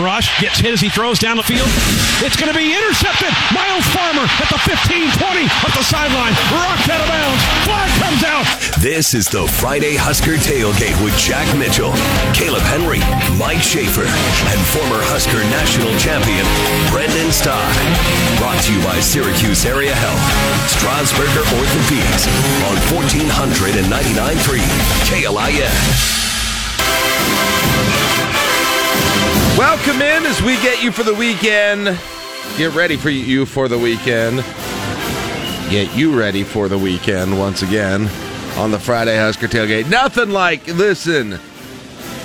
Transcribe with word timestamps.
rushed, 0.00 0.32
gets 0.40 0.58
hit 0.58 0.72
as 0.72 0.80
he 0.80 0.88
throws 0.88 1.18
down 1.18 1.36
the 1.36 1.44
field. 1.44 1.68
It's 2.24 2.36
going 2.36 2.52
to 2.52 2.56
be 2.56 2.72
intercepted. 2.72 3.30
Myles 3.52 3.86
Farmer 3.92 4.24
at 4.24 4.48
the 4.48 4.58
15 4.64 5.12
20 5.12 5.44
up 5.44 5.72
the 5.76 5.84
sideline. 5.84 6.32
Rocked 6.52 6.88
out 6.88 7.00
of 7.00 7.08
bounds. 7.08 7.42
Flag 7.64 7.90
comes 8.00 8.22
out. 8.24 8.46
This 8.80 9.12
is 9.14 9.28
the 9.28 9.46
Friday 9.46 9.94
Husker 9.96 10.40
Tailgate 10.40 10.96
with 11.04 11.16
Jack 11.20 11.46
Mitchell, 11.56 11.92
Caleb 12.32 12.64
Henry, 12.64 13.00
Mike 13.36 13.60
Schaefer, 13.60 14.08
and 14.08 14.60
former 14.72 15.04
Husker 15.12 15.44
national 15.52 15.92
champion 16.00 16.44
Brenden 16.88 17.28
Stai. 17.28 17.60
Brought 18.40 18.60
to 18.64 18.72
you 18.72 18.80
by 18.82 18.98
Syracuse 19.00 19.64
Area 19.68 19.94
Health, 19.94 20.24
Strasburger 20.66 21.44
Orthopedics 21.60 22.24
on 22.68 22.76
1499.3 22.88 24.64
KLIN. 25.06 26.20
Welcome 29.56 30.02
in 30.02 30.24
as 30.24 30.40
we 30.42 30.54
get 30.56 30.82
you 30.82 30.90
for 30.92 31.02
the 31.02 31.14
weekend. 31.14 31.98
Get 32.56 32.74
ready 32.74 32.96
for 32.96 33.10
you 33.10 33.46
for 33.46 33.68
the 33.68 33.78
weekend. 33.78 34.38
Get 35.70 35.94
you 35.94 36.18
ready 36.18 36.42
for 36.42 36.68
the 36.68 36.78
weekend 36.78 37.38
once 37.38 37.62
again 37.62 38.08
on 38.56 38.70
the 38.70 38.78
Friday 38.78 39.16
Husker 39.16 39.48
Tailgate. 39.48 39.88
Nothing 39.88 40.30
like, 40.30 40.66
listen, 40.66 41.38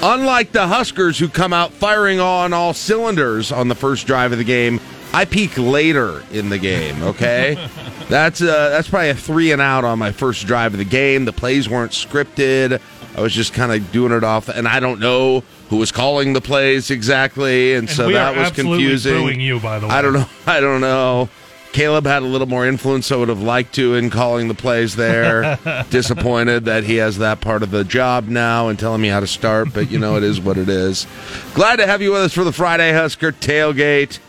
unlike 0.01 0.51
the 0.51 0.67
Huskers 0.67 1.19
who 1.19 1.27
come 1.27 1.53
out 1.53 1.71
firing 1.71 2.19
on 2.19 2.53
all 2.53 2.73
cylinders 2.73 3.51
on 3.51 3.67
the 3.67 3.75
first 3.75 4.07
drive 4.07 4.31
of 4.31 4.37
the 4.37 4.43
game, 4.43 4.79
I 5.13 5.25
peak 5.25 5.57
later 5.57 6.23
in 6.31 6.49
the 6.49 6.57
game, 6.57 7.01
okay? 7.03 7.69
that's 8.09 8.41
uh, 8.41 8.69
that's 8.69 8.89
probably 8.89 9.09
a 9.09 9.15
three 9.15 9.51
and 9.51 9.61
out 9.61 9.85
on 9.85 9.99
my 9.99 10.11
first 10.11 10.45
drive 10.47 10.73
of 10.73 10.79
the 10.79 10.85
game. 10.85 11.25
The 11.25 11.33
plays 11.33 11.69
weren't 11.69 11.91
scripted. 11.91 12.81
I 13.15 13.21
was 13.21 13.33
just 13.33 13.53
kind 13.53 13.71
of 13.71 13.91
doing 13.91 14.11
it 14.11 14.23
off, 14.23 14.49
and 14.49 14.67
I 14.67 14.79
don't 14.79 14.99
know 14.99 15.43
who 15.75 15.79
was 15.79 15.91
calling 15.91 16.31
the 16.31 16.39
plays 16.39 16.89
exactly, 16.89 17.73
and, 17.73 17.89
And 17.89 17.97
so 17.97 18.09
that 18.09 18.33
was 18.35 18.51
confusing. 18.51 19.41
you, 19.41 19.59
by 19.59 19.77
the 19.77 19.87
way. 19.87 19.93
I 19.93 20.01
don't 20.01 20.13
know. 20.13 20.25
I 20.47 20.61
don't 20.61 20.79
know. 20.79 21.29
Caleb 21.73 22.05
had 22.05 22.23
a 22.23 22.25
little 22.25 22.47
more 22.47 22.65
influence. 22.65 23.11
I 23.11 23.17
would 23.17 23.27
have 23.27 23.41
liked 23.41 23.75
to 23.75 23.95
in 23.95 24.09
calling 24.09 24.47
the 24.47 24.53
plays 24.53 24.95
there. 24.95 25.59
Disappointed 25.89 26.63
that 26.63 26.85
he 26.85 26.95
has 26.95 27.17
that 27.17 27.41
part 27.41 27.61
of 27.61 27.71
the 27.71 27.83
job 27.83 28.29
now 28.29 28.69
and 28.69 28.79
telling 28.79 29.01
me 29.01 29.09
how 29.09 29.19
to 29.19 29.27
start, 29.27 29.73
but 29.73 29.91
you 29.91 29.99
know 29.99 30.15
it 30.15 30.23
is 30.23 30.39
what 30.39 30.57
it 30.57 30.69
is. 30.69 31.05
Glad 31.53 31.75
to 31.77 31.85
have 31.85 32.01
you 32.01 32.13
with 32.13 32.21
us 32.21 32.33
for 32.33 32.45
the 32.45 32.53
Friday 32.53 32.93
Husker 32.93 33.33
tailgate. 33.33 34.19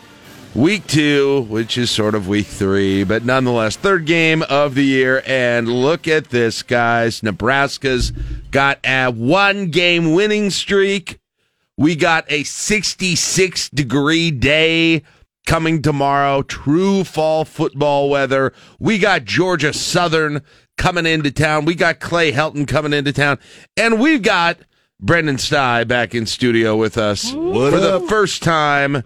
Week 0.55 0.85
two, 0.87 1.45
which 1.49 1.77
is 1.77 1.89
sort 1.91 2.15
of 2.15 2.27
week 2.27 2.47
three, 2.47 3.03
but 3.05 3.23
nonetheless, 3.23 3.75
third 3.77 4.05
game 4.05 4.41
of 4.49 4.75
the 4.75 4.83
year. 4.83 5.21
And 5.25 5.69
look 5.69 6.07
at 6.07 6.29
this, 6.31 6.63
guys. 6.63 7.21
Nebraska's 7.21 8.11
got 8.49 8.79
a 8.83 9.09
one 9.11 9.69
game 9.69 10.13
winning 10.13 10.49
streak. 10.49 11.19
We 11.77 11.95
got 11.95 12.25
a 12.31 12.43
66 12.43 13.69
degree 13.69 14.31
day 14.31 15.03
coming 15.45 15.81
tomorrow. 15.81 16.41
True 16.41 17.03
fall 17.03 17.45
football 17.45 18.09
weather. 18.09 18.51
We 18.79 18.97
got 18.97 19.25
Georgia 19.25 19.73
Southern 19.73 20.41
coming 20.77 21.05
into 21.05 21.31
town. 21.31 21.65
We 21.65 21.75
got 21.75 21.99
Clay 21.99 22.31
Helton 22.31 22.67
coming 22.67 22.93
into 22.93 23.13
town. 23.13 23.37
And 23.75 23.99
we've 23.99 24.23
got 24.23 24.57
Brenden 25.03 25.37
Stai 25.37 25.87
back 25.87 26.15
in 26.15 26.25
studio 26.25 26.75
with 26.75 26.97
us 26.97 27.31
for 27.31 27.69
the 27.71 28.03
first 28.09 28.41
time 28.41 29.03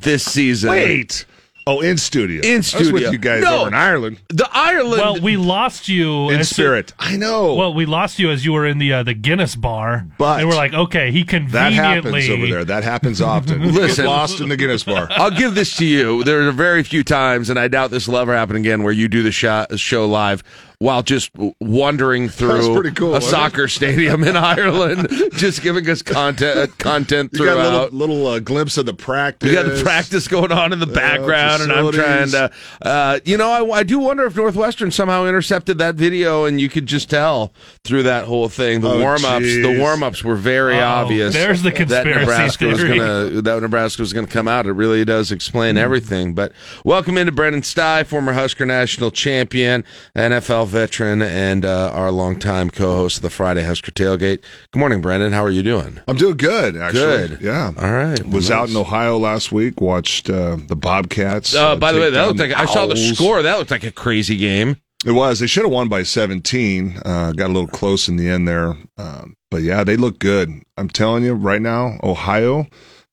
this 0.00 0.24
season. 0.24 0.70
Wait. 0.70 1.26
Oh, 1.66 1.80
in 1.80 1.96
studio. 1.96 2.40
In 2.42 2.54
I 2.54 2.56
was 2.56 2.66
studio. 2.66 2.92
with 2.92 3.12
you 3.12 3.18
guys 3.18 3.42
No. 3.44 3.60
over 3.60 3.68
in 3.68 3.74
Ireland. 3.74 4.20
The 4.30 4.48
Ireland. 4.52 5.00
Well, 5.00 5.20
we 5.20 5.36
lost 5.36 5.88
you 5.88 6.30
In 6.30 6.40
as- 6.40 6.50
spirit. 6.50 6.92
I 6.98 7.16
know. 7.16 7.54
Well, 7.54 7.72
we 7.72 7.86
lost 7.86 8.18
you 8.18 8.30
as 8.30 8.44
you 8.44 8.52
were 8.52 8.66
in 8.66 8.78
the 8.78 8.92
uh, 8.92 9.02
the 9.04 9.14
Guinness 9.14 9.54
bar, 9.54 10.06
But- 10.18 10.40
and 10.40 10.48
we're 10.48 10.56
like, 10.56 10.74
okay, 10.74 11.12
he 11.12 11.22
conveniently 11.22 11.76
that 11.78 12.02
conveniently 12.02 12.22
happens 12.22 12.30
over 12.42 12.46
there. 12.52 12.64
That 12.64 12.82
happens 12.84 13.20
often. 13.20 13.72
Listen. 13.72 14.06
lost 14.06 14.40
in 14.40 14.48
the 14.48 14.56
Guinness 14.56 14.82
bar. 14.82 15.06
I'll 15.10 15.30
give 15.30 15.54
this 15.54 15.76
to 15.76 15.84
you. 15.86 16.24
There 16.24 16.46
are 16.48 16.52
very 16.52 16.82
few 16.82 17.04
times, 17.04 17.48
and 17.48 17.58
I 17.58 17.68
doubt 17.68 17.90
this 17.92 18.08
will 18.08 18.18
ever 18.18 18.34
happen 18.34 18.56
again, 18.56 18.82
where 18.82 18.92
you 18.92 19.06
do 19.08 19.22
the 19.22 19.30
show, 19.32 19.66
show 19.76 20.06
live 20.06 20.42
while 20.82 21.02
just 21.02 21.30
wandering 21.60 22.28
through 22.28 22.92
cool, 22.94 23.10
a 23.10 23.12
wasn't 23.12 23.24
it? 23.24 23.30
soccer 23.30 23.68
stadium 23.68 24.24
in 24.24 24.36
Ireland, 24.36 25.08
just 25.34 25.62
giving 25.62 25.88
us 25.88 26.02
content 26.02 26.58
uh, 26.58 26.66
content 26.78 27.30
You 27.32 27.44
got 27.44 27.52
a 27.52 27.54
throughout. 27.54 27.92
little, 27.92 27.98
little 27.98 28.26
uh, 28.26 28.38
glimpse 28.40 28.76
of 28.78 28.86
the 28.86 28.94
practice. 28.94 29.48
You 29.50 29.54
got 29.54 29.72
the 29.72 29.80
practice 29.82 30.26
going 30.26 30.50
on 30.50 30.72
in 30.72 30.80
the 30.80 30.86
background, 30.86 31.62
and 31.62 31.72
I'm 31.72 31.92
trying 31.92 32.30
to, 32.30 32.50
uh, 32.82 33.20
you 33.24 33.36
know, 33.36 33.48
I, 33.50 33.78
I 33.78 33.82
do 33.84 34.00
wonder 34.00 34.24
if 34.26 34.34
Northwestern 34.34 34.90
somehow 34.90 35.24
intercepted 35.26 35.78
that 35.78 35.94
video, 35.94 36.44
and 36.46 36.60
you 36.60 36.68
could 36.68 36.86
just 36.86 37.08
tell 37.08 37.52
through 37.84 38.02
that 38.04 38.24
whole 38.24 38.48
thing. 38.48 38.80
The 38.80 38.90
Oh, 38.90 38.98
warm 39.00 39.24
ups, 39.24 39.44
the 39.44 39.76
warm 39.78 40.02
ups 40.02 40.24
were 40.24 40.34
very 40.36 40.78
Uh-oh. 40.78 40.84
obvious. 41.04 41.32
There's 41.32 41.62
the 41.62 41.70
that 41.70 41.76
conspiracy 41.76 42.18
Nebraska 42.20 42.66
was 42.66 42.78
theory. 42.78 42.98
gonna 42.98 43.42
that 43.42 43.62
Nebraska 43.62 44.02
was 44.02 44.12
gonna 44.12 44.26
come 44.26 44.48
out. 44.48 44.66
It 44.66 44.72
really 44.72 45.04
does 45.04 45.30
explain 45.30 45.76
Hmm. 45.76 45.82
everything. 45.82 46.34
But 46.34 46.52
welcome 46.84 47.16
into 47.16 47.30
Brenden 47.32 47.62
Stai, 47.62 48.04
former 48.04 48.32
Husker 48.32 48.66
national 48.66 49.10
champion, 49.12 49.84
NFL 50.16 50.71
veteran, 50.72 51.22
and 51.22 51.64
uh, 51.64 51.90
our 51.92 52.10
longtime 52.10 52.70
co-host 52.70 53.18
of 53.18 53.22
the 53.22 53.30
Friday 53.30 53.62
Husker 53.62 53.92
Tailgate. 53.92 54.42
Good 54.72 54.78
morning, 54.78 55.00
Brandon. 55.00 55.32
How 55.32 55.44
are 55.44 55.50
you 55.50 55.62
doing? 55.62 56.00
I'm 56.08 56.16
doing 56.16 56.36
good, 56.36 56.76
actually. 56.76 57.28
Good. 57.28 57.40
Yeah. 57.42 57.72
All 57.78 57.92
right. 57.92 58.20
Was 58.26 58.50
Nice. 58.50 58.58
out 58.58 58.68
in 58.70 58.76
Ohio 58.76 59.18
last 59.18 59.52
week. 59.52 59.80
Watched 59.80 60.28
uh, 60.30 60.56
the 60.66 60.74
Bobcats. 60.76 61.54
Uh, 61.54 61.76
by 61.76 61.92
the 61.92 62.00
way, 62.00 62.10
that 62.10 62.26
looked 62.26 62.40
like 62.40 62.52
I 62.52 62.64
saw 62.64 62.86
the 62.86 62.96
score. 62.96 63.42
That 63.42 63.58
looked 63.58 63.70
like 63.70 63.84
a 63.84 63.92
crazy 63.92 64.36
game. 64.36 64.76
It 65.04 65.12
was. 65.12 65.40
They 65.40 65.46
should 65.46 65.64
have 65.64 65.72
won 65.72 65.88
by 65.88 66.02
17. 66.04 67.00
Uh, 67.04 67.32
got 67.32 67.46
a 67.46 67.52
little 67.52 67.66
close 67.66 68.08
in 68.08 68.16
the 68.16 68.28
end 68.28 68.48
there. 68.48 68.76
Um, 68.96 69.34
but 69.50 69.62
yeah, 69.62 69.84
they 69.84 69.96
look 69.96 70.18
good. 70.18 70.50
I'm 70.76 70.88
telling 70.88 71.24
you 71.24 71.34
right 71.34 71.60
now, 71.60 71.98
Ohio 72.02 72.66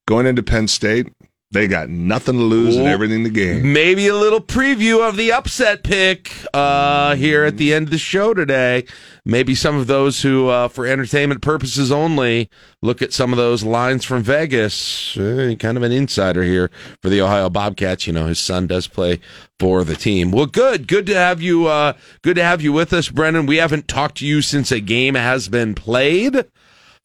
going 0.08 0.26
into 0.26 0.42
Penn 0.44 0.68
State, 0.68 1.12
they 1.52 1.68
got 1.68 1.90
nothing 1.90 2.36
to 2.36 2.44
lose 2.44 2.76
and 2.76 2.88
everything 2.88 3.24
to 3.24 3.30
gain. 3.30 3.74
Maybe 3.74 4.08
a 4.08 4.16
little 4.16 4.40
preview 4.40 5.08
of 5.08 5.18
the 5.18 5.32
upset 5.32 5.84
pick 5.84 6.32
uh, 6.54 7.16
here 7.16 7.44
at 7.44 7.58
the 7.58 7.74
end 7.74 7.88
of 7.88 7.92
the 7.92 7.98
show 7.98 8.36
today. 8.36 8.86
Maybe 9.26 9.56
some 9.56 9.76
of 9.76 9.88
those 9.88 10.22
who, 10.22 10.48
uh, 10.48 10.68
for 10.68 10.86
entertainment 10.86 11.42
purposes 11.42 11.92
only, 11.92 12.52
look 12.84 13.02
at 13.02 13.14
some 13.14 13.34
of 13.34 13.38
those 13.38 13.64
lines 13.64 14.06
from 14.06 14.22
Vegas. 14.22 15.18
Uh, 15.18 15.56
kind 15.58 15.76
of 15.76 15.82
an 15.82 15.92
insider 15.92 16.44
here 16.44 16.70
for 17.02 17.10
the 17.10 17.22
Ohio 17.22 17.50
Bobcats. 17.50 18.06
You 18.06 18.14
know, 18.14 18.28
his 18.28 18.40
son 18.40 18.68
does 18.68 18.86
play 18.86 19.20
for 19.58 19.84
the 19.84 19.96
team. 19.96 20.32
Well, 20.32 20.46
good, 20.46 20.88
good 20.88 21.08
to 21.08 21.16
have 21.16 21.42
you. 21.42 21.66
Uh, 21.66 21.94
good 22.22 22.36
to 22.36 22.44
have 22.44 22.62
you 22.62 22.72
with 22.72 22.94
us, 22.94 23.10
Brennan. 23.10 23.48
We 23.48 23.58
haven't 23.58 23.88
talked 23.88 24.18
to 24.18 24.26
you 24.26 24.44
since 24.44 24.72
a 24.72 24.80
game 24.80 25.16
has 25.16 25.50
been 25.50 25.74
played. 25.74 26.46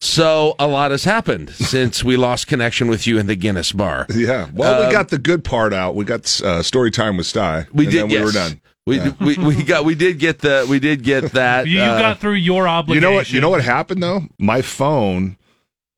So 0.00 0.54
a 0.58 0.66
lot 0.66 0.90
has 0.90 1.04
happened 1.04 1.50
since 1.50 2.04
we 2.04 2.16
lost 2.16 2.46
connection 2.46 2.88
with 2.88 3.06
you 3.06 3.18
in 3.18 3.26
the 3.26 3.36
Guinness 3.36 3.72
bar. 3.72 4.06
Yeah. 4.14 4.48
Well, 4.52 4.82
Um, 4.82 4.86
we 4.86 4.92
got 4.92 5.08
the 5.08 5.18
good 5.18 5.44
part 5.44 5.72
out. 5.72 5.94
We 5.94 6.04
got 6.04 6.40
uh, 6.42 6.62
story 6.62 6.90
time 6.90 7.16
with 7.16 7.26
Stai. 7.26 7.66
We 7.72 7.84
and 7.84 7.92
did. 7.92 8.00
Then 8.02 8.08
we 8.08 8.14
yes. 8.14 8.24
were 8.24 8.32
done. 8.32 8.60
We, 8.86 9.00
we 9.18 9.38
we 9.38 9.62
got 9.62 9.86
we 9.86 9.94
did 9.94 10.18
get 10.18 10.40
the 10.40 10.66
we 10.68 10.78
did 10.78 11.02
get 11.02 11.32
that. 11.32 11.66
you, 11.66 11.78
you 11.78 11.82
uh, 11.82 11.98
got 11.98 12.18
through 12.18 12.34
your 12.34 12.68
obligation. 12.68 12.94
You 13.02 13.08
know 13.08 13.14
what? 13.16 13.32
You 13.32 13.40
know 13.40 13.48
what 13.48 13.64
happened 13.64 14.02
though? 14.02 14.22
My 14.38 14.60
phone, 14.60 15.38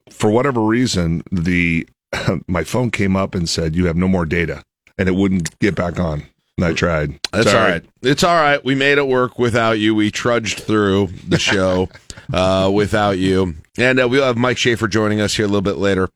for 0.09 0.31
whatever 0.31 0.61
reason, 0.61 1.23
the 1.33 1.89
my 2.47 2.63
phone 2.63 2.93
came 2.93 3.17
up 3.17 3.35
and 3.35 3.49
said 3.49 3.75
you 3.75 3.87
have 3.87 3.97
no 3.97 4.07
more 4.07 4.25
data, 4.25 4.63
and 4.97 5.09
it 5.09 5.17
wouldn't 5.17 5.59
get 5.59 5.75
back 5.75 5.99
on. 5.99 6.27
I 6.63 6.73
tried. 6.73 7.21
That's 7.33 7.51
Sorry. 7.51 7.59
all 7.59 7.71
right. 7.71 7.85
It's 8.01 8.25
all 8.25 8.35
right. 8.35 8.65
We 8.65 8.75
made 8.75 8.97
it 8.97 9.07
work 9.07 9.39
without 9.39 9.79
you. 9.79 9.95
We 9.95 10.11
trudged 10.11 10.61
through 10.61 11.09
the 11.29 11.39
show 11.39 11.91
uh, 12.33 12.71
without 12.73 13.19
you, 13.19 13.57
and 13.77 14.01
uh, 14.01 14.09
we'll 14.09 14.25
have 14.25 14.39
Mike 14.39 14.57
Schaefer 14.57 14.89
joining 14.89 15.21
us 15.21 15.37
here 15.37 15.45
a 15.45 15.49
little 15.49 15.61
bit 15.61 15.77
later 15.77 16.09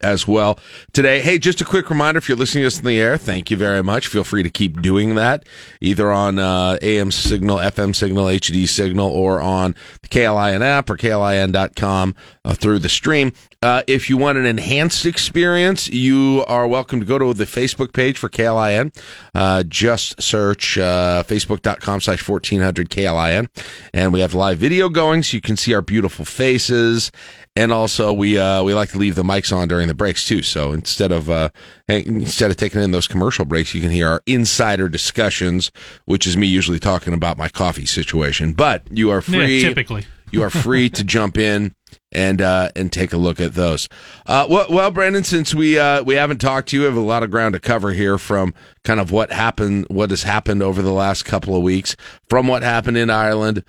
as 0.00 0.26
well 0.26 0.58
today. 0.92 1.20
Hey, 1.20 1.38
just 1.38 1.60
a 1.60 1.64
quick 1.64 1.90
reminder 1.90 2.18
if 2.18 2.28
you're 2.28 2.38
listening 2.38 2.62
to 2.62 2.68
us 2.68 2.78
in 2.78 2.86
the 2.86 2.98
air, 2.98 3.18
thank 3.18 3.50
you 3.50 3.56
very 3.56 3.82
much. 3.82 4.06
Feel 4.06 4.24
free 4.24 4.42
to 4.42 4.50
keep 4.50 4.80
doing 4.80 5.14
that 5.14 5.46
either 5.80 6.10
on 6.10 6.38
uh, 6.38 6.78
AM 6.80 7.10
signal, 7.10 7.58
FM 7.58 7.94
signal, 7.94 8.26
HD 8.26 8.66
signal, 8.66 9.10
or 9.10 9.40
on 9.40 9.74
the 10.02 10.08
KLIN 10.08 10.62
app 10.62 10.88
or 10.88 10.96
KLIN.com 10.96 12.14
uh, 12.44 12.54
through 12.54 12.78
the 12.78 12.88
stream. 12.88 13.32
Uh, 13.62 13.82
if 13.86 14.10
you 14.10 14.18
want 14.18 14.36
an 14.36 14.44
enhanced 14.44 15.06
experience, 15.06 15.88
you 15.88 16.44
are 16.48 16.66
welcome 16.66 17.00
to 17.00 17.06
go 17.06 17.18
to 17.18 17.32
the 17.32 17.44
Facebook 17.44 17.94
page 17.94 18.18
for 18.18 18.28
KLIN. 18.28 18.94
Uh, 19.34 19.62
just 19.62 20.20
search 20.20 20.76
uh, 20.76 21.22
facebook.com 21.26 22.00
slash 22.00 22.26
1400 22.26 22.90
KLIN. 22.90 23.48
And 23.94 24.12
we 24.12 24.20
have 24.20 24.34
live 24.34 24.58
video 24.58 24.88
going 24.88 25.22
so 25.22 25.36
you 25.36 25.40
can 25.40 25.56
see 25.56 25.72
our 25.72 25.82
beautiful 25.82 26.24
faces. 26.24 27.10
And 27.56 27.72
also, 27.72 28.12
we 28.12 28.36
uh, 28.36 28.64
we 28.64 28.74
like 28.74 28.88
to 28.90 28.98
leave 28.98 29.14
the 29.14 29.22
mics 29.22 29.56
on 29.56 29.68
during 29.68 29.86
the 29.86 29.94
breaks 29.94 30.26
too. 30.26 30.42
So 30.42 30.72
instead 30.72 31.12
of 31.12 31.30
uh, 31.30 31.50
instead 31.88 32.50
of 32.50 32.56
taking 32.56 32.82
in 32.82 32.90
those 32.90 33.06
commercial 33.06 33.44
breaks, 33.44 33.72
you 33.74 33.80
can 33.80 33.90
hear 33.90 34.08
our 34.08 34.22
insider 34.26 34.88
discussions, 34.88 35.70
which 36.04 36.26
is 36.26 36.36
me 36.36 36.48
usually 36.48 36.80
talking 36.80 37.14
about 37.14 37.38
my 37.38 37.48
coffee 37.48 37.86
situation. 37.86 38.54
But 38.54 38.82
you 38.90 39.10
are 39.10 39.22
Yeah, 39.28 39.38
free. 39.38 39.60
typically. 39.60 40.04
you 40.32 40.42
are 40.42 40.50
free 40.50 40.88
to 40.90 41.04
jump 41.04 41.38
in 41.38 41.76
and 42.10 42.42
uh, 42.42 42.70
and 42.74 42.90
take 42.90 43.12
a 43.12 43.16
look 43.16 43.38
at 43.38 43.54
those. 43.54 43.88
Uh, 44.26 44.48
well, 44.50 44.66
well, 44.68 44.90
Brandon, 44.90 45.22
since 45.22 45.54
we 45.54 45.78
uh, 45.78 46.02
we 46.02 46.16
haven't 46.16 46.40
talked 46.40 46.70
to 46.70 46.76
you, 46.76 46.82
we 46.82 46.86
have 46.86 46.96
a 46.96 47.00
lot 47.00 47.22
of 47.22 47.30
ground 47.30 47.52
to 47.52 47.60
cover 47.60 47.92
here 47.92 48.18
from 48.18 48.52
kind 48.82 48.98
of 48.98 49.12
what 49.12 49.30
happened, 49.30 49.86
what 49.88 50.10
has 50.10 50.24
happened 50.24 50.60
over 50.60 50.82
the 50.82 50.92
last 50.92 51.24
couple 51.24 51.54
of 51.54 51.62
weeks, 51.62 51.94
from 52.28 52.48
what 52.48 52.64
happened 52.64 52.96
in 52.96 53.10
Ireland 53.10 53.62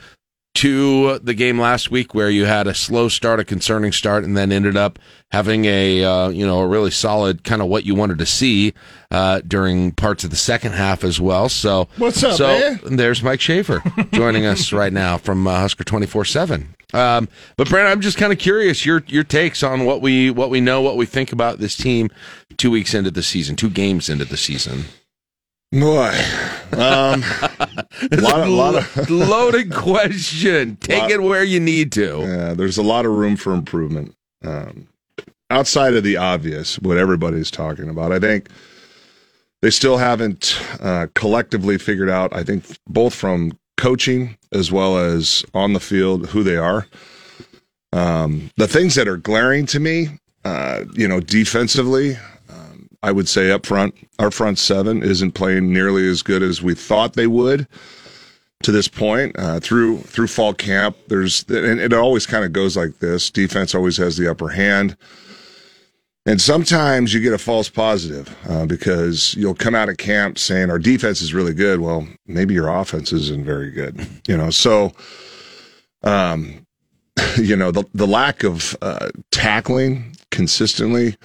to 0.56 1.20
the 1.20 1.34
game 1.34 1.60
last 1.60 1.92
week 1.92 2.14
where 2.16 2.30
you 2.30 2.46
had 2.46 2.66
a 2.68 2.74
slow 2.74 3.08
start, 3.10 3.40
a 3.40 3.44
concerning 3.46 3.92
start, 3.92 4.24
and 4.24 4.36
then 4.36 4.52
ended 4.52 4.76
up 4.78 4.98
having 5.32 5.66
a 5.66 6.04
uh, 6.04 6.30
you 6.30 6.46
know 6.46 6.60
a 6.62 6.68
really 6.68 6.92
solid 6.92 7.44
kind 7.44 7.62
of 7.62 7.68
what 7.68 7.86
you 7.86 7.94
wanted 7.96 8.18
to 8.18 8.26
see 8.26 8.74
uh, 9.12 9.42
during 9.48 9.92
parts 9.92 10.24
of 10.24 10.30
the 10.30 10.36
second 10.36 10.72
half 10.74 11.04
as 11.04 11.20
well. 11.20 11.50
So 11.50 11.88
What's 11.98 12.24
up, 12.24 12.36
So 12.38 12.48
man? 12.48 12.96
there's 12.96 13.22
Mike 13.22 13.42
Schaefer 13.42 13.84
joining 14.14 14.46
us 14.46 14.72
right 14.74 14.94
now 14.94 15.18
from 15.18 15.46
uh, 15.48 15.56
Husker 15.60 15.84
twenty 15.84 16.08
four 16.08 16.26
seven. 16.26 16.76
Um, 16.94 17.28
but 17.58 17.68
Brandon, 17.68 17.92
I'm 17.92 18.00
just 18.02 18.18
kind 18.18 18.32
of 18.32 18.40
curious 18.40 18.86
your 18.86 19.04
your 19.08 19.24
takes 19.26 19.64
on 19.64 19.84
what 19.86 20.02
we 20.02 20.30
what 20.32 20.50
we 20.50 20.62
know, 20.62 20.82
what 20.82 20.96
we 20.96 21.06
think 21.06 21.32
about 21.34 21.60
this 21.60 21.76
team 21.76 22.10
two 22.58 22.72
weeks 22.72 22.94
into 22.94 23.12
the 23.12 23.24
season, 23.24 23.56
two 23.58 23.70
games 23.70 24.08
into 24.08 24.24
the 24.24 24.38
season. 24.38 24.86
Boy, 25.78 26.18
um, 26.72 27.22
a 27.52 28.22
lot 28.22 28.40
of, 28.40 28.50
lot 28.50 28.76
of 28.76 29.10
loaded 29.10 29.74
question. 29.74 30.78
Take 30.78 31.02
Lot- 31.02 31.12
it 31.12 31.22
where 31.22 31.44
you 31.44 31.60
need 31.60 31.92
to. 31.94 32.22
Yeah, 32.22 32.54
there's 32.54 32.78
a 32.78 32.84
lot 32.84 33.06
of 33.06 33.12
room 33.12 33.36
for 33.36 33.54
improvement. 33.54 34.16
Um, 34.42 34.88
outside 35.50 35.94
of 35.94 36.06
the 36.06 36.16
obvious, 36.16 36.80
what 36.80 36.98
everybody's 36.98 37.52
talking 37.52 37.90
about, 37.90 38.14
I 38.14 38.20
think 38.20 38.48
they 39.62 39.70
still 39.70 39.98
haven't 39.98 40.58
uh, 40.80 41.08
collectively 41.14 41.78
figured 41.78 42.10
out. 42.10 42.34
I 42.34 42.44
think 42.44 42.64
both 42.88 43.14
from 43.14 43.58
coaching 43.76 44.38
as 44.54 44.72
well 44.72 44.98
as 44.98 45.44
on 45.54 45.74
the 45.74 45.82
field 45.82 46.30
who 46.30 46.42
they 46.42 46.56
are. 46.56 46.88
Um, 47.92 48.50
the 48.56 48.68
things 48.68 48.96
that 48.96 49.10
are 49.10 49.18
glaring 49.18 49.66
to 49.68 49.80
me, 49.82 50.08
uh, 50.46 50.86
you 50.94 51.08
know, 51.08 51.20
defensively, 51.20 52.18
I 53.06 53.12
would 53.12 53.28
say 53.28 53.52
up 53.52 53.68
front, 53.68 53.94
our 54.18 54.32
front 54.32 54.58
seven 54.58 55.04
isn't 55.04 55.34
playing 55.34 55.72
nearly 55.72 56.10
as 56.10 56.24
good 56.24 56.42
as 56.42 56.64
we 56.64 56.74
thought 56.74 57.14
they 57.14 57.28
would 57.28 57.68
to 58.64 58.72
this 58.72 58.88
point 58.88 59.38
uh, 59.38 59.60
through 59.60 60.00
through 60.00 60.26
fall 60.26 60.56
camp. 60.56 60.98
There's 61.08 61.44
and 61.48 61.80
it 61.80 61.94
always 61.94 62.26
kind 62.26 62.44
of 62.44 62.52
goes 62.52 62.76
like 62.76 62.98
this. 62.98 63.30
Defense 63.30 63.76
always 63.76 63.98
has 63.98 64.18
the 64.18 64.28
upper 64.28 64.50
hand, 64.50 64.98
and 66.26 66.42
sometimes 66.42 67.14
you 67.14 67.20
get 67.20 67.32
a 67.32 67.38
false 67.38 67.70
positive 67.70 68.36
uh, 68.50 68.66
because 68.66 69.36
you'll 69.36 69.54
come 69.54 69.76
out 69.76 69.88
of 69.88 69.98
camp 69.98 70.40
saying 70.40 70.72
our 70.72 70.80
defense 70.80 71.22
is 71.22 71.32
really 71.32 71.54
good. 71.54 71.82
Well, 71.82 72.08
maybe 72.26 72.56
your 72.56 72.70
offense 72.70 73.14
isn't 73.14 73.46
very 73.46 73.70
good. 73.70 74.04
You 74.28 74.36
know, 74.36 74.50
so 74.50 74.94
um, 76.02 76.66
you 77.38 77.56
know 77.56 77.70
the 77.70 77.84
the 77.94 78.08
lack 78.08 78.44
of 78.44 78.76
uh, 78.82 79.10
tackling 79.30 80.16
consistently. 80.32 81.18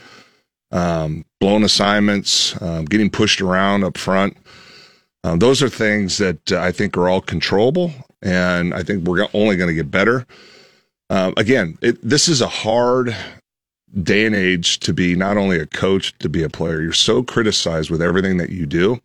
Um, 0.73 1.25
blown 1.41 1.65
assignments, 1.65 2.61
um, 2.63 2.85
getting 2.85 3.11
pushed 3.11 3.41
around 3.41 3.83
up 3.83 3.99
front. 3.99 4.37
Um, 5.25 5.39
those 5.39 5.63
are 5.63 5.69
things 5.69 6.19
that 6.19 6.53
uh, 6.53 6.61
I 6.61 6.73
think 6.73 6.97
are 6.97 7.09
all 7.09 7.21
controllable, 7.21 7.93
and 8.23 8.73
I 8.73 8.83
think 8.83 9.07
we're 9.07 9.27
only 9.35 9.57
going 9.57 9.69
to 9.69 9.75
get 9.75 9.91
better. 9.91 10.27
Um, 11.11 11.35
again, 11.37 11.77
it, 11.83 11.99
this 12.03 12.29
is 12.29 12.41
a 12.41 12.47
hard 12.47 13.17
day 14.03 14.25
and 14.25 14.35
age 14.35 14.79
to 14.81 14.93
be 14.93 15.17
not 15.17 15.37
only 15.37 15.59
a 15.59 15.67
coach, 15.67 16.17
to 16.19 16.29
be 16.29 16.43
a 16.43 16.49
player. 16.49 16.81
You're 16.81 16.93
so 16.93 17.23
criticized 17.23 17.91
with 17.91 18.01
everything 18.01 18.37
that 18.37 18.51
you 18.51 18.65
do. 18.67 19.01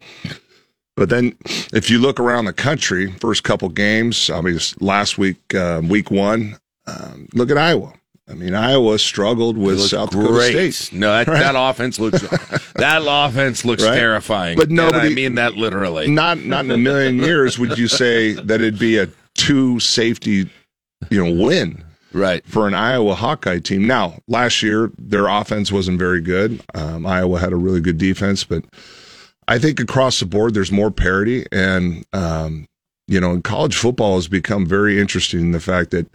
But 0.95 1.09
then, 1.09 1.35
if 1.73 1.89
you 1.89 1.99
look 1.99 2.19
around 2.19 2.45
the 2.45 2.53
country, 2.53 3.11
first 3.13 3.43
couple 3.43 3.67
games, 3.69 4.29
I 4.29 4.39
mean, 4.39 4.57
last 4.79 5.17
week, 5.17 5.53
uh, 5.53 5.81
week 5.83 6.09
one, 6.09 6.57
um, 6.87 7.27
look 7.33 7.51
at 7.51 7.57
Iowa. 7.57 7.93
I 8.27 8.33
mean, 8.33 8.55
Iowa 8.55 8.97
struggled 8.97 9.55
with 9.57 9.79
South 9.81 10.09
Dakota 10.09 10.29
great. 10.29 10.73
State. 10.73 10.97
No, 10.97 11.11
that, 11.11 11.27
that 11.27 11.53
offense 11.55 11.99
looks 11.99 12.21
that 12.75 13.01
offense 13.05 13.63
looks 13.65 13.83
Right. 13.83 13.95
terrifying. 13.95 14.57
But 14.57 14.69
And 14.69 14.79
I 14.81 14.85
nobody- 14.85 15.13
mean 15.15 15.35
that 15.35 15.55
literally. 15.57 16.07
not 16.09 16.39
not 16.43 16.65
in 16.65 16.71
a 16.71 16.77
million 16.77 17.19
years 17.19 17.59
would 17.59 17.77
you 17.77 17.87
say 17.87 18.33
that 18.33 18.61
it'd 18.61 18.79
be 18.79 18.97
a 18.97 19.07
two 19.35 19.79
safety 19.79 20.49
you 21.11 21.23
know 21.23 21.31
win 21.45 21.83
right. 22.13 22.43
for 22.47 22.67
an 22.67 22.73
Iowa 22.73 23.13
Hawkeye 23.13 23.59
team. 23.59 23.85
Now, 23.85 24.17
last 24.27 24.63
year 24.63 24.91
their 24.97 25.27
offense 25.27 25.71
wasn't 25.71 25.99
very 25.99 26.21
good. 26.21 26.61
Um, 26.73 27.05
Iowa 27.05 27.39
had 27.39 27.53
a 27.53 27.57
really 27.57 27.81
good 27.81 27.99
defense, 27.99 28.43
but 28.43 28.63
I 29.47 29.59
think 29.59 29.79
across 29.79 30.19
the 30.19 30.25
board 30.25 30.55
there's 30.55 30.71
more 30.71 30.89
parity, 30.89 31.45
and 31.51 32.03
um, 32.11 32.67
you 33.07 33.19
know, 33.19 33.39
college 33.41 33.75
football 33.75 34.15
has 34.15 34.27
become 34.27 34.65
very 34.65 34.99
interesting 34.99 35.41
in 35.41 35.51
the 35.51 35.59
fact 35.59 35.91
that 35.91 36.07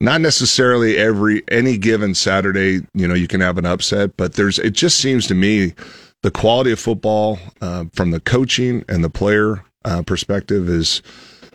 not 0.00 0.20
necessarily 0.20 0.96
every 0.96 1.42
any 1.48 1.78
given 1.78 2.14
Saturday, 2.14 2.86
you 2.94 3.08
know, 3.08 3.14
you 3.14 3.28
can 3.28 3.40
have 3.40 3.58
an 3.58 3.66
upset, 3.66 4.16
but 4.16 4.34
there's 4.34 4.58
it 4.58 4.72
just 4.72 4.98
seems 4.98 5.26
to 5.28 5.34
me 5.34 5.74
the 6.22 6.30
quality 6.30 6.72
of 6.72 6.80
football 6.80 7.38
uh, 7.60 7.84
from 7.92 8.10
the 8.10 8.20
coaching 8.20 8.84
and 8.88 9.02
the 9.02 9.10
player 9.10 9.64
uh, 9.84 10.02
perspective 10.02 10.68
is 10.68 11.02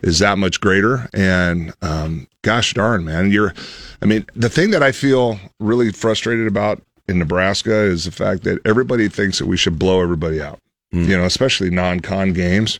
is 0.01 0.19
that 0.19 0.37
much 0.37 0.59
greater. 0.59 1.07
And 1.13 1.73
um, 1.81 2.27
gosh 2.41 2.73
darn, 2.73 3.05
man, 3.05 3.31
you're. 3.31 3.53
I 4.01 4.05
mean, 4.05 4.25
the 4.35 4.49
thing 4.49 4.71
that 4.71 4.81
I 4.81 4.91
feel 4.91 5.39
really 5.59 5.91
frustrated 5.91 6.47
about 6.47 6.81
in 7.07 7.19
Nebraska 7.19 7.73
is 7.73 8.05
the 8.05 8.11
fact 8.11 8.43
that 8.43 8.59
everybody 8.65 9.07
thinks 9.09 9.37
that 9.39 9.45
we 9.45 9.57
should 9.57 9.77
blow 9.77 10.01
everybody 10.01 10.41
out. 10.41 10.59
You 10.93 11.17
know, 11.17 11.23
especially 11.23 11.69
non-con 11.69 12.33
games. 12.33 12.77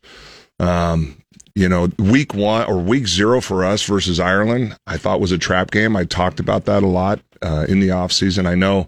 Um, 0.60 1.21
you 1.56 1.68
know, 1.68 1.90
week 1.98 2.34
one 2.34 2.66
or 2.68 2.78
week 2.78 3.08
zero 3.08 3.42
for 3.42 3.64
us 3.64 3.84
versus 3.84 4.20
Ireland, 4.20 4.78
I 4.88 4.98
thought 4.98 5.22
was 5.22 5.32
a 5.32 5.38
trap 5.38 5.72
game. 5.72 5.96
I 5.96 6.06
talked 6.06 6.40
about 6.40 6.66
that 6.66 6.84
a 6.84 6.88
lot 6.88 7.20
uh, 7.42 7.66
in 7.68 7.80
the 7.80 7.90
offseason. 7.90 8.46
I 8.48 8.56
know 8.56 8.88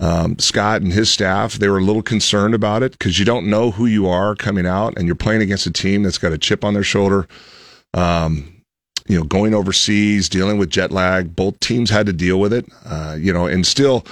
um, 0.00 0.38
Scott 0.38 0.80
and 0.82 0.92
his 0.92 1.10
staff, 1.10 1.54
they 1.54 1.68
were 1.68 1.78
a 1.78 1.84
little 1.84 2.02
concerned 2.02 2.54
about 2.54 2.82
it 2.82 2.92
because 2.92 3.18
you 3.18 3.24
don't 3.24 3.46
know 3.46 3.70
who 3.70 3.86
you 3.86 4.08
are 4.08 4.34
coming 4.34 4.66
out 4.66 4.96
and 4.96 5.06
you're 5.06 5.14
playing 5.14 5.42
against 5.42 5.66
a 5.66 5.70
team 5.70 6.02
that's 6.02 6.18
got 6.18 6.32
a 6.32 6.38
chip 6.38 6.64
on 6.64 6.74
their 6.74 6.82
shoulder. 6.82 7.28
Um, 7.92 8.62
you 9.06 9.18
know, 9.18 9.24
going 9.24 9.54
overseas, 9.54 10.28
dealing 10.28 10.56
with 10.56 10.70
jet 10.70 10.92
lag. 10.92 11.34
Both 11.34 11.58
teams 11.60 11.90
had 11.90 12.06
to 12.06 12.12
deal 12.12 12.38
with 12.38 12.52
it, 12.52 12.66
uh, 12.86 13.16
you 13.18 13.32
know, 13.32 13.46
and 13.46 13.66
still 13.66 14.06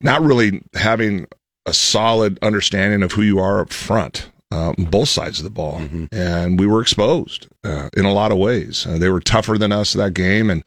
not 0.00 0.20
really 0.22 0.62
having 0.74 1.26
a 1.64 1.72
solid 1.72 2.38
understanding 2.42 3.02
of 3.02 3.12
who 3.12 3.22
you 3.22 3.38
are 3.38 3.60
up 3.60 3.72
front, 3.72 4.30
um, 4.52 4.74
both 4.90 5.08
sides 5.08 5.38
of 5.38 5.44
the 5.44 5.50
ball. 5.50 5.80
And 6.12 6.58
we 6.58 6.66
were 6.66 6.82
exposed 6.82 7.48
uh, 7.64 7.88
in 7.96 8.04
a 8.04 8.12
lot 8.12 8.32
of 8.32 8.38
ways. 8.38 8.86
Uh, 8.86 8.98
they 8.98 9.08
were 9.08 9.20
tougher 9.20 9.56
than 9.56 9.72
us 9.72 9.94
that 9.94 10.14
game, 10.14 10.50
and 10.50 10.62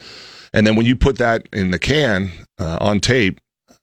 and 0.54 0.66
then 0.66 0.76
when 0.76 0.86
you 0.86 0.96
put 0.96 1.18
that 1.18 1.48
in 1.54 1.72
the 1.72 1.80
can 1.80 2.32
uh, 2.60 2.78
on 2.80 3.00
tape, 3.00 3.40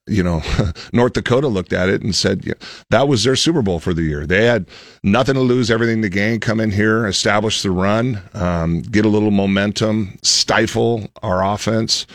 you 0.06 0.22
know, 0.22 0.42
North 0.92 1.12
Dakota 1.12 1.48
looked 1.48 1.72
at 1.72 1.88
it 1.88 2.02
and 2.02 2.14
said 2.14 2.44
yeah, 2.44 2.54
that 2.90 3.06
was 3.06 3.24
their 3.24 3.36
Super 3.36 3.62
Bowl 3.62 3.78
for 3.78 3.94
the 3.94 4.02
year. 4.02 4.26
They 4.26 4.46
had 4.46 4.66
nothing 5.02 5.34
to 5.34 5.40
lose, 5.40 5.70
everything 5.70 6.02
to 6.02 6.08
gain. 6.08 6.40
Come 6.40 6.60
in 6.60 6.70
here, 6.70 7.06
establish 7.06 7.62
the 7.62 7.70
run, 7.70 8.20
um, 8.34 8.82
get 8.82 9.04
a 9.04 9.08
little 9.08 9.30
momentum, 9.30 10.18
stifle 10.22 11.08
our 11.22 11.44
offense. 11.44 12.06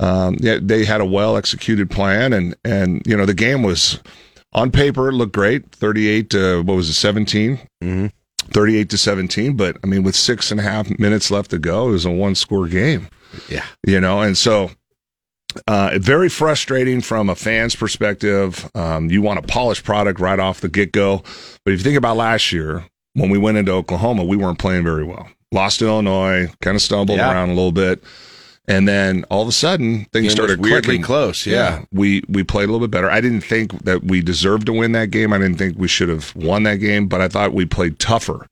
Um, 0.00 0.38
yeah, 0.40 0.58
they 0.60 0.84
had 0.84 1.02
a 1.02 1.04
well 1.04 1.36
executed 1.36 1.90
plan, 1.90 2.32
and 2.32 2.56
and 2.64 3.02
you 3.06 3.16
know 3.16 3.26
the 3.26 3.34
game 3.34 3.62
was 3.62 4.00
on 4.52 4.70
paper 4.70 5.08
it 5.08 5.12
looked 5.12 5.32
great, 5.34 5.70
thirty 5.72 6.08
eight 6.08 6.30
to 6.30 6.62
what 6.62 6.74
was 6.74 6.88
it, 6.88 6.94
17 6.94 7.58
Mm-hmm. 7.82 8.06
38 8.52 8.90
to 8.90 8.98
seventeen. 8.98 9.56
But 9.56 9.76
I 9.84 9.86
mean, 9.86 10.02
with 10.02 10.16
six 10.16 10.50
and 10.50 10.58
a 10.58 10.62
half 10.62 10.98
minutes 10.98 11.30
left 11.30 11.50
to 11.50 11.58
go, 11.58 11.88
it 11.88 11.92
was 11.92 12.04
a 12.04 12.10
one 12.10 12.34
score 12.34 12.66
game 12.66 13.08
Yeah. 13.48 13.64
you 13.86 14.00
know 14.00 14.20
and 14.20 14.36
so 14.36 14.70
uh, 15.66 15.90
very 16.00 16.28
frustrating 16.28 17.00
from 17.00 17.28
a 17.28 17.34
fan's 17.34 17.74
perspective 17.76 18.68
um, 18.74 19.10
you 19.10 19.20
want 19.22 19.38
a 19.38 19.42
polished 19.42 19.84
product 19.84 20.20
right 20.20 20.38
off 20.38 20.60
the 20.60 20.68
get-go 20.68 21.18
but 21.64 21.72
if 21.74 21.80
you 21.80 21.84
think 21.84 21.96
about 21.98 22.16
last 22.16 22.52
year 22.52 22.84
when 23.14 23.30
we 23.30 23.38
went 23.38 23.56
into 23.58 23.72
oklahoma 23.72 24.22
we 24.24 24.36
weren't 24.36 24.60
playing 24.60 24.84
very 24.84 25.02
well 25.04 25.28
lost 25.50 25.80
to 25.80 25.86
illinois 25.86 26.46
kind 26.60 26.76
of 26.76 26.82
stumbled 26.82 27.18
Yeah. 27.18 27.32
around 27.32 27.48
a 27.50 27.54
little 27.54 27.72
bit 27.72 28.00
and 28.70 28.86
then 28.86 29.24
all 29.30 29.42
of 29.42 29.48
a 29.48 29.52
sudden 29.52 30.04
things 30.06 30.28
Game 30.28 30.30
started 30.30 30.60
weirdly 30.60 30.82
clicking 30.82 31.02
close. 31.02 31.44
Yeah. 31.46 31.84
we 31.92 32.22
we 32.28 32.44
played 32.44 32.68
a 32.68 32.72
little 32.72 32.86
bit 32.86 32.92
better. 32.92 33.10
I 33.10 33.20
didn't 33.20 33.40
think 33.42 33.84
that 33.84 34.04
we 34.04 34.22
deserved 34.22 34.66
to 34.66 34.72
win 34.72 34.92
that 34.92 35.10
game. 35.10 35.32
I 35.32 35.38
didn't 35.38 35.56
think 35.56 35.76
we 35.78 35.88
should 35.88 36.08
have 36.08 36.34
won 36.36 36.62
that 36.62 36.76
game, 36.76 37.08
but 37.08 37.20
I 37.20 37.28
thought 37.28 37.52
we 37.52 37.66
played 37.66 37.98
tougher, 37.98 38.46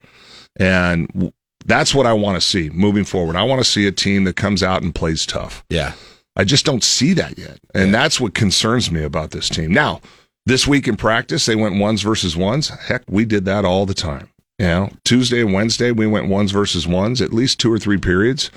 and 0.57 1.33
that's 1.65 1.95
what 1.95 2.07
I 2.07 2.13
want 2.13 2.37
to 2.37 2.41
see 2.41 2.71
moving 2.71 3.05
forward. 3.05 3.37
I 3.37 3.45
want 3.45 3.61
to 3.61 3.65
see 3.65 3.87
a 3.87 3.93
team 3.93 4.25
that 4.25 4.35
comes 4.35 4.63
out 4.63 4.83
and 4.83 4.95
plays 4.95 5.25
tough. 5.25 5.65
Yeah. 5.71 5.93
I 6.37 6.45
just 6.45 6.65
don't 6.65 6.85
see 6.85 7.15
that 7.15 7.37
yet, 7.37 7.59
and 7.75 7.93
that's 7.93 8.21
what 8.21 8.33
concerns 8.33 8.93
me 8.93 9.03
about 9.03 9.33
this 9.33 9.49
team. 9.49 9.73
Now, 9.73 10.01
this 10.47 10.69
week 10.69 10.87
in 10.87 10.97
practice, 10.97 11.47
they 11.47 11.57
went 11.57 11.81
ones 11.81 12.03
versus 12.03 12.37
ones. 12.37 12.69
Heck, 12.69 13.03
we 13.09 13.25
did 13.25 13.45
that 13.47 13.65
all 13.65 13.87
the 13.87 13.95
time. 13.95 14.31
You 14.59 14.67
know, 14.67 14.91
Tuesday 15.05 15.41
and 15.41 15.53
Wednesday, 15.53 15.91
we 15.91 16.07
went 16.07 16.29
ones 16.29 16.53
versus 16.53 16.87
ones, 16.87 17.21
at 17.21 17.33
least 17.33 17.59
two 17.59 17.73
or 17.73 17.79
three 17.79 17.99
periods. 17.99 18.53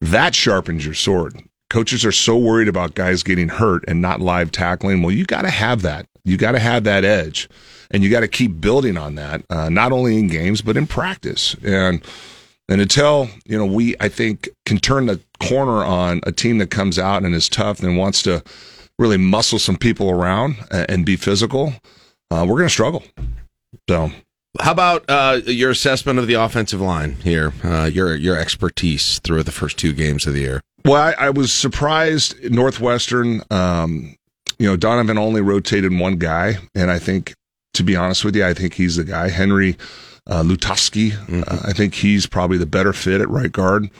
That 0.00 0.34
sharpens 0.34 0.84
your 0.84 0.94
sword. 0.94 1.42
Coaches 1.70 2.04
are 2.04 2.12
so 2.12 2.36
worried 2.36 2.68
about 2.68 2.94
guys 2.94 3.22
getting 3.22 3.48
hurt 3.48 3.84
and 3.88 4.00
not 4.00 4.20
live 4.20 4.52
tackling. 4.52 5.02
Well, 5.02 5.14
you 5.14 5.24
got 5.24 5.42
to 5.42 5.50
have 5.50 5.82
that. 5.82 6.06
You 6.24 6.36
got 6.36 6.52
to 6.52 6.58
have 6.58 6.84
that 6.84 7.04
edge, 7.04 7.48
and 7.90 8.02
you 8.02 8.10
got 8.10 8.20
to 8.20 8.28
keep 8.28 8.60
building 8.60 8.96
on 8.96 9.14
that, 9.14 9.44
uh, 9.50 9.68
not 9.68 9.92
only 9.92 10.18
in 10.18 10.28
games 10.28 10.62
but 10.62 10.76
in 10.76 10.86
practice. 10.86 11.54
And 11.64 12.02
And 12.68 12.80
until, 12.80 13.28
you 13.46 13.56
know, 13.56 13.64
we, 13.64 13.94
I 14.00 14.08
think, 14.08 14.48
can 14.64 14.78
turn 14.78 15.06
the 15.06 15.20
corner 15.38 15.84
on 15.84 16.20
a 16.24 16.32
team 16.32 16.58
that 16.58 16.70
comes 16.70 16.98
out 16.98 17.22
and 17.22 17.32
is 17.32 17.48
tough 17.48 17.80
and 17.80 17.96
wants 17.96 18.22
to 18.22 18.42
really 18.98 19.18
muscle 19.18 19.60
some 19.60 19.76
people 19.76 20.10
around 20.10 20.56
and, 20.72 20.90
and 20.90 21.06
be 21.06 21.14
physical, 21.14 21.74
uh, 22.32 22.44
we're 22.48 22.56
going 22.56 22.66
to 22.66 22.70
struggle. 22.70 23.04
So, 23.88 24.10
How 24.60 24.72
about 24.72 25.04
uh, 25.08 25.40
your 25.46 25.70
assessment 25.70 26.18
of 26.18 26.26
the 26.26 26.34
offensive 26.34 26.80
line 26.80 27.14
here? 27.22 27.52
Uh, 27.62 27.90
your 27.92 28.14
your 28.14 28.38
expertise 28.38 29.18
through 29.20 29.42
the 29.42 29.52
first 29.52 29.78
two 29.78 29.92
games 29.92 30.26
of 30.26 30.34
the 30.34 30.40
year. 30.40 30.60
well, 30.84 31.02
I, 31.02 31.26
I 31.26 31.30
was 31.30 31.52
surprised 31.52 32.36
Northwestern, 32.50 33.42
um, 33.50 34.16
you 34.58 34.66
know, 34.66 34.76
Donovan 34.76 35.18
only 35.18 35.40
rotated 35.40 35.96
one 35.98 36.16
guy. 36.16 36.56
And 36.74 36.90
I 36.90 36.98
think, 36.98 37.34
to 37.74 37.82
be 37.82 37.96
honest 37.96 38.24
with 38.24 38.36
you, 38.36 38.44
I 38.46 38.54
think 38.54 38.74
he's 38.74 38.96
the 38.96 39.04
guy. 39.04 39.28
Henry 39.28 39.76
uh, 40.26 40.42
Lutovsky, 40.42 41.12
uh, 41.46 41.68
I 41.68 41.72
think 41.72 41.94
he's 41.94 42.26
probably 42.26 42.58
the 42.58 42.66
better 42.66 42.92
fit 42.92 43.20
at 43.20 43.28
right 43.28 43.52
guard. 43.52 43.90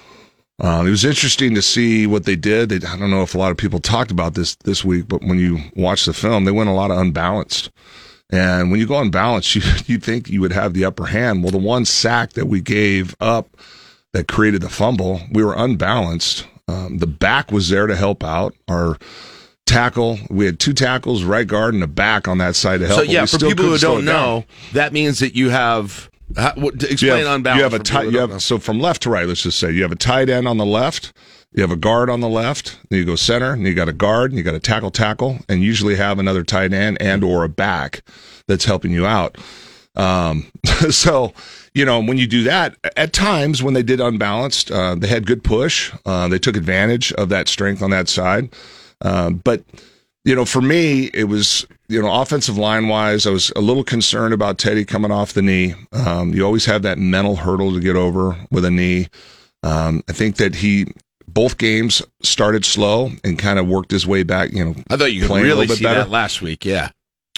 Um, 0.59 0.87
it 0.87 0.91
was 0.91 1.05
interesting 1.05 1.55
to 1.55 1.61
see 1.63 2.07
what 2.07 2.25
they 2.25 2.35
did. 2.37 2.71
They, 2.71 2.77
I 2.87 2.97
don't 2.97 3.11
know 3.11 3.23
if 3.23 3.35
a 3.35 3.39
lot 3.39 3.51
of 3.51 3.59
people 3.59 3.79
talked 3.79 4.11
about 4.11 4.35
this 4.35 4.57
this 4.65 4.85
week, 4.85 5.07
but 5.07 5.21
when 5.21 5.39
you 5.39 5.59
watch 5.75 6.07
the 6.07 6.15
film, 6.15 6.45
they 6.47 6.51
went 6.51 6.71
a 6.71 6.73
lot 6.73 6.91
of 6.91 6.99
unbalanced. 6.99 7.71
And 8.31 8.71
when 8.71 8.81
you 8.81 8.87
go 8.87 9.01
unbalanced, 9.01 9.55
you 9.55 9.63
you 9.87 9.99
think 9.99 10.29
you 10.29 10.41
would 10.41 10.53
have 10.53 10.75
the 10.75 10.85
upper 10.85 11.07
hand. 11.07 11.43
Well, 11.43 11.53
the 11.53 11.59
one 11.59 11.85
sack 11.85 12.33
that 12.33 12.47
we 12.47 12.61
gave 12.61 13.17
up 13.21 13.57
that 14.13 14.29
created 14.29 14.63
the 14.63 14.69
fumble, 14.71 15.21
we 15.31 15.45
were 15.45 15.55
unbalanced. 15.55 16.47
Um, 16.69 16.99
the 16.99 17.07
back 17.07 17.53
was 17.53 17.69
there 17.69 17.87
to 17.87 17.95
help 17.95 18.25
out. 18.25 18.55
Our 18.69 18.99
tackle, 19.67 20.19
we 20.31 20.47
had 20.47 20.59
two 20.59 20.73
tackles, 20.73 21.23
right 21.23 21.47
guard, 21.47 21.75
and 21.75 21.83
a 21.83 21.87
back 21.87 22.27
on 22.27 22.39
that 22.39 22.57
side 22.57 22.81
to 22.81 22.87
help. 22.87 23.01
So 23.01 23.03
yeah, 23.05 23.27
for 23.27 23.39
people 23.39 23.67
who 23.67 23.79
don't 23.79 24.05
know, 24.05 24.45
that 24.73 24.93
means 24.93 25.19
that 25.21 25.35
you 25.35 25.51
have. 25.51 26.11
How, 26.37 26.55
what, 26.57 26.83
you 26.83 26.89
explain 26.89 27.27
unbalanced. 27.27 27.59
you 27.59 27.63
have 27.63 27.75
a 27.75 27.79
tight. 27.79 28.01
people 28.01 28.13
You 28.13 28.21
who 28.21 28.27
don't 28.29 28.41
so 28.41 28.59
from 28.59 28.81
left 28.81 29.03
to 29.03 29.11
right. 29.11 29.29
Let's 29.29 29.43
just 29.43 29.61
say 29.61 29.71
you 29.71 29.83
have 29.83 29.93
a 29.93 29.97
tight 29.97 30.29
end 30.29 30.49
on 30.49 30.57
the 30.57 30.67
left. 30.67 31.13
You 31.53 31.63
have 31.63 31.71
a 31.71 31.77
guard 31.77 32.11
on 32.11 32.21
the 32.21 32.29
left. 32.29 32.79
Then 32.91 32.99
you 32.99 33.05
go 33.05 33.17
center, 33.17 33.53
and 33.53 33.63
you 33.63 33.75
got 33.75 33.89
a 33.89 33.93
guard, 33.93 34.31
and 34.31 34.39
you 34.39 34.45
got 34.45 34.55
a 34.55 34.61
tackle 34.61 34.91
tackle, 34.91 35.39
and 35.49 35.63
usually 35.63 35.97
have 35.97 36.19
another 36.19 36.45
tight 36.45 36.73
end 36.73 36.99
and 37.01 37.25
or 37.25 37.45
a 37.45 37.49
back 37.49 38.03
that's 38.47 38.65
helping 38.65 38.93
you 38.93 39.07
out. 39.07 39.39
Um, 39.95 40.51
so 40.91 41.33
you 41.75 41.85
know 41.85 42.01
when 42.01 42.19
you 42.19 42.27
do 42.27 42.43
that, 42.45 42.77
at 42.97 43.13
times 43.13 43.63
when 43.63 43.75
they 43.75 43.83
did 43.83 44.01
unbalanced, 44.01 44.71
uh, 44.71 44.95
they 44.95 45.09
had 45.09 45.27
good 45.27 45.43
push. 45.43 45.93
Uh, 46.05 46.29
they 46.29 46.39
took 46.39 46.57
advantage 46.57 47.13
of 47.15 47.31
that 47.31 47.49
strength 47.49 47.83
on 47.83 47.91
that 47.91 48.09
side, 48.09 48.55
um, 49.01 49.37
but 49.37 49.65
you 50.27 50.35
know, 50.35 50.45
for 50.45 50.61
me, 50.61 51.09
it 51.15 51.25
was, 51.25 51.65
you 51.89 52.03
know, 52.03 52.13
offensive 52.13 52.59
line 52.59 52.89
wise, 52.89 53.29
I 53.29 53.31
was 53.31 53.53
a 53.55 53.61
little 53.61 53.85
concerned 53.85 54.35
about 54.35 54.59
Teddy 54.59 54.85
coming 54.85 55.13
off 55.13 55.33
the 55.33 55.41
knee. 55.41 55.77
Um, 55.93 56.35
you 56.35 56.45
always 56.45 56.65
have 56.67 56.83
that 56.83 56.99
mental 56.99 57.37
hurdle 57.37 57.73
to 57.73 57.81
get 57.81 57.95
over 57.95 58.37
with 58.51 58.65
a 58.65 58.71
knee. 58.71 59.07
Um, 59.63 60.03
I 60.09 60.13
think 60.13 60.37
that 60.37 60.57
he, 60.57 60.87
both 61.37 61.59
games 61.59 62.01
started 62.23 62.65
slow 62.65 63.11
and 63.23 63.39
kind 63.39 63.59
of 63.59 63.69
worked 63.69 63.91
his 63.91 64.07
way 64.07 64.23
back, 64.23 64.53
you 64.53 64.65
know. 64.65 64.75
I 64.89 64.97
thought 64.97 65.13
you 65.13 65.21
could 65.21 65.33
a 65.33 65.35
really 65.35 65.49
little 65.49 65.67
bit 65.67 65.77
see 65.77 65.85
better. 65.85 66.01
that 66.01 66.09
last 66.09 66.41
week. 66.41 66.65
Yeah. 66.65 66.89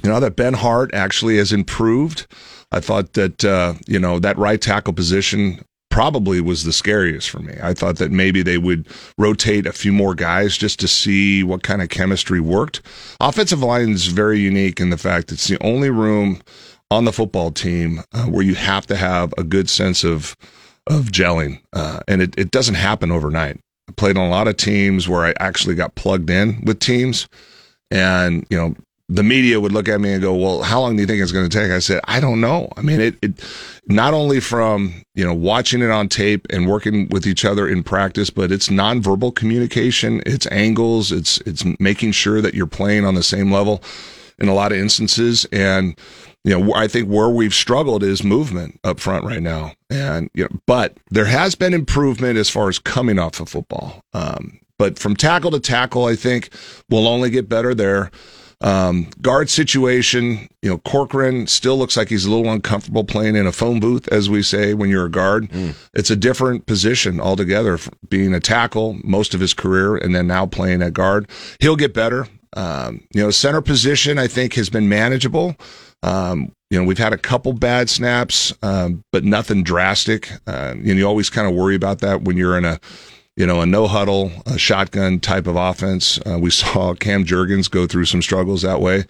You 0.05 0.11
know, 0.11 0.21
that 0.21 0.37
Benhart 0.37 0.95
actually 0.95 1.37
has 1.39 1.53
improved. 1.53 2.29
I 2.71 2.79
thought 2.79 3.15
that, 3.15 3.45
uh, 3.45 3.75
you 3.89 3.99
know, 3.99 4.21
that 4.21 4.39
right 4.39 4.63
tackle 4.63 4.93
position 4.93 5.65
probably 5.91 6.41
was 6.41 6.63
the 6.63 6.73
scariest 6.73 7.29
for 7.29 7.41
me. 7.41 7.55
I 7.61 7.75
thought 7.75 7.97
that 7.97 8.13
maybe 8.13 8.41
they 8.41 8.57
would 8.57 8.87
rotate 9.19 9.67
a 9.67 9.73
few 9.73 9.93
more 9.93 10.15
guys 10.15 10.57
just 10.57 10.79
to 10.79 10.87
see 10.87 11.43
what 11.43 11.65
kind 11.65 11.83
of 11.83 11.89
chemistry 11.89 12.39
worked. 12.39 12.83
Offensive 13.19 13.65
line 13.65 13.91
is 13.91 14.07
very 14.07 14.39
unique 14.39 14.79
in 14.79 14.91
the 14.91 14.97
fact 14.97 15.33
it's 15.33 15.49
the 15.49 15.61
only 15.61 15.91
room 15.91 16.41
on 16.89 17.05
the 17.05 17.13
football 17.13 17.51
team 17.51 18.05
uh, 18.13 18.27
where 18.27 18.45
you 18.45 18.55
have 18.55 18.87
to 18.87 18.95
have 18.95 19.35
a 19.37 19.43
good 19.43 19.69
sense 19.69 20.05
of 20.05 20.37
of 20.87 21.07
gelling, 21.07 21.61
uh, 21.75 22.01
and 22.09 22.23
it, 22.23 22.35
it 22.39 22.51
doesn't 22.51 22.77
happen 22.77 23.11
overnight. 23.11 23.61
I 23.89 23.93
played 23.93 24.17
on 24.17 24.27
a 24.27 24.31
lot 24.31 24.49
of 24.49 24.57
teams 24.57 25.09
where 25.09 25.25
I 25.25 25.35
actually 25.41 25.75
got 25.75 25.95
plugged 25.95 26.31
in 26.31 26.63
with 26.65 26.81
teams, 26.81 27.29
and 27.91 28.47
you 28.51 28.57
know 28.57 28.75
the 29.09 29.23
media 29.23 29.59
would 29.59 29.73
look 29.73 29.89
at 29.89 30.01
me 30.01 30.13
and 30.13 30.21
go, 30.21 30.35
"Well, 30.35 30.63
how 30.63 30.81
long 30.81 30.97
do 30.97 31.03
you 31.03 31.07
think 31.07 31.23
it's 31.23 31.33
going 31.33 31.49
to 31.49 31.59
take?" 31.59 31.71
I 31.71 31.79
said, 31.79 32.01
"I 32.05 32.21
don't 32.21 32.41
know. 32.41 32.69
I 32.77 32.83
mean, 32.83 33.01
it, 33.01 33.17
it 33.23 33.45
not 33.87 34.13
only 34.13 34.41
from 34.41 35.03
you 35.15 35.25
know 35.25 35.35
watching 35.35 35.83
it 35.83 35.91
on 35.91 36.09
tape 36.09 36.47
and 36.51 36.69
working 36.69 37.09
with 37.11 37.27
each 37.27 37.45
other 37.45 37.67
in 37.67 37.83
practice, 37.83 38.31
but 38.31 38.53
it's 38.53 38.69
nonverbal 38.69 39.35
communication, 39.35 40.23
it's 40.27 40.47
angles, 40.51 41.11
it's 41.11 41.39
it's 41.47 41.65
making 41.81 42.13
sure 42.13 42.41
that 42.41 42.55
you're 42.55 42.67
playing 42.67 43.05
on 43.05 43.15
the 43.15 43.23
same 43.23 43.51
level 43.51 43.83
in 44.39 44.49
a 44.49 44.55
lot 44.55 44.73
of 44.73 44.79
instances, 44.79 45.45
and 45.53 45.99
you 46.45 46.59
know, 46.59 46.75
I 46.75 46.89
think 46.89 47.09
where 47.09 47.29
we've 47.29 47.55
struggled 47.55 48.03
is 48.03 48.23
movement 48.23 48.79
up 48.85 49.01
front 49.01 49.25
right 49.25 49.43
now, 49.43 49.73
and 49.91 50.31
you 50.35 50.45
know, 50.45 50.61
but 50.67 50.97
there 51.11 51.27
has 51.27 51.55
been 51.55 51.75
improvement 51.75 52.39
as 52.39 52.49
far 52.49 52.69
as 52.69 52.79
coming 52.79 53.19
off 53.19 53.41
of 53.41 53.49
football. 53.49 54.01
Um, 54.15 54.61
but 54.79 54.99
from 54.99 55.17
tackle 55.17 55.51
to 55.51 55.61
tackle, 55.61 56.05
I 56.05 56.15
think 56.15 56.51
we'll 56.89 57.09
only 57.09 57.31
get 57.31 57.49
better 57.49 57.75
there. 57.75 58.11
Um, 58.61 59.09
guard 59.23 59.51
situation, 59.51 60.49
you 60.63 60.71
know, 60.71 60.79
Corcoran 60.79 61.47
still 61.47 61.79
looks 61.79 61.97
like 61.97 62.09
he's 62.09 62.25
a 62.25 62.31
little 62.31 62.51
uncomfortable 62.51 63.05
playing 63.05 63.37
in 63.37 63.47
a 63.47 63.53
phone 63.53 63.79
booth, 63.79 64.09
as 64.09 64.29
we 64.29 64.43
say 64.43 64.75
when 64.75 64.91
you're 64.91 65.07
a 65.07 65.11
guard. 65.11 65.49
It's 65.95 66.11
a 66.11 66.17
different 66.17 66.67
position 66.67 67.21
altogether, 67.21 67.79
being 68.09 68.35
a 68.35 68.41
tackle 68.41 68.99
most 69.05 69.33
of 69.33 69.41
his 69.41 69.55
career 69.55 69.97
and 69.97 70.15
then 70.15 70.27
now 70.27 70.47
playing 70.47 70.83
at 70.83 70.93
guard. 70.93 71.29
He'll 71.61 71.77
get 71.77 71.95
better. 71.95 72.27
Um, 72.55 73.07
you 73.13 73.23
know, 73.23 73.31
center 73.31 73.61
position, 73.61 74.19
I 74.19 74.27
think, 74.27 74.55
has 74.55 74.71
been 74.71 74.89
manageable. 74.89 75.57
Um, 76.03 76.53
you 76.71 76.79
know, 76.79 76.85
we've 76.85 76.99
had 76.99 77.13
a 77.13 77.19
couple 77.19 77.53
bad 77.53 77.89
snaps, 77.89 78.53
um, 78.63 79.03
but 79.11 79.25
nothing 79.25 79.63
drastic. 79.63 80.31
Uh, 80.47 80.75
you, 80.77 80.95
you 80.95 81.07
always 81.07 81.31
kind 81.31 81.49
of 81.49 81.55
worry 81.55 81.75
about 81.75 82.01
that 82.01 82.23
when 82.23 82.37
you're 82.37 82.59
in 82.59 82.65
a, 82.65 82.79
you 83.37 83.47
know, 83.47 83.61
a 83.61 83.67
no 83.67 83.87
huddle, 83.87 84.31
a 84.47 84.59
shotgun 84.59 85.19
type 85.21 85.47
of 85.47 85.57
offense. 85.57 86.19
Uh, 86.27 86.39
we 86.39 86.51
saw 86.51 86.95
Cam 86.95 87.25
Jurgens 87.25 87.71
go 87.71 87.87
through 87.87 88.05
some 88.05 88.21
struggles 88.21 88.63
that 88.63 88.81
way, 88.81 89.05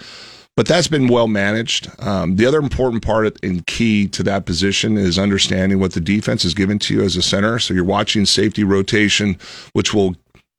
but 0.56 0.66
that's 0.66 0.88
been 0.88 1.08
well 1.08 1.28
managed. 1.28 1.90
Um, 2.00 2.36
the 2.36 2.46
other 2.46 2.58
important 2.58 3.04
part 3.04 3.36
and 3.42 3.66
key 3.66 4.06
to 4.08 4.22
that 4.22 4.46
position 4.46 4.96
is 4.96 5.18
understanding 5.18 5.80
what 5.80 5.92
the 5.92 6.00
defense 6.00 6.44
is 6.44 6.54
given 6.54 6.78
to 6.80 6.94
you 6.94 7.02
as 7.02 7.16
a 7.16 7.22
center. 7.22 7.58
So 7.58 7.74
you're 7.74 7.84
watching 7.84 8.24
safety 8.24 8.64
rotation, 8.64 9.36
which 9.72 9.92
will 9.92 10.14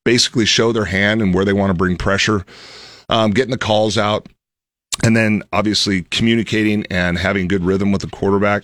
basically 0.09 0.43
show 0.43 0.71
their 0.71 0.85
hand 0.85 1.21
and 1.21 1.35
where 1.35 1.45
they 1.45 1.53
want 1.53 1.69
to 1.69 1.75
bring 1.75 1.95
pressure, 1.95 2.43
um, 3.09 3.29
getting 3.29 3.51
the 3.51 3.59
calls 3.59 3.95
out, 3.95 4.27
and 5.03 5.15
then 5.15 5.43
obviously 5.53 6.01
communicating 6.01 6.83
and 6.89 7.19
having 7.19 7.47
good 7.47 7.63
rhythm 7.63 7.91
with 7.91 8.01
the 8.01 8.07
quarterback. 8.07 8.63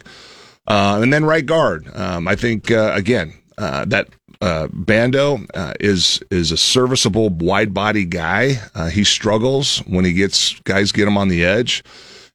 Uh, 0.66 1.00
and 1.04 1.14
then 1.14 1.24
right 1.24 1.46
guard. 1.46 1.88
Um, 1.96 2.28
I 2.28 2.36
think 2.36 2.72
uh, 2.72 2.94
again 2.96 3.36
uh, 3.60 3.86
that 3.86 4.10
uh, 4.42 4.70
Bando 4.74 5.42
uh, 5.54 5.74
is 5.80 6.20
is 6.32 6.52
a 6.52 6.58
serviceable 6.58 7.30
wide 7.30 7.76
body 7.76 8.06
guy. 8.06 8.56
Uh, 8.74 8.90
he 8.90 9.04
struggles 9.04 9.84
when 9.86 10.04
he 10.04 10.14
gets 10.14 10.60
guys 10.62 10.92
get 10.92 11.08
him 11.08 11.16
on 11.16 11.28
the 11.28 11.46
edge, 11.46 11.84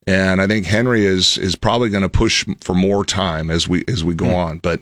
and 0.06 0.40
I 0.40 0.46
think 0.46 0.66
Henry 0.66 1.04
is 1.04 1.36
is 1.36 1.56
probably 1.56 1.90
going 1.90 2.04
to 2.04 2.08
push 2.08 2.46
for 2.60 2.74
more 2.74 3.04
time 3.04 3.50
as 3.50 3.66
we 3.66 3.84
as 3.88 4.04
we 4.04 4.14
go 4.14 4.36
on. 4.36 4.58
But 4.58 4.80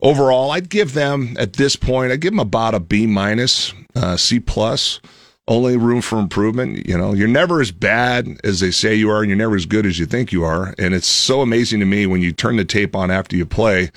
overall, 0.00 0.50
I'd 0.50 0.68
give 0.68 0.94
them 0.94 1.36
at 1.38 1.54
this 1.54 1.76
point. 1.76 2.12
I'd 2.12 2.20
give 2.20 2.32
them 2.32 2.40
about 2.40 2.74
a 2.74 2.80
B 2.80 3.06
minus, 3.06 3.72
uh, 3.94 4.16
C 4.16 4.40
plus. 4.40 5.00
Only 5.46 5.78
room 5.78 6.02
for 6.02 6.18
improvement. 6.18 6.86
You 6.86 6.98
know, 6.98 7.14
you're 7.14 7.26
never 7.26 7.62
as 7.62 7.70
bad 7.70 8.38
as 8.44 8.60
they 8.60 8.70
say 8.70 8.94
you 8.94 9.10
are, 9.10 9.20
and 9.20 9.30
you're 9.30 9.38
never 9.38 9.56
as 9.56 9.64
good 9.64 9.86
as 9.86 9.98
you 9.98 10.04
think 10.04 10.30
you 10.30 10.44
are. 10.44 10.74
And 10.78 10.92
it's 10.92 11.06
so 11.06 11.40
amazing 11.40 11.80
to 11.80 11.86
me 11.86 12.06
when 12.06 12.20
you 12.20 12.32
turn 12.32 12.56
the 12.56 12.66
tape 12.66 12.94
on 12.94 13.10
after 13.10 13.34
you 13.34 13.46
play 13.46 13.90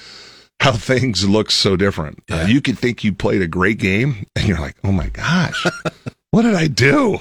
how 0.61 0.71
things 0.77 1.27
look 1.27 1.51
so 1.51 1.75
different. 1.75 2.23
Uh, 2.31 2.45
you 2.47 2.61
could 2.61 2.79
think 2.79 3.03
you 3.03 3.11
played 3.11 3.41
a 3.41 3.47
great 3.47 3.79
game, 3.79 4.25
and 4.35 4.47
you're 4.47 4.59
like, 4.59 4.77
oh 4.85 4.93
my 4.93 5.09
gosh, 5.09 5.65
what 6.31 6.43
did 6.43 6.55
I 6.55 6.67
do? 6.67 7.19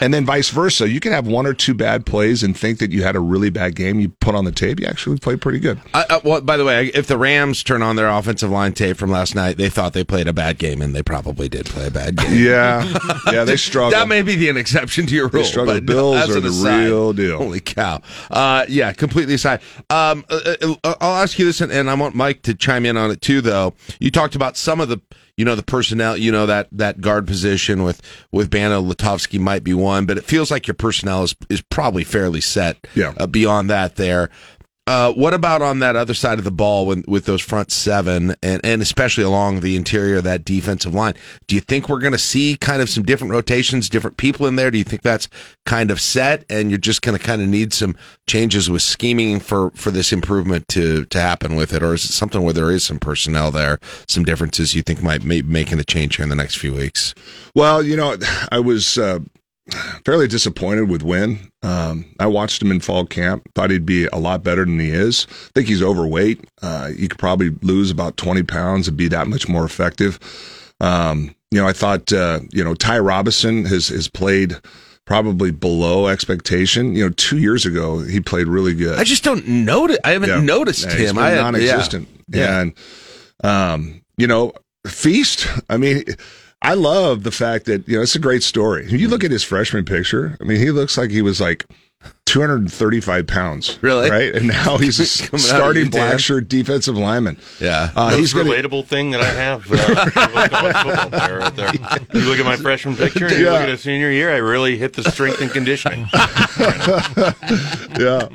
And 0.00 0.12
then 0.12 0.26
vice 0.26 0.50
versa. 0.50 0.86
You 0.88 1.00
can 1.00 1.12
have 1.12 1.26
one 1.26 1.46
or 1.46 1.54
two 1.54 1.72
bad 1.72 2.04
plays 2.04 2.42
and 2.42 2.54
think 2.54 2.78
that 2.78 2.90
you 2.90 3.02
had 3.02 3.16
a 3.16 3.20
really 3.20 3.48
bad 3.48 3.74
game. 3.74 3.98
You 4.00 4.10
put 4.20 4.34
on 4.34 4.44
the 4.44 4.52
tape, 4.52 4.78
you 4.80 4.86
actually 4.86 5.18
played 5.18 5.40
pretty 5.40 5.58
good. 5.60 5.80
I, 5.94 6.04
I, 6.10 6.20
well, 6.22 6.42
by 6.42 6.58
the 6.58 6.64
way, 6.66 6.88
if 6.88 7.06
the 7.06 7.16
Rams 7.16 7.62
turn 7.62 7.80
on 7.82 7.96
their 7.96 8.08
offensive 8.08 8.50
line 8.50 8.74
tape 8.74 8.98
from 8.98 9.10
last 9.10 9.34
night, 9.34 9.56
they 9.56 9.70
thought 9.70 9.94
they 9.94 10.04
played 10.04 10.28
a 10.28 10.34
bad 10.34 10.58
game, 10.58 10.82
and 10.82 10.94
they 10.94 11.02
probably 11.02 11.48
did 11.48 11.64
play 11.66 11.86
a 11.86 11.90
bad 11.90 12.16
game. 12.16 12.44
Yeah, 12.44 12.86
yeah, 13.32 13.44
they 13.44 13.56
struggle. 13.58 13.92
That 13.98 14.08
may 14.08 14.20
be 14.20 14.48
an 14.50 14.58
exception 14.58 15.06
to 15.06 15.14
your 15.14 15.28
rule. 15.28 15.42
struggle. 15.44 15.72
but 15.74 15.86
Bills 15.86 16.16
as 16.16 16.36
are 16.36 16.40
the 16.40 16.48
aside- 16.50 16.84
real 16.84 17.12
deal. 17.14 17.38
Holy 17.38 17.60
cow! 17.60 18.02
Uh, 18.30 18.66
yeah, 18.68 18.92
completely 18.92 19.34
aside. 19.34 19.60
Um, 19.88 20.22
uh, 20.28 20.54
uh, 20.84 20.94
I'll 21.00 21.22
ask 21.22 21.38
you 21.38 21.46
this, 21.46 21.62
and, 21.62 21.72
and 21.72 21.88
I 21.88 21.94
want 21.94 22.14
Mike 22.14 22.42
to 22.42 22.54
chime 22.54 22.84
in 22.84 22.98
on 22.98 23.10
it 23.10 23.22
too. 23.22 23.40
Though 23.40 23.72
you 24.00 24.10
talked 24.10 24.34
about 24.34 24.58
some 24.58 24.82
of 24.82 24.90
the, 24.90 25.00
you 25.40 25.46
know, 25.46 25.54
the 25.54 25.62
personnel, 25.62 26.18
you 26.18 26.30
know, 26.30 26.44
that 26.44 26.68
that 26.70 27.00
guard 27.00 27.26
position 27.26 27.82
with 27.82 28.02
with 28.30 28.50
Bano 28.50 28.82
Lutovsky 28.82 29.40
might 29.40 29.64
be 29.64 29.72
one, 29.72 30.04
but 30.04 30.18
it 30.18 30.24
feels 30.24 30.50
like 30.50 30.66
your 30.66 30.74
personnel 30.74 31.22
is 31.22 31.34
is 31.48 31.62
probably 31.62 32.04
fairly 32.04 32.42
set. 32.42 32.86
Yeah. 32.94 33.14
Uh, 33.16 33.26
beyond 33.26 33.70
that, 33.70 33.96
there. 33.96 34.28
Uh, 34.86 35.12
what 35.12 35.32
about 35.32 35.62
on 35.62 35.78
that 35.78 35.94
other 35.94 36.14
side 36.14 36.38
of 36.38 36.44
the 36.44 36.50
ball 36.50 36.86
when, 36.86 37.04
with 37.06 37.24
those 37.24 37.40
front 37.40 37.70
seven 37.70 38.34
and, 38.42 38.60
and 38.64 38.82
especially 38.82 39.22
along 39.22 39.60
the 39.60 39.76
interior 39.76 40.16
of 40.16 40.24
that 40.24 40.44
defensive 40.44 40.92
line? 40.92 41.14
Do 41.46 41.54
you 41.54 41.60
think 41.60 41.88
we're 41.88 42.00
going 42.00 42.12
to 42.12 42.18
see 42.18 42.56
kind 42.56 42.82
of 42.82 42.88
some 42.88 43.04
different 43.04 43.32
rotations, 43.32 43.88
different 43.88 44.16
people 44.16 44.46
in 44.46 44.56
there? 44.56 44.70
Do 44.70 44.78
you 44.78 44.84
think 44.84 45.02
that's 45.02 45.28
kind 45.64 45.92
of 45.92 46.00
set 46.00 46.44
and 46.50 46.70
you're 46.70 46.78
just 46.78 47.02
going 47.02 47.16
to 47.16 47.22
kind 47.22 47.40
of 47.40 47.46
need 47.46 47.72
some 47.72 47.94
changes 48.26 48.68
with 48.68 48.82
scheming 48.82 49.38
for, 49.38 49.70
for 49.72 49.92
this 49.92 50.12
improvement 50.12 50.66
to, 50.68 51.04
to 51.06 51.20
happen 51.20 51.54
with 51.54 51.72
it? 51.72 51.84
Or 51.84 51.94
is 51.94 52.04
it 52.06 52.12
something 52.12 52.42
where 52.42 52.54
there 52.54 52.72
is 52.72 52.82
some 52.82 52.98
personnel 52.98 53.52
there, 53.52 53.78
some 54.08 54.24
differences 54.24 54.74
you 54.74 54.82
think 54.82 55.02
might 55.02 55.26
be 55.26 55.42
making 55.42 55.78
a 55.78 55.84
change 55.84 56.16
here 56.16 56.24
in 56.24 56.30
the 56.30 56.36
next 56.36 56.56
few 56.56 56.74
weeks? 56.74 57.14
Well, 57.54 57.82
you 57.82 57.96
know, 57.96 58.16
I 58.50 58.58
was 58.58 58.98
uh, 58.98 59.20
fairly 60.04 60.26
disappointed 60.28 60.88
with 60.88 61.02
Wynn. 61.02 61.50
Um, 61.62 62.04
I 62.18 62.26
watched 62.26 62.62
him 62.62 62.70
in 62.70 62.80
fall 62.80 63.06
camp. 63.06 63.42
Thought 63.54 63.70
he'd 63.70 63.86
be 63.86 64.06
a 64.06 64.16
lot 64.18 64.42
better 64.42 64.64
than 64.64 64.78
he 64.80 64.90
is. 64.90 65.26
I 65.30 65.50
think 65.54 65.68
he's 65.68 65.82
overweight. 65.82 66.44
Uh, 66.62 66.90
you 66.96 67.08
could 67.08 67.18
probably 67.18 67.50
lose 67.62 67.90
about 67.90 68.16
20 68.16 68.42
pounds 68.44 68.88
and 68.88 68.96
be 68.96 69.08
that 69.08 69.26
much 69.28 69.48
more 69.48 69.64
effective. 69.64 70.18
Um, 70.80 71.34
you 71.50 71.60
know, 71.60 71.66
I 71.68 71.72
thought, 71.72 72.12
uh, 72.12 72.40
you 72.52 72.62
know, 72.64 72.74
Ty 72.74 73.00
Robinson 73.00 73.64
has, 73.66 73.88
has 73.88 74.08
played 74.08 74.56
probably 75.04 75.50
below 75.50 76.06
expectation. 76.06 76.94
You 76.94 77.06
know, 77.06 77.10
two 77.16 77.38
years 77.38 77.66
ago, 77.66 77.98
he 78.00 78.20
played 78.20 78.46
really 78.46 78.74
good. 78.74 78.98
I 78.98 79.04
just 79.04 79.24
don't 79.24 79.46
notice. 79.46 79.98
I 80.04 80.10
haven't 80.10 80.28
Yeah. 80.30 80.40
noticed 80.40 80.86
Yeah, 80.86 80.94
him. 80.94 81.18
I 81.18 81.34
non-existent. 81.34 82.08
Yeah. 82.28 82.60
And 82.60 82.72
um, 83.42 84.02
you 84.16 84.26
know, 84.26 84.52
Feist. 84.86 85.62
I 85.68 85.76
mean, 85.76 86.04
I 86.62 86.74
love 86.74 87.22
the 87.22 87.30
fact 87.30 87.64
that 87.66 87.88
you 87.88 87.96
know 87.96 88.02
it's 88.02 88.14
a 88.14 88.20
great 88.20 88.42
story. 88.42 88.86
You 88.90 89.08
look 89.08 89.24
at 89.24 89.30
his 89.30 89.42
freshman 89.42 89.84
picture. 89.84 90.36
I 90.40 90.44
mean, 90.44 90.58
he 90.58 90.70
looks 90.70 90.96
like 90.98 91.10
he 91.10 91.22
was 91.22 91.40
like. 91.40 91.66
235 92.26 93.26
pounds. 93.26 93.76
Really? 93.82 94.08
Right? 94.08 94.32
And 94.32 94.46
now 94.46 94.78
he's 94.78 95.00
a 95.20 95.26
Coming 95.26 95.30
out 95.30 95.34
of 95.34 95.40
starting 95.40 95.86
UTAN. 95.86 95.90
black 95.90 96.20
shirt 96.20 96.48
defensive 96.48 96.96
lineman. 96.96 97.36
Yeah. 97.58 97.90
Uh, 97.96 98.10
Most 98.10 98.18
he's 98.18 98.32
gonna, 98.32 98.50
relatable 98.50 98.86
thing 98.86 99.10
that 99.10 99.20
I 99.20 99.30
have. 99.30 99.66
Uh, 99.66 100.04
with 100.04 100.14
college 100.14 100.76
football 100.76 101.10
player 101.10 101.38
right 101.40 101.56
there. 101.56 101.72
You 102.14 102.20
look 102.28 102.38
at 102.38 102.44
my 102.44 102.56
freshman 102.56 102.94
picture, 102.96 103.26
and 103.26 103.36
you 103.36 103.50
look 103.50 103.60
at 103.62 103.68
a 103.68 103.76
senior 103.78 104.10
year. 104.10 104.32
I 104.32 104.36
really 104.36 104.76
hit 104.76 104.92
the 104.92 105.02
strength 105.10 105.40
and 105.40 105.50
conditioning. 105.50 106.06
yeah. 107.98 108.28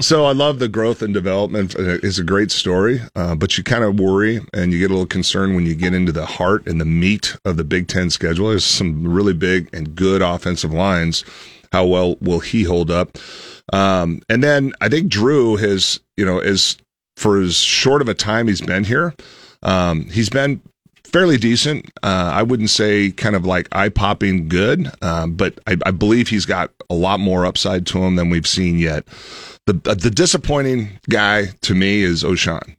So 0.00 0.24
I 0.24 0.32
love 0.32 0.58
the 0.58 0.68
growth 0.68 1.02
and 1.02 1.12
development. 1.14 1.74
It's 1.76 2.18
a 2.18 2.24
great 2.24 2.50
story, 2.50 3.00
uh, 3.16 3.34
but 3.34 3.56
you 3.58 3.64
kind 3.64 3.82
of 3.84 3.98
worry 3.98 4.40
and 4.52 4.72
you 4.72 4.78
get 4.78 4.90
a 4.90 4.94
little 4.94 5.06
concerned 5.06 5.54
when 5.54 5.66
you 5.66 5.74
get 5.74 5.94
into 5.94 6.12
the 6.12 6.26
heart 6.26 6.66
and 6.66 6.80
the 6.80 6.84
meat 6.84 7.36
of 7.44 7.56
the 7.56 7.64
Big 7.64 7.88
Ten 7.88 8.10
schedule. 8.10 8.50
There's 8.50 8.64
some 8.64 9.06
really 9.06 9.34
big 9.34 9.68
and 9.72 9.94
good 9.94 10.22
offensive 10.22 10.72
lines. 10.72 11.24
How 11.72 11.86
well 11.86 12.16
will 12.20 12.40
he 12.40 12.62
hold 12.62 12.90
up? 12.90 13.18
Um, 13.72 14.20
and 14.28 14.44
then 14.44 14.72
I 14.80 14.88
think 14.88 15.10
Drew 15.10 15.56
has, 15.56 16.00
you 16.16 16.24
know, 16.24 16.38
is 16.38 16.76
for 17.16 17.40
as 17.40 17.56
short 17.56 18.02
of 18.02 18.08
a 18.08 18.14
time 18.14 18.48
he's 18.48 18.60
been 18.60 18.84
here, 18.84 19.14
um, 19.62 20.04
he's 20.10 20.28
been 20.28 20.60
fairly 21.04 21.36
decent. 21.36 21.90
Uh, 22.02 22.30
I 22.32 22.42
wouldn't 22.42 22.70
say 22.70 23.10
kind 23.10 23.36
of 23.36 23.44
like 23.46 23.68
eye 23.72 23.90
popping 23.90 24.48
good, 24.48 24.90
um, 25.02 25.34
but 25.34 25.58
I, 25.66 25.76
I 25.84 25.90
believe 25.90 26.28
he's 26.28 26.46
got 26.46 26.70
a 26.90 26.94
lot 26.94 27.20
more 27.20 27.46
upside 27.46 27.86
to 27.88 28.02
him 28.02 28.16
than 28.16 28.30
we've 28.30 28.46
seen 28.46 28.78
yet. 28.78 29.06
The 29.66 29.74
the 29.74 30.10
disappointing 30.10 30.98
guy 31.08 31.46
to 31.62 31.74
me 31.74 32.02
is 32.02 32.24
Ochaun. 32.24 32.76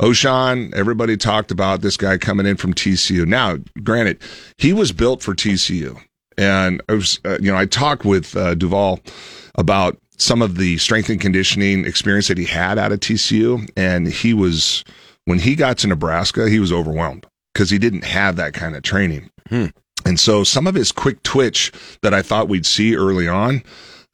Ochaun, 0.00 0.72
everybody 0.74 1.16
talked 1.16 1.50
about 1.50 1.80
this 1.80 1.96
guy 1.96 2.18
coming 2.18 2.46
in 2.46 2.56
from 2.56 2.74
TCU. 2.74 3.26
Now, 3.26 3.58
granted, 3.82 4.20
he 4.58 4.72
was 4.72 4.92
built 4.92 5.22
for 5.22 5.34
TCU, 5.34 6.00
and 6.38 6.82
I 6.88 6.94
was, 6.94 7.20
uh, 7.24 7.38
you 7.40 7.50
know, 7.50 7.56
I 7.56 7.66
talked 7.66 8.04
with 8.04 8.36
uh, 8.36 8.54
Duval 8.54 9.00
about 9.56 9.98
some 10.18 10.42
of 10.42 10.56
the 10.56 10.78
strength 10.78 11.08
and 11.08 11.20
conditioning 11.20 11.84
experience 11.84 12.28
that 12.28 12.38
he 12.38 12.44
had 12.44 12.78
out 12.78 12.92
of 12.92 13.00
TCU, 13.00 13.68
and 13.76 14.06
he 14.06 14.34
was 14.34 14.84
when 15.24 15.38
he 15.38 15.54
got 15.54 15.78
to 15.78 15.86
Nebraska, 15.86 16.48
he 16.48 16.58
was 16.58 16.72
overwhelmed 16.72 17.26
because 17.54 17.70
he 17.70 17.78
didn't 17.78 18.04
have 18.04 18.36
that 18.36 18.54
kind 18.54 18.74
of 18.76 18.82
training. 18.82 19.30
And 20.04 20.18
so 20.18 20.42
some 20.44 20.66
of 20.66 20.74
his 20.74 20.90
quick 20.90 21.22
twitch 21.22 21.72
that 22.02 22.12
I 22.14 22.22
thought 22.22 22.48
we'd 22.48 22.66
see 22.66 22.96
early 22.96 23.28
on, 23.28 23.62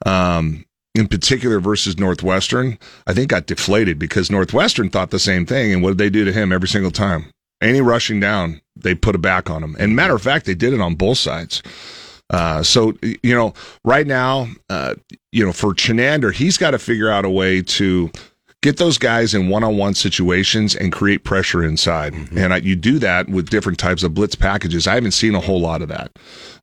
um, 0.05 0.65
in 0.95 1.07
particular 1.07 1.59
versus 1.59 1.97
Northwestern, 1.97 2.77
I 3.07 3.13
think 3.13 3.29
got 3.29 3.47
deflated 3.47 3.97
because 3.97 4.29
Northwestern 4.29 4.89
thought 4.89 5.11
the 5.11 5.19
same 5.19 5.45
thing. 5.45 5.73
And 5.73 5.81
what 5.81 5.89
did 5.89 5.97
they 5.97 6.09
do 6.09 6.25
to 6.25 6.33
him 6.33 6.51
every 6.51 6.67
single 6.67 6.91
time? 6.91 7.31
Any 7.61 7.81
rushing 7.81 8.19
down, 8.19 8.61
they 8.75 8.95
put 8.95 9.15
it 9.15 9.21
back 9.21 9.49
on 9.49 9.63
him. 9.63 9.75
And 9.79 9.95
matter 9.95 10.15
of 10.15 10.21
fact, 10.21 10.45
they 10.45 10.55
did 10.55 10.73
it 10.73 10.81
on 10.81 10.95
both 10.95 11.17
sides. 11.17 11.61
Uh, 12.29 12.61
so 12.63 12.93
you 13.01 13.35
know, 13.35 13.53
right 13.83 14.07
now, 14.07 14.47
uh, 14.69 14.95
you 15.31 15.45
know, 15.45 15.53
for 15.53 15.73
Chinander, 15.73 16.33
he's 16.33 16.57
got 16.57 16.71
to 16.71 16.79
figure 16.79 17.09
out 17.09 17.25
a 17.25 17.29
way 17.29 17.61
to 17.61 18.11
get 18.61 18.77
those 18.77 18.97
guys 18.97 19.33
in 19.33 19.47
one-on-one 19.47 19.93
situations 19.93 20.75
and 20.75 20.91
create 20.91 21.23
pressure 21.23 21.63
inside. 21.63 22.13
And 22.35 22.53
I, 22.53 22.57
you 22.57 22.75
do 22.75 22.99
that 22.99 23.29
with 23.29 23.49
different 23.49 23.79
types 23.79 24.03
of 24.03 24.13
blitz 24.13 24.35
packages. 24.35 24.85
I 24.85 24.95
haven't 24.95 25.11
seen 25.11 25.33
a 25.33 25.39
whole 25.39 25.61
lot 25.61 25.81
of 25.81 25.87
that. 25.87 26.11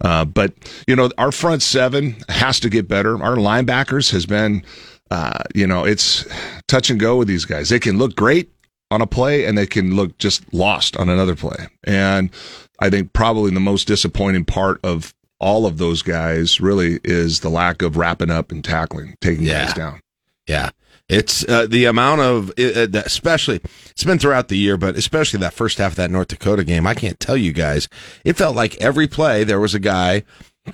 Uh, 0.02 0.24
but 0.24 0.52
you 0.86 0.94
know, 0.94 1.10
our 1.16 1.32
front 1.32 1.62
seven 1.62 2.16
has 2.28 2.60
to 2.60 2.68
get 2.68 2.86
better. 2.86 3.22
Our 3.22 3.36
linebackers 3.36 4.10
has 4.12 4.26
been, 4.26 4.62
uh, 5.10 5.44
you 5.54 5.66
know, 5.66 5.84
it's 5.84 6.26
touch 6.68 6.90
and 6.90 7.00
go 7.00 7.16
with 7.16 7.28
these 7.28 7.46
guys. 7.46 7.70
They 7.70 7.78
can 7.78 7.96
look 7.96 8.14
great 8.14 8.50
on 8.90 9.00
a 9.00 9.06
play 9.06 9.46
and 9.46 9.56
they 9.56 9.66
can 9.66 9.96
look 9.96 10.18
just 10.18 10.52
lost 10.52 10.96
on 10.96 11.08
another 11.08 11.34
play. 11.34 11.66
And 11.84 12.30
I 12.78 12.90
think 12.90 13.14
probably 13.14 13.50
the 13.52 13.60
most 13.60 13.88
disappointing 13.88 14.44
part 14.44 14.80
of 14.84 15.14
all 15.38 15.66
of 15.66 15.78
those 15.78 16.02
guys 16.02 16.60
really 16.60 16.98
is 17.04 17.40
the 17.40 17.50
lack 17.50 17.82
of 17.82 17.96
wrapping 17.96 18.30
up 18.30 18.50
and 18.50 18.64
tackling, 18.64 19.14
taking 19.20 19.44
Yeah. 19.44 19.66
guys 19.66 19.74
down. 19.74 20.00
Yeah. 20.46 20.70
It's 21.08 21.48
uh, 21.48 21.66
the 21.68 21.84
amount 21.84 22.20
of, 22.22 22.50
uh, 22.58 22.88
especially, 23.04 23.60
it's 23.90 24.02
been 24.02 24.18
throughout 24.18 24.48
the 24.48 24.58
year, 24.58 24.76
but 24.76 24.96
especially 24.96 25.38
that 25.40 25.52
first 25.54 25.78
half 25.78 25.92
of 25.92 25.96
that 25.96 26.10
North 26.10 26.28
Dakota 26.28 26.64
game. 26.64 26.84
I 26.86 26.94
can't 26.94 27.20
tell 27.20 27.36
you 27.36 27.52
guys. 27.52 27.88
It 28.24 28.36
felt 28.36 28.56
like 28.56 28.76
every 28.78 29.06
play 29.06 29.44
there 29.44 29.60
was 29.60 29.74
a 29.74 29.78
guy 29.78 30.24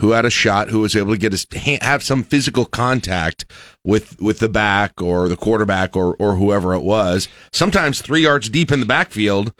who 0.01 0.12
had 0.12 0.25
a 0.25 0.31
shot 0.31 0.70
who 0.70 0.81
was 0.81 0.96
able 0.96 1.12
to 1.12 1.18
get 1.18 1.33
his 1.33 1.46
ha- 1.55 1.77
have 1.83 2.03
some 2.03 2.22
physical 2.22 2.64
contact 2.64 3.44
with 3.85 4.18
with 4.22 4.38
the 4.38 4.48
back 4.48 5.03
or 5.03 5.29
the 5.29 5.37
quarterback 5.37 5.94
or 5.94 6.16
or 6.18 6.37
whoever 6.37 6.72
it 6.72 6.83
was. 6.83 7.29
Sometimes 7.53 8.01
three 8.01 8.22
yards 8.22 8.48
deep 8.48 8.72
in 8.72 8.81
the 8.81 8.87
backfield, 8.87 9.53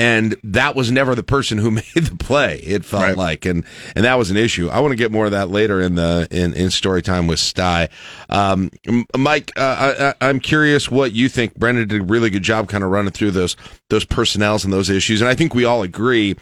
and 0.00 0.34
that 0.42 0.74
was 0.74 0.90
never 0.90 1.14
the 1.14 1.22
person 1.22 1.58
who 1.58 1.70
made 1.82 1.84
the 1.94 2.16
play. 2.16 2.56
It 2.60 2.86
felt 2.86 3.02
Right. 3.02 3.16
like, 3.16 3.44
and 3.44 3.64
and 3.94 4.06
that 4.06 4.14
was 4.16 4.30
an 4.30 4.38
issue. 4.38 4.68
I 4.70 4.80
want 4.80 4.92
to 4.92 4.96
get 4.96 5.12
more 5.12 5.26
of 5.26 5.32
that 5.32 5.50
later 5.50 5.80
in 5.80 5.94
the 5.94 6.26
in 6.30 6.54
in 6.54 6.70
story 6.70 7.02
time 7.02 7.26
with 7.26 7.38
Stai. 7.38 7.88
Um, 8.30 8.70
Mike, 9.16 9.52
uh, 9.56 9.60
I, 9.60 10.08
I- 10.26 10.28
I'm 10.30 10.40
curious 10.40 10.90
what 10.90 11.12
you 11.12 11.28
think. 11.28 11.54
Brendan 11.56 11.88
did 11.88 12.00
a 12.00 12.04
really 12.04 12.30
good 12.30 12.42
job, 12.42 12.68
kind 12.68 12.82
of 12.82 12.90
running 12.90 13.12
through 13.12 13.32
those 13.32 13.56
those 13.90 14.04
personnels 14.06 14.64
and 14.64 14.72
those 14.72 14.88
issues, 14.88 15.20
and 15.20 15.28
I 15.28 15.34
think 15.34 15.54
we 15.54 15.64
all 15.64 15.82
agree. 15.82 16.34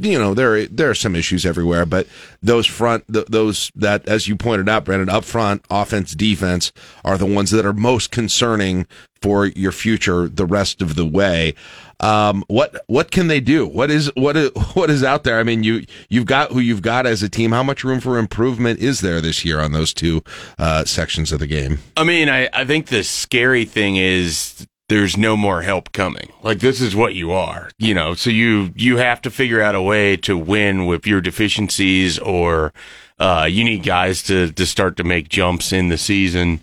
You 0.00 0.16
know 0.16 0.32
there 0.32 0.66
there 0.66 0.90
are 0.90 0.94
some 0.94 1.16
issues 1.16 1.44
everywhere, 1.44 1.84
but 1.84 2.06
those 2.40 2.66
front 2.66 3.02
those 3.08 3.72
that 3.74 4.06
as 4.06 4.28
you 4.28 4.36
pointed 4.36 4.68
out, 4.68 4.84
Brendan, 4.84 5.08
up 5.08 5.24
front, 5.24 5.64
offense, 5.70 6.12
defense 6.12 6.72
are 7.04 7.18
the 7.18 7.26
ones 7.26 7.50
that 7.50 7.66
are 7.66 7.72
most 7.72 8.12
concerning 8.12 8.86
for 9.20 9.46
your 9.46 9.72
future 9.72 10.28
the 10.28 10.46
rest 10.46 10.82
of 10.82 10.94
the 10.94 11.04
way. 11.06 11.54
Um, 12.02 12.44
what 12.48 12.84
what 12.88 13.10
can 13.10 13.28
they 13.28 13.40
do? 13.40 13.66
What 13.66 13.90
is 13.90 14.10
what 14.16 14.36
is 14.36 14.50
what 14.74 14.90
is 14.90 15.02
out 15.04 15.24
there? 15.24 15.38
I 15.38 15.44
mean, 15.44 15.62
you 15.62 15.84
you've 16.08 16.26
got 16.26 16.50
who 16.50 16.60
you've 16.60 16.82
got 16.82 17.06
as 17.06 17.22
a 17.22 17.28
team. 17.28 17.52
How 17.52 17.62
much 17.62 17.84
room 17.84 18.00
for 18.00 18.18
improvement 18.18 18.80
is 18.80 19.00
there 19.00 19.20
this 19.20 19.44
year 19.44 19.60
on 19.60 19.72
those 19.72 19.94
two 19.94 20.22
uh, 20.58 20.84
sections 20.84 21.32
of 21.32 21.38
the 21.38 21.46
game? 21.46 21.78
I 21.96 22.04
mean, 22.04 22.28
I, 22.28 22.48
I 22.52 22.64
think 22.64 22.88
the 22.88 23.04
scary 23.04 23.64
thing 23.64 23.96
is 23.96 24.66
there's 24.88 25.16
no 25.16 25.36
more 25.36 25.62
help 25.62 25.92
coming. 25.92 26.32
Like 26.42 26.58
this 26.58 26.80
is 26.80 26.94
what 26.94 27.14
you 27.14 27.32
are, 27.32 27.70
you 27.78 27.94
know. 27.94 28.14
So 28.14 28.30
you 28.30 28.72
you 28.76 28.96
have 28.98 29.22
to 29.22 29.30
figure 29.30 29.62
out 29.62 29.74
a 29.74 29.82
way 29.82 30.16
to 30.18 30.36
win 30.36 30.86
with 30.86 31.06
your 31.06 31.20
deficiencies, 31.20 32.18
or 32.18 32.72
uh, 33.18 33.46
you 33.50 33.64
need 33.64 33.84
guys 33.84 34.22
to 34.24 34.52
to 34.52 34.66
start 34.66 34.96
to 34.96 35.04
make 35.04 35.28
jumps 35.28 35.72
in 35.72 35.88
the 35.88 35.98
season 35.98 36.60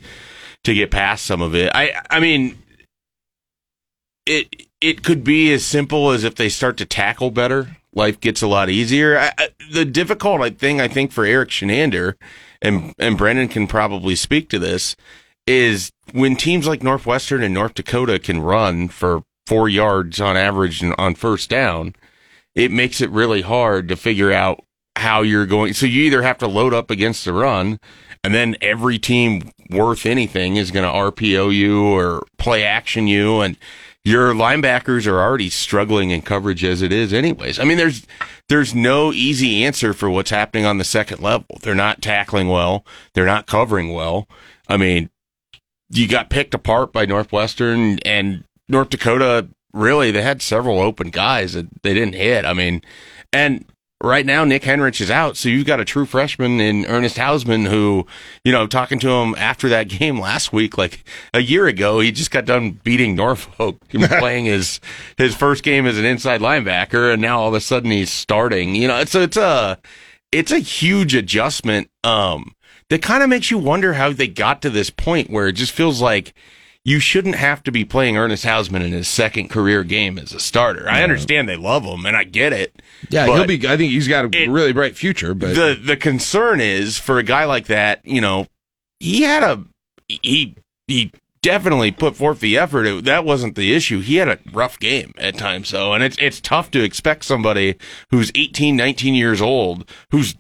to 0.64 0.74
get 0.74 0.92
past 0.92 1.26
some 1.26 1.42
of 1.42 1.56
it. 1.56 1.72
I 1.74 1.94
I 2.10 2.20
mean, 2.20 2.62
it 4.26 4.69
it 4.82 5.04
could 5.04 5.24
be 5.24 5.52
as 5.52 5.66
simple 5.66 6.12
as 6.12 6.24
if 6.24 6.36
they 6.36 6.50
start 6.50 6.78
to 6.78 6.86
tackle 6.86 7.32
better, 7.32 7.78
life 7.94 8.20
gets 8.20 8.42
a 8.42 8.48
lot 8.48 8.70
easier. 8.70 9.18
I, 9.18 9.32
I, 9.38 9.50
the 9.72 9.86
difficult 9.86 10.58
thing 10.58 10.80
I 10.80 10.88
think 10.88 11.12
for 11.12 11.26
Erik 11.26 11.50
Chinander, 11.50 12.16
and 12.62 12.94
and 12.98 13.18
Brendan 13.18 13.48
can 13.50 13.68
probably 13.68 14.16
speak 14.16 14.50
to 14.50 14.60
this, 14.60 14.96
is 15.48 15.92
when 16.14 16.36
teams 16.36 16.68
like 16.68 16.84
Northwestern 16.84 17.44
and 17.44 17.54
North 17.54 17.74
Dakota 17.74 18.20
can 18.20 18.42
run 18.42 18.88
for 18.88 19.24
four 19.48 19.68
yards 19.68 20.22
on 20.22 20.38
average 20.38 20.84
on 20.98 21.16
first 21.16 21.50
down, 21.50 21.96
it 22.56 22.72
makes 22.72 23.02
it 23.02 23.10
really 23.10 23.42
hard 23.42 23.88
to 23.90 23.96
figure 23.96 24.32
out 24.32 24.64
how 24.96 25.22
you're 25.22 25.46
going. 25.46 25.74
So 25.74 25.86
you 25.86 26.04
either 26.04 26.22
have 26.22 26.38
to 26.40 26.48
load 26.48 26.74
up 26.74 26.92
against 26.92 27.26
the 27.26 27.34
run, 27.34 27.80
and 28.24 28.34
then 28.34 28.56
every 28.62 29.00
team 29.00 29.52
worth 29.70 30.06
anything 30.06 30.56
is 30.56 30.72
going 30.72 30.86
to 30.86 31.12
RPO 31.12 31.54
you 31.54 31.84
or 31.86 32.26
play 32.38 32.64
action 32.64 33.08
you, 33.08 33.42
and 33.42 33.58
your 34.04 34.34
linebackers 34.34 35.08
are 35.08 35.20
already 35.20 35.50
struggling 35.50 36.12
in 36.12 36.22
coverage 36.22 36.64
as 36.64 36.82
it 36.82 36.92
is, 36.92 37.14
anyways. 37.14 37.60
I 37.60 37.64
mean, 37.64 37.78
there's 37.78 38.06
there's 38.48 38.74
no 38.74 39.12
easy 39.12 39.64
answer 39.64 39.94
for 39.94 40.10
what's 40.10 40.32
happening 40.32 40.66
on 40.66 40.78
the 40.78 40.84
second 40.84 41.22
level. 41.22 41.58
They're 41.62 41.76
not 41.76 42.02
tackling 42.02 42.48
well. 42.48 42.86
They're 43.14 43.26
not 43.26 43.46
covering 43.46 43.94
well. 43.94 44.28
I 44.68 44.78
mean, 44.78 45.10
you 45.90 46.08
got 46.08 46.30
picked 46.30 46.54
apart 46.54 46.94
by 46.94 47.06
Northwestern 47.06 48.00
and 48.00 48.44
North 48.68 48.90
Dakota. 48.90 49.50
Really, 49.74 50.12
they 50.12 50.22
had 50.22 50.42
several 50.42 50.80
open 50.80 51.10
guys 51.10 51.54
that 51.54 51.68
they 51.84 51.94
didn't 51.94 52.16
hit. 52.16 52.46
I 52.46 52.54
mean, 52.54 52.82
and 53.32 53.66
right 54.02 54.26
now 54.26 54.46
Nick 54.46 54.64
Henrich 54.64 55.02
is 55.02 55.12
out, 55.12 55.38
so 55.38 55.50
you've 55.50 55.66
got 55.66 55.80
a 55.80 55.86
true 55.86 56.06
freshman 56.06 56.60
in 56.60 56.86
Ernest 56.86 57.18
Hausmann 57.18 57.68
who, 57.68 58.06
you 58.44 58.52
know, 58.52 58.68
talking 58.68 59.00
to 59.00 59.10
him 59.10 59.36
after 59.38 59.70
that 59.70 59.88
game 59.88 60.20
last 60.20 60.54
week, 60.54 60.78
like 60.78 61.04
a 61.34 61.42
year 61.42 61.68
ago, 61.68 62.00
he 62.00 62.12
just 62.12 62.32
got 62.32 62.46
done 62.46 62.72
beating 62.84 63.16
Norfolk 63.16 63.80
playing 63.90 64.46
his 64.46 64.80
his 65.18 65.36
first 65.36 65.64
game 65.64 65.86
as 65.86 65.98
an 65.98 66.06
inside 66.06 66.42
linebacker, 66.42 67.12
and 67.14 67.22
now 67.22 67.42
all 67.42 67.50
of 67.50 67.54
a 67.54 67.62
sudden 67.62 67.92
he's 67.92 68.12
starting. 68.12 68.76
You 68.76 68.88
know, 68.88 69.00
it's 69.00 69.16
it's 69.16 69.38
a 69.38 69.78
it's 70.32 70.52
a 70.52 70.60
huge 70.60 71.16
adjustment. 71.16 71.90
Um, 72.04 72.56
that 72.90 73.02
kind 73.04 73.22
of 73.22 73.30
makes 73.30 73.52
you 73.52 73.58
wonder 73.60 73.94
how 73.94 74.12
they 74.12 74.28
got 74.28 74.64
to 74.64 74.70
this 74.70 74.90
point 74.90 75.30
where 75.30 75.48
it 75.48 75.54
just 75.54 75.72
feels 75.72 76.02
like 76.02 76.34
you 76.86 77.00
shouldn't 77.00 77.36
have 77.36 77.62
to 77.64 77.72
be 77.72 77.84
playing 77.86 78.18
Ernest 78.18 78.46
Hausmann 78.46 78.82
in 78.84 78.92
his 78.94 79.08
second 79.08 79.50
career 79.50 79.84
game 79.84 80.18
as 80.18 80.34
a 80.34 80.40
starter. 80.40 80.90
I 80.90 81.04
understand 81.04 81.48
they 81.50 81.56
love 81.58 81.84
him 81.84 82.06
and 82.06 82.16
I 82.16 82.24
get 82.24 82.54
it. 82.54 82.82
Yeah, 83.10 83.26
he'll 83.26 83.46
be. 83.46 83.56
I 83.68 83.78
think 83.78 83.92
he's 83.92 84.08
got 84.08 84.26
a 84.26 84.30
it- 84.44 84.50
really 84.50 84.74
bright 84.74 84.96
future. 84.96 85.34
But 85.34 85.56
the 85.56 85.80
the 85.82 85.98
concern 85.98 86.62
is 86.62 86.98
for 86.98 87.18
a 87.20 87.24
guy 87.24 87.46
like 87.46 87.68
that, 87.68 88.02
you 88.06 88.22
know, 88.22 88.48
he 89.00 89.24
had 89.24 89.44
a 89.44 89.64
he 90.08 90.56
he 90.88 91.12
definitely 91.42 91.92
put 91.92 92.16
forth 92.16 92.40
the 92.40 92.58
effort. 92.58 92.86
It- 92.86 93.06
that 93.06 93.24
wasn't 93.26 93.56
the 93.56 93.74
issue. 93.74 94.00
He 94.02 94.16
had 94.16 94.28
a 94.30 94.40
rough 94.52 94.80
game 94.80 95.14
at 95.18 95.38
times 95.38 95.72
though, 95.72 95.94
and 95.94 96.04
it's 96.04 96.18
it's 96.20 96.40
tough 96.42 96.72
to 96.72 96.84
expect 96.84 97.24
somebody 97.26 97.76
who's 98.12 98.32
18, 98.36 98.76
19 98.76 99.14
years 99.16 99.42
old 99.42 99.90
who's 100.12 100.36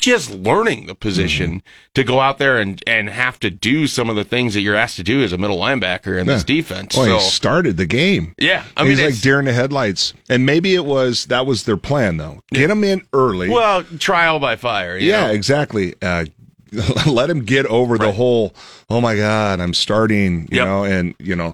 just 0.00 0.30
learning 0.30 0.86
the 0.86 0.94
position 0.94 1.62
to 1.94 2.04
go 2.04 2.20
out 2.20 2.38
there 2.38 2.58
and, 2.58 2.82
and 2.86 3.08
have 3.10 3.38
to 3.40 3.50
do 3.50 3.86
some 3.86 4.08
of 4.10 4.16
the 4.16 4.24
things 4.24 4.54
that 4.54 4.60
you're 4.60 4.76
asked 4.76 4.96
to 4.96 5.02
do 5.02 5.22
as 5.22 5.32
a 5.32 5.38
middle 5.38 5.58
linebacker 5.58 6.18
in 6.20 6.26
this 6.26 6.44
defense. 6.44 6.96
Well, 6.96 7.06
so 7.06 7.14
he 7.24 7.30
started 7.30 7.76
the 7.76 7.86
game. 7.86 8.34
yeah, 8.38 8.64
I 8.76 8.82
mean, 8.82 8.92
he's 8.98 9.02
like 9.04 9.20
deer 9.20 9.38
in 9.38 9.44
the 9.46 9.52
headlights. 9.52 10.14
And 10.28 10.46
maybe 10.46 10.74
it 10.74 10.84
was 10.84 11.26
that 11.26 11.46
was 11.46 11.64
their 11.64 11.76
plan 11.76 12.16
though. 12.16 12.40
Get 12.52 12.70
him 12.70 12.84
in 12.84 13.02
early. 13.12 13.48
well, 13.48 13.82
trial 13.84 14.38
by 14.38 14.56
fire. 14.56 14.96
yeah, 14.96 15.26
know? 15.26 15.32
exactly. 15.32 15.94
Uh, 16.00 16.26
let 17.06 17.28
him 17.28 17.44
get 17.44 17.66
over 17.66 17.98
the 17.98 18.12
whole. 18.12 18.54
Oh 18.88 19.00
my 19.00 19.14
God, 19.14 19.60
I'm 19.60 19.74
starting. 19.74 20.48
You 20.50 20.58
Yep. 20.58 20.66
know, 20.66 20.84
and 20.84 21.14
you 21.18 21.36
know, 21.36 21.52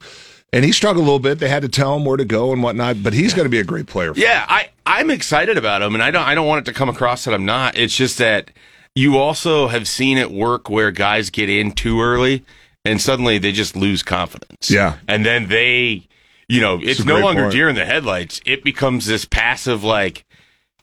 and 0.52 0.64
he 0.64 0.72
struggled 0.72 1.02
a 1.02 1.06
little 1.06 1.18
bit. 1.18 1.38
They 1.38 1.48
had 1.48 1.62
to 1.62 1.68
tell 1.68 1.96
him 1.96 2.04
where 2.04 2.16
to 2.16 2.24
go 2.24 2.52
and 2.52 2.62
whatnot. 2.62 3.02
But 3.02 3.12
he's 3.12 3.34
going 3.34 3.46
to 3.46 3.50
be 3.50 3.58
a 3.60 3.64
great 3.64 3.86
player. 3.86 4.12
Yeah, 4.16 4.44
I 4.48 4.70
I'm 4.86 5.10
excited 5.10 5.56
about 5.58 5.82
him, 5.82 5.94
and 5.94 6.02
I 6.02 6.10
don't 6.10 6.24
I 6.24 6.34
don't 6.34 6.46
want 6.46 6.66
it 6.66 6.72
to 6.72 6.76
come 6.76 6.88
across 6.88 7.24
that 7.24 7.34
I'm 7.34 7.44
not. 7.44 7.76
It's 7.76 7.94
just 7.96 8.18
that 8.18 8.50
you 8.94 9.18
also 9.18 9.68
have 9.68 9.86
seen 9.86 10.18
it 10.18 10.30
work 10.30 10.68
where 10.70 10.90
guys 10.90 11.30
get 11.30 11.48
in 11.48 11.72
too 11.72 12.00
early, 12.00 12.44
and 12.84 13.00
suddenly 13.00 13.38
they 13.38 13.52
just 13.52 13.76
lose 13.76 14.02
confidence. 14.02 14.70
Yeah. 14.70 14.96
and 15.06 15.24
then 15.24 15.48
they, 15.48 16.08
you 16.48 16.60
know, 16.60 16.80
it's 16.82 17.00
a 17.00 17.04
no 17.04 17.18
longer 17.20 17.42
point. 17.42 17.52
deer 17.52 17.68
in 17.68 17.76
the 17.76 17.84
headlights. 17.84 18.40
It 18.46 18.64
becomes 18.64 19.06
this 19.06 19.24
passive 19.24 19.84
like 19.84 20.24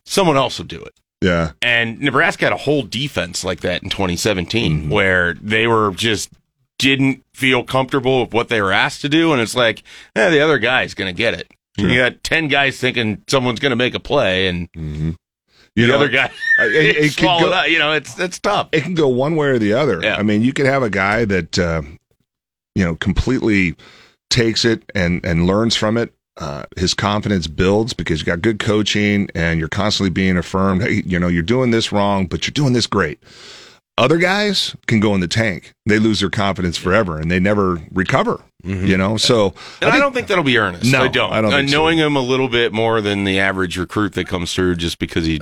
someone 0.06 0.38
else 0.38 0.60
will 0.60 0.65
do 0.65 0.82
it. 0.82 0.93
Yeah. 1.21 1.54
And 1.62 1.99
Nebraska 1.99 2.45
had 2.45 2.54
a 2.54 2.58
whole 2.58 2.84
defense 2.84 3.43
like 3.43 3.62
that 3.62 3.82
in 3.82 3.89
2017 3.89 4.82
Mm-hmm. 4.82 4.89
where 4.91 5.34
they 5.41 5.65
were 5.65 5.91
just 5.95 6.30
didn't 6.77 7.23
feel 7.33 7.63
comfortable 7.63 8.21
with 8.21 8.33
what 8.33 8.49
they 8.49 8.61
were 8.61 8.71
asked 8.71 9.01
to 9.01 9.09
do. 9.09 9.31
And 9.33 9.41
it's 9.41 9.55
like, 9.55 9.83
eh, 10.15 10.29
the 10.29 10.39
other 10.41 10.57
guy's 10.59 10.93
going 10.93 11.13
to 11.13 11.17
get 11.17 11.33
it. 11.33 11.51
You 11.77 11.97
got 11.97 12.23
10 12.23 12.47
guys 12.47 12.79
thinking 12.79 13.21
someone's 13.27 13.59
going 13.59 13.71
to 13.71 13.75
make 13.75 13.93
a 13.95 13.99
play 13.99 14.47
and 14.47 14.69
You 14.73 15.15
the 15.75 15.88
know, 15.88 15.95
other 15.95 16.07
guy 16.07 16.31
it- 16.59 16.95
it 17.05 17.11
swallowed 17.11 17.49
go- 17.49 17.53
up. 17.53 17.67
You 17.67 17.79
know, 17.79 17.91
it's, 17.91 18.17
it's 18.17 18.39
tough. 18.39 18.69
it 18.71 18.81
can 18.83 18.93
go 18.93 19.09
one 19.09 19.35
way 19.35 19.47
or 19.47 19.59
the 19.59 19.73
other. 19.73 19.99
Yeah. 20.01 20.15
I 20.15 20.23
mean, 20.23 20.41
you 20.41 20.53
could 20.53 20.65
have 20.67 20.83
a 20.83 20.89
guy 20.89 21.25
that 21.25 21.59
uh, 21.59 21.81
you 22.75 22.85
know 22.85 22.95
completely 22.95 23.75
takes 24.29 24.63
it 24.63 24.89
and 24.95 25.25
and 25.25 25.45
learns 25.47 25.75
from 25.75 25.97
it. 25.97 26.13
Uh, 26.38 26.63
his 26.77 26.93
confidence 26.93 27.47
builds 27.47 27.93
because 27.93 28.19
you 28.21 28.25
got 28.25 28.41
good 28.41 28.59
coaching 28.59 29.29
and 29.35 29.59
you're 29.59 29.67
constantly 29.69 30.09
being 30.09 30.38
affirmed. 30.38 30.81
Hey, 30.81 31.01
you 31.05 31.19
know, 31.19 31.27
you're 31.27 31.43
doing 31.43 31.71
this 31.71 31.91
wrong, 31.91 32.25
but 32.25 32.45
you're 32.47 32.53
doing 32.53 32.71
this 32.73 32.88
great. 32.88 33.21
Other 33.97 34.17
guys 34.17 34.75
can 34.88 34.99
go 34.99 35.15
in 35.15 35.21
the 35.21 35.27
tank. 35.27 35.73
They 35.86 35.99
lose 35.99 36.19
their 36.19 36.29
confidence 36.29 36.77
forever 36.77 37.17
and 37.17 37.31
they 37.31 37.39
never 37.39 37.81
recover. 37.91 38.41
You 38.63 38.97
know, 38.97 39.15
so 39.15 39.53
And 39.79 39.91
I, 39.91 39.99
don't 39.99 40.12
think 40.12 40.27
that'll 40.27 40.43
be 40.43 40.58
Ernest. 40.58 40.91
No, 40.91 41.03
I 41.03 41.08
don't. 41.08 41.31
I 41.31 41.39
don't 41.39 41.53
Uh, 41.53 41.58
think 41.58 41.69
so. 41.69 41.77
knowing 41.77 41.99
him 41.99 42.15
a 42.15 42.19
little 42.21 42.49
bit 42.49 42.73
more 42.73 42.99
than 42.99 43.23
the 43.23 43.39
average 43.39 43.77
recruit 43.77 44.13
that 44.13 44.27
comes 44.27 44.53
through 44.55 44.77
just 44.77 44.97
because 44.97 45.27
he 45.27 45.39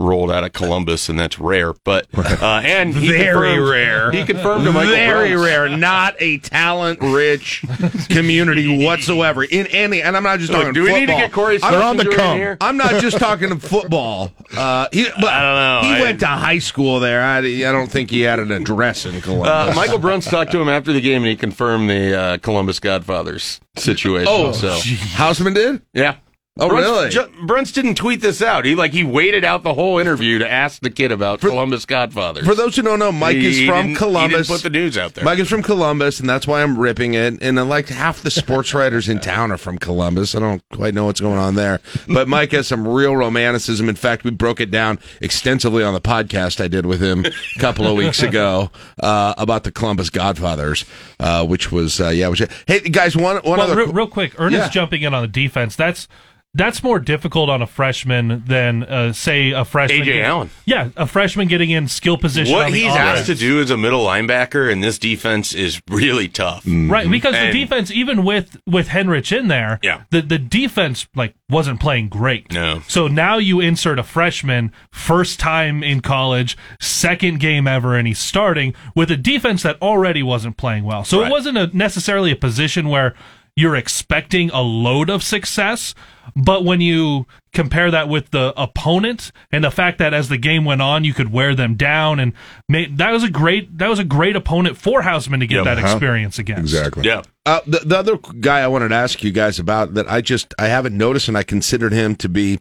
rolled 0.00 0.30
out 0.30 0.42
of 0.44 0.52
Columbus 0.52 1.08
and 1.08 1.18
that's 1.18 1.38
rare. 1.38 1.72
But, 1.84 2.06
uh, 2.14 2.60
and 2.64 2.94
he 2.94 3.08
Very 3.08 3.58
rare. 3.60 4.10
He 4.10 4.24
confirmed 4.24 4.64
to 4.64 4.72
Michael 4.72 4.92
very 4.92 5.30
Brooks. 5.32 5.46
rare. 5.46 5.68
Not 5.68 6.16
a 6.18 6.38
talent 6.38 7.00
rich 7.00 7.64
community 8.10 8.84
whatsoever 8.84 9.44
in 9.44 9.66
any. 9.68 10.02
And 10.02 10.16
I'm 10.16 10.22
not 10.24 10.40
just 10.40 10.50
Look, 10.50 10.60
talking. 10.62 10.74
do 10.74 10.82
we 10.82 10.92
need 10.92 11.06
to 11.06 11.12
football. 11.12 11.18
get 11.20 11.32
Corey 11.32 11.58
I'm, 11.62 11.72
They're 11.72 11.82
on 11.82 11.96
the 11.96 12.04
come. 12.06 12.36
here? 12.36 12.56
I'm 12.60 12.76
not 12.76 13.00
just 13.00 13.18
talking 13.18 13.50
to 13.50 13.56
football. 13.56 14.32
Uh, 14.56 14.88
he, 14.92 15.04
but 15.20 15.32
I 15.32 15.40
don't 15.42 15.88
know. 15.88 15.94
He 15.94 15.94
I- 15.94 16.00
went 16.02 16.20
to 16.20 16.26
high 16.26 16.58
school 16.58 16.98
there. 17.00 17.22
I, 17.22 17.38
I 17.38 17.60
don't 17.72 17.90
think 17.90 18.10
he 18.10 18.22
had 18.22 18.40
an 18.40 18.50
address 18.50 19.06
in 19.06 19.20
Columbus. 19.20 19.48
Uh, 19.48 19.72
Michael 19.76 19.98
Bruns 19.98 20.26
talked 20.26 20.50
to 20.52 20.60
him 20.60 20.68
after 20.68 20.92
the 20.92 21.00
game, 21.00 21.22
and 21.22 21.26
he 21.26 21.36
confirmed 21.36 21.88
the 21.88 22.18
uh, 22.18 22.38
Columbus 22.38 22.80
Godfathers 22.80 23.60
situation. 23.76 24.26
oh, 24.28 24.52
so 24.52 24.70
Hausmann 25.16 25.54
did. 25.54 25.82
yeah. 25.92 26.16
Oh, 26.56 26.68
Bruns, 26.68 26.84
really? 26.86 27.08
Ju- 27.10 27.46
Bruns 27.46 27.72
didn't 27.72 27.96
tweet 27.96 28.20
this 28.20 28.40
out. 28.40 28.64
He 28.64 28.76
like 28.76 28.92
he 28.92 29.02
waited 29.02 29.44
out 29.44 29.64
the 29.64 29.74
whole 29.74 29.98
interview 29.98 30.38
to 30.38 30.48
ask 30.48 30.80
the 30.82 30.88
kid 30.90 31.10
about 31.10 31.40
Columbus 31.40 31.84
Godfathers. 31.84 32.46
For 32.46 32.54
those 32.54 32.76
who 32.76 32.82
don't 32.82 33.00
know, 33.00 33.10
Mike 33.10 33.34
He 33.34 33.62
is 33.64 33.68
from 33.68 33.86
didn't- 33.88 33.96
Columbus. 33.98 34.30
He 34.30 34.36
didn't 34.36 34.46
put 34.46 34.62
the 34.62 34.70
news 34.70 34.96
out 34.96 35.14
there. 35.14 35.24
Mike 35.24 35.40
is 35.40 35.48
from 35.48 35.64
Columbus, 35.64 36.20
and 36.20 36.28
that's 36.30 36.46
why 36.46 36.62
I'm 36.62 36.78
ripping 36.78 37.14
it. 37.14 37.42
And 37.42 37.58
uh, 37.58 37.64
like 37.64 37.88
half 37.88 38.22
the 38.22 38.30
sports 38.30 38.72
writers 38.74 39.08
in 39.08 39.18
town 39.18 39.50
are 39.50 39.56
from 39.56 39.78
Columbus. 39.78 40.36
I 40.36 40.38
don't 40.38 40.62
quite 40.72 40.94
know 40.94 41.06
what's 41.06 41.18
going 41.20 41.40
on 41.40 41.56
there. 41.56 41.80
But 42.06 42.28
Mike 42.28 42.52
has 42.52 42.68
some 42.68 42.86
real 42.86 43.16
romanticism. 43.16 43.88
In 43.88 43.96
fact, 43.96 44.22
we 44.22 44.30
broke 44.30 44.60
it 44.60 44.70
down 44.70 45.00
extensively 45.20 45.82
on 45.82 45.92
the 45.92 46.00
podcast 46.00 46.62
I 46.62 46.68
did 46.68 46.86
with 46.86 47.02
him 47.02 47.24
a 47.26 47.58
couple 47.58 47.84
of 47.88 47.96
weeks 47.96 48.22
ago 48.22 48.70
uh, 49.02 49.34
about 49.38 49.64
the 49.64 49.72
Columbus 49.72 50.08
Godfathers, 50.08 50.84
uh, 51.18 51.44
which 51.44 51.72
was 51.72 52.00
uh, 52.00 52.10
yeah. 52.10 52.28
Which 52.28 52.42
hey 52.68 52.78
guys, 52.78 53.16
one 53.16 53.38
one 53.38 53.58
Well, 53.58 53.62
other 53.62 53.76
real, 53.76 53.92
real 53.92 54.06
quick, 54.06 54.38
Ernest 54.38 54.66
Yeah. 54.66 54.68
jumping 54.68 55.02
in 55.02 55.14
on 55.14 55.22
the 55.22 55.26
defense. 55.28 55.74
That's 55.74 56.06
that's 56.54 56.82
more 56.82 56.98
difficult 57.00 57.50
on 57.50 57.60
a 57.62 57.66
freshman 57.66 58.44
than 58.46 58.84
uh, 58.84 59.12
say 59.12 59.50
a 59.50 59.64
freshman. 59.64 60.02
Ajay 60.02 60.22
Allen. 60.22 60.50
Yeah, 60.64 60.90
a 60.96 61.06
freshman 61.06 61.48
getting 61.48 61.70
in 61.70 61.88
skill 61.88 62.16
position. 62.16 62.54
what 62.54 62.66
on 62.66 62.72
the 62.72 62.78
he's 62.78 62.92
offense. 62.92 63.18
asked 63.20 63.26
to 63.26 63.34
do 63.34 63.60
as 63.60 63.70
a 63.70 63.76
middle 63.76 64.04
linebacker 64.04 64.70
in 64.70 64.80
this 64.80 64.98
defense 64.98 65.52
is 65.52 65.80
really 65.90 66.28
tough. 66.28 66.62
Right, 66.66 67.10
because 67.10 67.34
And- 67.34 67.52
the 67.52 67.60
defense, 67.60 67.90
even 67.90 68.24
with 68.24 68.56
with 68.66 68.88
Henrich 68.88 69.36
in 69.36 69.48
there, 69.48 69.80
Yeah. 69.82 70.02
the 70.10 70.22
the 70.22 70.38
defense 70.38 71.06
like 71.16 71.34
wasn't 71.50 71.80
playing 71.80 72.08
great. 72.08 72.52
No. 72.52 72.82
So 72.88 73.08
now 73.08 73.38
you 73.38 73.60
insert 73.60 73.98
a 73.98 74.02
freshman, 74.04 74.70
first 74.92 75.40
time 75.40 75.82
in 75.82 76.00
college, 76.00 76.56
second 76.80 77.40
game 77.40 77.66
ever, 77.66 77.96
and 77.96 78.06
he's 78.06 78.18
starting 78.18 78.74
with 78.94 79.10
a 79.10 79.16
defense 79.16 79.62
that 79.64 79.76
already 79.82 80.22
wasn't 80.22 80.56
playing 80.56 80.84
well. 80.84 81.04
So 81.04 81.20
Right. 81.20 81.28
it 81.28 81.30
wasn't 81.32 81.58
a, 81.58 81.70
necessarily 81.76 82.30
a 82.30 82.36
position 82.36 82.88
where 82.88 83.14
you're 83.56 83.76
expecting 83.76 84.50
a 84.50 84.62
load 84.62 85.08
of 85.10 85.22
success. 85.22 85.94
But 86.36 86.64
when 86.64 86.80
you 86.80 87.26
compare 87.52 87.90
that 87.92 88.08
with 88.08 88.30
the 88.30 88.52
opponent 88.60 89.30
and 89.52 89.62
the 89.62 89.70
fact 89.70 89.98
that 89.98 90.12
as 90.12 90.28
the 90.28 90.36
game 90.36 90.64
went 90.64 90.82
on, 90.82 91.04
you 91.04 91.14
could 91.14 91.32
wear 91.32 91.54
them 91.54 91.74
down, 91.76 92.18
and 92.18 92.32
ma- 92.68 92.86
that 92.90 93.12
was 93.12 93.22
a 93.22 93.30
great 93.30 93.78
that 93.78 93.88
was 93.88 93.98
a 94.00 94.04
great 94.04 94.34
opponent 94.34 94.76
for 94.76 95.02
Hausmann 95.02 95.38
to 95.40 95.46
get 95.46 95.56
Yep. 95.56 95.64
that 95.66 95.78
Uh-huh. 95.78 95.86
experience 95.96 96.38
against. 96.38 96.74
exactly. 96.74 97.04
Yeah. 97.04 97.22
Uh, 97.46 97.60
the, 97.66 97.80
the 97.84 97.96
other 97.98 98.18
guy 98.40 98.60
I 98.60 98.66
wanted 98.66 98.88
to 98.88 98.94
ask 98.96 99.22
you 99.22 99.30
guys 99.30 99.58
about 99.58 99.94
that 99.94 100.10
I 100.10 100.20
just 100.20 100.54
I 100.58 100.66
haven't 100.66 100.96
noticed 100.96 101.28
and 101.28 101.36
I 101.38 101.42
considered 101.44 101.92
him 101.92 102.16
to 102.16 102.28
be 102.28 102.58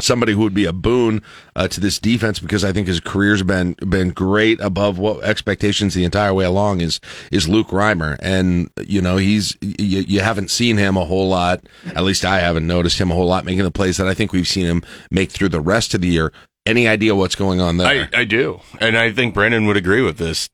somebody 0.00 0.32
who 0.32 0.40
would 0.40 0.54
be 0.54 0.64
a 0.64 0.72
boon 0.72 1.22
uh, 1.54 1.68
to 1.68 1.80
this 1.80 1.98
defense 1.98 2.38
because 2.38 2.64
I 2.64 2.72
think 2.72 2.86
his 2.86 3.00
career's 3.00 3.42
been 3.42 3.74
been 3.88 4.10
great 4.10 4.60
above 4.60 4.98
what 4.98 5.24
expectations 5.24 5.94
the 5.94 6.04
entire 6.04 6.34
way 6.34 6.44
along 6.44 6.80
is 6.80 7.00
is 7.32 7.48
Luke 7.48 7.68
Reimer 7.68 8.16
and 8.20 8.70
you 8.86 9.00
know 9.00 9.16
he's 9.16 9.56
you, 9.60 10.00
you 10.00 10.20
haven't 10.20 10.50
seen 10.50 10.76
him 10.76 10.96
a 10.96 11.04
whole 11.04 11.28
lot 11.28 11.60
at 11.94 12.04
least 12.04 12.24
I 12.24 12.40
haven't 12.40 12.66
noticed 12.66 13.00
him 13.00 13.10
a 13.10 13.14
whole 13.14 13.26
lot 13.26 13.44
making 13.44 13.64
the 13.64 13.70
plays 13.70 13.96
that 13.96 14.06
I 14.06 14.14
think 14.14 14.32
we've 14.32 14.48
seen 14.48 14.66
him 14.66 14.82
make 15.10 15.30
through 15.30 15.48
the 15.50 15.60
rest 15.60 15.94
of 15.94 16.00
the 16.00 16.08
year 16.08 16.32
any 16.64 16.88
idea 16.88 17.14
what's 17.14 17.36
going 17.36 17.60
on 17.60 17.76
there 17.76 18.08
I, 18.12 18.20
I 18.20 18.24
do. 18.24 18.60
And 18.80 18.98
I 18.98 19.12
think 19.12 19.34
Brandon 19.34 19.66
would 19.66 19.76
agree 19.76 20.02
with 20.02 20.18
this. 20.18 20.50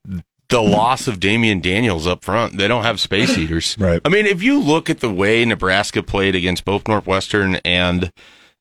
The 0.49 0.61
loss 0.61 1.07
of 1.07 1.19
Damion 1.19 1.63
Daniels 1.63 2.05
up 2.05 2.23
front, 2.23 2.57
they 2.57 2.67
don't 2.67 2.83
have 2.83 2.99
space 2.99 3.37
eaters. 3.39 3.75
Right. 3.79 3.99
I 4.05 4.09
mean, 4.09 4.27
if 4.27 4.43
you 4.43 4.59
look 4.59 4.87
at 4.87 4.99
the 4.99 5.11
way 5.11 5.43
Nebraska 5.45 6.03
played 6.03 6.35
against 6.35 6.63
both 6.63 6.87
Northwestern 6.87 7.55
and 7.65 8.11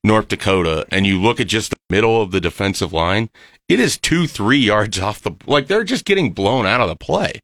North 0.05 0.29
Dakota, 0.29 0.87
and 0.91 1.07
you 1.07 1.21
look 1.21 1.39
at 1.41 1.47
just 1.47 1.71
the 1.71 1.77
middle 1.91 2.21
of 2.21 2.31
the 2.33 2.41
defensive 2.41 2.93
line, 2.93 3.31
it 3.69 3.79
is 3.79 3.97
two, 3.97 4.27
three 4.27 4.59
yards 4.59 4.99
off 4.99 5.23
the, 5.23 5.33
like 5.47 5.69
they're 5.69 5.85
just 5.85 6.05
getting 6.05 6.33
blown 6.33 6.67
out 6.67 6.81
of 6.81 6.89
the 6.89 6.97
play. 6.97 7.39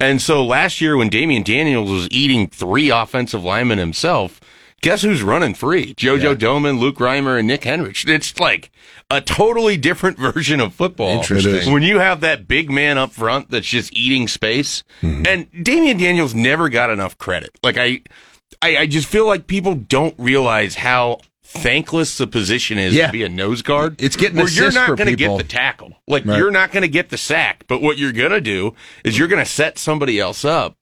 And 0.00 0.22
so 0.22 0.44
last 0.44 0.80
year 0.80 0.96
when 0.96 1.10
Damion 1.10 1.44
Daniels 1.44 1.90
was 1.90 2.08
eating 2.10 2.46
three 2.48 2.88
offensive 2.90 3.42
linemen 3.42 3.78
himself, 3.78 4.40
guess 4.80 5.02
who's 5.02 5.22
running 5.22 5.54
free? 5.54 5.92
JoJo 5.94 6.36
Domann, 6.36 6.78
Luke 6.78 6.96
Reimer, 6.98 7.38
and 7.38 7.48
Nick 7.48 7.62
Henrich. 7.62 8.08
It's 8.08 8.38
like 8.38 8.70
a 9.10 9.20
totally 9.20 9.76
different 9.76 10.16
version 10.32 10.60
of 10.60 10.72
football. 10.72 11.08
Interesting. 11.18 11.72
When 11.72 11.82
you 11.82 11.98
have 11.98 12.20
that 12.20 12.46
big 12.46 12.70
man 12.70 12.96
up 12.96 13.10
front 13.10 13.50
that's 13.50 13.66
just 13.66 13.92
eating 13.92 14.28
space, 14.28 14.84
Mm-hmm. 15.02 15.26
and 15.26 15.50
Damion 15.52 15.98
Daniels 15.98 16.34
never 16.34 16.68
got 16.68 16.90
enough 16.90 17.18
credit. 17.18 17.50
Like 17.62 17.76
I, 17.76 18.02
I, 18.62 18.76
I 18.78 18.86
just 18.86 19.08
feel 19.08 19.26
like 19.26 19.46
people 19.48 19.74
don't 19.74 20.14
realize 20.18 20.76
how 20.76 21.18
thankless 21.54 22.18
the 22.18 22.26
position 22.26 22.78
is 22.78 22.94
Yeah. 22.94 23.06
to 23.06 23.12
be 23.12 23.22
a 23.22 23.28
nose 23.28 23.62
guard. 23.62 24.00
It's 24.00 24.16
getting 24.16 24.36
where 24.38 24.48
you're 24.48 24.72
not 24.72 24.96
going 24.96 25.08
to 25.08 25.16
get 25.16 25.36
the 25.38 25.44
tackle. 25.44 25.94
Like 26.06 26.24
you're 26.24 26.50
not 26.50 26.72
going 26.72 26.82
to 26.82 26.88
get 26.88 27.08
the 27.10 27.18
sack, 27.18 27.64
but 27.68 27.80
what 27.80 27.96
you're 27.98 28.12
going 28.12 28.32
to 28.32 28.40
do 28.40 28.74
is 29.04 29.18
you're 29.18 29.28
going 29.28 29.44
to 29.44 29.50
set 29.50 29.78
somebody 29.78 30.18
else 30.20 30.44
up. 30.44 30.76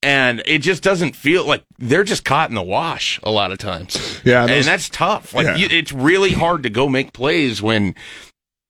And 0.00 0.42
it 0.46 0.58
just 0.60 0.84
doesn't 0.84 1.16
feel 1.16 1.44
like 1.44 1.64
they're 1.78 2.04
just 2.04 2.24
caught 2.24 2.50
in 2.50 2.54
the 2.54 2.62
wash 2.62 3.18
a 3.24 3.32
lot 3.32 3.50
of 3.50 3.58
times. 3.58 4.20
Yeah, 4.24 4.46
and 4.46 4.64
that's 4.64 4.88
tough. 4.88 5.34
Like 5.34 5.46
Yeah. 5.46 5.56
you, 5.56 5.66
it's 5.70 5.92
really 5.92 6.30
hard 6.32 6.62
to 6.62 6.70
go 6.70 6.88
make 6.88 7.12
plays 7.12 7.60
when 7.60 7.96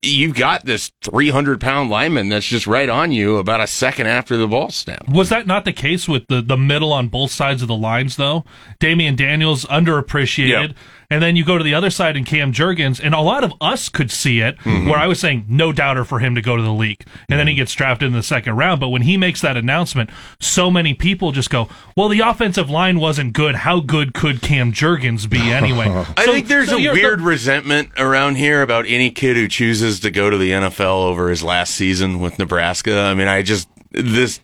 you've 0.01 0.37
got 0.37 0.65
this 0.65 0.91
300 1.03 1.61
pound 1.61 1.91
lineman 1.91 2.29
that's 2.31 2.47
just 2.47 2.67
right 2.67 2.89
on 2.89 3.13
you 3.13 3.37
about 3.37 3.61
a 3.61 3.67
second 3.67 4.07
after 4.07 4.37
the 4.39 4.47
ball 4.47 4.71
snap. 4.71 5.07
Was 5.09 5.29
that 5.29 5.47
not 5.47 5.67
the 5.67 5.73
case 5.73 6.09
with 6.09 6.25
the, 6.29 6.41
the 6.41 6.57
middle 6.57 6.93
on 6.95 7.09
both 7.09 7.31
sides 7.33 7.61
of 7.61 7.69
the 7.69 7.77
lines, 7.77 8.17
though? 8.17 8.45
Damion 8.81 9.15
Daniels 9.17 9.65
underappreciated. 9.67 10.69
Yep. 10.69 10.77
And 11.11 11.23
then 11.23 11.37
you 11.37 11.45
go 11.45 11.57
to 11.57 11.65
the 11.65 11.73
other 11.73 11.89
side 11.89 12.19
in 12.19 12.25
Cam 12.25 12.53
Jurgens, 12.53 13.01
and 13.03 13.15
a 13.15 13.21
lot 13.21 13.43
of 13.43 13.55
us 13.63 13.89
could 13.89 14.11
see 14.11 14.41
it 14.41 14.59
Mm-hmm. 14.59 14.89
where 14.91 14.99
I 14.99 15.07
was 15.07 15.19
saying 15.19 15.47
no 15.49 15.73
doubter 15.73 16.05
for 16.05 16.19
him 16.19 16.35
to 16.35 16.43
go 16.43 16.57
to 16.57 16.63
the 16.63 16.73
league. 16.73 17.05
And 17.31 17.39
then 17.41 17.49
he 17.49 17.55
gets 17.55 17.73
drafted 17.73 18.09
in 18.09 18.13
the 18.13 18.23
second 18.23 18.57
round. 18.57 18.79
But 18.81 18.89
when 18.89 19.03
he 19.03 19.17
makes 19.17 19.41
that 19.41 19.57
announcement, 19.57 20.11
so 20.41 20.71
many 20.71 20.93
people 20.95 21.33
just 21.33 21.49
go, 21.49 21.69
well, 21.97 22.09
the 22.09 22.21
offensive 22.21 22.69
line 22.69 22.99
wasn't 23.01 23.33
good. 23.33 23.55
How 23.55 23.81
good 23.81 24.13
could 24.13 24.43
Cam 24.43 24.73
Jurgens 24.73 25.29
be 25.29 25.41
anyway? 25.53 25.87
I 26.17 26.27
think 26.27 26.49
there's 26.49 26.69
so 26.69 26.77
a 26.79 26.93
weird 26.93 27.21
resentment 27.23 27.91
around 27.97 28.35
here 28.37 28.61
about 28.63 28.85
any 28.87 29.11
kid 29.11 29.37
who 29.37 29.49
chooses 29.49 30.01
to 30.01 30.11
go 30.11 30.29
to 30.29 30.37
the 30.37 30.51
NFL 30.51 31.05
over 31.05 31.31
his 31.31 31.43
last 31.43 31.75
season 31.75 32.21
with 32.21 32.39
Nebraska. 32.39 32.99
I 33.01 33.15
mean, 33.15 33.29
I 33.29 33.41
just 33.43 33.69
this. 33.93 34.41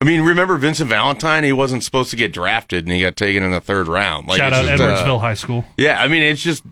I 0.00 0.04
mean, 0.04 0.20
remember 0.22 0.56
Vincent 0.58 0.88
Valentine? 0.88 1.42
He 1.42 1.52
wasn't 1.52 1.82
supposed 1.82 2.10
to 2.10 2.16
get 2.16 2.32
drafted, 2.32 2.84
and 2.84 2.92
he 2.92 3.00
got 3.02 3.16
taken 3.16 3.42
in 3.42 3.50
the 3.50 3.60
third 3.60 3.88
round. 3.88 4.28
Like, 4.28 4.38
Shout 4.38 4.52
out 4.52 4.64
just, 4.64 4.80
uh, 4.80 4.86
Edwardsville 4.86 5.20
High 5.20 5.34
School. 5.34 5.64
yeah, 5.76 6.00
I 6.00 6.08
mean, 6.08 6.22
it's 6.22 6.42
just. 6.42 6.62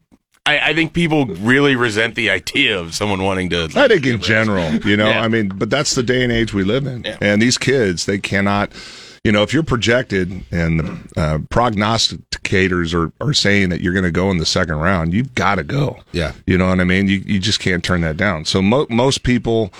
I, 0.49 0.71
I 0.71 0.75
think 0.75 0.93
people 0.93 1.27
really 1.27 1.75
resent 1.75 2.15
the 2.15 2.31
idea 2.31 2.79
of 2.79 2.95
someone 2.95 3.21
wanting 3.21 3.51
to. 3.51 3.65
I 3.75 3.89
think 3.89 4.07
in 4.07 4.21
general, 4.21 4.75
you 4.87 4.97
know, 4.97 5.09
Yeah. 5.09 5.23
I 5.23 5.27
mean, 5.27 5.49
but 5.49 5.71
that's 5.71 5.97
the 5.97 6.05
day 6.05 6.23
and 6.23 6.31
age 6.33 6.55
we 6.55 6.63
live 6.63 6.87
in. 6.87 7.05
And 7.21 7.43
these 7.43 7.59
kids, 7.59 8.07
they 8.07 8.19
cannot, 8.19 8.71
you 9.25 9.33
know, 9.33 9.43
if 9.43 9.53
you're 9.53 9.65
projected 9.65 10.45
and 10.53 10.79
the 10.79 11.21
uh, 11.21 11.39
prognosticators 11.49 12.95
are, 12.95 13.11
are 13.21 13.33
saying 13.35 13.71
that 13.71 13.81
you're 13.81 13.93
going 13.93 14.05
to 14.05 14.13
go 14.13 14.31
in 14.31 14.39
the 14.39 14.47
second 14.47 14.77
round, 14.77 15.13
you've 15.13 15.35
got 15.35 15.57
to 15.57 15.65
go. 15.65 15.99
Yeah. 16.13 16.31
You 16.47 16.57
know 16.59 16.69
what 16.69 16.79
I 16.79 16.85
mean? 16.85 17.09
You, 17.09 17.19
you 17.27 17.41
just 17.41 17.59
can't 17.59 17.83
turn 17.83 18.03
that 18.03 18.17
down. 18.17 18.45
So 18.45 18.63
mo- 18.63 18.87
most 18.89 19.25
people 19.25 19.73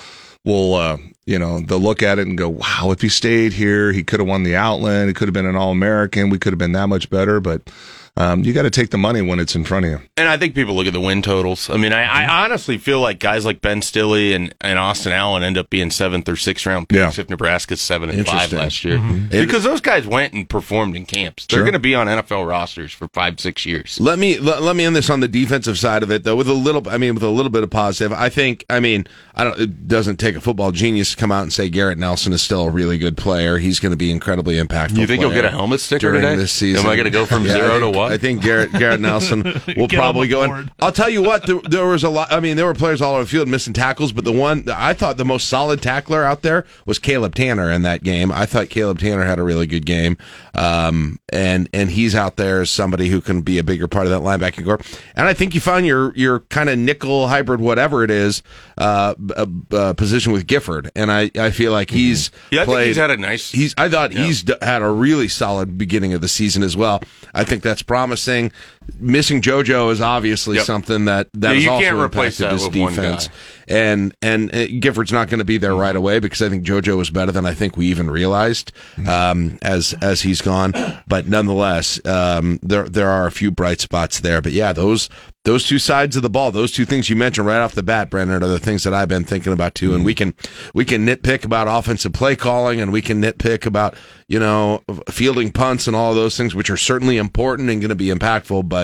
will, 0.43 0.75
uh, 0.75 0.97
you 1.27 1.37
know, 1.37 1.59
they'll 1.59 1.77
look 1.77 2.01
at 2.01 2.19
it 2.19 2.25
and 2.25 2.37
go, 2.37 2.47
wow, 2.47 2.89
if 2.91 3.01
he 3.01 3.09
stayed 3.09 3.51
here, 3.51 3.91
he 3.91 4.01
could 4.01 4.21
have 4.21 4.29
won 4.29 4.43
the 4.43 4.55
Outland. 4.55 5.09
He 5.09 5.13
could 5.13 5.27
have 5.27 5.33
been 5.33 5.45
an 5.45 5.57
All 5.57 5.71
American. 5.71 6.29
We 6.29 6.39
could 6.39 6.53
have 6.53 6.57
been 6.57 6.71
that 6.71 6.87
much 6.87 7.09
better. 7.09 7.41
But 7.41 7.69
um, 8.17 8.43
you 8.43 8.51
got 8.53 8.63
to 8.63 8.69
take 8.69 8.89
the 8.89 8.97
money 8.97 9.21
when 9.21 9.39
it's 9.39 9.55
in 9.55 9.63
front 9.63 9.85
of 9.85 9.91
you. 9.91 10.01
And 10.17 10.27
I 10.27 10.37
think 10.37 10.55
people 10.55 10.75
look 10.75 10.87
at 10.87 10.93
the 10.93 10.99
win 10.99 11.21
totals. 11.21 11.69
I 11.69 11.77
mean, 11.77 11.93
I, 11.93 12.03
I 12.25 12.43
honestly 12.43 12.77
feel 12.77 12.99
like 12.99 13.19
guys 13.19 13.45
like 13.45 13.61
Ben 13.61 13.81
Stille 13.81 14.33
and, 14.35 14.53
and 14.61 14.79
Austin 14.79 15.11
Allen 15.11 15.43
end 15.43 15.57
up 15.57 15.69
being 15.69 15.91
seventh 15.91 16.27
or 16.27 16.35
sixth 16.35 16.65
round 16.65 16.89
picks 16.89 16.97
Yeah. 17.17 17.21
if 17.21 17.29
Nebraska's 17.29 17.79
seven 17.81 18.09
and 18.09 18.25
five 18.25 18.51
last 18.51 18.83
year. 18.83 18.99
Because 19.29 19.63
those 19.63 19.81
guys 19.81 20.07
went 20.07 20.33
and 20.33 20.49
performed 20.49 20.95
in 20.95 21.05
camps. 21.05 21.45
They're 21.45 21.57
Sure. 21.57 21.63
going 21.63 21.73
to 21.73 21.79
be 21.79 21.93
on 21.95 22.07
NFL 22.07 22.47
rosters 22.47 22.91
for 22.91 23.07
five, 23.09 23.39
six 23.39 23.65
years. 23.65 23.99
Let 23.99 24.17
me 24.19 24.39
let, 24.39 24.61
let 24.63 24.75
me 24.75 24.83
end 24.85 24.95
this 24.95 25.09
on 25.09 25.19
the 25.19 25.27
defensive 25.27 25.77
side 25.77 26.01
of 26.03 26.11
it 26.11 26.23
though 26.23 26.35
with 26.35 26.47
a 26.47 26.53
little 26.53 26.87
I 26.89 26.97
mean 26.97 27.13
with 27.13 27.23
a 27.23 27.29
little 27.29 27.51
bit 27.51 27.63
of 27.63 27.69
positive. 27.69 28.11
I 28.17 28.29
think 28.29 28.65
I 28.69 28.79
mean 28.79 29.05
I 29.35 29.43
don't 29.43 29.59
it 29.59 29.87
doesn't 29.87 30.17
take 30.17 30.35
a 30.35 30.41
football 30.41 30.71
genius 30.71 31.11
to 31.11 31.17
come 31.17 31.31
out 31.31 31.43
and 31.43 31.53
say 31.53 31.69
Garrett 31.69 31.97
Nelson 31.97 32.33
is 32.33 32.41
still 32.41 32.61
a 32.67 32.69
really 32.71 32.97
good 32.97 33.17
player. 33.17 33.57
He's 33.59 33.79
going 33.79 33.91
to 33.91 33.97
be 33.97 34.09
incredibly 34.11 34.55
impactful. 34.55 34.97
You 34.97 35.05
think 35.07 35.19
he'll 35.21 35.31
get 35.31 35.45
a 35.45 35.51
helmet 35.51 35.79
sticker 35.79 36.07
during 36.11 36.21
today? 36.21 36.35
this 36.35 36.51
season? 36.51 36.85
Am 36.85 36.91
I 36.91 36.95
gonna 36.95 37.09
go 37.09 37.25
from 37.25 37.45
Yeah, 37.45 37.53
zero 37.53 37.75
I 37.75 37.79
to 37.79 37.85
think- 37.85 37.95
one? 38.07 38.13
I 38.13 38.17
think 38.17 38.41
Garrett 38.41 38.71
Garrett 38.73 38.99
Nelson 38.99 39.43
will 39.77 39.87
probably 39.87 40.27
go 40.27 40.43
in. 40.43 40.71
I'll 40.79 40.91
tell 40.91 41.09
you 41.09 41.21
what 41.21 41.45
there, 41.45 41.59
there 41.69 41.85
was 41.85 42.03
a 42.03 42.09
lot 42.09 42.31
I 42.31 42.39
mean 42.39 42.57
there 42.57 42.65
were 42.65 42.73
players 42.73 43.01
all 43.01 43.13
over 43.15 43.23
the 43.23 43.29
field 43.29 43.47
missing 43.47 43.73
tackles 43.73 44.11
but 44.11 44.25
the 44.25 44.31
one 44.31 44.65
I 44.69 44.93
thought 44.93 45.17
the 45.17 45.25
most 45.25 45.47
solid 45.47 45.81
tackler 45.81 46.23
out 46.23 46.41
there 46.41 46.65
was 46.85 46.99
Caleb 46.99 47.35
Tanner 47.35 47.71
in 47.71 47.81
that 47.83 48.03
game. 48.03 48.31
I 48.31 48.45
thought 48.45 48.69
Caleb 48.69 48.99
Tanner 48.99 49.23
had 49.23 49.39
a 49.39 49.43
really 49.43 49.67
good 49.67 49.85
game. 49.85 50.17
Um 50.55 51.19
and 51.29 51.69
and 51.73 51.91
he's 51.91 52.15
out 52.15 52.37
there 52.37 52.61
as 52.61 52.69
somebody 52.69 53.09
who 53.09 53.21
can 53.21 53.41
be 53.41 53.57
a 53.57 53.63
bigger 53.63 53.87
part 53.87 54.07
of 54.07 54.11
that 54.11 54.21
linebacking 54.21 54.65
core. 54.65 54.79
And 55.15 55.27
I 55.27 55.33
think 55.33 55.53
you 55.53 55.61
found 55.61 55.85
your 55.85 56.13
your 56.15 56.41
kind 56.41 56.69
of 56.69 56.77
nickel 56.79 57.27
hybrid 57.27 57.59
whatever 57.61 58.03
it 58.03 58.11
is 58.11 58.41
uh, 58.77 59.13
uh, 59.35 59.45
uh 59.71 59.93
position 59.93 60.31
with 60.31 60.47
Gifford 60.47 60.91
and 60.95 61.11
I 61.11 61.31
I 61.37 61.51
feel 61.51 61.71
like 61.71 61.89
he's 61.89 62.17
Mm-hmm. 62.17 62.55
Yeah, 62.55 62.61
I 62.61 62.65
think 62.65 62.79
he's 62.81 62.95
had 62.97 63.11
a 63.11 63.17
nice- 63.17 63.51
he's 63.51 63.73
I 63.77 63.89
thought 63.89 64.11
he's 64.11 64.43
d- 64.43 64.55
had 64.61 64.81
a 64.81 64.89
really 64.89 65.27
solid 65.27 65.77
beginning 65.77 66.13
of 66.13 66.21
the 66.21 66.27
season 66.27 66.63
as 66.63 66.75
well. 66.75 67.01
I 67.33 67.43
think 67.43 67.63
that's 67.63 67.81
promising. 67.97 68.51
Missing 68.99 69.41
JoJo 69.41 69.91
is 69.91 70.01
obviously 70.01 70.55
Yep. 70.57 70.65
something 70.65 71.05
that 71.05 71.27
that 71.33 71.55
Yeah, 71.55 71.61
you 71.61 71.69
also 71.71 71.83
can't 71.85 71.97
replace 71.97 72.37
that 72.37 72.59
one 72.59 72.71
defense. 72.71 73.29
And 73.67 74.15
and 74.21 74.53
uh, 74.55 74.67
Gifford's 74.79 75.11
not 75.11 75.27
going 75.29 75.39
to 75.39 75.45
be 75.45 75.57
there 75.57 75.75
right 75.75 75.95
away 75.95 76.19
because 76.19 76.41
I 76.41 76.49
think 76.49 76.65
JoJo 76.65 76.97
was 76.97 77.09
better 77.09 77.31
than 77.33 77.45
I 77.45 77.53
think 77.53 77.75
we 77.75 77.87
even 77.87 78.09
realized 78.09 78.71
um, 79.07 79.59
as 79.61 79.93
as 80.01 80.21
he's 80.21 80.41
gone. 80.41 80.73
But 81.07 81.27
nonetheless, 81.27 81.99
um, 82.05 82.59
there 82.63 82.87
there 82.87 83.09
are 83.09 83.27
a 83.27 83.31
few 83.31 83.51
bright 83.51 83.81
spots 83.81 84.21
there. 84.21 84.41
But 84.41 84.53
yeah, 84.53 84.71
those 84.71 85.09
those 85.43 85.65
two 85.65 85.79
sides 85.79 86.15
of 86.15 86.23
the 86.23 86.29
ball, 86.29 86.51
those 86.51 86.71
two 86.73 86.83
things 86.85 87.09
you 87.09 87.15
mentioned 87.15 87.47
right 87.47 87.59
off 87.59 87.73
the 87.73 87.83
bat, 87.83 88.09
Brendan, 88.09 88.43
are 88.43 88.47
the 88.47 88.59
things 88.59 88.83
that 88.83 88.93
I've 88.93 89.07
been 89.07 89.23
thinking 89.23 89.53
about 89.53 89.75
too. 89.75 89.95
And 89.95 90.03
we 90.03 90.13
can 90.13 90.33
we 90.73 90.85
can 90.85 91.05
nitpick 91.05 91.45
about 91.45 91.67
offensive 91.69 92.13
play 92.13 92.35
calling, 92.35 92.79
and 92.81 92.91
we 92.91 93.01
can 93.01 93.21
nitpick 93.21 93.65
about 93.65 93.95
you 94.29 94.39
know 94.39 94.81
fielding 95.09 95.51
punts 95.51 95.87
and 95.87 95.95
all 95.95 96.13
those 96.13 96.37
things, 96.37 96.55
which 96.55 96.69
are 96.69 96.77
certainly 96.77 97.17
important 97.17 97.69
and 97.69 97.81
going 97.81 97.89
to 97.89 97.95
be 97.95 98.07
impactful. 98.07 98.69
But 98.69 98.76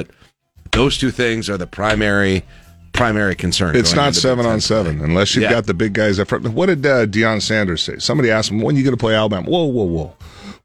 those 0.72 0.98
two 0.98 1.12
things 1.12 1.50
are 1.50 1.58
the 1.58 1.68
primary 1.68 2.44
primary 2.94 3.36
concern. 3.36 3.76
It's 3.76 3.94
not 3.94 4.14
seven 4.16 4.46
on 4.46 4.62
seven 4.62 4.98
play. 4.98 5.06
unless 5.06 5.36
you've 5.36 5.44
Yeah. 5.44 5.52
got 5.52 5.66
the 5.66 5.74
big 5.74 5.94
guys 5.94 6.20
up 6.20 6.28
front. 6.28 6.48
What 6.50 6.68
did 6.68 6.86
uh, 6.86 7.06
Deion 7.08 7.42
Sanders 7.42 7.82
say? 7.82 7.98
Somebody 7.98 8.30
asked 8.30 8.52
him, 8.52 8.62
"When 8.62 8.76
are 8.76 8.78
you 8.78 8.84
going 8.84 8.96
to 8.96 9.00
play 9.00 9.16
Alabama?" 9.16 9.50
Whoa, 9.50 9.66
whoa, 9.66 9.84
whoa! 9.86 10.16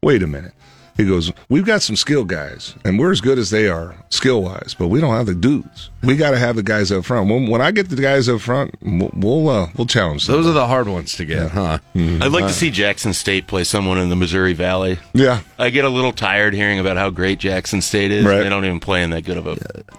Wait 0.03 0.21
a 0.23 0.27
minute. 0.27 0.53
He 0.97 1.05
goes, 1.05 1.31
"We've 1.49 1.65
got 1.65 1.81
some 1.81 1.95
skill 1.95 2.25
guys, 2.25 2.75
and 2.83 2.99
we're 2.99 3.11
as 3.11 3.21
good 3.21 3.37
as 3.37 3.49
they 3.49 3.67
are 3.67 3.95
skill 4.09 4.43
wise, 4.43 4.75
but 4.77 4.87
we 4.87 4.99
don't 4.99 5.13
have 5.13 5.25
the 5.25 5.35
dudes. 5.35 5.89
We 6.01 6.15
got 6.15 6.31
to 6.31 6.37
have 6.37 6.55
the 6.55 6.63
guys 6.63 6.91
up 6.91 7.05
front. 7.05 7.29
When, 7.29 7.47
when 7.47 7.61
I 7.61 7.71
get 7.71 7.89
the 7.89 7.95
guys 7.95 8.29
up 8.29 8.41
front, 8.41 8.75
we'll 8.81 9.11
we'll, 9.13 9.49
uh, 9.49 9.67
we'll 9.75 9.87
challenge 9.87 10.25
them. 10.27 10.35
Those 10.35 10.47
are 10.47 10.53
the 10.53 10.67
hard 10.67 10.87
ones 10.87 11.15
to 11.15 11.25
get, 11.25 11.51
huh? 11.51 11.79
I'd 11.95 12.31
like 12.31 12.47
to 12.47 12.53
see 12.53 12.71
Jackson 12.71 13.13
State 13.13 13.47
play 13.47 13.63
someone 13.63 13.97
in 13.97 14.09
the 14.09 14.15
Missouri 14.15 14.53
Valley. 14.53 14.99
yeah, 15.13 15.41
I 15.57 15.69
get 15.69 15.85
a 15.85 15.89
little 15.89 16.13
tired 16.13 16.53
hearing 16.53 16.79
about 16.79 16.97
how 16.97 17.09
great 17.09 17.39
Jackson 17.39 17.81
State 17.81 18.11
is. 18.11 18.25
Right. 18.25 18.43
They 18.43 18.49
don't 18.49 18.65
even 18.65 18.79
play 18.79 19.03
in 19.03 19.09
that 19.11 19.23
good 19.23 19.37
of 19.37 19.47
a. 19.47 19.57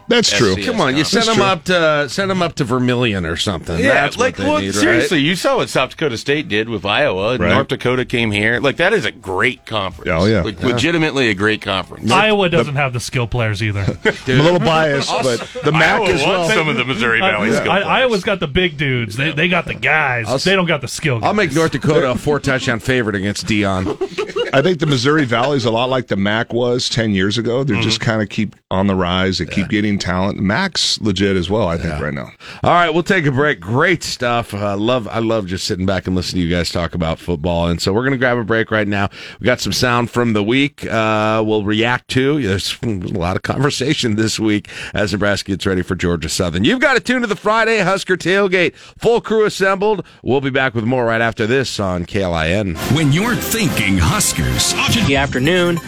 that's 0.09 0.31
true. 0.31 0.57
Come 0.63 0.81
on, 0.81 0.97
you 0.97 1.05
send 1.05 1.27
them 1.27 1.37
true. 1.37 1.45
up 1.45 1.65
to 1.65 2.09
send 2.09 2.31
them 2.31 2.43
up 2.43 2.55
to 2.57 2.65
Vermillion 2.65 3.27
or 3.27 3.37
something. 3.37 3.81
That's 3.81 4.17
like 4.17 4.39
what 4.39 4.43
they 4.43 4.51
well, 4.51 4.61
need, 4.61 4.75
seriously, 4.75 5.19
right? 5.19 5.25
you 5.25 5.37
saw 5.37 5.57
what 5.57 5.69
South 5.69 5.91
Dakota 5.91 6.17
State 6.17 6.49
did 6.49 6.69
with 6.69 6.85
Iowa. 6.85 7.37
Right. 7.37 7.53
North 7.53 7.69
Dakota 7.69 8.05
came 8.05 8.31
here. 8.31 8.61
Like 8.61 8.77
that 8.77 8.93
is 8.93 9.05
a 9.05 9.13
great 9.13 9.67
conference. 9.67 10.11
Oh, 10.11 10.25
yeah. 10.25 10.43
like, 10.43 10.61
legitimately 10.91 11.29
a 11.31 11.35
great 11.35 11.63
conference. 11.63 12.11
Iowa 12.11 12.49
doesn't 12.49 12.75
have 12.75 12.93
the 12.93 13.01
skill 13.01 13.27
players 13.27 13.63
either. 13.63 13.81
I'm 14.05 14.41
a 14.41 14.43
little 14.43 14.59
biased, 14.59 15.11
but 15.23 15.39
the 15.65 15.73
MAC 15.73 16.01
Iowa 16.01 16.09
as 16.11 16.21
well. 16.23 16.49
some 16.49 16.69
of 16.69 16.77
the 16.77 16.85
Missouri 16.85 17.21
Valley 17.21 17.51
I, 17.51 17.53
skill 17.53 17.73
I. 17.73 17.81
Iowa's 17.81 18.25
got 18.25 18.41
the 18.41 18.49
big 18.49 18.77
dudes. 18.77 19.17
They, 19.17 19.33
they 19.33 19.49
got 19.49 19.67
the 19.67 19.75
guys. 19.75 20.45
they 20.45 20.57
don't 20.57 20.67
got 20.67 20.81
the 20.81 20.89
skill 20.89 21.21
guys. 21.21 21.29
I'll 21.29 21.35
make 21.35 21.55
North 21.55 21.73
Dakota 21.73 22.11
a 22.11 22.17
four 22.17 22.41
touchdown 22.41 22.81
favorite 22.81 23.17
against 23.17 23.47
Deion. 23.47 23.87
I 24.53 24.63
think 24.63 24.81
the 24.81 24.87
Missouri 24.87 25.25
Valley 25.25 25.57
is 25.57 25.65
a 25.65 25.71
lot 25.71 25.91
like 25.91 26.09
the 26.09 26.17
MAC 26.17 26.53
was 26.53 26.89
10 26.89 27.13
years 27.13 27.39
ago. 27.39 27.63
They're 27.63 27.77
mm-hmm. 27.77 27.83
just 27.83 28.01
kind 28.01 28.21
of 28.21 28.29
keep 28.29 28.57
on 28.71 28.87
the 28.89 28.97
rise. 28.97 29.39
They 29.39 29.47
keep 29.47 29.69
getting 29.69 29.99
talent. 29.99 30.41
MAC's 30.41 31.01
legit 31.01 31.37
as 31.37 31.49
well, 31.49 31.69
I 31.69 31.77
think, 31.77 32.01
right 32.01 32.15
now. 32.15 32.33
All 32.65 32.73
right, 32.73 32.91
we'll 32.91 33.03
take 33.03 33.27
a 33.27 33.33
break. 33.33 33.61
Great 33.61 34.03
stuff. 34.03 34.53
I 34.53 34.75
love 34.75 35.07
I 35.09 35.21
love 35.21 35.47
just 35.47 35.67
sitting 35.67 35.87
back 35.87 36.07
and 36.07 36.17
listening 36.17 36.43
to 36.43 36.49
you 36.49 36.55
guys 36.55 36.71
talk 36.71 36.95
about 36.95 37.19
football. 37.19 37.69
And 37.69 37.81
so 37.81 37.93
we're 37.93 38.03
going 38.03 38.13
to 38.13 38.19
grab 38.19 38.39
a 38.39 38.45
break 38.45 38.71
right 38.71 38.89
now. 38.89 39.09
We 39.39 39.45
got 39.45 39.61
some 39.61 39.73
sound 39.73 40.11
from 40.11 40.33
the 40.33 40.43
week. 40.43 40.70
Uh, 40.85 41.43
we'll 41.45 41.65
react 41.65 42.09
to. 42.09 42.41
There's 42.43 42.77
a 42.83 42.87
lot 42.89 43.37
of 43.37 43.43
conversation 43.43 44.17
this 44.17 44.39
week 44.39 44.69
as 44.95 45.13
Nebraska 45.13 45.53
gets 45.53 45.67
ready 45.67 45.83
for 45.83 45.95
Georgia 45.95 46.29
Southern. 46.29 46.65
You've 46.65 46.81
got 46.81 46.95
to 46.95 47.01
tune 47.01 47.23
to 47.23 47.27
the 47.27 47.37
Friday 47.37 47.81
Husker 47.81 48.17
tailgate. 48.17 48.75
Full 48.75 49.21
crew 49.21 49.45
assembled. 49.45 50.05
We'll 50.23 50.41
be 50.41 50.51
back 50.51 50.75
with 50.75 50.85
more 50.85 51.05
right 51.05 51.21
after 51.21 51.47
this 51.47 51.81
on 51.81 52.07
KLIN. 52.07 52.77
When 52.95 53.13
you're 53.13 53.35
thinking 53.35 53.99
Huskers, 53.99 54.73
the 55.07 55.17
afternoon. 55.17 55.79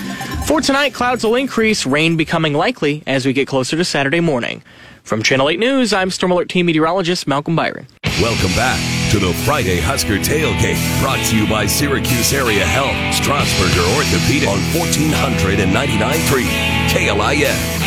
For 0.46 0.60
tonight, 0.60 0.94
clouds 0.94 1.24
will 1.24 1.36
increase, 1.36 1.86
rain 1.86 2.16
becoming 2.16 2.54
likely 2.54 3.02
as 3.06 3.24
we 3.24 3.32
get 3.32 3.46
closer 3.46 3.76
to 3.76 3.84
Saturday 3.84 4.20
morning. 4.20 4.62
From 5.02 5.22
Channel 5.22 5.48
8 5.48 5.58
News, 5.58 5.92
I'm 5.92 6.10
Storm 6.10 6.32
Alert 6.32 6.48
Team 6.48 6.66
Meteorologist 6.66 7.26
Malcolm 7.26 7.56
Byron. 7.56 7.86
Welcome 8.20 8.54
back 8.54 8.78
to 9.10 9.18
the 9.18 9.32
Friday 9.44 9.80
Husker 9.80 10.16
Tailgate, 10.18 10.78
brought 11.02 11.18
to 11.26 11.36
you 11.36 11.46
by 11.48 11.66
Syracuse 11.66 12.32
Area 12.32 12.64
Health, 12.64 12.94
Strasburger 13.12 13.84
Orthopedic 13.96 14.48
on 14.48 14.58
1499.3 14.72 16.46
KLIN. 16.88 17.82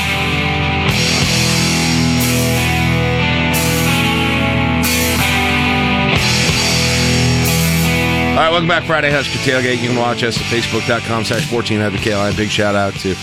All 8.36 8.42
right, 8.42 8.52
welcome 8.52 8.68
back, 8.68 8.84
Friday 8.84 9.10
Husker 9.12 9.40
Tailgate. 9.50 9.82
You 9.82 9.88
can 9.88 9.98
watch 9.98 10.22
us 10.22 10.38
at 10.38 10.44
facebook.com 10.44 11.24
slash 11.24 11.48
1400KLI. 11.48 12.36
Big 12.36 12.50
shout 12.50 12.76
out 12.76 12.94
to 12.96 13.16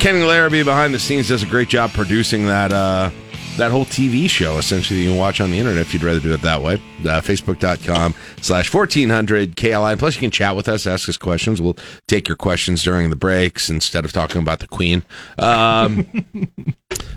Kenny 0.00 0.22
Larrabee 0.22 0.62
behind 0.62 0.94
the 0.94 0.98
scenes, 0.98 1.28
does 1.28 1.42
a 1.42 1.46
great 1.46 1.68
job 1.68 1.92
producing 1.92 2.46
that. 2.46 2.72
Uh, 2.72 3.10
that 3.56 3.70
whole 3.70 3.84
TV 3.84 4.28
show, 4.28 4.58
essentially, 4.58 5.00
you 5.00 5.10
can 5.10 5.18
watch 5.18 5.40
on 5.40 5.50
the 5.50 5.58
internet 5.58 5.82
if 5.82 5.94
you'd 5.94 6.02
rather 6.02 6.20
do 6.20 6.32
it 6.32 6.42
that 6.42 6.62
way. 6.62 6.74
Uh, 6.74 7.20
facebook.com 7.20 8.14
slash 8.40 8.72
1400 8.72 9.56
KLI. 9.56 9.98
Plus, 9.98 10.14
you 10.16 10.20
can 10.20 10.30
chat 10.30 10.56
with 10.56 10.68
us, 10.68 10.86
ask 10.86 11.08
us 11.08 11.16
questions. 11.16 11.60
We'll 11.60 11.76
take 12.06 12.28
your 12.28 12.36
questions 12.36 12.82
during 12.82 13.10
the 13.10 13.16
breaks 13.16 13.70
instead 13.70 14.04
of 14.04 14.12
talking 14.12 14.40
about 14.40 14.60
the 14.60 14.66
Queen. 14.68 15.04
Um, 15.38 16.06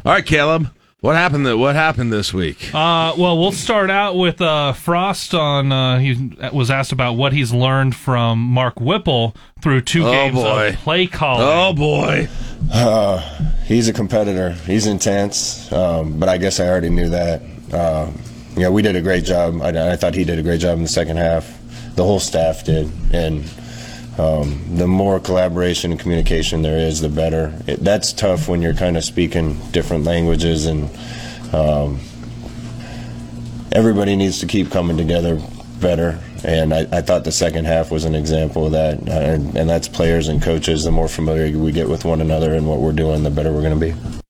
all 0.05 0.13
right, 0.13 0.25
Caleb. 0.25 0.71
What 1.07 1.15
happened? 1.15 1.45
Th- 1.45 1.55
what 1.55 1.75
happened 1.75 2.11
this 2.11 2.33
week? 2.33 2.69
Uh, 2.75 3.13
well, 3.17 3.39
we'll 3.39 3.53
start 3.53 3.89
out 3.89 4.17
with 4.17 4.41
uh, 4.41 4.73
Frost 4.73 5.33
on. 5.33 5.71
Uh, 5.71 5.99
he 5.99 6.35
was 6.51 6.69
asked 6.69 6.91
about 6.91 7.13
what 7.13 7.31
he's 7.31 7.53
learned 7.53 7.95
from 7.95 8.39
Mark 8.39 8.81
Whipple 8.81 9.33
through 9.61 9.83
two 9.83 10.05
Oh, 10.05 10.11
games 10.11 10.35
boy. 10.35 10.67
of 10.67 10.75
play 10.75 11.07
calling. 11.07 11.47
Oh 11.47 11.71
boy! 11.73 12.27
Uh, 12.73 13.19
he's 13.63 13.87
a 13.87 13.93
competitor. 13.93 14.49
He's 14.65 14.85
intense, 14.85 15.71
um, 15.71 16.19
but 16.19 16.27
I 16.27 16.37
guess 16.37 16.59
I 16.59 16.67
already 16.67 16.89
knew 16.89 17.07
that. 17.07 17.41
Uh, 17.71 18.11
you 18.55 18.63
know, 18.63 18.71
we 18.73 18.81
did 18.81 18.97
a 18.97 19.01
great 19.01 19.23
job. 19.23 19.61
I, 19.61 19.93
I 19.93 19.95
thought 19.95 20.13
he 20.13 20.25
did 20.25 20.39
a 20.39 20.43
great 20.43 20.59
job 20.59 20.75
in 20.75 20.83
the 20.83 20.89
second 20.89 21.15
half. 21.15 21.49
The 21.95 22.03
whole 22.03 22.19
staff 22.19 22.65
did, 22.65 22.91
and 23.13 23.45
um, 24.17 24.77
the 24.77 24.87
more 24.87 25.19
collaboration 25.19 25.91
and 25.91 25.99
communication 25.99 26.61
there 26.61 26.77
is, 26.77 27.01
the 27.01 27.09
better. 27.09 27.53
It, 27.67 27.83
that's 27.83 28.13
tough 28.13 28.47
when 28.47 28.61
you're 28.61 28.73
kind 28.73 28.97
of 28.97 29.03
speaking 29.03 29.59
different 29.71 30.05
languages, 30.05 30.65
and 30.65 30.89
um, 31.53 31.99
everybody 33.71 34.15
needs 34.15 34.39
to 34.39 34.47
keep 34.47 34.71
coming 34.71 34.97
together 34.97 35.39
better. 35.79 36.19
And 36.43 36.73
I, 36.73 36.87
I 36.91 37.01
thought 37.01 37.23
the 37.23 37.31
second 37.31 37.65
half 37.65 37.91
was 37.91 38.05
an 38.05 38.15
example 38.15 38.67
of 38.67 38.71
that. 38.73 38.99
Uh, 39.07 39.11
and, 39.11 39.55
and 39.57 39.69
that's 39.69 39.87
players 39.87 40.27
and 40.27 40.41
coaches. 40.41 40.83
The 40.83 40.91
more 40.91 41.07
familiar 41.07 41.57
we 41.57 41.71
get 41.71 41.89
with 41.89 42.05
one 42.05 42.21
another 42.21 42.53
and 42.53 42.67
what 42.67 42.79
we're 42.79 42.91
doing, 42.91 43.23
the 43.23 43.31
better 43.31 43.51
we're 43.51 43.61
going 43.61 43.79
to 43.79 43.93
be. 43.93 44.26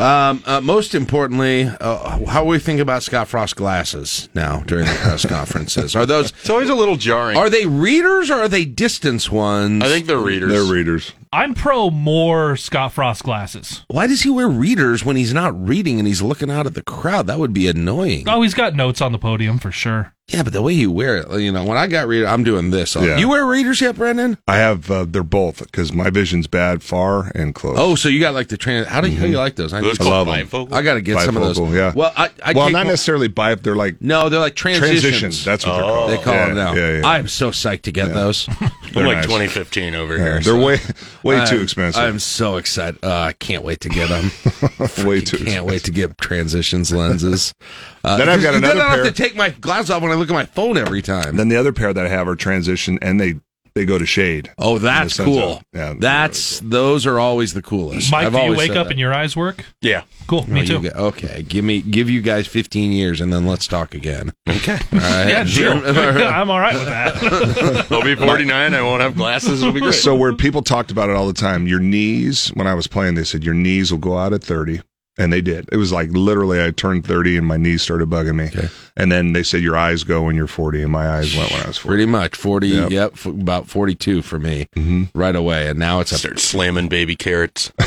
Um, 0.00 0.42
uh, 0.44 0.60
most 0.60 0.92
importantly, 0.96 1.70
uh, 1.80 2.26
how 2.26 2.44
we 2.44 2.58
think 2.58 2.80
about 2.80 3.04
Scott 3.04 3.28
Frost 3.28 3.54
glasses 3.54 4.28
now 4.34 4.60
during 4.66 4.86
the 4.86 4.92
press 4.94 5.24
conferences? 5.28 5.94
Are 5.94 6.04
those 6.04 6.30
It's 6.30 6.50
always 6.50 6.68
a 6.68 6.74
little 6.74 6.96
jarring. 6.96 7.36
are 7.36 7.48
they 7.48 7.66
readers 7.66 8.28
or 8.28 8.34
are 8.34 8.48
they 8.48 8.64
distance 8.64 9.30
ones? 9.30 9.84
I 9.84 9.86
think 9.86 10.06
they're 10.06 10.18
readers. 10.18 10.50
They're 10.50 10.64
readers. 10.64 11.12
I'm 11.32 11.54
pro 11.54 11.90
more 11.90 12.56
Scott 12.56 12.92
Frost 12.92 13.22
glasses. 13.22 13.84
Why 13.88 14.06
does 14.08 14.22
he 14.22 14.30
wear 14.30 14.48
readers 14.48 15.04
when 15.04 15.14
he's 15.16 15.32
not 15.34 15.54
reading 15.68 16.00
and 16.00 16.08
he's 16.08 16.22
looking 16.22 16.50
out 16.50 16.66
at 16.66 16.74
the 16.74 16.82
crowd? 16.82 17.28
That 17.28 17.38
would 17.38 17.52
be 17.52 17.68
annoying. 17.68 18.28
Oh, 18.28 18.42
he's 18.42 18.54
got 18.54 18.74
notes 18.74 19.00
on 19.00 19.12
the 19.12 19.18
podium 19.18 19.58
for 19.58 19.70
sure. 19.70 20.13
Yeah, 20.28 20.42
but 20.42 20.54
the 20.54 20.62
way 20.62 20.72
you 20.72 20.90
wear 20.90 21.18
it, 21.18 21.40
you 21.42 21.52
know, 21.52 21.64
when 21.64 21.76
I 21.76 21.86
got 21.86 22.06
reader, 22.08 22.26
I'm 22.26 22.44
doing 22.44 22.70
this. 22.70 22.96
Yeah. 22.96 23.18
You 23.18 23.28
wear 23.28 23.44
readers 23.44 23.82
yet, 23.82 23.94
Brenden? 23.94 24.38
I 24.48 24.56
have. 24.56 24.90
Uh, 24.90 25.04
they're 25.06 25.22
both 25.22 25.58
because 25.58 25.92
my 25.92 26.08
vision's 26.08 26.46
bad, 26.46 26.82
far 26.82 27.30
and 27.34 27.54
close. 27.54 27.76
Oh, 27.78 27.94
so 27.94 28.08
you 28.08 28.20
got 28.20 28.32
like 28.32 28.48
the 28.48 28.56
trans? 28.56 28.86
How 28.86 29.02
do 29.02 29.10
you, 29.10 29.18
how 29.18 29.26
do 29.26 29.30
you 29.30 29.36
like 29.36 29.56
those? 29.56 29.74
I, 29.74 29.82
Those 29.82 30.00
need- 30.00 30.08
love 30.08 30.26
called 30.26 30.38
'em. 30.38 30.46
bifocal. 30.48 30.72
I 30.72 30.80
got 30.80 30.94
to 30.94 31.02
get 31.02 31.20
some 31.20 31.36
of 31.36 31.42
those. 31.42 31.58
Yeah. 31.74 31.92
Well, 31.94 32.10
I, 32.16 32.30
I 32.42 32.52
well, 32.54 32.70
not 32.70 32.78
one- 32.80 32.86
necessarily 32.86 33.28
bi. 33.28 33.54
They're 33.56 33.76
like 33.76 34.00
No, 34.00 34.30
they're 34.30 34.40
like 34.40 34.54
transitions. 34.56 35.02
transitions. 35.02 35.44
That's 35.44 35.66
what 35.66 35.74
they're 35.74 35.82
called. 35.82 36.10
they 36.10 36.16
call 36.16 36.34
yeah, 36.34 36.46
them 36.46 36.54
now. 36.56 36.74
Yeah, 36.74 36.98
yeah. 37.00 37.06
I'm 37.06 37.28
so 37.28 37.50
psyched 37.50 37.82
to 37.82 37.92
get 37.92 38.14
those. 38.14 38.48
I'm 38.60 38.70
They're 38.94 39.06
like 39.06 39.16
nice. 39.16 39.24
2015 39.26 39.94
over 39.94 40.16
Yeah, 40.16 40.22
here. 40.22 40.32
they're 40.34 40.42
so- 40.42 40.64
way 40.64 40.78
way 41.22 41.36
too 41.44 41.56
I'm- 41.56 41.62
expensive. 41.62 42.02
I'm 42.02 42.18
so 42.18 42.56
excited. 42.56 42.98
Uh, 43.04 43.12
I 43.12 43.32
can't 43.34 43.62
wait 43.62 43.80
to 43.80 43.90
get 43.90 44.08
them. 44.08 44.30
way 45.06 45.20
too. 45.20 45.44
Can't 45.44 45.66
wait 45.66 45.84
to 45.84 45.90
get 45.90 46.16
transitions 46.16 46.92
lenses. 46.92 47.52
Uh, 48.02 48.16
Then 48.18 48.28
I've 48.30 48.42
got 48.42 48.52
then 48.52 48.64
another 48.64 48.80
I 48.82 48.96
don't 48.96 49.04
have 49.06 49.14
to 49.14 49.22
take 49.22 49.34
my 49.36 49.48
glasses 49.50 49.90
off 49.90 50.02
when 50.02 50.13
I 50.14 50.18
look 50.18 50.30
at 50.30 50.34
my 50.34 50.46
phone 50.46 50.76
every 50.78 51.02
time. 51.02 51.36
Then 51.36 51.48
the 51.48 51.56
other 51.56 51.72
pair 51.72 51.92
that 51.92 52.06
I 52.06 52.08
have 52.08 52.28
are 52.28 52.36
transition, 52.36 52.98
and 53.02 53.20
they 53.20 53.34
they 53.74 53.84
go 53.84 53.98
to 53.98 54.06
shade. 54.06 54.52
oh, 54.56 54.78
that's 54.78 55.18
In 55.18 55.24
the 55.26 55.32
sense 55.32 55.42
cool. 55.44 55.52
of- 55.56 55.62
yeah, 55.74 55.94
that's 55.98 56.60
those 56.60 57.06
are 57.06 57.18
always 57.18 57.54
the 57.54 57.62
coolest. 57.62 58.12
Mike, 58.12 58.26
I've 58.26 58.32
do 58.32 58.38
you 58.38 58.56
wake 58.56 58.70
up 58.70 58.86
that. 58.86 58.92
and 58.92 59.00
your 59.00 59.12
eyes 59.12 59.36
work? 59.36 59.64
Yeah. 59.80 60.02
Cool, 60.28 60.44
Oh, 60.48 60.50
me 60.52 60.60
you 60.60 60.66
too. 60.68 60.80
get- 60.80 60.94
okay, 60.94 61.42
give 61.42 61.64
me 61.64 61.82
give 61.82 62.08
you 62.08 62.22
guys 62.22 62.46
15 62.46 62.92
years 62.92 63.20
and 63.20 63.32
then 63.32 63.46
let's 63.48 63.66
talk 63.66 63.92
again. 63.92 64.32
Okay. 64.48 64.78
All 64.92 64.98
right. 65.00 65.28
Yeah, 65.28 65.42
deal. 65.42 65.72
I'm 65.84 66.50
all 66.50 66.60
right 66.60 66.74
with 66.74 66.84
that. 66.86 67.86
I'll 67.90 68.02
be 68.04 68.14
49. 68.14 68.74
I 68.74 68.80
won't 68.82 69.02
have 69.02 69.16
glasses. 69.16 69.60
It'll 69.60 69.74
be 69.74 69.80
great. 69.80 69.94
So 69.94 70.14
where 70.14 70.32
people 70.34 70.62
talked 70.62 70.92
about 70.92 71.10
it 71.10 71.16
all 71.16 71.26
the 71.26 71.32
time, 71.32 71.66
your 71.66 71.80
knees. 71.80 72.50
When 72.54 72.68
I 72.68 72.74
was 72.74 72.86
playing, 72.86 73.16
they 73.16 73.24
said 73.24 73.42
your 73.42 73.54
knees 73.54 73.90
will 73.90 73.98
go 73.98 74.16
out 74.16 74.32
at 74.32 74.44
thirty, 74.44 74.82
and 75.18 75.32
they 75.32 75.40
did. 75.40 75.68
It 75.72 75.76
was 75.76 75.92
like 75.92 76.10
literally, 76.10 76.62
I 76.62 76.70
turned 76.70 77.06
thirty 77.06 77.36
and 77.36 77.46
my 77.46 77.56
knees 77.56 77.82
started 77.82 78.08
bugging 78.10 78.36
me. 78.36 78.44
Okay. 78.46 78.68
And 78.96 79.10
then 79.10 79.32
they 79.32 79.42
said 79.42 79.60
your 79.60 79.76
eyes 79.76 80.04
go 80.04 80.22
when 80.22 80.36
you're 80.36 80.46
forty, 80.46 80.82
and 80.82 80.90
my 80.92 81.08
eyes 81.08 81.36
went 81.36 81.50
when 81.50 81.62
I 81.62 81.66
was 81.66 81.78
forty. 81.78 81.96
Pretty 81.96 82.06
much 82.06 82.36
40. 82.36 82.68
Yep. 82.68 82.90
Yep, 82.90 83.12
f- 83.14 83.26
about 83.26 83.66
42 83.68 84.22
for 84.22 84.38
me 84.38 84.66
Mhm. 84.76 85.08
right 85.14 85.34
away, 85.34 85.68
and 85.68 85.78
now 85.78 85.98
it's 86.00 86.12
a 86.12 86.18
Start 86.18 86.38
slamming 86.38 86.88
baby 86.88 87.16
carrots. 87.16 87.72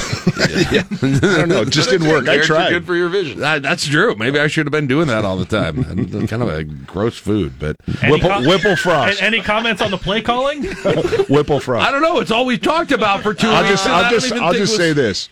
Yeah, 0.71 0.83
I 1.01 1.19
don't 1.19 1.49
know, 1.49 1.61
it 1.61 1.69
just 1.69 1.89
didn't 1.89 2.07
work. 2.07 2.23
I 2.23 2.33
Carrots 2.33 2.49
are 2.49 2.53
tried. 2.55 2.69
good 2.69 2.85
for 2.85 2.95
your 2.95 3.09
vision. 3.09 3.39
That- 3.39 3.63
that's 3.63 3.85
true. 3.87 4.15
Maybe 4.15 4.39
I 4.39 4.47
should 4.47 4.65
have 4.65 4.71
been 4.71 4.87
doing 4.87 5.07
that 5.07 5.25
all 5.25 5.35
the 5.37 5.45
time. 5.45 5.83
Kind 6.27 6.43
of 6.43 6.49
a 6.49 6.63
gross 6.63 7.17
food, 7.17 7.53
but 7.59 7.75
Any 8.01 8.13
Whipple, 8.13 8.29
com- 8.29 8.45
Whipple 8.45 8.71
A- 8.71 8.77
Frost. 8.77 9.21
Any 9.21 9.41
comments 9.41 9.81
on 9.81 9.91
the 9.91 9.97
play 9.97 10.21
calling? 10.21 10.63
Whipple 11.29 11.59
Frost. 11.59 11.87
I 11.87 11.91
don't 11.91 12.01
know. 12.01 12.19
It's 12.19 12.31
all 12.31 12.45
we've 12.45 12.61
talked 12.61 12.91
about 12.91 13.23
for 13.23 13.33
2 13.33 13.47
I'll 13.47 13.61
weeks. 13.63 13.73
just 13.83 13.87
I 13.87 14.03
I'll 14.03 14.11
just 14.11 14.31
I'll 14.33 14.53
just 14.53 14.71
was- 14.73 14.77
say 14.77 14.93
this. 14.93 15.29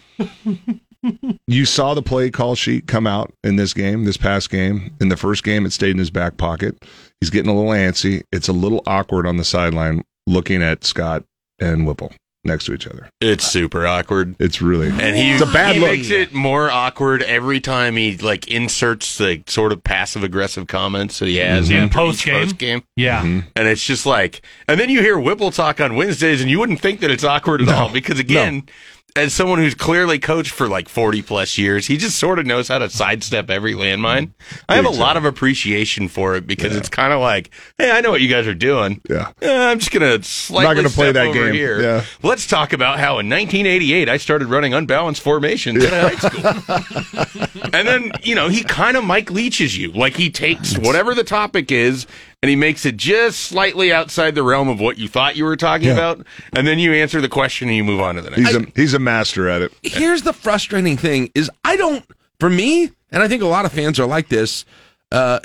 You 1.47 1.65
saw 1.65 1.93
the 1.93 2.01
play 2.01 2.29
call 2.31 2.55
sheet 2.55 2.87
come 2.87 3.05
out 3.07 3.33
in 3.43 3.55
this 3.55 3.73
game, 3.73 4.05
this 4.05 4.17
past 4.17 4.49
game. 4.49 4.95
In 4.99 5.09
the 5.09 5.17
first 5.17 5.43
game, 5.43 5.65
it 5.65 5.73
stayed 5.73 5.91
in 5.91 5.99
his 5.99 6.09
back 6.11 6.37
pocket. 6.37 6.77
He's 7.21 7.29
getting 7.29 7.49
a 7.51 7.55
little 7.55 7.71
antsy. 7.71 8.23
It's 8.31 8.47
a 8.47 8.53
little 8.53 8.81
awkward 8.87 9.25
on 9.27 9.37
the 9.37 9.43
sideline 9.43 10.03
looking 10.27 10.61
at 10.63 10.83
Scott 10.83 11.23
and 11.59 11.85
Whipple 11.87 12.11
next 12.43 12.65
to 12.65 12.73
each 12.75 12.85
other. 12.85 13.09
It's 13.21 13.43
super 13.47 13.87
awkward. 13.87 14.35
It's 14.39 14.61
really 14.61 14.89
And 14.89 15.15
he, 15.15 15.31
it's 15.31 15.41
a 15.41 15.47
bad 15.51 15.75
he 15.75 15.81
look. 15.81 15.89
makes 15.91 16.11
it 16.11 16.31
more 16.31 16.69
awkward 16.69 17.23
every 17.23 17.59
time 17.59 17.95
he 17.95 18.17
like 18.17 18.47
inserts 18.47 19.17
the 19.17 19.41
sort 19.47 19.71
of 19.71 19.83
passive 19.83 20.23
aggressive 20.23 20.67
comments 20.67 21.17
that 21.19 21.25
he 21.27 21.37
has 21.37 21.71
Yeah, 21.71 21.77
after 21.77 21.85
each 21.87 21.93
post-game. 21.93 22.43
post-game. 22.43 22.83
Yeah. 22.95 23.21
Mm-hmm. 23.23 23.47
And 23.55 23.67
it's 23.67 23.83
just 23.83 24.05
like, 24.05 24.45
and 24.67 24.79
then 24.79 24.89
you 24.91 25.01
hear 25.01 25.17
Whipple 25.17 25.49
talk 25.49 25.81
on 25.81 25.95
Wednesdays, 25.95 26.39
and 26.41 26.49
you 26.51 26.59
wouldn't 26.59 26.81
think 26.81 26.99
that 26.99 27.09
it's 27.09 27.23
awkward 27.23 27.63
at 27.63 27.69
all 27.69 27.89
because, 27.91 28.19
again, 28.19 28.67
as 29.15 29.33
someone 29.33 29.59
who's 29.59 29.75
clearly 29.75 30.19
coached 30.19 30.51
for 30.51 30.67
like 30.67 30.89
40 30.89 31.21
plus 31.21 31.57
years, 31.57 31.87
he 31.87 31.95
just 31.95 32.19
sort 32.19 32.37
of 32.37 32.45
knows 32.45 32.67
how 32.67 32.79
to 32.79 32.89
sidestep 32.89 33.49
every 33.49 33.73
landmine. 33.73 34.31
I 34.67 34.75
have 34.75 34.85
a 34.85 34.89
lot 34.89 35.15
of 35.15 35.23
appreciation 35.23 36.09
for 36.09 36.35
it 36.35 36.45
because 36.45 36.75
it's 36.75 36.89
kind 36.89 37.13
of 37.13 37.21
like, 37.21 37.49
hey, 37.77 37.91
I 37.91 38.01
know 38.01 38.11
what 38.11 38.19
you 38.19 38.27
guys 38.27 38.45
are 38.45 38.53
doing. 38.53 38.99
Yeah. 39.09 39.31
Eh, 39.41 39.71
I'm 39.71 39.79
just 39.79 39.91
gonna 39.91 40.21
slightly 40.21 40.75
gonna 40.75 40.89
play 40.89 41.13
that 41.13 41.27
over 41.27 41.45
game. 41.45 41.53
here. 41.53 41.81
Yeah. 41.81 42.05
Let's 42.23 42.45
talk 42.45 42.73
about 42.73 42.99
how 42.99 43.19
in 43.19 43.29
1988 43.29 44.09
I 44.09 44.17
started 44.17 44.49
running 44.49 44.73
unbalanced 44.73 45.21
formations 45.21 45.83
in 45.83 45.89
high 45.89 46.15
school. 46.15 47.63
and 47.73 47.87
then 47.87 48.11
you 48.21 48.35
know 48.35 48.49
he 48.49 48.63
kind 48.63 48.97
of 48.97 49.05
Mike 49.05 49.31
Leaches 49.31 49.77
you, 49.77 49.91
like 49.93 50.17
he 50.17 50.29
takes 50.29 50.77
whatever 50.77 51.15
the 51.15 51.23
topic 51.23 51.71
is 51.71 52.05
and 52.45 52.49
he 52.51 52.55
makes 52.55 52.85
it 52.85 52.95
just 52.95 53.39
slightly 53.39 53.91
outside 53.91 54.35
the 54.35 54.43
realm 54.43 54.67
of 54.67 54.79
what 54.79 54.99
you 54.99 55.07
thought 55.07 55.35
you 55.35 55.45
were 55.45 55.55
talking 55.55 55.87
Yeah. 55.87 55.93
about, 55.93 56.27
and 56.53 56.67
then 56.67 56.77
you 56.77 56.93
answer 56.93 57.19
the 57.21 57.27
question 57.27 57.69
and 57.69 57.75
you 57.75 57.83
move 57.83 57.99
on 58.01 58.13
to 58.13 58.21
the 58.21 58.29
next. 58.29 58.45
He's 58.45 58.55
a 58.55 58.65
he's 58.75 58.93
a 58.93 58.99
master 58.99 59.49
at 59.49 59.63
it. 59.63 59.71
here's 59.81 60.21
the 60.21 60.31
frustrating 60.31 60.95
thing 60.95 61.31
is 61.33 61.49
I 61.63 61.75
don't 61.75 62.05
for 62.39 62.47
me, 62.51 62.91
and 63.11 63.23
I 63.23 63.27
think 63.27 63.41
a 63.41 63.47
lot 63.47 63.65
of 63.65 63.71
fans 63.71 63.99
are 63.99 64.05
like 64.05 64.29
this, 64.29 64.63
uh, 65.11 65.39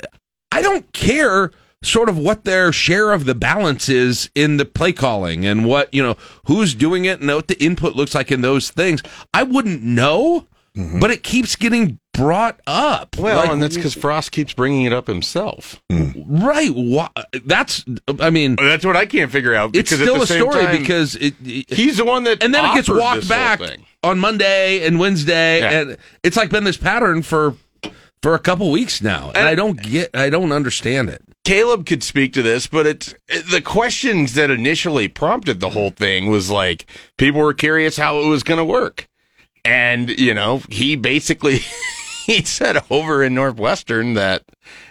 I 0.51 0.61
don't 0.61 0.93
care 0.93 1.49
sort 1.81 2.07
of 2.09 2.15
what 2.19 2.43
their 2.43 2.71
share 2.71 3.11
of 3.13 3.25
the 3.25 3.33
balance 3.33 3.89
is 3.89 4.29
in 4.35 4.57
the 4.57 4.65
play 4.65 4.93
calling 4.93 5.43
and 5.47 5.65
what, 5.65 5.91
you 5.91 6.03
know, 6.03 6.15
who's 6.45 6.75
doing 6.75 7.05
it 7.05 7.19
and 7.21 7.27
what 7.31 7.47
the 7.47 7.59
input 7.63 7.95
looks 7.95 8.13
like 8.13 8.31
in 8.31 8.41
those 8.41 8.69
things. 8.69 9.01
I 9.33 9.41
wouldn't 9.41 9.81
know, 9.81 10.45
but 10.75 11.09
it 11.09 11.23
keeps 11.23 11.55
getting 11.55 11.97
brought 12.13 12.59
up. 12.67 13.17
well, 13.17 13.37
Like, 13.37 13.49
and 13.51 13.61
that's 13.63 13.75
because 13.75 13.93
Frost 13.93 14.31
keeps 14.31 14.53
bringing 14.53 14.83
it 14.85 14.93
up 14.93 15.07
himself. 15.07 15.81
Hmm. 15.91 16.11
right. 16.43 16.69
Why, 16.73 17.09
that's, 17.45 17.85
I 18.19 18.29
mean, 18.29 18.55
That's 18.57 18.85
what 18.85 18.95
I 18.97 19.05
can't 19.05 19.31
figure 19.31 19.53
out. 19.53 19.75
it's 19.75 19.89
Because 19.91 20.01
at 20.01 20.03
still 20.05 20.15
the 20.17 20.23
a 20.23 20.27
same 20.27 20.41
story 20.51 20.65
time, 20.65 20.77
because 20.79 21.15
it, 21.15 21.33
it- 21.43 21.73
he's 21.73 21.97
the 21.97 22.05
one 22.05 22.23
that 22.25 22.43
and 22.43 22.53
then 22.53 22.65
it 22.65 22.73
gets 22.75 22.89
walked 22.89 23.27
back 23.29 23.61
on 24.03 24.19
Monday 24.19 24.85
and 24.85 24.99
Wednesday, 24.99 25.59
Yeah. 25.59 25.71
and 25.81 25.97
it's 26.23 26.35
like 26.37 26.49
been 26.49 26.63
this 26.65 26.77
pattern 26.77 27.21
for 27.21 27.55
for 28.21 28.35
a 28.35 28.39
couple 28.39 28.69
weeks 28.71 29.01
now, 29.01 29.29
and, 29.29 29.37
And- 29.37 29.47
I 29.47 29.55
don't 29.55 29.81
get, 29.81 30.09
I 30.15 30.29
don't 30.29 30.51
understand 30.51 31.09
it. 31.09 31.23
Caleb 31.43 31.87
could 31.87 32.03
speak 32.03 32.33
to 32.33 32.43
this, 32.43 32.67
but 32.67 32.85
it's 32.85 33.15
the 33.49 33.61
questions 33.61 34.35
that 34.35 34.51
initially 34.51 35.07
prompted 35.07 35.59
the 35.59 35.71
whole 35.71 35.89
thing 35.89 36.27
was 36.27 36.51
like 36.51 36.85
people 37.17 37.41
were 37.41 37.53
curious 37.55 37.97
how 37.97 38.19
it 38.19 38.27
was 38.27 38.43
going 38.43 38.59
to 38.59 38.65
work. 38.65 39.07
And, 39.65 40.09
you 40.19 40.33
know, 40.35 40.61
he 40.69 40.95
basically 40.95 41.61
he 42.31 42.43
said 42.43 42.83
over 42.89 43.23
in 43.23 43.33
Northwestern 43.33 44.13
that 44.15 44.43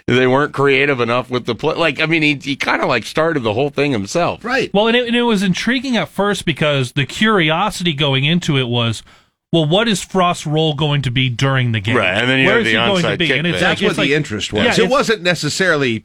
they 0.07 0.27
weren't 0.27 0.53
creative 0.53 0.99
enough 0.99 1.29
with 1.29 1.45
the 1.45 1.55
play. 1.55 1.75
Like, 1.75 1.99
I 1.99 2.05
mean, 2.05 2.21
he, 2.21 2.35
he 2.35 2.55
kind 2.55 2.81
of 2.81 2.87
like 2.87 3.05
started 3.05 3.41
the 3.41 3.53
whole 3.53 3.69
thing 3.69 3.91
himself. 3.91 4.43
Right. 4.43 4.73
Well, 4.73 4.87
and 4.87 4.95
it, 4.95 5.07
and 5.07 5.15
it 5.15 5.23
was 5.23 5.43
intriguing 5.43 5.97
at 5.97 6.09
first 6.09 6.45
because 6.45 6.93
the 6.93 7.05
curiosity 7.05 7.93
going 7.93 8.25
into 8.25 8.57
it 8.57 8.67
was, 8.67 9.03
well, 9.51 9.67
what 9.67 9.87
is 9.87 10.01
Frost's 10.01 10.47
role 10.47 10.73
going 10.73 11.01
to 11.01 11.11
be 11.11 11.29
during 11.29 11.73
the 11.73 11.81
game? 11.81 11.97
Right, 11.97 12.17
and 12.17 12.29
then 12.29 12.39
you 12.39 12.45
Where 12.45 12.57
have 12.57 12.65
is 12.65 12.71
the 12.73 12.79
he 12.79 12.85
going 12.85 13.01
to 13.01 13.07
onside 13.07 13.17
be? 13.17 13.31
And 13.33 13.47
it's 13.47 13.59
That's 13.59 13.81
like, 13.81 13.89
what 13.89 13.97
it's 13.97 14.07
the 14.07 14.13
interest 14.15 14.53
was. 14.53 14.77
Yeah, 14.77 14.85
it 14.85 14.89
wasn't 14.89 15.23
necessarily 15.23 16.03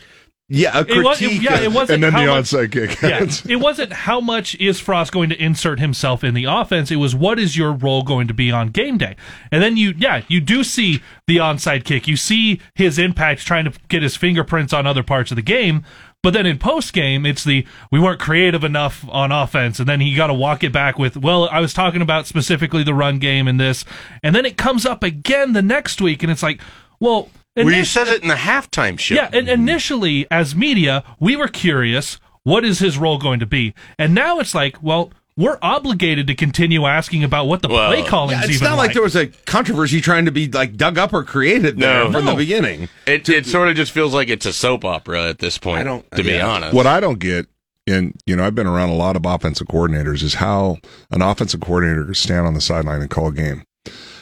Yeah, 0.48 0.78
a 0.78 0.80
It 0.82 1.02
was, 1.02 1.18
critique. 1.18 1.42
yeah, 1.42 1.60
it 1.60 1.72
wasn't 1.72 1.96
and 1.96 2.04
then 2.04 2.12
how 2.12 2.20
the 2.20 2.26
much, 2.26 2.44
onside 2.44 2.70
kick. 2.70 3.02
yeah, 3.02 3.26
it 3.52 3.56
wasn't 3.56 3.92
how 3.92 4.20
much 4.20 4.54
is 4.56 4.78
Frost 4.78 5.10
going 5.12 5.28
to 5.30 5.42
insert 5.42 5.80
himself 5.80 6.22
in 6.22 6.34
the 6.34 6.44
offense. 6.44 6.92
It 6.92 6.96
was 6.96 7.16
what 7.16 7.40
is 7.40 7.56
your 7.56 7.72
role 7.72 8.04
going 8.04 8.28
to 8.28 8.34
be 8.34 8.52
on 8.52 8.68
game 8.68 8.96
day. 8.96 9.16
And 9.50 9.60
then 9.60 9.76
you, 9.76 9.92
yeah, 9.98 10.22
you 10.28 10.40
do 10.40 10.62
see 10.62 11.02
the 11.26 11.38
onside 11.38 11.84
kick. 11.84 12.06
You 12.06 12.16
see 12.16 12.60
his 12.76 12.96
impact 12.96 13.44
trying 13.44 13.64
to 13.64 13.72
get 13.88 14.02
his 14.04 14.16
fingerprints 14.16 14.72
on 14.72 14.86
other 14.86 15.02
parts 15.02 15.32
of 15.32 15.36
the 15.36 15.42
game. 15.42 15.84
But 16.22 16.32
then 16.32 16.46
in 16.46 16.58
post 16.58 16.92
game, 16.92 17.26
it's 17.26 17.42
the 17.44 17.66
we 17.90 17.98
weren't 18.00 18.20
creative 18.20 18.64
enough 18.64 19.04
on 19.08 19.30
offense, 19.32 19.78
and 19.78 19.88
then 19.88 20.00
he 20.00 20.14
got 20.14 20.26
to 20.28 20.34
walk 20.34 20.64
it 20.64 20.72
back 20.72 20.98
with, 20.98 21.16
well, 21.16 21.48
I 21.50 21.60
was 21.60 21.72
talking 21.72 22.02
about 22.02 22.26
specifically 22.26 22.82
the 22.82 22.94
run 22.94 23.18
game 23.18 23.46
and 23.46 23.60
this, 23.60 23.84
and 24.24 24.34
then 24.34 24.44
it 24.44 24.56
comes 24.56 24.84
up 24.86 25.04
again 25.04 25.52
the 25.52 25.62
next 25.62 26.00
week, 26.00 26.22
and 26.24 26.32
it's 26.32 26.42
like, 26.42 26.60
well, 26.98 27.30
Well, 27.64 27.74
you 27.74 27.82
init- 27.82 27.86
said 27.86 28.08
it 28.08 28.22
in 28.22 28.28
the 28.28 28.34
halftime 28.34 28.98
show. 28.98 29.14
yeah, 29.14 29.30
and 29.32 29.48
initially 29.48 30.26
as 30.30 30.54
media, 30.54 31.02
we 31.18 31.36
were 31.36 31.48
curious, 31.48 32.18
what 32.42 32.64
is 32.64 32.78
his 32.78 32.98
role 32.98 33.18
going 33.18 33.40
to 33.40 33.46
be? 33.46 33.74
And 33.98 34.14
now 34.14 34.38
it's 34.38 34.54
like, 34.54 34.82
well, 34.82 35.10
we're 35.38 35.58
obligated 35.60 36.26
to 36.28 36.34
continue 36.34 36.86
asking 36.86 37.22
about 37.22 37.46
what 37.46 37.60
the 37.62 37.68
Well, 37.68 37.88
play 37.90 38.02
calling 38.04 38.30
Yeah, 38.36 38.44
is 38.44 38.48
it's 38.50 38.54
even 38.56 38.70
not 38.70 38.76
like 38.78 38.92
there 38.94 39.02
was 39.02 39.16
a 39.16 39.26
controversy 39.26 40.00
trying 40.00 40.24
to 40.24 40.30
be 40.30 40.48
like 40.48 40.76
dug 40.76 40.96
up 40.96 41.12
or 41.12 41.24
created 41.24 41.78
there 41.78 42.04
No. 42.04 42.12
from 42.12 42.24
the 42.24 42.34
beginning. 42.34 42.88
It, 43.06 43.28
it 43.28 43.44
sort 43.46 43.68
of 43.68 43.76
just 43.76 43.92
feels 43.92 44.14
like 44.14 44.28
it's 44.28 44.46
a 44.46 44.52
soap 44.52 44.84
opera 44.84 45.28
at 45.28 45.38
this 45.40 45.58
point. 45.58 45.80
I 45.80 45.84
don't- 45.84 46.10
to 46.12 46.22
be 46.22 46.30
yeah. 46.32 46.46
honest. 46.46 46.74
What 46.74 46.86
I 46.86 47.00
don't 47.00 47.18
get, 47.18 47.46
and 47.86 48.14
you 48.26 48.34
know, 48.34 48.46
I've 48.46 48.54
been 48.54 48.66
around 48.66 48.88
a 48.88 48.94
lot 48.96 49.14
of 49.16 49.26
offensive 49.26 49.66
coordinators, 49.66 50.22
is 50.22 50.34
how 50.34 50.78
an 51.10 51.20
offensive 51.22 51.60
coordinator 51.60 52.04
can 52.04 52.14
stand 52.14 52.46
on 52.46 52.54
the 52.54 52.60
sideline 52.62 53.00
and 53.02 53.10
call 53.10 53.28
a 53.28 53.32
game. 53.32 53.62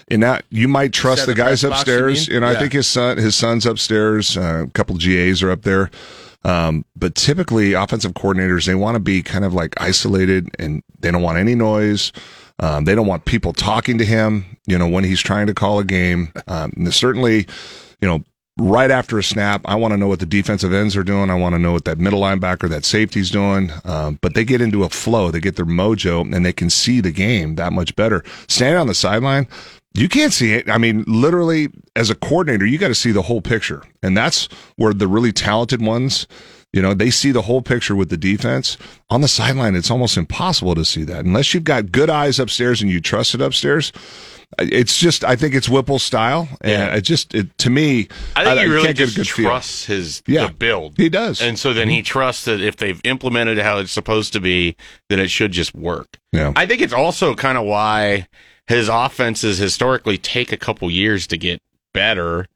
And 0.08 0.22
that 0.22 0.44
you 0.50 0.68
might 0.68 0.92
trust 0.92 1.26
the 1.26 1.32
the 1.32 1.36
guys 1.36 1.62
press 1.62 1.70
box, 1.70 1.80
upstairs. 1.82 2.28
you 2.28 2.40
know, 2.40 2.50
Yeah. 2.50 2.56
I 2.56 2.60
think 2.60 2.72
his 2.72 2.86
son, 2.86 3.16
his 3.16 3.34
son's 3.34 3.64
upstairs. 3.66 4.36
Uh, 4.36 4.64
a 4.66 4.70
couple 4.70 4.96
GAs 4.96 5.42
are 5.42 5.50
up 5.50 5.62
there. 5.62 5.90
Um, 6.44 6.84
but 6.94 7.14
typically, 7.14 7.72
offensive 7.72 8.12
coordinators 8.12 8.66
they 8.66 8.74
want 8.74 8.96
to 8.96 9.00
be 9.00 9.22
kind 9.22 9.44
of 9.46 9.54
like 9.54 9.74
isolated, 9.80 10.50
and 10.58 10.82
they 11.00 11.10
don't 11.10 11.22
want 11.22 11.38
any 11.38 11.54
noise. 11.54 12.12
Um, 12.58 12.84
they 12.84 12.94
don't 12.94 13.06
want 13.06 13.24
people 13.24 13.52
talking 13.54 13.96
to 13.98 14.04
him. 14.04 14.44
You 14.66 14.76
know, 14.78 14.86
when 14.88 15.04
he's 15.04 15.20
trying 15.20 15.46
to 15.46 15.54
call 15.54 15.78
a 15.78 15.84
game. 15.84 16.32
Um, 16.46 16.72
and 16.76 16.92
certainly, 16.92 17.46
you 18.00 18.08
know, 18.08 18.22
right 18.58 18.90
after 18.90 19.18
a 19.18 19.22
snap, 19.22 19.62
I 19.64 19.74
want 19.74 19.92
to 19.92 19.96
know 19.96 20.06
what 20.08 20.20
the 20.20 20.26
defensive 20.26 20.72
ends 20.72 20.96
are 20.96 21.02
doing. 21.02 21.30
I 21.30 21.34
want 21.34 21.54
to 21.54 21.58
know 21.58 21.72
what 21.72 21.84
that 21.86 21.98
middle 21.98 22.20
linebacker, 22.20 22.68
that 22.68 22.84
safety's 22.84 23.30
doing. 23.30 23.70
Um, 23.84 24.18
but 24.20 24.34
they 24.34 24.44
get 24.44 24.60
into 24.60 24.84
a 24.84 24.88
flow, 24.90 25.30
they 25.30 25.40
get 25.40 25.56
their 25.56 25.64
mojo, 25.66 26.20
and 26.34 26.44
they 26.44 26.52
can 26.52 26.70
see 26.70 27.00
the 27.00 27.10
game 27.10 27.56
that 27.56 27.72
much 27.72 27.96
better. 27.96 28.22
Standing 28.48 28.78
on 28.78 28.86
the 28.86 28.94
sideline, 28.94 29.48
you 29.94 30.08
can't 30.08 30.32
see 30.32 30.52
it. 30.54 30.68
I 30.68 30.78
mean, 30.78 31.04
literally, 31.06 31.68
as 31.94 32.10
a 32.10 32.14
coordinator, 32.14 32.66
you 32.66 32.78
got 32.78 32.88
to 32.88 32.94
see 32.94 33.12
the 33.12 33.22
whole 33.22 33.40
picture, 33.40 33.82
and 34.02 34.16
that's 34.16 34.48
where 34.76 34.92
the 34.92 35.06
really 35.06 35.32
talented 35.32 35.80
ones. 35.80 36.26
You 36.72 36.82
know, 36.82 36.92
they 36.92 37.10
see 37.10 37.30
the 37.30 37.42
whole 37.42 37.62
picture 37.62 37.94
with 37.94 38.08
the 38.10 38.16
defense. 38.16 38.76
On 39.08 39.20
the 39.20 39.28
sideline, 39.28 39.76
it's 39.76 39.92
almost 39.92 40.16
impossible 40.16 40.74
to 40.74 40.84
see 40.84 41.04
that 41.04 41.24
unless 41.24 41.54
you've 41.54 41.62
got 41.62 41.92
good 41.92 42.10
eyes 42.10 42.40
upstairs 42.40 42.82
and 42.82 42.90
you 42.90 43.00
trust 43.00 43.32
it 43.32 43.40
upstairs. 43.40 43.92
Uh, 44.58 44.66
it's 44.72 44.98
just, 44.98 45.22
I 45.22 45.36
think 45.36 45.54
it's 45.54 45.68
Whipple 45.68 46.00
style, 46.00 46.48
and 46.62 46.72
Yeah. 46.72 46.96
it 46.96 47.02
just, 47.02 47.32
it, 47.32 47.56
to 47.58 47.70
me, 47.70 48.08
I 48.34 48.44
think 48.44 48.58
he 48.58 48.66
really 48.66 48.86
can't 48.86 48.96
get 48.96 49.04
a 49.04 49.14
just 49.14 49.16
good 49.16 49.28
feel. 49.28 49.50
trusts 49.50 49.84
his 49.84 50.20
Yeah. 50.26 50.48
the 50.48 50.52
build. 50.52 50.94
He 50.96 51.08
does. 51.08 51.40
And 51.40 51.56
so 51.56 51.72
then 51.72 51.88
he 51.88 51.98
mm-hmm. 51.98 52.06
trusts 52.06 52.44
that 52.46 52.60
if 52.60 52.76
they've 52.76 53.00
implemented 53.04 53.58
how 53.58 53.78
it's 53.78 53.92
supposed 53.92 54.32
to 54.32 54.40
be, 54.40 54.74
then 55.08 55.20
it 55.20 55.30
should 55.30 55.52
just 55.52 55.76
work. 55.76 56.18
Yeah. 56.32 56.52
I 56.56 56.66
think 56.66 56.82
it's 56.82 56.92
also 56.92 57.36
kind 57.36 57.56
of 57.56 57.66
why 57.66 58.26
his 58.66 58.88
offenses 58.88 59.58
historically 59.58 60.18
take 60.18 60.52
a 60.52 60.56
couple 60.56 60.90
years 60.90 61.26
to 61.28 61.36
get 61.36 61.60
better 61.92 62.46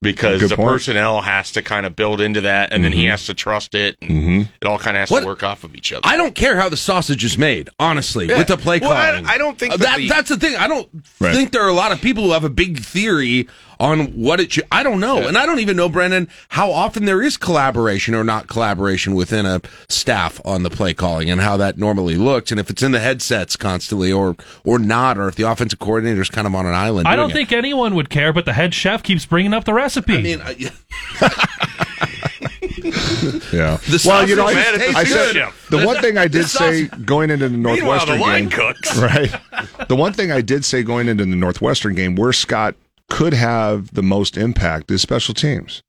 because 0.00 0.40
Good 0.40 0.50
the 0.50 0.56
point. 0.56 0.68
personnel 0.68 1.22
has 1.22 1.50
to 1.52 1.62
kind 1.62 1.84
of 1.84 1.96
build 1.96 2.20
into 2.20 2.42
that 2.42 2.72
and 2.72 2.84
then 2.84 2.92
he 2.92 3.06
has 3.06 3.26
to 3.26 3.34
trust 3.34 3.74
it 3.74 3.96
and 4.00 4.10
Mm-hmm. 4.10 4.40
it 4.62 4.64
all 4.66 4.78
kind 4.78 4.96
of 4.96 5.00
has 5.00 5.10
What- 5.10 5.20
to 5.20 5.26
work 5.26 5.42
off 5.42 5.64
of 5.64 5.74
each 5.74 5.92
other. 5.92 6.02
I 6.04 6.16
don't 6.16 6.34
care 6.36 6.54
how 6.56 6.68
the 6.68 6.76
sausage 6.76 7.24
is 7.24 7.36
made, 7.36 7.68
honestly, 7.80 8.28
with 8.28 8.46
the 8.46 8.56
play 8.56 8.78
Well, 8.78 8.92
I- 8.92 9.10
calling. 9.10 9.26
I 9.26 9.38
don't 9.38 9.58
think 9.58 9.74
Uh, 9.74 9.76
that 9.78 9.84
that, 9.84 9.96
the- 9.98 10.08
that's 10.08 10.28
the 10.28 10.36
thing. 10.36 10.54
I 10.56 10.68
don't 10.68 10.88
Right. 11.20 11.34
think 11.34 11.50
there 11.50 11.62
are 11.62 11.68
a 11.68 11.72
lot 11.74 11.90
of 11.90 12.00
people 12.00 12.22
who 12.24 12.30
have 12.32 12.44
a 12.44 12.48
big 12.50 12.78
theory 12.78 13.48
on 13.80 14.06
what 14.08 14.40
it 14.40 14.52
should. 14.52 14.64
I 14.72 14.82
don't 14.82 15.00
know, 15.00 15.26
and 15.26 15.36
I 15.38 15.46
don't 15.46 15.60
even 15.60 15.76
know, 15.76 15.88
Brenden, 15.88 16.28
how 16.48 16.70
often 16.70 17.04
there 17.04 17.22
is 17.22 17.36
collaboration 17.36 18.14
or 18.14 18.24
not 18.24 18.48
collaboration 18.48 19.14
within 19.14 19.46
a 19.46 19.60
staff 19.88 20.40
on 20.44 20.62
the 20.62 20.70
play 20.70 20.94
calling 20.94 21.30
and 21.30 21.40
how 21.40 21.56
that 21.56 21.78
normally 21.78 22.16
looks, 22.16 22.50
and 22.50 22.58
if 22.60 22.70
it's 22.70 22.82
in 22.82 22.92
the 22.92 23.00
headsets 23.00 23.56
constantly 23.56 24.12
or 24.12 24.36
or 24.64 24.78
not, 24.78 25.18
or 25.18 25.28
if 25.28 25.34
the 25.36 25.44
offensive 25.44 25.78
coordinator 25.78 26.20
is 26.20 26.28
kind 26.30 26.46
of 26.46 26.54
on 26.54 26.66
an 26.66 26.74
island. 26.74 27.06
I 27.08 27.16
don't 27.16 27.30
it. 27.30 27.34
think 27.34 27.52
anyone 27.52 27.94
would 27.94 28.10
care, 28.10 28.32
but 28.32 28.44
the 28.44 28.52
head 28.52 28.74
chef 28.74 29.02
keeps 29.02 29.24
bringing 29.26 29.54
up 29.54 29.64
the 29.64 29.74
recipe. 29.74 30.18
I 30.18 30.22
mean, 30.22 30.40
I- 30.42 30.56
Yeah. 30.58 30.70
The 33.88 34.02
well, 34.06 34.28
you 34.28 34.36
know, 34.36 34.46
I, 34.46 34.52
I 34.96 35.04
said 35.04 35.52
the 35.70 35.84
one 35.84 36.00
thing 36.00 36.16
I 36.16 36.28
did 36.28 36.46
say 36.46 36.86
going 36.86 37.30
into 37.30 37.48
the 37.48 37.56
Northwestern 37.56 38.18
the 38.18 38.24
game, 38.24 38.50
cooks. 38.50 38.96
right? 38.98 39.34
The 39.88 39.96
one 39.96 40.12
thing 40.12 40.30
I 40.30 40.40
did 40.40 40.64
say 40.64 40.82
going 40.82 41.08
into 41.08 41.24
the 41.24 41.36
Northwestern 41.36 41.94
game 41.94 42.14
where 42.14 42.32
Scott 42.32 42.74
could 43.08 43.34
have 43.34 43.94
the 43.94 44.02
most 44.02 44.36
impact 44.36 44.90
is 44.90 45.02
special 45.02 45.34
teams. 45.34 45.82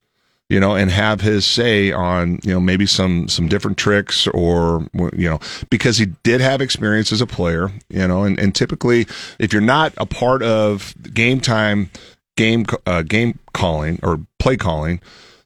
You 0.49 0.59
know, 0.59 0.73
and 0.73 0.89
have 0.89 1.21
his 1.21 1.45
say 1.45 1.91
on 1.91 2.39
you 2.41 2.51
know 2.51 2.59
maybe 2.59 2.87
some 2.87 3.27
some 3.27 3.47
different 3.47 3.77
tricks 3.77 4.27
or 4.29 4.87
you 5.13 5.29
know 5.29 5.39
because 5.69 5.99
he 5.99 6.07
did 6.23 6.41
have 6.41 6.59
experience 6.59 7.11
as 7.11 7.21
a 7.21 7.27
player. 7.27 7.71
You 7.87 8.07
know, 8.07 8.23
and, 8.23 8.39
and 8.39 8.55
typically 8.55 9.05
if 9.37 9.53
you're 9.53 9.61
not 9.61 9.93
a 9.97 10.07
part 10.07 10.41
of 10.41 10.95
game 11.13 11.39
time 11.39 11.91
game 12.35 12.65
uh, 12.87 13.03
game 13.03 13.37
calling 13.53 13.99
or 14.01 14.21
play 14.39 14.57
calling 14.57 15.01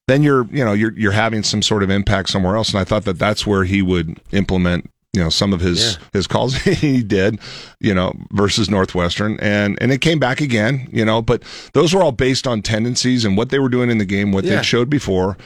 then 0.07 0.21
you're 0.21 0.45
you 0.51 0.63
know 0.63 0.73
you're 0.73 0.93
you're 0.93 1.11
having 1.11 1.43
some 1.43 1.61
sort 1.61 1.83
of 1.83 1.89
impact 1.89 2.29
somewhere 2.29 2.55
else 2.55 2.69
and 2.69 2.79
i 2.79 2.83
thought 2.83 3.05
that 3.05 3.17
that's 3.17 3.47
where 3.47 3.63
he 3.63 3.81
would 3.81 4.19
implement 4.31 4.89
you 5.13 5.21
know 5.21 5.29
some 5.29 5.53
of 5.53 5.61
his 5.61 5.97
his 6.11 6.25
calls 6.27 6.55
he 6.63 7.03
did 7.03 7.39
you 7.79 7.93
know 7.93 8.13
versus 8.31 8.69
northwestern 8.69 9.39
and 9.39 9.77
and 9.81 9.91
it 9.91 10.01
came 10.01 10.19
back 10.19 10.41
again 10.41 10.87
you 10.91 11.05
know 11.05 11.21
but 11.21 11.43
those 11.73 11.93
were 11.93 12.01
all 12.01 12.11
based 12.11 12.47
on 12.47 12.61
tendencies 12.61 13.23
and 13.23 13.37
what 13.37 13.49
they 13.49 13.59
were 13.59 13.69
doing 13.69 13.89
in 13.89 13.99
the 13.99 14.05
game 14.05 14.31
what 14.31 14.43
Yeah. 14.43 14.57
they 14.57 14.63
showed 14.63 14.89
before 14.89 15.37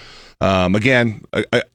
um 0.42 0.74
again 0.76 1.22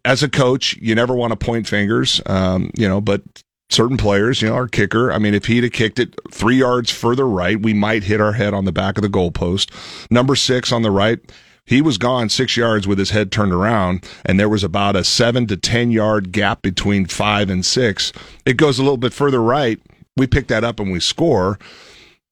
as 0.05 0.23
a 0.23 0.29
coach 0.29 0.77
you 0.81 0.95
never 0.95 1.15
want 1.15 1.33
to 1.33 1.37
point 1.37 1.69
fingers 1.69 2.21
um 2.27 2.71
you 2.77 2.89
know 2.89 3.01
but 3.01 3.23
certain 3.71 3.97
players, 3.97 4.43
you 4.43 4.49
know, 4.51 4.55
our 4.55 4.69
kicker. 4.69 5.11
I 5.11 5.17
mean, 5.17 5.33
if 5.33 5.47
he'd 5.47 5.63
have 5.65 5.73
kicked 5.73 5.99
it 5.99 6.15
three 6.31 6.57
yards 6.57 6.91
further 6.91 7.27
right, 7.27 7.59
we 7.59 7.73
might 7.73 8.05
hit 8.05 8.21
our 8.21 8.33
head 8.35 8.53
on 8.53 8.67
the 8.67 8.73
back 8.73 8.99
of 8.99 9.03
the 9.03 9.09
goalpost. 9.09 9.71
Number 10.11 10.37
six 10.37 10.73
on 10.73 10.83
the 10.83 10.91
right, 10.91 11.19
he 11.67 11.81
was 11.81 11.97
gone 11.99 12.29
six 12.29 12.57
yards 12.57 12.87
with 12.89 12.99
his 12.99 13.11
head 13.11 13.31
turned 13.31 13.53
around, 13.53 14.05
and 14.25 14.39
there 14.39 14.49
was 14.49 14.65
about 14.65 14.97
a 14.97 15.05
seven 15.05 15.47
to 15.47 15.57
10 15.57 15.91
yard 15.91 16.33
gap 16.33 16.63
between 16.63 17.07
five 17.07 17.49
and 17.51 17.65
six. 17.65 18.13
It 18.45 18.57
goes 18.57 18.79
a 18.79 18.83
little 18.83 18.97
bit 18.97 19.13
further 19.13 19.43
right. 19.43 19.79
We 20.17 20.27
pick 20.27 20.49
that 20.49 20.65
up 20.65 20.81
and 20.81 20.91
we 20.93 21.01
score. 21.01 21.59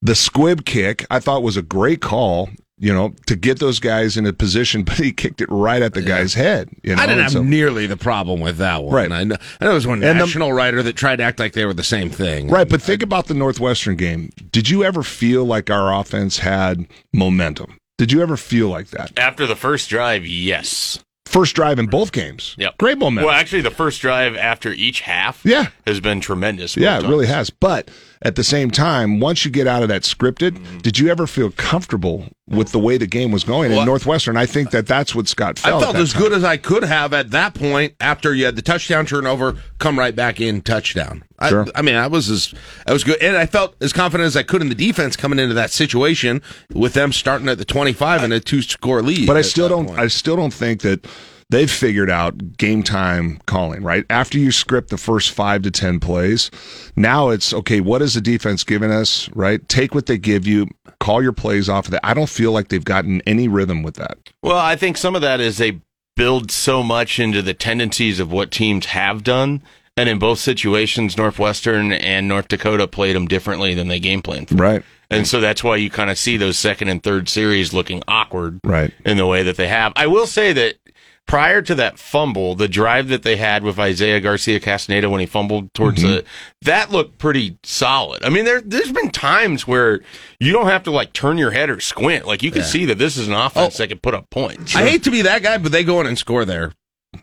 The 0.03 0.15
squib 0.15 0.65
kick, 0.65 1.07
I 1.11 1.21
thought 1.21 1.43
was 1.43 1.57
a 1.57 1.63
great 1.63 2.01
call, 2.01 2.49
you 2.79 2.93
know, 2.93 3.15
to 3.27 3.37
get 3.37 3.59
those 3.59 3.79
guys 3.79 4.17
in 4.17 4.27
a 4.27 4.33
position, 4.33 4.83
but 4.85 4.95
he 4.97 5.13
kicked 5.13 5.41
it 5.41 5.49
right 5.51 5.81
at 5.83 5.95
the 5.95 6.03
guy's 6.03 6.35
head. 6.35 6.69
You 6.83 6.97
know? 6.97 7.03
I 7.03 7.07
didn't 7.07 7.19
And 7.19 7.23
have 7.23 7.33
so- 7.33 7.43
nearly 7.43 7.87
the 7.87 7.97
problem 7.97 8.41
with 8.41 8.57
that 8.59 8.83
one. 8.83 8.95
Right. 8.95 9.13
I 9.13 9.25
know, 9.25 9.37
I 9.61 9.65
know 9.65 9.69
there 9.71 9.75
was 9.75 9.87
one 9.87 10.03
And 10.03 10.19
the- 10.19 10.25
national 10.25 10.53
writer 10.53 10.83
that 10.83 10.97
tried 10.97 11.17
to 11.17 11.23
act 11.23 11.39
like 11.39 11.53
they 11.53 11.65
were 11.67 11.75
the 11.75 11.85
same 11.85 12.11
thing. 12.11 12.49
Right, 12.49 12.69
but 12.69 12.83
think 12.83 13.03
about 13.03 13.27
the 13.27 13.35
Northwestern 13.35 13.97
game. 13.97 14.31
Did 14.51 14.69
you 14.69 14.83
ever 14.85 15.03
feel 15.03 15.45
like 15.45 15.71
our 15.71 15.95
offense 15.95 16.39
had 16.39 16.87
momentum? 17.15 17.77
Did 18.01 18.13
you 18.13 18.23
ever 18.23 18.39
feel 18.39 18.69
like 18.71 18.87
that? 18.93 19.13
After 19.19 19.47
the 19.47 19.55
first 19.55 19.91
drive, 19.91 20.25
yes. 20.25 20.99
First 21.27 21.55
drive 21.55 21.79
in 21.79 21.85
both 21.87 22.13
games. 22.13 22.55
Yep. 22.57 22.79
Great 22.79 22.97
momentum. 22.97 23.27
Well, 23.29 23.35
actually, 23.39 23.61
the 23.61 23.71
first 23.71 24.01
drive 24.01 24.35
after 24.37 24.73
each 24.73 25.01
half 25.03 25.43
Yeah. 25.45 25.67
has 25.87 26.01
been 26.01 26.23
tremendous. 26.23 26.79
yeah, 26.79 26.99
it 26.99 27.03
really 27.07 27.27
has. 27.27 27.51
But 27.51 27.91
at 28.23 28.37
the 28.37 28.45
same 28.45 28.71
time, 28.71 29.19
once 29.19 29.45
you 29.45 29.51
get 29.51 29.67
out 29.67 29.83
of 29.83 29.89
that 29.89 30.03
scripted, 30.03 30.51
Mm-hmm. 30.51 30.79
did 30.79 30.99
you 30.99 31.09
ever 31.09 31.27
feel 31.27 31.51
comfortable 31.53 32.27
with 32.47 32.73
the 32.73 32.79
way 32.79 32.99
the 32.99 33.07
game 33.07 33.31
was 33.31 33.45
going? 33.45 33.71
Well, 33.71 33.81
in 33.81 33.87
Northwestern, 33.87 34.37
I 34.37 34.45
think 34.45 34.73
that 34.73 34.87
that's 34.87 35.15
what 35.15 35.27
Scott 35.29 35.59
felt. 35.59 35.67
I 35.67 35.71
felt. 35.71 35.83
felt 35.85 35.95
at 35.95 35.99
that 35.99 36.03
as 36.03 36.13
time. 36.13 36.23
good 36.23 36.33
as 36.35 36.45
I 36.45 36.57
could 36.59 36.83
have 36.83 37.13
at 37.15 37.31
that 37.31 37.55
point 37.55 37.95
after 38.01 38.35
you 38.35 38.45
had 38.45 38.57
the 38.57 38.63
touchdown 38.63 39.07
turnover, 39.07 39.57
come 39.79 39.99
right 39.99 40.15
back 40.15 40.41
in 40.41 40.61
touchdown. 40.61 41.25
I, 41.39 41.49
Sure. 41.49 41.67
I 41.75 41.81
mean, 41.83 41.95
I 41.95 42.09
was 42.09 42.29
as 42.29 42.53
I 42.87 42.93
was 42.93 43.05
good, 43.05 43.23
and 43.23 43.37
I 43.37 43.47
felt 43.47 43.75
as 43.81 43.93
confident 43.95 44.27
as 44.27 44.37
I 44.37 44.43
could 44.43 44.61
in 44.61 44.69
the 44.69 44.75
defense 44.75 45.17
coming 45.17 45.39
into 45.39 45.55
that 45.55 45.71
situation 45.71 46.43
with 46.75 46.93
them 46.93 47.13
starting 47.13 47.49
at 47.49 47.57
the 47.59 47.65
twenty-five 47.65 48.23
and 48.23 48.33
a 48.35 48.41
two-score 48.41 49.01
lead. 49.03 49.27
But 49.27 49.39
I 49.39 49.43
still 49.43 49.69
don't. 49.69 49.87
point. 49.87 49.99
I 49.99 50.09
still 50.09 50.37
don't 50.37 50.53
think 50.53 50.83
that 50.83 51.07
they've 51.51 51.71
figured 51.71 52.11
out 52.11 52.57
game 52.57 52.83
time 52.83 53.41
calling. 53.47 53.83
Right 53.83 54.05
after 54.09 54.39
you 54.39 54.51
script 54.53 54.89
the 54.89 54.97
first 54.97 55.31
five 55.33 55.63
to 55.63 55.71
ten 55.71 56.01
plays, 56.01 56.51
now 56.97 57.29
it's 57.29 57.53
okay. 57.53 57.81
What 57.81 58.01
is 58.03 58.15
the 58.15 58.21
defense 58.21 58.65
giving 58.65 58.91
us? 58.91 59.29
Right, 59.35 59.67
take 59.69 59.95
what 59.95 60.07
they 60.07 60.17
give 60.19 60.47
you. 60.47 60.69
Call 61.01 61.23
your 61.23 61.33
plays 61.33 61.69
off 61.69 61.87
of 61.87 61.91
that. 61.93 62.07
I 62.07 62.15
don't 62.15 62.29
feel 62.29 62.53
like 62.53 62.69
they've 62.69 62.85
gotten 62.85 63.21
any 63.27 63.49
rhythm 63.49 63.83
with 63.83 63.95
that. 63.97 64.19
Well, 64.43 64.59
I 64.59 64.77
think 64.77 64.97
some 64.97 65.15
of 65.15 65.23
that 65.23 65.41
is 65.41 65.59
they 65.59 65.81
build 66.17 66.51
so 66.51 66.83
much 66.83 67.19
into 67.19 67.41
the 67.43 67.55
tendencies 67.55 68.21
of 68.21 68.31
what 68.31 68.51
teams 68.51 68.87
have 68.87 69.23
done. 69.25 69.63
And 69.97 70.09
in 70.09 70.19
both 70.19 70.39
situations, 70.39 71.17
Northwestern 71.17 71.93
and 71.93 72.29
North 72.29 72.49
Dakota 72.49 72.87
played 72.87 73.17
them 73.17 73.27
differently 73.27 73.75
than 73.75 73.89
they 73.89 73.99
game 73.99 74.23
planned. 74.23 74.49
for. 74.49 74.55
Right. 74.55 74.83
And 75.11 75.27
so 75.27 75.41
that's 75.41 75.65
why 75.65 75.77
you 75.77 75.91
kind 75.91 76.09
of 76.11 76.17
see 76.19 76.37
those 76.37 76.57
second 76.57 76.89
and 76.89 77.03
third 77.03 77.29
series 77.29 77.73
looking 77.73 78.03
awkward 78.07 78.61
Right. 78.65 78.93
in 79.05 79.17
the 79.17 79.27
way 79.27 79.43
that 79.43 79.57
they 79.57 79.67
have. 79.69 79.93
I 79.97 80.07
will 80.07 80.27
say 80.27 80.53
that 80.53 80.77
prior 81.31 81.63
to 81.63 81.77
that 81.77 81.97
fumble, 81.97 82.57
the 82.57 82.67
drive 82.67 83.07
that 83.07 83.23
they 83.23 83.37
had 83.37 83.63
with 83.63 83.79
Isaiah 83.79 84.19
Garcia 84.19 84.59
Castaneda 84.59 85.09
when 85.09 85.21
he 85.21 85.27
fumbled 85.27 85.73
towards 85.75 86.03
mm-hmm. 86.03 86.15
the 86.15 86.25
that 86.63 86.91
looked 86.91 87.19
pretty 87.19 87.57
solid. 87.63 88.25
I 88.25 88.31
mean, 88.31 88.45
there 88.45 88.61
there's 88.61 88.91
been 88.91 89.11
times 89.11 89.65
where 89.65 90.01
you 90.41 90.53
don't 90.53 90.67
have 90.67 90.83
to 90.85 90.91
like 90.91 91.13
turn 91.13 91.39
your 91.39 91.53
head 91.53 91.71
or 91.71 91.79
squint. 91.79 92.27
Like 92.27 92.43
you 92.43 92.51
can 92.51 92.65
see 92.65 92.85
that 92.87 92.99
this 92.99 93.17
is 93.17 93.29
an 93.29 93.35
oh. 93.35 93.47
offense 93.47 93.77
that 93.77 93.89
can 93.89 94.01
put 94.01 94.13
up 94.13 94.29
points. 94.31 94.75
I 94.75 94.83
hate 94.83 95.05
to 95.05 95.13
be 95.13 95.23
that 95.23 95.45
guy, 95.45 95.57
but 95.59 95.71
they 95.71 95.85
go 95.85 96.01
in 96.01 96.09
and 96.09 96.19
score 96.19 96.45
there 96.45 96.73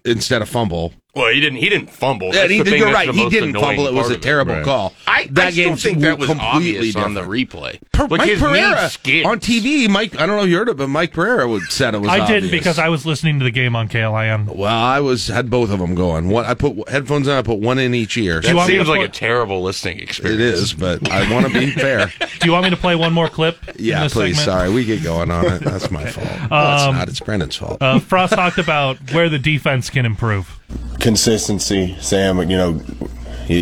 instead 0.05 0.41
of 0.41 0.47
fumble. 0.47 0.93
Well, 1.17 1.33
he 1.33 1.39
didn't. 1.39 1.57
He 1.59 1.69
didn't 1.69 1.89
fumble. 1.89 2.27
Yeah, 2.27 2.41
That's 2.41 2.51
he, 2.51 2.57
the 2.59 2.63
thing 2.65 2.79
you're 2.79 2.85
that's 2.87 2.95
right. 2.95 3.07
the 3.07 3.13
He 3.13 3.23
most 3.23 3.31
didn't 3.33 3.49
annoying 3.49 3.65
fumble. 3.77 3.87
It 3.87 3.93
was 3.93 4.01
part 4.03 4.11
a 4.11 4.15
of 4.15 4.21
terrible 4.21 4.53
Right. 4.55 4.63
call. 4.65 4.93
I, 5.07 5.27
that 5.31 5.47
I 5.47 5.51
still 5.51 5.75
think 5.75 5.99
that 5.99 6.17
was 6.19 6.27
completely 6.29 6.77
obvious 6.79 6.95
on 6.95 7.13
the 7.13 7.21
replay. 7.21 7.79
Per- 7.91 8.07
Like 8.07 8.19
Mike 8.19 8.37
Pereira 8.37 8.89
on 9.25 9.39
TV. 9.39 9.89
Mike, 9.89 10.13
I 10.19 10.25
don't 10.25 10.37
know 10.37 10.43
if 10.43 10.49
you 10.49 10.57
heard 10.57 10.69
it, 10.69 10.77
but 10.77 10.87
Mike 10.89 11.13
Pereira 11.13 11.47
would 11.47 11.63
said 11.71 11.95
it 11.95 11.99
was. 12.01 12.09
I 12.09 12.19
obvious. 12.19 12.41
didn't 12.43 12.51
because 12.51 12.77
I 12.79 12.89
was 12.89 13.05
listening 13.05 13.39
to 13.39 13.43
the 13.45 13.51
game 13.51 13.75
on 13.75 13.89
KLIN. 13.89 14.55
Well, 14.55 14.71
I 14.73 14.99
was 14.99 15.27
had 15.27 15.49
both 15.49 15.71
of 15.71 15.79
them 15.79 15.95
going. 15.95 16.29
One, 16.29 16.45
I 16.45 16.53
put 16.53 16.87
headphones 16.89 17.27
on. 17.27 17.37
I 17.37 17.41
put 17.41 17.59
one 17.59 17.79
in 17.79 17.93
each 17.95 18.17
ear. 18.17 18.41
That 18.41 18.53
you 18.53 18.61
seems 18.65 18.85
to 18.85 18.91
like 18.91 19.01
a 19.07 19.11
terrible 19.11 19.61
listening 19.63 19.99
experience. 19.99 20.39
it 20.41 20.45
is, 20.45 20.73
but 20.73 21.09
I 21.11 21.31
want 21.33 21.47
to 21.47 21.53
be 21.53 21.71
fair. 21.71 22.11
Do 22.39 22.45
you 22.45 22.51
want 22.51 22.65
me 22.65 22.69
to 22.69 22.77
play 22.77 22.95
one 22.95 23.13
more 23.13 23.27
clip? 23.29 23.57
Yeah, 23.77 24.03
this 24.03 24.13
please. 24.13 24.37
segment? 24.37 24.45
Sorry, 24.59 24.69
we 24.73 24.85
get 24.85 25.03
going 25.03 25.31
on 25.31 25.45
it. 25.45 25.59
That's 25.63 25.89
my 25.89 26.05
fault. 26.05 26.27
No, 26.27 26.75
it's 26.75 26.97
not. 26.97 27.09
It's 27.09 27.19
Brenden's 27.19 27.55
fault. 27.55 27.81
Uh, 27.81 27.99
Frost 27.99 28.33
talked 28.33 28.57
about 28.59 28.97
where 29.13 29.29
the 29.29 29.39
defense 29.39 29.89
can 29.89 30.05
improve. 30.05 30.56
Consistency, 30.99 31.95
Sam. 31.99 32.37
You 32.49 32.57
know, 32.57 32.73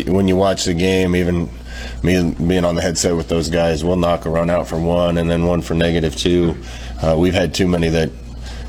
when 0.06 0.28
you 0.28 0.36
watch 0.36 0.64
the 0.64 0.74
game, 0.74 1.14
even 1.14 1.48
me 2.02 2.34
being 2.46 2.64
on 2.64 2.74
the 2.74 2.82
headset 2.82 3.16
with 3.16 3.28
those 3.28 3.48
guys, 3.48 3.84
we'll 3.84 3.96
knock 3.96 4.24
a 4.26 4.30
run 4.30 4.50
out 4.50 4.68
for 4.68 4.78
one 4.80 5.18
and 5.18 5.30
then 5.30 5.44
one 5.46 5.62
for 5.62 5.74
negative 5.74 6.16
two. 6.16 6.56
Uh, 7.02 7.14
we've 7.18 7.34
had 7.34 7.54
too 7.54 7.68
many 7.68 7.88
that 7.88 8.10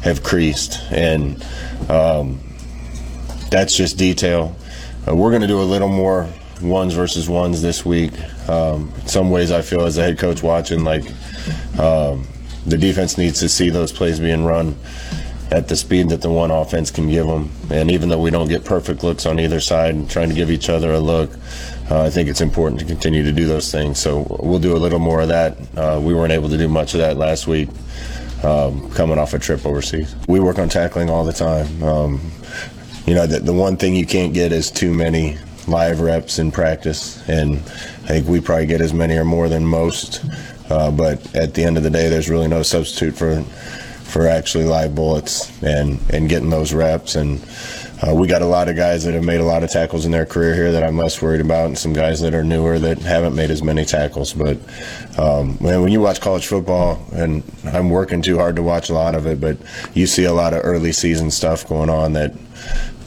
have 0.02 0.24
creased, 0.24 0.80
and 0.92 1.44
um, 1.90 2.40
that's 3.50 3.76
just 3.76 3.98
detail. 3.98 4.56
Uh, 5.08 5.16
we're 5.16 5.32
going 5.32 5.42
to 5.42 5.48
do 5.48 5.60
a 5.60 5.64
little 5.64 5.88
more 5.88 6.30
ones 6.62 6.94
versus 6.94 7.30
ones 7.30 7.62
this 7.62 7.86
week. 7.86 8.12
Um, 8.50 8.92
some 9.06 9.32
ways, 9.32 9.52
I 9.52 9.62
feel 9.62 9.82
as 9.82 9.98
a 9.98 10.04
head 10.04 10.18
coach 10.18 10.44
watching, 10.44 10.84
like 10.84 11.04
um, 11.80 12.28
the 12.66 12.78
defense 12.78 13.18
needs 13.18 13.40
to 13.40 13.50
see 13.50 13.70
those 13.70 13.92
plays 13.92 14.20
being 14.20 14.44
run 14.44 14.76
at 15.52 15.68
the 15.68 15.76
speed 15.76 16.10
that 16.10 16.22
the 16.22 16.30
one 16.30 16.52
offense 16.52 16.92
can 16.92 17.10
give 17.10 17.26
them. 17.26 17.50
And 17.70 17.90
even 17.90 18.10
though 18.10 18.20
we 18.20 18.32
don't 18.32 18.50
get 18.50 18.66
perfect 18.66 19.04
looks 19.04 19.26
on 19.26 19.40
either 19.40 19.60
side 19.60 19.96
and 19.96 20.10
trying 20.10 20.30
to 20.30 20.36
give 20.36 20.52
each 20.52 20.70
other 20.70 20.92
a 20.94 21.00
look, 21.00 21.32
uh, 21.90 22.04
I 22.04 22.10
think 22.10 22.28
it's 22.28 22.42
important 22.42 22.80
to 22.82 22.86
continue 22.86 23.24
to 23.24 23.32
do 23.32 23.46
those 23.46 23.72
things. 23.72 24.00
So 24.00 24.28
we'll 24.42 24.60
do 24.60 24.76
a 24.76 24.80
little 24.80 25.00
more 25.00 25.22
of 25.22 25.30
that. 25.30 25.58
Uh, 25.76 26.02
we 26.04 26.14
weren't 26.14 26.34
able 26.34 26.50
to 26.50 26.58
do 26.58 26.68
much 26.68 26.94
of 26.94 27.00
that 27.00 27.18
last 27.18 27.48
week. 27.48 27.70
Um, 28.44 28.92
coming 28.92 29.18
off 29.18 29.34
a 29.34 29.40
trip 29.40 29.66
overseas, 29.66 30.16
we 30.28 30.40
work 30.40 30.60
on 30.60 30.70
tackling 30.70 31.10
all 31.10 31.26
the 31.26 31.34
time. 31.34 31.82
Um, 31.82 32.32
you 33.08 33.16
know, 33.16 33.26
the, 33.26 33.40
the 33.40 33.54
one 33.54 33.78
thing 33.78 33.96
you 33.96 34.06
can't 34.06 34.32
get 34.32 34.52
is 34.52 34.70
too 34.70 34.94
many 34.94 35.38
live 35.68 36.02
reps 36.02 36.38
in 36.38 36.52
practice, 36.52 37.28
and 37.28 37.56
I 37.56 38.10
think 38.10 38.28
we 38.28 38.40
probably 38.40 38.68
get 38.68 38.80
as 38.80 38.94
many 38.94 39.18
or 39.18 39.26
more 39.26 39.50
than 39.50 39.66
most. 39.66 40.24
Uh, 40.70 40.92
but 40.92 41.36
at 41.36 41.56
the 41.56 41.64
end 41.64 41.78
of 41.78 41.84
the 41.84 41.90
day, 41.90 42.10
there's 42.10 42.30
really 42.30 42.48
no 42.48 42.62
substitute 42.62 43.16
for 43.16 43.44
for 44.08 44.28
actually 44.28 44.66
live 44.66 44.96
bullets 44.96 45.52
and 45.62 46.00
and 46.12 46.30
getting 46.30 46.50
those 46.50 46.74
reps. 46.74 47.16
And 47.16 47.44
uh, 48.06 48.14
we 48.14 48.28
got 48.28 48.42
a 48.42 48.46
lot 48.46 48.70
of 48.70 48.76
guys 48.76 49.04
that 49.06 49.14
have 49.14 49.24
made 49.24 49.42
a 49.42 49.44
lot 49.44 49.64
of 49.64 49.72
tackles 49.72 50.06
in 50.06 50.12
their 50.12 50.26
career 50.26 50.54
here 50.54 50.72
that 50.72 50.84
I'm 50.84 50.98
less 50.98 51.22
worried 51.22 51.42
about, 51.42 51.66
and 51.66 51.78
some 51.78 51.94
guys 51.94 52.22
that 52.22 52.34
are 52.34 52.44
newer 52.44 52.78
that 52.80 53.00
haven't 53.00 53.36
made 53.36 53.50
as 53.50 53.64
many 53.64 53.86
tackles. 53.86 54.34
But 54.34 54.58
um, 55.18 55.58
man, 55.60 55.82
when 55.82 55.92
you 55.92 56.00
watch 56.00 56.22
college 56.22 56.46
football, 56.48 57.04
and 57.14 57.44
I'm 57.66 57.90
working 57.90 58.22
too 58.22 58.38
hard 58.38 58.56
to 58.58 58.64
watch 58.64 58.90
a 58.90 58.94
lot 58.94 59.16
of 59.16 59.26
it, 59.26 59.42
but 59.42 59.58
you 59.94 60.06
see 60.08 60.26
a 60.26 60.34
lot 60.34 60.54
of 60.54 60.62
early 60.64 60.92
season 60.92 61.32
stuff 61.32 61.68
going 61.68 61.90
on 61.90 62.14
that 62.14 62.34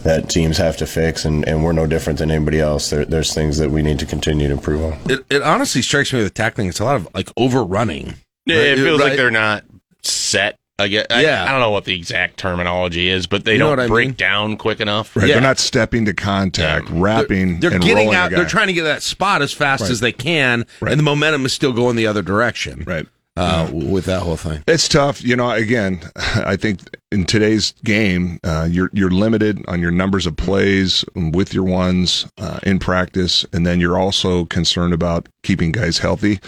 that 0.02 0.30
teams 0.30 0.56
have 0.56 0.76
to 0.78 0.86
fix, 0.86 1.24
and, 1.24 1.46
and 1.46 1.62
we're 1.62 1.72
no 1.72 1.86
different 1.86 2.18
than 2.18 2.30
anybody 2.30 2.58
else. 2.58 2.90
There, 2.90 3.04
there's 3.04 3.34
things 3.34 3.58
that 3.58 3.70
we 3.70 3.82
need 3.82 3.98
to 3.98 4.06
continue 4.06 4.48
to 4.48 4.54
improve 4.54 4.82
on. 4.82 4.98
it, 5.10 5.24
it 5.30 5.42
honestly 5.42 5.82
strikes 5.82 6.12
me 6.12 6.22
with 6.22 6.34
tackling. 6.34 6.68
It's 6.68 6.80
a 6.80 6.84
lot 6.84 6.96
of 6.96 7.08
like 7.14 7.28
overrunning. 7.36 8.14
Yeah, 8.46 8.56
Right, 8.56 8.66
it 8.66 8.76
feels 8.76 8.98
right. 9.00 9.08
like 9.10 9.16
they're 9.16 9.30
not 9.30 9.64
set. 10.02 10.58
I 10.80 10.88
guess. 10.88 11.06
Yeah. 11.10 11.44
I 11.46 11.50
don't 11.52 11.60
know 11.60 11.70
what 11.70 11.84
the 11.84 11.94
exact 11.94 12.36
terminology 12.38 13.08
is, 13.08 13.26
but 13.26 13.44
they 13.44 13.52
You 13.54 13.58
don't 13.58 13.88
break 13.88 14.08
mean? 14.08 14.14
down 14.16 14.56
quick 14.56 14.80
enough. 14.80 15.14
Right. 15.16 15.28
Yeah. 15.28 15.34
They're 15.34 15.42
not 15.42 15.58
stepping 15.58 16.04
to 16.06 16.14
contact, 16.14 16.88
wrapping, 16.90 17.60
They're 17.60 17.72
and 17.72 17.82
getting 17.82 17.96
rolling 18.06 18.14
out. 18.16 18.32
a 18.32 18.36
They're 18.36 18.44
trying 18.46 18.68
to 18.68 18.72
get 18.72 18.84
that 18.84 19.02
spot 19.02 19.42
as 19.42 19.52
fast 19.52 19.82
Right. 19.82 19.90
as 19.90 20.00
they 20.00 20.12
can, 20.12 20.64
Right. 20.80 20.92
and 20.92 20.98
the 20.98 21.02
momentum 21.04 21.44
is 21.46 21.52
still 21.52 21.72
going 21.72 21.96
the 21.96 22.06
other 22.06 22.22
direction. 22.22 22.84
Right. 22.86 23.06
Uh, 23.36 23.70
with 23.72 24.04
that 24.06 24.20
whole 24.22 24.36
thing. 24.36 24.62
It's 24.66 24.88
tough, 24.88 25.22
you 25.24 25.34
know. 25.36 25.50
Again, 25.52 26.00
I 26.16 26.56
think 26.56 26.80
in 27.12 27.24
today's 27.24 27.72
game, 27.84 28.38
uh, 28.44 28.66
you're 28.70 28.90
you're 28.92 29.08
limited 29.10 29.64
on 29.68 29.80
your 29.80 29.92
numbers 29.92 30.26
of 30.26 30.36
plays 30.36 31.04
with 31.14 31.54
your 31.54 31.62
ones 31.64 32.26
uh, 32.38 32.58
in 32.64 32.78
practice, 32.80 33.46
and 33.52 33.64
then 33.66 33.80
you're 33.80 33.96
also 33.98 34.44
concerned 34.46 34.92
about 34.92 35.28
keeping 35.42 35.70
guys 35.72 35.98
healthy. 35.98 36.40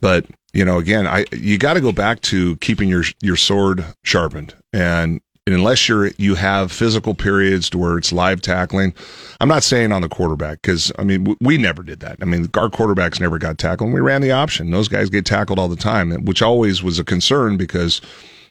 But 0.00 0.26
you 0.52 0.64
know, 0.64 0.78
again, 0.78 1.06
I 1.06 1.26
you 1.32 1.58
got 1.58 1.74
to 1.74 1.80
go 1.80 1.92
back 1.92 2.20
to 2.22 2.56
keeping 2.56 2.88
your 2.88 3.04
your 3.20 3.36
sword 3.36 3.84
sharpened, 4.04 4.54
and 4.72 5.20
unless 5.46 5.88
you're 5.88 6.08
you 6.18 6.34
have 6.34 6.72
physical 6.72 7.14
periods 7.14 7.70
to 7.70 7.78
where 7.78 7.98
it's 7.98 8.12
live 8.12 8.40
tackling. 8.40 8.94
I'm 9.40 9.48
not 9.48 9.62
saying 9.62 9.92
on 9.92 10.02
the 10.02 10.08
quarterback 10.08 10.62
because 10.62 10.92
I 10.98 11.04
mean 11.04 11.24
w- 11.24 11.38
we 11.40 11.58
never 11.58 11.82
did 11.82 12.00
that. 12.00 12.18
I 12.20 12.24
mean 12.24 12.48
our 12.54 12.68
quarterbacks 12.68 13.20
never 13.20 13.38
got 13.38 13.58
tackled. 13.58 13.88
And 13.88 13.94
we 13.94 14.00
ran 14.00 14.22
the 14.22 14.32
option. 14.32 14.70
Those 14.70 14.88
guys 14.88 15.10
get 15.10 15.24
tackled 15.24 15.58
all 15.58 15.68
the 15.68 15.76
time, 15.76 16.10
which 16.24 16.42
always 16.42 16.82
was 16.82 16.98
a 16.98 17.04
concern 17.04 17.56
because 17.56 18.00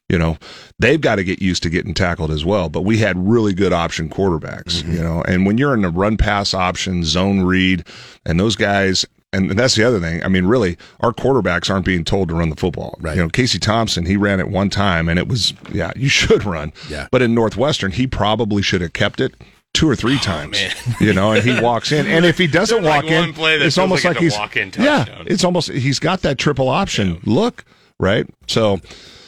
you 0.09 0.17
know 0.17 0.37
they've 0.79 1.01
got 1.01 1.15
to 1.15 1.23
get 1.23 1.41
used 1.41 1.63
to 1.63 1.69
getting 1.69 1.93
tackled 1.93 2.31
as 2.31 2.45
well. 2.45 2.69
But 2.69 2.81
we 2.81 2.97
had 2.97 3.17
really 3.17 3.53
good 3.53 3.73
option 3.73 4.09
quarterbacks, 4.09 4.81
mm-hmm. 4.81 4.93
you 4.93 5.03
know. 5.03 5.21
And 5.23 5.45
when 5.45 5.57
you're 5.57 5.73
in 5.73 5.81
the 5.81 5.89
run 5.89 6.17
pass 6.17 6.53
option, 6.53 7.03
zone 7.03 7.41
read, 7.41 7.85
and 8.25 8.39
those 8.39 8.55
guys. 8.55 9.05
And 9.31 9.51
that's 9.51 9.75
the 9.75 9.83
other 9.83 9.99
thing. 9.99 10.23
I 10.23 10.27
mean, 10.27 10.45
really, 10.45 10.77
our 11.01 11.13
quarterbacks 11.13 11.69
aren't 11.69 11.85
being 11.85 12.03
told 12.03 12.29
to 12.29 12.35
run 12.35 12.49
the 12.49 12.55
football. 12.55 12.97
Right. 12.99 13.15
You 13.15 13.23
know, 13.23 13.29
Casey 13.29 13.59
Thompson, 13.59 14.05
he 14.05 14.17
ran 14.17 14.39
it 14.39 14.49
one 14.49 14.71
time, 14.71 15.07
and 15.07 15.19
it 15.19 15.27
was, 15.27 15.53
yeah, 15.71 15.91
you 15.95 16.09
should 16.19 16.45
run. 16.45 16.73
Yeah. 16.89 17.07
But 17.11 17.21
in 17.21 17.35
Northwestern, 17.35 17.91
he 17.91 18.07
probably 18.07 18.63
should 18.63 18.81
have 18.81 18.93
kept 18.93 19.21
it 19.21 19.35
two 19.73 19.89
or 19.89 19.95
three 19.95 20.17
times. 20.17 20.59
You 20.99 21.13
know, 21.13 21.31
and 21.31 21.43
he 21.43 21.59
walks 21.61 21.91
in, 21.91 22.07
and 22.07 22.25
if 22.25 22.37
he 22.37 22.47
doesn't 22.59 22.83
Like 22.83 23.03
walk 23.03 23.11
in, 23.11 23.33
play 23.33 23.55
it's 23.55 23.77
almost 23.77 24.03
like 24.03 24.15
like, 24.15 24.23
he's 24.23 24.35
walk-in 24.37 24.71
yeah, 24.79 25.05
it's 25.27 25.43
almost 25.43 25.71
he's 25.71 25.99
got 25.99 26.21
that 26.21 26.37
triple 26.37 26.69
option 26.69 27.21
look 27.25 27.65
right. 27.99 28.27
So. 28.47 28.79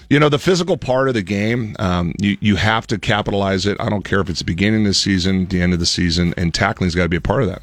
You 0.09 0.19
know 0.19 0.27
the 0.27 0.39
physical 0.39 0.75
part 0.75 1.07
of 1.07 1.13
the 1.13 1.21
game. 1.21 1.73
Um, 1.79 2.13
you 2.19 2.35
you 2.41 2.57
have 2.57 2.85
to 2.87 2.99
capitalize 2.99 3.65
it. 3.65 3.77
I 3.79 3.87
don't 3.87 4.03
care 4.03 4.19
if 4.19 4.29
it's 4.29 4.39
the 4.39 4.45
beginning 4.45 4.81
of 4.81 4.87
the 4.87 4.93
season, 4.93 5.45
the 5.45 5.61
end 5.61 5.71
of 5.71 5.79
the 5.79 5.85
season, 5.85 6.33
and 6.35 6.53
tackling's 6.53 6.95
got 6.95 7.03
to 7.03 7.07
be 7.07 7.15
a 7.15 7.21
part 7.21 7.43
of 7.43 7.47
that. 7.47 7.61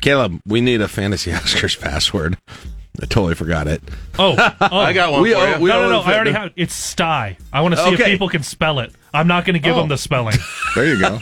Caleb, 0.00 0.40
we 0.46 0.60
need 0.60 0.80
a 0.80 0.88
fantasy 0.88 1.30
Oscars 1.32 1.78
password. 1.80 2.36
I 3.02 3.06
totally 3.06 3.34
forgot 3.34 3.66
it. 3.66 3.82
Oh, 4.18 4.34
oh. 4.60 4.76
I 4.76 4.92
got 4.92 5.12
one 5.12 5.22
We- 5.22 5.30
for 5.32 5.38
oh, 5.38 5.54
you. 5.56 5.60
we- 5.62 5.70
no, 5.70 5.82
no, 5.82 5.88
no. 5.90 6.00
I 6.00 6.14
already 6.16 6.32
have. 6.32 6.52
It's 6.56 6.74
Stai. 6.94 7.36
I 7.52 7.62
want 7.62 7.74
to 7.74 7.82
see 7.82 7.94
if 7.94 8.00
Okay. 8.00 8.10
people 8.12 8.28
can 8.28 8.42
spell 8.42 8.80
it. 8.80 8.92
I'm 9.14 9.26
not 9.26 9.44
going 9.44 9.54
to 9.54 9.60
give 9.60 9.74
Oh. 9.76 9.80
them 9.80 9.88
the 9.88 9.96
spelling. 9.96 10.36
There 10.76 10.84
you 10.86 11.00
go. 11.00 11.18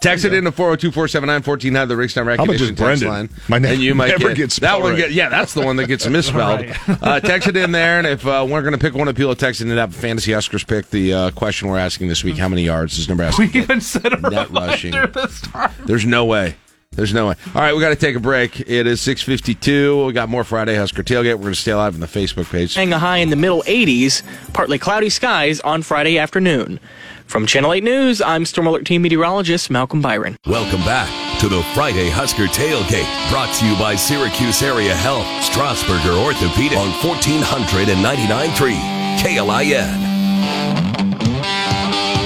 Text 0.00 0.24
it 0.24 0.32
into 0.32 0.50
402 0.50 0.90
479 0.90 1.42
1400, 1.42 1.86
the 1.86 1.94
Rickstown 1.94 2.22
about 2.22 2.30
Recognition 2.38 2.66
just 2.74 2.78
text 2.78 3.02
Brenden? 3.04 3.08
line. 3.08 3.30
My 3.48 3.58
name 3.60 3.74
and 3.74 3.80
you 3.82 3.94
might 3.94 4.08
never 4.08 4.28
get, 4.30 4.36
gets 4.38 4.56
that 4.58 4.66
spelled 4.66 4.82
one. 4.82 4.92
right. 4.94 4.98
Get, 4.98 5.12
yeah, 5.12 5.28
that's 5.28 5.54
the 5.54 5.60
one 5.62 5.76
that 5.76 5.86
gets 5.86 6.04
misspelled. 6.08 6.62
Right. 6.66 6.88
uh, 7.02 7.20
text 7.20 7.46
it 7.46 7.56
in 7.56 7.70
there, 7.70 7.98
and 7.98 8.06
if 8.08 8.26
uh, 8.26 8.44
we're 8.48 8.62
going 8.62 8.72
to 8.72 8.78
pick 8.78 8.94
one 8.94 9.06
of 9.06 9.14
the 9.14 9.18
people 9.20 9.36
texting 9.36 9.70
it 9.70 9.78
up, 9.78 9.92
Fantasy 9.92 10.32
Oscars 10.32 10.66
pick 10.66 10.90
the 10.90 11.12
uh, 11.14 11.30
question 11.30 11.68
we're 11.68 11.78
asking 11.78 12.08
this 12.08 12.24
week: 12.24 12.38
How 12.38 12.48
many 12.48 12.64
yards 12.64 12.96
does 12.96 13.08
number 13.08 13.22
We 13.38 13.44
asking? 13.44 13.62
even 13.62 13.80
set 13.80 14.12
a 14.12 14.16
Net 14.20 14.50
rushing. 14.50 14.92
reminder 14.94 15.12
this 15.20 15.40
time. 15.42 15.70
There's 15.84 16.04
no 16.06 16.24
way. 16.24 16.56
There's 16.92 17.14
no 17.14 17.28
way. 17.28 17.34
All 17.54 17.60
right, 17.60 17.72
we 17.74 17.80
got 17.80 17.90
to 17.90 17.96
take 17.96 18.16
a 18.16 18.20
break. 18.20 18.60
It 18.60 18.86
is 18.88 19.00
6:52. 19.00 20.06
We 20.08 20.12
got 20.12 20.28
more 20.28 20.42
Friday 20.42 20.74
Husker 20.74 21.04
tailgate. 21.04 21.34
We're 21.36 21.42
going 21.42 21.54
to 21.54 21.60
stay 21.60 21.72
live 21.74 21.94
on 21.94 22.00
the 22.00 22.06
Facebook 22.08 22.50
page. 22.50 22.74
Hang 22.74 22.92
a 22.92 22.98
high 22.98 23.18
in 23.18 23.30
the 23.30 23.36
middle 23.36 23.62
80s, 23.62 24.22
partly 24.52 24.78
cloudy 24.80 25.08
skies 25.08 25.60
on 25.60 25.82
Friday 25.82 26.18
afternoon. 26.18 26.80
From 27.26 27.46
Channel 27.46 27.74
8 27.74 27.84
News, 27.84 28.20
I'm 28.22 28.44
Storm 28.44 28.66
Alert 28.66 28.84
Team 28.86 29.02
Meteorologist 29.02 29.70
Malcolm 29.70 30.00
Byron. 30.00 30.36
Welcome 30.46 30.80
back 30.80 31.08
to 31.40 31.48
the 31.48 31.62
Friday 31.74 32.08
Husker 32.08 32.46
Tailgate, 32.46 33.30
brought 33.30 33.54
to 33.56 33.66
you 33.66 33.78
by 33.78 33.94
Syracuse 33.94 34.62
Area 34.62 34.94
Health, 34.94 35.26
Strasburger 35.44 36.24
Orthopedic 36.24 36.78
on 36.78 36.88
1499.3 37.04 38.74
KLIN. 39.20 40.08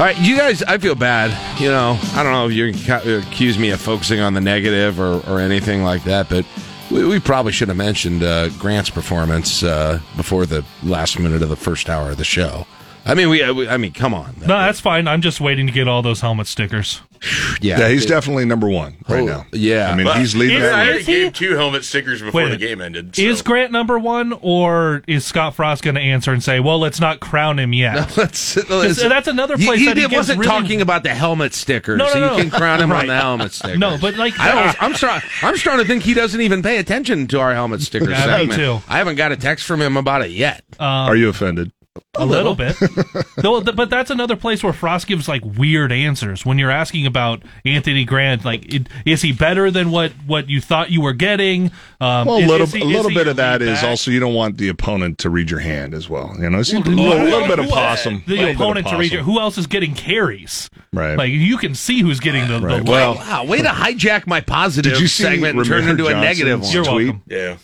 All 0.03 0.09
right, 0.09 0.19
you 0.19 0.37
guys, 0.37 0.65
I 0.65 0.79
feel 0.79 0.97
bad. 0.97 1.31
You 1.61 1.69
know, 1.69 1.97
I 2.15 2.25
don't 2.25 2.33
know 2.33 2.49
if 2.49 2.53
you 2.55 3.19
accuse 3.19 3.57
me 3.57 3.71
of 3.71 3.81
focusing 3.81 4.19
on 4.19 4.35
the 4.35 4.41
negative 4.41 4.99
or, 4.99 5.25
or 5.31 5.39
anything 5.39 5.85
like 5.85 6.03
that, 6.03 6.29
but 6.29 6.45
we, 6.91 7.07
we 7.07 7.21
probably 7.21 7.53
should 7.53 7.69
have 7.69 7.77
mentioned 7.77 8.25
uh, 8.25 8.49
Grant's 8.59 8.91
performance 8.91 9.63
uh, 9.63 10.01
before 10.17 10.45
the 10.45 10.65
last 10.83 11.21
minute 11.21 11.41
of 11.41 11.51
the 11.51 11.55
first 11.55 11.89
hour 11.89 12.11
of 12.11 12.17
the 12.17 12.25
show. 12.25 12.67
I 13.05 13.15
mean, 13.15 13.27
uh, 13.43 13.53
we. 13.55 13.69
I 13.69 13.77
mean, 13.77 13.93
come 13.93 14.15
on. 14.15 14.35
No, 14.41 14.47
that's 14.47 14.81
fine. 14.81 15.09
I'm 15.09 15.21
just 15.23 15.41
waiting 15.41 15.67
to 15.67 15.73
get 15.73 15.89
all 15.89 16.03
those 16.03 16.21
helmet 16.21 16.47
stickers. 16.47 17.01
Yeah, 17.61 17.79
Yeah, 17.79 17.89
he's 17.91 18.05
definitely 18.07 18.45
number 18.47 18.69
one 18.69 18.97
right 19.09 19.21
Oh, 19.21 19.25
now. 19.27 19.47
yeah. 19.53 19.89
I 19.89 19.95
mean, 19.95 20.07
But 20.07 20.17
he's 20.19 20.35
leading 20.35 20.57
is- 20.57 20.65
I 20.65 20.67
that. 20.71 20.87
already 20.89 21.03
he? 21.05 21.13
gave 21.13 21.33
two 21.33 21.55
helmet 21.55 21.85
stickers 21.85 22.21
before 22.21 22.43
Wait 22.43 22.51
the 22.51 22.57
game 22.57 22.81
ended. 22.81 23.15
so- 23.15 23.23
Is 23.23 23.43
Grant 23.43 23.71
number 23.71 23.97
one, 23.97 24.37
or 24.43 25.05
is 25.07 25.25
Scott 25.25 25.55
Frost 25.55 25.85
going 25.85 25.95
to 25.95 26.01
answer 26.01 26.33
and 26.33 26.43
say, 26.43 26.59
"Well, 26.59 26.81
let's 26.81 26.99
not 27.01 27.21
crown 27.21 27.61
him 27.61 27.73
yet"? 27.73 28.09
That's, 28.17 28.55
that's 28.55 29.29
another 29.29 29.57
place 29.57 29.79
He, 29.79 29.87
that 29.87 29.97
he, 29.97 30.07
he 30.09 30.17
wasn't 30.17 30.41
really- 30.41 30.51
talking 30.51 30.81
about 30.81 31.05
the 31.05 31.15
helmet 31.15 31.55
stickers. 31.55 31.99
No, 31.99 32.07
no, 32.07 32.13
so 32.13 32.19
no. 32.21 32.37
you 32.37 32.43
can 32.43 32.51
crown 32.51 32.81
him 32.81 32.91
on 32.91 33.07
the 33.07 33.15
helmet 33.17 33.53
stickers. 33.53 33.79
No, 33.79 33.97
but 34.01 34.17
like 34.17 34.37
I 34.41 34.53
don't, 34.65 34.83
I'm 34.83 34.95
starting. 34.95 35.29
I'm 35.43 35.57
starting 35.57 35.85
to 35.85 35.89
think 35.89 36.03
he 36.03 36.15
doesn't 36.15 36.41
even 36.41 36.61
pay 36.63 36.79
attention 36.79 37.29
to 37.29 37.39
our 37.39 37.55
helmet 37.55 37.83
stickers. 37.83 38.09
Yeah, 38.11 38.39
me 38.45 38.49
too. 38.57 38.81
I 38.89 38.99
haven't 38.99 39.15
got 39.17 39.31
a 39.31 39.37
text 39.37 39.65
from 39.67 39.81
him 39.81 39.97
about 39.97 40.23
it 40.23 40.33
yet. 40.33 40.65
Um, 40.81 40.87
Are 40.89 41.15
you 41.17 41.29
offended? 41.29 41.71
A 42.15 42.27
little 42.27 42.55
bit. 42.55 42.77
Though, 43.37 43.61
th- 43.63 43.75
but 43.77 43.89
that's 43.91 44.11
another 44.11 44.37
place 44.37 44.63
where 44.63 44.73
Frost 44.73 45.07
gives 45.07 45.29
like 45.29 45.43
weird 45.45 45.93
answers 45.93 46.45
when 46.45 46.59
you're 46.59 46.71
asking 46.71 47.07
about 47.07 47.43
Anthony 47.65 48.05
Grant. 48.05 48.45
Like, 48.45 48.73
it, 48.75 48.89
is 49.07 49.23
he 49.23 49.33
better 49.33 49.71
than 49.71 49.91
what 49.91 50.13
what 50.27 50.49
you 50.49 50.61
thought 50.61 50.91
you 50.91 51.01
were 51.01 51.13
getting? 51.15 51.67
Um, 52.01 52.27
Well, 52.27 52.37
a 52.39 52.47
little, 52.47 52.67
is 52.67 52.73
he- 52.73 52.81
a 52.83 52.85
little 52.85 53.11
he 53.11 53.17
bit 53.17 53.29
of 53.29 53.37
that 53.37 53.61
lead 53.61 53.69
is 53.71 53.81
back? 53.81 53.89
also 53.91 54.11
you 54.11 54.21
don't 54.21 54.35
want 54.35 54.59
the 54.59 54.69
opponent 54.69 55.19
to 55.19 55.31
read 55.31 55.51
your 55.51 55.61
hand 55.61 55.95
as 55.95 56.09
well. 56.09 56.35
You 56.39 56.51
know, 56.51 56.59
it's 56.61 56.73
a 56.73 56.79
little, 56.79 56.93
Who- 56.93 57.25
little 57.25 57.47
bit 57.49 57.59
of 57.59 57.69
possum. 57.69 58.23
The 58.27 58.33
little 58.37 58.47
bit 58.47 58.55
of 58.55 58.61
opponent 58.61 58.87
to 58.89 58.97
read 58.99 59.11
possum. 59.11 59.15
your. 59.17 59.25
Who 59.25 59.41
else 59.41 59.59
is 59.59 59.67
getting 59.67 59.95
carries? 59.95 60.69
Right. 60.93 61.17
Like 61.17 61.31
you 61.31 61.57
can 61.57 61.75
see 61.75 62.01
who's 62.03 62.21
getting 62.21 62.47
the. 62.49 62.61
Right. 62.61 62.85
the 62.85 62.91
Well, 62.91 63.15
Wow, 63.15 63.45
way 63.47 63.63
to 63.63 63.69
hijack 63.69 64.27
my 64.27 64.41
positive 64.43 64.93
Did 64.93 65.01
you 65.01 65.09
see 65.09 65.23
segment 65.23 65.57
and 65.57 65.67
turn 65.67 65.85
Ramir 65.85 65.91
into 65.91 66.07
a 66.07 66.11
Johnson's 66.11 66.39
negative 66.39 66.61
one. 66.61 66.71
You're 66.73 66.85
tweet? 66.85 67.07
welcome. 67.07 67.23
yeah. 67.29 67.57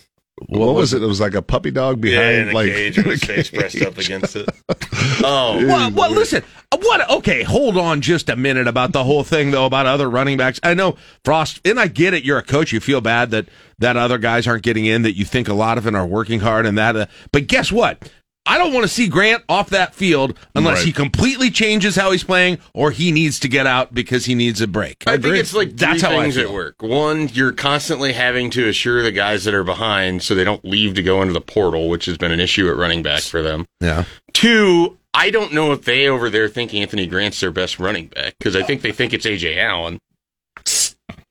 What, 0.47 0.75
was 0.75 0.93
it? 0.95 1.03
It 1.03 1.07
was 1.07 1.21
like 1.21 1.35
a 1.35 1.43
puppy 1.43 1.71
dog 1.71 2.05
Yeah, 2.05 2.19
behind, 2.19 2.37
in 2.37 2.49
a 2.49 2.53
like 2.53 2.73
cage 2.73 2.97
with 2.99 3.07
his 3.07 3.25
face 3.25 3.51
pressed 3.51 3.83
up 3.83 3.99
against 3.99 4.37
it. 4.37 4.49
Oh, 5.21 5.65
Well, 5.67 5.91
well, 5.93 6.11
listen. 6.13 6.43
What? 6.71 7.11
Okay, 7.11 7.43
hold 7.43 7.77
on 7.77 8.01
just 8.01 8.29
a 8.29 8.37
minute 8.37 8.69
about 8.69 8.93
the 8.93 9.03
whole 9.05 9.25
thing 9.25 9.51
though 9.51 9.67
about 9.67 9.87
other 9.87 10.09
running 10.09 10.37
backs. 10.37 10.61
I 10.63 10.75
know 10.75 10.97
Frost, 11.25 11.61
and 11.67 11.81
I 11.81 11.89
get 11.89 12.15
it. 12.15 12.25
You're 12.25 12.39
a 12.39 12.43
coach. 12.43 12.73
You 12.73 12.81
feel 12.81 13.01
bad 13.01 13.31
that 13.31 13.49
that 13.79 13.97
other 13.97 14.19
guys 14.19 14.47
aren't 14.47 14.63
getting 14.63 14.85
in. 14.87 15.03
That 15.03 15.17
you 15.17 15.25
think 15.25 15.49
a 15.49 15.55
lot 15.55 15.79
of 15.79 15.85
them 15.85 15.95
are 15.97 16.07
working 16.07 16.41
hard 16.41 16.67
and 16.67 16.77
that. 16.79 16.95
Uh, 16.95 17.07
but 17.33 17.47
guess 17.47 17.73
what? 17.73 18.11
I 18.49 18.57
don't 18.59 18.73
want 18.73 18.85
to 18.85 18.89
see 18.89 19.09
Grant 19.09 19.45
off 19.49 19.71
that 19.71 19.95
field 19.95 20.39
unless 20.55 20.79
Right. 20.79 20.87
he 20.87 20.93
completely 20.93 21.51
changes 21.51 21.95
how 21.97 22.11
he's 22.11 22.25
playing 22.25 22.59
or 22.73 22.91
he 22.91 23.13
needs 23.13 23.39
to 23.41 23.49
get 23.49 23.67
out 23.67 23.93
because 23.95 24.25
he 24.25 24.35
needs 24.35 24.61
a 24.61 24.67
break. 24.67 25.05
I 25.07 25.19
think 25.19 25.37
it's 25.37 25.53
like 25.55 25.69
three 25.69 25.77
That's 25.77 26.03
how 26.03 26.19
I 26.19 26.23
things 26.23 26.37
at 26.39 26.51
work. 26.51 26.83
One, 26.83 27.29
you're 27.29 27.53
constantly 27.53 28.15
having 28.15 28.51
to 28.51 28.67
assure 28.69 29.03
the 29.03 29.13
guys 29.13 29.45
that 29.45 29.53
are 29.55 29.65
behind 29.65 30.23
so 30.23 30.35
they 30.35 30.45
don't 30.45 30.65
leave 30.65 30.95
to 30.95 31.03
go 31.03 31.21
into 31.21 31.35
the 31.35 31.41
portal, 31.43 31.89
which 31.91 32.07
has 32.07 32.17
been 32.17 32.33
an 32.33 32.41
issue 32.41 32.69
at 32.71 32.77
running 32.77 33.03
back 33.03 33.23
for 33.23 33.43
them. 33.43 33.67
Yeah. 33.81 34.05
Two, 34.33 34.97
I 35.15 35.31
don't 35.31 35.53
know 35.53 35.73
if 35.73 35.83
they 35.85 36.07
over 36.09 36.31
there 36.31 36.49
think 36.49 36.73
Anthony 36.73 37.07
Grant's 37.07 37.41
their 37.41 37.51
best 37.51 37.79
running 37.79 38.07
back 38.09 38.35
because 38.39 38.57
I 38.57 38.63
think 38.63 38.83
they 38.83 38.93
think 38.93 39.13
it's 39.13 39.27
Ajay 39.27 39.59
Allen, 39.59 39.99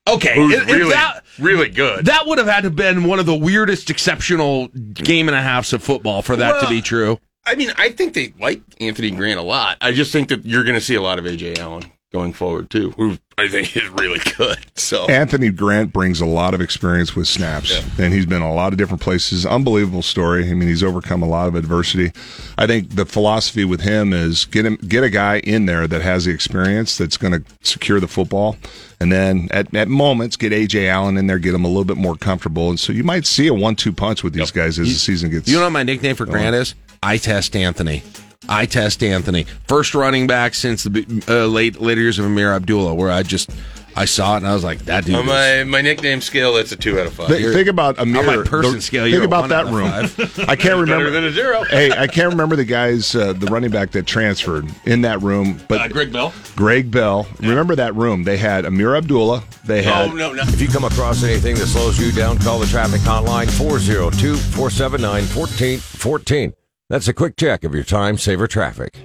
Okay. 0.08 0.36
it- 0.36 0.66
really, 0.68 0.92
that, 0.92 1.22
really 1.40 1.70
good. 1.70 2.06
that 2.06 2.26
would 2.28 2.38
have 2.38 2.48
had 2.48 2.64
to 2.64 2.70
been 2.70 3.04
one 3.04 3.20
of 3.20 3.26
the 3.26 3.36
weirdest 3.36 3.90
exceptional 3.90 4.68
game 4.70 5.28
and 5.28 5.36
a 5.36 5.42
halves 5.42 5.74
of 5.74 5.84
football 5.84 6.22
for 6.22 6.36
that 6.36 6.62
to 6.62 6.70
be 6.70 6.82
true. 6.82 7.20
I 7.46 7.56
mean, 7.56 7.72
I 7.78 7.90
think 7.92 8.14
they 8.14 8.34
like 8.40 8.62
Anthony 8.82 9.12
Grant 9.12 9.40
a 9.40 9.44
lot. 9.44 9.78
I 9.80 9.94
just 9.94 10.12
think 10.12 10.30
that 10.30 10.46
you're 10.46 10.64
going 10.64 10.76
to 10.76 10.82
see 10.82 10.96
a 10.96 11.02
lot 11.02 11.18
of 11.18 11.26
Ajay 11.26 11.58
Allen 11.58 11.92
going 12.14 12.34
forward 12.34 12.70
too, 12.70 12.92
who 12.92 13.18
I 13.38 13.48
think 13.48 13.76
is 13.76 13.88
really 13.90 14.20
good. 14.38 14.58
So 14.76 15.06
Anthony 15.08 15.50
Grant 15.50 15.92
brings 15.92 16.22
a 16.22 16.26
lot 16.26 16.54
of 16.54 16.62
experience 16.62 17.16
with 17.16 17.28
snaps, 17.28 17.84
and 18.00 18.14
he's 18.14 18.26
been 18.26 18.42
a 18.42 18.54
lot 18.54 18.72
of 18.72 18.78
different 18.78 19.02
places. 19.02 19.46
Unbelievable 19.46 20.02
story. 20.02 20.50
I 20.50 20.54
mean, 20.54 20.70
he's 20.70 20.84
overcome 20.84 21.22
a 21.22 21.28
lot 21.28 21.48
of 21.48 21.56
adversity. 21.56 22.12
I 22.58 22.66
think 22.66 22.96
the 22.96 23.06
philosophy 23.06 23.66
with 23.66 23.82
him 23.82 24.14
is 24.14 24.46
get 24.46 24.66
him 24.66 24.78
get 24.88 25.04
a 25.04 25.10
guy 25.10 25.40
in 25.40 25.66
there 25.66 25.88
that 25.88 26.02
has 26.02 26.26
the 26.26 26.32
experience 26.32 26.98
that's 26.98 27.18
going 27.18 27.34
to 27.34 27.44
secure 27.62 28.00
the 28.00 28.08
football, 28.08 28.56
and 29.00 29.12
then 29.12 29.50
at, 29.52 29.74
at 29.76 29.88
moments 29.88 30.38
get 30.38 30.54
Ajay 30.54 30.88
Allen 30.88 31.18
in 31.18 31.28
there, 31.28 31.40
get 31.40 31.54
him 31.54 31.66
a 31.66 31.68
little 31.68 31.86
bit 31.86 31.98
more 31.98 32.16
comfortable, 32.16 32.70
and 32.70 32.80
so 32.80 32.94
you 32.94 33.04
might 33.04 33.26
see 33.26 33.48
a 33.48 33.54
one-two 33.54 33.92
punch 33.92 34.24
with 34.24 34.34
these 34.34 34.52
guys 34.52 34.80
as 34.80 34.88
the 34.88 34.94
season 34.96 35.30
gets. 35.30 35.48
You 35.48 35.58
know 35.58 35.64
what 35.64 35.72
my 35.72 35.84
nickname 35.84 36.16
for 36.16 36.26
Grant 36.26 36.56
is? 36.56 36.74
I 37.04 37.18
test 37.18 37.56
Anthony. 37.56 38.04
I 38.50 38.66
test 38.66 39.04
Anthony. 39.04 39.46
First 39.68 39.94
running 39.96 40.28
back 40.28 40.54
since 40.56 40.84
the 40.84 41.24
uh, 41.28 41.46
late 41.48 41.80
later 41.82 42.02
years 42.02 42.20
of 42.20 42.26
Ameer 42.26 42.54
Abdullah, 42.56 42.94
where 42.96 43.12
I 43.12 43.24
just 43.24 43.50
I 43.96 44.06
saw 44.06 44.36
it 44.36 44.38
and 44.38 44.48
I 44.48 44.54
was 44.54 44.64
like, 44.64 44.80
that 44.86 45.06
dude. 45.06 45.16
on 45.16 45.22
is- 45.24 45.28
my 45.28 45.64
my 45.64 45.82
nickname 45.82 46.22
scale, 46.22 46.54
that's 46.54 46.72
a 46.72 46.76
two 46.76 47.00
out 47.00 47.08
of 47.08 47.14
five. 47.14 47.28
Think, 47.30 47.52
think 47.52 47.68
about 47.68 47.98
Ameer. 47.98 48.24
my 48.26 48.44
person 48.44 48.74
the- 48.76 48.82
scale, 48.82 49.10
Think 49.10 49.24
about 49.24 49.50
that 49.50 49.66
room. 49.66 49.88
I 50.48 50.56
can't 50.56 50.80
remember. 50.80 51.10
Than 51.10 51.24
a 51.26 51.32
zero. 51.32 51.64
hey, 51.70 51.92
I 51.92 52.06
can't 52.08 52.30
remember 52.30 52.56
the 52.56 52.64
guys, 52.64 53.16
uh, 53.16 53.34
the 53.34 53.48
running 53.48 53.72
back 53.72 53.92
that 53.92 54.06
transferred 54.06 54.68
in 54.86 55.02
that 55.02 55.22
room, 55.24 55.60
but 55.68 55.82
Uh, 55.82 55.88
Greg 55.88 56.14
Bell. 56.14 56.32
Greg 56.56 56.92
Bell. 56.92 57.28
Remember 57.40 57.76
that 57.76 57.96
room? 57.96 58.24
They 58.24 58.38
had 58.38 58.66
Ameer 58.66 58.96
Abdullah. 58.96 59.44
They 59.66 59.82
had 59.84 60.10
Oh 60.10 60.14
no, 60.14 60.32
no. 60.32 60.44
If 60.44 60.62
you 60.62 60.68
come 60.68 60.84
across 60.86 61.24
anything 61.24 61.56
that 61.56 61.66
slows 61.68 62.00
you 62.00 62.12
down, 62.12 62.38
call 62.38 62.60
the 62.60 62.68
traffic 62.68 63.02
hotline 63.02 63.50
402 63.50 64.36
479 64.38 65.24
1414. 65.36 66.54
That's 66.90 67.10
a 67.10 67.14
quick 67.14 67.36
check 67.36 67.66
of 67.66 67.76
your 67.76 67.84
time 67.84 68.16
saver 68.18 68.48
traffic. 68.48 68.96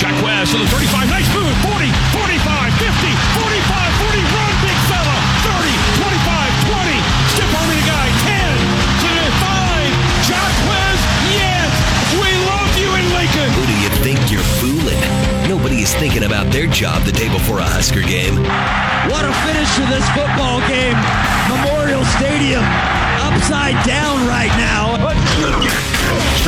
Jack 0.00 0.16
West 0.24 0.56
to 0.56 0.58
the 0.58 0.64
35. 0.72 1.04
Nice 1.04 1.28
move. 1.36 1.52
40, 1.68 1.84
45, 2.16 2.72
50, 2.80 3.12
45, 3.36 4.08
40. 4.08 4.24
Run, 4.24 4.52
big 4.64 4.78
fella. 4.88 5.16
30, 5.52 5.68
25, 6.00 6.48
20. 6.72 6.96
Stiff 7.28 7.52
arming 7.60 7.76
the 7.76 7.84
guy. 7.84 8.08
10 8.24 8.56
to 9.04 9.08
the 9.20 9.28
5. 9.36 10.32
Jack 10.32 10.48
West, 10.64 11.04
yes. 11.36 11.76
We 12.16 12.32
love 12.48 12.72
you 12.80 12.88
in 12.96 13.04
Lincoln. 13.12 13.52
Who 13.52 13.68
do 13.68 13.76
you 13.84 13.92
think 14.00 14.32
you're 14.32 14.48
fooling? 14.64 14.96
Nobody 15.44 15.84
is 15.84 15.92
thinking 16.00 16.24
about 16.24 16.48
their 16.56 16.72
job 16.72 17.04
the 17.04 17.12
day 17.12 17.28
before 17.28 17.60
a 17.60 17.68
Husker 17.68 18.00
game. 18.00 18.40
What 19.12 19.28
a 19.28 19.32
finish 19.44 19.68
to 19.76 19.84
this 19.92 20.08
football 20.16 20.64
game. 20.72 20.96
Memorial 21.52 22.00
Stadium 22.16 22.64
upside 23.20 23.76
down 23.84 24.26
right 24.26 24.48
now. 24.56 24.97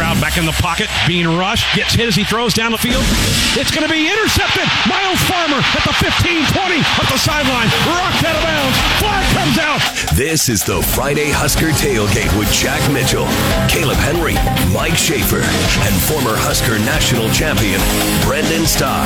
Stroud 0.00 0.16
back 0.16 0.38
in 0.40 0.48
the 0.48 0.56
pocket, 0.64 0.88
being 1.04 1.28
rushed, 1.28 1.76
gets 1.76 1.92
hit 1.92 2.08
as 2.08 2.16
he 2.16 2.24
throws 2.24 2.54
down 2.54 2.72
the 2.72 2.80
field. 2.80 3.04
It's 3.52 3.68
going 3.68 3.84
to 3.84 3.92
be 3.92 4.08
intercepted. 4.08 4.64
Myles 4.88 5.20
Farmer 5.28 5.60
at 5.60 5.84
the 5.84 5.92
15 5.92 6.40
20 6.56 6.80
up 6.96 7.04
the 7.12 7.20
sideline. 7.20 7.68
Rocked 7.84 8.24
out 8.24 8.32
of 8.32 8.40
bounds. 8.40 8.76
Flag 8.96 9.20
comes 9.36 9.58
out. 9.60 9.76
This 10.16 10.48
is 10.48 10.64
the 10.64 10.80
Friday 10.80 11.28
Husker 11.28 11.68
Tailgate 11.76 12.32
with 12.40 12.48
Jack 12.48 12.80
Mitchell, 12.88 13.28
Caleb 13.68 14.00
Henry, 14.00 14.40
Mike 14.72 14.96
Schaefer, 14.96 15.44
and 15.44 15.92
former 16.08 16.32
Husker 16.32 16.80
national 16.80 17.28
champion 17.36 17.76
Brenden 18.24 18.64
Stai. 18.64 19.04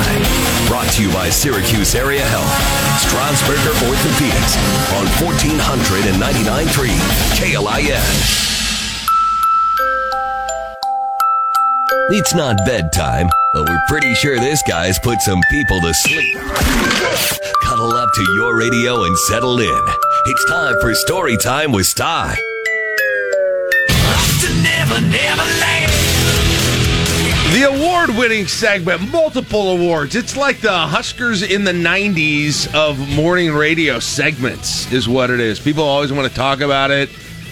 Brought 0.71 0.87
to 0.95 1.03
you 1.03 1.11
by 1.11 1.27
Syracuse 1.27 1.91
Area 1.91 2.23
Health, 2.31 2.55
Strasburger 3.03 3.75
Orthopedics 3.83 4.55
on 4.95 5.03
1499.3 5.19 6.87
KLIN. 7.35 8.54
It's 11.87 12.33
not 12.33 12.57
bedtime, 12.65 13.29
but 13.53 13.69
we're 13.69 13.81
pretty 13.87 14.13
sure 14.15 14.39
this 14.39 14.63
guy's 14.67 14.97
put 14.99 15.21
some 15.21 15.39
people 15.51 15.79
to 15.81 15.93
sleep. 15.93 16.37
Cuddle 17.61 17.91
up 17.91 18.09
to 18.15 18.31
your 18.33 18.57
radio 18.57 19.03
and 19.03 19.15
settle 19.19 19.59
in. 19.59 19.81
It's 20.25 20.45
time 20.45 20.75
for 20.81 20.95
story 20.95 21.37
time 21.37 21.71
with 21.71 21.85
Stai. 21.85 22.35
Never, 24.63 25.01
never 25.01 25.43
land. 25.43 25.91
The 27.53 27.71
award 27.71 28.17
winning 28.17 28.47
segment, 28.47 29.11
multiple 29.11 29.69
awards. 29.69 30.15
It's 30.15 30.35
like 30.35 30.61
the 30.61 30.71
Huskers 30.71 31.43
in 31.43 31.65
the 31.65 31.71
90s 31.71 32.73
of 32.73 32.97
morning 33.15 33.53
radio 33.53 33.99
segments, 33.99 34.91
is 34.91 35.07
what 35.07 35.29
it 35.29 35.39
is. 35.39 35.59
People 35.59 35.83
always 35.83 36.11
want 36.11 36.27
to 36.27 36.35
talk 36.35 36.61
about 36.61 36.89
it, 36.89 37.09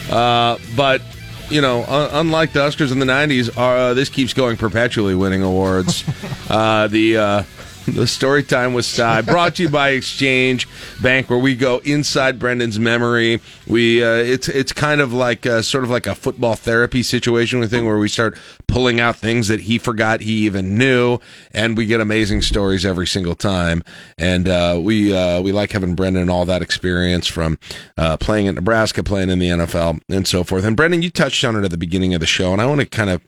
uh, 0.09 0.57
but. 0.75 1.01
You 1.49 1.61
know, 1.61 1.83
un- 1.83 2.09
unlike 2.13 2.53
the 2.53 2.59
Oscars 2.61 2.91
in 2.91 2.99
the 2.99 3.05
'90s, 3.05 3.49
uh, 3.55 3.93
this 3.93 4.09
keeps 4.09 4.33
going 4.33 4.57
perpetually, 4.57 5.13
winning 5.15 5.43
awards. 5.43 6.03
uh, 6.49 6.87
the 6.87 7.17
uh, 7.17 7.43
the 7.87 8.07
story 8.07 8.43
time 8.43 8.73
with 8.73 8.85
Stai, 8.85 9.25
brought 9.25 9.55
to 9.55 9.63
you 9.63 9.69
by 9.69 9.89
Exchange 9.89 10.67
Bank, 11.01 11.29
where 11.29 11.39
we 11.39 11.55
go 11.55 11.79
inside 11.79 12.39
Brenden's 12.39 12.79
memory. 12.79 13.41
We 13.67 14.03
uh, 14.03 14.15
it's 14.15 14.47
it's 14.47 14.71
kind 14.71 15.01
of 15.01 15.13
like 15.13 15.45
uh, 15.45 15.61
sort 15.61 15.83
of 15.83 15.89
like 15.89 16.07
a 16.07 16.15
football 16.15 16.55
therapy 16.55 17.03
situation 17.03 17.59
with 17.59 17.71
thing 17.71 17.85
where 17.85 17.97
we 17.97 18.07
start 18.07 18.37
pulling 18.67 18.99
out 18.99 19.15
things 19.15 19.47
that 19.49 19.61
he 19.61 19.77
forgot 19.77 20.21
he 20.21 20.45
even 20.45 20.77
knew, 20.77 21.19
and 21.51 21.77
we 21.77 21.85
get 21.85 21.99
amazing 21.99 22.41
stories 22.41 22.85
every 22.85 23.07
single 23.07 23.35
time. 23.35 23.83
And 24.17 24.47
uh, 24.47 24.79
we 24.81 25.15
uh, 25.15 25.41
we 25.41 25.51
like 25.51 25.71
having 25.71 25.95
Brenden 25.95 26.29
all 26.31 26.45
that 26.45 26.61
experience 26.61 27.27
from 27.27 27.59
uh, 27.97 28.17
playing 28.17 28.47
at 28.47 28.55
Nebraska, 28.55 29.03
playing 29.03 29.29
in 29.29 29.39
the 29.39 29.49
NFL, 29.49 30.01
and 30.09 30.27
so 30.27 30.43
forth. 30.43 30.63
And 30.63 30.77
Brenden, 30.77 31.03
you 31.03 31.09
touched 31.09 31.43
on 31.43 31.55
it 31.55 31.65
at 31.65 31.71
the 31.71 31.77
beginning 31.77 32.13
of 32.13 32.19
the 32.21 32.25
show, 32.27 32.53
and 32.53 32.61
I 32.61 32.65
want 32.65 32.81
to 32.81 32.85
kind 32.85 33.09
of 33.09 33.21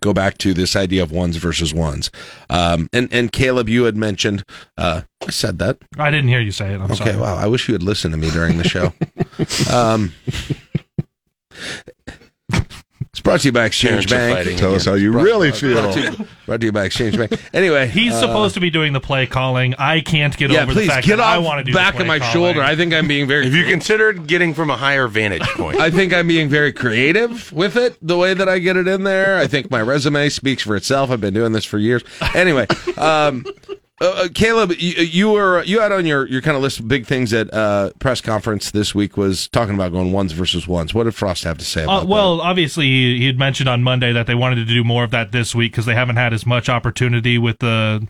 go 0.00 0.12
back 0.12 0.36
to 0.38 0.52
this 0.52 0.74
idea 0.76 1.02
of 1.02 1.12
ones 1.12 1.36
versus 1.36 1.72
ones. 1.72 2.10
Um, 2.50 2.88
and 2.92 3.08
and 3.12 3.30
Caleb, 3.32 3.68
you 3.68 3.84
had 3.84 3.96
mentioned 3.96 4.44
uh, 4.76 5.02
I 5.26 5.30
said 5.30 5.58
that. 5.60 5.78
I 5.98 6.10
didn't 6.10 6.28
hear 6.28 6.40
you 6.40 6.52
say 6.52 6.72
it. 6.72 6.80
I'm 6.80 6.90
Okay, 6.90 6.94
sorry. 6.96 7.16
wow. 7.16 7.36
I 7.36 7.46
wish 7.46 7.68
you 7.68 7.74
had 7.74 7.82
listened 7.82 8.12
to 8.12 8.18
me 8.18 8.30
during 8.30 8.58
the 8.58 8.64
show. 8.68 8.92
um, 9.74 10.12
Brought 13.26 13.40
to 13.40 13.48
you 13.48 13.52
by 13.52 13.64
Exchange 13.64 14.08
Parents 14.08 14.12
are 14.12 14.16
Bank. 14.16 14.36
fighting 14.38 14.56
Tell 14.56 14.74
us 14.76 14.84
how 14.84 14.94
you 14.94 15.10
Brought- 15.10 15.24
really 15.24 15.48
brought 15.50 15.94
feel. 15.94 16.12
to 16.14 16.28
Brought 16.46 16.60
to 16.60 16.66
you 16.66 16.70
by 16.72 16.84
Exchange 16.84 17.18
Bank. 17.18 17.32
Anyway, 17.52 17.88
He's 17.88 18.12
uh, 18.12 18.20
supposed 18.20 18.54
to 18.54 18.60
be 18.60 18.70
doing 18.70 18.92
the 18.92 19.00
play 19.00 19.26
calling. 19.26 19.74
I 19.80 20.00
can't 20.00 20.36
get 20.36 20.52
Yeah, 20.52 20.62
over 20.62 20.72
please 20.72 20.86
the 20.86 20.92
fact 20.92 21.06
get 21.08 21.16
that 21.16 21.26
I 21.26 21.38
off 21.38 21.44
want 21.44 21.58
to 21.58 21.64
do 21.64 21.74
back 21.76 21.94
the 21.94 22.02
of 22.02 22.06
play 22.06 22.18
my 22.18 22.18
calling. 22.20 22.32
shoulder. 22.32 22.62
I 22.62 22.76
think 22.76 22.94
I'm 22.94 23.08
being 23.08 23.26
very. 23.26 23.44
Have 23.46 23.52
you 23.54 23.64
considered 23.64 24.28
getting 24.28 24.54
from 24.54 24.70
a 24.70 24.76
higher 24.76 25.08
vantage 25.08 25.42
point? 25.56 25.76
I 25.80 25.90
think 25.90 26.14
I'm 26.14 26.28
being 26.28 26.48
very 26.48 26.72
creative 26.72 27.50
with 27.52 27.74
it, 27.76 27.96
the 28.00 28.16
way 28.16 28.32
that 28.32 28.48
I 28.48 28.60
get 28.60 28.76
it 28.76 28.86
in 28.86 29.02
there. 29.02 29.38
I 29.38 29.48
think 29.48 29.72
my 29.72 29.82
resume 29.82 30.28
speaks 30.28 30.62
for 30.62 30.76
itself. 30.76 31.10
I've 31.10 31.20
been 31.20 31.34
doing 31.34 31.50
this 31.50 31.64
for 31.64 31.78
years. 31.78 32.04
Anyway, 32.32 32.68
um, 32.96 33.44
uh, 34.00 34.04
uh, 34.04 34.28
Caleb, 34.34 34.72
you, 34.78 34.92
you 35.02 35.30
were 35.30 35.62
you 35.62 35.80
had 35.80 35.90
on 35.90 36.04
your, 36.04 36.26
your 36.26 36.42
kind 36.42 36.56
of 36.56 36.62
list 36.62 36.80
of 36.80 36.86
big 36.86 37.06
things 37.06 37.32
at 37.32 37.52
uh, 37.52 37.90
press 37.98 38.20
conference 38.20 38.70
this 38.70 38.94
week 38.94 39.16
was 39.16 39.48
talking 39.48 39.74
about 39.74 39.92
going 39.92 40.12
ones 40.12 40.32
versus 40.32 40.68
ones. 40.68 40.92
What 40.92 41.04
did 41.04 41.14
Frost 41.14 41.44
have 41.44 41.56
to 41.58 41.64
say 41.64 41.84
about 41.84 42.02
Uh, 42.02 42.06
well, 42.06 42.40
obviously, 42.42 42.84
he, 42.86 43.18
he 43.18 43.26
had 43.26 43.38
mentioned 43.38 43.68
on 43.68 43.82
Monday 43.82 44.12
that 44.12 44.26
they 44.26 44.34
wanted 44.34 44.56
to 44.56 44.64
do 44.66 44.84
more 44.84 45.02
of 45.04 45.12
that 45.12 45.32
this 45.32 45.54
week 45.54 45.72
because 45.72 45.86
they 45.86 45.94
haven't 45.94 46.16
had 46.16 46.34
as 46.34 46.44
much 46.44 46.68
opportunity 46.68 47.38
with 47.38 47.58
the 47.60 48.06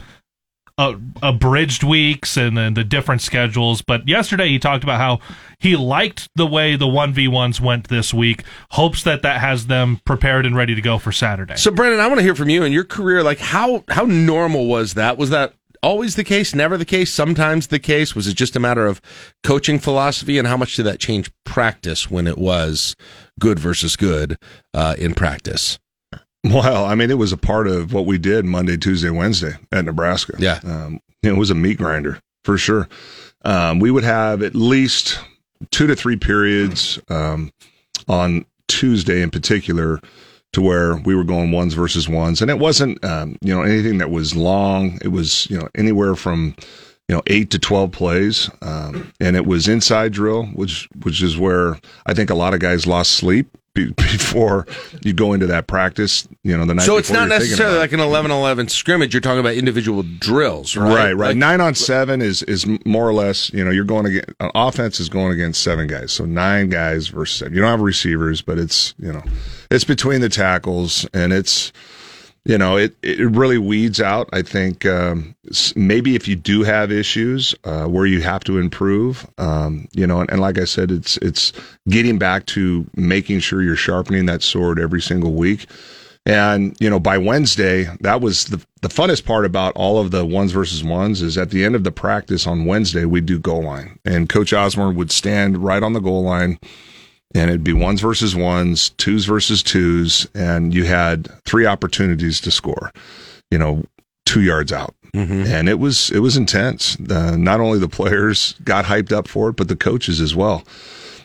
uh, 0.78 0.94
abridged 1.22 1.82
weeks 1.84 2.36
and 2.36 2.58
then 2.58 2.74
the 2.74 2.84
different 2.84 3.22
schedules. 3.22 3.80
But 3.80 4.08
yesterday, 4.08 4.48
he 4.48 4.58
talked 4.58 4.82
about 4.82 4.98
how 4.98 5.20
he 5.60 5.76
liked 5.76 6.28
the 6.34 6.46
way 6.46 6.74
the 6.74 6.88
one 6.88 7.12
v 7.12 7.28
ones 7.28 7.60
went 7.60 7.88
this 7.88 8.12
week. 8.12 8.42
Hopes 8.72 9.04
that 9.04 9.22
that 9.22 9.40
has 9.40 9.68
them 9.68 10.00
prepared 10.04 10.46
and 10.46 10.56
ready 10.56 10.74
to 10.74 10.82
go 10.82 10.98
for 10.98 11.12
Saturday. 11.12 11.56
So, 11.56 11.70
Brenden, 11.70 12.00
I 12.00 12.08
want 12.08 12.18
to 12.18 12.24
hear 12.24 12.34
from 12.34 12.48
you 12.48 12.64
in 12.64 12.72
your 12.72 12.84
career. 12.84 13.22
Like, 13.22 13.38
how 13.38 13.84
how 13.88 14.04
normal 14.04 14.66
was 14.66 14.94
that? 14.94 15.16
Was 15.16 15.30
that 15.30 15.54
always 15.86 16.16
the 16.16 16.24
case? 16.24 16.54
Never 16.54 16.76
the 16.76 16.84
case? 16.84 17.12
Sometimes 17.12 17.68
the 17.68 17.78
case? 17.78 18.14
Was 18.14 18.26
it 18.26 18.34
just 18.34 18.56
a 18.56 18.60
matter 18.60 18.86
of 18.86 19.00
coaching 19.44 19.78
philosophy? 19.78 20.36
And 20.36 20.48
how 20.48 20.56
much 20.56 20.74
did 20.74 20.82
that 20.82 20.98
change 20.98 21.30
practice 21.44 22.10
when 22.10 22.26
it 22.26 22.36
was 22.36 22.96
good 23.38 23.58
versus 23.58 23.94
good 23.94 24.36
uh, 24.74 24.96
in 24.98 25.14
practice? 25.14 25.78
Well, 26.44 26.84
I 26.84 26.94
mean, 26.94 27.10
it 27.10 27.18
was 27.18 27.32
a 27.32 27.36
part 27.36 27.66
of 27.66 27.92
what 27.92 28.06
we 28.06 28.18
did 28.18 28.44
Monday, 28.44 28.76
Tuesday, 28.76 29.10
Wednesday 29.10 29.54
at 29.72 29.84
Nebraska. 29.84 30.34
Yeah. 30.38 30.60
Um, 30.64 31.00
it 31.22 31.36
was 31.36 31.50
a 31.50 31.54
meat 31.54 31.78
grinder 31.78 32.20
for 32.44 32.58
sure. 32.58 32.88
Um, 33.44 33.80
we 33.80 33.90
would 33.90 34.04
have 34.04 34.42
at 34.42 34.54
least 34.54 35.18
two 35.70 35.86
to 35.86 35.96
three 35.96 36.16
periods 36.16 37.00
um, 37.08 37.50
on 38.08 38.44
Tuesday 38.68 39.22
in 39.22 39.30
particular 39.30 40.00
to 40.56 40.62
where 40.62 40.96
we 41.04 41.14
were 41.14 41.22
going 41.22 41.50
ones 41.50 41.74
versus 41.74 42.08
ones. 42.08 42.40
And 42.40 42.50
it 42.50 42.58
wasn't, 42.58 43.04
um, 43.04 43.36
you 43.42 43.54
know, 43.54 43.60
anything 43.60 43.98
that 43.98 44.10
was 44.10 44.34
long. 44.34 44.98
It 45.02 45.08
was, 45.08 45.46
you 45.50 45.58
know, 45.58 45.68
anywhere 45.74 46.16
from, 46.16 46.56
you 47.08 47.14
know, 47.14 47.20
eight 47.26 47.50
to 47.50 47.58
12 47.58 47.92
plays. 47.92 48.48
Um, 48.62 49.12
and 49.20 49.36
it 49.36 49.44
was 49.44 49.68
inside 49.68 50.14
drill, 50.14 50.46
which, 50.54 50.88
which 51.02 51.22
is 51.22 51.36
where 51.36 51.78
I 52.06 52.14
think 52.14 52.30
a 52.30 52.34
lot 52.34 52.54
of 52.54 52.60
guys 52.60 52.86
lost 52.86 53.10
sleep 53.10 53.54
be- 53.76 53.92
before 53.92 54.66
you 55.02 55.12
go 55.12 55.32
into 55.32 55.46
that 55.46 55.66
practice, 55.66 56.26
you 56.42 56.56
know, 56.56 56.64
the 56.64 56.74
night 56.74 56.86
So 56.86 56.96
it's 56.96 57.10
not 57.10 57.28
necessarily 57.28 57.78
like 57.78 57.92
an 57.92 58.00
11 58.00 58.30
11 58.30 58.68
scrimmage. 58.68 59.14
You're 59.14 59.20
talking 59.20 59.38
about 59.40 59.54
individual 59.54 60.02
drills, 60.18 60.76
right? 60.76 60.88
Right, 60.88 61.12
right. 61.12 61.28
Like- 61.28 61.36
nine 61.36 61.60
on 61.60 61.74
seven 61.74 62.22
is 62.22 62.42
is 62.44 62.66
more 62.84 63.08
or 63.08 63.12
less. 63.12 63.52
You 63.52 63.64
know, 63.64 63.70
you're 63.70 63.84
going 63.84 64.06
against 64.06 64.30
uh, 64.40 64.50
offense 64.54 64.98
is 64.98 65.08
going 65.08 65.32
against 65.32 65.62
seven 65.62 65.86
guys, 65.86 66.12
so 66.12 66.24
nine 66.24 66.68
guys 66.70 67.08
versus 67.08 67.38
seven. 67.38 67.54
You 67.54 67.60
don't 67.60 67.70
have 67.70 67.80
receivers, 67.80 68.42
but 68.42 68.58
it's 68.58 68.94
you 68.98 69.12
know, 69.12 69.22
it's 69.70 69.84
between 69.84 70.20
the 70.22 70.28
tackles, 70.28 71.06
and 71.12 71.32
it's 71.32 71.72
you 72.46 72.56
know, 72.56 72.76
it 72.76 72.96
it 73.02 73.28
really 73.32 73.58
weeds 73.58 74.00
out. 74.00 74.28
I 74.32 74.42
think 74.42 74.86
um, 74.86 75.34
maybe 75.74 76.14
if 76.14 76.28
you 76.28 76.36
do 76.36 76.62
have 76.62 76.92
issues 76.92 77.56
uh, 77.64 77.86
where 77.86 78.06
you 78.06 78.22
have 78.22 78.44
to 78.44 78.58
improve, 78.58 79.26
um, 79.36 79.88
you 79.92 80.06
know, 80.06 80.20
and, 80.20 80.30
and 80.30 80.40
like 80.40 80.56
I 80.56 80.64
said, 80.64 80.92
it's 80.92 81.16
it's 81.16 81.52
getting 81.88 82.18
back 82.18 82.46
to 82.46 82.86
making 82.94 83.40
sure 83.40 83.62
you're 83.62 83.74
sharpening 83.74 84.26
that 84.26 84.44
sword 84.44 84.78
every 84.78 85.02
single 85.02 85.32
week. 85.32 85.66
And 86.24 86.76
you 86.78 86.88
know, 86.88 87.00
by 87.00 87.18
Wednesday, 87.18 87.88
that 88.00 88.20
was 88.20 88.44
the 88.44 88.64
the 88.80 88.88
funnest 88.88 89.24
part 89.24 89.44
about 89.44 89.74
all 89.74 89.98
of 89.98 90.12
the 90.12 90.24
ones 90.24 90.52
versus 90.52 90.84
ones 90.84 91.22
is 91.22 91.36
at 91.36 91.50
the 91.50 91.64
end 91.64 91.74
of 91.74 91.82
the 91.82 91.90
practice 91.90 92.46
on 92.46 92.64
Wednesday 92.64 93.04
we'd 93.04 93.26
do 93.26 93.40
goal 93.40 93.64
line, 93.64 93.98
and 94.04 94.28
Coach 94.28 94.52
Osborne 94.52 94.94
would 94.94 95.10
stand 95.10 95.58
right 95.64 95.82
on 95.82 95.94
the 95.94 96.00
goal 96.00 96.22
line, 96.22 96.60
and 97.36 97.50
it'd 97.50 97.64
be 97.64 97.72
ones 97.72 98.00
versus 98.00 98.34
ones, 98.34 98.90
twos 98.90 99.24
versus 99.24 99.62
twos, 99.62 100.26
and 100.34 100.74
you 100.74 100.84
had 100.84 101.28
three 101.44 101.66
opportunities 101.66 102.40
to 102.40 102.50
score, 102.50 102.90
you 103.50 103.58
know, 103.58 103.84
two 104.24 104.42
yards 104.42 104.72
out. 104.72 104.94
And 105.46 105.68
it 105.68 105.78
was 105.78 106.10
it 106.10 106.18
was 106.18 106.36
intense. 106.36 106.98
Uh, 107.00 107.36
not 107.36 107.60
only 107.60 107.78
the 107.78 107.88
players 107.88 108.54
got 108.64 108.84
hyped 108.84 109.12
up 109.12 109.28
for 109.28 109.50
it, 109.50 109.56
but 109.56 109.68
the 109.68 109.76
coaches 109.76 110.20
as 110.20 110.34
well 110.34 110.64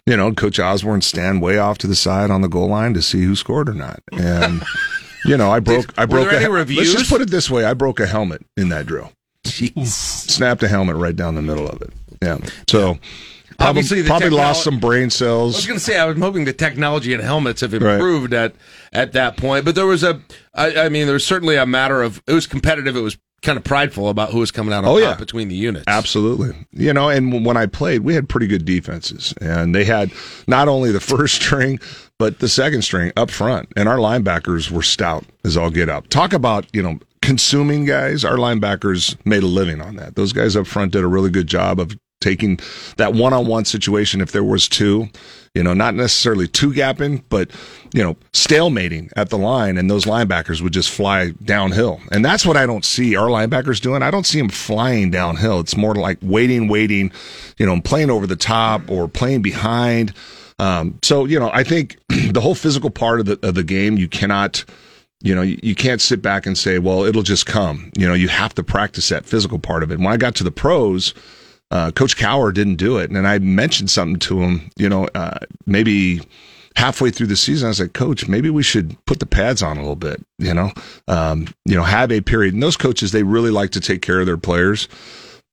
you 0.05 0.17
know, 0.17 0.33
Coach 0.33 0.59
Osborne 0.59 1.01
stand 1.01 1.41
way 1.41 1.57
off 1.57 1.77
to 1.79 1.87
the 1.87 1.95
side 1.95 2.31
on 2.31 2.41
the 2.41 2.47
goal 2.47 2.67
line 2.67 2.93
to 2.93 3.01
see 3.01 3.23
who 3.23 3.35
scored 3.35 3.69
or 3.69 3.73
not. 3.73 4.01
And 4.11 4.63
you 5.25 5.37
know, 5.37 5.51
I 5.51 5.59
broke 5.59 5.93
I 5.97 6.05
broke 6.05 6.31
a, 6.31 6.37
any 6.37 6.75
Let's 6.75 6.91
just 6.91 7.09
put 7.09 7.21
it 7.21 7.29
this 7.29 7.49
way, 7.49 7.65
I 7.65 7.73
broke 7.73 7.99
a 7.99 8.07
helmet 8.07 8.45
in 8.57 8.69
that 8.69 8.85
drill. 8.85 9.11
Jeez. 9.45 9.87
Snapped 9.87 10.63
a 10.63 10.67
helmet 10.67 10.95
right 10.95 11.15
down 11.15 11.35
the 11.35 11.41
middle 11.41 11.67
of 11.67 11.81
it. 11.81 11.91
Yeah. 12.21 12.37
So 12.69 12.97
Obviously, 13.59 14.03
probably 14.03 14.29
lost 14.29 14.63
some 14.63 14.79
brain 14.79 15.09
cells. 15.09 15.55
I 15.55 15.57
was 15.59 15.67
going 15.67 15.79
to 15.79 15.83
say 15.85 15.97
I 15.99 16.05
was 16.05 16.17
hoping 16.17 16.45
the 16.45 16.53
technology 16.53 17.13
and 17.13 17.21
helmets 17.23 17.61
have 17.61 17.73
Right. 17.73 17.93
improved 17.95 18.33
at 18.33 18.53
at 18.93 19.13
that 19.13 19.37
point, 19.37 19.65
but 19.65 19.75
there 19.75 19.85
was 19.85 20.03
a, 20.03 20.19
I, 20.53 20.75
I 20.85 20.89
mean, 20.89 21.05
there 21.05 21.13
was 21.13 21.25
certainly 21.25 21.55
a 21.55 21.65
matter 21.65 22.01
of 22.01 22.21
it 22.27 22.33
was 22.33 22.47
competitive. 22.47 22.95
It 22.95 23.01
was 23.01 23.17
kind 23.41 23.57
of 23.57 23.63
prideful 23.63 24.09
about 24.09 24.29
who 24.31 24.37
was 24.39 24.51
coming 24.51 24.71
out 24.73 24.83
on 24.83 24.89
Oh, 24.91 24.99
top 24.99 25.01
yeah. 25.01 25.15
between 25.15 25.47
the 25.47 25.55
units. 25.55 25.85
Absolutely. 25.87 26.55
You 26.73 26.93
know, 26.93 27.09
and 27.09 27.43
when 27.45 27.57
I 27.57 27.65
played, 27.65 28.01
we 28.01 28.13
had 28.13 28.29
pretty 28.29 28.45
good 28.47 28.65
defenses. 28.65 29.33
And 29.41 29.73
they 29.73 29.83
had 29.83 30.11
not 30.47 30.67
only 30.67 30.91
the 30.91 30.99
first 30.99 31.35
string, 31.35 31.79
but 32.19 32.37
the 32.39 32.47
second 32.47 32.83
string 32.83 33.11
up 33.17 33.31
front. 33.31 33.69
And 33.75 33.89
our 33.89 33.97
linebackers 33.97 34.69
were 34.69 34.83
stout 34.83 35.25
as 35.43 35.57
all 35.57 35.71
get 35.71 35.89
up. 35.89 36.07
Talk 36.09 36.33
about, 36.33 36.67
you 36.71 36.83
know, 36.83 36.99
consuming 37.23 37.85
guys. 37.85 38.23
Our 38.23 38.35
linebackers 38.35 39.15
made 39.25 39.41
a 39.41 39.47
living 39.47 39.81
on 39.81 39.95
that. 39.95 40.15
Those 40.15 40.33
guys 40.33 40.55
up 40.55 40.67
front 40.67 40.91
did 40.91 41.03
a 41.03 41.07
really 41.07 41.31
good 41.31 41.47
job 41.47 41.79
of 41.79 41.97
taking 42.21 42.59
that 42.97 43.13
one 43.13 43.33
on 43.33 43.47
one 43.47 43.65
situation 43.65 44.21
if 44.21 44.31
there 44.31 44.43
was 44.43 44.69
two, 44.69 45.09
you 45.53 45.63
know, 45.63 45.73
not 45.73 45.95
necessarily 45.95 46.47
two 46.47 46.71
gapping, 46.71 47.23
but, 47.27 47.51
you 47.93 48.01
know, 48.01 48.15
stalemating 48.31 49.11
at 49.17 49.29
the 49.29 49.37
line 49.37 49.77
and 49.77 49.89
those 49.89 50.05
linebackers 50.05 50.61
would 50.61 50.71
just 50.71 50.89
fly 50.89 51.31
downhill. 51.43 51.99
And 52.11 52.23
that's 52.23 52.45
what 52.45 52.55
I 52.55 52.65
don't 52.65 52.85
see 52.85 53.17
our 53.17 53.27
linebackers 53.27 53.81
doing. 53.81 54.01
I 54.01 54.11
don't 54.11 54.25
see 54.25 54.39
them 54.39 54.49
flying 54.49 55.11
downhill. 55.11 55.59
It's 55.59 55.75
more 55.75 55.95
like 55.95 56.19
waiting, 56.21 56.69
waiting, 56.69 57.11
you 57.57 57.65
know, 57.65 57.81
playing 57.81 58.09
over 58.09 58.25
the 58.25 58.37
top 58.37 58.89
or 58.89 59.09
playing 59.09 59.41
behind. 59.41 60.13
Um, 60.57 60.99
so, 61.01 61.25
you 61.25 61.39
know, 61.39 61.49
I 61.51 61.63
think 61.63 61.97
the 62.31 62.39
whole 62.39 62.55
physical 62.55 62.91
part 62.91 63.19
of 63.19 63.25
the, 63.25 63.39
of 63.45 63.55
the 63.55 63.63
game, 63.63 63.97
you 63.97 64.07
cannot, 64.07 64.63
you 65.21 65.35
know, 65.35 65.41
you 65.41 65.75
can't 65.75 65.99
sit 65.99 66.21
back 66.21 66.45
and 66.45 66.57
say, 66.57 66.79
well, 66.79 67.03
it'll 67.03 67.23
just 67.23 67.45
come. 67.45 67.91
You 67.97 68.07
know, 68.07 68.13
you 68.13 68.29
have 68.29 68.55
to 68.55 68.63
practice 68.63 69.09
that 69.09 69.25
physical 69.25 69.59
part 69.59 69.83
of 69.83 69.91
it. 69.91 69.97
When 69.99 70.07
I 70.07 70.17
got 70.17 70.35
to 70.35 70.43
the 70.43 70.51
pros, 70.51 71.13
uh, 71.71 71.91
Coach 71.91 72.17
Cowher 72.17 72.53
didn't 72.53 72.75
do 72.75 72.97
it. 72.97 73.09
And 73.09 73.27
I 73.27 73.39
mentioned 73.39 73.89
something 73.89 74.19
to 74.19 74.41
him, 74.41 74.69
you 74.77 74.89
know, 74.89 75.07
uh, 75.15 75.39
maybe 75.65 76.21
halfway 76.75 77.11
through 77.11 77.27
the 77.27 77.35
season. 77.35 77.67
I 77.67 77.69
was 77.69 77.79
like, 77.79 77.93
Coach, 77.93 78.27
maybe 78.27 78.49
we 78.49 78.63
should 78.63 78.95
put 79.05 79.19
the 79.19 79.25
pads 79.25 79.63
on 79.63 79.77
a 79.77 79.81
little 79.81 79.95
bit, 79.95 80.23
you 80.37 80.53
know, 80.53 80.71
um, 81.07 81.47
you 81.65 81.75
know, 81.75 81.83
have 81.83 82.11
a 82.11 82.21
period. 82.21 82.53
And 82.53 82.61
those 82.61 82.77
coaches, 82.77 83.11
they 83.11 83.23
really 83.23 83.51
like 83.51 83.71
to 83.71 83.79
take 83.79 84.01
care 84.01 84.19
of 84.19 84.25
their 84.25 84.37
players. 84.37 84.87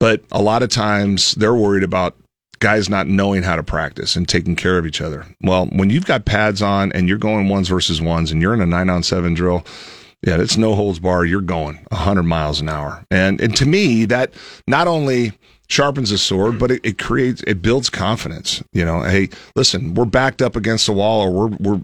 But 0.01 0.23
a 0.31 0.43
lot 0.43 0.62
of 0.62 0.69
times 0.69 1.33
they're 1.33 1.55
worried 1.55 1.83
about 1.83 2.16
guys 2.61 2.89
not 2.89 3.07
knowing 3.07 3.43
how 3.43 3.57
to 3.57 3.62
practice 3.62 4.16
and 4.16 4.29
taking 4.29 4.57
care 4.57 4.79
of 4.79 4.87
each 4.87 5.01
other. 5.01 5.25
Well, 5.43 5.66
when 5.66 5.91
you've 5.91 6.07
got 6.07 6.25
pads 6.25 6.62
on 6.62 6.93
and 6.93 7.09
you're 7.09 7.19
going 7.19 7.49
ones 7.49 7.69
versus 7.69 8.01
ones 8.01 8.33
and 8.33 8.43
you're 8.43 8.55
in 8.55 8.61
a 8.61 8.66
nine 8.66 8.91
on 8.91 9.03
seven 9.03 9.35
drill, 9.35 9.64
yeah, 10.27 10.41
it's 10.41 10.57
no 10.57 10.75
holds 10.75 10.99
bar. 10.99 11.25
You're 11.25 11.41
going 11.41 11.77
100 11.91 12.25
miles 12.25 12.61
an 12.61 12.69
hour. 12.69 13.05
And, 13.11 13.41
and 13.41 13.55
to 13.57 13.66
me, 13.66 14.05
that 14.07 14.33
not 14.66 14.89
only 14.89 15.33
sharpens 15.69 16.11
a 16.11 16.19
sword, 16.19 16.59
but 16.59 16.71
it, 16.71 16.85
it 16.85 16.99
creates, 16.99 17.43
it 17.47 17.62
builds 17.62 17.91
confidence. 17.91 18.62
You 18.73 18.85
know, 18.85 19.03
hey, 19.03 19.29
listen, 19.55 19.95
we're 19.95 20.07
backed 20.07 20.43
up 20.43 20.57
against 20.57 20.87
the 20.87 20.93
wall 20.93 21.23
or 21.23 21.31
we're, 21.31 21.57
we're, 21.59 21.81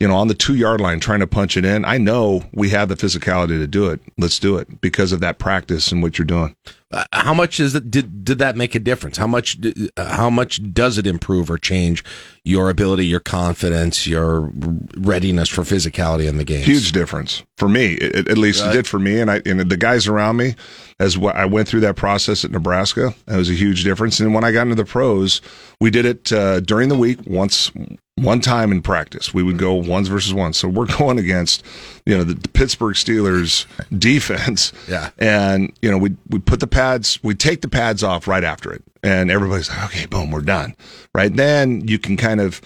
you 0.00 0.06
know, 0.08 0.16
on 0.16 0.28
the 0.28 0.34
two 0.34 0.54
yard 0.54 0.80
line 0.80 1.00
trying 1.00 1.20
to 1.20 1.26
punch 1.26 1.56
it 1.56 1.64
in. 1.64 1.84
I 1.84 1.98
know 1.98 2.44
we 2.52 2.70
have 2.70 2.88
the 2.88 2.96
physicality 2.96 3.58
to 3.58 3.66
do 3.66 3.88
it. 3.88 4.00
Let's 4.16 4.38
do 4.38 4.56
it 4.56 4.80
because 4.80 5.12
of 5.12 5.20
that 5.20 5.38
practice 5.38 5.90
and 5.92 6.02
what 6.02 6.18
you're 6.18 6.26
doing. 6.26 6.54
Uh, 6.90 7.04
how 7.12 7.34
much 7.34 7.60
is 7.60 7.74
it? 7.74 7.90
Did 7.90 8.24
did 8.24 8.38
that 8.38 8.56
make 8.56 8.74
a 8.74 8.78
difference? 8.78 9.18
How 9.18 9.26
much? 9.26 9.58
Uh, 9.96 10.04
how 10.14 10.30
much 10.30 10.72
does 10.72 10.96
it 10.96 11.06
improve 11.06 11.50
or 11.50 11.58
change 11.58 12.02
your 12.44 12.70
ability, 12.70 13.04
your 13.06 13.20
confidence, 13.20 14.06
your 14.06 14.50
readiness 14.96 15.50
for 15.50 15.62
physicality 15.64 16.26
in 16.26 16.38
the 16.38 16.44
game? 16.44 16.62
Huge 16.62 16.92
difference 16.92 17.42
for 17.58 17.68
me. 17.68 17.92
It, 17.94 18.28
at 18.28 18.38
least 18.38 18.62
Right. 18.62 18.70
it 18.70 18.72
did 18.72 18.86
for 18.86 18.98
me, 18.98 19.20
and 19.20 19.30
I 19.30 19.42
and 19.44 19.60
the 19.70 19.76
guys 19.76 20.06
around 20.08 20.36
me. 20.38 20.54
As 21.00 21.16
I 21.16 21.44
went 21.44 21.68
through 21.68 21.80
that 21.80 21.94
process 21.94 22.44
at 22.44 22.50
Nebraska, 22.50 23.14
it 23.28 23.36
was 23.36 23.48
a 23.50 23.54
huge 23.54 23.84
difference. 23.84 24.18
And 24.18 24.34
when 24.34 24.42
I 24.42 24.50
got 24.50 24.62
into 24.62 24.74
the 24.74 24.84
pros, 24.84 25.40
we 25.80 25.90
did 25.90 26.04
it 26.04 26.32
uh, 26.32 26.60
during 26.60 26.88
the 26.88 26.96
week 26.96 27.20
once, 27.26 27.70
one 28.16 28.40
time 28.40 28.72
in 28.72 28.82
practice. 28.82 29.32
We 29.32 29.42
would 29.42 29.58
go 29.58 29.74
ones 29.74 30.08
versus 30.08 30.34
ones. 30.34 30.56
So 30.56 30.68
we're 30.68 30.86
going 30.98 31.18
against, 31.18 31.64
you 32.04 32.16
know, 32.16 32.24
the, 32.24 32.34
the 32.34 32.48
Pittsburgh 32.48 32.94
Steelers 32.94 33.66
defense. 33.96 34.72
Yeah. 34.88 35.10
And 35.18 35.72
you 35.82 35.90
know, 35.90 35.98
we 35.98 36.16
we 36.28 36.38
put 36.38 36.60
the 36.60 36.66
pads, 36.66 37.18
we 37.22 37.34
take 37.34 37.60
the 37.60 37.68
pads 37.68 38.02
off 38.02 38.26
right 38.26 38.44
after 38.44 38.72
it, 38.72 38.82
and 39.02 39.30
everybody's 39.30 39.68
like, 39.70 39.84
okay, 39.84 40.06
boom, 40.06 40.30
we're 40.30 40.40
done. 40.40 40.74
Right 41.14 41.34
then, 41.34 41.86
you 41.86 41.98
can 41.98 42.16
kind 42.16 42.40
of 42.40 42.60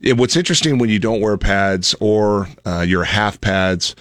it, 0.00 0.16
what's 0.16 0.36
interesting 0.36 0.78
when 0.78 0.90
you 0.90 0.98
don't 0.98 1.20
wear 1.20 1.36
pads 1.36 1.94
or 2.00 2.48
uh, 2.64 2.84
your 2.86 3.04
half 3.04 3.40
pads, 3.40 3.94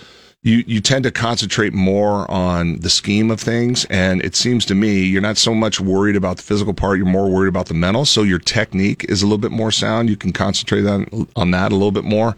you 0.46 0.64
you 0.68 0.80
tend 0.80 1.04
to 1.04 1.12
concentrate 1.12 1.74
more 1.74 2.30
on 2.30 2.78
the 2.80 2.90
scheme 2.90 3.32
of 3.32 3.42
things, 3.42 3.84
and 3.86 4.24
it 4.24 4.36
seems 4.36 4.64
to 4.66 4.76
me 4.76 5.04
you're 5.04 5.22
not 5.22 5.38
so 5.38 5.56
much 5.56 5.80
worried 5.80 6.16
about 6.16 6.38
the 6.38 6.44
physical 6.44 6.74
part; 6.74 6.98
you're 6.98 7.08
more 7.08 7.28
worried 7.28 7.50
about 7.50 7.66
the 7.66 7.74
mental. 7.74 8.06
So 8.06 8.22
your 8.22 8.38
technique 8.38 9.06
is 9.10 9.24
a 9.24 9.26
little 9.26 9.40
bit 9.40 9.52
more 9.52 9.72
sound. 9.72 10.08
You 10.08 10.16
can 10.16 10.32
concentrate 10.32 10.86
on 10.86 11.28
on 11.36 11.50
that 11.52 11.72
a 11.72 11.76
little 11.76 11.92
bit 11.92 12.04
more. 12.04 12.36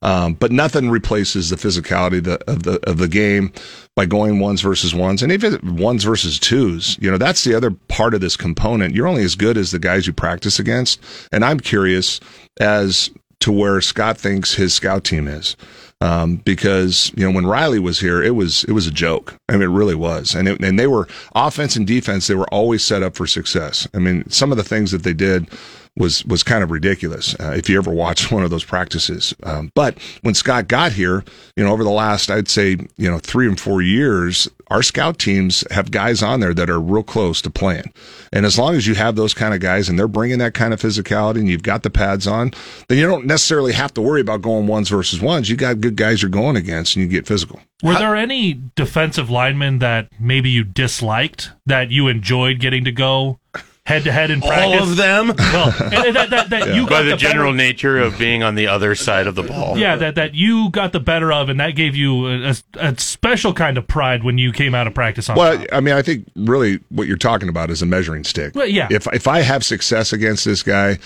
Um, 0.00 0.34
but 0.34 0.50
nothing 0.50 0.90
replaces 0.90 1.50
the 1.50 1.56
physicality 1.56 2.18
of 2.18 2.24
the, 2.24 2.50
of 2.50 2.62
the 2.62 2.80
of 2.88 2.96
the 2.96 3.06
game 3.06 3.52
by 3.94 4.06
going 4.06 4.40
ones 4.40 4.62
versus 4.62 4.94
ones, 4.94 5.22
and 5.22 5.30
even 5.30 5.76
ones 5.76 6.04
versus 6.04 6.38
twos. 6.38 6.96
You 7.02 7.10
know, 7.10 7.18
that's 7.18 7.44
the 7.44 7.54
other 7.54 7.70
part 7.88 8.14
of 8.14 8.22
this 8.22 8.34
component. 8.34 8.94
You're 8.94 9.06
only 9.06 9.24
as 9.24 9.34
good 9.34 9.58
as 9.58 9.72
the 9.72 9.78
guys 9.78 10.06
you 10.06 10.14
practice 10.14 10.58
against. 10.58 11.00
And 11.32 11.44
I'm 11.44 11.60
curious 11.60 12.18
as 12.60 13.10
to 13.40 13.52
where 13.52 13.80
Scott 13.82 14.16
thinks 14.16 14.54
his 14.54 14.72
scout 14.72 15.04
team 15.04 15.28
is. 15.28 15.54
Um, 16.02 16.36
because 16.38 17.12
you 17.16 17.24
know 17.24 17.30
when 17.30 17.46
Riley 17.46 17.78
was 17.78 18.00
here, 18.00 18.20
it 18.20 18.34
was 18.34 18.64
it 18.64 18.72
was 18.72 18.88
a 18.88 18.90
joke. 18.90 19.36
I 19.48 19.52
mean, 19.52 19.62
it 19.62 19.66
really 19.66 19.94
was, 19.94 20.34
and 20.34 20.48
it, 20.48 20.60
and 20.60 20.76
they 20.76 20.88
were 20.88 21.06
offense 21.36 21.76
and 21.76 21.86
defense. 21.86 22.26
They 22.26 22.34
were 22.34 22.52
always 22.52 22.82
set 22.84 23.04
up 23.04 23.14
for 23.14 23.24
success. 23.24 23.86
I 23.94 23.98
mean, 23.98 24.28
some 24.28 24.50
of 24.50 24.56
the 24.56 24.64
things 24.64 24.90
that 24.90 25.04
they 25.04 25.12
did 25.12 25.48
was 25.96 26.24
was 26.24 26.42
kind 26.42 26.64
of 26.64 26.72
ridiculous 26.72 27.38
uh, 27.38 27.52
if 27.56 27.68
you 27.68 27.78
ever 27.78 27.92
watched 27.92 28.32
one 28.32 28.42
of 28.42 28.50
those 28.50 28.64
practices. 28.64 29.32
Um, 29.44 29.70
but 29.76 29.96
when 30.22 30.34
Scott 30.34 30.66
got 30.66 30.90
here, 30.90 31.22
you 31.56 31.62
know, 31.64 31.72
over 31.72 31.84
the 31.84 31.90
last 31.90 32.32
I'd 32.32 32.48
say 32.48 32.78
you 32.96 33.08
know 33.08 33.20
three 33.20 33.46
and 33.46 33.60
four 33.60 33.80
years, 33.80 34.48
our 34.72 34.82
scout 34.82 35.18
teams 35.18 35.64
have 35.70 35.90
guys 35.90 36.22
on 36.22 36.40
there 36.40 36.54
that 36.54 36.70
are 36.70 36.80
real 36.80 37.02
close 37.02 37.42
to 37.42 37.50
playing. 37.50 37.92
And 38.32 38.46
as 38.46 38.58
long 38.58 38.74
as 38.74 38.86
you 38.86 38.94
have 38.94 39.16
those 39.16 39.34
kind 39.34 39.52
of 39.52 39.60
guys 39.60 39.90
and 39.90 39.98
they're 39.98 40.08
bringing 40.08 40.38
that 40.38 40.54
kind 40.54 40.72
of 40.72 40.80
physicality 40.80 41.40
and 41.40 41.48
you've 41.48 41.62
got 41.62 41.82
the 41.82 41.90
pads 41.90 42.26
on, 42.26 42.52
then 42.88 42.96
you 42.96 43.06
don't 43.06 43.26
necessarily 43.26 43.74
have 43.74 43.92
to 43.92 44.00
worry 44.00 44.22
about 44.22 44.40
going 44.40 44.66
ones 44.66 44.88
versus 44.88 45.20
ones. 45.20 45.50
You 45.50 45.56
got 45.56 45.82
good 45.82 45.96
guys 45.96 46.22
you're 46.22 46.30
going 46.30 46.56
against 46.56 46.96
and 46.96 47.02
you 47.02 47.08
get 47.10 47.26
physical. 47.26 47.60
Were 47.82 47.98
there 47.98 48.16
any 48.16 48.62
defensive 48.74 49.28
linemen 49.28 49.80
that 49.80 50.08
maybe 50.18 50.48
you 50.48 50.64
disliked 50.64 51.50
that 51.66 51.90
you 51.90 52.08
enjoyed 52.08 52.58
getting 52.58 52.84
to 52.84 52.92
go 52.92 53.40
head 53.86 54.04
to 54.04 54.12
head 54.12 54.30
in 54.30 54.40
practice? 54.40 54.80
All 54.80 54.82
of 54.90 54.96
them. 54.96 55.32
Well, 55.52 55.74
and 56.06 56.16
that, 56.16 56.30
that, 56.30 56.50
that 56.50 56.74
you 56.74 56.82
got 56.82 56.90
By 56.90 57.02
the, 57.02 57.10
the 57.10 57.16
general 57.16 57.52
better, 57.52 57.56
nature 57.56 57.98
of 57.98 58.18
being 58.18 58.42
on 58.42 58.54
the 58.54 58.66
other 58.68 58.94
side 58.94 59.26
of 59.26 59.34
the 59.34 59.42
ball. 59.42 59.76
yeah, 59.76 59.96
that 59.96 60.14
that 60.14 60.34
you 60.34 60.70
got 60.70 60.92
the 60.92 61.00
better 61.00 61.32
of, 61.32 61.48
and 61.48 61.60
that 61.60 61.72
gave 61.72 61.94
you 61.94 62.26
a, 62.26 62.50
a, 62.50 62.54
a 62.76 62.98
special 62.98 63.52
kind 63.52 63.76
of 63.76 63.86
pride 63.86 64.24
when 64.24 64.38
you 64.38 64.52
came 64.52 64.74
out 64.74 64.86
of 64.86 64.94
practice 64.94 65.28
on 65.28 65.36
Well, 65.36 65.58
top. 65.58 65.66
I 65.72 65.80
mean, 65.80 65.94
I 65.94 66.02
think 66.02 66.26
really 66.36 66.80
what 66.88 67.06
you're 67.06 67.16
talking 67.16 67.48
about 67.48 67.70
is 67.70 67.82
a 67.82 67.86
measuring 67.86 68.24
stick. 68.24 68.54
Well, 68.54 68.66
yeah. 68.66 68.88
If 68.90 69.06
if 69.12 69.26
I 69.26 69.40
have 69.40 69.64
success 69.64 70.12
against 70.12 70.44
this 70.44 70.62
guy, 70.62 70.98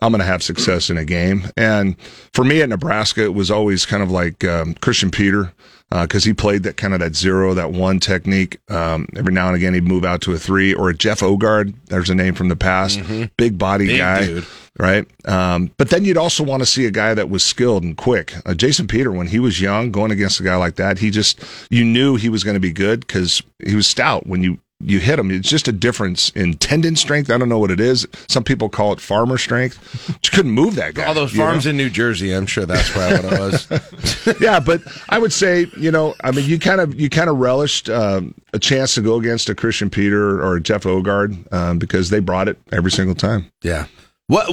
I'm 0.00 0.10
going 0.10 0.20
to 0.20 0.26
have 0.26 0.42
success 0.42 0.90
in 0.90 0.98
a 0.98 1.04
game. 1.04 1.44
And 1.56 1.96
for 2.34 2.44
me 2.44 2.60
at 2.62 2.68
Nebraska, 2.68 3.22
it 3.22 3.34
was 3.34 3.50
always 3.52 3.86
kind 3.86 4.02
of 4.02 4.10
like 4.10 4.42
um, 4.44 4.74
Christian 4.74 5.10
Peter 5.12 5.52
because 6.00 6.24
he 6.24 6.32
played 6.32 6.62
that 6.62 6.76
kind 6.76 6.94
of 6.94 7.00
that 7.00 7.14
zero, 7.14 7.54
that 7.54 7.72
one 7.72 8.00
technique. 8.00 8.58
Um, 8.70 9.06
every 9.16 9.32
now 9.32 9.48
and 9.48 9.56
again, 9.56 9.74
he'd 9.74 9.84
move 9.84 10.04
out 10.04 10.22
to 10.22 10.32
a 10.32 10.38
three 10.38 10.72
or 10.72 10.88
a 10.88 10.94
Jeff 10.94 11.20
Ogard. 11.20 11.74
There's 11.86 12.08
a 12.10 12.14
name 12.14 12.34
from 12.34 12.48
the 12.48 12.56
past, 12.56 13.00
big 13.36 13.58
body 13.58 13.86
Big 13.88 13.98
guy. 13.98 14.26
dude. 14.26 14.46
Right. 14.78 15.06
Um, 15.28 15.70
but 15.76 15.90
then 15.90 16.04
you'd 16.06 16.16
also 16.16 16.42
want 16.42 16.62
to 16.62 16.66
see 16.66 16.86
a 16.86 16.90
guy 16.90 17.12
that 17.12 17.28
was 17.28 17.44
skilled 17.44 17.82
and 17.84 17.94
quick. 17.94 18.32
Uh, 18.46 18.54
Jason 18.54 18.86
Peter, 18.88 19.12
when 19.12 19.26
he 19.26 19.38
was 19.38 19.60
young, 19.60 19.92
going 19.92 20.10
against 20.10 20.40
a 20.40 20.42
guy 20.42 20.56
like 20.56 20.76
that, 20.76 20.98
he 20.98 21.10
just, 21.10 21.44
you 21.68 21.84
knew 21.84 22.16
he 22.16 22.30
was 22.30 22.42
going 22.42 22.54
to 22.54 22.60
be 22.60 22.72
good 22.72 23.00
because 23.00 23.42
he 23.62 23.76
was 23.76 23.86
stout 23.86 24.26
when 24.26 24.42
you, 24.42 24.58
you 24.82 24.98
hit 24.98 25.16
them. 25.16 25.30
It's 25.30 25.48
just 25.48 25.68
a 25.68 25.72
difference 25.72 26.30
in 26.30 26.54
tendon 26.54 26.96
strength. 26.96 27.30
I 27.30 27.38
don't 27.38 27.48
know 27.48 27.58
what 27.58 27.70
it 27.70 27.80
is. 27.80 28.06
Some 28.28 28.44
people 28.44 28.68
call 28.68 28.92
it 28.92 29.00
farmer 29.00 29.38
strength. 29.38 30.08
You 30.08 30.30
couldn't 30.30 30.52
move 30.52 30.74
that 30.76 30.94
guy. 30.94 31.04
All 31.04 31.14
those 31.14 31.32
you 31.32 31.38
know? 31.38 31.46
farms 31.46 31.66
in 31.66 31.76
New 31.76 31.90
Jersey, 31.90 32.32
I'm 32.32 32.46
sure 32.46 32.66
that's 32.66 32.90
probably 32.90 33.28
what 33.28 33.32
it 33.32 33.40
was. 33.40 34.36
yeah, 34.40 34.60
but 34.60 34.82
I 35.08 35.18
would 35.18 35.32
say, 35.32 35.66
you 35.76 35.90
know, 35.90 36.14
I 36.22 36.30
mean, 36.30 36.48
you 36.48 36.58
kind 36.58 36.80
of 36.80 36.98
you 36.98 37.08
kind 37.08 37.30
of 37.30 37.38
relished 37.38 37.88
um, 37.88 38.34
a 38.52 38.58
chance 38.58 38.94
to 38.94 39.00
go 39.00 39.16
against 39.16 39.48
a 39.48 39.54
Christian 39.54 39.90
Peter 39.90 40.42
or 40.42 40.56
a 40.56 40.60
Jeff 40.60 40.84
Ogard 40.84 41.52
um, 41.52 41.78
because 41.78 42.10
they 42.10 42.20
brought 42.20 42.48
it 42.48 42.58
every 42.72 42.90
single 42.90 43.14
time. 43.14 43.50
Yeah. 43.62 43.86
What 44.26 44.48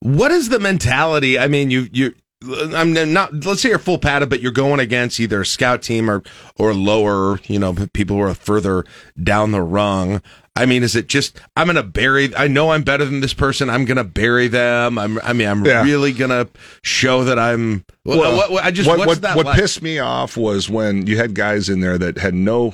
what 0.00 0.30
is 0.30 0.48
the 0.48 0.58
mentality? 0.58 1.38
I 1.38 1.46
mean, 1.46 1.70
you 1.70 1.88
you 1.92 2.14
I'm 2.42 2.92
not 3.12 3.34
let's 3.44 3.60
say 3.60 3.68
you're 3.68 3.78
full 3.78 3.98
padded, 3.98 4.30
but 4.30 4.40
you're 4.40 4.50
going 4.52 4.80
against 4.80 5.20
either 5.20 5.42
a 5.42 5.46
scout 5.46 5.82
team 5.82 6.10
or 6.10 6.22
or 6.56 6.72
lower, 6.72 7.38
you 7.44 7.58
know, 7.58 7.74
people 7.92 8.16
who 8.16 8.22
are 8.22 8.34
further 8.34 8.84
down 9.22 9.52
the 9.52 9.60
rung. 9.62 10.22
I 10.56 10.66
mean, 10.66 10.82
is 10.82 10.96
it 10.96 11.06
just 11.06 11.38
I'm 11.56 11.66
going 11.66 11.76
to 11.76 11.82
bury 11.82 12.34
I 12.34 12.48
know 12.48 12.72
I'm 12.72 12.82
better 12.82 13.04
than 13.04 13.20
this 13.20 13.34
person. 13.34 13.68
I'm 13.68 13.84
going 13.84 13.98
to 13.98 14.04
bury 14.04 14.48
them. 14.48 14.98
I'm 14.98 15.18
I 15.20 15.32
mean, 15.34 15.48
I'm 15.48 15.64
Yeah. 15.66 15.82
really 15.82 16.12
going 16.12 16.30
to 16.30 16.48
show 16.82 17.24
that 17.24 17.38
I'm 17.38 17.84
what, 18.04 18.18
what, 18.18 18.50
what- 18.50 18.64
I 18.64 18.70
just 18.70 18.88
what, 18.88 19.06
what, 19.06 19.20
that 19.20 19.36
what 19.36 19.44
like? 19.46 19.58
pissed 19.58 19.82
me 19.82 19.98
off 19.98 20.36
was 20.36 20.70
when 20.70 21.06
you 21.06 21.18
had 21.18 21.34
guys 21.34 21.68
in 21.68 21.80
there 21.80 21.98
that 21.98 22.16
had 22.18 22.32
no, 22.34 22.72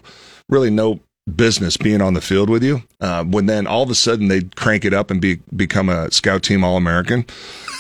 really 0.49 0.71
no 0.71 1.01
business 1.35 1.77
being 1.77 2.01
on 2.01 2.15
the 2.15 2.21
field 2.21 2.49
with 2.49 2.63
you. 2.63 2.83
Uh, 3.01 3.25
when 3.25 3.47
then 3.47 3.67
all 3.67 3.83
of 3.83 3.91
a 3.91 3.95
sudden 3.95 4.29
they'd 4.29 4.55
crank 4.57 4.85
it 4.85 4.95
up 4.95 5.11
and 5.11 5.21
be 5.21 5.37
become 5.55 5.89
a 5.89 6.11
scout 6.13 6.43
team 6.43 6.63
All 6.63 6.77
American, 6.77 7.27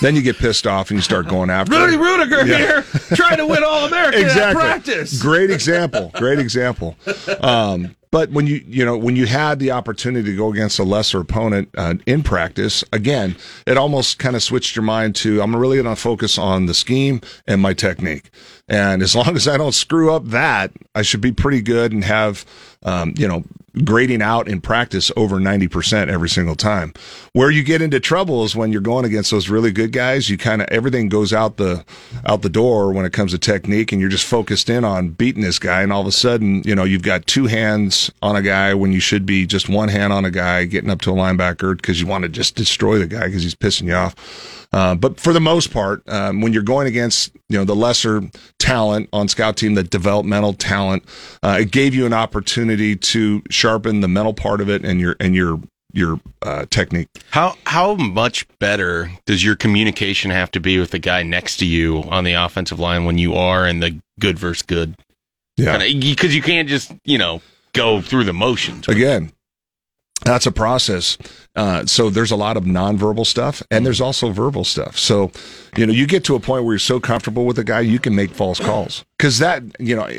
then 0.03 0.16
you 0.16 0.22
get 0.22 0.36
pissed 0.36 0.66
off 0.66 0.90
and 0.90 0.99
you 0.99 1.03
start 1.03 1.28
going 1.28 1.49
after. 1.51 1.72
Rudy. 1.78 1.97
Ruettiger 1.97 2.47
Yeah. 2.47 2.57
here 2.59 2.82
trying 3.16 3.38
to 3.38 3.47
win 3.47 3.62
all 3.64 3.86
American 3.86 4.22
exactly. 4.22 4.61
practice. 4.62 5.20
Great 5.22 5.51
example. 5.51 6.11
Great 6.14 6.38
example. 6.38 6.97
Um, 7.40 7.94
but 8.11 8.30
when 8.30 8.47
you 8.47 8.64
you 8.66 8.84
know 8.84 8.97
when 8.97 9.14
you 9.16 9.26
had 9.26 9.59
the 9.59 9.70
opportunity 9.72 10.30
to 10.30 10.36
go 10.36 10.51
against 10.53 10.78
a 10.78 10.84
lesser 10.84 11.20
opponent 11.20 11.68
uh, 11.76 11.94
in 12.07 12.22
practice, 12.22 12.82
again, 12.92 13.36
it 13.66 13.76
almost 13.76 14.18
kind 14.18 14.34
of 14.36 14.42
switched 14.42 14.74
your 14.74 14.84
mind 14.84 15.14
to 15.16 15.40
I'm 15.42 15.55
really 15.55 15.76
going 15.82 15.94
to 15.94 16.01
focus 16.01 16.38
on 16.38 16.66
the 16.66 16.74
scheme 16.74 17.20
and 17.47 17.61
my 17.61 17.74
technique. 17.74 18.30
And 18.68 19.03
as 19.03 19.14
long 19.14 19.36
as 19.36 19.47
I 19.47 19.57
don't 19.57 19.74
screw 19.74 20.12
up 20.12 20.24
that, 20.26 20.72
I 20.94 21.03
should 21.03 21.20
be 21.20 21.32
pretty 21.32 21.61
good 21.62 21.92
and 21.92 22.05
have 22.05 22.44
um, 22.87 23.12
you 23.18 23.28
know 23.28 23.45
grading 23.84 24.22
out 24.22 24.49
in 24.49 24.61
practice 24.61 25.12
over 25.16 25.37
90% 25.37 26.09
every 26.09 26.28
single 26.28 26.55
time. 26.55 26.95
Where 27.32 27.51
you 27.51 27.62
get 27.62 27.82
into 27.82 28.01
trouble 28.01 28.45
is 28.45 28.57
when 28.57 28.72
you're 28.72 28.80
going 28.80 29.05
against 29.05 29.30
those 29.30 29.49
really 29.49 29.70
good 29.70 29.93
guys, 29.93 30.30
you 30.30 30.39
kind 30.39 30.62
of 30.62 30.68
everything 30.68 31.09
goes 31.09 31.32
out 31.32 31.57
the 31.57 31.84
out 32.24 32.43
the 32.43 32.49
door 32.49 32.93
when 32.93 33.05
it 33.05 33.12
comes 33.12 33.32
to 33.32 33.39
technique 33.39 33.93
and 33.93 34.01
you're 34.01 34.11
just 34.11 34.24
focused 34.24 34.70
in 34.70 34.84
on 34.84 35.09
beating 35.09 35.43
this 35.43 35.59
guy 35.59 35.82
and 35.82 35.93
all 35.93 36.01
of 36.01 36.07
a 36.07 36.12
sudden, 36.12 36.62
you 36.64 36.74
know, 36.74 36.84
you've 36.84 37.03
got 37.03 37.26
two 37.26 37.47
hands 37.47 38.11
on 38.22 38.37
a 38.37 38.43
guy 38.43 38.72
when 38.72 38.93
you 38.93 39.01
should 39.01 39.26
be 39.26 39.47
just 39.47 39.68
one 39.68 39.89
hand 39.89 40.12
on 40.12 40.24
a 40.24 40.30
guy 40.30 40.64
getting 40.64 40.91
up 40.91 41.03
to 41.03 41.11
a 41.11 41.14
linebacker 41.14 41.76
because 41.76 42.01
you 42.01 42.07
want 42.07 42.22
to 42.22 42.28
just 42.28 42.55
destroy 42.55 42.99
the 42.99 43.07
guy 43.07 43.26
because 43.26 43.43
he's 43.43 43.55
pissing 43.55 43.87
you 43.87 43.95
off. 43.95 44.14
Uh, 44.72 44.95
but 44.95 45.20
for 45.20 45.32
the 45.32 45.41
most 45.41 45.72
part, 45.72 46.03
um, 46.09 46.41
when 46.41 46.53
you're 46.53 46.62
going 46.62 46.87
against 46.87 47.32
you 47.49 47.59
know 47.59 47.64
the 47.64 47.76
lesser 47.76 48.22
talent 48.67 49.09
on 49.12 49.29
scout 49.29 49.57
team, 49.57 49.75
the 49.75 49.85
developmental 49.85 50.53
talent, 50.53 51.05
uh, 51.43 51.59
it 51.61 51.71
gave 51.71 51.95
you 51.95 52.05
an 52.05 52.12
opportunity 52.12 52.97
to 52.97 53.43
sharpen 53.49 54.01
the 54.01 54.09
mental 54.09 54.35
part 54.35 54.61
of 54.61 54.69
it 54.69 54.85
and 54.85 55.01
your 55.01 55.17
and 55.21 55.35
your 55.35 55.61
your 55.93 56.21
uh, 56.43 56.67
technique. 56.69 57.09
How 57.31 57.55
how 57.64 57.95
much 57.95 58.47
better 58.59 59.11
does 59.25 59.45
your 59.45 59.57
communication 59.57 60.31
have 60.31 60.51
to 60.53 60.61
be 60.61 60.79
with 60.79 60.91
the 60.91 60.99
guy 60.99 61.23
next 61.23 61.59
to 61.59 61.67
you 61.67 62.03
on 62.09 62.25
the 62.25 62.33
offensive 62.33 62.79
line 62.79 63.05
when 63.05 63.19
you 63.19 63.35
are 63.35 63.67
in 63.67 63.81
the 63.81 64.01
good 64.19 64.39
versus 64.39 64.62
good? 64.62 64.97
Yeah. 65.57 65.79
because 65.79 66.35
you 66.35 66.43
can't 66.43 66.69
just 66.69 66.93
you 67.05 67.19
know 67.19 67.41
go 67.73 68.01
through 68.01 68.25
the 68.25 68.33
motions. 68.33 68.89
Again, 68.89 69.33
that's 70.27 70.47
a 70.47 70.53
process. 70.53 71.16
Uh, 71.55 71.87
so 71.87 72.11
there's 72.11 72.31
a 72.31 72.37
lot 72.37 72.57
of 72.57 72.64
nonverbal 72.64 73.24
stuff 73.24 73.62
and 73.70 73.87
there's 73.87 74.01
also 74.01 74.31
verbal 74.31 74.64
stuff. 74.64 74.99
So, 74.99 75.31
you 75.77 75.87
know, 75.87 75.93
you 75.93 76.07
get 76.07 76.24
to 76.24 76.35
a 76.35 76.41
point 76.41 76.64
where 76.64 76.74
you're 76.74 76.81
so 76.81 77.01
comfortable 77.01 77.47
with 77.47 77.59
a 77.59 77.64
guy, 77.64 77.81
you 77.81 77.99
can 77.99 78.14
make 78.14 78.31
false 78.31 78.59
calls. 78.59 79.05
Cause 79.19 79.39
that, 79.39 79.62
you 79.81 79.97
know, 79.97 80.11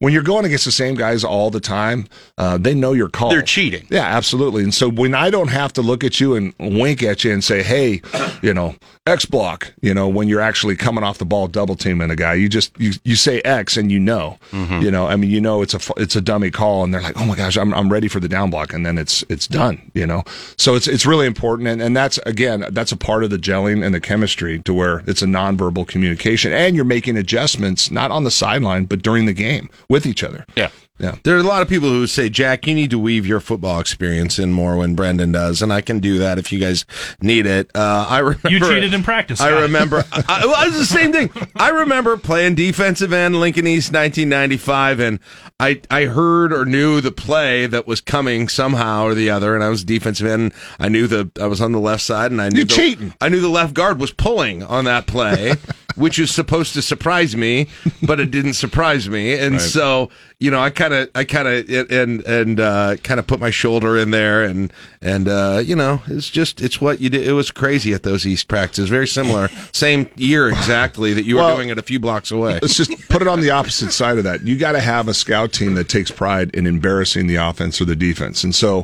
when 0.00 0.12
you're 0.12 0.24
going 0.24 0.44
against 0.44 0.64
the 0.64 0.72
same 0.72 0.96
guys 0.96 1.22
all 1.22 1.50
the 1.50 1.60
time, 1.60 2.08
uh, 2.38 2.58
they 2.58 2.74
know 2.74 2.92
your 2.92 3.08
call. 3.08 3.30
They're 3.30 3.40
cheating. 3.40 3.86
Yeah, 3.88 4.04
absolutely. 4.04 4.64
And 4.64 4.74
so 4.74 4.88
when 4.88 5.14
I 5.14 5.30
don't 5.30 5.48
have 5.48 5.72
to 5.74 5.82
look 5.82 6.02
at 6.02 6.18
you 6.18 6.34
and 6.34 6.52
wink 6.58 7.04
at 7.04 7.22
you 7.22 7.32
and 7.32 7.44
say, 7.44 7.62
Hey, 7.62 8.02
you 8.42 8.52
know, 8.52 8.74
X 9.06 9.24
block, 9.26 9.72
you 9.80 9.94
know, 9.94 10.08
when 10.08 10.26
you're 10.26 10.40
actually 10.40 10.74
coming 10.74 11.04
off 11.04 11.18
the 11.18 11.24
ball, 11.24 11.46
double 11.46 11.76
teaming 11.76 12.10
a 12.10 12.16
guy, 12.16 12.34
you 12.34 12.48
just, 12.48 12.76
you, 12.80 12.92
you 13.04 13.14
say 13.14 13.40
X 13.42 13.76
and 13.76 13.92
you 13.92 14.00
know, 14.00 14.38
you 14.52 14.90
know, 14.90 15.06
I 15.06 15.14
mean, 15.14 15.30
you 15.30 15.40
know, 15.40 15.62
it's 15.62 15.74
a, 15.74 15.92
it's 15.96 16.16
a 16.16 16.20
dummy 16.20 16.50
call 16.50 16.82
and 16.82 16.92
they're 16.92 17.00
like, 17.00 17.20
Oh 17.20 17.24
my 17.24 17.36
gosh, 17.36 17.56
I'm, 17.56 17.72
I'm 17.74 17.92
ready 17.92 18.08
for 18.08 18.18
the 18.18 18.28
down 18.28 18.50
block. 18.50 18.72
And 18.72 18.84
then 18.84 18.98
it's, 18.98 19.22
it's 19.28 19.46
done, 19.46 19.88
you 19.94 20.06
know? 20.06 20.24
So 20.56 20.74
it's, 20.74 20.88
it's 20.88 21.06
really 21.06 21.26
important. 21.26 21.68
And, 21.68 21.80
and 21.80 21.96
that's, 21.96 22.18
again, 22.26 22.64
that's 22.70 22.90
a 22.90 22.96
part 22.96 23.22
of 23.22 23.30
the 23.30 23.38
gelling 23.38 23.84
and 23.84 23.94
the 23.94 24.00
chemistry 24.00 24.58
to 24.64 24.74
where 24.74 25.04
it's 25.06 25.22
a 25.22 25.26
nonverbal 25.26 25.86
communication 25.86 26.52
and 26.52 26.74
you're 26.74 26.84
making 26.84 27.16
adjustments, 27.16 27.90
not 27.92 28.10
on 28.10 28.24
the 28.24 28.31
sideline, 28.32 28.84
but 28.86 29.02
during 29.02 29.26
the 29.26 29.32
game 29.32 29.68
with 29.88 30.06
each 30.06 30.22
other. 30.24 30.44
Yeah. 30.56 30.70
Yeah. 30.98 31.16
There 31.24 31.34
are 31.34 31.40
a 31.40 31.42
lot 31.42 31.62
of 31.62 31.68
people 31.68 31.88
who 31.88 32.06
say, 32.06 32.28
Jack, 32.28 32.64
you 32.66 32.74
need 32.74 32.90
to 32.90 32.98
weave 32.98 33.26
your 33.26 33.40
football 33.40 33.80
experience 33.80 34.38
in 34.38 34.52
more 34.52 34.76
when 34.76 34.94
Brenden 34.94 35.32
does, 35.32 35.60
and 35.60 35.72
I 35.72 35.80
can 35.80 35.98
do 35.98 36.18
that 36.18 36.38
if 36.38 36.52
you 36.52 36.60
guys 36.60 36.84
need 37.20 37.44
it. 37.44 37.70
Uh, 37.74 38.06
I 38.08 38.18
remember 38.18 38.50
You 38.50 38.60
cheated 38.60 38.94
in 38.94 39.02
practice. 39.02 39.40
I 39.40 39.48
Scott. 39.48 39.62
remember. 39.62 40.04
I, 40.12 40.42
well, 40.46 40.62
it 40.64 40.70
was 40.70 40.78
the 40.78 40.94
same 40.94 41.10
thing. 41.10 41.30
I 41.56 41.70
remember 41.70 42.16
playing 42.18 42.54
defensive 42.54 43.12
end 43.12 43.40
Lincoln 43.40 43.66
East 43.66 43.92
1995, 43.92 45.00
and 45.00 45.18
I 45.58 45.80
I 45.90 46.04
heard 46.04 46.52
or 46.52 46.64
knew 46.64 47.00
the 47.00 47.10
play 47.10 47.66
that 47.66 47.86
was 47.86 48.00
coming 48.00 48.48
somehow 48.48 49.04
or 49.04 49.14
the 49.14 49.30
other, 49.30 49.56
and 49.56 49.64
I 49.64 49.70
was 49.70 49.82
defensive 49.84 50.26
end. 50.28 50.52
I 50.78 50.88
knew 50.88 51.08
the 51.08 51.30
I 51.40 51.46
was 51.48 51.60
on 51.60 51.72
the 51.72 51.80
left 51.80 52.02
side, 52.02 52.30
and 52.30 52.40
I 52.40 52.48
knew 52.48 52.60
You 52.60 52.64
the, 52.64 52.74
cheating. 52.74 53.14
I 53.20 53.28
knew 53.28 53.40
the 53.40 53.48
left 53.48 53.74
guard 53.74 53.98
was 53.98 54.12
pulling 54.12 54.62
on 54.62 54.84
that 54.84 55.06
play, 55.08 55.54
which 55.96 56.18
is 56.18 56.30
supposed 56.30 56.74
to 56.74 56.82
surprise 56.82 57.36
me, 57.36 57.68
but 58.02 58.20
it 58.20 58.30
didn't 58.30 58.54
surprise 58.54 59.08
me, 59.08 59.34
and 59.34 59.60
so 59.60 60.10
you 60.38 60.50
know 60.50 60.60
I 60.60 60.70
kind 60.70 60.94
of 60.94 61.10
I 61.14 61.24
kind 61.24 61.48
of 61.48 61.90
and 61.90 62.20
and 62.22 62.60
uh, 62.60 62.96
kind 63.02 63.20
of 63.20 63.26
put 63.26 63.40
my 63.40 63.50
shoulder 63.50 63.96
in 63.96 64.10
there, 64.10 64.42
and 64.42 64.72
and 65.00 65.28
uh, 65.28 65.62
you 65.64 65.76
know 65.76 66.02
it's 66.06 66.30
just 66.30 66.60
it's 66.60 66.80
what 66.80 67.00
you 67.00 67.10
did. 67.10 67.26
It 67.26 67.32
was 67.32 67.50
crazy 67.50 67.92
at 67.92 68.02
those 68.02 68.26
East 68.26 68.48
practices, 68.48 68.88
very 68.88 69.06
similar, 69.08 69.48
same 69.72 70.08
year 70.16 70.48
exactly 70.48 71.12
that 71.14 71.24
you 71.24 71.36
were 71.36 71.54
doing 71.54 71.68
it 71.68 71.78
a 71.78 71.82
few 71.82 72.00
blocks 72.00 72.30
away. 72.30 72.58
Let's 72.60 72.76
just 72.76 72.90
put 73.08 73.22
it 73.22 73.28
on 73.28 73.40
the 73.40 73.50
opposite 73.50 73.92
side 73.92 74.18
of 74.18 74.24
that. 74.24 74.42
You 74.42 74.56
got 74.56 74.72
to 74.72 74.80
have 74.80 75.08
a 75.08 75.14
scout 75.14 75.52
team 75.52 75.74
that 75.74 75.88
takes 75.88 76.10
pride 76.10 76.54
in 76.54 76.66
embarrassing 76.66 77.26
the 77.26 77.36
offense 77.36 77.80
or 77.80 77.84
the 77.84 77.96
defense. 77.96 78.44
And 78.44 78.54
so 78.54 78.82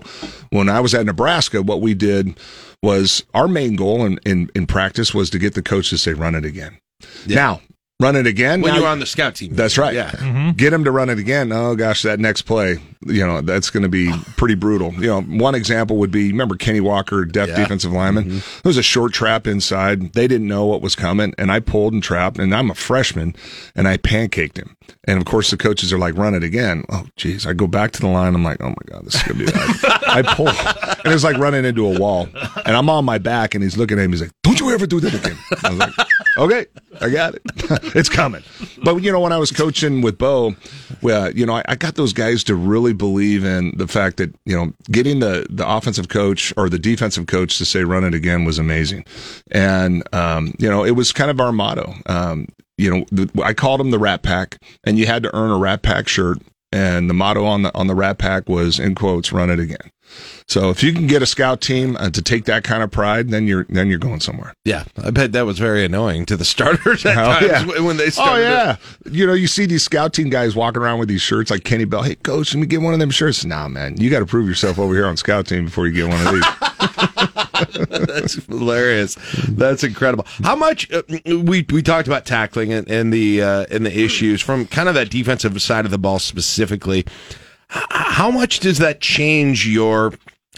when 0.50 0.68
I 0.68 0.80
was 0.80 0.94
at 0.94 1.06
Nebraska, 1.06 1.62
what 1.62 1.80
we 1.80 1.94
did 1.94 2.38
was 2.82 3.24
our 3.34 3.48
main 3.48 3.76
goal 3.76 4.04
in, 4.04 4.18
in, 4.24 4.50
in 4.54 4.66
practice 4.66 5.12
was 5.14 5.30
to 5.30 5.38
get 5.38 5.54
the 5.54 5.62
coach 5.62 5.90
to 5.90 5.98
say, 5.98 6.12
run 6.12 6.34
it 6.34 6.44
again. 6.44 6.78
Now, 7.26 7.60
run 8.00 8.16
it 8.16 8.26
again. 8.26 8.60
When 8.60 8.72
Now- 8.72 8.78
you're 8.80 8.88
on 8.88 9.00
the 9.00 9.06
scout 9.06 9.34
team, 9.34 9.54
That's 9.54 9.76
right. 9.78 9.94
Yeah. 9.94 10.10
Mm-hmm. 10.10 10.50
Get 10.52 10.72
him 10.72 10.84
to 10.84 10.90
run 10.90 11.08
it 11.10 11.18
again. 11.18 11.52
Oh 11.52 11.74
gosh, 11.74 12.02
that 12.02 12.18
next 12.20 12.42
play, 12.42 12.78
you 13.06 13.26
know, 13.26 13.40
that's 13.40 13.70
going 13.70 13.82
to 13.82 13.88
be 13.88 14.12
pretty 14.36 14.54
brutal. 14.54 14.92
You 14.94 15.06
know, 15.08 15.20
one 15.22 15.54
example 15.54 15.96
would 15.98 16.10
be 16.10 16.28
remember 16.30 16.56
Kenny 16.56 16.80
Walker, 16.80 17.24
deaf 17.24 17.48
Yeah. 17.48 17.56
defensive 17.56 17.92
lineman. 17.92 18.24
Mm-hmm. 18.24 18.36
There 18.62 18.70
was 18.70 18.76
a 18.76 18.82
short 18.82 19.12
trap 19.12 19.46
inside. 19.46 20.12
They 20.14 20.26
didn't 20.28 20.48
know 20.48 20.64
what 20.66 20.80
was 20.82 20.94
coming, 20.96 21.34
and 21.38 21.50
I 21.52 21.60
pulled 21.60 21.92
and 21.92 22.02
trapped. 22.02 22.38
And 22.38 22.54
I'm 22.54 22.70
a 22.70 22.74
freshman, 22.74 23.34
and 23.74 23.86
I 23.88 23.96
pancaked 23.96 24.56
him. 24.56 24.76
And 25.04 25.18
of 25.18 25.24
course, 25.26 25.50
the 25.50 25.56
coaches 25.56 25.92
are 25.92 25.98
like, 25.98 26.16
"Run 26.16 26.34
it 26.34 26.42
again." 26.42 26.84
Oh, 26.88 27.06
geez. 27.16 27.46
I 27.46 27.52
go 27.52 27.66
back 27.66 27.90
to 27.92 28.00
the 28.00 28.08
line. 28.08 28.34
I'm 28.34 28.44
like, 28.44 28.60
"Oh 28.62 28.68
my 28.70 28.74
god, 28.86 29.04
this 29.06 29.16
is 29.16 29.22
gonna 29.22 29.38
be." 29.40 29.46
Bad. 29.46 30.02
I 30.08 30.22
pull, 30.22 30.48
and 30.48 31.12
it's 31.14 31.24
like 31.24 31.36
running 31.36 31.64
into 31.64 31.86
a 31.86 31.98
wall. 31.98 32.28
And 32.64 32.74
I'm 32.76 32.88
on 32.88 33.04
my 33.04 33.18
back, 33.18 33.54
and 33.54 33.62
he's 33.62 33.76
looking 33.76 33.98
at 33.98 34.06
me. 34.06 34.12
He's 34.12 34.22
like, 34.22 34.30
"Don't 34.42 34.58
you 34.60 34.70
ever 34.70 34.86
do 34.86 34.98
that 35.00 35.14
again?" 35.14 35.36
I 35.62 35.70
was 35.70 35.78
like, 35.78 35.92
"Okay, 36.38 36.66
I 37.00 37.08
got 37.10 37.34
it. 37.34 37.42
it's 37.94 38.08
coming." 38.08 38.42
But 38.82 38.96
you 39.02 39.12
know, 39.12 39.20
when 39.20 39.32
I 39.32 39.38
was 39.38 39.50
coaching 39.50 40.00
with 40.00 40.18
Bo, 40.18 40.54
well, 41.02 41.30
you 41.32 41.44
know, 41.44 41.54
I, 41.54 41.64
I 41.68 41.74
got 41.74 41.96
those 41.96 42.12
guys 42.12 42.44
to 42.44 42.54
really 42.54 42.92
believe 42.92 43.44
in 43.44 43.76
the 43.76 43.88
fact 43.88 44.16
that 44.18 44.34
you 44.44 44.56
know, 44.56 44.72
getting 44.90 45.20
the 45.20 45.46
the 45.50 45.68
offensive 45.68 46.08
coach 46.08 46.52
or 46.56 46.68
the 46.68 46.78
defensive 46.78 47.26
coach 47.26 47.58
to 47.58 47.64
say 47.64 47.84
"run 47.84 48.04
it 48.04 48.14
again" 48.14 48.44
was 48.44 48.58
amazing, 48.58 49.04
and 49.50 50.02
um, 50.14 50.54
you 50.58 50.68
know, 50.68 50.84
it 50.84 50.92
was 50.92 51.12
kind 51.12 51.30
of 51.30 51.40
our 51.40 51.52
motto. 51.52 51.94
Um, 52.06 52.48
you 52.78 52.90
know, 52.90 53.04
the, 53.10 53.28
I 53.42 53.54
called 53.54 53.80
them 53.80 53.90
the 53.90 53.98
Rat 53.98 54.22
Pack, 54.22 54.58
and 54.84 54.98
you 54.98 55.06
had 55.06 55.22
to 55.24 55.34
earn 55.34 55.50
a 55.50 55.58
Rat 55.58 55.82
Pack 55.82 56.08
shirt. 56.08 56.38
And 56.70 57.08
the 57.08 57.14
motto 57.14 57.46
on 57.46 57.62
the 57.62 57.74
on 57.74 57.86
the 57.86 57.94
Rat 57.94 58.18
Pack 58.18 58.46
was 58.46 58.78
in 58.78 58.94
quotes, 58.94 59.32
"Run 59.32 59.48
it 59.48 59.58
again." 59.58 59.90
So 60.46 60.70
if 60.70 60.82
you 60.82 60.92
can 60.94 61.06
get 61.06 61.20
a 61.22 61.26
scout 61.26 61.60
team 61.60 61.96
uh, 61.98 62.08
to 62.10 62.22
take 62.22 62.46
that 62.46 62.64
kind 62.64 62.82
of 62.82 62.90
pride, 62.90 63.28
then 63.30 63.46
you're 63.46 63.64
then 63.68 63.88
you're 63.88 63.98
going 63.98 64.20
somewhere. 64.20 64.54
Yeah, 64.64 64.84
I 65.02 65.10
bet 65.10 65.32
that 65.32 65.44
was 65.46 65.58
very 65.58 65.84
annoying 65.84 66.24
to 66.26 66.36
the 66.36 66.44
starters 66.54 67.04
at 67.04 67.16
Oh, 67.18 67.32
times 67.40 67.46
yeah. 67.74 67.80
when- 67.82 67.96
they 67.98 68.06
Oh 68.06 68.10
started. 68.10 68.44
it. 68.44 68.50
yeah, 68.50 68.76
you 69.10 69.26
know 69.26 69.34
you 69.34 69.46
see 69.46 69.66
these 69.66 69.82
scout 69.82 70.14
team 70.14 70.30
guys 70.30 70.54
walking 70.56 70.80
around 70.80 70.98
with 71.00 71.08
these 71.08 71.20
shirts 71.22 71.50
like 71.50 71.64
Kenny 71.64 71.84
Bell. 71.84 72.02
Hey 72.02 72.14
coach, 72.14 72.54
let 72.54 72.60
me 72.60 72.66
get 72.66 72.80
one 72.80 72.94
of 72.94 73.00
them 73.00 73.10
shirts. 73.10 73.44
Nah, 73.44 73.68
man, 73.68 73.96
you 74.00 74.08
got 74.10 74.20
to 74.20 74.26
prove 74.26 74.48
yourself 74.48 74.78
over 74.78 74.94
here 74.94 75.06
on 75.06 75.16
scout 75.16 75.46
team 75.46 75.66
before 75.66 75.86
you 75.86 75.92
get 75.92 76.08
one 76.08 76.26
of 76.26 76.32
these. 76.32 76.44
That's 77.90 78.34
hilarious. 78.46 79.16
That's 79.48 79.82
incredible. 79.84 80.26
How 80.44 80.54
much 80.56 80.90
uh, 80.92 81.02
we 81.26 81.66
we 81.68 81.82
talked 81.82 82.06
about 82.06 82.24
tackling 82.24 82.72
and, 82.72 82.88
and 82.90 83.12
the 83.12 83.42
uh, 83.42 83.66
and 83.70 83.84
the 83.84 83.98
issues 83.98 84.40
from 84.40 84.66
kind 84.66 84.88
of 84.88 84.94
that 84.94 85.10
defensive 85.10 85.60
side 85.60 85.84
of 85.84 85.90
the 85.90 85.98
ball 85.98 86.18
specifically. 86.20 87.04
How 87.70 88.30
much 88.30 88.60
does 88.60 88.78
that 88.78 89.00
change 89.00 89.66
your? 89.66 90.12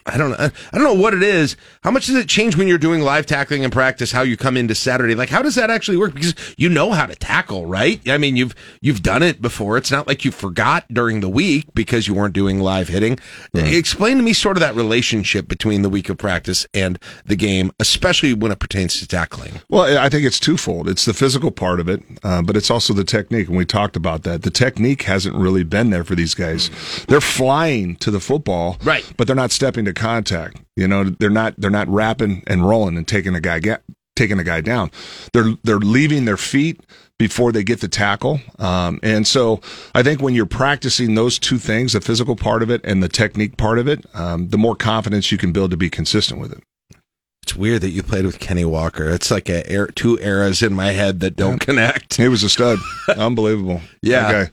I 0.07 0.17
don't 0.17 0.31
know. 0.31 0.37
I 0.73 0.79
don't 0.79 0.85
know 0.85 1.01
what 1.01 1.15
it 1.15 1.23
is. 1.23 1.57
How 1.83 1.91
much 1.91 2.07
does 2.07 2.17
it 2.17 2.29
change 2.29 2.57
when 2.57 2.69
you're 2.69 2.79
doing 2.79 3.01
live 3.01 3.27
tackling 3.27 3.63
in 3.63 3.71
practice? 3.71 4.13
How 4.13 4.23
you 4.23 4.37
come 4.37 4.57
into 4.57 4.75
Saturday? 4.75 5.15
Like, 5.15 5.29
how 5.29 5.43
does 5.43 5.55
that 5.55 5.71
actually 5.71 5.97
work? 5.97 6.15
Because 6.15 6.35
you 6.57 6.69
know 6.69 6.93
how 6.93 7.07
to 7.07 7.15
tackle, 7.15 7.67
right? 7.67 8.01
I 8.09 8.19
mean, 8.19 8.37
you've 8.37 8.55
you've 8.81 9.03
done 9.03 9.23
it 9.23 9.41
before. 9.43 9.77
It's 9.77 9.91
not 9.91 10.07
like 10.07 10.25
you 10.25 10.31
forgot 10.31 10.87
during 10.93 11.21
the 11.21 11.29
week 11.29 11.67
because 11.75 12.09
you 12.09 12.15
weren't 12.15 12.35
doing 12.35 12.61
live 12.61 12.89
hitting. 12.89 13.19
Explain 13.55 14.17
to 14.17 14.23
me 14.23 14.33
sort 14.33 14.57
of 14.57 14.61
that 14.61 14.75
relationship 14.75 15.49
between 15.49 15.83
the 15.83 15.89
week 15.89 16.09
of 16.09 16.19
practice 16.19 16.67
and 16.75 16.99
the 17.25 17.37
game, 17.37 17.71
especially 17.79 18.35
when 18.35 18.53
it 18.53 18.59
pertains 18.59 18.99
to 19.01 19.07
tackling. 19.07 19.61
Well, 19.69 19.99
I 19.99 20.09
think 20.09 20.25
it's 20.25 20.41
twofold. 20.41 20.89
It's 20.89 21.05
the 21.05 21.15
physical 21.15 21.51
part 21.51 21.81
of 21.81 21.89
it, 21.89 22.03
uh, 22.23 22.43
but 22.43 22.57
it's 22.57 22.71
also 22.71 22.93
the 22.93 23.05
technique. 23.05 23.49
And 23.49 23.57
we 23.57 23.65
talked 23.65 23.97
about 23.97 24.23
that. 24.25 24.43
The 24.43 24.51
technique 24.51 25.03
hasn't 25.03 25.37
really 25.37 25.65
been 25.65 25.91
there 25.91 26.05
for 26.05 26.15
these 26.15 26.35
guys. 26.35 26.71
They're 27.09 27.21
flying 27.21 27.97
to 27.97 28.11
the 28.11 28.21
football, 28.21 28.79
Right. 28.83 29.05
But 29.17 29.27
they're 29.27 29.37
not 29.37 29.51
stepping 29.53 29.85
to 29.85 29.93
contact. 30.01 30.61
You 30.77 30.89
know, 30.89 31.05
they're 31.05 31.31
not 31.31 31.55
they're 31.59 31.71
not 31.71 31.89
wrapping 31.89 32.43
and 32.47 32.67
rolling 32.67 32.97
and 32.97 33.07
taking 33.07 33.35
a 33.35 33.41
guy 33.41 33.61
ga- 33.61 33.79
taking 34.17 34.39
a 34.39 34.45
guy 34.45 34.61
down. 34.61 34.91
They're 35.33 35.55
they're 35.63 35.79
leaving 35.79 36.25
their 36.25 36.37
feet 36.37 36.81
before 37.19 37.53
they 37.53 37.63
get 37.63 37.81
the 37.81 37.89
tackle. 37.89 38.41
Um, 38.59 38.99
and 39.03 39.27
so 39.27 39.61
I 39.95 40.03
think 40.03 40.23
when 40.23 40.35
you're 40.35 40.47
practicing 40.47 41.15
those 41.15 41.39
two 41.39 41.59
things, 41.59 41.93
the 41.93 42.01
physical 42.01 42.35
part 42.35 42.63
of 42.63 42.71
it 42.71 42.81
and 42.83 43.03
the 43.03 43.09
technique 43.09 43.59
part 43.59 43.79
of 43.79 43.87
it, 43.87 44.05
um, 44.15 44.49
the 44.49 44.57
more 44.59 44.75
confidence 44.75 45.31
you 45.31 45.37
can 45.37 45.53
build 45.53 45.71
to 45.71 45.77
be 45.77 45.91
consistent 45.91 46.41
with 46.41 46.53
it. 46.53 46.63
It's 47.43 47.57
weird 47.57 47.83
that 47.83 47.91
you 47.91 48.03
played 48.03 48.25
with 48.25 48.39
Kenny 48.39 48.65
Walker. 48.65 49.09
It's 49.11 49.31
like 49.31 49.49
a 49.51 49.65
er- 49.75 49.91
two 49.95 50.19
eras 50.21 50.63
in 50.63 50.73
my 50.73 50.93
head 50.93 51.21
that 51.21 51.37
don't 51.37 51.59
connect. 51.59 52.17
He 52.17 52.29
was 52.29 52.43
a 52.43 52.49
stud. 52.49 52.79
Unbelievable. 53.09 53.81
Yeah. 54.03 54.33
Guy. 54.33 54.51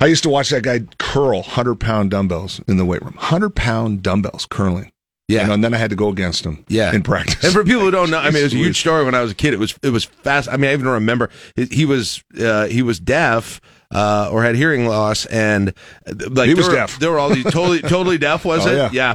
I 0.00 0.06
used 0.06 0.22
to 0.24 0.28
watch 0.28 0.50
that 0.50 0.62
guy 0.62 0.80
curl 0.98 1.40
100 1.40 1.76
pound 1.76 2.10
dumbbells 2.10 2.60
in 2.68 2.76
the 2.76 2.84
weight 2.84 3.02
room. 3.02 3.14
100 3.14 3.54
pound 3.54 4.02
dumbbells 4.02 4.46
curling. 4.46 4.90
Yeah. 5.28 5.40
You 5.42 5.46
know, 5.48 5.54
and 5.54 5.64
then 5.64 5.74
I 5.74 5.78
had 5.78 5.90
to 5.90 5.96
go 5.96 6.08
against 6.08 6.44
him 6.46 6.64
Yeah, 6.68 6.94
in 6.94 7.02
practice. 7.02 7.42
And 7.42 7.52
for 7.52 7.64
people 7.64 7.80
who 7.82 7.90
don't 7.90 8.10
know, 8.10 8.18
I 8.20 8.30
mean, 8.30 8.40
it 8.40 8.44
was 8.44 8.54
a 8.54 8.58
huge 8.58 8.78
story 8.78 9.04
when 9.04 9.14
I 9.14 9.22
was 9.22 9.32
a 9.32 9.34
kid. 9.34 9.54
It 9.54 9.58
was 9.58 9.76
it 9.82 9.90
was 9.90 10.04
fast. 10.04 10.48
I 10.48 10.56
mean, 10.56 10.70
I 10.70 10.72
even 10.74 10.86
remember 10.88 11.30
he, 11.56 11.64
he 11.66 11.84
was 11.84 12.22
uh, 12.40 12.66
he 12.66 12.82
was 12.82 13.00
deaf. 13.00 13.60
Uh, 13.94 14.28
or 14.32 14.42
had 14.42 14.56
hearing 14.56 14.84
loss, 14.88 15.26
and 15.26 15.68
uh, 16.08 16.12
like 16.30 16.48
He 16.48 16.54
was 16.54 16.66
were, 16.66 16.74
deaf. 16.74 16.98
There 16.98 17.08
were 17.12 17.20
all 17.20 17.28
these 17.28 17.44
totally 17.44 17.80
totally 17.82 18.18
deaf. 18.18 18.44
Was 18.44 18.66
Oh, 18.66 18.86
it? 18.86 18.92
yeah. 18.92 19.14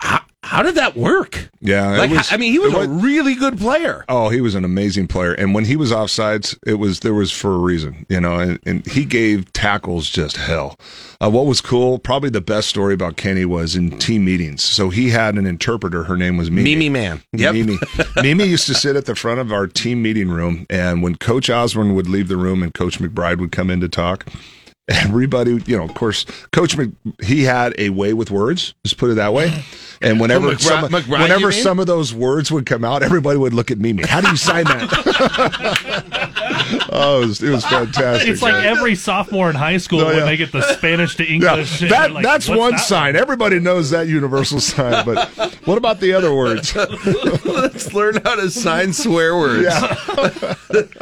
How, 0.00 0.20
how 0.44 0.62
did 0.62 0.74
that 0.74 0.96
work? 0.96 1.50
Yeah. 1.60 1.90
Like, 1.98 2.10
was- 2.10 2.32
I 2.32 2.36
mean, 2.36 2.52
he 2.52 2.58
was, 2.58 2.74
it 2.74 2.84
a 2.84 2.88
really 2.88 3.34
good 3.34 3.58
player. 3.58 4.04
Oh, 4.08 4.28
he 4.28 4.40
was 4.40 4.54
an 4.54 4.64
amazing 4.64 5.06
player. 5.06 5.32
And 5.32 5.54
when 5.54 5.64
he 5.64 5.76
was 5.76 5.92
offsides, 5.92 6.58
it 6.66 6.74
was 6.74 7.00
there 7.00 7.14
was 7.14 7.30
for 7.30 7.54
a 7.54 7.58
reason, 7.58 8.04
you 8.08 8.20
know, 8.20 8.38
and, 8.38 8.58
and 8.66 8.86
he 8.86 9.04
gave 9.04 9.52
tackles 9.52 10.08
just 10.10 10.36
hell. 10.36 10.76
Uh, 11.22 11.30
what 11.30 11.46
was 11.46 11.60
cool, 11.60 11.98
probably 12.00 12.28
the 12.30 12.40
best 12.40 12.68
story 12.68 12.92
about 12.92 13.16
Kenny 13.16 13.44
was 13.44 13.76
in 13.76 13.96
team 13.98 14.24
meetings. 14.24 14.64
So 14.64 14.90
he 14.90 15.10
had 15.10 15.36
an 15.36 15.46
interpreter. 15.46 16.02
Her 16.04 16.16
name 16.16 16.36
was 16.36 16.50
Mimi. 16.50 16.70
Mimi 16.74 16.88
Man. 16.88 17.22
Yep. 17.32 17.54
Mimi. 17.54 17.78
Mimi 18.22 18.44
used 18.44 18.66
to 18.66 18.74
sit 18.74 18.96
at 18.96 19.06
the 19.06 19.14
front 19.14 19.38
of 19.38 19.52
our 19.52 19.68
team 19.68 20.02
meeting 20.02 20.28
room, 20.28 20.66
and 20.68 21.02
when 21.02 21.14
Coach 21.14 21.48
Osborne 21.50 21.94
would 21.94 22.08
leave 22.08 22.26
the 22.26 22.36
room 22.36 22.62
and 22.64 22.74
Coach 22.74 22.98
McBride 22.98 23.38
would 23.38 23.52
come 23.52 23.70
in 23.70 23.80
to 23.80 23.88
talk, 23.88 24.26
everybody, 24.88 25.62
you 25.66 25.76
know, 25.76 25.84
of 25.84 25.94
course, 25.94 26.24
Coach 26.50 26.76
Mc, 26.76 26.90
he 27.22 27.44
had 27.44 27.74
a 27.78 27.90
way 27.90 28.12
with 28.12 28.30
words. 28.30 28.74
Just 28.84 28.98
put 28.98 29.10
it 29.10 29.14
that 29.14 29.32
way. 29.32 29.64
And 30.02 30.18
whenever 30.20 30.48
McBride- 30.48 30.60
some, 30.60 30.90
McBride, 30.90 31.22
whenever 31.22 31.52
some 31.52 31.78
of 31.78 31.86
those 31.86 32.12
words 32.12 32.50
would 32.50 32.66
come 32.66 32.84
out, 32.84 33.02
everybody 33.02 33.38
would 33.38 33.54
look 33.54 33.70
at 33.70 33.78
Mimi. 33.78 34.02
How 34.04 34.20
do 34.20 34.28
you 34.30 34.36
sign 34.36 34.64
that? 34.64 36.32
oh, 36.90 37.22
it 37.22 37.26
was, 37.26 37.42
it 37.42 37.50
was 37.50 37.64
fantastic. 37.64 38.28
It's 38.28 38.42
like 38.42 38.64
every 38.64 38.94
sophomore 38.94 39.48
in 39.50 39.56
high 39.56 39.76
school 39.78 40.00
Oh, 40.02 40.06
when 40.06 40.16
yeah. 40.18 40.24
they 40.24 40.36
get 40.36 40.52
the 40.52 40.62
Spanish 40.74 41.16
to 41.16 41.24
English. 41.26 41.82
and 41.82 41.90
that, 41.90 42.12
like, 42.12 42.24
that's 42.24 42.48
one 42.48 42.72
that 42.72 42.78
sign. 42.80 43.16
Everybody 43.16 43.58
knows 43.60 43.90
that 43.90 44.08
universal 44.08 44.60
sign, 44.72 45.04
but 45.04 45.28
what 45.64 45.78
about 45.78 46.00
the 46.00 46.12
other 46.12 46.34
words? 46.34 46.74
Let's 47.44 47.92
learn 47.94 48.20
how 48.24 48.36
to 48.36 48.50
sign 48.50 48.92
swear 48.92 49.36
words. 49.36 49.64
Yeah. 49.64 50.54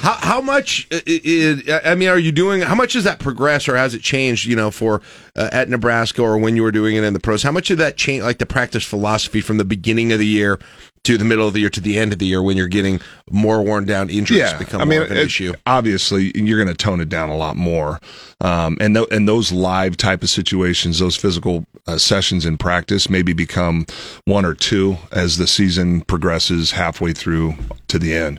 how, 0.00 0.12
how 0.20 0.40
much? 0.40 0.86
i- 0.92 1.02
i- 1.06 1.80
I 1.90 1.94
mean, 1.94 2.08
are 2.08 2.18
you 2.18 2.32
doing? 2.32 2.62
How 2.62 2.74
much 2.74 2.92
does 2.94 3.04
that 3.04 3.18
progress, 3.18 3.68
or 3.68 3.76
has 3.76 3.94
it 3.94 4.02
changed? 4.02 4.46
You 4.46 4.56
know, 4.56 4.70
for 4.70 5.00
uh, 5.36 5.48
at 5.52 5.68
Nebraska, 5.68 6.22
or 6.22 6.38
when 6.38 6.56
you 6.56 6.62
were 6.62 6.72
doing 6.72 6.96
it 6.96 7.04
in 7.04 7.12
the 7.12 7.20
pros, 7.20 7.42
how 7.42 7.52
much 7.52 7.68
did 7.68 7.78
that 7.78 7.96
change? 7.96 8.22
Like 8.22 8.38
the 8.38 8.46
practice 8.46 8.84
philosophy 8.84 9.40
from 9.40 9.58
the 9.58 9.64
beginning 9.64 10.12
of 10.12 10.18
the 10.18 10.26
year 10.26 10.58
to 11.08 11.16
the 11.18 11.24
middle 11.24 11.46
of 11.48 11.54
the 11.54 11.60
year 11.60 11.70
to 11.70 11.80
the 11.80 11.98
end 11.98 12.12
of 12.12 12.18
the 12.18 12.26
year, 12.26 12.42
when 12.42 12.56
you're 12.58 12.68
getting 12.68 13.00
more 13.30 13.62
worn 13.62 13.86
down, 13.86 14.10
injuries 14.10 14.52
become 14.58 14.82
I 14.82 14.84
mean, 14.84 14.98
more 14.98 15.06
of 15.06 15.10
an 15.10 15.16
it- 15.16 15.24
issue. 15.24 15.54
Obviously, 15.66 16.32
you're 16.34 16.62
going 16.62 16.68
to 16.68 16.74
tone 16.84 17.00
it 17.00 17.08
down 17.08 17.30
a 17.30 17.36
lot 17.36 17.56
more, 17.56 17.98
um, 18.42 18.76
and 18.78 18.94
th- 18.94 19.08
and 19.10 19.26
those 19.26 19.50
live 19.50 19.96
type 19.96 20.22
of 20.22 20.28
situations, 20.28 20.98
those 20.98 21.16
physical 21.16 21.64
uh, 21.86 21.96
sessions 21.96 22.44
in 22.44 22.58
practice, 22.58 23.08
maybe 23.08 23.32
become 23.32 23.86
one 24.26 24.44
or 24.44 24.52
two 24.54 24.98
as 25.10 25.38
the 25.38 25.46
season 25.46 26.02
progresses 26.02 26.72
halfway 26.72 27.12
through 27.14 27.54
to 27.88 27.98
the 27.98 28.14
end. 28.14 28.38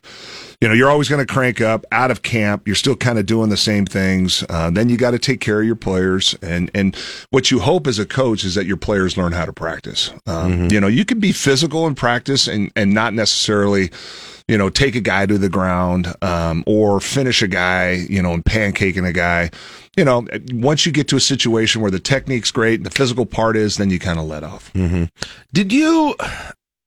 You 0.62 0.68
know, 0.68 0.74
you're 0.74 0.90
always 0.90 1.08
going 1.08 1.26
to 1.26 1.32
crank 1.32 1.62
up 1.62 1.86
out 1.92 2.12
of 2.12 2.22
camp. 2.22 2.68
You're 2.68 2.76
still 2.76 2.96
kind 2.96 3.18
of 3.18 3.26
doing 3.26 3.50
the 3.50 3.58
same 3.58 3.86
things. 3.86 4.44
Uh, 4.50 4.70
then 4.70 4.90
you 4.90 4.98
got 4.98 5.12
to 5.12 5.20
take 5.20 5.40
care 5.40 5.62
of 5.62 5.66
your 5.66 5.78
players. 5.78 6.36
And, 6.42 6.70
and 6.76 6.96
what 7.30 7.50
you 7.50 7.60
hope 7.60 7.88
as 7.88 7.98
a 7.98 8.06
coach 8.06 8.44
is 8.44 8.56
that 8.56 8.66
your 8.66 8.76
players 8.76 9.16
learn 9.16 9.32
how 9.32 9.46
to 9.46 9.54
practice. 9.54 10.12
Um, 10.28 10.70
You 10.70 10.82
know, 10.82 10.88
you 10.88 11.06
can 11.06 11.20
be 11.20 11.32
physical 11.32 11.88
in 11.88 11.96
practice 11.96 12.48
and, 12.48 12.72
and 12.76 12.94
not 12.94 13.14
necessarily, 13.14 13.90
you 14.50 14.58
know, 14.58 14.70
take 14.70 14.96
a 14.96 15.02
guy 15.02 15.26
to 15.26 15.38
the 15.38 15.50
ground, 15.50 16.14
um, 16.22 16.64
or 16.68 17.00
finish 17.00 17.42
a 17.42 17.48
guy, 17.48 18.06
you 18.10 18.22
know, 18.22 18.34
and 18.34 18.44
pancaking 18.44 19.08
a 19.08 19.14
guy. 19.14 19.52
You 19.96 20.04
know, 20.04 20.28
once 20.52 20.86
you 20.86 20.92
get 20.92 21.08
to 21.10 21.16
a 21.16 21.22
situation 21.22 21.82
where 21.82 21.92
the 21.92 22.00
technique's 22.00 22.52
great, 22.52 22.80
and 22.80 22.86
the 22.86 22.92
physical 22.92 23.26
part 23.26 23.56
is, 23.56 23.78
then 23.78 23.90
you 23.90 24.00
kind 24.00 24.20
of 24.20 24.26
let 24.26 24.44
off. 24.44 24.72
Did 25.54 25.72
you? 25.72 26.16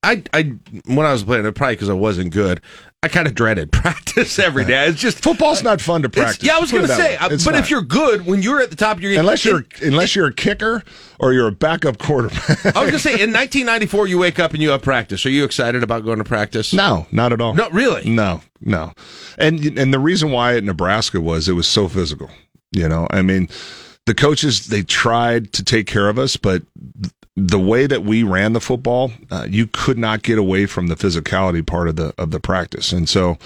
I, 0.02 0.22
I 0.32 0.54
when 0.86 1.06
I 1.06 1.12
was 1.12 1.22
playing 1.22 1.50
probably 1.52 1.76
because 1.76 1.88
I 1.88 1.94
wasn't 1.94 2.32
good. 2.32 2.60
I 3.05 3.09
kind 3.09 3.26
of 3.26 3.34
dreaded 3.34 3.72
practice 3.72 4.38
every 4.38 4.64
day. 4.64 4.86
It's 4.86 5.00
just 5.00 5.18
Football's 5.22 5.64
not 5.64 5.80
fun 5.80 6.03
to 6.03 6.09
practice. 6.09 6.44
yeah, 6.46 6.57
I 6.57 6.61
was 6.61 6.70
going 6.70 6.86
to 6.86 6.94
say, 6.94 7.16
uh, 7.16 7.30
but 7.30 7.44
not. 7.46 7.55
if 7.57 7.68
you're 7.68 7.82
good 7.82 8.26
when 8.26 8.42
you're 8.42 8.61
at 8.62 8.70
the 8.70 8.76
top 8.76 8.96
of 8.98 9.03
your 9.03 9.11
game, 9.12 9.20
unless 9.20 9.44
you're 9.44 9.61
it- 9.61 9.82
unless 9.82 10.14
you're 10.14 10.28
a 10.28 10.32
kicker 10.32 10.84
or 11.18 11.32
you're 11.32 11.48
a 11.48 11.53
backup 11.53 11.98
quarterback. 11.98 12.48
I 12.64 12.68
was 12.68 12.90
going 12.90 12.92
to 12.92 12.98
say, 13.00 13.11
in 13.14 13.32
1994, 13.32 14.07
you 14.07 14.18
wake 14.18 14.38
up 14.38 14.53
and 14.53 14.62
you 14.62 14.70
have 14.70 14.82
practice. 14.82 15.26
Are 15.26 15.30
you 15.30 15.42
excited 15.44 15.82
about 15.82 16.05
going 16.05 16.18
to 16.18 16.24
practice? 16.24 16.72
no, 16.72 17.07
not 17.11 17.32
at 17.32 17.40
all. 17.40 17.55
No, 17.55 17.68
really? 17.70 18.09
No, 18.09 18.40
no. 18.61 18.92
And 19.36 19.76
and 19.78 19.92
the 19.92 19.98
reason 19.98 20.30
why 20.30 20.57
at 20.57 20.62
Nebraska 20.62 21.20
was 21.20 21.48
it 21.48 21.55
was 21.55 21.66
so 21.66 21.88
physical. 21.88 22.30
You 22.70 22.88
know, 22.88 23.09
I 23.11 23.22
mean, 23.22 23.48
the 24.07 24.14
coaches 24.14 24.68
they 24.68 24.82
tried 24.82 25.53
to 25.55 25.64
take 25.64 25.88
care 25.88 26.09
of 26.09 26.20
us, 26.20 26.36
but 26.36 26.62
the 27.37 27.59
way 27.59 27.87
that 27.87 28.05
we 28.05 28.22
ran 28.22 28.53
the 28.53 28.61
football, 28.61 29.11
uh, 29.30 29.47
you 29.49 29.66
could 29.66 29.97
not 29.97 30.22
get 30.22 30.39
away 30.39 30.66
from 30.66 30.89
the 30.89 30.95
physicality 30.95 31.66
part 31.66 31.89
of 31.89 31.97
the 31.97 32.12
of 32.18 32.30
the 32.30 32.41
practice. 32.41 32.93
And 32.93 33.09
so, 33.09 33.39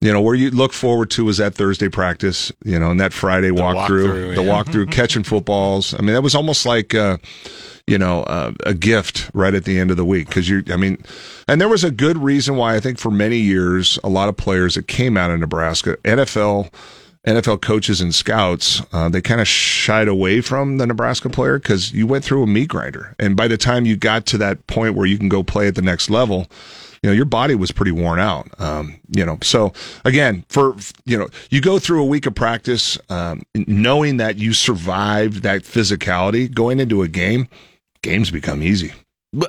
you 0.00 0.12
know, 0.12 0.22
where 0.22 0.34
you 0.34 0.50
look 0.50 0.72
forward 0.72 1.10
to 1.10 1.24
was 1.24 1.36
that 1.36 1.54
Thursday 1.54 1.88
practice, 1.88 2.50
you 2.64 2.78
know, 2.78 2.90
and 2.90 3.00
that 3.00 3.12
Friday 3.12 3.50
walkthrough, 3.50 4.08
walkthrough, 4.08 4.34
the 4.36 4.42
yeah. 4.42 4.62
walkthrough, 4.62 4.90
catching 4.90 5.22
footballs. 5.22 5.94
I 5.94 5.98
mean, 5.98 6.14
that 6.14 6.22
was 6.22 6.34
almost 6.34 6.66
like. 6.66 6.94
Uh, 6.94 7.18
you 7.88 7.98
know, 7.98 8.24
uh, 8.24 8.52
a 8.64 8.74
gift 8.74 9.30
right 9.32 9.54
at 9.54 9.64
the 9.64 9.78
end 9.78 9.92
of 9.92 9.96
the 9.96 10.04
week. 10.04 10.28
Cause 10.28 10.48
you, 10.48 10.64
I 10.70 10.76
mean, 10.76 10.98
and 11.46 11.60
there 11.60 11.68
was 11.68 11.84
a 11.84 11.92
good 11.92 12.18
reason 12.18 12.56
why 12.56 12.74
I 12.74 12.80
think 12.80 12.98
for 12.98 13.12
many 13.12 13.36
years, 13.36 13.96
a 14.02 14.08
lot 14.08 14.28
of 14.28 14.36
players 14.36 14.74
that 14.74 14.88
came 14.88 15.16
out 15.16 15.30
of 15.30 15.38
Nebraska, 15.38 15.96
NFL, 15.98 16.72
NFL 17.26 17.60
coaches 17.60 18.00
and 18.00 18.14
scouts, 18.14 18.82
uh, 18.92 19.08
they 19.08 19.20
kind 19.20 19.40
of 19.40 19.48
shied 19.48 20.06
away 20.06 20.40
from 20.40 20.78
the 20.78 20.86
Nebraska 20.86 21.28
player 21.28 21.58
because 21.58 21.92
you 21.92 22.06
went 22.06 22.24
through 22.24 22.44
a 22.44 22.46
meat 22.46 22.68
grinder. 22.68 23.14
And 23.18 23.36
by 23.36 23.48
the 23.48 23.56
time 23.56 23.84
you 23.84 23.96
got 23.96 24.26
to 24.26 24.38
that 24.38 24.66
point 24.68 24.94
where 24.94 25.06
you 25.06 25.18
can 25.18 25.28
go 25.28 25.42
play 25.42 25.66
at 25.66 25.74
the 25.74 25.82
next 25.82 26.08
level, 26.08 26.46
you 27.02 27.10
know, 27.10 27.14
your 27.14 27.24
body 27.24 27.54
was 27.54 27.72
pretty 27.72 27.90
worn 27.90 28.20
out. 28.20 28.48
Um, 28.60 28.98
you 29.10 29.26
know, 29.26 29.38
so 29.42 29.72
again, 30.04 30.44
for, 30.48 30.76
you 31.04 31.18
know, 31.18 31.28
you 31.50 31.60
go 31.60 31.78
through 31.78 32.00
a 32.02 32.06
week 32.06 32.26
of 32.26 32.34
practice, 32.34 32.96
um, 33.10 33.42
knowing 33.54 34.18
that 34.18 34.36
you 34.36 34.52
survived 34.52 35.42
that 35.42 35.62
physicality 35.62 36.52
going 36.52 36.78
into 36.78 37.02
a 37.02 37.08
game, 37.08 37.48
games 38.02 38.30
become 38.30 38.62
easy. 38.62 38.92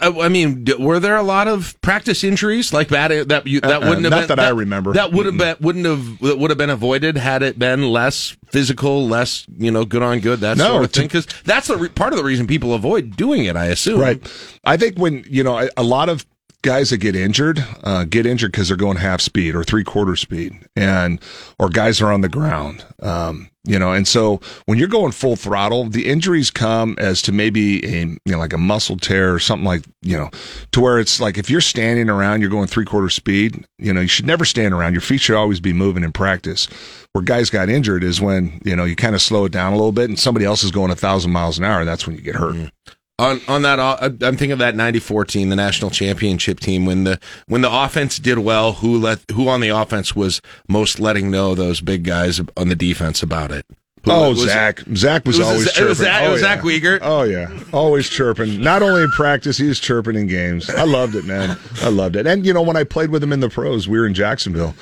Uh, 0.02 0.20
I 0.22 0.28
mean, 0.28 0.66
were 0.80 1.00
there 1.00 1.16
a 1.16 1.24
lot 1.24 1.48
of 1.48 1.80
practice 1.82 2.24
injuries 2.24 2.74
like 2.74 2.90
that? 2.90 3.12
Uh, 3.12 3.24
that 3.26 3.48
you, 3.48 3.60
uh, 3.64 3.68
that 3.68 3.84
Uh-uh, 3.84 3.90
wouldn't 3.90 4.04
have 4.06 4.12
not 4.12 4.28
been, 4.28 4.36
that 4.38 4.40
I 4.40 4.50
remember. 4.50 4.94
That 4.94 5.14
would 5.14 5.26
have 5.28 5.38
been 5.38 5.56
wouldn't 5.62 5.86
have 5.86 6.20
that 6.20 6.40
would 6.40 6.50
have 6.50 6.58
been 6.58 6.70
avoided 6.72 7.16
had 7.16 7.42
it 7.44 7.58
been 7.60 7.84
less 7.90 8.36
physical, 8.48 9.08
less 9.08 9.46
you 9.58 9.72
know, 9.72 9.86
good 9.86 10.02
on 10.02 10.20
good 10.20 10.40
that 10.42 10.58
No, 10.58 10.68
sort 10.70 10.84
of 10.86 10.92
thing. 10.92 11.06
Because 11.06 11.28
that's 11.46 11.68
the 11.68 11.78
re- 11.78 11.90
part 11.90 12.12
of 12.12 12.18
the 12.18 12.26
reason 12.26 12.48
people 12.48 12.74
avoid 12.74 13.16
doing 13.16 13.46
it. 13.46 13.56
I 13.56 13.66
assume. 13.68 14.02
Right. 14.02 14.60
I 14.66 14.76
think 14.78 14.98
when, 14.98 15.24
you 15.30 15.44
know, 15.44 15.58
a- 15.60 15.70
a 15.78 15.84
lot 15.84 16.10
of 16.10 16.26
guys 16.62 16.90
that 16.90 16.98
get 16.98 17.16
injured, 17.16 17.64
uh, 17.84 18.04
get 18.04 18.26
injured 18.26 18.52
because 18.52 18.68
they're 18.68 18.78
going 18.78 18.98
half 18.98 19.22
speed 19.22 19.56
or 19.56 19.64
three 19.64 19.84
quarter 19.84 20.16
speed 20.16 20.54
and, 20.76 21.22
or 21.60 21.70
guys 21.70 22.02
are 22.02 22.12
on 22.12 22.22
the 22.22 22.30
ground. 22.30 22.86
Um, 23.02 23.50
you 23.64 23.78
know, 23.78 23.92
and 23.92 24.08
so 24.08 24.40
when 24.66 24.80
you're 24.80 24.88
going 24.88 25.12
full 25.12 25.36
throttle, 25.36 25.90
the 25.90 26.08
injuries 26.08 26.50
come 26.50 26.96
as 27.00 27.22
to 27.24 27.34
maybe 27.34 27.86
a, 27.86 28.06
you 28.06 28.20
know, 28.26 28.38
like 28.38 28.54
a 28.54 28.58
muscle 28.58 28.96
tear 28.96 29.34
or 29.34 29.40
something 29.40 29.66
like, 29.66 29.84
you 30.02 30.16
know, 30.16 30.30
to 30.72 30.80
where 30.80 31.00
it's 31.00 31.20
like 31.20 31.38
if 31.38 31.50
you're 31.50 31.60
standing 31.60 32.10
around, 32.10 32.40
you're 32.40 32.50
going 32.50 32.68
three 32.68 32.86
quarter 32.86 33.10
speed, 33.10 33.66
you 33.78 33.94
know, 33.94 34.00
you 34.00 34.08
should 34.08 34.26
never 34.26 34.46
stand 34.46 34.74
around. 34.74 34.94
Your 34.94 35.02
feet 35.02 35.20
should 35.20 35.36
always 35.36 35.60
be 35.60 35.74
moving 35.74 36.04
in 36.04 36.14
practice. 36.14 36.68
Where 37.12 37.24
guys 37.24 37.50
got 37.50 37.70
injured 37.70 38.06
is 38.06 38.22
when, 38.22 38.62
you 38.64 38.76
know, 38.76 38.86
you 38.86 38.96
kind 38.96 39.16
of 39.16 39.22
slow 39.22 39.44
it 39.46 39.52
down 39.52 39.74
a 39.74 39.76
little 39.76 39.92
bit 39.92 40.10
and 40.10 40.18
somebody 40.18 40.46
else 40.46 40.64
is 40.64 40.72
going 40.72 40.92
a 40.92 40.96
thousand 40.96 41.32
miles 41.32 41.58
an 41.58 41.66
hour. 41.66 41.84
That's 41.84 42.08
when 42.08 42.16
you 42.16 42.22
get 42.22 42.36
hurt. 42.36 42.72
On 43.20 43.42
on 43.48 43.62
that 43.64 43.80
uh, 43.80 43.98
I'm 44.02 44.38
thinking 44.38 44.52
of 44.52 44.60
that 44.60 44.76
94 44.76 45.26
team 45.26 45.50
the 45.50 45.56
national 45.56 45.90
championship 45.92 46.60
team 46.60 46.86
when 46.86 47.04
the 47.04 47.20
when 47.48 47.62
the 47.62 47.72
offense 47.72 48.20
did 48.20 48.40
well 48.40 48.74
who 48.74 48.98
let 48.98 49.20
who 49.32 49.48
on 49.48 49.60
the 49.62 49.70
offense 49.70 50.16
was 50.16 50.42
most 50.68 51.00
letting 51.00 51.32
know 51.32 51.56
those 51.56 51.82
big 51.82 52.04
guys 52.04 52.40
on 52.56 52.70
the 52.70 52.76
defense 52.76 53.24
about 53.24 53.52
it 53.52 53.66
Who- 54.06 54.12
Oh, 54.12 54.30
was 54.30 54.44
it- 54.44 54.48
Zach. 54.50 54.80
Zach 54.96 55.26
was, 55.26 55.38
was 55.40 55.48
always 55.48 55.66
it 55.68 55.74
chirping. 55.74 55.90
was 55.90 55.98
Zach- 55.98 56.24
it 56.24 56.28
oh, 56.28 56.32
was 56.32 56.42
yeah. 56.42 56.56
Zach 56.56 56.64
Wiegert? 56.64 57.00
Oh, 57.02 57.24
yeah. 57.24 57.50
Always 57.74 58.08
chirping. 58.08 58.62
Not 58.62 58.82
only 58.82 59.02
in 59.04 59.10
practice, 59.12 59.58
he 59.58 59.68
was 59.68 59.80
chirping 59.82 60.16
in 60.16 60.28
games. 60.28 60.70
I 60.70 60.84
loved 60.86 61.14
it, 61.16 61.26
man. 61.26 61.58
I 61.82 61.90
loved 61.90 62.16
it. 62.16 62.26
And, 62.26 62.46
you 62.46 62.54
know, 62.54 62.62
when 62.62 62.78
I 62.78 62.86
played 62.86 63.10
with 63.10 63.22
him 63.22 63.34
in 63.34 63.42
the 63.42 63.50
pros, 63.50 63.86
we 63.86 64.00
were 64.00 64.06
in 64.08 64.14
Jacksonville. 64.14 64.76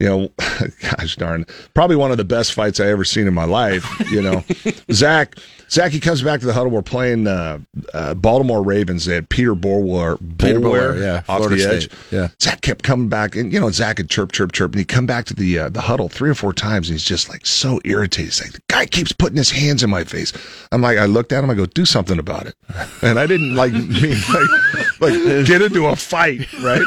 You 0.00 0.08
know, 0.08 0.28
gosh 0.82 1.14
darn, 1.16 1.46
probably 1.74 1.94
one 1.96 2.10
of 2.10 2.16
the 2.16 2.24
best 2.24 2.54
fights 2.54 2.80
I 2.80 2.86
ever 2.88 3.04
seen 3.04 3.28
in 3.28 3.34
my 3.34 3.44
life. 3.44 3.86
You 4.10 4.20
know, 4.20 4.42
Zach, 4.92 5.36
Zach, 5.68 5.90
he 5.92 5.98
comes 6.00 6.22
back 6.22 6.40
to 6.40 6.46
the 6.46 6.52
huddle. 6.52 6.70
We're 6.70 6.82
playing 6.82 7.26
uh, 7.26 7.58
uh, 7.92 8.14
Baltimore 8.14 8.62
Ravens. 8.62 9.04
They 9.04 9.14
had 9.16 9.28
Peter 9.28 9.54
Boulware, 9.54 10.16
Peter 10.38 10.60
Boulware, 10.60 10.94
Boulware, 10.94 11.00
yeah, 11.00 11.16
off 11.28 11.38
Florida 11.38 11.56
the 11.56 11.60
State, 11.60 11.92
edge. 11.92 11.98
yeah. 12.12 12.28
Zach 12.40 12.60
kept 12.60 12.84
coming 12.84 13.08
back, 13.08 13.34
and 13.34 13.52
you 13.52 13.58
know, 13.58 13.70
Zach 13.70 13.98
had 13.98 14.08
chirp, 14.08 14.30
chirp, 14.32 14.52
chirp, 14.52 14.72
and 14.72 14.78
he'd 14.78 14.88
come 14.88 15.06
back 15.06 15.24
to 15.26 15.34
the 15.34 15.58
uh, 15.58 15.68
the 15.68 15.80
huddle 15.80 16.08
three 16.08 16.30
or 16.30 16.34
four 16.34 16.52
times, 16.52 16.88
and 16.88 16.94
he's 16.94 17.04
just 17.04 17.28
like 17.28 17.44
so 17.44 17.80
irritated. 17.84 18.26
He's 18.26 18.42
like, 18.42 18.52
the 18.52 18.62
guy 18.68 18.86
keeps 18.86 19.12
putting 19.12 19.36
his 19.36 19.50
hands 19.50 19.82
in 19.82 19.90
my 19.90 20.04
face. 20.04 20.32
I'm 20.70 20.82
like, 20.82 20.98
I 20.98 21.06
looked 21.06 21.32
at 21.32 21.42
him, 21.42 21.50
I 21.50 21.54
go, 21.54 21.66
do 21.66 21.84
something 21.84 22.18
about 22.18 22.46
it, 22.46 22.54
and 23.02 23.18
I 23.18 23.26
didn't 23.26 23.56
like 23.56 23.72
mean 23.72 24.16
like 24.32 25.00
like 25.00 25.46
get 25.46 25.62
into 25.62 25.86
a 25.86 25.96
fight, 25.96 26.52
right? 26.62 26.82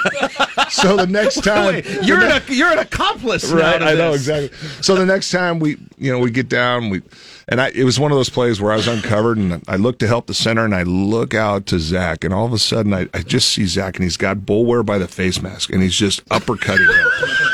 So 0.70 0.98
the 0.98 1.08
next 1.08 1.44
time, 1.44 1.66
Wait, 1.76 1.86
you're 2.04 2.20
an 2.20 2.42
you're 2.48 2.72
an 2.72 2.80
accomplice 2.80 3.52
right? 3.52 3.82
I 3.82 3.94
know 3.94 4.14
exactly. 4.14 4.50
So 4.82 4.96
the 4.96 5.06
next 5.06 5.32
time 5.32 5.60
we, 5.60 5.78
you 5.98 6.12
know, 6.12 6.20
we 6.20 6.32
get 6.32 6.50
down, 6.50 6.90
we, 6.90 7.02
and 7.48 7.60
I, 7.60 7.70
it 7.70 7.84
was 7.84 8.00
one 8.00 8.12
of 8.12 8.18
those 8.18 8.30
plays 8.30 8.62
where 8.62 8.72
I 8.72 8.76
was 8.76 8.88
uncovered, 8.88 9.38
and 9.38 9.64
I 9.68 9.76
look 9.76 9.98
to 10.00 10.08
help 10.08 10.28
the 10.28 10.34
center, 10.36 10.64
and 10.66 10.76
I 10.76 10.84
look 10.84 11.34
out 11.34 11.66
to 11.68 11.80
Zach, 11.80 12.24
and 12.24 12.34
all 12.34 12.46
of 12.46 12.54
a 12.54 12.60
sudden, 12.60 12.94
I, 12.94 13.10
I 13.14 13.24
just 13.24 13.50
see 13.50 13.66
Zach, 13.66 13.96
and 13.96 14.04
he's 14.04 14.18
got 14.18 14.38
Boulware 14.38 14.86
by 14.86 15.00
the 15.00 15.08
face 15.08 15.42
mask, 15.42 15.72
and 15.72 15.82
he's 15.82 15.96
just 15.96 16.24
uppercutting 16.30 16.88
him. 16.88 17.08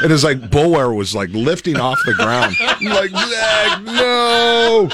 And 0.03 0.05
It 0.05 0.11
is 0.11 0.23
like 0.25 0.39
Boulware 0.51 0.93
was 0.95 1.15
like 1.15 1.29
lifting 1.29 1.77
off 1.77 1.97
the 2.05 2.13
ground. 2.13 2.55
I'm 2.59 2.83
like 2.85 3.11
Zach, 3.11 3.81
no. 3.83 4.89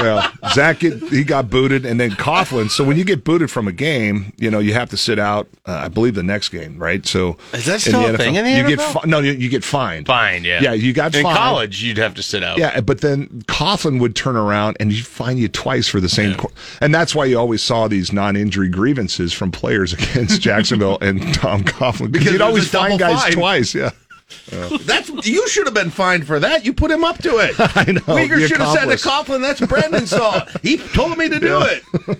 Well, 0.00 0.32
Zach, 0.52 0.80
get, 0.80 1.02
he 1.04 1.24
got 1.24 1.48
booted, 1.50 1.86
and 1.86 1.98
then 2.00 2.10
Coughlin. 2.12 2.70
So 2.70 2.84
when 2.84 2.96
you 2.96 3.04
get 3.04 3.24
booted 3.24 3.50
from 3.50 3.68
a 3.68 3.72
game, 3.72 4.32
you 4.36 4.50
know 4.50 4.58
you 4.58 4.74
have 4.74 4.90
to 4.90 4.96
sit 4.96 5.18
out. 5.18 5.48
Uh, 5.66 5.72
I 5.84 5.88
believe 5.88 6.14
the 6.14 6.22
next 6.22 6.48
game, 6.50 6.78
right? 6.78 7.06
So 7.06 7.36
Is 7.52 7.64
that 7.66 7.80
still 7.80 8.04
a 8.14 8.16
thing 8.18 8.34
in 8.34 8.44
the 8.44 8.50
you 8.50 8.66
get 8.66 8.78
NFL? 8.78 8.92
fi- 9.02 9.08
no, 9.08 9.20
you, 9.20 9.32
you 9.32 9.48
get 9.48 9.64
fined. 9.64 10.06
Fine, 10.06 10.44
yeah. 10.44 10.60
Yeah, 10.60 10.72
you 10.72 10.92
got 10.92 11.14
in 11.14 11.22
fined. 11.22 11.36
college. 11.38 11.82
You'd 11.82 11.98
have 11.98 12.14
to 12.14 12.22
sit 12.22 12.42
out. 12.42 12.58
Yeah, 12.58 12.80
but 12.80 13.00
then 13.00 13.26
Coughlin 13.46 14.00
would 14.00 14.14
turn 14.16 14.36
around 14.36 14.76
and 14.80 14.90
he'd 14.92 15.06
fine 15.06 15.38
you 15.38 15.48
twice 15.48 15.88
for 15.88 16.00
the 16.00 16.08
same. 16.08 16.34
Cor- 16.36 16.50
and 16.80 16.94
that's 16.94 17.14
why 17.14 17.24
you 17.24 17.38
always 17.38 17.62
saw 17.62 17.88
these 17.88 18.12
non-injury 18.12 18.68
grievances 18.68 19.32
from 19.32 19.50
players 19.50 19.92
against 19.94 20.40
Jacksonville 20.40 20.98
and 21.00 21.32
Tom 21.34 21.62
Coughlin 21.64 22.10
Because 22.12 22.24
because 22.24 22.32
you'd 22.32 22.42
always 22.42 22.66
a 22.66 22.78
fine 22.78 22.96
guys 22.98 23.22
fine. 23.22 23.32
twice. 23.32 23.74
Yeah, 23.74 23.90
That's 24.84 25.10
you 25.26 25.46
should 25.48 25.66
have 25.66 25.74
been 25.74 25.90
fined 25.90 26.26
for 26.26 26.40
that. 26.40 26.64
You 26.64 26.72
put 26.72 26.90
him 26.90 27.04
up 27.04 27.18
to 27.18 27.38
it. 27.38 27.54
I 27.58 27.92
know. 27.92 28.00
Wiegert 28.00 28.48
should 28.48 28.58
have 28.60 28.74
said 28.76 28.86
to. 28.86 28.96
Coughlin, 28.96 29.40
"That's 29.42 29.60
Brenden's 29.60 30.12
fault. 30.16 30.48
He 30.62 30.78
told 30.78 31.18
me 31.18 31.28
to 31.28 31.38
do 31.40 31.48
Yeah. 31.48 31.78
it." 32.08 32.18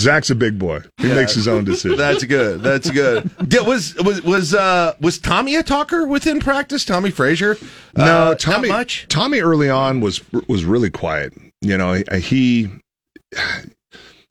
Zach's 0.00 0.30
a 0.30 0.34
big 0.34 0.58
boy. 0.58 0.80
He 0.98 1.08
makes 1.08 1.34
his 1.34 1.48
own 1.48 1.64
decisions. 1.64 1.98
That's 1.98 2.24
good. 2.24 2.62
That's 2.62 2.90
good. 2.90 3.30
Was 3.66 3.94
was 3.96 4.22
was 4.22 4.54
uh 4.54 4.94
was 5.00 5.18
Tommie 5.18 5.56
a 5.56 5.62
talker 5.62 6.06
within 6.06 6.40
practice? 6.40 6.84
Tommie 6.84 7.10
Frazier? 7.10 7.56
No, 7.96 8.04
Uh, 8.04 8.34
Tommie. 8.36 8.68
Not 8.68 8.78
much. 8.78 9.06
Tommie 9.08 9.40
early 9.40 9.68
on 9.68 10.00
was 10.00 10.22
was 10.48 10.64
really 10.64 10.90
quiet. 10.90 11.32
You 11.60 11.76
know, 11.76 12.02
he. 12.14 12.70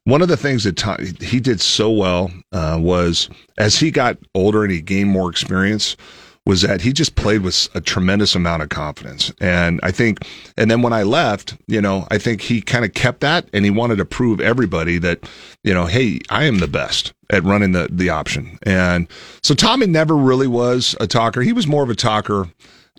One 0.06 0.22
of 0.22 0.28
the 0.28 0.38
things 0.38 0.64
that 0.64 0.78
Tom, 0.78 0.98
he 1.20 1.40
did 1.40 1.60
so 1.60 1.90
well 1.90 2.32
uh, 2.52 2.78
was 2.80 3.30
as 3.58 3.80
he 3.80 3.92
got 3.92 4.18
older 4.34 4.64
and 4.64 4.72
he 4.72 4.82
gained 4.82 5.10
more 5.10 5.30
experience, 5.30 5.98
was 6.46 6.62
that 6.62 6.82
he 6.82 6.94
just 6.94 7.16
played 7.16 7.42
with 7.42 7.68
a 7.74 7.82
tremendous 7.82 8.36
amount 8.36 8.62
of 8.62 8.70
confidence. 8.70 9.34
And 9.42 9.80
I 9.82 9.90
think, 9.90 10.20
and 10.58 10.70
then 10.70 10.84
when 10.84 10.94
I 10.94 11.02
left, 11.02 11.58
you 11.66 11.82
know, 11.82 12.08
I 12.12 12.20
think 12.20 12.42
he 12.42 12.62
kind 12.62 12.86
of 12.86 12.94
kept 12.94 13.22
that 13.22 13.50
and 13.52 13.66
he 13.66 13.72
wanted 13.72 13.96
to 13.96 14.06
prove 14.06 14.40
everybody 14.40 15.00
that, 15.00 15.28
you 15.64 15.74
know, 15.74 15.88
hey, 15.88 16.20
I 16.30 16.44
am 16.44 16.60
the 16.60 16.68
best 16.68 17.14
at 17.32 17.44
running 17.44 17.72
the 17.72 17.88
the 17.92 18.10
option. 18.10 18.60
And 18.62 19.08
so 19.42 19.56
Tommie 19.56 19.88
never 19.88 20.16
really 20.16 20.48
was 20.48 20.96
a 21.00 21.08
talker. 21.08 21.42
He 21.42 21.54
was 21.54 21.66
more 21.66 21.82
of 21.82 21.90
a 21.90 21.96
talker 21.96 22.48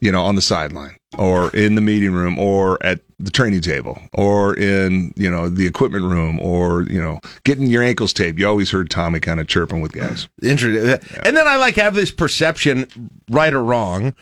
you 0.00 0.12
know, 0.12 0.22
on 0.22 0.34
the 0.34 0.42
sideline. 0.42 0.96
Or 1.18 1.48
in 1.56 1.76
the 1.76 1.80
meeting 1.80 2.12
room 2.12 2.38
or 2.38 2.82
at 2.84 3.00
the 3.18 3.30
training 3.30 3.62
table 3.62 3.98
or 4.12 4.54
in, 4.54 5.14
you 5.16 5.30
know, 5.30 5.48
the 5.48 5.66
equipment 5.66 6.04
room 6.04 6.38
or, 6.40 6.82
you 6.82 7.00
know, 7.00 7.20
getting 7.44 7.66
your 7.66 7.82
ankles 7.82 8.12
taped. 8.12 8.38
You 8.38 8.46
always 8.46 8.70
heard 8.70 8.90
Tommie 8.90 9.20
kind 9.20 9.40
of 9.40 9.46
chirping 9.46 9.80
with 9.80 9.92
guys. 9.92 10.28
Interesting. 10.42 10.98
And 11.22 11.34
then 11.34 11.48
I 11.48 11.56
like 11.56 11.76
have 11.76 11.94
this 11.94 12.10
perception, 12.10 12.86
right 13.30 13.54
or 13.54 13.64
wrong, 13.64 14.14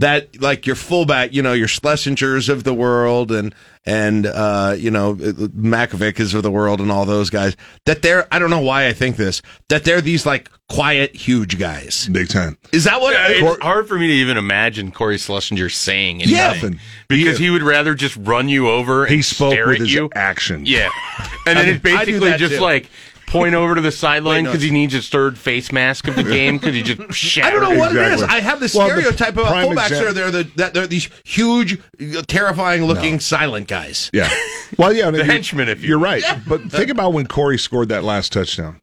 that 0.00 0.40
like 0.40 0.66
your 0.66 0.76
fullback, 0.76 1.32
you 1.32 1.42
know, 1.42 1.52
your 1.52 1.68
Schlesingers 1.68 2.48
of 2.48 2.64
the 2.64 2.74
world 2.74 3.30
and 3.30 3.54
and 3.86 4.26
uh, 4.26 4.74
you 4.76 4.90
know 4.90 5.14
Makovickas 5.14 6.34
of 6.34 6.42
the 6.42 6.50
world 6.50 6.80
and 6.80 6.90
all 6.92 7.04
those 7.06 7.30
guys 7.30 7.56
that 7.86 8.02
they're 8.02 8.26
I 8.32 8.38
don't 8.38 8.50
know 8.50 8.60
why 8.60 8.86
I 8.86 8.92
think 8.92 9.16
this 9.16 9.40
that 9.68 9.84
they're 9.84 10.00
these 10.00 10.26
like 10.26 10.50
quiet 10.68 11.14
huge 11.16 11.58
guys. 11.58 12.08
Big 12.08 12.28
time. 12.28 12.58
Is 12.72 12.84
that 12.84 13.00
what? 13.00 13.14
It's 13.30 13.62
hard 13.62 13.88
for 13.88 13.98
me 13.98 14.06
to 14.08 14.12
even 14.12 14.36
imagine 14.36 14.90
Cory 14.90 15.18
Schlesinger 15.18 15.68
saying 15.68 16.22
anything. 16.22 16.72
Yeah. 16.74 16.78
Because 17.08 17.38
he 17.38 17.50
would 17.50 17.62
rather 17.62 17.94
just 17.94 18.16
run 18.16 18.48
you 18.48 18.68
over 18.68 19.04
and 19.04 19.14
He 19.14 19.22
spoke 19.22 19.52
stare 19.52 19.66
with 19.68 19.76
at 19.76 19.80
his 19.80 19.94
you. 19.94 20.10
action. 20.14 20.64
Yeah. 20.66 20.90
And 21.46 21.58
then 21.58 21.66
I 21.68 21.70
it's 21.70 21.82
mean, 21.82 21.96
I 21.96 22.04
do 22.04 22.20
basically 22.20 22.38
just 22.38 22.54
too. 22.56 22.60
like 22.60 22.90
point 23.30 23.54
over 23.54 23.74
to 23.74 23.80
the 23.80 23.92
sideline 23.92 24.44
no, 24.44 24.50
because 24.50 24.62
he 24.62 24.70
needs 24.70 24.92
his 24.92 25.08
third 25.08 25.38
face 25.38 25.72
mask 25.72 26.08
of 26.08 26.16
the 26.16 26.22
game 26.24 26.58
because 26.58 26.74
he 26.74 26.82
just 26.82 27.12
shattered. 27.14 27.62
I 27.62 27.66
don't 27.66 27.74
know 27.74 27.78
what 27.80 27.96
it 27.96 28.02
is. 28.02 28.12
Exactly. 28.14 28.36
I 28.38 28.40
have 28.40 28.60
this 28.60 28.74
Well, 28.74 28.88
the 28.88 28.94
stereotype 29.00 29.34
about 29.34 29.46
prime 29.46 29.68
fullbacks. 29.68 29.86
example- 29.90 30.08
Are 30.08 30.12
they're 30.12 30.30
the 30.30 30.44
that 30.56 30.74
they're 30.74 30.86
these 30.86 31.08
huge, 31.24 31.78
uh, 32.00 32.22
terrifying 32.26 32.84
looking 32.84 33.20
silent 33.20 33.68
guys. 33.68 34.10
Yeah. 34.12 34.28
Well, 34.78 34.92
yeah. 34.92 35.10
The 35.10 35.18
you're- 35.18 35.32
henchman, 35.32 35.68
if 35.68 35.82
you 35.82 35.88
You're 35.88 35.98
right. 35.98 36.22
But 36.46 36.70
think 36.70 36.90
about 36.90 37.12
when 37.12 37.26
Cory 37.26 37.58
scored 37.58 37.88
that 37.88 38.04
last 38.04 38.32
touchdown. 38.32 38.80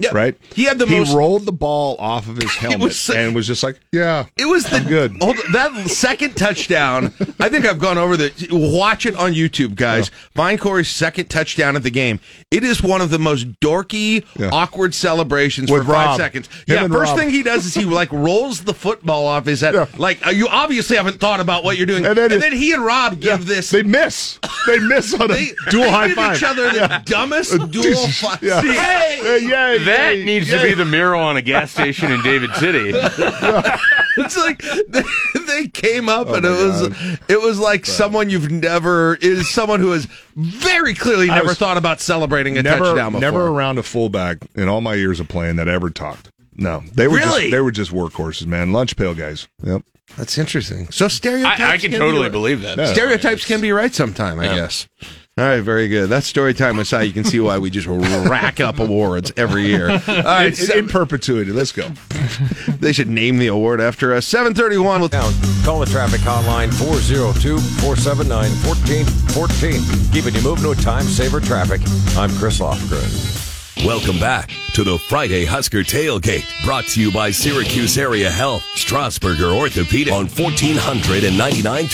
Yeah. 0.00 0.10
Right? 0.12 0.36
He 0.54 0.64
had 0.64 0.78
the 0.78 0.86
most 0.86 0.92
he 0.92 0.98
most- 1.00 1.14
rolled 1.14 1.46
the 1.46 1.52
ball 1.52 1.96
off 1.98 2.28
of 2.28 2.36
his 2.36 2.50
helmet 2.56 2.80
was 2.80 3.10
and 3.10 3.34
was 3.34 3.46
just 3.46 3.62
like, 3.62 3.78
yeah. 3.92 4.26
It 4.36 4.46
was 4.46 4.64
the 4.64 4.76
I'm 4.76 4.86
good. 4.86 5.16
Hold, 5.20 5.36
that 5.52 5.88
second 5.88 6.36
touchdown. 6.36 7.12
I 7.40 7.48
think 7.48 7.64
I've 7.66 7.78
gone 7.78 7.98
over 7.98 8.16
the. 8.16 8.32
Watch 8.50 9.06
it 9.06 9.16
on 9.16 9.32
YouTube, 9.32 9.74
guys. 9.74 10.10
Find 10.34 10.60
Cory's 10.60 10.88
second 10.88 11.28
touchdown 11.30 11.74
of 11.76 11.82
the 11.82 11.90
game. 11.90 12.20
It 12.50 12.64
is 12.64 12.82
one 12.82 13.00
of 13.00 13.10
the 13.10 13.18
most 13.18 13.48
dorky, 13.60 14.24
Yeah. 14.38 14.50
awkward 14.52 14.94
celebrations 14.94 15.70
With 15.70 15.84
for 15.86 15.92
five 15.92 16.16
seconds. 16.16 16.46
Him 16.46 16.62
yeah, 16.68 16.88
first 16.88 17.10
Rob. 17.10 17.18
thing 17.18 17.30
he 17.30 17.42
does 17.42 17.66
is 17.66 17.74
he 17.74 17.84
like 17.84 18.10
rolls 18.12 18.62
the 18.64 18.74
football 18.74 19.26
off 19.26 19.46
his 19.46 19.60
head. 19.60 19.74
Yeah. 19.74 19.86
Like 19.96 20.24
uh, 20.26 20.30
you 20.30 20.48
obviously 20.48 20.96
haven't 20.96 21.18
thought 21.20 21.40
about 21.40 21.64
what 21.64 21.76
you're 21.76 21.86
doing. 21.86 22.06
And 22.06 22.18
And 22.18 22.30
then 22.32 22.40
then, 22.40 22.52
he 22.52 22.72
and 22.72 22.84
Rob 22.84 23.20
give 23.20 23.46
this. 23.46 23.70
They 23.70 23.82
miss. 23.82 24.38
They 24.66 24.78
miss 24.78 25.12
on 25.14 25.22
a 25.30 25.34
they, 25.34 25.50
dual 25.70 25.84
they 25.84 25.90
high 25.90 26.06
give 26.08 26.16
five. 26.16 26.36
each 26.36 26.42
other 26.44 26.70
the 26.70 27.02
dumbest 27.04 27.52
dual 27.70 28.06
five. 28.08 28.42
Yeah. 28.42 28.60
Hey, 28.62 29.40
Yeah, 29.42 29.72
yeah, 29.74 29.84
That 29.88 30.18
yeah, 30.18 30.24
needs 30.24 30.50
yeah. 30.50 30.58
to 30.62 30.68
be 30.68 30.74
the 30.74 30.84
mural 30.84 31.22
on 31.22 31.36
a 31.36 31.42
gas 31.42 31.70
station 31.70 32.10
in 32.12 32.22
David 32.22 32.54
City. 32.54 32.92
It's 34.20 34.36
like 34.36 34.58
they, 34.88 35.02
they 35.46 35.68
came 35.68 36.08
up 36.08 36.26
oh 36.28 36.34
and 36.34 36.44
it 36.44 36.48
Oh 36.50 36.66
was 36.80 36.88
God. 36.88 37.20
it 37.28 37.40
was 37.40 37.60
like 37.60 37.86
someone 37.86 38.30
you've 38.30 38.50
never 38.50 39.14
is 39.20 39.48
someone 39.48 39.78
who 39.78 39.92
has 39.92 40.06
very 40.34 40.92
clearly 40.94 41.28
never 41.28 41.54
thought 41.54 41.76
about 41.76 42.00
celebrating 42.00 42.58
a 42.58 42.62
never, 42.64 42.84
touchdown 42.86 43.12
before. 43.12 43.20
never 43.20 43.46
around 43.46 43.78
a 43.78 43.84
fullback 43.84 44.38
in 44.56 44.68
all 44.68 44.80
my 44.80 44.94
years 44.94 45.20
of 45.20 45.28
playing 45.28 45.54
that 45.56 45.68
ever 45.68 45.88
talked. 45.88 46.32
No, 46.56 46.82
they 46.94 47.06
were 47.06 47.18
Really? 47.18 47.42
just 47.42 47.50
they 47.52 47.60
were 47.60 47.70
just 47.70 47.92
workhorses, 47.92 48.46
man. 48.46 48.72
Lunch 48.72 48.96
pail 48.96 49.14
guys. 49.14 49.46
Yep. 49.62 49.82
That's 50.16 50.36
interesting. 50.36 50.90
So 50.90 51.06
stereotypes. 51.06 51.60
I, 51.60 51.74
I 51.74 51.78
can 51.78 51.92
be 51.92 51.98
totally 51.98 52.22
right. 52.24 52.32
believe 52.32 52.62
that. 52.62 52.76
Yeah. 52.76 52.86
Stereotypes 52.92 53.44
can 53.44 53.60
be 53.60 53.70
right 53.70 53.94
sometime, 53.94 54.40
I 54.40 54.46
guess. 54.46 54.88
All 55.38 55.44
right, 55.44 55.60
very 55.60 55.86
good. 55.86 56.08
That's 56.08 56.26
story 56.26 56.52
time 56.52 56.78
with 56.78 56.88
Cy. 56.88 57.02
You 57.02 57.12
can 57.12 57.22
see 57.22 57.38
why 57.38 57.58
we 57.58 57.70
just 57.70 57.86
rack 57.86 58.58
up 58.58 58.80
awards 58.80 59.32
every 59.36 59.66
year. 59.66 59.88
All 60.08 60.14
right, 60.24 60.46
In, 60.48 60.54
so- 60.56 60.76
in 60.76 60.88
perpetuity. 60.88 61.52
Let's 61.52 61.70
go. 61.70 61.88
they 62.80 62.92
should 62.92 63.08
name 63.08 63.38
the 63.38 63.46
award 63.46 63.80
after 63.80 64.12
us. 64.14 64.26
Seven 64.26 64.52
thirty-one. 64.52 64.98
We'll 64.98 65.08
Down. 65.10 65.32
Call 65.64 65.78
the 65.78 65.86
traffic 65.86 66.22
hotline 66.22 66.74
402 66.74 67.58
479 67.58 68.50
1414. 68.66 70.12
Keeping 70.12 70.34
you 70.34 70.42
moving 70.42 70.68
with 70.68 70.82
time 70.82 71.04
saver 71.04 71.38
traffic. 71.38 71.82
I'm 72.16 72.30
Chris 72.36 72.58
Lofgren. 72.58 73.86
Welcome 73.86 74.18
back 74.18 74.50
to 74.74 74.82
the 74.82 74.98
Friday 74.98 75.44
Husker 75.44 75.84
Tailgate, 75.84 76.44
brought 76.64 76.86
to 76.86 77.00
you 77.00 77.12
by 77.12 77.30
Syracuse 77.30 77.96
Area 77.96 78.28
Health, 78.28 78.64
Strasburger 78.74 79.56
Orthopedic 79.56 80.12
on 80.12 80.26
1499.3 80.26 81.86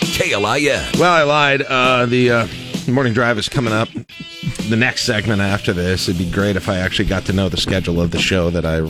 KLIN. 0.00 0.98
Well, 0.98 1.12
I 1.12 1.22
lied. 1.22 1.62
Uh, 1.62 2.06
the 2.06 2.30
uh, 2.32 2.48
morning 2.94 3.12
drive 3.12 3.38
is 3.38 3.48
coming 3.48 3.72
up. 3.72 3.88
The 4.68 4.76
next 4.76 5.02
segment 5.02 5.40
after 5.40 5.72
this, 5.72 6.08
it'd 6.08 6.18
be 6.18 6.30
great 6.30 6.56
if 6.56 6.68
I 6.68 6.78
actually 6.78 7.08
got 7.08 7.24
to 7.26 7.32
know 7.32 7.48
the 7.48 7.56
schedule 7.56 8.00
of 8.00 8.12
the 8.12 8.18
show 8.18 8.50
that 8.50 8.64
I 8.64 8.80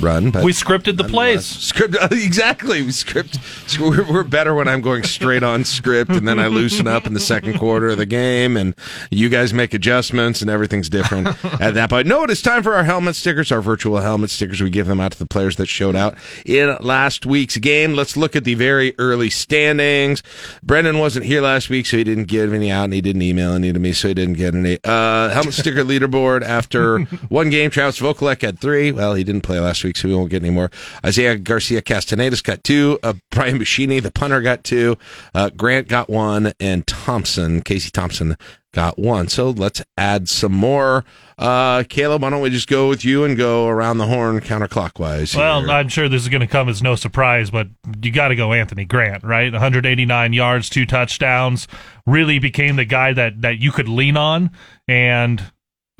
run. 0.00 0.30
But 0.30 0.44
We 0.44 0.52
scripted 0.52 0.96
the 0.96 1.04
plays. 1.04 1.44
Script 1.66 1.96
exactly. 2.10 2.82
We 2.82 2.92
script. 2.92 3.38
We're, 3.78 4.10
we're 4.10 4.24
better 4.24 4.54
when 4.54 4.68
I'm 4.68 4.80
going 4.80 5.02
straight 5.04 5.42
on 5.42 5.64
script, 5.64 6.10
and 6.10 6.26
then 6.26 6.38
I 6.38 6.46
loosen 6.48 6.86
up 6.86 7.06
in 7.06 7.14
the 7.14 7.20
second 7.20 7.58
quarter 7.58 7.88
of 7.88 7.98
the 7.98 8.06
game, 8.06 8.56
and 8.56 8.74
you 9.10 9.28
guys 9.28 9.52
make 9.52 9.74
adjustments, 9.74 10.40
and 10.40 10.50
everything's 10.50 10.88
different 10.88 11.28
at 11.60 11.74
that 11.74 11.90
point. 11.90 12.06
No, 12.06 12.24
it 12.24 12.30
is 12.30 12.42
time 12.42 12.62
for 12.62 12.74
our 12.74 12.84
helmet 12.84 13.16
stickers, 13.16 13.52
our 13.52 13.60
virtual 13.60 13.98
helmet 13.98 14.30
stickers. 14.30 14.60
We 14.60 14.70
give 14.70 14.86
them 14.86 15.00
out 15.00 15.12
to 15.12 15.18
the 15.18 15.26
players 15.26 15.56
that 15.56 15.66
showed 15.66 15.96
out 15.96 16.16
in 16.44 16.76
last 16.80 17.26
week's 17.26 17.56
game. 17.58 17.94
Let's 17.94 18.16
look 18.16 18.34
at 18.36 18.44
the 18.44 18.54
very 18.54 18.94
early 18.98 19.30
standings. 19.30 20.22
Brenden 20.64 20.98
wasn't 20.98 21.26
here 21.26 21.40
last 21.40 21.68
week, 21.68 21.86
so 21.86 21.96
he 21.96 22.04
didn't 22.04 22.24
give 22.24 22.52
any 22.52 22.70
out, 22.70 22.84
and 22.84 22.94
he 22.94 23.00
didn't 23.00 23.22
email 23.22 23.52
any 23.52 23.72
to 23.72 23.78
me, 23.78 23.92
so 23.92 24.08
he 24.08 24.14
didn't 24.14 24.34
get 24.34 24.54
any. 24.54 24.78
Uh, 24.84 25.30
helmet 25.30 25.54
sticker 25.54 25.84
leaderboard 25.84 26.42
after 26.42 27.00
one 27.28 27.50
game. 27.50 27.70
Travis 27.70 28.00
Vokolek 28.00 28.42
had 28.42 28.58
three. 28.58 28.90
Well, 28.92 29.14
he 29.14 29.22
didn't 29.24 29.42
play 29.42 29.60
last 29.60 29.84
week, 29.84 29.85
so 29.94 30.08
we 30.08 30.14
won't 30.14 30.30
get 30.30 30.42
any 30.42 30.52
more. 30.52 30.70
Isaiah 31.04 31.36
Garcia 31.36 31.82
Castanedas 31.82 32.42
got 32.42 32.64
two. 32.64 32.98
Uh, 33.02 33.14
Brian 33.30 33.58
Buschini, 33.58 34.02
the 34.02 34.10
punter, 34.10 34.40
got 34.40 34.64
two. 34.64 34.96
Uh, 35.34 35.50
Grant 35.50 35.88
got 35.88 36.08
one, 36.08 36.52
and 36.60 36.86
Thompson, 36.86 37.62
Casey 37.62 37.90
Thompson, 37.90 38.36
got 38.76 38.98
one. 38.98 39.26
So 39.28 39.50
let's 39.50 39.82
add 39.96 40.28
some 40.28 40.52
more. 40.52 41.04
Uh, 41.38 41.82
Caleb, 41.88 42.22
why 42.22 42.30
don't 42.30 42.42
we 42.42 42.50
just 42.50 42.68
go 42.68 42.88
with 42.88 43.04
you 43.04 43.24
and 43.24 43.36
go 43.36 43.66
around 43.68 43.98
the 43.98 44.06
horn 44.06 44.40
counterclockwise? 44.40 45.34
Well, 45.34 45.62
here. 45.62 45.70
I'm 45.70 45.88
sure 45.88 46.08
this 46.08 46.22
is 46.22 46.28
going 46.28 46.42
to 46.42 46.46
come 46.46 46.68
as 46.68 46.82
no 46.82 46.94
surprise, 46.94 47.50
but 47.50 47.68
you 48.02 48.12
got 48.12 48.28
to 48.28 48.36
go 48.36 48.52
Anthony 48.52 48.84
Grant, 48.84 49.24
right? 49.24 49.50
189 49.50 50.32
yards, 50.34 50.68
two 50.68 50.84
touchdowns, 50.84 51.66
really 52.06 52.38
became 52.38 52.76
the 52.76 52.84
guy 52.84 53.14
that 53.14 53.40
that 53.40 53.58
you 53.58 53.72
could 53.72 53.88
lean 53.88 54.16
on, 54.16 54.50
and 54.86 55.42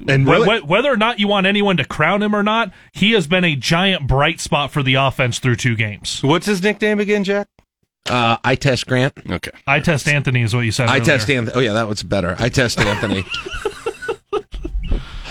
And 0.06 0.27
wh- 0.27 0.31
really- 0.31 0.60
wh- 0.60 0.68
whether 0.68 0.93
or 0.93 0.97
not 0.97 1.18
you 1.20 1.28
want 1.28 1.47
anyone 1.47 1.77
to 1.78 1.85
crown 1.85 2.23
him 2.23 2.35
or 2.35 2.43
not, 2.43 2.73
he 2.93 3.12
has 3.12 3.27
been 3.27 3.44
a 3.44 3.56
giant 3.56 4.06
bright 4.06 4.40
spot 4.40 4.70
for 4.70 4.82
the 4.82 4.94
offense 4.94 5.39
through 5.39 5.56
two 5.56 5.74
games. 5.77 6.23
What's 6.23 6.47
his 6.47 6.62
nickname 6.62 7.01
again, 7.01 7.24
Jack? 7.24 7.48
uh, 8.09 8.36
I 8.44 8.55
test 8.55 8.86
Grant. 8.86 9.14
Okay. 9.28 9.51
I 9.66 9.81
test 9.81 10.06
Anthony 10.06 10.43
is 10.43 10.55
what 10.55 10.60
you 10.60 10.70
said. 10.70 10.89
I 10.89 10.93
earlier. 10.97 11.05
test 11.05 11.28
Anthony. 11.31 11.56
Oh 11.56 11.60
yeah, 11.60 11.73
that 11.73 11.89
was 11.89 12.02
better. 12.05 12.36
I 12.39 12.48
test 12.51 12.78
Anthony. 12.78 13.24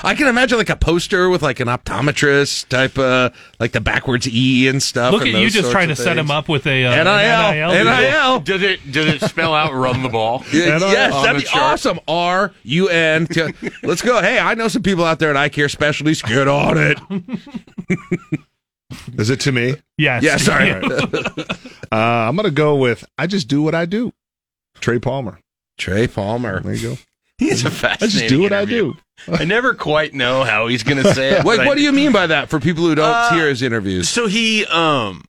I 0.06 0.14
can 0.14 0.27
imagine 0.27 0.57
like 0.60 0.69
a 0.69 0.76
poster 0.76 1.30
with 1.30 1.41
like 1.41 1.60
an 1.60 1.68
optometrist 1.68 2.69
type, 2.69 2.98
uh, 2.99 3.32
like 3.60 3.72
the 3.72 3.82
backwards 3.82 4.27
E 4.27 4.68
and 4.68 4.82
stuff. 4.82 5.11
Look 5.14 5.23
and 5.23 5.36
at 5.36 5.41
you 5.41 5.49
just 5.49 5.72
trying 5.72 5.88
to 5.88 5.94
of 5.94 5.98
set 5.98 6.18
him 6.18 6.30
up 6.30 6.48
with 6.48 6.68
a 6.68 6.86
uh, 6.86 7.03
NIL, 7.03 7.72
an 7.72 7.86
NIL. 7.86 8.40
Does 8.41 8.61
it 8.61 8.91
does 8.91 9.07
it 9.07 9.22
spell 9.22 9.53
out 9.56 9.73
run 9.73 10.03
the 10.03 10.10
ball? 10.10 10.44
Yeah, 10.56 10.80
yes, 10.80 11.14
that'd 11.14 11.41
be 11.41 11.48
chart? 11.48 11.73
awesome. 11.73 11.99
R 12.07 12.53
U 12.64 12.88
N. 12.88 13.27
T- 13.27 13.53
Let's 13.84 14.02
go. 14.02 14.22
Hey, 14.22 14.40
I 14.40 14.53
know 14.53 14.68
some 14.68 14.84
people 14.84 15.03
out 15.03 15.19
there 15.19 15.32
at 15.32 15.38
Eye 15.38 15.49
Care 15.49 15.68
Specialties. 15.69 16.22
Get 16.22 16.48
on 16.48 16.77
it. 16.77 16.99
Is 19.18 19.30
it 19.30 19.40
to 19.41 19.52
me? 19.52 19.76
Yes. 19.98 20.23
Yeah, 20.23 20.38
sorry. 20.38 20.72
Uh, 20.72 21.95
I'm 21.95 22.36
gonna 22.36 22.52
go 22.52 22.76
with 22.76 23.03
I 23.18 23.27
just 23.27 23.48
do 23.48 23.61
what 23.61 23.76
I 23.76 23.86
do. 23.86 24.14
Trey 24.80 24.99
Palmer. 24.99 25.40
Trey 25.77 26.07
Palmer. 26.07 26.61
There 26.61 26.73
you 26.73 26.90
go. 26.95 26.98
He's 27.38 27.66
a 27.66 27.72
fascinating. 27.72 28.07
I 28.07 28.20
just 28.20 28.30
do 28.30 28.41
what 28.41 28.52
interview. 28.53 28.94
I 29.28 29.38
do. 29.38 29.41
I 29.41 29.45
never 29.45 29.74
quite 29.74 30.14
know 30.14 30.44
how 30.44 30.68
he's 30.68 30.84
going 30.84 31.02
to 31.03 31.14
say 31.14 31.32
it. 31.40 31.44
Wait, 31.44 31.57
but 31.57 31.66
I- 31.66 31.68
what 31.68 31.76
do 31.78 31.84
you 31.84 31.91
mean 31.91 32.12
by 32.12 32.28
that? 32.28 32.49
For 32.49 32.60
people 32.60 32.84
who 32.86 32.95
don't 32.95 33.06
Uh, 33.14 33.34
hear 33.34 33.49
his 33.49 33.62
interviews, 33.62 34.07
So 34.10 34.28
he 34.28 34.66
um 34.66 35.24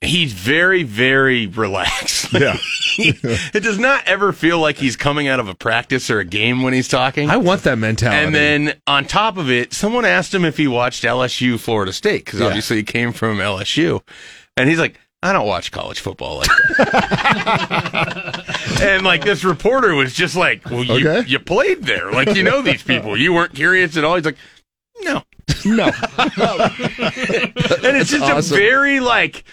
he's 0.00 0.32
very 0.32 0.82
very 0.82 1.46
relaxed. 1.46 2.32
Yeah. 2.32 2.56
it 2.98 3.62
does 3.62 3.78
not 3.78 4.02
ever 4.06 4.32
feel 4.32 4.58
like 4.58 4.78
he's 4.78 4.96
coming 4.96 5.28
out 5.28 5.38
of 5.38 5.48
a 5.48 5.54
practice 5.54 6.10
or 6.10 6.18
a 6.18 6.24
game 6.24 6.62
when 6.62 6.72
he's 6.72 6.88
talking. 6.88 7.28
I 7.30 7.36
want 7.36 7.62
that 7.64 7.76
mentality. 7.78 8.24
and 8.24 8.34
then 8.34 8.74
on 8.86 9.04
top 9.04 9.36
of 9.36 9.50
it, 9.50 9.72
someone 9.74 10.04
asked 10.06 10.34
him 10.34 10.44
if 10.44 10.56
he 10.56 10.66
watched 10.66 11.04
LSU 11.04 11.58
Florida 11.60 11.92
State 11.92 12.24
because 12.24 12.40
Yeah. 12.40 12.46
obviously 12.46 12.78
he 12.78 12.82
came 12.82 13.12
from 13.12 13.38
LSU, 13.38 14.00
and 14.56 14.68
he's 14.68 14.78
like, 14.78 14.98
I 15.26 15.32
don't 15.32 15.46
watch 15.46 15.72
college 15.72 16.00
football 16.00 16.38
like 16.38 16.48
that. 16.78 18.44
and 18.82 19.04
like 19.04 19.24
this 19.24 19.44
reporter 19.44 19.94
was 19.94 20.12
just 20.14 20.36
like, 20.36 20.64
Well, 20.70 20.84
you, 20.84 21.08
Okay. 21.08 21.28
you 21.28 21.38
played 21.38 21.82
there, 21.84 22.10
like 22.12 22.34
you 22.34 22.42
know 22.42 22.62
these 22.62 22.82
people. 22.82 23.16
You 23.16 23.32
weren't 23.32 23.54
curious 23.54 23.96
at 23.96 24.04
all. 24.04 24.16
He's 24.16 24.24
like, 24.24 24.36
No, 25.02 25.22
No. 25.64 25.84
and 26.18 27.96
it's 27.96 28.10
just 28.10 28.22
awesome. 28.24 28.54
a 28.56 28.58
very 28.60 29.00
like 29.00 29.44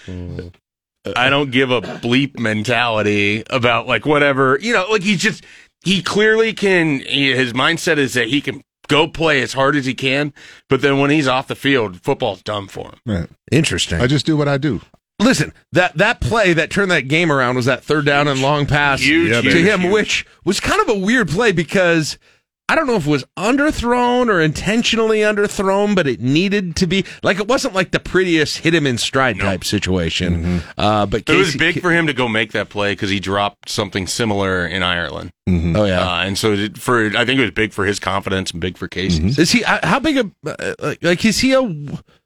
I 1.16 1.28
don't 1.28 1.50
give 1.50 1.70
a 1.70 1.80
bleep 1.82 2.38
mentality 2.38 3.42
about 3.50 3.86
like 3.86 4.06
whatever 4.06 4.58
you 4.60 4.72
know. 4.72 4.86
Like 4.90 5.02
he's 5.02 5.20
just 5.20 5.44
he 5.84 6.02
clearly 6.02 6.52
can. 6.54 7.00
He, 7.00 7.34
his 7.34 7.52
mindset 7.52 7.98
is 7.98 8.14
that 8.14 8.28
he 8.28 8.40
can 8.40 8.62
go 8.88 9.06
play 9.08 9.42
as 9.42 9.52
hard 9.52 9.76
as 9.76 9.86
he 9.86 9.94
can, 9.94 10.32
but 10.68 10.80
then 10.82 10.98
when 10.98 11.10
he's 11.10 11.26
off 11.28 11.46
the 11.46 11.54
field, 11.54 12.00
football's 12.02 12.42
done 12.42 12.68
for 12.68 12.88
him. 12.88 12.98
Right. 13.06 13.28
interesting. 13.52 14.00
I 14.00 14.06
just 14.06 14.26
do 14.26 14.36
what 14.36 14.48
I 14.48 14.56
do. 14.58 14.80
Listen, 15.20 15.52
that 15.72 15.96
that 15.96 16.20
play 16.20 16.52
that 16.52 16.70
turned 16.70 16.90
that 16.90 17.08
game 17.08 17.30
around 17.32 17.56
was 17.56 17.66
that 17.66 17.84
third 17.84 18.04
down 18.04 18.28
and 18.28 18.40
long 18.42 18.66
pass 18.66 19.00
Huge, 19.00 19.30
to 19.32 19.40
huge, 19.42 19.54
him, 19.66 19.80
huge. 19.82 19.92
which 19.92 20.26
was 20.44 20.60
kind 20.60 20.80
of 20.80 20.88
a 20.88 20.98
weird 20.98 21.28
play 21.28 21.52
because 21.52 22.18
I 22.66 22.74
don't 22.76 22.86
know 22.86 22.96
if 22.96 23.06
it 23.06 23.10
was 23.10 23.24
underthrown 23.38 24.28
or 24.30 24.40
intentionally 24.40 25.18
underthrown, 25.18 25.94
but 25.94 26.06
it 26.06 26.20
needed 26.20 26.76
to 26.76 26.86
be 26.86 27.04
like 27.22 27.38
it 27.38 27.46
wasn't 27.46 27.74
like 27.74 27.90
the 27.90 28.00
prettiest 28.00 28.58
hit 28.58 28.74
him 28.74 28.86
in 28.86 28.96
stride 28.96 29.38
type 29.38 29.64
situation. 29.64 30.62
Uh, 30.78 31.04
but 31.04 31.28
It 31.28 31.36
was 31.36 31.54
big 31.56 31.82
for 31.82 31.90
him 31.92 32.06
to 32.06 32.14
go 32.14 32.26
make 32.26 32.52
that 32.52 32.70
play 32.70 32.92
because 32.92 33.10
he 33.10 33.20
dropped 33.20 33.68
something 33.68 34.06
similar 34.06 34.66
in 34.66 34.82
Ireland. 34.82 35.30
Oh 35.46 35.84
yeah. 35.84 36.00
Uh, 36.10 36.22
and 36.24 36.38
so 36.38 36.52
it, 36.54 36.78
for 36.78 37.08
I 37.16 37.26
think 37.26 37.38
it 37.38 37.42
was 37.42 37.50
big 37.50 37.74
for 37.74 37.84
his 37.84 38.00
confidence 38.00 38.50
and 38.52 38.62
big 38.62 38.78
for 38.78 38.88
Casey. 38.88 39.26
Is 39.26 39.50
he 39.52 39.62
uh, 39.62 39.86
how 39.86 40.00
big 40.00 40.16
a 40.16 40.30
uh, 40.50 40.74
like- 40.78 41.04
like 41.04 41.24
is 41.26 41.40
he 41.40 41.52
a 41.52 41.60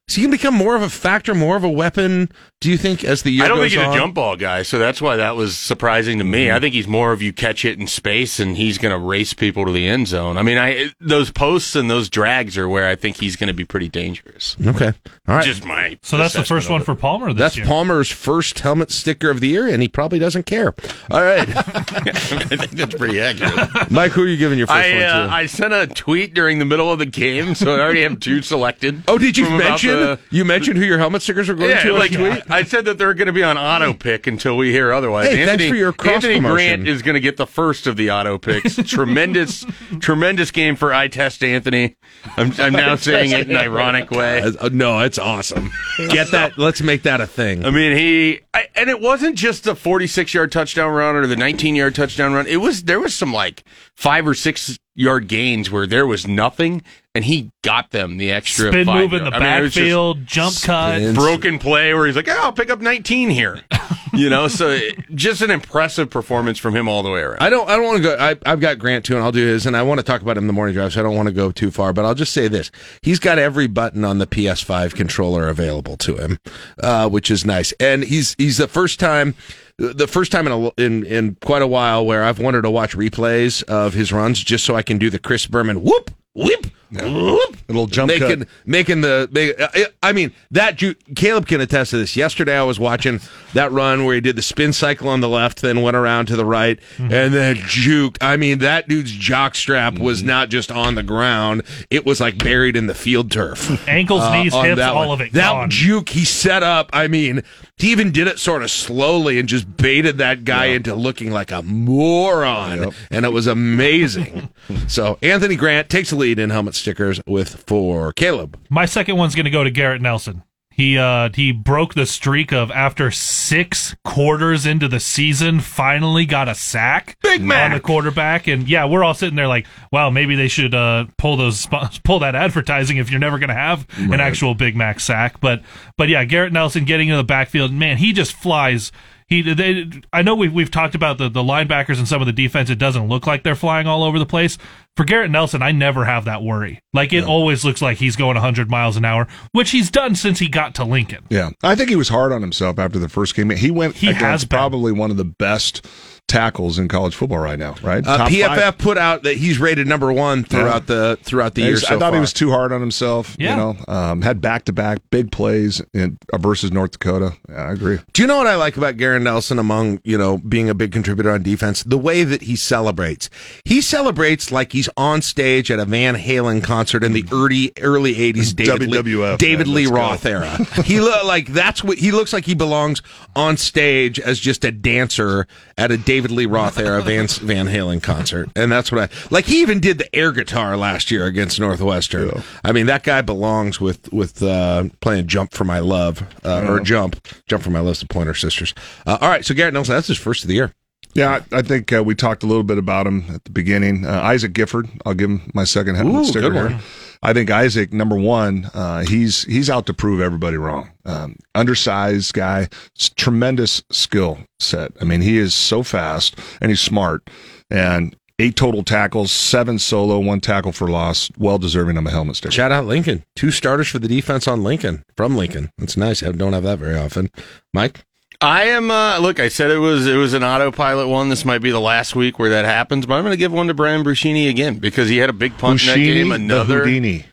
is 0.09 0.15
he 0.15 0.23
gonna 0.23 0.33
become 0.33 0.55
more 0.55 0.75
of 0.75 0.83
a 0.83 0.89
factor, 0.89 1.35
more 1.35 1.57
of 1.57 1.65
a 1.65 1.69
weapon? 1.69 2.31
Do 2.61 2.71
you 2.71 2.77
think 2.77 3.05
as 3.05 3.23
the 3.23 3.31
year 3.31 3.45
I 3.45 3.49
don't 3.49 3.59
goes 3.59 3.71
think 3.71 3.81
he's 3.81 3.89
on? 3.89 3.95
a 3.95 3.97
jump 3.97 4.15
ball 4.15 4.37
guy, 4.37 4.63
so 4.63 4.79
that's 4.79 5.01
why 5.01 5.17
that 5.17 5.37
was 5.37 5.57
surprising 5.57 6.19
to 6.19 6.25
me. 6.25 6.47
Mm-hmm. 6.47 6.57
I 6.57 6.61
think 6.61 6.75
he's 6.75 6.89
more 6.89 7.13
of 7.13 7.23
you 7.23 7.33
catch 7.33 7.65
it 7.65 7.79
in 7.79 7.87
space 7.87 8.41
and 8.41 8.57
he's 8.57 8.79
going 8.79 8.91
to 8.91 8.99
race 8.99 9.33
people 9.33 9.67
to 9.67 9.71
the 9.71 9.87
end 9.87 10.09
zone. 10.09 10.37
I 10.37 10.43
mean, 10.43 10.59
I 10.59 10.91
those 10.99 11.31
posts 11.31 11.77
and 11.77 11.89
those 11.89 12.09
drags 12.09 12.59
are 12.59 12.69
where 12.69 12.89
I 12.89 12.97
think 12.97 13.19
he's 13.19 13.37
going 13.37 13.49
to 13.49 13.55
be 13.55 13.65
pretty 13.65 13.89
dangerous. 13.89 14.57
Okay, 14.67 14.93
all 15.29 15.37
right. 15.37 15.45
Just 15.45 15.65
my 15.65 15.99
So 16.03 16.17
that's 16.17 16.35
the 16.35 16.43
first 16.43 16.71
one 16.71 16.83
for 16.83 16.95
Palmer 16.95 17.29
this 17.33 17.39
That's 17.39 17.57
year. 17.59 17.67
Palmer's 17.67 18.11
first 18.11 18.59
helmet 18.59 18.91
sticker 18.91 19.31
of 19.31 19.41
the 19.41 19.49
year, 19.49 19.69
and 19.69 19.83
he 19.83 19.89
probably 19.89 20.19
doesn't 20.19 20.47
care. 20.47 20.75
All 21.11 21.23
right, 21.23 21.47
I 21.57 21.83
think 21.83 22.71
that's 22.73 22.95
pretty 22.95 23.21
accurate. 23.21 23.91
Mike, 23.91 24.13
who 24.13 24.23
are 24.23 24.27
you 24.27 24.39
giving 24.39 24.59
your 24.59 24.67
first 24.67 24.79
I 24.79 24.95
one 24.95 25.03
uh, 25.03 25.27
to? 25.27 25.33
I 25.35 25.47
sent 25.47 25.75
a 25.75 25.87
tweet 25.87 26.35
during 26.35 26.59
the 26.59 26.65
middle 26.65 26.91
of 26.91 26.99
the 26.99 27.07
game, 27.07 27.55
so 27.55 27.77
I 27.77 27.81
already 27.81 28.03
have 28.03 28.19
two 28.19 28.43
selected. 28.43 29.03
oh, 29.07 29.19
did 29.19 29.37
you 29.37 29.49
mention 29.51 29.98
the- 29.99 30.19
you 30.31 30.45
mentioned 30.45 30.79
who 30.79 30.85
your 30.85 30.99
helmet 30.99 31.23
stickers 31.23 31.49
are 31.49 31.55
going 31.55 31.71
Yeah, 31.71 31.83
to? 31.85 31.93
like 31.93 32.13
tweet? 32.13 32.43
I 32.51 32.63
said 32.65 32.85
that 32.87 32.99
they're 32.99 33.15
going 33.15 33.27
to 33.27 33.33
be 33.33 33.43
on 33.43 33.57
auto 33.59 33.93
pick 33.95 34.27
until 34.27 34.57
we 34.57 34.71
hear 34.73 34.93
otherwise. 34.93 35.29
Hey, 35.29 35.37
thanks 35.37 35.51
Anthony, 35.53 35.71
for 35.71 35.77
your 35.77 35.93
cross 35.93 36.15
Anthony 36.17 36.35
promotion. 36.37 36.55
Grant 36.55 36.89
is 36.89 37.03
going 37.03 37.15
to 37.15 37.21
get 37.21 37.37
the 37.37 37.47
first 37.47 37.87
of 37.87 37.97
the 37.97 38.11
auto 38.11 38.39
picks. 38.39 38.77
tremendous, 38.89 39.65
tremendous 40.01 40.51
game 40.51 40.77
for 40.77 40.93
I 40.93 41.09
test 41.09 41.43
Anthony. 41.45 41.97
I'm, 42.37 42.53
I'm 42.59 42.73
now 42.73 42.97
saying 42.97 43.31
it 43.33 43.49
in 43.49 43.51
an 43.51 43.57
ironic 43.57 44.11
way. 44.11 44.43
Uh, 44.43 44.69
no, 44.73 45.01
it's 45.01 45.19
awesome. 45.19 45.71
Get 46.09 46.31
that. 46.33 46.59
Let's 46.59 46.81
make 46.83 47.03
that 47.03 47.21
a 47.21 47.27
thing. 47.27 47.65
I 47.65 47.71
mean, 47.71 47.97
he 47.97 48.41
I, 48.55 48.67
and 48.75 48.89
it 48.91 49.01
wasn't 49.01 49.37
just 49.37 49.65
the 49.65 49.75
46 49.77 50.35
yard 50.35 50.53
touchdown 50.53 50.93
run 50.93 51.17
or 51.17 51.27
the 51.27 51.37
19 51.37 51.75
yard 51.77 51.95
touchdown 51.95 52.33
run. 52.33 52.47
It 52.47 52.57
was 52.59 52.85
there 52.85 53.01
was 53.01 53.15
some 53.15 53.33
like 53.33 53.65
five 53.97 54.27
or 54.27 54.35
six 54.35 54.79
yard 54.99 55.29
gains 55.29 55.71
where 55.71 55.87
there 55.87 56.07
was 56.07 56.27
nothing, 56.27 56.83
and 57.15 57.25
he 57.25 57.51
got 57.63 57.91
them 57.93 58.17
the 58.19 58.31
extra 58.33 58.69
Spin 58.71 58.87
five 58.87 58.95
move 59.11 59.13
in 59.15 59.25
the 59.25 59.31
yard. 59.31 59.43
I 59.43 59.47
mean, 59.49 59.59
it 59.59 59.63
was 59.63 59.73
just 59.75 59.81
backfield, 59.85 60.27
jump 60.27 60.55
cut. 60.63 61.15
Broken 61.15 61.59
play 61.59 61.95
where 61.95 62.07
he's 62.07 62.17
like, 62.17 62.29
"Oh, 62.29 62.39
I'll 62.43 62.53
pick 62.53 62.69
up 62.71 62.81
19 62.81 63.31
here." 63.31 63.63
you 64.13 64.29
know, 64.29 64.49
so 64.49 64.71
it- 64.71 64.97
just 65.15 65.41
an 65.41 65.51
impressive 65.51 66.11
performance 66.11 66.59
from 66.59 66.75
him 66.77 66.89
all 66.89 67.03
the 67.03 67.11
way 67.11 67.21
around. 67.21 67.41
I 67.41 67.49
don't. 67.51 67.69
I 67.69 67.77
don't 67.77 67.85
want 67.87 67.97
to 67.99 68.03
go. 68.03 68.17
I, 68.19 68.37
I've 68.45 68.61
got 68.61 68.79
Grant 68.79 69.05
too, 69.05 69.15
and 69.15 69.25
I'll 69.25 69.33
do 69.33 69.47
his. 69.47 69.65
And 69.67 69.77
I 69.77 69.83
want 69.83 69.99
to 70.01 70.05
talk 70.05 70.21
about 70.21 70.37
him 70.37 70.45
in 70.45 70.49
the 70.49 70.53
morning 70.53 70.75
drive, 70.75 70.93
so 70.93 71.01
I 71.01 71.03
don't 71.03 71.17
want 71.17 71.29
to 71.29 71.35
go 71.35 71.51
too 71.51 71.71
far. 71.71 71.93
But 71.93 72.05
I'll 72.05 72.15
just 72.15 72.33
say 72.33 72.49
this: 72.49 72.71
he's 73.03 73.19
got 73.19 73.39
every 73.39 73.67
button 73.69 74.05
on 74.05 74.19
the 74.19 74.27
PS5 74.27 74.95
controller 74.95 75.49
available 75.49 75.97
to 75.99 76.17
him, 76.17 76.39
uh, 76.83 77.09
which 77.09 77.31
is 77.31 77.45
nice. 77.45 77.73
And 77.81 78.05
he's 78.05 78.35
he's 78.39 78.59
the 78.59 78.69
first 78.69 78.99
time, 79.01 79.35
the 79.79 80.09
first 80.09 80.33
time 80.33 80.47
in 80.47 80.53
a, 80.53 80.83
in 80.83 81.05
in 81.07 81.37
quite 81.37 81.63
a 81.63 81.67
while 81.67 82.05
where 82.05 82.25
I've 82.25 82.39
wanted 82.39 82.63
to 82.63 82.71
watch 82.71 82.97
replays 82.97 83.63
of 83.65 83.95
his 83.95 84.13
runs 84.13 84.43
just 84.43 84.65
so 84.65 84.75
I 84.75 84.83
can 84.83 84.99
do 84.99 85.09
the 85.09 85.19
Chris 85.19 85.47
Berman 85.47 85.83
whoop 85.83 86.11
whoop. 86.35 86.67
Whoop, 86.91 87.57
Little 87.69 87.87
jump 87.87 88.09
making 88.09 88.39
cut. 88.41 88.49
making 88.65 89.01
the 89.03 89.29
make, 89.31 89.61
I- 90.03 90.13
mean 90.13 90.33
that 90.51 90.77
Ju- 90.77 90.95
Caleb 91.17 91.47
can 91.47 91.61
attest 91.61 91.91
to 91.91 91.99
this. 91.99 92.17
Yesterday 92.17 92.57
I 92.57 92.63
was 92.63 92.81
watching 92.81 93.21
that 93.53 93.71
run 93.73 94.05
where 94.07 94.15
he 94.15 94.21
did 94.23 94.37
the 94.37 94.43
spin 94.43 94.73
cycle 94.73 95.09
on 95.11 95.21
the 95.21 95.29
left, 95.29 95.61
then 95.61 95.83
went 95.83 95.97
around 95.97 96.27
to 96.27 96.37
the 96.37 96.47
right, 96.47 96.79
Mm-hmm. 96.97 97.13
and 97.13 97.35
then 97.35 97.57
juke. 97.67 98.17
I 98.23 98.37
mean 98.39 98.59
that 98.61 98.89
dude's 98.89 99.13
jock 99.13 99.55
strap 99.55 99.99
was 99.99 100.21
Mm-hmm. 100.21 100.29
not 100.29 100.49
just 100.49 100.71
on 100.73 100.95
the 100.95 101.03
ground; 101.03 101.63
it 101.91 102.07
was 102.07 102.21
like 102.21 102.39
buried 102.39 102.75
in 102.77 102.87
the 102.87 102.95
field 102.95 103.31
turf. 103.31 103.87
Ankles, 103.89 104.23
knees, 104.33 104.55
hips, 104.55 104.77
that 104.79 104.93
all 104.95 105.13
of 105.13 105.21
it 105.21 105.33
That 105.33 105.53
gone. 105.53 105.71
juke 105.71 106.09
he 106.09 106.25
set 106.25 106.63
up. 106.63 106.89
I 106.95 107.07
mean, 107.07 107.43
he 107.77 107.93
even 107.93 108.13
did 108.13 108.27
it 108.29 108.39
sort 108.39 108.63
of 108.63 108.71
slowly 108.71 109.39
and 109.39 109.47
just 109.49 109.77
baited 109.77 110.19
that 110.19 110.45
guy 110.45 110.67
into 110.67 110.95
looking 110.95 111.31
like 111.31 111.51
a 111.53 111.63
moron, 111.63 112.93
and 113.11 113.25
it 113.27 113.33
was 113.33 113.47
amazing. 113.47 114.49
so 114.89 115.19
Anthony 115.23 115.57
Grant 115.57 115.89
takes 115.89 116.11
the 116.11 116.17
lead 116.17 116.39
in 116.39 116.51
helmet 116.51 116.75
stickers 116.79 117.21
with 117.27 117.65
four. 117.67 118.13
Caleb. 118.13 118.59
My 118.71 118.87
second 118.87 119.17
one's 119.17 119.35
going 119.35 119.45
to 119.45 119.51
go 119.51 119.65
to 119.65 119.71
Garrett 119.71 120.01
Nelson. 120.03 120.43
He 120.71 120.97
uh 120.97 121.31
he 121.35 121.51
broke 121.51 121.95
the 121.95 122.07
streak 122.07 122.53
of 122.53 122.71
after 122.71 123.11
six 123.11 123.97
quarters 124.05 124.65
into 124.65 124.87
the 124.87 125.01
season, 125.01 125.59
finally 125.59 126.25
got 126.25 126.47
a 126.47 126.55
sack 126.55 127.17
Big 127.21 127.43
Mac. 127.43 127.65
on 127.65 127.77
the 127.77 127.81
quarterback, 127.81 128.47
and 128.47 128.69
yeah, 128.69 128.85
we're 128.85 129.03
all 129.03 129.13
sitting 129.15 129.35
there 129.35 129.49
like, 129.49 129.67
wow, 129.91 130.09
maybe 130.09 130.37
they 130.37 130.47
should 130.47 130.77
uh 130.77 131.07
pull 131.17 131.37
those 131.37 131.67
pull 132.05 132.21
that 132.21 132.37
advertising 132.37 132.99
if 132.99 133.11
you're 133.11 133.19
never 133.19 133.41
going 133.41 133.49
to 133.49 133.55
have 133.55 133.89
an 133.99 134.21
actual 134.21 134.55
Big 134.55 134.77
Mac 134.77 135.01
sack. 135.01 135.41
But 135.41 135.63
but 135.97 136.09
yeah, 136.09 136.25
Garrett 136.25 136.53
Nelson 136.53 136.85
getting 136.85 137.09
in 137.09 137.17
the 137.17 137.25
backfield, 137.25 137.73
man, 137.73 137.97
he 137.97 138.13
just 138.13 138.33
flies. 138.33 138.93
He, 139.29 139.43
they, 139.43 139.91
I 140.13 140.23
know 140.23 140.35
we've 140.35 140.53
we've 140.53 140.71
talked 140.71 140.95
about 140.95 141.19
the, 141.19 141.29
the 141.29 141.43
linebackers 141.43 141.99
and 141.99 142.09
some 142.09 142.23
of 142.23 142.27
the 142.27 142.33
defense. 142.33 142.71
It 142.71 142.79
doesn't 142.79 143.09
look 143.09 143.27
like 143.27 143.43
they're 143.43 143.55
flying 143.55 143.87
all 143.87 144.03
over 144.03 144.19
the 144.19 144.25
place. 144.27 144.57
For 144.97 145.05
Garrett 145.05 145.31
Nelson, 145.31 145.63
I 145.63 145.71
never 145.71 146.07
have 146.07 146.25
that 146.25 146.43
worry. 146.43 146.81
Like 146.95 147.13
it 147.13 147.25
always 147.25 147.65
looks 147.65 147.83
like 147.83 147.99
he's 147.99 148.17
going 148.17 148.35
100 148.35 148.71
miles 148.71 148.97
an 148.97 149.05
hour, 149.05 149.29
which 149.53 149.71
he's 149.71 149.91
done 149.91 150.15
since 150.15 150.39
he 150.39 150.49
got 150.49 150.75
to 150.77 150.85
Lincoln. 150.85 151.25
Yeah, 151.29 151.51
I 151.63 151.75
think 151.75 151.91
he 151.91 151.97
was 151.97 152.09
hard 152.09 152.33
on 152.33 152.41
himself 152.41 152.79
after 152.79 152.99
the 152.99 153.09
first 153.09 153.35
game. 153.37 153.51
He 153.51 153.71
went 153.71 153.97
He 153.97 154.13
has 154.13 154.45
been. 154.45 154.57
probably 154.57 154.93
one 154.93 155.11
of 155.11 155.19
the 155.19 155.25
best 155.27 155.87
tackles 156.29 156.79
in 156.79 156.87
college 156.89 157.15
football 157.15 157.39
right 157.39 157.59
now. 157.59 157.75
Right? 157.83 158.07
Uh, 158.07 158.29
PFF 158.29 158.57
five. 158.57 158.79
put 158.79 158.99
out 158.99 159.25
that 159.25 159.37
he's 159.37 159.59
rated 159.59 159.87
number 159.87 160.13
one 160.13 160.45
throughout 160.45 160.87
the 160.87 161.19
throughout 161.23 161.55
the 161.55 161.63
Yeah, 161.63 161.69
year. 161.69 161.77
So 161.79 161.97
I 161.97 161.99
thought 161.99 162.15
he 162.15 162.21
was 162.21 162.33
too 162.33 162.51
hard 162.51 162.73
on 162.73 162.81
himself. 162.81 163.35
Yeah. 163.39 163.51
You 163.51 163.57
know, 163.57 163.77
um, 163.89 164.23
had 164.23 164.41
back 164.41 164.65
to 164.67 164.73
back 164.73 164.99
big 165.11 165.33
plays 165.33 165.83
in, 165.93 166.19
uh, 166.33 166.39
versus 166.39 166.71
North 166.71 166.93
Dakota. 166.93 167.33
Yeah, 167.49 167.57
I 167.65 167.73
agree. 167.73 167.99
Do 168.13 168.23
you 168.23 168.29
know 168.29 168.37
what 168.37 168.47
I 168.47 168.55
like 168.57 168.77
about 168.77 168.97
Garrett 168.99 169.23
Nelson 169.23 169.59
among, 169.59 170.01
you 170.05 170.17
know, 170.19 170.39
being 170.39 170.69
a 170.69 170.75
big 170.75 170.93
contributor 170.93 171.31
on 171.31 171.43
defense? 171.43 171.83
The 171.83 171.99
way 171.99 172.25
that 172.25 172.43
he 172.43 172.55
celebrates. 172.57 173.31
He 173.65 173.81
celebrates 173.81 174.53
like 174.53 174.73
he's 174.73 174.89
on 174.97 175.23
stage 175.23 175.71
at 175.71 175.79
a 175.79 175.85
Van 175.85 176.15
Halen 176.15 176.63
concert 176.63 177.03
in 177.03 177.13
the 177.15 177.25
early 177.33 177.73
early 177.81 178.15
80s 178.15 178.55
David 178.57 178.91
Lee, 178.91 178.99
WWF, 178.99 179.39
David 179.39 179.67
man, 179.67 179.75
Lee 179.77 179.87
let's 179.87 179.91
go. 179.91 179.97
Roth 179.97 180.27
era. 180.27 180.83
he 180.85 181.01
like 181.01 181.47
that's 181.49 181.83
what 181.83 181.99
he 181.99 182.13
looks 182.13 182.33
like 182.33 182.45
he 182.45 182.55
belongs 182.55 183.03
on 183.35 183.57
stage 183.57 184.21
as 184.21 184.39
just 184.39 184.65
a 184.65 184.71
dancer 184.71 185.47
at 185.79 185.91
a 185.91 185.97
David 186.19 186.33
Lee 186.33 186.47
Roth 186.47 186.81
era 186.81 187.01
Van 187.05 187.29
Van 187.29 187.67
Halen 187.67 188.03
concert. 188.03 188.49
And 188.57 188.73
that's 188.73 188.91
what 188.91 189.09
I 189.09 189.29
like 189.31 189.45
he 189.45 189.63
even 189.63 189.79
did 189.79 189.99
the 189.99 190.17
air 190.17 190.33
guitar 190.33 190.77
last 190.77 191.13
year 191.13 191.27
against 191.27 191.61
Northwestern. 191.61 192.43
I 192.65 192.73
mean, 192.73 192.87
that 192.87 193.05
guy 193.05 193.23
belongs 193.23 193.81
with 193.81 194.13
with 194.13 194.43
uh, 194.43 194.87
playing 195.01 195.29
Jump 195.29 195.53
for 195.53 195.63
My 195.63 195.79
Love 195.79 196.25
uh, 196.45 196.67
or 196.69 196.81
Jump, 196.81 197.25
Jump 197.47 197.63
for 197.63 197.71
My 197.71 197.79
Love, 197.79 198.01
the 198.01 198.07
Pointer 198.07 198.35
Sisters. 198.35 198.75
Uh, 199.07 199.19
all 199.21 199.29
right, 199.29 199.45
so 199.45 199.55
Garrett 199.55 199.75
Nelson, 199.75 199.95
that's 199.95 200.09
his 200.09 200.19
first 200.19 200.43
of 200.43 200.49
the 200.49 200.55
year. 200.55 200.75
Yeah, 201.15 201.41
I 201.53 201.59
I 201.59 201.63
think 201.63 201.93
uh, 201.93 202.03
we 202.03 202.17
talked 202.17 202.43
a 202.43 202.47
little 202.47 202.65
bit 202.65 202.79
about 202.79 203.07
him 203.07 203.27
at 203.33 203.45
the 203.45 203.53
beginning. 203.53 204.05
Uh, 204.05 204.21
Isaac 204.21 204.55
Gifford, 204.55 204.89
I'll 205.07 205.15
give 205.15 205.31
him 205.31 205.49
my 205.55 205.63
second 205.63 205.95
helmet 205.95 206.17
Ooh, 206.17 206.25
sticker 206.25 206.51
good 206.51 206.73
one. 206.73 206.81
I 207.23 207.33
think 207.33 207.51
Isaac, 207.51 207.93
number 207.93 208.17
one, 208.17 208.71
uh, 208.75 209.05
he's 209.05 209.45
he's 209.45 209.69
out 209.69 209.87
to 209.87 209.95
prove 209.95 210.21
everybody 210.21 210.57
wrong. 210.57 210.91
Um, 211.05 211.37
undersized 211.55 212.35
guy, 212.35 212.69
tremendous 213.17 213.83
skill 213.91 214.39
set. 214.61 214.93
I 215.01 215.05
mean, 215.05 215.21
he 215.21 215.39
is 215.39 215.55
so 215.55 215.83
fast 215.83 216.39
and 216.61 216.71
he's 216.71 216.81
smart. 216.81 217.29
And 217.71 218.17
eight 218.39 218.57
total 218.57 218.85
tackles, 218.85 219.33
seven 219.33 219.79
solo, 219.79 220.19
one 220.19 220.41
tackle 220.41 220.73
for 220.73 220.89
loss. 220.89 221.31
Well 221.37 221.59
deserving 221.59 221.97
of 221.97 222.07
a 222.07 222.11
helmet 222.11 222.37
sticker. 222.37 222.53
Shout 222.53 222.73
out 222.73 222.87
Lincoln. 222.87 223.25
Two 223.35 223.51
starters 223.51 223.89
for 223.89 223.99
the 223.99 224.09
defense 224.09 224.47
on 224.47 224.63
Lincoln 224.63 225.05
from 225.17 225.37
Lincoln. 225.37 225.71
That's 225.79 225.97
nice. 225.97 226.23
I 226.23 226.33
don't 226.33 226.53
have 226.53 226.63
that 226.63 226.79
very 226.79 226.97
often. 226.97 227.31
Mike? 227.75 228.05
I 228.41 228.65
am. 228.67 228.91
Uh, 228.91 229.19
look, 229.19 229.41
I 229.41 229.49
said 229.49 229.71
it 229.71 229.79
was 229.79 230.07
it 230.07 230.15
was 230.17 230.33
an 230.33 230.45
autopilot 230.45 231.09
one. 231.09 231.29
This 231.29 231.45
might 231.45 231.59
be 231.59 231.71
the 231.73 231.81
last 231.81 232.15
week 232.15 232.39
where 232.39 232.51
that 232.51 232.65
happens, 232.65 233.05
but 233.05 233.15
I'm 233.15 233.23
going 233.25 233.33
to 233.33 233.37
give 233.39 233.53
one 233.53 233.67
to 233.67 233.75
Brian 233.75 234.05
Bruschini 234.05 234.49
again 234.49 234.79
because 234.79 235.09
he 235.09 235.17
had 235.17 235.29
a 235.29 235.33
big 235.33 235.59
punt 235.59 235.81
in 235.83 235.89
that 235.89 235.97
game. 235.97 236.27
Buschini, 236.29 236.35
Another, 236.37 236.75
the 236.75 236.85
Houdini. 236.85 237.25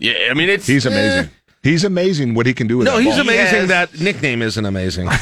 yeah. 0.00 0.14
I 0.30 0.34
mean, 0.34 0.48
it's 0.48 0.66
He's 0.66 0.86
eh, 0.86 0.90
amazing. 0.90 1.30
He's 1.62 1.84
amazing 1.84 2.34
what 2.34 2.46
he 2.46 2.54
can 2.54 2.66
do 2.66 2.78
with 2.78 2.86
No, 2.86 2.96
that 2.96 3.02
he's 3.02 3.12
ball. 3.12 3.20
amazing. 3.22 3.58
has- 3.60 3.68
That 3.68 4.00
nickname 4.00 4.40
isn't 4.42 4.64
amazing. 4.64 5.08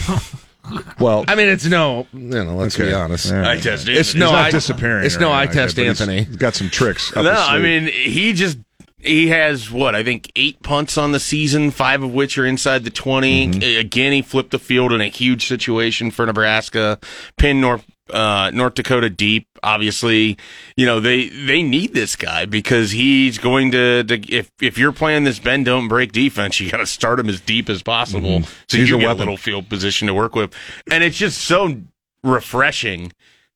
Well, 1.01 1.24
I 1.27 1.35
mean, 1.35 1.48
it's 1.48 1.66
no, 1.66 2.06
you 2.12 2.20
know, 2.20 2.55
let's 2.55 2.78
be 2.78 2.93
honest. 2.93 3.32
All 3.32 3.39
right. 3.39 3.59
I 3.59 3.60
test 3.60 3.89
It's 3.89 4.14
Anthony. 4.14 4.20
no, 4.20 4.27
he's 4.27 4.32
not 4.32 4.44
I, 4.47 4.51
disappearing. 4.52 5.05
It's 5.06 5.19
no, 5.19 5.32
I 5.32 5.40
like 5.40 5.51
test 5.51 5.74
that, 5.74 5.82
he's- 5.82 6.01
Anthony. 6.01 6.23
He's 6.23 6.36
got 6.36 6.55
some 6.55 6.70
tricks. 6.70 7.10
up 7.16 7.24
No, 7.24 7.32
his 7.32 7.40
I 7.40 7.59
mean 7.59 7.89
he 7.89 8.32
just 8.32 8.59
he 9.03 9.29
has 9.29 9.70
what 9.70 9.95
I 9.95 10.03
think 10.05 10.31
eight 10.37 10.62
punts 10.62 10.97
on 10.97 11.12
the 11.12 11.20
season, 11.20 11.70
five 11.70 12.03
of 12.03 12.12
which 12.15 12.39
are 12.39 12.47
inside 12.47 12.85
the 12.85 12.91
20 12.91 13.49
Mm-hmm. 13.49 13.81
Again, 13.81 14.12
he 14.12 14.23
flipped 14.23 14.51
the 14.51 14.59
field 14.59 14.93
in 14.93 15.01
a 15.01 15.09
huge 15.09 15.47
situation 15.47 16.11
for 16.11 16.24
Nebraska, 16.27 16.99
pinned 17.37 17.61
North 17.61 17.85
uh, 18.12 18.51
North 18.53 18.74
Dakota 18.74 19.09
deep. 19.09 19.47
Obviously, 19.62 20.37
you 20.77 20.85
know 20.85 21.01
they 21.01 21.29
they 21.29 21.62
need 21.62 21.95
this 21.95 22.15
guy 22.16 22.45
because 22.45 22.91
he's 22.91 23.39
going 23.39 23.70
to, 23.70 24.03
to 24.05 24.15
if 24.33 24.51
if 24.61 24.77
you're 24.77 24.93
playing 24.93 25.24
this 25.24 25.39
bend 25.39 25.65
don't 25.66 25.89
break 25.89 26.12
defense, 26.12 26.61
you 26.61 26.70
got 26.70 26.79
to 26.79 26.87
start 26.87 27.19
him 27.20 27.29
as 27.29 27.41
deep 27.41 27.70
as 27.70 27.83
possible 27.83 28.41
Mhm. 28.41 28.45
so 28.69 28.77
He's 28.77 28.91
you 28.91 28.97
a 28.97 28.99
get 28.99 29.05
a 29.05 29.09
weapon. 29.09 29.19
little 29.20 29.37
field 29.37 29.69
position 29.69 30.09
to 30.09 30.15
work 30.15 30.35
with, 30.35 30.53
and 30.91 31.03
it's 31.05 31.16
just 31.16 31.39
so 31.41 31.81
refreshing 32.23 33.12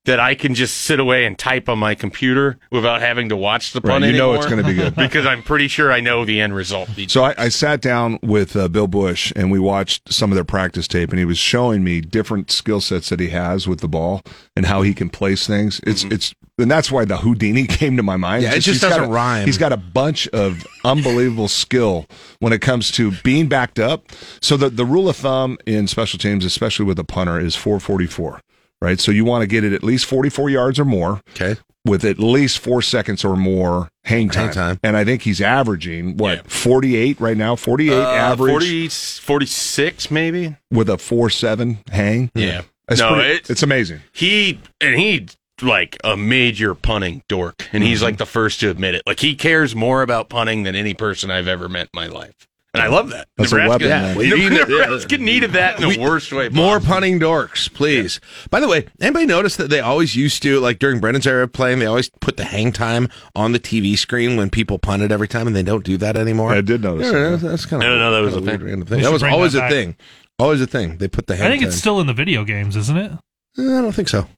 that 0.06 0.18
I 0.18 0.34
can 0.34 0.54
just 0.54 0.78
sit 0.78 0.98
away 0.98 1.26
and 1.26 1.38
type 1.38 1.68
on 1.68 1.78
my 1.78 1.94
computer 1.94 2.58
without 2.70 3.00
having 3.00 3.28
to 3.28 3.36
watch 3.36 3.72
the 3.72 3.80
Right, 3.80 3.92
punt 4.00 4.04
you 4.06 4.12
know 4.14 4.34
it's 4.34 4.46
gonna 4.46 4.64
be 4.64 4.74
good. 4.74 4.94
because 4.96 5.26
I'm 5.26 5.42
pretty 5.42 5.68
sure 5.68 5.92
I 5.92 6.00
know 6.00 6.24
the 6.24 6.40
end 6.40 6.54
result. 6.54 6.88
So 7.08 7.24
I, 7.24 7.34
I 7.38 7.48
sat 7.50 7.80
down 7.80 8.18
with 8.22 8.56
uh, 8.56 8.68
Bill 8.68 8.86
Busch 8.86 9.32
and 9.36 9.50
we 9.50 9.58
watched 9.58 10.12
some 10.12 10.30
of 10.32 10.34
their 10.34 10.44
practice 10.44 10.88
tape, 10.88 11.10
and 11.10 11.18
he 11.18 11.24
was 11.24 11.38
showing 11.38 11.84
me 11.84 12.00
different 12.00 12.50
skill 12.50 12.80
sets 12.80 13.08
that 13.10 13.20
he 13.20 13.28
has 13.28 13.68
with 13.68 13.80
the 13.80 13.88
ball 13.88 14.22
and 14.56 14.66
how 14.66 14.82
he 14.82 14.92
can 14.94 15.08
place 15.10 15.46
things. 15.46 15.80
It's 15.86 16.04
it's 16.04 16.34
and 16.58 16.70
that's 16.70 16.90
why 16.90 17.04
the 17.04 17.18
Houdini 17.18 17.66
came 17.66 17.96
to 17.96 18.02
my 18.02 18.16
mind. 18.16 18.42
Yeah, 18.42 18.50
it 18.52 18.60
just 18.60 18.66
he's 18.68 18.80
got 18.80 18.88
doesn't 18.90 19.04
a- 19.04 19.08
rhyme. 19.08 19.46
He's 19.46 19.58
got 19.58 19.72
a 19.72 19.76
bunch 19.76 20.26
of 20.28 20.66
unbelievable 20.84 21.48
skill 21.48 22.06
when 22.40 22.52
it 22.52 22.60
comes 22.60 22.90
to 22.92 23.12
being 23.22 23.46
backed 23.48 23.78
up. 23.78 24.10
So 24.40 24.56
the 24.56 24.70
the 24.70 24.84
rule 24.86 25.08
of 25.08 25.16
thumb 25.16 25.58
in 25.66 25.86
special 25.86 26.18
teams, 26.18 26.44
especially 26.44 26.86
with 26.86 26.98
a 26.98 27.04
punter, 27.04 27.38
is 27.38 27.54
444. 27.56 28.40
Right, 28.82 29.00
so 29.00 29.10
you 29.10 29.24
want 29.24 29.42
to 29.42 29.46
get 29.46 29.64
it 29.64 29.72
at 29.72 29.82
least 29.82 30.04
44 30.04 30.50
yards 30.50 30.78
or 30.78 30.84
more. 30.84 31.20
Okay. 31.30 31.56
With 31.86 32.04
at 32.04 32.18
least 32.18 32.58
four 32.58 32.82
seconds 32.82 33.24
or 33.24 33.36
more 33.36 33.88
hang 34.04 34.28
time. 34.28 34.46
Hang 34.46 34.54
time. 34.54 34.80
And 34.82 34.96
I 34.96 35.04
think 35.04 35.22
he's 35.22 35.40
averaging 35.40 36.16
what 36.16 36.50
48 36.50 37.20
right 37.20 37.36
now, 37.36 37.54
48 37.56 37.92
Uh, 37.94 38.02
average 38.02 38.50
40, 38.50 38.88
46 38.88 40.10
maybe. 40.10 40.56
with 40.70 40.88
a 40.90 40.98
four 40.98 41.30
seven 41.30 41.78
hang. 41.90 42.30
Yeah. 42.34 42.62
That's 42.88 43.00
no, 43.00 43.14
pretty- 43.14 43.34
it's, 43.34 43.50
it's 43.50 43.62
amazing. 43.62 44.00
He 44.12 44.60
and 44.80 44.94
he 44.98 45.26
like 45.62 45.96
a 46.04 46.16
major 46.16 46.74
punting 46.74 47.22
dork, 47.28 47.68
and 47.72 47.82
he's 47.82 47.98
Mm-hmm. 47.98 48.04
like 48.04 48.16
the 48.18 48.26
first 48.26 48.60
to 48.60 48.68
admit 48.70 48.94
it. 48.94 49.02
Like 49.06 49.20
he 49.20 49.34
cares 49.34 49.74
more 49.74 50.02
about 50.02 50.28
punting 50.28 50.64
than 50.64 50.74
any 50.74 50.92
person 50.92 51.30
I've 51.30 51.48
ever 51.48 51.68
met 51.68 51.84
in 51.84 51.90
my 51.94 52.06
life, 52.08 52.34
and 52.78 52.82
I 52.82 52.88
love 52.88 53.10
that. 53.10 53.28
That's 53.36 53.52
a 53.52 53.56
Nebraska, 53.56 53.70
weapon, 53.70 53.88
man. 53.88 54.16
We 54.16 54.30
need 54.30 54.52
it, 54.52 54.68
yeah. 54.68 54.76
Nebraska 54.86 55.18
needed 55.18 55.52
that 55.52 55.76
in 55.76 55.82
the 55.82 55.88
We- 55.88 55.98
worst 55.98 56.32
way. 56.32 56.48
More 56.50 56.76
possible. 56.76 56.92
punting 56.94 57.20
dorks, 57.20 57.72
please. 57.72 58.20
By 58.50 58.60
the 58.60 58.68
way, 58.68 58.86
anybody 59.00 59.26
notice 59.26 59.56
that 59.56 59.70
they 59.70 59.80
always 59.80 60.14
used 60.14 60.42
to, 60.42 60.60
like 60.60 60.78
during 60.78 61.00
Brenden's 61.00 61.26
era 61.26 61.44
of 61.44 61.52
playing, 61.52 61.78
they 61.78 61.86
always 61.86 62.10
put 62.20 62.36
the 62.36 62.44
hang 62.44 62.72
time 62.72 63.08
on 63.34 63.52
the 63.52 63.58
TV 63.58 63.96
screen 63.98 64.36
when 64.36 64.50
people 64.50 64.78
punted 64.78 65.10
every 65.12 65.28
time, 65.28 65.46
and 65.46 65.56
they 65.56 65.62
don't 65.62 65.84
do 65.84 65.96
that 65.96 66.16
anymore. 66.16 66.52
I 66.52 66.60
did 66.60 66.82
notice 66.82 67.06
Yeah, 67.06 67.12
that. 67.12 67.30
that's, 67.30 67.42
that's 67.42 67.66
kind 67.66 67.82
of 67.82 67.86
I 67.86 67.90
don't 67.90 67.98
know 67.98 68.12
that 68.12 68.22
was 68.22 68.36
a 68.36 68.40
weird 68.40 68.60
thing. 68.62 68.84
thing. 68.84 69.02
That 69.02 69.12
was 69.12 69.22
always 69.22 69.54
that 69.54 69.66
a 69.66 69.74
thing. 69.74 69.96
Always 70.38 70.60
a 70.60 70.66
thing. 70.66 70.98
They 70.98 71.08
put 71.08 71.26
the 71.26 71.36
hang 71.36 71.46
I 71.46 71.50
think 71.50 71.62
time. 71.62 71.68
it's 71.70 71.78
still 71.78 71.98
in 72.00 72.06
the 72.06 72.12
video 72.14 72.44
games, 72.44 72.76
isn't 72.76 72.96
it? 72.96 73.10
Eh, 73.58 73.62
I 73.62 73.80
don't 73.80 73.92
think 73.92 74.08
so. 74.08 74.28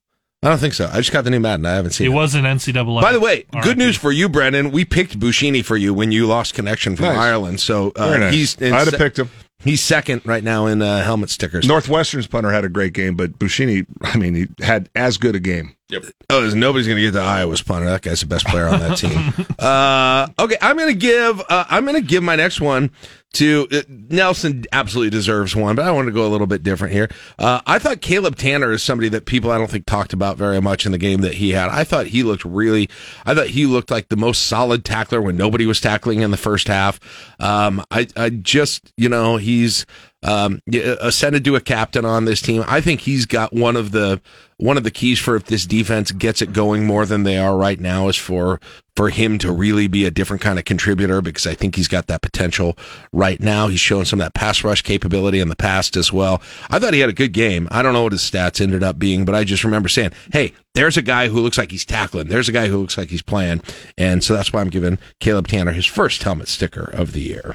I 0.42 0.48
don't 0.50 0.58
think 0.58 0.74
so. 0.74 0.88
I 0.92 0.98
just 0.98 1.10
got 1.12 1.24
the 1.24 1.30
new 1.30 1.40
Madden. 1.40 1.66
I 1.66 1.74
haven't 1.74 1.92
seen 1.92 2.06
It 2.06 2.10
it. 2.10 2.14
was 2.14 2.34
an 2.36 2.44
NCAA. 2.44 3.00
By 3.02 3.12
the 3.12 3.18
way, 3.20 3.44
RIP. 3.52 3.64
good 3.64 3.78
news 3.78 3.96
for 3.96 4.12
you, 4.12 4.28
Brenden. 4.28 4.70
We 4.70 4.84
picked 4.84 5.18
Buschini 5.18 5.64
for 5.64 5.76
you 5.76 5.92
when 5.92 6.12
you 6.12 6.26
lost 6.26 6.54
connection 6.54 6.94
from 6.94 7.06
Nice. 7.06 7.18
Ireland. 7.18 7.60
So 7.60 7.92
uh, 7.96 8.08
Very 8.08 8.20
nice. 8.20 8.34
he's 8.34 8.54
in 8.56 8.72
I'd 8.72 8.78
have 8.80 8.90
se- 8.90 8.98
picked 8.98 9.18
him. 9.18 9.30
He's 9.64 9.82
second 9.82 10.22
right 10.24 10.44
now 10.44 10.66
in 10.66 10.80
uh, 10.80 11.02
helmet 11.02 11.30
stickers. 11.30 11.66
Northwestern's 11.66 12.28
punter 12.28 12.52
had 12.52 12.64
a 12.64 12.68
great 12.68 12.92
game, 12.92 13.16
but 13.16 13.36
Buschini, 13.40 13.86
I 14.02 14.16
mean, 14.16 14.34
he 14.36 14.46
had 14.64 14.88
as 14.94 15.18
good 15.18 15.34
a 15.34 15.40
game. 15.40 15.74
Yep. 15.88 16.04
Oh, 16.30 16.40
there's 16.42 16.54
nobody's 16.54 16.86
going 16.86 16.98
to 16.98 17.02
get 17.02 17.10
the 17.10 17.20
Iowa's 17.22 17.60
punter. 17.60 17.86
That 17.86 18.02
guy's 18.02 18.20
the 18.20 18.26
best 18.26 18.46
player 18.46 18.68
on 18.68 18.78
that 18.78 18.98
team. 18.98 19.32
uh, 19.58 20.28
okay, 20.38 20.56
I'm 20.62 20.76
going 20.76 20.90
to 20.92 20.94
give. 20.98 21.40
Uh, 21.48 21.64
I'm 21.68 21.84
going 21.84 22.00
to 22.00 22.06
give 22.06 22.22
my 22.22 22.36
next 22.36 22.60
one 22.60 22.90
to 23.34 23.68
uh, 23.70 23.82
Nelson. 23.88 24.64
Absolutely 24.72 25.10
deserves 25.10 25.54
one, 25.54 25.76
but 25.76 25.84
I 25.84 25.90
want 25.90 26.06
to 26.06 26.12
go 26.12 26.26
a 26.26 26.28
little 26.28 26.46
bit 26.46 26.62
different 26.62 26.92
here. 26.92 27.08
Uh, 27.38 27.60
I 27.66 27.78
thought 27.78 28.00
Caleb 28.00 28.36
Tannor 28.36 28.72
is 28.72 28.82
somebody 28.82 29.08
that 29.10 29.26
people 29.26 29.50
I 29.50 29.58
don't 29.58 29.70
think 29.70 29.86
talked 29.86 30.12
about 30.12 30.36
very 30.36 30.60
much 30.60 30.86
in 30.86 30.92
the 30.92 30.98
game 30.98 31.20
that 31.20 31.34
he 31.34 31.50
had. 31.50 31.68
I 31.68 31.84
thought 31.84 32.06
he 32.06 32.22
looked 32.22 32.44
really. 32.44 32.88
I 33.26 33.34
thought 33.34 33.48
he 33.48 33.66
looked 33.66 33.90
like 33.90 34.08
the 34.08 34.16
most 34.16 34.44
solid 34.44 34.84
tackler 34.84 35.20
when 35.20 35.36
nobody 35.36 35.66
was 35.66 35.80
tackling 35.80 36.20
in 36.20 36.30
the 36.30 36.36
first 36.36 36.68
half. 36.68 36.98
Um, 37.38 37.84
I, 37.90 38.08
I 38.16 38.30
just, 38.30 38.92
you 38.96 39.08
know, 39.08 39.36
he's 39.36 39.86
um, 40.22 40.60
ascended 40.72 41.44
to 41.44 41.56
a 41.56 41.60
captain 41.60 42.04
on 42.04 42.24
this 42.24 42.42
team. 42.42 42.64
I 42.66 42.80
think 42.80 43.00
he's 43.00 43.26
got 43.26 43.52
one 43.52 43.76
of 43.76 43.92
the 43.92 44.20
one 44.56 44.76
of 44.76 44.82
the 44.82 44.90
keys 44.90 45.20
for 45.20 45.36
if 45.36 45.44
this 45.44 45.64
defense 45.64 46.10
gets 46.10 46.42
it 46.42 46.52
going 46.52 46.84
more 46.84 47.06
than 47.06 47.22
they 47.22 47.38
are 47.38 47.56
right 47.56 47.78
now 47.78 48.08
is 48.08 48.16
for 48.16 48.60
for 48.98 49.10
him 49.10 49.38
to 49.38 49.52
really 49.52 49.86
be 49.86 50.04
a 50.04 50.10
different 50.10 50.42
kind 50.42 50.58
of 50.58 50.64
contributor 50.64 51.22
because 51.22 51.46
I 51.46 51.54
think 51.54 51.76
he's 51.76 51.86
got 51.86 52.08
that 52.08 52.20
potential 52.20 52.76
right 53.12 53.38
now. 53.38 53.68
He's 53.68 53.78
shown 53.78 54.04
some 54.04 54.18
of 54.18 54.24
that 54.24 54.34
pass 54.34 54.64
rush 54.64 54.82
capability 54.82 55.38
in 55.38 55.48
the 55.48 55.54
past 55.54 55.96
as 55.96 56.12
well. 56.12 56.42
I 56.68 56.80
thought 56.80 56.94
he 56.94 56.98
had 56.98 57.08
a 57.08 57.12
good 57.12 57.32
game. 57.32 57.68
I 57.70 57.82
don't 57.82 57.92
know 57.92 58.02
what 58.02 58.10
his 58.10 58.22
stats 58.22 58.60
ended 58.60 58.82
up 58.82 58.98
being, 58.98 59.24
but 59.24 59.36
I 59.36 59.44
just 59.44 59.62
remember 59.62 59.88
saying, 59.88 60.10
"Hey, 60.32 60.52
there's 60.74 60.96
a 60.96 61.02
guy 61.02 61.28
who 61.28 61.38
looks 61.38 61.56
like 61.56 61.70
he's 61.70 61.84
tackling. 61.84 62.26
There's 62.26 62.48
a 62.48 62.52
guy 62.52 62.66
who 62.66 62.78
looks 62.78 62.98
like 62.98 63.10
he's 63.10 63.22
playing." 63.22 63.62
And 63.96 64.24
so 64.24 64.34
that's 64.34 64.52
why 64.52 64.62
I'm 64.62 64.68
giving 64.68 64.98
Caleb 65.20 65.46
Tannor 65.46 65.74
his 65.74 65.86
first 65.86 66.24
helmet 66.24 66.48
sticker 66.48 66.90
of 66.92 67.12
the 67.12 67.20
year. 67.20 67.54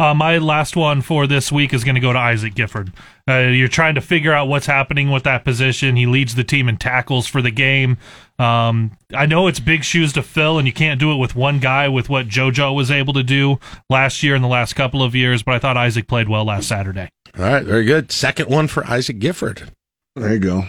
Uh, 0.00 0.14
my 0.14 0.38
last 0.38 0.76
one 0.76 1.02
for 1.02 1.26
this 1.26 1.50
week 1.50 1.74
is 1.74 1.82
going 1.82 1.96
to 1.96 2.00
go 2.00 2.12
to 2.12 2.18
Isaac 2.18 2.54
Gifford. 2.54 2.92
Uh, 3.28 3.38
you're 3.38 3.66
trying 3.66 3.96
to 3.96 4.00
figure 4.00 4.32
out 4.32 4.46
what's 4.46 4.66
happening 4.66 5.10
with 5.10 5.24
that 5.24 5.44
position. 5.44 5.96
He 5.96 6.06
leads 6.06 6.36
the 6.36 6.44
team 6.44 6.68
in 6.68 6.76
tackles 6.76 7.26
for 7.26 7.42
the 7.42 7.50
game. 7.50 7.98
Um, 8.38 8.96
I 9.12 9.26
know 9.26 9.48
it's 9.48 9.58
big 9.58 9.82
shoes 9.82 10.12
to 10.12 10.22
fill, 10.22 10.56
and 10.58 10.68
you 10.68 10.72
can't 10.72 11.00
do 11.00 11.12
it 11.12 11.16
with 11.16 11.34
one 11.34 11.58
guy 11.58 11.88
with 11.88 12.08
what 12.08 12.28
JoJo 12.28 12.74
was 12.74 12.90
able 12.90 13.12
to 13.14 13.24
do 13.24 13.58
last 13.90 14.22
year 14.22 14.36
and 14.36 14.44
the 14.44 14.48
last 14.48 14.74
couple 14.74 15.02
of 15.02 15.16
years, 15.16 15.42
but 15.42 15.54
I 15.54 15.58
thought 15.58 15.76
Isaac 15.76 16.06
played 16.06 16.28
well 16.28 16.44
last 16.44 16.68
Saturday. 16.68 17.08
All 17.36 17.44
right, 17.44 17.64
very 17.64 17.84
good. 17.84 18.12
Second 18.12 18.48
one 18.48 18.68
for 18.68 18.86
Isaac 18.86 19.18
Gifford. 19.18 19.72
There 20.14 20.32
you 20.32 20.38
go. 20.38 20.64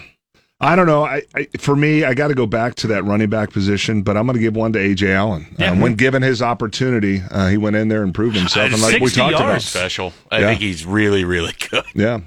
I 0.62 0.76
don't 0.76 0.86
know. 0.86 1.04
I, 1.04 1.22
I 1.34 1.48
for 1.58 1.74
me, 1.74 2.04
I 2.04 2.12
got 2.14 2.28
to 2.28 2.34
go 2.34 2.44
back 2.46 2.74
to 2.76 2.86
that 2.88 3.02
running 3.04 3.30
back 3.30 3.50
position, 3.50 4.02
but 4.02 4.16
I'm 4.16 4.26
going 4.26 4.36
to 4.36 4.42
give 4.42 4.54
one 4.54 4.72
to 4.74 4.78
Ajay 4.78 5.14
Allen. 5.14 5.46
Yeah. 5.58 5.70
Um, 5.70 5.80
when 5.80 5.94
given 5.94 6.22
his 6.22 6.42
opportunity, 6.42 7.22
uh, 7.30 7.48
he 7.48 7.56
went 7.56 7.76
in 7.76 7.88
there 7.88 8.02
and 8.02 8.12
proved 8.14 8.36
himself. 8.36 8.70
And 8.72 8.82
like 8.82 9.00
we 9.00 9.08
talked 9.10 9.32
yards. 9.32 9.40
about, 9.42 9.62
special. 9.62 10.12
I 10.30 10.40
Yeah. 10.40 10.48
think 10.48 10.60
he's 10.60 10.84
really, 10.84 11.24
really 11.24 11.54
good. 11.70 11.84
Yeah. 11.94 12.20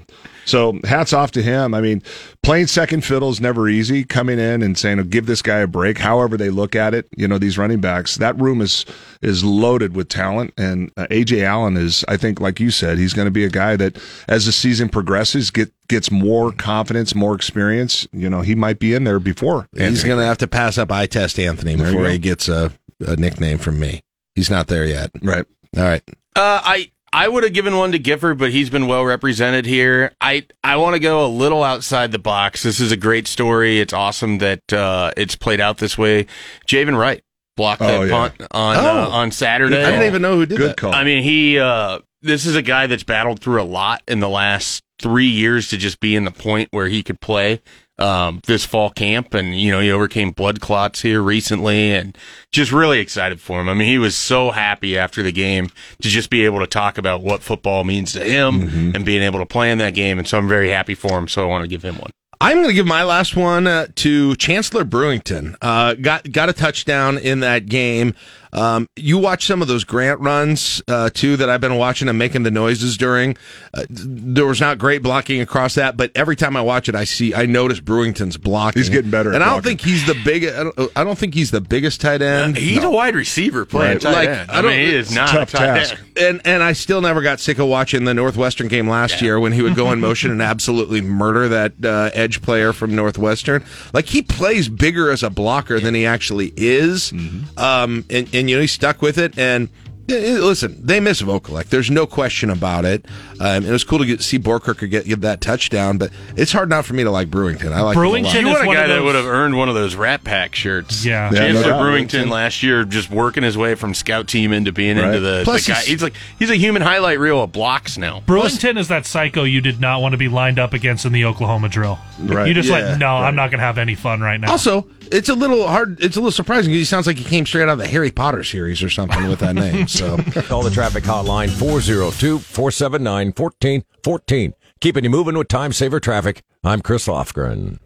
So 0.44 0.78
hats 0.84 1.12
off 1.12 1.30
to 1.32 1.42
him. 1.42 1.74
I 1.74 1.80
mean, 1.80 2.02
playing 2.42 2.66
second 2.66 3.04
fiddle 3.04 3.30
is 3.30 3.40
never 3.40 3.68
easy. 3.68 4.04
Coming 4.04 4.38
in 4.38 4.62
and 4.62 4.76
saying, 4.76 5.00
oh, 5.00 5.04
"Give 5.04 5.26
this 5.26 5.42
guy 5.42 5.58
a 5.58 5.66
break." 5.66 5.98
However 5.98 6.36
they 6.36 6.50
look 6.50 6.74
at 6.76 6.94
it, 6.94 7.08
you 7.16 7.26
know, 7.26 7.38
these 7.38 7.58
running 7.58 7.80
backs, 7.80 8.16
that 8.16 8.38
room 8.40 8.60
is 8.60 8.84
is 9.22 9.44
loaded 9.44 9.96
with 9.96 10.08
talent. 10.08 10.52
And 10.56 10.90
uh, 10.96 11.06
Ajay 11.10 11.42
Allen 11.42 11.76
is, 11.76 12.04
I 12.08 12.16
think, 12.16 12.40
like 12.40 12.60
you 12.60 12.70
said, 12.70 12.98
he's 12.98 13.14
going 13.14 13.26
to 13.26 13.32
be 13.32 13.44
a 13.44 13.50
guy 13.50 13.76
that, 13.76 13.96
as 14.28 14.46
the 14.46 14.52
season 14.52 14.88
progresses, 14.88 15.50
get 15.50 15.72
gets 15.88 16.10
more 16.10 16.52
confidence, 16.52 17.14
more 17.14 17.34
experience. 17.34 18.06
You 18.12 18.30
know, 18.30 18.40
he 18.40 18.54
might 18.54 18.78
be 18.78 18.94
in 18.94 19.04
there 19.04 19.20
before. 19.20 19.68
He's 19.76 20.04
going 20.04 20.18
to 20.18 20.24
have 20.24 20.38
to 20.38 20.46
pass 20.46 20.78
up 20.78 20.90
eye 20.92 21.06
test 21.06 21.38
Anthony 21.38 21.76
before 21.76 22.08
he 22.08 22.18
gets 22.18 22.48
a, 22.48 22.72
a 23.00 23.16
nickname 23.16 23.58
from 23.58 23.78
me. 23.78 24.00
He's 24.34 24.50
not 24.50 24.66
there 24.66 24.84
yet. 24.84 25.10
right. 25.22 25.44
All 25.76 25.84
right. 25.84 26.02
Uh, 26.36 26.60
I 26.64 26.90
I 27.14 27.28
would 27.28 27.44
have 27.44 27.52
given 27.52 27.76
one 27.76 27.92
to 27.92 27.98
Gifford, 27.98 28.38
but 28.38 28.50
he's 28.50 28.70
been 28.70 28.88
well 28.88 29.04
represented 29.04 29.66
here. 29.66 30.12
I 30.20 30.46
I 30.64 30.76
want 30.76 30.94
to 30.94 31.00
go 31.00 31.24
a 31.24 31.28
little 31.28 31.62
outside 31.62 32.10
the 32.10 32.18
box. 32.18 32.62
This 32.64 32.80
is 32.80 32.90
a 32.90 32.96
great 32.96 33.28
story. 33.28 33.78
It's 33.80 33.92
awesome 33.92 34.38
that 34.38 34.72
uh, 34.72 35.12
it's 35.16 35.36
played 35.36 35.60
out 35.60 35.78
this 35.78 35.96
way. 35.96 36.26
Javin 36.66 36.98
Wright 36.98 37.22
blocked 37.56 37.80
that 37.82 37.94
Oh, 37.94 38.02
yeah. 38.02 38.10
punt 38.10 38.34
on 38.50 38.76
uh, 38.76 38.80
Oh. 38.82 39.10
on 39.12 39.30
Saturday. 39.30 39.80
I 39.82 39.90
didn't 39.92 40.06
even 40.06 40.22
know 40.22 40.34
who 40.36 40.44
did 40.46 40.58
Good 40.58 40.70
that. 40.70 40.76
call. 40.76 40.92
I 40.94 41.04
mean, 41.04 41.22
he. 41.22 41.58
Uh, 41.58 42.00
this 42.22 42.46
is 42.46 42.56
a 42.56 42.62
guy 42.62 42.86
that's 42.88 43.04
battled 43.04 43.40
through 43.40 43.60
a 43.60 43.64
lot 43.64 44.02
in 44.08 44.18
the 44.20 44.28
last 44.30 44.82
three 45.00 45.26
years 45.28 45.68
to 45.68 45.76
just 45.76 46.00
be 46.00 46.16
in 46.16 46.24
the 46.24 46.30
point 46.30 46.68
where 46.72 46.88
he 46.88 47.02
could 47.02 47.20
play 47.20 47.60
um, 47.98 48.40
this 48.46 48.64
fall 48.64 48.90
camp, 48.90 49.34
and 49.34 49.58
you 49.58 49.70
know 49.70 49.80
he 49.80 49.90
overcame 49.90 50.30
blood 50.30 50.60
clots 50.60 51.02
here 51.02 51.22
recently, 51.22 51.92
and 51.92 52.16
just 52.52 52.72
really 52.72 52.98
excited 52.98 53.40
for 53.40 53.60
him. 53.60 53.68
I 53.68 53.74
mean, 53.74 53.88
he 53.88 53.98
was 53.98 54.16
so 54.16 54.50
happy 54.50 54.98
after 54.98 55.22
the 55.22 55.32
game 55.32 55.70
to 56.02 56.08
just 56.08 56.30
be 56.30 56.44
able 56.44 56.60
to 56.60 56.66
talk 56.66 56.98
about 56.98 57.22
what 57.22 57.42
football 57.42 57.84
means 57.84 58.12
to 58.12 58.24
him 58.24 58.94
and 58.94 59.04
being 59.04 59.22
able 59.22 59.38
to 59.38 59.46
play 59.46 59.70
in 59.70 59.78
that 59.78 59.94
game, 59.94 60.18
and 60.18 60.26
so 60.26 60.38
I'm 60.38 60.48
very 60.48 60.70
happy 60.70 60.94
for 60.94 61.18
him. 61.18 61.28
So 61.28 61.42
I 61.42 61.46
want 61.46 61.62
to 61.62 61.68
give 61.68 61.84
him 61.84 61.98
one. 61.98 62.10
I'm 62.40 62.56
going 62.58 62.68
to 62.68 62.74
give 62.74 62.86
my 62.86 63.04
last 63.04 63.36
one 63.36 63.66
uh, 63.66 63.86
to 63.94 64.36
Chancellor 64.36 64.84
Brewington. 64.84 65.56
Uh, 65.62 65.94
got 65.94 66.30
got 66.30 66.48
a 66.48 66.52
touchdown 66.52 67.16
in 67.16 67.40
that 67.40 67.66
game. 67.66 68.14
Um, 68.54 68.88
you 68.96 69.18
watch 69.18 69.46
some 69.46 69.60
of 69.62 69.68
those 69.68 69.84
Grant 69.84 70.20
runs 70.20 70.80
uh, 70.88 71.10
too 71.12 71.36
that 71.36 71.50
I've 71.50 71.60
been 71.60 71.76
watching 71.76 72.08
and 72.08 72.18
making 72.18 72.44
the 72.44 72.50
noises 72.50 72.96
during. 72.96 73.36
Uh, 73.74 73.84
there 73.90 74.46
was 74.46 74.60
not 74.60 74.78
great 74.78 75.02
blocking 75.02 75.40
across 75.40 75.74
that, 75.74 75.96
but 75.96 76.12
every 76.14 76.36
time 76.36 76.56
I 76.56 76.60
watch 76.62 76.88
it, 76.88 76.94
I 76.94 77.04
see 77.04 77.34
I 77.34 77.46
notice 77.46 77.80
Brewington's 77.80 78.36
blocking. 78.36 78.80
He's 78.80 78.88
getting 78.88 79.10
better 79.10 79.30
at 79.30 79.34
and 79.34 79.44
I 79.44 79.48
don't 79.48 79.62
blocking. 79.62 79.78
think 79.78 79.80
he's 79.82 80.06
the 80.06 80.14
big. 80.24 80.44
I 80.44 80.64
don't, 80.64 80.90
I 80.96 81.02
don't 81.04 81.18
think 81.18 81.34
he's 81.34 81.50
the 81.50 81.60
biggest 81.60 82.00
tight 82.00 82.22
end. 82.22 82.56
He's 82.56 82.82
a 82.84 82.90
wide 82.90 83.14
receiver 83.16 83.64
playing 83.64 83.94
Right. 83.94 84.00
tight 84.00 84.12
Like, 84.12 84.28
end. 84.28 84.50
I 84.50 84.58
I, 84.58 84.62
don't- 84.62 84.70
mean, 84.70 84.86
he 84.86 84.94
is 84.94 85.06
it's 85.08 85.12
a 85.16 85.18
not 85.18 85.28
tough 85.30 85.54
a 85.54 85.56
tight 85.56 85.66
task. 85.66 85.96
end. 86.16 86.18
and 86.18 86.40
and 86.46 86.62
I 86.62 86.72
still 86.74 87.00
never 87.00 87.22
got 87.22 87.40
sick 87.40 87.58
of 87.58 87.66
watching 87.66 88.04
the 88.04 88.14
Northwestern 88.14 88.68
game 88.68 88.88
last 88.88 89.20
year 89.20 89.40
when 89.40 89.52
he 89.52 89.62
would 89.62 89.74
go 89.74 89.90
in 89.90 89.98
motion 90.04 90.30
and 90.30 90.40
absolutely 90.40 91.00
murder 91.00 91.48
that 91.48 91.72
uh, 91.84 92.10
edge 92.14 92.40
player 92.40 92.72
from 92.72 92.94
Northwestern. 92.94 93.64
Like 93.92 94.06
he 94.06 94.22
plays 94.22 94.68
bigger 94.68 95.10
as 95.10 95.22
a 95.24 95.30
blocker 95.30 95.80
than 95.80 95.94
he 95.94 96.06
actually 96.06 96.52
is, 96.56 97.12
um, 97.56 98.04
and 98.10 98.32
and 98.34 98.43
you 98.48 98.56
know 98.56 98.60
he 98.62 98.66
stuck 98.66 99.02
with 99.02 99.18
it 99.18 99.38
and. 99.38 99.68
Yeah, 100.06 100.18
yeah, 100.18 100.32
Listen, 100.40 100.84
they 100.84 101.00
miss 101.00 101.22
Vokolek. 101.22 101.70
There's 101.70 101.90
no 101.90 102.06
question 102.06 102.50
about 102.50 102.84
it. 102.84 103.06
Um, 103.40 103.64
it 103.64 103.70
was 103.70 103.84
cool 103.84 104.00
to 104.00 104.04
get, 104.04 104.20
see 104.20 104.38
Boerkircher 104.38 104.90
get, 104.90 105.06
get 105.06 105.22
that 105.22 105.40
touchdown, 105.40 105.96
but 105.96 106.10
it's 106.36 106.52
hard 106.52 106.68
not 106.68 106.84
for 106.84 106.92
me 106.92 107.04
to 107.04 107.10
like 107.10 107.30
Brewington. 107.30 107.72
I 107.72 107.80
like 107.80 107.96
him 107.96 108.02
a 108.02 108.08
lot. 108.08 108.14
Brewington 108.20 108.40
You 108.42 108.46
want 108.48 108.62
a 108.64 108.66
guy 108.66 108.82
of 108.82 108.88
that 108.90 109.02
would 109.02 109.14
have 109.14 109.24
earned 109.24 109.56
one 109.56 109.70
of 109.70 109.74
those 109.74 109.94
Rat 109.96 110.22
Pack 110.22 110.54
shirts. 110.54 111.06
Yeah. 111.06 111.30
Yeah, 111.32 111.38
Chancellor 111.38 111.62
no 111.62 111.68
doubt. 111.70 111.82
Brewington 111.84 112.28
last 112.28 112.62
year 112.62 112.84
just 112.84 113.08
working 113.08 113.42
his 113.44 113.56
way 113.56 113.76
from 113.76 113.94
scout 113.94 114.28
team 114.28 114.52
into 114.52 114.72
being 114.72 114.98
Right. 114.98 115.06
into 115.06 115.20
the, 115.20 115.40
Plus 115.42 115.64
the 115.64 115.72
guy. 115.72 115.76
he's- 115.78 115.86
He's 115.88 116.02
like 116.02 116.14
he's 116.38 116.50
a 116.50 116.56
human 116.56 116.82
highlight 116.82 117.18
reel 117.18 117.42
of 117.42 117.52
blocks 117.52 117.96
now. 117.96 118.22
Brewington 118.26 118.76
is 118.78 118.88
that 118.88 119.06
psycho 119.06 119.44
you 119.44 119.62
did 119.62 119.80
not 119.80 120.02
want 120.02 120.12
to 120.12 120.18
be 120.18 120.28
lined 120.28 120.58
up 120.58 120.74
against 120.74 121.06
in 121.06 121.12
the 121.12 121.24
Oklahoma 121.24 121.70
drill. 121.70 121.98
Right. 122.20 122.46
You 122.46 122.52
just 122.52 122.68
Yeah. 122.68 122.90
like, 122.90 122.98
no, 122.98 123.06
I'm 123.16 123.36
not 123.36 123.50
going 123.50 123.60
to 123.60 123.64
have 123.64 123.78
any 123.78 123.94
fun 123.94 124.20
right 124.20 124.38
now. 124.38 124.50
Also, 124.50 124.86
it's 125.12 125.28
a 125.28 125.34
little 125.34 125.66
hard. 125.66 126.02
It's 126.02 126.16
a 126.16 126.20
little 126.20 126.32
surprising 126.32 126.70
because 126.70 126.80
he 126.80 126.84
sounds 126.84 127.06
like 127.06 127.16
he 127.16 127.24
came 127.24 127.46
straight 127.46 127.62
out 127.64 127.70
of 127.70 127.78
the 127.78 127.86
Harry 127.86 128.10
Potter 128.10 128.44
series 128.44 128.82
or 128.82 128.90
something 128.90 129.28
with 129.28 129.40
that 129.40 129.54
name. 129.54 129.88
So 129.88 130.16
Call 130.46 130.62
the 130.62 130.70
traffic 130.70 131.04
hotline 131.04 131.50
402 131.50 132.38
479 132.38 133.26
1414. 133.28 134.54
Keeping 134.80 135.04
you 135.04 135.10
moving 135.10 135.36
with 135.38 135.48
time 135.48 135.72
saver 135.72 136.00
traffic. 136.00 136.42
I'm 136.62 136.80
Chris 136.80 137.06
Lofgren. 137.06 137.78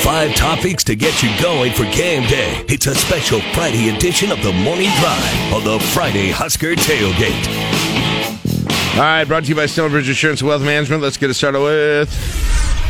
Five 0.00 0.34
topics 0.34 0.82
to 0.84 0.96
get 0.96 1.22
you 1.22 1.30
going 1.40 1.72
for 1.72 1.84
game 1.84 2.26
day. 2.28 2.64
It's 2.68 2.86
a 2.86 2.94
special 2.94 3.40
Friday 3.52 3.90
edition 3.94 4.32
of 4.32 4.42
the 4.42 4.52
Morning 4.52 4.90
Drive 4.98 5.52
on 5.52 5.62
the 5.64 5.78
Friday 5.92 6.30
Husker 6.30 6.74
Tailgate. 6.74 7.46
All 8.94 9.02
right, 9.02 9.24
brought 9.24 9.44
to 9.44 9.48
you 9.50 9.54
by 9.54 9.66
Stonebridge 9.66 10.08
Insurance 10.08 10.40
and 10.40 10.48
Wealth 10.48 10.62
Management. 10.62 11.02
Let's 11.02 11.16
get 11.16 11.30
it 11.30 11.34
started 11.34 11.60
with 11.60 12.10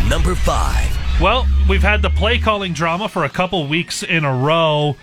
Number 0.08 0.34
five. 0.34 0.99
Well, 1.20 1.46
we've 1.68 1.82
had 1.82 2.00
the 2.00 2.08
play 2.08 2.38
calling 2.38 2.72
drama 2.72 3.06
for 3.08 3.24
a 3.24 3.28
couple 3.28 3.66
weeks 3.66 4.02
in 4.02 4.24
a 4.24 4.34
row. 4.34 4.96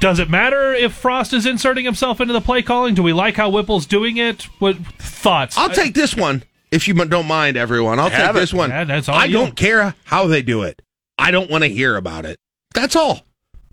Does 0.00 0.18
it 0.18 0.28
matter 0.28 0.74
if 0.74 0.94
Frost 0.94 1.32
is 1.32 1.46
inserting 1.46 1.84
himself 1.84 2.20
into 2.20 2.32
the 2.32 2.40
play 2.40 2.60
calling? 2.62 2.94
Do 2.96 3.04
we 3.04 3.12
like 3.12 3.36
how 3.36 3.48
Whipple's 3.50 3.86
doing 3.86 4.16
it? 4.16 4.42
What 4.58 4.76
thoughts? 4.98 5.56
I'll 5.56 5.70
take 5.70 5.94
this 5.94 6.16
one 6.16 6.42
if 6.72 6.88
you 6.88 6.94
don't 6.94 7.26
mind, 7.28 7.56
everyone. 7.56 8.00
I'll 8.00 8.10
Have 8.10 8.34
take 8.34 8.36
it. 8.36 8.40
this 8.40 8.52
one. 8.52 8.70
Yeah, 8.70 8.82
that's 8.82 9.08
all 9.08 9.14
I 9.14 9.26
you. 9.26 9.34
don't 9.34 9.54
care 9.54 9.94
how 10.04 10.26
they 10.26 10.42
do 10.42 10.62
it. 10.62 10.82
I 11.18 11.30
don't 11.30 11.48
want 11.48 11.62
to 11.62 11.68
hear 11.68 11.96
about 11.96 12.24
it. 12.26 12.40
That's 12.74 12.96
all. 12.96 13.20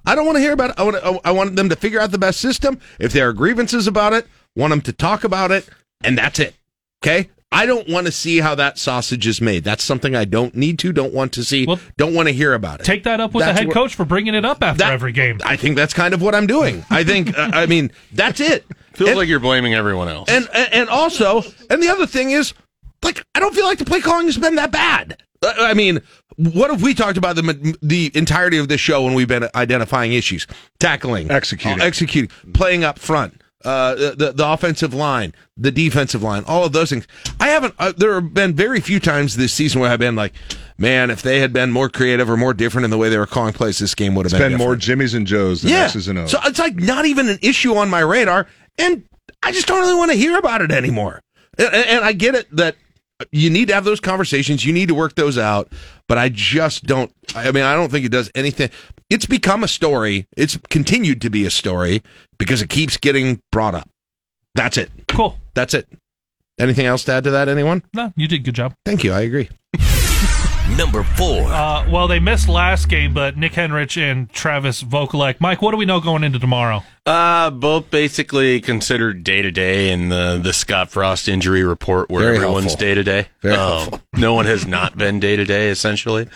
I 0.05 0.13
don't 0.13 0.27
want 0.27 0.35
to 0.35 0.41
hear 0.41 0.53
about 0.53 0.71
it. 0.71 0.75
I 0.77 0.83
want, 0.83 1.21
I 1.25 1.31
want 1.31 1.55
them 1.55 1.69
to 1.69 1.75
figure 1.75 1.99
out 1.99 2.11
the 2.11 2.19
best 2.19 2.41
system. 2.41 2.79
If 2.99 3.11
there 3.11 3.27
are 3.27 3.33
grievances 3.33 3.87
about 3.87 4.13
it, 4.13 4.27
want 4.55 4.69
them 4.69 4.81
to 4.81 4.93
talk 4.93 5.23
about 5.23 5.49
it, 5.49 5.67
and 6.03 6.15
that's 6.15 6.37
it. 6.39 6.53
Okay? 7.03 7.29
I 7.53 7.65
don't 7.65 7.87
want 7.87 8.07
to 8.07 8.11
see 8.11 8.39
how 8.39 8.55
that 8.55 8.77
sausage 8.79 9.27
is 9.27 9.39
made. 9.41 9.63
That's 9.63 9.83
something 9.83 10.15
I 10.15 10.25
don't 10.25 10.55
need 10.55 10.79
to, 10.79 10.91
don't 10.91 11.13
want 11.13 11.33
to 11.33 11.43
see, 11.43 11.65
Well, 11.65 11.79
don't 11.97 12.13
want 12.13 12.27
to 12.27 12.33
hear 12.33 12.53
about 12.53 12.79
it. 12.81 12.83
Take 12.85 13.03
that 13.03 13.19
up 13.19 13.33
with 13.33 13.45
That's 13.45 13.55
the 13.55 13.61
head 13.61 13.67
what- 13.67 13.73
coach 13.75 13.95
for 13.95 14.05
bringing 14.05 14.33
it 14.35 14.43
up 14.45 14.63
after 14.63 14.79
That- 14.79 14.93
every 14.93 15.11
game. 15.11 15.39
I 15.45 15.55
think 15.55 15.75
that's 15.75 15.93
kind 15.93 16.13
of 16.13 16.21
what 16.21 16.33
I'm 16.35 16.47
doing. 16.47 16.83
I 16.89 17.03
think, 17.03 17.37
uh, 17.37 17.51
I 17.53 17.65
mean, 17.67 17.91
that's 18.11 18.39
it. 18.39 18.65
Feels 18.93 19.11
And- 19.11 19.19
like 19.19 19.27
you're 19.27 19.39
blaming 19.39 19.73
everyone 19.73 20.07
else. 20.09 20.29
and 20.29 20.47
and 20.53 20.73
and 20.73 20.89
also, 20.89 21.43
and 21.69 21.81
the 21.81 21.89
other 21.89 22.05
thing 22.07 22.31
is, 22.31 22.53
like, 23.03 23.23
I 23.35 23.39
don't 23.39 23.53
feel 23.55 23.65
like 23.65 23.77
the 23.79 23.85
play 23.85 24.01
calling 24.01 24.25
has 24.27 24.37
been 24.37 24.55
that 24.55 24.71
bad. 24.71 25.21
Uh, 25.41 25.53
I 25.59 25.73
mean, 25.73 25.99
what 26.37 26.69
have 26.71 26.81
we 26.81 26.93
talked 26.93 27.17
about 27.17 27.35
the 27.35 27.77
the 27.81 28.11
entirety 28.15 28.57
of 28.57 28.67
this 28.67 28.79
show 28.81 29.03
when 29.03 29.13
we've 29.13 29.27
been 29.27 29.47
identifying 29.55 30.13
issues, 30.13 30.47
tackling, 30.79 31.29
Executing. 31.29 31.81
uh, 31.81 31.85
executing, 31.85 32.29
playing 32.53 32.83
up 32.83 32.97
front, 32.99 33.41
uh, 33.65 33.95
the 33.95 34.33
the 34.35 34.47
offensive 34.47 34.93
line, 34.93 35.33
the 35.57 35.71
defensive 35.71 36.21
line, 36.23 36.43
all 36.47 36.63
of 36.65 36.73
those 36.73 36.89
things. 36.89 37.07
I 37.39 37.47
haven't. 37.49 37.73
Uh, 37.79 37.93
there 37.95 38.13
have 38.15 38.33
been 38.33 38.53
very 38.55 38.79
few 38.81 38.99
times 38.99 39.35
this 39.37 39.53
season 39.53 39.81
where 39.81 39.89
I've 39.91 39.99
been 39.99 40.15
like, 40.15 40.33
man, 40.77 41.09
if 41.11 41.21
they 41.21 41.39
had 41.39 41.53
been 41.53 41.71
more 41.71 41.89
creative 41.89 42.29
or 42.29 42.37
more 42.37 42.53
different 42.53 42.85
in 42.85 42.91
the 42.91 42.97
way 42.97 43.09
they 43.09 43.17
were 43.17 43.25
calling 43.25 43.53
plays, 43.53 43.79
this 43.79 43.95
game 43.95 44.15
would 44.15 44.25
have 44.25 44.37
been 44.39 44.51
been 44.51 44.57
more. 44.57 44.75
Jimmys 44.75 45.15
and 45.15 45.25
Joes 45.27 45.61
than 45.61 45.71
Yeah. 45.71 45.85
X's 45.85 46.07
and 46.07 46.19
O's. 46.19 46.31
So 46.31 46.39
it's 46.45 46.59
like 46.59 46.75
not 46.75 47.05
even 47.05 47.29
an 47.29 47.39
issue 47.41 47.75
on 47.75 47.89
my 47.89 48.01
radar, 48.01 48.47
and 48.77 49.03
I 49.41 49.51
just 49.51 49.67
don't 49.67 49.79
really 49.81 49.95
want 49.95 50.11
to 50.11 50.17
hear 50.17 50.37
about 50.37 50.61
it 50.61 50.71
anymore. 50.71 51.21
And- 51.57 51.73
and 51.73 52.03
I 52.05 52.13
get 52.13 52.35
it 52.35 52.47
that 52.55 52.75
you 53.31 53.49
need 53.49 53.67
to 53.69 53.73
have 53.73 53.85
those 53.85 53.99
conversations, 54.01 54.65
you 54.65 54.73
need 54.73 54.87
to 54.89 54.95
work 54.95 55.15
those 55.15 55.37
out, 55.37 55.71
but 56.09 56.17
I 56.17 56.27
just 56.29 56.83
don't. 56.85 57.11
I 57.35 57.51
mean, 57.51 57.63
I 57.63 57.73
don't 57.75 57.89
think 57.91 58.05
it 58.05 58.11
does 58.11 58.29
anything. 58.35 58.69
It's 59.09 59.25
become 59.25 59.63
a 59.63 59.67
story. 59.67 60.27
It's 60.35 60.57
continued 60.69 61.21
to 61.21 61.29
be 61.29 61.45
a 61.45 61.51
story 61.51 62.01
because 62.37 62.61
it 62.61 62.69
keeps 62.69 62.97
getting 62.97 63.41
brought 63.51 63.75
up. 63.75 63.89
That's 64.55 64.77
it. 64.77 64.91
Cool. 65.07 65.37
That's 65.53 65.73
it. 65.73 65.87
Anything 66.59 66.85
else 66.85 67.03
to 67.05 67.13
add 67.13 67.23
to 67.23 67.31
that? 67.31 67.49
Anyone? 67.49 67.83
No, 67.93 68.13
you 68.15 68.27
did 68.27 68.41
a 68.41 68.43
good 68.43 68.55
job. 68.55 68.73
Thank 68.85 69.03
you. 69.03 69.11
I 69.11 69.21
agree. 69.21 69.49
Number 70.77 71.03
four. 71.03 71.43
Uh, 71.51 71.87
well, 71.89 72.07
they 72.07 72.19
missed 72.19 72.47
last 72.47 72.89
game, 72.89 73.13
but 73.13 73.37
Nick 73.37 73.53
Henrich 73.53 74.01
and 74.01 74.31
Travis 74.31 74.81
Vokolek. 74.81 75.39
Mike, 75.39 75.61
what 75.61 75.71
do 75.71 75.77
we 75.77 75.85
know 75.85 75.99
going 75.99 76.23
into 76.23 76.39
tomorrow? 76.39 76.83
Uh, 77.05 77.51
both 77.51 77.91
basically 77.91 78.61
considered 78.61 79.23
day 79.23 79.41
to 79.41 79.51
day 79.51 79.91
in 79.91 80.09
the 80.09 80.39
the 80.41 80.53
Scott 80.53 80.89
Frost 80.89 81.27
injury 81.27 81.63
report, 81.63 82.09
where 82.09 82.23
Very 82.23 82.37
everyone's 82.37 82.75
day 82.75 82.95
to 82.95 83.03
day. 83.03 83.27
Very 83.41 83.55
helpful. 83.55 84.01
No 84.15 84.33
one 84.33 84.45
has 84.45 84.65
not 84.65 84.97
been 84.97 85.19
day 85.19 85.35
to 85.35 85.45
day 85.45 85.69
essentially 85.69 86.27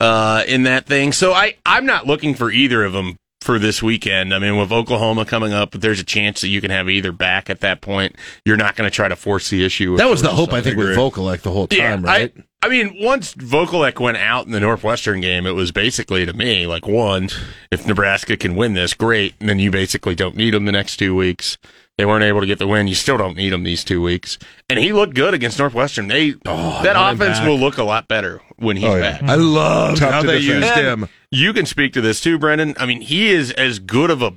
uh, 0.00 0.42
in 0.46 0.64
that 0.64 0.86
thing. 0.86 1.12
So 1.12 1.32
I 1.32 1.56
I'm 1.64 1.86
not 1.86 2.06
looking 2.06 2.34
for 2.34 2.50
either 2.50 2.84
of 2.84 2.92
them 2.92 3.16
for 3.40 3.58
this 3.58 3.82
weekend. 3.82 4.34
I 4.34 4.38
mean, 4.40 4.58
with 4.58 4.72
Oklahoma 4.72 5.24
coming 5.24 5.52
up, 5.52 5.70
there's 5.70 6.00
a 6.00 6.04
chance 6.04 6.40
that 6.40 6.48
you 6.48 6.60
can 6.60 6.70
have 6.70 6.90
either 6.90 7.12
back 7.12 7.48
at 7.48 7.60
that 7.60 7.80
point. 7.80 8.16
You're 8.44 8.56
not 8.56 8.74
going 8.74 8.90
to 8.90 8.94
try 8.94 9.08
to 9.08 9.14
force 9.14 9.50
the 9.50 9.64
issue. 9.64 9.96
That 9.96 10.10
was 10.10 10.20
the 10.20 10.30
hope 10.30 10.52
I 10.52 10.60
think 10.60 10.76
with. 10.76 10.96
Vokolek 10.96 11.42
the 11.42 11.52
whole 11.52 11.68
time, 11.68 12.02
right? 12.02 12.32
I, 12.36 12.66
I 12.66 12.68
mean, 12.68 12.96
once 13.00 13.34
Vokolek 13.34 14.00
went 14.00 14.16
out 14.16 14.46
in 14.46 14.52
the 14.52 14.58
Northwestern 14.58 15.20
game, 15.20 15.46
it 15.46 15.52
was 15.52 15.70
basically 15.70 16.26
to 16.26 16.32
me 16.32 16.66
like 16.66 16.88
one, 16.88 17.28
if 17.70 17.86
Nebraska 17.86 18.36
can 18.36 18.56
win 18.56 18.74
this, 18.74 18.92
great, 18.94 19.34
and 19.38 19.48
then 19.48 19.60
you 19.60 19.70
basically 19.70 20.16
don't 20.16 20.34
need 20.34 20.52
them 20.52 20.64
the 20.64 20.72
next 20.72 20.96
two 20.96 21.14
weeks. 21.14 21.56
They 21.98 22.04
weren't 22.04 22.24
able 22.24 22.40
to 22.40 22.46
get 22.46 22.58
the 22.58 22.66
win. 22.66 22.88
You 22.88 22.94
still 22.94 23.16
don't 23.16 23.36
need 23.36 23.50
them 23.54 23.62
these 23.62 23.82
two 23.82 24.02
weeks. 24.02 24.38
And 24.68 24.78
he 24.78 24.92
looked 24.92 25.14
good 25.14 25.32
against 25.32 25.58
Northwestern. 25.58 26.08
They 26.08 26.34
oh, 26.44 26.82
that 26.82 26.94
offense 26.96 27.40
will 27.40 27.58
look 27.58 27.78
a 27.78 27.84
lot 27.84 28.06
better 28.06 28.42
when 28.56 28.76
he's 28.76 28.84
Oh, 28.86 28.96
yeah. 28.96 29.18
back. 29.18 29.22
I 29.22 29.36
love 29.36 29.98
Tough 29.98 30.10
how 30.12 30.20
to 30.20 30.26
they 30.26 30.40
defend. 30.40 30.62
used 30.64 30.76
And 30.76 31.02
him. 31.04 31.08
You 31.30 31.52
can 31.54 31.64
speak 31.64 31.94
to 31.94 32.02
this 32.02 32.20
too, 32.20 32.38
Brenden. 32.38 32.76
I 32.78 32.84
mean, 32.84 33.00
he 33.00 33.28
is 33.30 33.50
as 33.52 33.78
good 33.78 34.10
of 34.10 34.20
a 34.20 34.32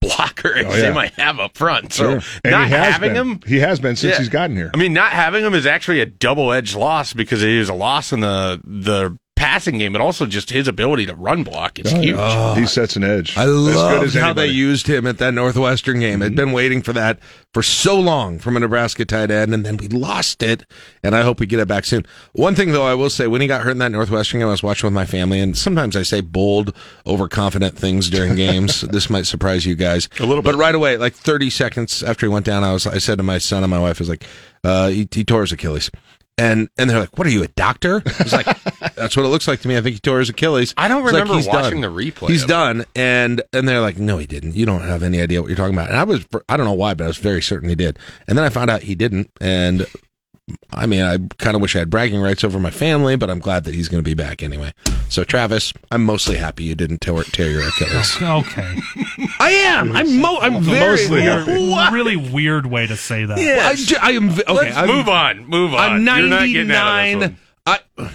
blocker 0.00 0.52
oh, 0.56 0.60
as 0.60 0.66
Oh, 0.66 0.76
they 0.80 0.92
might 0.92 1.12
have 1.14 1.38
up 1.40 1.56
front. 1.56 1.92
So 1.92 2.20
Sure. 2.20 2.30
And 2.44 2.50
not 2.52 2.68
having 2.68 3.12
been. 3.14 3.16
him 3.16 3.40
He 3.46 3.58
has 3.60 3.80
been 3.80 3.96
since 3.96 4.12
Yeah. 4.14 4.18
he's 4.18 4.28
gotten 4.28 4.56
here. 4.56 4.70
I 4.72 4.76
mean, 4.76 4.92
not 4.92 5.12
having 5.12 5.44
him 5.44 5.54
is 5.54 5.66
actually 5.66 6.00
a 6.00 6.06
double 6.06 6.52
edged 6.52 6.74
loss 6.76 7.12
because 7.12 7.42
it 7.42 7.50
is 7.50 7.68
a 7.68 7.74
loss 7.74 8.12
in 8.12 8.20
the 8.20 8.60
the 8.64 9.16
passing 9.42 9.76
game, 9.78 9.92
but 9.92 10.00
also 10.00 10.24
just 10.24 10.50
his 10.50 10.68
ability 10.68 11.04
to 11.06 11.14
run 11.16 11.42
block 11.42 11.78
is 11.80 11.92
Oh, 11.92 12.00
huge. 12.00 12.16
yeah. 12.16 12.54
he 12.54 12.64
sets 12.66 12.94
an 12.94 13.02
edge. 13.02 13.36
I 13.36 13.44
love 13.44 14.04
as 14.04 14.14
how 14.14 14.32
they 14.32 14.46
used 14.46 14.86
him 14.86 15.04
at 15.06 15.18
that 15.18 15.34
Northwestern 15.34 15.98
game. 15.98 16.22
I'd 16.22 16.36
been 16.36 16.52
waiting 16.52 16.80
for 16.80 16.92
that 16.92 17.18
for 17.52 17.62
so 17.62 17.98
long 17.98 18.38
from 18.38 18.56
a 18.56 18.60
Nebraska 18.60 19.04
tight 19.04 19.30
end, 19.32 19.52
and 19.52 19.66
then 19.66 19.76
we 19.78 19.88
lost 19.88 20.42
it. 20.44 20.64
And 21.02 21.16
I 21.16 21.22
hope 21.22 21.40
we 21.40 21.46
get 21.46 21.58
it 21.58 21.66
back 21.66 21.84
soon. 21.84 22.06
One 22.32 22.54
thing 22.54 22.70
though, 22.70 22.86
I 22.86 22.94
will 22.94 23.10
say, 23.10 23.26
when 23.26 23.40
he 23.40 23.48
got 23.48 23.62
hurt 23.62 23.72
in 23.72 23.78
that 23.78 23.90
Northwestern 23.90 24.38
game, 24.40 24.46
I 24.48 24.52
was 24.52 24.62
watching 24.62 24.86
with 24.86 24.94
my 24.94 25.06
family, 25.06 25.40
and 25.40 25.58
sometimes 25.58 25.96
I 25.96 26.02
say 26.04 26.20
bold, 26.20 26.74
overconfident 27.04 27.76
things 27.76 28.08
during 28.08 28.36
games. 28.36 28.80
this 28.92 29.10
might 29.10 29.26
surprise 29.26 29.66
you 29.66 29.74
guys 29.74 30.08
A 30.20 30.24
little 30.26 30.42
but 30.42 30.52
bit. 30.52 30.58
right 30.60 30.74
away, 30.74 30.96
like 30.98 31.14
30 31.14 31.50
seconds 31.50 32.02
after 32.04 32.26
he 32.26 32.30
went 32.32 32.46
down, 32.46 32.62
I 32.64 32.72
was, 32.72 32.86
I 32.86 32.98
said 32.98 33.16
to 33.18 33.24
my 33.24 33.38
son 33.38 33.64
and 33.64 33.70
my 33.70 33.80
wife, 33.80 34.00
I 34.00 34.02
was 34.02 34.08
like, 34.08 34.24
uh, 34.64 34.88
he, 34.88 35.08
he 35.10 35.24
tore 35.24 35.40
his 35.40 35.50
Achilles. 35.52 35.90
And 36.38 36.68
and 36.78 36.88
they're 36.88 36.98
like, 36.98 37.16
"What 37.18 37.26
are 37.26 37.30
you, 37.30 37.42
a 37.42 37.48
doctor?" 37.48 38.02
He's 38.18 38.32
like, 38.32 38.46
"That's 38.96 39.16
what 39.16 39.24
it 39.26 39.28
looks 39.28 39.46
like 39.46 39.60
to 39.60 39.68
me. 39.68 39.76
I 39.76 39.80
think 39.82 39.94
he 39.94 40.00
tore 40.00 40.18
his 40.18 40.30
Achilles." 40.30 40.72
I 40.78 40.88
don't 40.88 41.02
It's 41.04 41.12
like, 41.12 41.22
remember 41.22 41.34
he's 41.34 41.46
watching 41.46 41.80
done. 41.82 41.94
the 41.94 42.02
replay 42.02 42.28
He's 42.30 42.42
of 42.44 42.48
it. 42.48 42.52
done, 42.52 42.84
and 42.96 43.42
and 43.52 43.68
they're 43.68 43.80
like, 43.82 43.98
"No, 43.98 44.16
he 44.18 44.26
didn't. 44.26 44.54
You 44.56 44.64
don't 44.64 44.80
have 44.80 45.02
any 45.02 45.20
idea 45.20 45.40
what 45.42 45.48
you're 45.48 45.56
talking 45.56 45.74
about." 45.74 45.88
And 45.90 45.98
I 45.98 46.04
was, 46.04 46.26
I 46.48 46.56
don't 46.56 46.64
know 46.66 46.72
why, 46.72 46.94
but 46.94 47.04
I 47.04 47.06
was 47.08 47.18
very 47.18 47.42
certain 47.42 47.68
he 47.68 47.74
did. 47.74 47.98
And 48.26 48.38
then 48.38 48.44
I 48.44 48.48
found 48.48 48.70
out 48.70 48.82
he 48.82 48.94
didn't, 48.94 49.30
and 49.40 49.86
I 50.72 50.86
mean, 50.86 51.02
I 51.02 51.18
kind 51.38 51.54
of 51.54 51.62
wish 51.62 51.76
I 51.76 51.80
had 51.80 51.88
bragging 51.90 52.20
rights 52.20 52.42
over 52.42 52.58
my 52.58 52.70
family, 52.70 53.14
but 53.16 53.30
I'm 53.30 53.38
glad 53.38 53.62
that 53.64 53.74
he's 53.74 53.88
going 53.88 54.02
to 54.02 54.08
be 54.08 54.14
back 54.14 54.42
anyway. 54.42 54.72
So, 55.08 55.22
Travis, 55.22 55.72
I'm 55.90 56.04
mostly 56.04 56.36
happy 56.36 56.64
you 56.64 56.74
didn't 56.74 57.00
tear, 57.00 57.22
tear 57.22 57.50
your 57.50 57.68
Achilles. 57.68 58.16
Okay. 58.22 58.78
I 59.38 59.50
am. 59.50 59.92
I'm. 59.94 60.20
Mo- 60.20 60.38
I'm 60.40 60.60
very. 60.62 60.80
Mostly 60.80 61.22
happy. 61.22 61.68
What? 61.70 61.92
really 61.92 62.16
weird 62.16 62.66
way 62.66 62.86
to 62.86 62.96
say 62.96 63.24
that. 63.24 63.38
Yeah. 63.38 63.68
I, 63.68 63.74
ju- 63.76 63.96
I 64.00 64.10
am. 64.12 64.30
v- 64.30 64.42
Okay, 64.42 64.52
Let's 64.54 64.76
I'm, 64.76 64.88
move 64.88 65.08
on. 65.08 65.46
Move 65.46 65.74
on. 65.74 65.80
I'm 66.08 66.18
You're 66.20 66.28
not 66.28 66.46
getting 66.48 66.70
out 66.72 66.98
of 67.14 67.20
this 67.20 67.30
99. 67.30 67.38
I. 67.66 68.10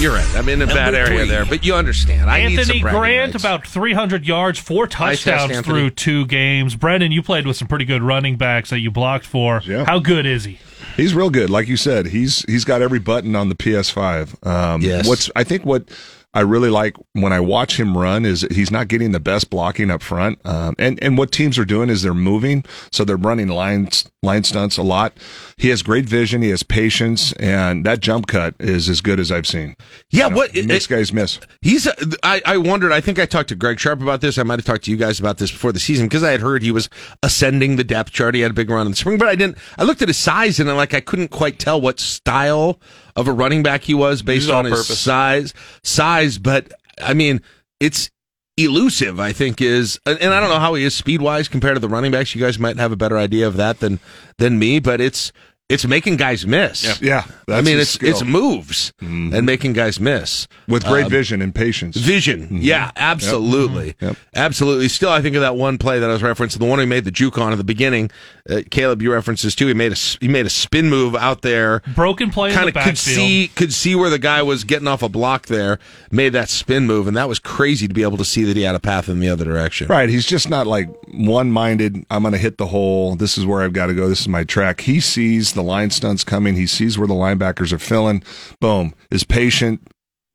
You're 0.00 0.12
right. 0.14 0.36
I'm 0.36 0.48
in 0.48 0.62
a 0.62 0.66
bad 0.66 0.94
area 0.94 1.18
three. 1.20 1.28
there, 1.28 1.44
but 1.44 1.64
you 1.66 1.74
understand. 1.74 2.30
I 2.30 2.46
need 2.46 2.58
Anthony 2.58 2.78
some 2.78 2.82
bragging 2.82 3.00
Grant, 3.00 3.34
rights. 3.34 3.44
about 3.44 3.66
300 3.66 4.26
yards, 4.26 4.58
four 4.58 4.86
test, 4.86 5.24
touchdowns 5.24 5.50
Anthony. 5.50 5.62
through 5.80 5.90
two 5.90 6.24
games. 6.26 6.76
Brenden, 6.76 7.10
you 7.12 7.20
played 7.22 7.46
with 7.48 7.56
some 7.56 7.66
pretty 7.68 7.84
good 7.84 8.02
running 8.02 8.36
backs 8.36 8.70
that 8.70 8.78
you 8.78 8.90
blocked 8.92 9.26
for. 9.26 9.60
Yeah. 9.64 9.84
How 9.84 9.98
good 9.98 10.24
is 10.24 10.44
he? 10.44 10.58
He's 10.98 11.14
real 11.14 11.30
good, 11.30 11.48
like 11.48 11.68
you 11.68 11.78
said. 11.78 12.06
He's 12.06 12.42
he's 12.42 12.64
got 12.64 12.82
every 12.82 12.98
button 12.98 13.34
on 13.34 13.48
the 13.48 13.54
PS5. 13.54 14.46
Um, 14.46 14.82
Yes. 14.82 15.08
What's 15.08 15.30
I 15.34 15.44
think 15.44 15.64
what 15.64 15.88
I 16.34 16.40
really 16.40 16.68
like 16.68 16.94
when 17.14 17.32
I 17.32 17.40
watch 17.40 17.80
him 17.80 17.96
run 17.96 18.26
is 18.26 18.46
he's 18.50 18.70
not 18.70 18.88
getting 18.88 19.12
the 19.12 19.20
best 19.20 19.48
blocking 19.48 19.90
up 19.90 20.02
front. 20.02 20.38
Um, 20.44 20.74
and, 20.78 21.02
and 21.02 21.16
what 21.16 21.32
teams 21.32 21.58
are 21.58 21.64
doing 21.64 21.88
is 21.88 22.02
they're 22.02 22.12
moving. 22.12 22.64
So 22.92 23.04
they're 23.04 23.16
running 23.16 23.48
line, 23.48 23.88
line 24.22 24.44
stunts 24.44 24.76
a 24.76 24.82
lot. 24.82 25.14
He 25.58 25.68
has 25.70 25.82
great 25.82 26.06
vision. 26.06 26.40
He 26.40 26.50
has 26.50 26.62
patience 26.62 27.32
and 27.34 27.84
that 27.84 27.98
jump 28.00 28.28
cut 28.28 28.54
is 28.60 28.88
as 28.88 29.00
good 29.00 29.18
as 29.18 29.32
I've 29.32 29.46
seen. 29.46 29.74
Yeah, 30.10 30.24
You 30.24 30.30
know, 30.30 30.36
what 30.36 30.50
he 30.52 30.62
makes 30.62 30.86
guys 30.86 31.12
miss. 31.12 31.40
He's. 31.60 31.86
A, 31.86 31.94
I, 32.22 32.40
I 32.46 32.56
wondered. 32.58 32.92
I 32.92 33.00
think 33.00 33.18
I 33.18 33.26
talked 33.26 33.48
to 33.48 33.56
Greg 33.56 33.80
Sharpe 33.80 34.00
about 34.00 34.20
this. 34.20 34.38
I 34.38 34.44
might 34.44 34.60
have 34.60 34.64
talked 34.64 34.84
to 34.84 34.90
you 34.92 34.96
guys 34.96 35.18
about 35.18 35.38
this 35.38 35.50
before 35.50 35.72
the 35.72 35.80
season 35.80 36.06
because 36.06 36.22
I 36.22 36.30
had 36.30 36.40
heard 36.40 36.62
he 36.62 36.70
was 36.70 36.88
ascending 37.22 37.74
the 37.76 37.84
depth 37.84 38.12
chart. 38.12 38.36
He 38.36 38.40
had 38.40 38.52
a 38.52 38.54
big 38.54 38.70
run 38.70 38.86
in 38.86 38.92
the 38.92 38.96
spring, 38.96 39.18
but 39.18 39.26
I 39.28 39.34
didn't. 39.34 39.58
I 39.76 39.82
looked 39.82 40.00
at 40.00 40.08
his 40.08 40.16
size 40.16 40.60
and 40.60 40.70
I 40.70 40.74
like 40.74 40.94
I 40.94 41.00
couldn't 41.00 41.28
quite 41.28 41.58
tell 41.58 41.80
what 41.80 41.98
style 41.98 42.80
of 43.16 43.26
a 43.26 43.32
running 43.32 43.64
back 43.64 43.82
he 43.82 43.94
was 43.94 44.22
based 44.22 44.44
He's 44.44 44.50
all 44.50 44.60
on 44.60 44.64
his 44.66 44.86
size. 44.86 45.54
Size, 45.82 46.38
but 46.38 46.72
I 47.02 47.14
mean, 47.14 47.42
it's 47.80 48.10
elusive. 48.56 49.18
I 49.20 49.32
think 49.32 49.60
is, 49.60 49.98
and 50.06 50.20
and 50.20 50.32
I 50.32 50.40
don't 50.40 50.50
know 50.50 50.60
how 50.60 50.74
he 50.74 50.84
is 50.84 50.94
speed 50.94 51.20
wise 51.20 51.48
compared 51.48 51.74
to 51.76 51.80
the 51.80 51.88
running 51.88 52.12
backs. 52.12 52.34
You 52.34 52.40
guys 52.40 52.58
might 52.58 52.76
have 52.76 52.92
a 52.92 52.96
better 52.96 53.18
idea 53.18 53.46
of 53.46 53.56
that 53.56 53.80
than 53.80 53.98
than 54.38 54.58
me, 54.58 54.78
but 54.78 55.00
it's. 55.00 55.32
It's 55.68 55.86
making 55.86 56.16
guys 56.16 56.46
miss. 56.46 56.98
Yeah. 57.02 57.24
I 57.26 57.32
that's 57.46 57.66
mean, 57.66 57.78
it's 57.78 57.90
skill. 57.90 58.08
it's 58.08 58.24
moves 58.24 58.92
and 59.00 59.44
making 59.44 59.74
guys 59.74 60.00
miss 60.00 60.48
with 60.66 60.84
great 60.86 61.04
Um, 61.06 61.10
vision 61.10 61.42
and 61.42 61.54
patience. 61.54 61.94
Vision. 61.96 62.48
Yeah, 62.50 62.90
absolutely. 62.96 63.94
Absolutely. 64.34 64.88
Still, 64.88 65.10
I 65.10 65.20
think 65.20 65.36
of 65.36 65.42
that 65.42 65.56
one 65.56 65.76
play 65.78 65.98
that 66.00 66.08
I 66.08 66.12
was 66.12 66.22
referencing, 66.22 66.58
the 66.58 66.64
one 66.64 66.78
he 66.78 66.86
made 66.86 67.04
the 67.04 67.10
juke 67.10 67.36
on 67.38 67.52
at 67.52 67.58
the 67.58 67.64
beginning. 67.64 68.10
Uh, 68.48 68.62
Caleb, 68.70 69.02
you 69.02 69.12
referenced 69.12 69.42
this 69.42 69.54
too. 69.54 69.66
He 69.66 69.74
made 69.74 69.92
a 69.92 69.96
s- 69.96 70.16
he 70.22 70.28
made 70.28 70.46
a 70.46 70.50
spin 70.50 70.88
move 70.88 71.14
out 71.14 71.42
there. 71.42 71.82
Broken 71.94 72.30
play 72.30 72.50
Kind 72.52 72.68
of 72.68 72.74
could 72.74 72.80
backfield. 72.80 72.96
see 73.16 73.48
could 73.54 73.72
see 73.74 73.94
where 73.94 74.08
the 74.08 74.18
guy 74.18 74.40
was 74.42 74.64
getting 74.64 74.88
off 74.88 75.02
a 75.02 75.08
block 75.10 75.46
there. 75.46 75.78
Made 76.10 76.30
that 76.30 76.48
spin 76.48 76.86
move, 76.86 77.06
and 77.08 77.16
that 77.16 77.28
was 77.28 77.38
crazy 77.38 77.86
to 77.88 77.92
be 77.92 78.02
able 78.02 78.16
to 78.16 78.24
see 78.24 78.44
that 78.44 78.56
he 78.56 78.62
had 78.62 78.74
a 78.74 78.80
path 78.80 79.08
in 79.10 79.20
the 79.20 79.28
other 79.28 79.44
direction. 79.44 79.88
Right. 79.88 80.08
He's 80.08 80.24
just 80.24 80.48
not 80.48 80.66
like 80.66 80.88
one 81.12 81.50
minded. 81.52 82.06
I'm 82.10 82.22
going 82.22 82.32
to 82.32 82.38
hit 82.38 82.56
the 82.56 82.66
hole. 82.68 83.16
This 83.16 83.36
is 83.36 83.44
where 83.44 83.60
I've 83.60 83.74
got 83.74 83.86
to 83.86 83.94
go. 83.94 84.08
This 84.08 84.22
is 84.22 84.28
my 84.28 84.44
track. 84.44 84.80
He 84.80 84.98
sees 85.00 85.54
the 85.58 85.62
line 85.62 85.90
stunts 85.90 86.24
coming. 86.24 86.54
He 86.54 86.66
sees 86.66 86.96
where 86.98 87.08
the 87.08 87.14
linebackers 87.14 87.72
are 87.72 87.78
filling. 87.78 88.22
Boom. 88.60 88.94
Is 89.10 89.24
patient. 89.24 89.86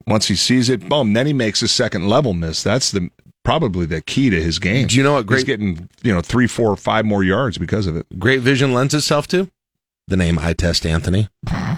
Once 0.05 0.27
he 0.27 0.35
sees 0.35 0.69
it, 0.69 0.87
boom. 0.89 1.13
Then 1.13 1.25
he 1.25 1.33
makes 1.33 1.61
a 1.61 1.67
second 1.67 2.07
level 2.09 2.33
miss. 2.33 2.61
That's 2.61 2.91
the 2.91 3.09
probably 3.43 3.85
the 3.85 4.01
key 4.01 4.29
to 4.29 4.41
his 4.41 4.59
game. 4.59 4.87
Do 4.87 4.95
you 4.97 5.03
know 5.03 5.13
what 5.13 5.19
He's 5.21 5.27
great 5.27 5.45
getting 5.45 5.89
you 6.03 6.13
know 6.13 6.21
three, 6.21 6.47
four, 6.47 6.75
five 6.75 7.05
more 7.05 7.23
yards 7.23 7.57
because 7.57 7.87
of 7.87 7.95
it. 7.95 8.05
great 8.19 8.41
vision 8.41 8.73
lends 8.73 8.93
itself 8.93 9.27
to? 9.27 9.49
The 10.09 10.17
name 10.17 10.37
I 10.37 10.51
test 10.51 10.85
Anthony. 10.85 11.29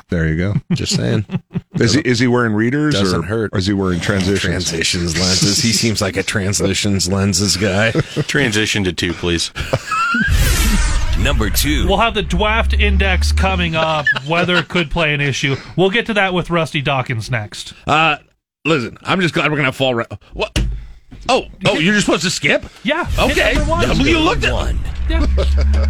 There 0.09 0.27
you 0.27 0.35
go. 0.35 0.55
Just 0.73 0.95
saying. 0.95 1.25
Is 1.75 1.93
he 1.93 1.99
is 2.01 2.17
he 2.19 2.27
wearing 2.27 2.53
readers 2.53 2.93
Doesn't 2.95 3.19
or, 3.19 3.27
hurt. 3.27 3.49
or 3.53 3.59
is 3.59 3.67
he 3.67 3.73
wearing 3.73 3.99
transitions? 3.99 4.39
Transitions 4.41 5.19
lenses. 5.19 5.57
He 5.61 5.73
seems 5.73 6.01
like 6.01 6.15
a 6.15 6.23
transitions 6.23 7.07
lenses 7.11 7.57
guy. 7.57 7.91
Transition 8.27 8.85
to 8.85 8.93
two, 8.93 9.11
please. 9.13 9.51
Number 11.19 11.49
two. 11.49 11.87
We'll 11.87 11.97
have 11.97 12.13
the 12.13 12.21
draft 12.21 12.73
index 12.73 13.31
coming 13.31 13.75
up. 13.75 14.05
Weather 14.27 14.61
could 14.63 14.91
play 14.91 15.13
an 15.13 15.21
issue. 15.21 15.55
We'll 15.75 15.89
get 15.89 16.05
to 16.07 16.13
that 16.15 16.33
with 16.33 16.49
Rusty 16.49 16.81
Dawkins 16.81 17.31
next. 17.31 17.73
Uh, 17.87 18.17
listen, 18.65 18.97
I'm 19.01 19.21
just 19.21 19.33
glad 19.33 19.49
we're 19.49 19.57
gonna 19.57 19.67
have 19.69 19.75
fall. 19.75 19.95
Ra- 19.95 20.05
what? 20.33 20.59
Oh, 21.27 21.45
oh, 21.65 21.79
you're 21.79 21.93
just 21.93 22.05
supposed 22.05 22.23
to 22.23 22.29
skip? 22.29 22.65
Yeah. 22.83 23.09
Okay. 23.17 23.55
one. 23.61 23.87
Well, 23.89 24.07
you 24.07 24.19
looked 24.19 24.43
at 24.43 24.53
one. 24.53 24.77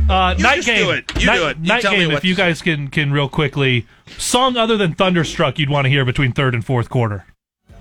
Uh, 0.10 0.36
You 0.38 0.44
night 0.44 0.56
just 0.58 0.68
game. 0.68 0.86
do 0.86 0.92
it. 0.92 1.12
You 1.20 1.26
night, 1.26 1.38
do 1.38 1.48
it. 1.48 1.58
You 1.58 1.68
night 1.68 1.82
tell 1.82 1.92
me 1.92 2.00
game. 2.00 2.08
what 2.10 2.18
If 2.20 2.26
you 2.26 2.36
guys 2.36 2.62
can 2.62 2.88
can 2.90 3.12
real 3.12 3.28
quickly, 3.28 3.86
song 4.18 4.56
other 4.56 4.78
than 4.78 4.94
Thunderstruck, 4.94 5.60
you'd 5.60 5.70
want 5.70 5.86
to 5.86 5.90
hear 5.90 6.06
between 6.06 6.32
third 6.32 6.54
and 6.54 6.64
fourth 6.64 6.90
quarter. 6.90 7.26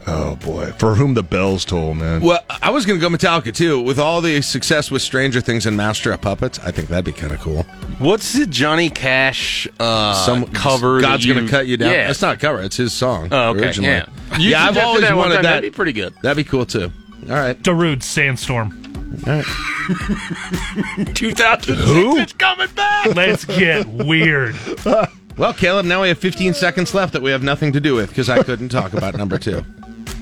Oh 0.06 0.36
boy, 0.36 0.72
for 0.72 0.94
whom 0.94 1.14
the 1.14 1.22
bells 1.22 1.64
toll, 1.64 1.94
man. 1.94 2.20
Well, 2.20 2.40
I 2.62 2.70
was 2.70 2.84
gonna 2.84 2.98
go 2.98 3.08
Metallica 3.08 3.54
too. 3.54 3.80
With 3.80 3.98
all 3.98 4.20
the 4.20 4.42
success 4.42 4.90
with 4.90 5.00
Stranger 5.00 5.40
Things 5.40 5.64
and 5.64 5.76
Master 5.76 6.12
of 6.12 6.20
Puppets, 6.20 6.58
I 6.58 6.70
think 6.72 6.88
that'd 6.88 7.06
be 7.06 7.12
kind 7.12 7.32
of 7.32 7.40
cool. 7.40 7.62
What's 7.98 8.32
the 8.34 8.46
Johnny 8.46 8.90
Cash 8.90 9.66
uh, 9.80 10.12
Some 10.26 10.46
cover? 10.48 11.00
God's 11.00 11.24
gonna 11.24 11.48
cut 11.48 11.66
you 11.66 11.76
down. 11.78 11.90
Yeah. 11.90 12.10
It's 12.10 12.20
not 12.20 12.36
a 12.36 12.38
cover. 12.38 12.60
It's 12.62 12.76
his 12.76 12.92
song. 12.92 13.28
Oh, 13.32 13.50
okay. 13.50 13.66
originally. 13.66 13.90
Yeah. 13.90 14.08
You 14.38 14.50
yeah. 14.50 14.66
I've 14.66 14.76
always 14.76 15.02
that 15.02 15.16
wanted 15.16 15.36
that. 15.36 15.42
That'd 15.42 15.72
be 15.72 15.74
pretty 15.74 15.92
good. 15.92 16.14
That'd 16.22 16.36
be 16.36 16.48
cool 16.48 16.66
too. 16.66 16.92
All 17.28 17.36
right. 17.36 17.60
Darude 17.62 18.02
Sandstorm. 18.02 18.82
All 19.26 19.32
right. 19.32 19.44
2006 21.14 22.20
It's 22.20 22.32
coming 22.34 22.68
back. 22.74 23.14
Let's 23.14 23.44
get 23.44 23.86
weird. 23.86 24.56
Well, 25.36 25.52
Caleb, 25.52 25.86
now 25.86 26.02
we 26.02 26.08
have 26.08 26.18
15 26.18 26.54
seconds 26.54 26.94
left 26.94 27.12
that 27.12 27.20
we 27.22 27.32
have 27.32 27.42
nothing 27.42 27.72
to 27.72 27.80
do 27.80 27.96
with 27.96 28.08
because 28.10 28.30
I 28.30 28.44
couldn't 28.44 28.68
talk 28.68 28.92
about 28.92 29.16
number 29.16 29.36
two. 29.36 29.64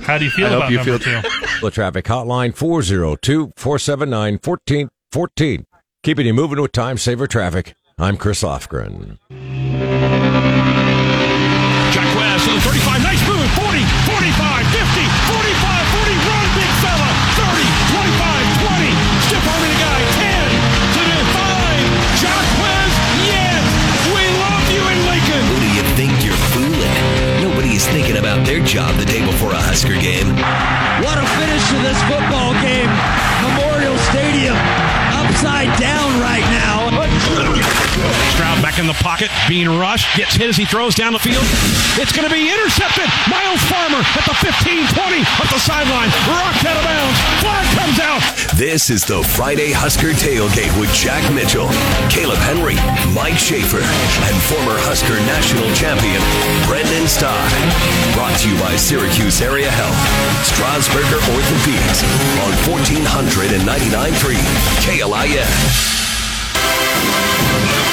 How 0.03 0.19
do 0.19 0.25
you 0.25 0.31
feel 0.31 0.47
I 0.47 0.51
hope 0.51 0.57
about 0.59 0.71
you 0.71 0.77
number 0.79 0.99
feel- 0.99 1.23
two? 1.23 1.29
The 1.63 1.71
traffic 1.71 2.05
hotline 2.07 2.55
402 2.57 3.53
479 3.57 4.41
1414. 4.43 5.67
Keeping 6.03 6.27
you 6.27 6.35
moving 6.35 6.61
with 6.61 6.73
time 6.73 6.99
saver 6.99 7.29
traffic. 7.29 7.75
I'm 7.99 8.17
Chris 8.17 8.43
Lofgren. 8.43 9.19
Jack 11.95 12.09
West 12.19 12.43
to 12.51 12.55
the 12.59 12.61
35. 12.67 12.99
Nice 13.07 13.23
move. 13.31 13.47
40, 13.63 13.79
45, 14.11 14.67
50, 14.75 15.07
45, 15.39 15.87
40. 15.95 16.19
Run, 16.19 16.47
big 16.59 16.73
fella. 16.83 17.09
30, 17.39 17.63
25, 17.95 18.59
20. 18.59 18.91
Stiff 19.31 19.45
arming 19.55 19.71
a 19.71 19.79
guy. 19.79 20.01
10 20.19 20.51
to 20.99 21.03
the 21.07 21.23
5. 21.31 22.19
Jack 22.19 22.47
West, 22.59 22.99
yes. 23.31 23.63
We 24.11 24.23
love 24.43 24.67
you 24.75 24.83
in 24.83 24.99
Lincoln. 25.07 25.43
Who 25.47 25.57
do 25.63 25.69
you 25.79 25.85
think 25.95 26.11
you're 26.27 26.43
fooling? 26.51 26.91
Nobody 27.39 27.79
is 27.79 27.87
thinking 27.87 28.17
about 28.19 28.43
their 28.43 28.59
job 28.67 28.99
the 28.99 29.07
day 29.07 29.22
before 29.43 29.59
a 29.59 29.63
Husker 29.63 29.99
game. 29.99 30.31
What 31.03 31.19
a 31.19 31.27
finish 31.35 31.67
to 31.75 31.79
this 31.83 31.99
football 32.07 32.55
game. 32.63 32.91
Memorial 33.43 33.99
Stadium 34.15 34.55
upside 35.19 35.67
down. 35.81 36.22
Stroud 38.33 38.63
back 38.65 38.79
in 38.79 38.87
the 38.87 38.97
pocket, 39.05 39.29
being 39.49 39.69
rushed, 39.69 40.09
gets 40.17 40.35
hit 40.35 40.49
as 40.49 40.57
he 40.57 40.65
throws 40.65 40.95
down 40.95 41.13
the 41.13 41.21
field. 41.21 41.45
It's 42.01 42.13
going 42.13 42.25
to 42.25 42.33
be 42.33 42.49
intercepted. 42.49 43.05
Myles 43.29 43.61
Farmer 43.69 44.01
at 44.01 44.25
the 44.25 44.33
15 44.41 44.89
20 44.97 45.21
up 45.37 45.49
the 45.53 45.61
sideline. 45.61 46.09
Rocked 46.25 46.65
out 46.65 46.81
of 46.81 46.85
bounds. 46.89 47.19
Flag 47.45 47.67
comes 47.77 47.99
out. 48.01 48.23
This 48.57 48.89
is 48.89 49.05
the 49.05 49.23
Friday 49.23 49.73
Husker 49.73 50.17
Tailgate 50.17 50.73
with 50.81 50.93
Jack 50.97 51.21
Mitchell, 51.33 51.69
Caleb 52.09 52.41
Henry, 52.41 52.77
Mike 53.13 53.37
Schaefer, 53.37 53.85
and 53.85 54.37
former 54.49 54.77
Husker 54.89 55.17
national 55.29 55.69
champion 55.77 56.21
Brenden 56.65 57.05
Stai. 57.05 57.45
Brought 58.17 58.37
to 58.41 58.49
you 58.49 58.57
by 58.61 58.77
Syracuse 58.77 59.41
Area 59.45 59.69
Health, 59.69 60.01
Strasburger 60.49 61.21
Orthopedics 61.33 62.01
on 62.41 62.53
1499.3 62.65 64.41
KLIN. 64.81 66.02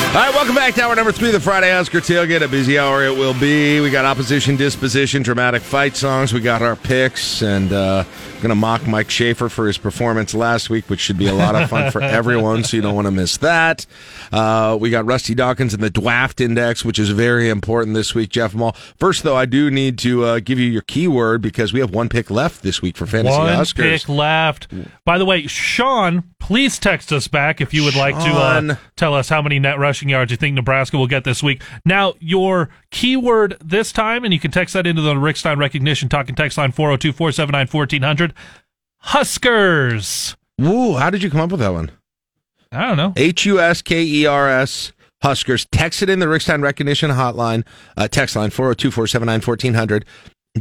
All 0.10 0.15
right, 0.15 0.34
welcome 0.34 0.56
back 0.56 0.73
to 0.73 0.81
hour 0.81 0.95
number 0.95 1.11
three 1.11 1.27
of 1.27 1.34
the 1.34 1.40
Friday 1.40 1.72
Husker 1.72 1.99
Tailgate. 1.99 2.41
A 2.41 2.48
busy 2.48 2.80
hour 2.80 3.03
it 3.03 3.15
will 3.15 3.36
be. 3.40 3.80
We 3.80 3.91
got 3.91 4.06
opposition 4.06 4.56
disposition, 4.56 5.22
dramatic 5.22 5.61
fight 5.61 5.95
songs. 5.95 6.34
We 6.34 6.40
got 6.40 6.64
our 6.64 6.76
picks, 6.76 7.44
and 7.44 7.72
uh, 7.72 8.03
going 8.38 8.49
to 8.49 8.56
mock 8.56 8.88
Mike 8.88 9.11
Schaefer 9.11 9.49
for 9.49 9.68
his 9.68 9.77
performance 9.77 10.34
last 10.34 10.69
week, 10.69 10.90
which 10.90 10.99
should 10.99 11.19
be 11.19 11.27
a 11.27 11.34
lot 11.34 11.53
of 11.53 11.69
fun 11.69 11.91
for 11.91 12.02
everyone. 12.02 12.64
So 12.64 12.76
you 12.77 12.81
don't 12.81 12.95
want 12.95 13.06
to 13.06 13.11
miss 13.11 13.38
that. 13.38 13.86
Uh, 14.31 14.76
we 14.81 14.90
got 14.90 15.06
Rusty 15.06 15.36
Dawkins 15.36 15.76
and 15.76 15.84
the 15.84 15.91
Dwaft 15.91 16.41
Index, 16.41 16.84
which 16.84 16.98
is 16.98 17.10
very 17.11 17.48
important 17.48 17.95
this 17.95 18.15
week. 18.15 18.30
Jeff 18.30 18.56
Maul. 18.56 18.72
First, 18.98 19.22
though, 19.22 19.36
I 19.36 19.45
do 19.45 19.69
need 19.69 19.99
to 19.99 20.23
uh, 20.26 20.40
give 20.40 20.57
you 20.57 20.68
your 20.68 20.81
keyword 20.81 21.44
because 21.44 21.72
we 21.72 21.81
have 21.81 21.91
one 21.94 22.10
pick 22.10 22.31
left 22.31 22.64
this 22.64 22.81
week 22.81 22.98
for 22.98 23.06
fantasy 23.06 23.36
Huskers. 23.36 23.48
One 23.48 23.56
Huskers. 23.56 24.02
pick 24.02 24.10
left. 24.10 24.68
By 25.06 25.19
the 25.19 25.26
way, 25.26 25.45
Sean, 25.45 26.23
please 26.40 26.80
text 26.80 27.14
us 27.14 27.27
back 27.27 27.61
if 27.61 27.76
you 27.76 27.84
would 27.84 27.95
like 27.95 28.15
to 28.15 28.31
uh, 28.31 28.76
tell 28.99 29.15
us 29.15 29.30
how 29.30 29.41
many 29.41 29.57
net 29.57 29.80
rushing 29.80 30.09
yards 30.09 30.30
you 30.30 30.38
think 30.38 30.53
Nebraska 30.53 30.97
will 30.97 31.07
get 31.07 31.23
this 31.23 31.41
week. 31.41 31.63
Now, 31.85 32.13
your 32.19 32.69
keyword 32.91 33.57
this 33.63 33.91
time, 33.91 34.23
and 34.23 34.34
you 34.34 34.39
can 34.39 34.51
text 34.51 34.73
that 34.73 34.85
into 34.85 35.01
the 35.01 35.17
Rick 35.17 35.38
Stein 35.38 35.57
Recognition 35.57 36.09
Talking 36.09 36.35
Text 36.35 36.57
line 36.57 36.71
402 36.71 37.13
479 37.13 37.67
1400 37.67 38.34
Huskers. 38.97 40.35
Woo! 40.57 40.97
How 40.97 41.09
did 41.09 41.23
you 41.23 41.31
come 41.31 41.39
up 41.39 41.51
with 41.51 41.61
that 41.61 41.71
one? 41.73 41.91
I 42.71 42.88
don't 42.88 42.97
know. 42.97 43.13
H 43.15 43.45
U 43.45 43.59
S 43.59 43.81
K 43.81 44.03
E 44.03 44.26
R 44.26 44.49
S 44.49 44.91
Huskers. 45.23 45.65
Text 45.71 46.03
it 46.03 46.09
in 46.09 46.19
the 46.19 46.27
Rickstein 46.27 46.61
Recognition 46.61 47.11
Hotline, 47.11 47.65
uh, 47.97 48.07
text 48.07 48.35
line 48.35 48.49
402 48.49 48.91
479 48.91 49.41
1400. 49.41 50.05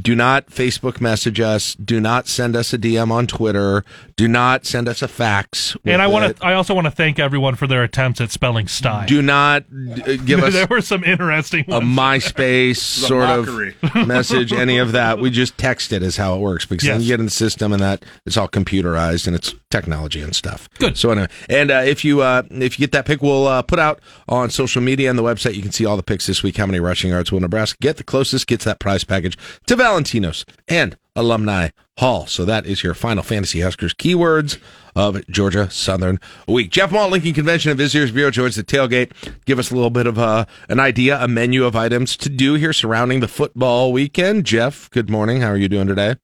Do 0.00 0.14
not 0.14 0.46
Facebook 0.46 1.00
message 1.00 1.40
us. 1.40 1.74
Do 1.74 2.00
not 2.00 2.28
send 2.28 2.56
us 2.56 2.72
a 2.72 2.78
DM 2.78 3.10
on 3.10 3.26
Twitter. 3.26 3.84
Do 4.16 4.28
not 4.28 4.66
send 4.66 4.88
us 4.88 5.02
a 5.02 5.08
fax. 5.08 5.76
And 5.84 6.02
I 6.02 6.06
want 6.06 6.36
to. 6.36 6.44
I 6.44 6.54
also 6.54 6.74
want 6.74 6.86
to 6.86 6.90
thank 6.90 7.18
everyone 7.18 7.54
for 7.54 7.66
their 7.66 7.82
attempts 7.82 8.20
at 8.20 8.30
spelling 8.30 8.68
Stein. 8.68 9.06
Do 9.06 9.22
not 9.22 9.62
uh, 9.62 10.16
give 10.24 10.40
us 10.42 10.52
there 10.52 10.66
were 10.66 10.80
some 10.80 11.04
interesting 11.04 11.64
a. 11.68 11.80
MySpace 11.80 12.76
sort 13.06 13.28
mockery. 13.28 13.74
of 13.82 14.06
message, 14.06 14.52
any 14.52 14.78
of 14.78 14.92
that. 14.92 15.18
We 15.18 15.30
just 15.30 15.56
text 15.56 15.92
it 15.92 16.02
is 16.02 16.16
how 16.16 16.36
it 16.36 16.40
works 16.40 16.66
because 16.66 16.88
then 16.88 17.00
you 17.00 17.08
get 17.08 17.20
in 17.20 17.26
the 17.26 17.30
system 17.30 17.72
and 17.72 17.82
that 17.82 18.04
it's 18.26 18.36
all 18.36 18.48
computerized 18.48 19.26
and 19.26 19.34
it's 19.34 19.54
technology 19.70 20.20
and 20.20 20.34
stuff. 20.34 20.68
Good. 20.78 20.96
So 20.96 21.10
anyway, 21.10 21.28
and 21.48 21.70
uh, 21.70 21.82
if 21.84 22.04
you 22.04 22.20
uh, 22.22 22.42
if 22.50 22.78
you 22.78 22.84
get 22.84 22.92
that 22.92 23.06
pick, 23.06 23.22
we'll 23.22 23.46
uh, 23.46 23.62
put 23.62 23.78
out 23.78 24.00
on 24.28 24.50
social 24.50 24.82
media 24.82 25.10
and 25.10 25.18
the 25.18 25.22
website. 25.22 25.54
You 25.54 25.62
can 25.62 25.72
see 25.72 25.86
all 25.86 25.96
the 25.96 26.02
picks 26.02 26.26
this 26.26 26.42
week. 26.42 26.56
How 26.56 26.66
many 26.66 26.80
rushing 26.80 27.10
yards 27.10 27.32
will 27.32 27.40
Nebraska 27.40 27.78
get? 27.80 27.96
The 27.96 28.04
closest 28.04 28.46
gets 28.46 28.64
that 28.64 28.80
prize 28.80 29.04
package 29.04 29.38
to 29.66 29.76
Valentinos, 29.88 30.44
and 30.68 30.98
Alumni 31.16 31.70
Hall. 31.98 32.26
So 32.26 32.44
that 32.44 32.66
is 32.66 32.82
your 32.82 32.92
final 32.94 33.22
Fantasy 33.22 33.60
Huskers 33.60 33.94
keywords 33.94 34.58
of 34.94 35.26
Georgia 35.28 35.70
Southern 35.70 36.20
Week. 36.46 36.70
Jeff 36.70 36.92
Maul, 36.92 37.08
Lincoln 37.08 37.32
Convention 37.32 37.70
and 37.70 37.78
Visitors 37.78 38.12
Bureau 38.12 38.30
joins 38.30 38.56
the 38.56 38.62
tailgate. 38.62 39.12
Give 39.46 39.58
us 39.58 39.70
a 39.70 39.74
little 39.74 39.90
bit 39.90 40.06
of 40.06 40.18
uh, 40.18 40.44
an 40.68 40.78
idea, 40.78 41.18
a 41.22 41.26
menu 41.26 41.64
of 41.64 41.74
items 41.74 42.16
to 42.18 42.28
do 42.28 42.54
here 42.54 42.72
surrounding 42.74 43.20
the 43.20 43.28
football 43.28 43.90
weekend. 43.92 44.44
Jeff, 44.44 44.90
good 44.90 45.08
morning. 45.08 45.40
How 45.40 45.48
are 45.48 45.56
you 45.56 45.68
doing 45.68 45.86
today? 45.86 46.16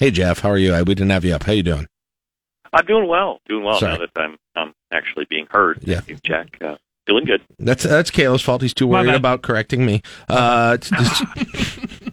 Hey, 0.00 0.10
Jeff, 0.10 0.40
how 0.40 0.50
are 0.50 0.58
you? 0.58 0.72
We 0.72 0.94
didn't 0.94 1.10
have 1.10 1.24
you 1.24 1.34
up. 1.34 1.44
How 1.44 1.52
you 1.52 1.62
doing? 1.62 1.86
I'm 2.72 2.86
doing 2.86 3.06
well. 3.06 3.40
Doing 3.48 3.64
well 3.64 3.78
Sorry. 3.78 3.92
now 3.92 3.98
that 3.98 4.20
I'm 4.20 4.36
I'm 4.56 4.74
actually 4.92 5.26
being 5.30 5.46
heard. 5.50 5.78
Yeah. 5.82 6.00
You, 6.06 6.16
Jack. 6.24 6.58
Uh, 6.60 6.76
feeling 7.10 7.24
good. 7.24 7.42
That's 7.58 7.82
that's 7.82 8.10
Kayla's 8.10 8.42
fault. 8.42 8.62
He's 8.62 8.74
too 8.74 8.86
My 8.86 9.00
worried 9.00 9.06
bad. 9.08 9.16
about 9.16 9.42
correcting 9.42 9.84
me 9.84 10.02
uh, 10.28 10.76
just 10.76 11.24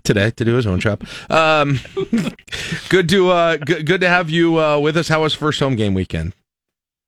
today 0.04 0.32
to 0.32 0.46
do 0.46 0.56
his 0.56 0.66
own 0.66 0.80
job. 0.80 1.04
Um, 1.30 1.80
good 2.90 3.08
to 3.10 3.30
uh, 3.30 3.58
good, 3.58 3.86
good 3.86 4.02
to 4.02 4.10
have 4.10 4.30
you 4.30 4.60
uh, 4.60 4.80
with 4.80 4.98
us. 4.98 5.08
How 5.08 5.22
was 5.22 5.34
first 5.36 5.60
home 5.60 5.76
game 5.76 5.94
weekend? 5.94 6.34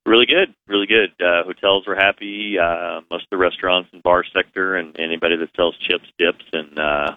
Really 0.05 0.27
good. 0.27 0.53
Really 0.67 0.87
good. 0.87 1.09
Uh, 1.19 1.43
hotels 1.43 1.85
were 1.87 1.95
happy. 1.95 2.57
Uh, 2.59 3.01
most 3.11 3.23
of 3.23 3.29
the 3.31 3.37
restaurants 3.37 3.89
and 3.91 4.01
bar 4.03 4.23
sector 4.33 4.75
and 4.75 4.97
anybody 4.99 5.35
that 5.35 5.49
sells 5.55 5.75
chips, 5.77 6.05
dips, 6.17 6.45
and 6.53 6.79
uh, 6.79 7.15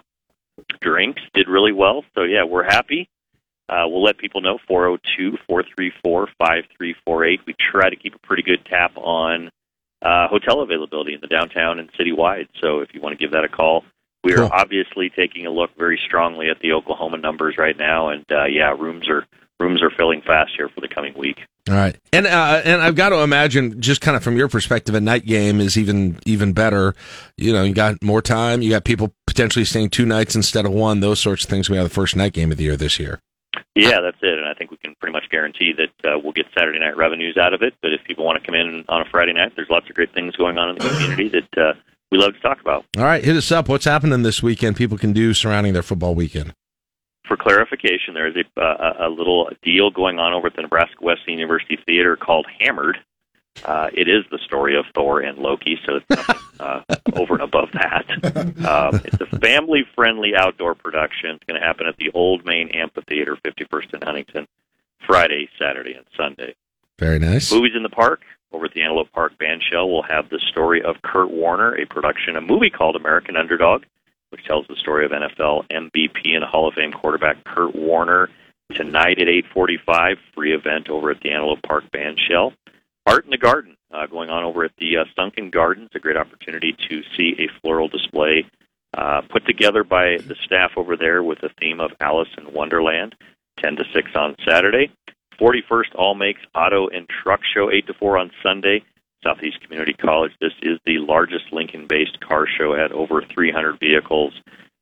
drinks 0.81 1.21
did 1.33 1.47
really 1.47 1.71
well. 1.71 2.03
So 2.15 2.23
yeah, 2.23 2.43
we're 2.43 2.63
happy. 2.63 3.07
Uh, 3.69 3.85
we'll 3.87 4.03
let 4.03 4.17
people 4.17 4.41
know 4.41 4.59
402-434-5348. 4.69 7.39
We 7.47 7.55
try 7.71 7.89
to 7.89 7.95
keep 7.95 8.13
a 8.13 8.19
pretty 8.19 8.43
good 8.43 8.65
tap 8.65 8.91
on 8.97 9.49
uh, 10.03 10.27
hotel 10.27 10.61
availability 10.61 11.13
in 11.13 11.21
the 11.21 11.27
downtown 11.27 11.79
and 11.79 11.89
citywide. 11.93 12.47
So 12.61 12.79
if 12.81 12.93
you 12.93 13.01
want 13.01 13.17
to 13.17 13.23
give 13.23 13.31
that 13.31 13.43
a 13.43 13.49
call, 13.49 13.83
we 14.23 14.33
are 14.33 14.37
Cool. 14.37 14.49
obviously 14.53 15.09
taking 15.09 15.45
a 15.45 15.49
look 15.51 15.71
very 15.77 15.99
strongly 16.05 16.49
at 16.49 16.59
the 16.59 16.71
Oklahoma 16.73 17.17
numbers 17.17 17.55
right 17.57 17.77
now, 17.77 18.09
and 18.09 18.25
uh, 18.31 18.45
yeah, 18.45 18.71
rooms 18.71 19.09
are 19.09 19.25
rooms 19.59 19.81
are 19.81 19.91
filling 19.91 20.21
fast 20.21 20.51
here 20.57 20.69
for 20.69 20.81
the 20.81 20.87
coming 20.87 21.13
week. 21.17 21.39
All 21.69 21.75
right, 21.75 21.97
and 22.11 22.27
uh, 22.27 22.61
and 22.65 22.81
I've 22.81 22.95
got 22.95 23.09
to 23.09 23.21
imagine, 23.21 23.81
just 23.81 24.01
kind 24.01 24.17
of 24.17 24.23
from 24.23 24.35
your 24.37 24.49
perspective, 24.49 24.95
a 24.95 25.01
night 25.01 25.25
game 25.25 25.59
is 25.61 25.77
even 25.77 26.19
even 26.25 26.53
better. 26.53 26.93
You 27.37 27.53
know, 27.53 27.63
you 27.63 27.73
got 27.73 28.01
more 28.03 28.21
time. 28.21 28.61
You 28.61 28.69
got 28.69 28.83
people 28.83 29.13
potentially 29.27 29.63
staying 29.65 29.89
two 29.89 30.05
nights 30.05 30.35
instead 30.35 30.65
of 30.65 30.71
one. 30.73 30.99
Those 30.99 31.19
sorts 31.19 31.43
of 31.43 31.49
things. 31.49 31.69
We 31.69 31.77
have 31.77 31.85
the 31.85 31.93
first 31.93 32.15
night 32.15 32.33
game 32.33 32.51
of 32.51 32.57
the 32.57 32.65
year 32.65 32.75
this 32.77 32.99
year. 32.99 33.19
Yeah, 33.75 34.01
that's 34.01 34.17
it. 34.21 34.37
And 34.37 34.47
I 34.47 34.53
think 34.53 34.69
we 34.69 34.77
can 34.77 34.95
pretty 34.99 35.13
much 35.13 35.29
guarantee 35.29 35.73
that 35.73 36.09
uh, 36.09 36.19
we'll 36.19 36.33
get 36.33 36.45
Saturday 36.55 36.79
night 36.79 36.95
revenues 36.95 37.37
out 37.37 37.53
of 37.53 37.63
it. 37.63 37.73
But 37.81 37.91
if 37.93 38.03
people 38.03 38.23
want 38.23 38.39
to 38.39 38.45
come 38.45 38.55
in 38.55 38.85
on 38.87 39.01
a 39.01 39.05
Friday 39.09 39.33
night, 39.33 39.53
there's 39.55 39.69
lots 39.69 39.89
of 39.89 39.95
great 39.95 40.13
things 40.13 40.35
going 40.35 40.57
on 40.57 40.69
in 40.69 40.75
the 40.75 40.87
community 40.89 41.29
that 41.29 41.61
uh, 41.61 41.73
we 42.11 42.19
love 42.19 42.33
to 42.33 42.39
talk 42.39 42.61
about. 42.61 42.85
All 42.97 43.03
right, 43.03 43.23
hit 43.23 43.35
us 43.35 43.51
up. 43.51 43.67
What's 43.67 43.85
happening 43.85 44.21
this 44.21 44.43
weekend? 44.43 44.75
People 44.75 44.97
can 44.97 45.11
do 45.11 45.33
surrounding 45.33 45.73
their 45.73 45.81
football 45.81 46.13
weekend. 46.13 46.53
For 47.27 47.35
clarification, 47.37 48.13
there 48.13 48.27
is 48.27 48.35
a, 48.35 48.61
uh, 48.61 49.07
a 49.07 49.09
little 49.09 49.49
deal 49.63 49.89
going 49.89 50.19
on 50.19 50.33
over 50.33 50.47
at 50.47 50.55
the 50.55 50.61
Nebraska 50.61 50.97
Wesleyan 51.01 51.39
University 51.39 51.79
Theater 51.85 52.15
called 52.15 52.45
Hammered. 52.59 52.97
Uh, 53.63 53.89
it 53.93 54.07
is 54.07 54.23
the 54.31 54.39
story 54.39 54.77
of 54.77 54.85
Thor 54.93 55.21
and 55.21 55.37
Loki, 55.37 55.79
so 55.85 55.97
it's 55.97 56.09
nothing 56.09 56.35
uh, 56.59 56.81
over 57.13 57.35
and 57.35 57.43
above 57.43 57.69
that. 57.73 58.05
Um, 58.65 59.01
it's 59.05 59.21
a 59.21 59.39
family-friendly 59.39 60.35
outdoor 60.35 60.75
production. 60.75 61.31
It's 61.31 61.43
going 61.45 61.59
to 61.59 61.65
happen 61.65 61.87
at 61.87 61.97
the 61.97 62.11
Old 62.13 62.45
Main 62.45 62.69
Amphitheater, 62.69 63.37
51st 63.37 63.93
and 63.93 64.03
Huntington, 64.03 64.47
Friday, 65.05 65.49
Saturday, 65.59 65.93
and 65.93 66.05
Sunday. 66.17 66.55
Very 66.99 67.19
nice. 67.19 67.51
Movies 67.51 67.73
in 67.75 67.83
the 67.83 67.89
Park 67.89 68.21
over 68.53 68.65
at 68.65 68.73
the 68.73 68.81
Antelope 68.81 69.11
Park 69.11 69.33
Bandshell 69.39 69.87
will 69.89 70.03
have 70.03 70.29
the 70.29 70.39
story 70.39 70.81
of 70.81 71.01
Kurt 71.01 71.31
Warner, 71.31 71.75
a 71.75 71.85
production, 71.85 72.35
a 72.35 72.41
movie 72.41 72.69
called 72.69 72.95
American 72.95 73.35
Underdog, 73.35 73.83
which 74.29 74.45
tells 74.45 74.67
the 74.67 74.75
story 74.75 75.05
of 75.05 75.11
NFL 75.11 75.67
MVP 75.69 76.35
and 76.35 76.43
Hall 76.43 76.67
of 76.67 76.75
Fame 76.75 76.91
quarterback 76.91 77.43
Kurt 77.43 77.75
Warner. 77.75 78.29
Tonight 78.73 79.19
at 79.19 79.27
8:45, 79.27 80.17
free 80.33 80.53
event 80.53 80.89
over 80.89 81.11
at 81.11 81.21
the 81.21 81.31
Antelope 81.31 81.61
Park 81.63 81.83
Bandshell. 81.91 82.53
Art 83.05 83.25
in 83.25 83.31
the 83.31 83.37
Garden 83.37 83.75
uh, 83.91 84.07
going 84.07 84.29
on 84.29 84.43
over 84.43 84.63
at 84.63 84.71
the 84.77 84.97
uh, 84.97 85.05
Sunken 85.15 85.49
Gardens. 85.49 85.89
A 85.95 85.99
great 85.99 86.17
opportunity 86.17 86.75
to 86.89 87.01
see 87.15 87.35
a 87.39 87.59
floral 87.61 87.87
display 87.87 88.45
uh, 88.97 89.21
put 89.29 89.45
together 89.45 89.83
by 89.83 90.17
the 90.27 90.35
staff 90.43 90.71
over 90.77 90.95
there 90.95 91.23
with 91.23 91.39
the 91.41 91.49
theme 91.59 91.79
of 91.79 91.91
Alice 91.99 92.29
in 92.37 92.53
Wonderland. 92.53 93.15
10 93.59 93.75
to 93.77 93.83
6 93.93 94.11
on 94.15 94.35
Saturday. 94.47 94.91
41st 95.39 95.95
All 95.95 96.15
Makes 96.15 96.41
Auto 96.55 96.87
and 96.87 97.07
Truck 97.09 97.41
Show, 97.53 97.71
8 97.71 97.87
to 97.87 97.93
4 97.93 98.17
on 98.17 98.31
Sunday. 98.41 98.83
Southeast 99.23 99.61
Community 99.61 99.93
College. 99.93 100.33
This 100.41 100.53
is 100.61 100.79
the 100.85 100.97
largest 100.99 101.45
Lincoln 101.51 101.87
based 101.87 102.19
car 102.19 102.45
show 102.45 102.75
at 102.75 102.91
over 102.91 103.23
300 103.33 103.79
vehicles. 103.79 104.33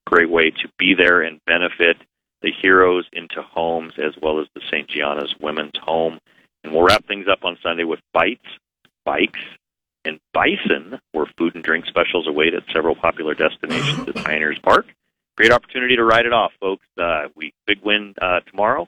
Great 0.07 0.29
way 0.29 0.49
to 0.49 0.67
be 0.77 0.93
there 0.95 1.21
and 1.21 1.39
benefit 1.45 1.97
the 2.41 2.51
heroes 2.51 3.05
into 3.13 3.41
homes 3.43 3.93
as 3.97 4.13
well 4.21 4.39
as 4.39 4.47
the 4.55 4.61
St. 4.69 4.89
Gianna's 4.89 5.35
Women's 5.39 5.77
Home. 5.83 6.19
And 6.63 6.73
we'll 6.73 6.83
wrap 6.83 7.05
things 7.07 7.27
up 7.29 7.43
on 7.43 7.57
Sunday 7.63 7.83
with 7.83 7.99
bites, 8.13 8.45
bikes, 9.05 9.39
and 10.05 10.19
bison, 10.33 10.99
where 11.11 11.25
food 11.37 11.55
and 11.55 11.63
drink 11.63 11.85
specials 11.85 12.27
await 12.27 12.53
at 12.53 12.63
several 12.73 12.95
popular 12.95 13.33
destinations 13.33 14.07
at 14.07 14.15
Pioneers 14.25 14.59
Park. 14.59 14.87
Great 15.37 15.51
opportunity 15.51 15.95
to 15.95 16.03
ride 16.03 16.25
it 16.25 16.33
off, 16.33 16.51
folks. 16.59 16.85
Uh, 16.99 17.27
we 17.35 17.53
big 17.65 17.81
win 17.83 18.13
uh, 18.21 18.41
tomorrow, 18.41 18.87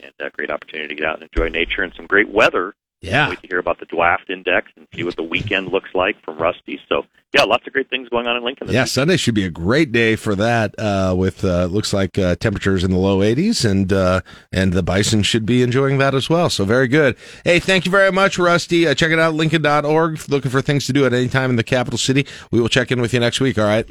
and 0.00 0.12
a 0.20 0.30
great 0.30 0.50
opportunity 0.50 0.88
to 0.88 0.94
get 0.94 1.06
out 1.06 1.20
and 1.20 1.28
enjoy 1.32 1.48
nature 1.48 1.82
and 1.82 1.92
some 1.94 2.06
great 2.06 2.28
weather. 2.28 2.74
Yeah. 3.00 3.30
Wait 3.30 3.40
to 3.40 3.48
hear 3.48 3.58
about 3.58 3.80
the 3.80 3.86
Dwaft 3.86 4.28
Index 4.28 4.70
and 4.76 4.86
see 4.94 5.04
what 5.04 5.16
the 5.16 5.22
weekend 5.22 5.68
looks 5.68 5.88
like 5.94 6.22
from 6.22 6.36
Rusty. 6.36 6.78
So, 6.86 7.06
yeah, 7.34 7.44
lots 7.44 7.66
of 7.66 7.72
great 7.72 7.88
things 7.88 8.10
going 8.10 8.26
on 8.26 8.36
in 8.36 8.44
Lincoln. 8.44 8.68
Yeah, 8.68 8.82
week. 8.82 8.88
Sunday 8.88 9.16
should 9.16 9.34
be 9.34 9.44
a 9.44 9.50
great 9.50 9.90
day 9.90 10.16
for 10.16 10.34
that. 10.34 10.74
Uh, 10.78 11.14
with 11.16 11.42
uh, 11.42 11.64
looks 11.66 11.94
like 11.94 12.18
uh, 12.18 12.36
temperatures 12.36 12.84
in 12.84 12.90
the 12.90 12.98
low 12.98 13.20
80s, 13.20 13.68
and 13.68 13.90
uh, 13.90 14.20
and 14.52 14.74
the 14.74 14.82
Bison 14.82 15.22
should 15.22 15.46
be 15.46 15.62
enjoying 15.62 15.96
that 15.98 16.14
as 16.14 16.28
well. 16.28 16.50
So 16.50 16.64
very 16.66 16.88
good. 16.88 17.16
Hey, 17.44 17.58
thank 17.58 17.86
you 17.86 17.90
very 17.90 18.12
much, 18.12 18.38
Rusty. 18.38 18.86
Uh, 18.86 18.94
check 18.94 19.12
it 19.12 19.18
out, 19.18 19.34
Lincoln.org. 19.34 20.28
Looking 20.28 20.50
for 20.50 20.60
things 20.60 20.86
to 20.86 20.92
do 20.92 21.06
at 21.06 21.14
any 21.14 21.28
time 21.28 21.48
in 21.48 21.56
the 21.56 21.64
capital 21.64 21.98
city. 21.98 22.26
We 22.50 22.60
will 22.60 22.68
check 22.68 22.92
in 22.92 23.00
with 23.00 23.14
you 23.14 23.20
next 23.20 23.40
week. 23.40 23.58
All 23.58 23.64
right. 23.64 23.88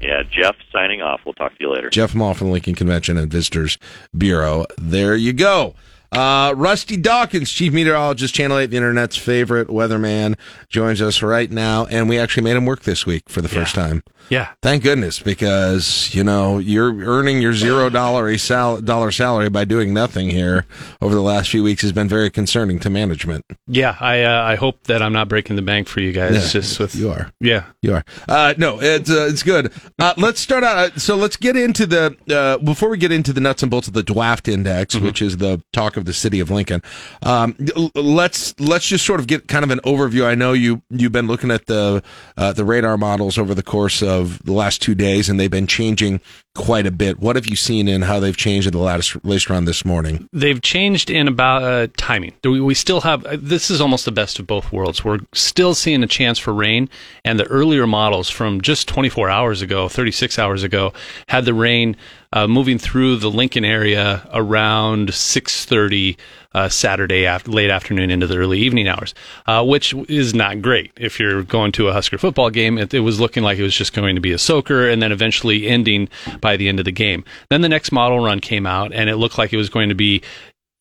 Yeah, 0.00 0.22
Jeff 0.30 0.56
signing 0.72 1.02
off. 1.02 1.20
We'll 1.24 1.34
talk 1.34 1.52
to 1.52 1.58
you 1.60 1.72
later. 1.72 1.90
Jeff 1.90 2.14
Maul 2.14 2.34
from 2.34 2.48
the 2.48 2.52
Lincoln 2.52 2.74
Convention 2.74 3.16
and 3.16 3.30
Visitors 3.30 3.78
Bureau. 4.16 4.66
There 4.78 5.16
you 5.16 5.32
go. 5.32 5.74
Uh, 6.12 6.54
Rusty 6.56 6.96
Dawkins, 6.96 7.50
chief 7.50 7.72
meteorologist, 7.72 8.34
Channel 8.34 8.58
8, 8.58 8.66
the 8.66 8.76
internet's 8.76 9.16
favorite 9.16 9.68
weatherman, 9.68 10.36
joins 10.68 11.02
us 11.02 11.22
right 11.22 11.50
now. 11.50 11.86
And 11.86 12.08
we 12.08 12.18
actually 12.18 12.44
made 12.44 12.56
him 12.56 12.66
work 12.66 12.82
this 12.82 13.04
week 13.06 13.28
for 13.28 13.40
the 13.42 13.48
first 13.48 13.74
time. 13.74 14.02
Yeah. 14.28 14.48
Thank 14.60 14.82
goodness, 14.82 15.20
because, 15.20 16.12
you 16.12 16.24
know, 16.24 16.58
you're 16.58 16.92
earning 17.04 17.40
your 17.40 17.52
zero 17.54 17.88
dollar 17.90 18.36
sal- 18.38 18.80
dollar 18.80 19.12
salary 19.12 19.48
by 19.50 19.64
doing 19.64 19.94
nothing 19.94 20.30
here 20.30 20.66
over 21.00 21.14
the 21.14 21.20
last 21.22 21.50
few 21.50 21.62
weeks 21.62 21.82
has 21.82 21.92
been 21.92 22.08
very 22.08 22.28
concerning 22.30 22.80
to 22.80 22.90
management. 22.90 23.44
Yeah, 23.68 23.96
I 24.00 24.22
uh, 24.24 24.42
I 24.42 24.56
hope 24.56 24.82
that 24.84 25.00
I'm 25.00 25.12
not 25.12 25.28
breaking 25.28 25.54
the 25.54 25.62
bank 25.62 25.86
for 25.86 26.00
you 26.00 26.12
guys. 26.12 26.34
Yeah, 26.34 26.60
just 26.60 26.80
with 26.80 26.96
you 26.96 27.10
are. 27.10 27.30
Yeah, 27.40 27.66
You 27.82 27.94
are. 27.94 28.04
Uh, 28.28 28.54
no, 28.58 28.80
it's 28.80 29.08
uh, 29.10 29.28
it's 29.30 29.44
good. 29.44 29.72
Uh, 29.98 30.14
let's 30.16 30.40
start 30.40 30.64
out. 30.64 30.76
Uh, 30.76 30.98
so 30.98 31.14
let's 31.14 31.36
get 31.36 31.56
into 31.56 31.86
the 31.86 32.16
uh, 32.28 32.58
before 32.58 32.88
we 32.88 32.98
get 32.98 33.12
into 33.12 33.32
the 33.32 33.40
nuts 33.40 33.62
and 33.62 33.70
bolts 33.70 33.86
of 33.86 33.94
the 33.94 34.02
Dwaft 34.02 34.48
Index, 34.52 34.96
which 34.96 35.22
is 35.22 35.36
the 35.36 35.62
talk 35.72 35.96
of 35.96 36.04
the 36.06 36.12
city 36.12 36.40
of 36.40 36.50
Lincoln. 36.50 36.82
Um, 37.22 37.56
let's 37.94 38.58
let's 38.60 38.86
just 38.86 39.04
sort 39.04 39.20
of 39.20 39.26
get 39.26 39.48
kind 39.48 39.64
of 39.64 39.70
an 39.70 39.80
overview. 39.80 40.24
I 40.24 40.34
know 40.34 40.52
you 40.52 40.82
you've 40.90 41.12
been 41.12 41.26
looking 41.26 41.50
at 41.50 41.66
the 41.66 42.02
uh, 42.36 42.52
the 42.52 42.64
radar 42.64 42.96
models 42.96 43.38
over 43.38 43.54
the 43.54 43.62
course 43.62 44.02
of 44.02 44.42
the 44.44 44.52
last 44.52 44.80
two 44.80 44.94
days, 44.94 45.28
and 45.28 45.38
they've 45.38 45.50
been 45.50 45.66
changing 45.66 46.20
quite 46.54 46.86
a 46.86 46.90
bit. 46.90 47.18
What 47.20 47.36
have 47.36 47.46
you 47.46 47.56
seen 47.56 47.88
in 47.88 48.02
how 48.02 48.20
they've 48.20 48.36
changed 48.36 48.66
in 48.66 48.72
the 48.72 48.78
latest 48.78 49.24
latest 49.24 49.50
round 49.50 49.68
this 49.68 49.84
morning? 49.84 50.28
they've 50.32 50.60
changed 50.62 51.10
in 51.10 51.28
about 51.28 51.62
uh, 51.62 51.88
timing. 51.96 52.32
We, 52.44 52.60
we 52.60 52.74
still 52.74 53.00
have 53.00 53.24
uh, 53.24 53.36
this 53.40 53.70
is 53.70 53.80
almost 53.80 54.04
the 54.04 54.12
best 54.12 54.38
of 54.38 54.46
both 54.46 54.72
worlds. 54.72 55.04
We're 55.04 55.20
still 55.32 55.74
seeing 55.74 56.02
a 56.02 56.06
chance 56.06 56.38
for 56.38 56.52
rain, 56.52 56.88
and 57.24 57.38
the 57.38 57.44
earlier 57.44 57.86
models 57.86 58.30
from 58.30 58.60
just 58.60 58.88
24 58.88 59.28
hours 59.28 59.62
ago, 59.62 59.88
36 59.88 60.38
hours 60.38 60.62
ago, 60.62 60.92
had 61.28 61.44
the 61.44 61.54
rain 61.54 61.96
uh, 62.32 62.46
moving 62.46 62.78
through 62.78 63.16
the 63.16 63.30
Lincoln 63.30 63.64
area 63.64 64.28
around 64.32 65.10
6:30 65.10 66.16
uh, 66.54 66.68
Saturday 66.68 67.26
after, 67.26 67.50
late 67.50 67.70
afternoon 67.70 68.10
into 68.10 68.26
the 68.26 68.36
early 68.36 68.58
evening 68.60 68.88
hours, 68.88 69.14
uh, 69.46 69.64
which 69.64 69.92
is 70.08 70.34
not 70.34 70.62
great 70.62 70.90
if 70.96 71.20
you're 71.20 71.42
going 71.42 71.72
to 71.72 71.88
a 71.88 71.92
Husker 71.92 72.18
football 72.18 72.50
game. 72.50 72.78
It, 72.78 72.94
it 72.94 73.00
was 73.00 73.20
looking 73.20 73.42
like 73.42 73.58
it 73.58 73.62
was 73.62 73.76
just 73.76 73.92
going 73.92 74.14
to 74.14 74.20
be 74.20 74.32
a 74.32 74.38
soaker, 74.38 74.88
and 74.88 75.02
then 75.02 75.12
eventually 75.12 75.66
ending 75.66 76.08
by 76.40 76.56
the 76.56 76.68
end 76.68 76.78
of 76.78 76.84
the 76.84 76.92
game. 76.92 77.24
Then 77.50 77.60
the 77.60 77.68
next 77.68 77.92
model 77.92 78.20
run 78.20 78.40
came 78.40 78.66
out, 78.66 78.92
and 78.92 79.10
it 79.10 79.16
looked 79.16 79.38
like 79.38 79.52
it 79.52 79.58
was 79.58 79.68
going 79.68 79.88
to 79.88 79.94
be 79.94 80.22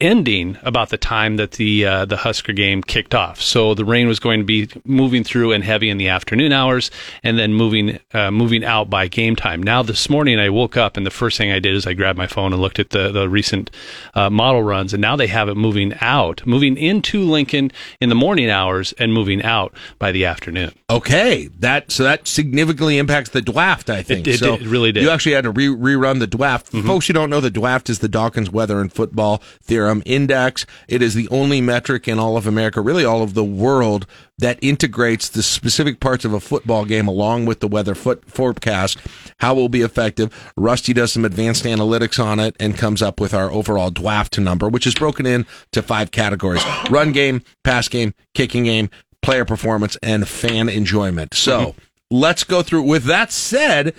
ending 0.01 0.57
about 0.63 0.89
the 0.89 0.97
time 0.97 1.37
that 1.37 1.51
the 1.51 1.85
uh, 1.85 2.05
the 2.05 2.17
Husker 2.17 2.51
game 2.51 2.81
kicked 2.81 3.15
off. 3.15 3.41
So 3.41 3.73
the 3.73 3.85
rain 3.85 4.07
was 4.07 4.19
going 4.19 4.39
to 4.41 4.45
be 4.45 4.67
moving 4.83 5.23
through 5.23 5.53
and 5.53 5.63
heavy 5.63 5.89
in 5.89 5.97
the 5.97 6.09
afternoon 6.09 6.51
hours, 6.51 6.91
and 7.23 7.37
then 7.37 7.53
moving 7.53 7.99
uh, 8.13 8.31
moving 8.31 8.63
out 8.65 8.89
by 8.89 9.07
game 9.07 9.35
time. 9.35 9.63
Now 9.63 9.83
this 9.83 10.09
morning 10.09 10.39
I 10.39 10.49
woke 10.49 10.75
up 10.75 10.97
and 10.97 11.05
the 11.05 11.11
first 11.11 11.37
thing 11.37 11.51
I 11.51 11.59
did 11.59 11.73
is 11.75 11.87
I 11.87 11.93
grabbed 11.93 12.17
my 12.17 12.27
phone 12.27 12.51
and 12.51 12.61
looked 12.61 12.79
at 12.79 12.89
the 12.89 13.11
the 13.11 13.29
recent 13.29 13.71
uh, 14.13 14.29
model 14.29 14.63
runs, 14.63 14.93
and 14.93 15.01
now 15.01 15.15
they 15.15 15.27
have 15.27 15.47
it 15.47 15.55
moving 15.55 15.93
out, 16.01 16.45
moving 16.45 16.77
into 16.77 17.21
Lincoln 17.21 17.71
in 18.01 18.09
the 18.09 18.15
morning 18.15 18.49
hours, 18.49 18.93
and 18.93 19.13
moving 19.13 19.41
out 19.43 19.73
by 19.97 20.11
the 20.11 20.25
afternoon. 20.25 20.73
Okay, 20.89 21.47
that 21.59 21.91
so 21.91 22.03
that 22.03 22.27
significantly 22.27 22.97
impacts 22.97 23.29
the 23.29 23.41
draft. 23.41 23.89
I 23.89 24.03
think 24.03 24.27
it 24.27 24.39
so 24.39 24.55
it 24.55 24.61
really 24.63 24.91
did. 24.91 25.03
You 25.03 25.09
actually 25.09 25.33
had 25.33 25.45
to 25.45 25.51
re- 25.51 25.67
rerun 25.67 26.19
the 26.19 26.27
draft. 26.27 26.67
Folks, 26.69 27.07
you 27.07 27.13
don't 27.13 27.29
know 27.29 27.39
the 27.39 27.49
draft 27.49 27.89
is 27.89 27.99
the 27.99 28.09
Dawkins 28.09 28.49
Weather 28.49 28.81
and 28.81 28.91
Football 28.91 29.41
Theorem 29.85 30.01
Index. 30.05 30.65
It 30.87 31.03
is 31.03 31.13
the 31.13 31.29
only 31.29 31.61
metric 31.61 32.07
in 32.07 32.17
all 32.17 32.37
of 32.37 32.47
America, 32.47 32.81
really 32.81 33.05
all 33.05 33.21
of 33.21 33.35
the 33.35 33.43
world, 33.43 34.07
that 34.39 34.57
integrates 34.61 35.29
the 35.29 35.43
specific 35.43 35.99
parts 35.99 36.25
of 36.25 36.33
a 36.33 36.39
football 36.39 36.85
game 36.85 37.07
along 37.07 37.45
with 37.45 37.59
the 37.59 37.67
weather 37.67 37.93
foot 37.93 38.25
forecast, 38.25 38.97
how 39.39 39.53
it 39.53 39.57
will 39.57 39.69
be 39.69 39.83
effective. 39.83 40.51
Rusty 40.57 40.91
does 40.91 41.13
some 41.13 41.23
advanced 41.23 41.65
analytics 41.65 42.23
on 42.23 42.39
it 42.39 42.55
and 42.59 42.75
comes 42.75 43.03
up 43.03 43.19
with 43.19 43.33
our 43.33 43.51
overall 43.51 43.91
draft 43.91 44.39
number, 44.39 44.67
which 44.67 44.87
is 44.87 44.95
broken 44.95 45.27
in 45.27 45.45
to 45.71 45.83
five 45.83 46.09
categories: 46.09 46.63
run 46.89 47.11
game, 47.11 47.43
pass 47.63 47.87
game, 47.87 48.13
kicking 48.33 48.63
game, 48.63 48.89
player 49.21 49.45
performance, 49.45 49.97
and 50.01 50.27
fan 50.27 50.67
enjoyment. 50.67 51.35
So 51.35 51.59
mm-hmm. 51.59 51.79
let's 52.09 52.43
go 52.43 52.63
through. 52.63 52.83
With 52.83 53.03
that 53.03 53.31
said, 53.31 53.93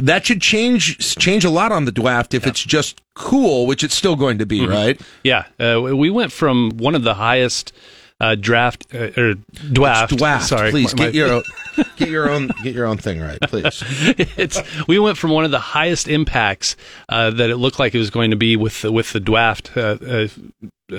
that 0.00 0.26
should 0.26 0.40
change 0.40 0.98
change 1.16 1.44
a 1.44 1.50
lot 1.50 1.72
on 1.72 1.84
the 1.84 1.92
draft 1.92 2.34
if 2.34 2.46
it's 2.46 2.62
just 2.62 3.00
cool, 3.14 3.66
which 3.66 3.84
it's 3.84 3.94
still 3.94 4.16
going 4.16 4.38
to 4.38 4.46
be, 4.46 4.60
Mhm. 4.60 4.68
right? 4.68 5.00
Yeah, 5.22 5.44
uh, 5.60 5.80
we 5.80 6.10
went 6.10 6.32
from 6.32 6.70
one 6.76 6.94
of 6.94 7.02
the 7.04 7.14
highest 7.14 7.72
uh, 8.20 8.34
draft 8.36 8.86
uh, 8.94 9.10
or 9.16 9.34
draft. 9.72 10.16
Draft, 10.16 10.46
Sorry, 10.48 10.70
please 10.70 10.94
my- 10.96 11.06
get 11.06 11.14
your 11.14 11.32
own, 11.32 11.42
get 11.96 12.08
your 12.08 12.30
own 12.30 12.50
get 12.62 12.74
your 12.74 12.86
own 12.86 12.96
thing 12.96 13.20
right, 13.20 13.38
please. 13.42 13.82
it's 14.36 14.60
we 14.88 14.98
went 14.98 15.16
from 15.18 15.30
one 15.30 15.44
of 15.44 15.50
the 15.50 15.58
highest 15.60 16.08
impacts 16.08 16.76
uh, 17.08 17.30
that 17.30 17.50
it 17.50 17.56
looked 17.56 17.78
like 17.78 17.94
it 17.94 17.98
was 17.98 18.10
going 18.10 18.30
to 18.30 18.36
be 18.36 18.56
with 18.56 18.82
the, 18.82 18.92
with 18.92 19.12
the 19.12 19.20
draft 19.20 19.70
uh, 19.76 19.96
uh, 20.06 20.28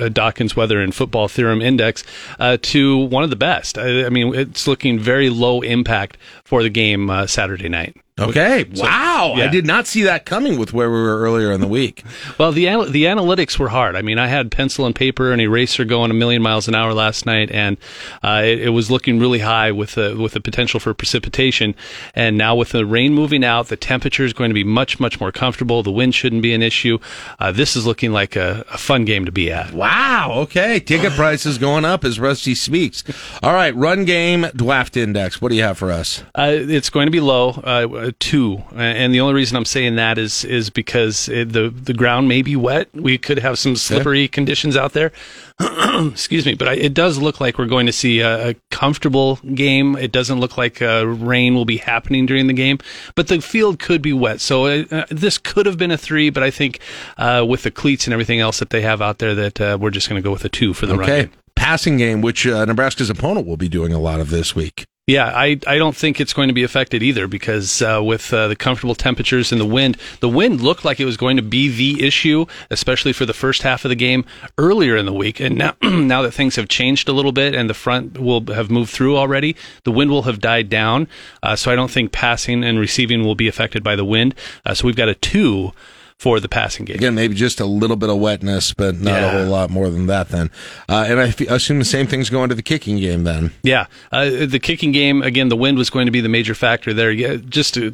Dawkins 0.09 0.55
Weather 0.55 0.81
and 0.81 0.93
Football 0.93 1.27
Theorem 1.27 1.61
Index 1.61 2.03
uh, 2.39 2.57
to 2.61 2.97
one 2.97 3.23
of 3.23 3.29
the 3.29 3.35
best. 3.35 3.77
I, 3.77 4.05
I 4.05 4.09
mean, 4.09 4.33
it's 4.35 4.67
looking 4.67 4.99
very 4.99 5.29
low 5.29 5.61
impact 5.61 6.17
for 6.43 6.63
the 6.63 6.69
game 6.69 7.09
uh, 7.09 7.27
Saturday 7.27 7.69
night. 7.69 7.95
Okay. 8.17 8.65
So- 8.73 8.83
wow. 8.83 9.33
I 9.35 9.47
did 9.47 9.65
not 9.65 9.87
see 9.87 10.03
that 10.03 10.25
coming 10.25 10.57
with 10.57 10.71
where 10.71 10.89
we 10.89 10.97
were 11.01 11.19
earlier 11.19 11.51
in 11.51 11.59
the 11.59 11.67
week. 11.67 12.03
Well, 12.37 12.51
the 12.51 12.65
the 12.89 13.05
analytics 13.05 13.57
were 13.57 13.69
hard. 13.69 13.95
I 13.95 14.01
mean, 14.01 14.17
I 14.19 14.27
had 14.27 14.51
pencil 14.51 14.85
and 14.85 14.93
paper 14.93 15.31
and 15.31 15.41
eraser 15.41 15.85
going 15.85 16.11
a 16.11 16.13
million 16.13 16.41
miles 16.41 16.67
an 16.67 16.75
hour 16.75 16.93
last 16.93 17.25
night, 17.25 17.49
and 17.49 17.77
uh, 18.23 18.41
it, 18.43 18.59
it 18.63 18.69
was 18.69 18.91
looking 18.91 19.19
really 19.19 19.39
high 19.39 19.71
with 19.71 19.95
the 19.95 20.17
with 20.19 20.33
the 20.33 20.41
potential 20.41 20.81
for 20.81 20.93
precipitation. 20.93 21.75
And 22.13 22.37
now 22.37 22.53
with 22.55 22.69
the 22.69 22.85
rain 22.85 23.13
moving 23.13 23.45
out, 23.45 23.67
the 23.67 23.77
temperature 23.77 24.25
is 24.25 24.33
going 24.33 24.49
to 24.49 24.53
be 24.53 24.65
much 24.65 24.99
much 24.99 25.21
more 25.21 25.31
comfortable. 25.31 25.81
The 25.81 25.91
wind 25.93 26.13
shouldn't 26.13 26.41
be 26.41 26.53
an 26.53 26.61
issue. 26.61 26.99
Uh, 27.39 27.51
this 27.53 27.77
is 27.77 27.85
looking 27.85 28.11
like 28.11 28.35
a, 28.35 28.65
a 28.69 28.77
fun 28.77 29.05
game 29.05 29.23
to 29.25 29.31
be 29.31 29.49
at. 29.51 29.71
Wow. 29.71 29.84
Okay. 29.85 30.79
Ticket 30.79 31.11
prices 31.15 31.57
going 31.57 31.85
up 31.85 32.03
as 32.03 32.19
Rusty 32.19 32.55
speaks. 32.55 33.03
All 33.43 33.53
right. 33.53 33.75
Run 33.75 34.05
game 34.05 34.47
draft 34.55 34.97
index. 34.97 35.41
What 35.41 35.49
do 35.49 35.55
you 35.55 35.63
have 35.63 35.77
for 35.77 35.91
us? 35.91 36.23
Uh, 36.35 36.51
it's 36.53 36.89
going 36.89 37.07
to 37.07 37.11
be 37.11 37.19
low, 37.19 37.51
uh, 37.51 38.11
two, 38.19 38.63
and 38.75 39.13
the 39.13 39.21
only 39.21 39.33
reason 39.33 39.57
I'm 39.57 39.65
saying 39.65 39.95
that 39.95 40.17
is 40.17 40.43
is 40.45 40.69
because 40.69 41.29
it, 41.29 41.53
the 41.53 41.69
the 41.69 41.93
ground 41.93 42.27
may 42.27 42.41
be 42.41 42.55
wet. 42.55 42.89
We 42.93 43.17
could 43.17 43.39
have 43.39 43.57
some 43.59 43.75
slippery 43.75 44.27
conditions 44.27 44.75
out 44.75 44.93
there. 44.93 45.11
Excuse 46.11 46.45
me, 46.45 46.53
but 46.55 46.67
I, 46.67 46.73
it 46.73 46.93
does 46.93 47.17
look 47.17 47.39
like 47.39 47.57
we're 47.57 47.65
going 47.65 47.85
to 47.85 47.93
see 47.93 48.19
a, 48.19 48.49
a 48.49 48.55
comfortable 48.71 49.37
game. 49.53 49.95
It 49.95 50.11
doesn't 50.11 50.39
look 50.39 50.57
like 50.57 50.81
uh, 50.81 51.07
rain 51.07 51.55
will 51.55 51.65
be 51.65 51.77
happening 51.77 52.25
during 52.25 52.47
the 52.47 52.53
game, 52.53 52.79
but 53.15 53.27
the 53.27 53.39
field 53.39 53.79
could 53.79 54.01
be 54.01 54.11
wet. 54.11 54.41
So 54.41 54.65
uh, 54.65 54.83
uh, 54.91 55.05
this 55.09 55.37
could 55.37 55.65
have 55.65 55.77
been 55.77 55.91
a 55.91 55.97
three, 55.97 56.29
but 56.29 56.43
I 56.43 56.51
think 56.51 56.79
uh, 57.17 57.45
with 57.47 57.63
the 57.63 57.71
cleats 57.71 58.05
and 58.05 58.13
everything 58.13 58.41
else 58.41 58.59
that 58.59 58.69
they 58.69 58.81
have 58.81 59.01
out 59.01 59.19
there, 59.19 59.33
that 59.33 59.61
uh, 59.61 59.77
we're 59.79 59.91
just 59.91 60.09
going 60.09 60.21
to 60.21 60.25
go 60.25 60.31
with 60.31 60.43
a 60.43 60.49
two 60.49 60.73
for 60.73 60.87
the 60.87 60.97
run. 60.97 61.09
Okay. 61.09 61.21
game. 61.23 61.31
Passing 61.55 61.95
game, 61.95 62.19
which 62.19 62.45
uh, 62.45 62.65
Nebraska's 62.65 63.09
opponent 63.09 63.47
will 63.47 63.55
be 63.55 63.69
doing 63.69 63.93
a 63.93 63.99
lot 63.99 64.19
of 64.19 64.29
this 64.29 64.55
week. 64.55 64.85
Yeah, 65.07 65.31
I, 65.35 65.59
I 65.67 65.77
don't 65.77 65.95
think 65.95 66.19
it's 66.19 66.33
going 66.33 66.47
to 66.47 66.53
be 66.53 66.63
affected 66.63 67.03
either 67.03 67.27
because 67.27 67.79
uh, 67.83 68.01
with 68.03 68.33
uh, 68.33 68.47
the 68.47 68.55
comfortable 68.55 68.95
temperatures 68.95 69.51
and 69.51 69.61
the 69.61 69.65
wind, 69.65 69.97
the 70.19 70.27
wind 70.27 70.61
looked 70.61 70.83
like 70.83 70.99
it 70.99 71.05
was 71.05 71.15
going 71.15 71.37
to 71.37 71.43
be 71.43 71.69
the 71.69 72.03
issue, 72.03 72.47
especially 72.71 73.13
for 73.13 73.23
the 73.23 73.33
first 73.33 73.61
half 73.61 73.85
of 73.85 73.89
the 73.89 73.95
game 73.95 74.25
earlier 74.57 74.97
in 74.97 75.05
the 75.05 75.13
week. 75.13 75.39
And 75.39 75.59
now, 75.59 75.75
now 75.83 76.23
that 76.23 76.31
things 76.31 76.55
have 76.55 76.69
changed 76.69 77.07
a 77.07 77.13
little 77.13 77.31
bit 77.31 77.53
and 77.53 77.69
the 77.69 77.75
front 77.75 78.17
will 78.17 78.47
have 78.47 78.71
moved 78.71 78.91
through 78.91 79.15
already, 79.15 79.55
the 79.83 79.91
wind 79.91 80.09
will 80.09 80.23
have 80.23 80.39
died 80.39 80.69
down. 80.69 81.07
Uh, 81.43 81.55
so 81.55 81.71
I 81.71 81.75
don't 81.75 81.91
think 81.91 82.11
passing 82.11 82.63
and 82.63 82.79
receiving 82.79 83.23
will 83.23 83.35
be 83.35 83.47
affected 83.47 83.83
by 83.83 83.95
the 83.95 84.05
wind. 84.05 84.33
Uh, 84.65 84.73
so 84.73 84.87
we've 84.87 84.95
got 84.95 85.07
a 85.07 85.13
two 85.13 85.71
for 86.19 86.39
the 86.39 86.47
passing 86.49 86.85
game. 86.85 86.95
Again, 86.95 87.15
maybe 87.15 87.35
just 87.35 87.59
a 87.59 87.65
little 87.65 87.97
bit 87.97 88.09
of 88.09 88.17
wetness, 88.17 88.73
but 88.73 88.95
not 88.99 89.21
a 89.21 89.29
whole 89.29 89.45
lot 89.47 89.69
more 89.69 89.89
than 89.89 90.07
that. 90.07 90.29
Then, 90.29 90.49
uh, 90.87 91.05
and 91.07 91.19
I 91.19 91.27
f- 91.27 91.41
assume 91.41 91.79
the 91.79 91.85
same 91.85 92.07
thing's 92.07 92.29
going 92.29 92.49
to 92.49 92.55
the 92.55 92.63
kicking 92.63 92.97
game. 92.97 93.23
Then, 93.25 93.51
Yeah, 93.63 93.87
uh, 94.11 94.29
the 94.45 94.59
kicking 94.59 94.91
game 94.91 95.21
again. 95.21 95.49
The 95.49 95.57
wind 95.57 95.77
was 95.77 95.89
going 95.89 96.05
to 96.05 96.11
be 96.11 96.21
the 96.21 96.29
major 96.29 96.55
factor 96.55 96.93
there. 96.93 97.11
Yeah, 97.11 97.35
just 97.35 97.77
uh, 97.77 97.91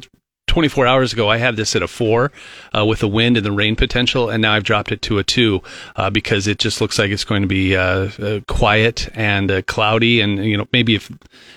24 0.52 0.86
hours 0.86 1.14
ago, 1.14 1.30
I 1.30 1.38
had 1.38 1.56
this 1.56 1.74
at 1.74 1.82
a 1.82 1.88
four 1.88 2.30
uh, 2.76 2.84
with 2.84 2.98
the 2.98 3.08
wind 3.08 3.38
and 3.38 3.46
the 3.46 3.50
rain 3.50 3.74
potential, 3.74 4.28
and 4.28 4.42
now 4.42 4.52
I've 4.52 4.64
dropped 4.64 4.92
it 4.92 5.00
to 5.02 5.16
a 5.16 5.24
two 5.24 5.62
uh, 5.96 6.10
because 6.10 6.46
it 6.46 6.58
just 6.58 6.78
looks 6.82 6.98
like 6.98 7.10
it's 7.10 7.24
going 7.24 7.40
to 7.40 7.48
be 7.48 7.74
uh, 7.74 8.10
uh, 8.20 8.40
quiet 8.48 9.08
and 9.14 9.50
uh, 9.50 9.62
cloudy, 9.62 10.20
and 10.20 10.44
you 10.44 10.58
know 10.58 10.68
maybe 10.70 10.94
if 10.94 11.10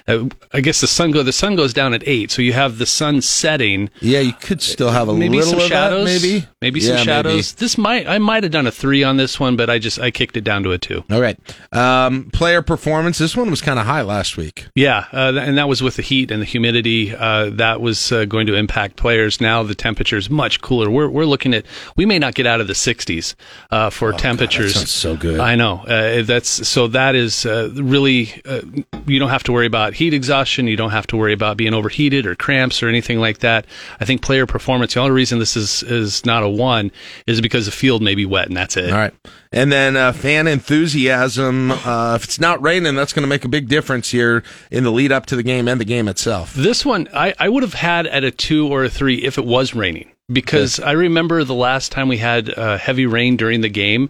uh, 0.07 0.23
I 0.53 0.61
guess 0.61 0.79
the 0.79 0.87
sun 0.87 1.11
go 1.11 1.23
the 1.23 1.33
sun 1.33 1.57
goes 1.57 1.73
down 1.73 1.93
at 1.93 2.07
eight, 2.07 2.31
so 2.31 2.41
you 2.41 2.53
have 2.53 2.77
the 2.77 2.85
sun 2.85 3.21
setting. 3.21 3.89
yeah, 3.99 4.21
you 4.21 4.31
could 4.31 4.61
still 4.61 4.91
have 4.91 5.09
a 5.09 5.13
maybe 5.13 5.39
little 5.39 5.51
some 5.51 5.59
of 5.59 5.69
that, 5.69 5.89
shadows, 5.89 6.05
maybe, 6.05 6.47
maybe 6.61 6.79
Yeah, 6.79 6.95
some 6.95 7.05
shadows. 7.05 7.53
This 7.55 7.77
might 7.77 8.07
I 8.07 8.17
might 8.19 8.43
have 8.43 8.53
done 8.53 8.65
a 8.65 8.71
three 8.71 9.03
on 9.03 9.17
this 9.17 9.37
one, 9.41 9.57
but 9.57 9.69
I 9.69 9.77
just 9.77 9.99
I 9.99 10.09
kicked 10.09 10.37
it 10.37 10.45
down 10.45 10.63
to 10.63 10.71
a 10.71 10.77
two. 10.77 11.03
All 11.11 11.19
right, 11.19 11.37
um, 11.73 12.29
player 12.31 12.61
performance. 12.61 13.17
This 13.17 13.35
one 13.35 13.49
was 13.49 13.61
kind 13.61 13.77
of 13.77 13.85
high 13.85 14.03
last 14.03 14.37
week. 14.37 14.67
Yeah, 14.73 15.07
uh, 15.11 15.33
and 15.35 15.57
that 15.57 15.67
was 15.67 15.83
with 15.83 15.97
the 15.97 16.01
heat 16.01 16.31
and 16.31 16.41
the 16.41 16.45
humidity. 16.45 17.13
Uh, 17.13 17.49
that 17.55 17.81
was 17.81 18.13
uh, 18.13 18.23
going 18.23 18.47
to 18.47 18.55
impact 18.55 18.84
players. 18.95 19.41
Now 19.41 19.63
the 19.63 19.75
temperature 19.75 20.17
is 20.17 20.29
much 20.29 20.61
cooler. 20.61 20.89
We're 20.89 21.09
we're 21.09 21.25
looking 21.25 21.53
at 21.53 21.65
we 21.95 22.05
may 22.05 22.19
not 22.19 22.35
get 22.35 22.45
out 22.45 22.61
of 22.61 22.67
the 22.67 22.73
60s 22.73 23.35
uh, 23.71 23.89
for 23.89 24.13
temperatures. 24.13 24.75
sounds 24.75 24.91
so 24.91 25.15
good. 25.15 25.39
I 25.39 25.55
know. 25.55 25.83
Uh, 25.87 26.21
that's 26.23 26.67
so 26.67 26.87
that 26.89 27.15
is 27.15 27.45
uh, 27.45 27.69
really 27.73 28.41
uh, 28.45 28.61
you 29.07 29.19
don't 29.19 29.29
have 29.29 29.43
to 29.43 29.51
worry 29.51 29.65
about 29.65 29.93
heat 29.93 30.13
exhaustion. 30.13 30.67
You 30.67 30.77
don't 30.77 30.91
have 30.91 31.07
to 31.07 31.17
worry 31.17 31.33
about 31.33 31.57
being 31.57 31.73
overheated 31.73 32.25
or 32.25 32.35
cramps 32.35 32.83
or 32.83 32.87
anything 32.89 33.19
like 33.19 33.39
that. 33.39 33.65
I 33.99 34.05
think 34.05 34.21
player 34.21 34.45
performance. 34.45 34.93
The 34.93 34.99
only 34.99 35.11
reason 35.11 35.39
this 35.39 35.55
is 35.57 35.83
is 35.83 36.25
not 36.25 36.43
a 36.43 36.49
one 36.49 36.91
is 37.27 37.41
because 37.41 37.65
the 37.65 37.71
field 37.71 38.01
may 38.01 38.15
be 38.15 38.25
wet 38.25 38.47
and 38.47 38.55
that's 38.55 38.77
it. 38.77 38.91
All 38.91 38.97
right, 38.97 39.13
and 39.51 39.71
then 39.71 39.95
uh, 39.95 40.11
fan 40.11 40.47
enthusiasm. 40.47 41.71
Uh, 41.71 42.15
if 42.15 42.23
it's 42.23 42.39
not 42.39 42.61
raining, 42.61 42.95
that's 42.95 43.13
going 43.13 43.23
to 43.23 43.27
make 43.27 43.45
a 43.45 43.49
big 43.49 43.67
difference 43.67 44.11
here 44.11 44.43
in 44.71 44.83
the 44.83 44.91
lead 44.91 45.11
up 45.11 45.25
to 45.27 45.35
the 45.35 45.43
game 45.43 45.67
and 45.67 45.79
the 45.79 45.85
game 45.85 46.07
itself. 46.07 46.53
This 46.53 46.85
one 46.85 47.07
I, 47.13 47.33
I 47.39 47.49
would 47.49 47.63
have 47.63 47.73
had 47.73 48.07
at 48.07 48.23
a 48.23 48.31
two 48.31 48.67
or 48.67 48.83
a 48.83 48.89
three 48.89 49.15
if 49.23 49.37
it 49.37 49.45
was 49.45 49.73
raining 49.73 50.11
because 50.31 50.79
I 50.79 50.91
remember 50.91 51.43
the 51.43 51.53
last 51.53 51.91
time 51.91 52.07
we 52.07 52.17
had 52.17 52.49
uh, 52.49 52.77
heavy 52.77 53.05
rain 53.05 53.37
during 53.37 53.61
the 53.61 53.69
game. 53.69 54.09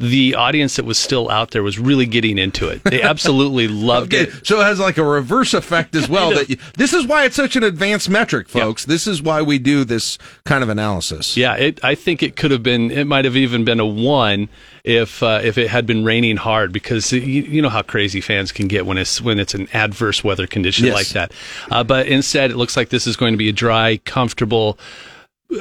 The 0.00 0.34
audience 0.34 0.74
that 0.74 0.84
was 0.84 0.98
still 0.98 1.30
out 1.30 1.52
there 1.52 1.62
was 1.62 1.78
really 1.78 2.06
getting 2.06 2.36
into 2.36 2.68
it. 2.68 2.82
They 2.82 3.00
absolutely 3.00 3.68
loved 3.68 4.12
Okay, 4.12 4.24
it. 4.28 4.44
so 4.44 4.60
it 4.60 4.64
has 4.64 4.80
like 4.80 4.98
a 4.98 5.04
reverse 5.04 5.54
effect 5.54 5.94
as 5.94 6.08
well. 6.10 6.30
That 6.30 6.50
you, 6.50 6.56
this 6.76 6.92
is 6.92 7.06
why 7.06 7.24
it's 7.26 7.36
such 7.36 7.54
an 7.54 7.62
advanced 7.62 8.10
metric, 8.10 8.48
folks. 8.48 8.86
This 8.86 9.06
is 9.06 9.22
why 9.22 9.40
we 9.42 9.60
do 9.60 9.84
this 9.84 10.18
kind 10.44 10.64
of 10.64 10.68
analysis. 10.68 11.36
Yeah, 11.36 11.54
it, 11.54 11.78
I 11.84 11.94
think 11.94 12.24
it 12.24 12.34
could 12.34 12.50
have 12.50 12.62
been. 12.64 12.90
It 12.90 13.06
might 13.06 13.24
have 13.24 13.36
even 13.36 13.64
been 13.64 13.78
a 13.78 13.86
one 13.86 14.48
if 14.82 15.22
uh, 15.22 15.40
if 15.44 15.58
it 15.58 15.68
had 15.68 15.86
been 15.86 16.04
raining 16.04 16.38
hard 16.38 16.72
because 16.72 17.12
you, 17.12 17.20
you 17.20 17.62
know 17.62 17.68
how 17.68 17.82
crazy 17.82 18.20
fans 18.20 18.50
can 18.50 18.66
get 18.66 18.86
when 18.86 18.98
it's 18.98 19.20
when 19.20 19.38
it's 19.38 19.54
an 19.54 19.68
adverse 19.72 20.24
weather 20.24 20.48
condition 20.48 20.86
Yes. 20.86 20.94
like 20.96 21.08
that. 21.10 21.32
Uh, 21.70 21.84
but 21.84 22.08
instead, 22.08 22.50
it 22.50 22.56
looks 22.56 22.76
like 22.76 22.88
this 22.88 23.06
is 23.06 23.16
going 23.16 23.32
to 23.32 23.38
be 23.38 23.48
a 23.48 23.52
dry, 23.52 23.98
comfortable. 23.98 24.76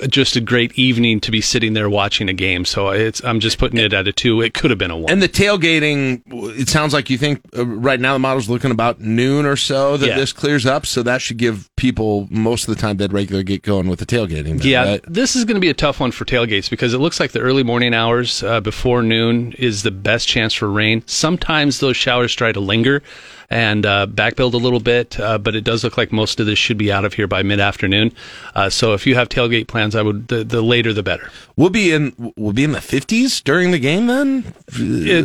Just 0.10 0.36
a 0.36 0.42
great 0.42 0.78
evening 0.78 1.20
to 1.22 1.32
be 1.32 1.42
sitting 1.42 1.74
there 1.74 1.90
watching 1.90 2.30
a 2.30 2.34
game. 2.34 2.66
So 2.66 2.90
it's 2.90 3.24
I'm 3.24 3.40
just 3.40 3.58
putting 3.58 3.78
it 3.80 3.94
at 3.94 4.08
a 4.08 4.12
two. 4.14 4.42
It 4.42 4.54
could 4.54 4.70
have 4.72 4.78
been 4.78 4.92
a 4.92 4.98
one. 4.98 5.12
And 5.12 5.22
the 5.22 5.30
tailgating, 5.30 6.22
it 6.60 6.70
sounds 6.70 6.94
like 6.94 7.10
you 7.10 7.18
think 7.18 7.42
uh, 7.58 7.66
right 7.66 8.00
now 8.00 8.14
the 8.14 8.20
model's 8.20 8.50
looking 8.50 8.72
about 8.72 9.00
noon 9.00 9.46
or 9.46 9.56
so 9.56 9.98
that 9.98 10.08
Yeah. 10.08 10.16
this 10.18 10.34
clears 10.34 10.66
up. 10.66 10.86
So 10.86 11.04
that 11.04 11.22
should 11.22 11.38
give 11.38 11.70
people 11.76 12.28
most 12.32 12.68
of 12.68 12.76
the 12.76 12.82
time 12.82 12.98
they'd 12.98 13.14
regularly 13.14 13.44
get 13.44 13.62
going 13.64 13.88
with 13.88 14.00
the 14.00 14.06
tailgating. 14.06 14.60
then, 14.60 14.68
Yeah, 14.68 14.84
right? 14.84 15.02
this 15.08 15.36
is 15.36 15.46
going 15.46 15.56
to 15.56 15.62
be 15.62 15.70
a 15.70 15.74
tough 15.74 16.00
one 16.00 16.12
for 16.12 16.26
tailgates 16.26 16.70
because 16.70 16.94
it 16.94 17.00
looks 17.00 17.20
like 17.20 17.32
the 17.32 17.40
early 17.40 17.64
morning 17.64 17.94
hours 17.94 18.44
uh, 18.44 18.60
before 18.62 19.04
noon 19.04 19.54
is 19.54 19.84
the 19.84 19.92
best 19.92 20.28
chance 20.28 20.54
for 20.54 20.70
rain. 20.70 21.04
Sometimes 21.06 21.80
those 21.80 21.98
showers 21.98 22.34
try 22.34 22.52
to 22.52 22.60
linger, 22.60 23.02
and 23.50 23.86
uh, 23.86 24.08
backbuild 24.10 24.54
a 24.54 24.58
little 24.58 24.80
bit, 24.80 25.20
uh, 25.20 25.38
but 25.38 25.56
it 25.56 25.64
does 25.64 25.84
look 25.84 25.98
like 25.98 26.12
most 26.12 26.40
of 26.40 26.46
this 26.46 26.58
should 26.60 26.78
be 26.78 26.92
out 26.92 27.06
of 27.06 27.14
here 27.14 27.28
by 27.28 27.44
mid 27.44 27.60
afternoon. 27.60 28.12
Uh, 28.56 28.70
so 28.70 28.94
if 28.94 29.06
you 29.08 29.16
have 29.16 29.30
tailgate 29.30 29.68
plans, 29.68 29.96
I 29.96 30.02
would 30.02 30.28
the, 30.28 30.44
the 30.44 30.62
later 30.62 30.94
the 30.94 31.04
better. 31.04 31.30
We'll 31.56 31.70
be 31.70 31.92
in 31.92 32.34
we'll 32.36 32.54
be 32.54 32.64
in 32.64 32.72
the 32.72 32.82
fifties 32.82 33.42
during 33.42 33.72
the 33.72 33.80
game 33.80 34.08
then. 34.08 34.54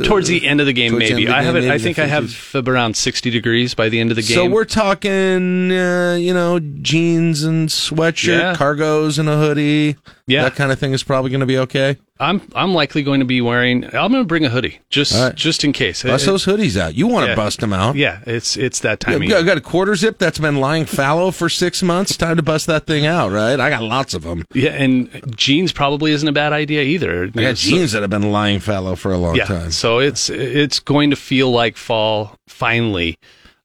Towards 0.05 0.29
the 0.29 0.47
end 0.47 0.61
of 0.61 0.67
the 0.67 0.73
game, 0.73 0.91
Towards 0.93 1.11
maybe. 1.11 1.25
the 1.27 1.33
I 1.33 1.43
have 1.43 1.57
it. 1.57 1.71
I 1.71 1.79
think 1.79 1.99
I 1.99 2.07
have 2.07 2.35
around 2.55 2.97
sixty 2.97 3.31
degrees 3.31 3.75
by 3.75 3.89
the 3.89 3.99
end 4.01 4.11
of 4.11 4.17
the 4.17 4.23
game. 4.23 4.35
So 4.35 4.47
we're 4.49 4.65
talking, 4.65 5.73
uh, 5.73 6.17
you 6.21 6.35
know, 6.35 6.59
jeans 6.61 7.43
and 7.45 7.69
sweatshirt, 7.69 8.39
Yeah. 8.39 8.55
cargos 8.55 9.19
and 9.19 9.29
a 9.29 9.37
hoodie. 9.37 9.97
Yeah. 10.27 10.43
that 10.43 10.57
kind 10.57 10.71
of 10.71 10.79
thing 10.79 10.93
is 10.93 11.03
probably 11.03 11.31
going 11.31 11.41
to 11.41 11.47
be 11.47 11.57
okay. 11.59 11.97
I'm 12.21 12.43
I'm 12.55 12.75
likely 12.75 13.03
going 13.03 13.21
to 13.21 13.27
be 13.27 13.41
wearing. 13.41 13.85
I'm 13.85 14.11
going 14.11 14.23
to 14.23 14.25
bring 14.25 14.45
a 14.45 14.49
hoodie 14.49 14.81
just 14.91 15.15
right. 15.15 15.35
just 15.35 15.63
in 15.65 15.73
case. 15.73 16.03
Bust 16.03 16.25
It- 16.25 16.27
those 16.27 16.45
hoodies 16.45 16.77
out. 16.77 16.95
You 16.95 17.07
want 17.07 17.25
to 17.25 17.31
yeah. 17.31 17.37
bust 17.37 17.61
them 17.61 17.73
out. 17.73 17.95
Yeah, 17.97 18.21
it's 18.27 18.57
it's 18.57 18.81
that 18.81 19.01
time. 19.01 19.23
Yeah, 19.23 19.29
year. 19.29 19.39
got, 19.39 19.47
got 19.47 19.59
a 19.59 19.61
quarter 19.61 19.95
zip 19.95 20.19
that's 20.19 20.39
been 20.39 20.57
lying 20.57 20.85
fallow 20.85 21.31
for 21.31 21.49
six 21.49 21.83
months. 21.83 22.17
Time 22.17 22.37
to 22.37 22.43
bust 22.43 22.67
that 22.67 22.87
thing 22.87 23.07
out, 23.07 23.31
right? 23.31 23.59
I 23.59 23.71
got 23.71 23.83
lots 23.83 24.15
of 24.15 24.23
them. 24.23 24.45
Yeah, 24.53 24.71
and 24.71 25.37
jeans 25.37 25.73
probably 25.73 26.13
isn't 26.13 26.29
a 26.29 26.33
bad 26.33 26.53
idea 26.53 26.83
either. 26.83 27.25
I 27.25 27.29
got 27.29 27.57
jeans 27.57 27.93
that 27.93 28.03
have 28.03 28.11
been 28.11 28.33
lying 28.33 28.59
fallow 28.61 28.97
for 28.97 29.13
a 29.13 29.19
long 29.19 29.37
yeah, 29.37 29.45
time. 29.45 29.71
so 29.71 29.99
it's 29.99 30.29
it's 30.29 30.81
going 30.81 31.11
to 31.11 31.17
feel 31.17 31.51
like 31.51 31.77
fall 31.77 32.37
finally 32.49 33.17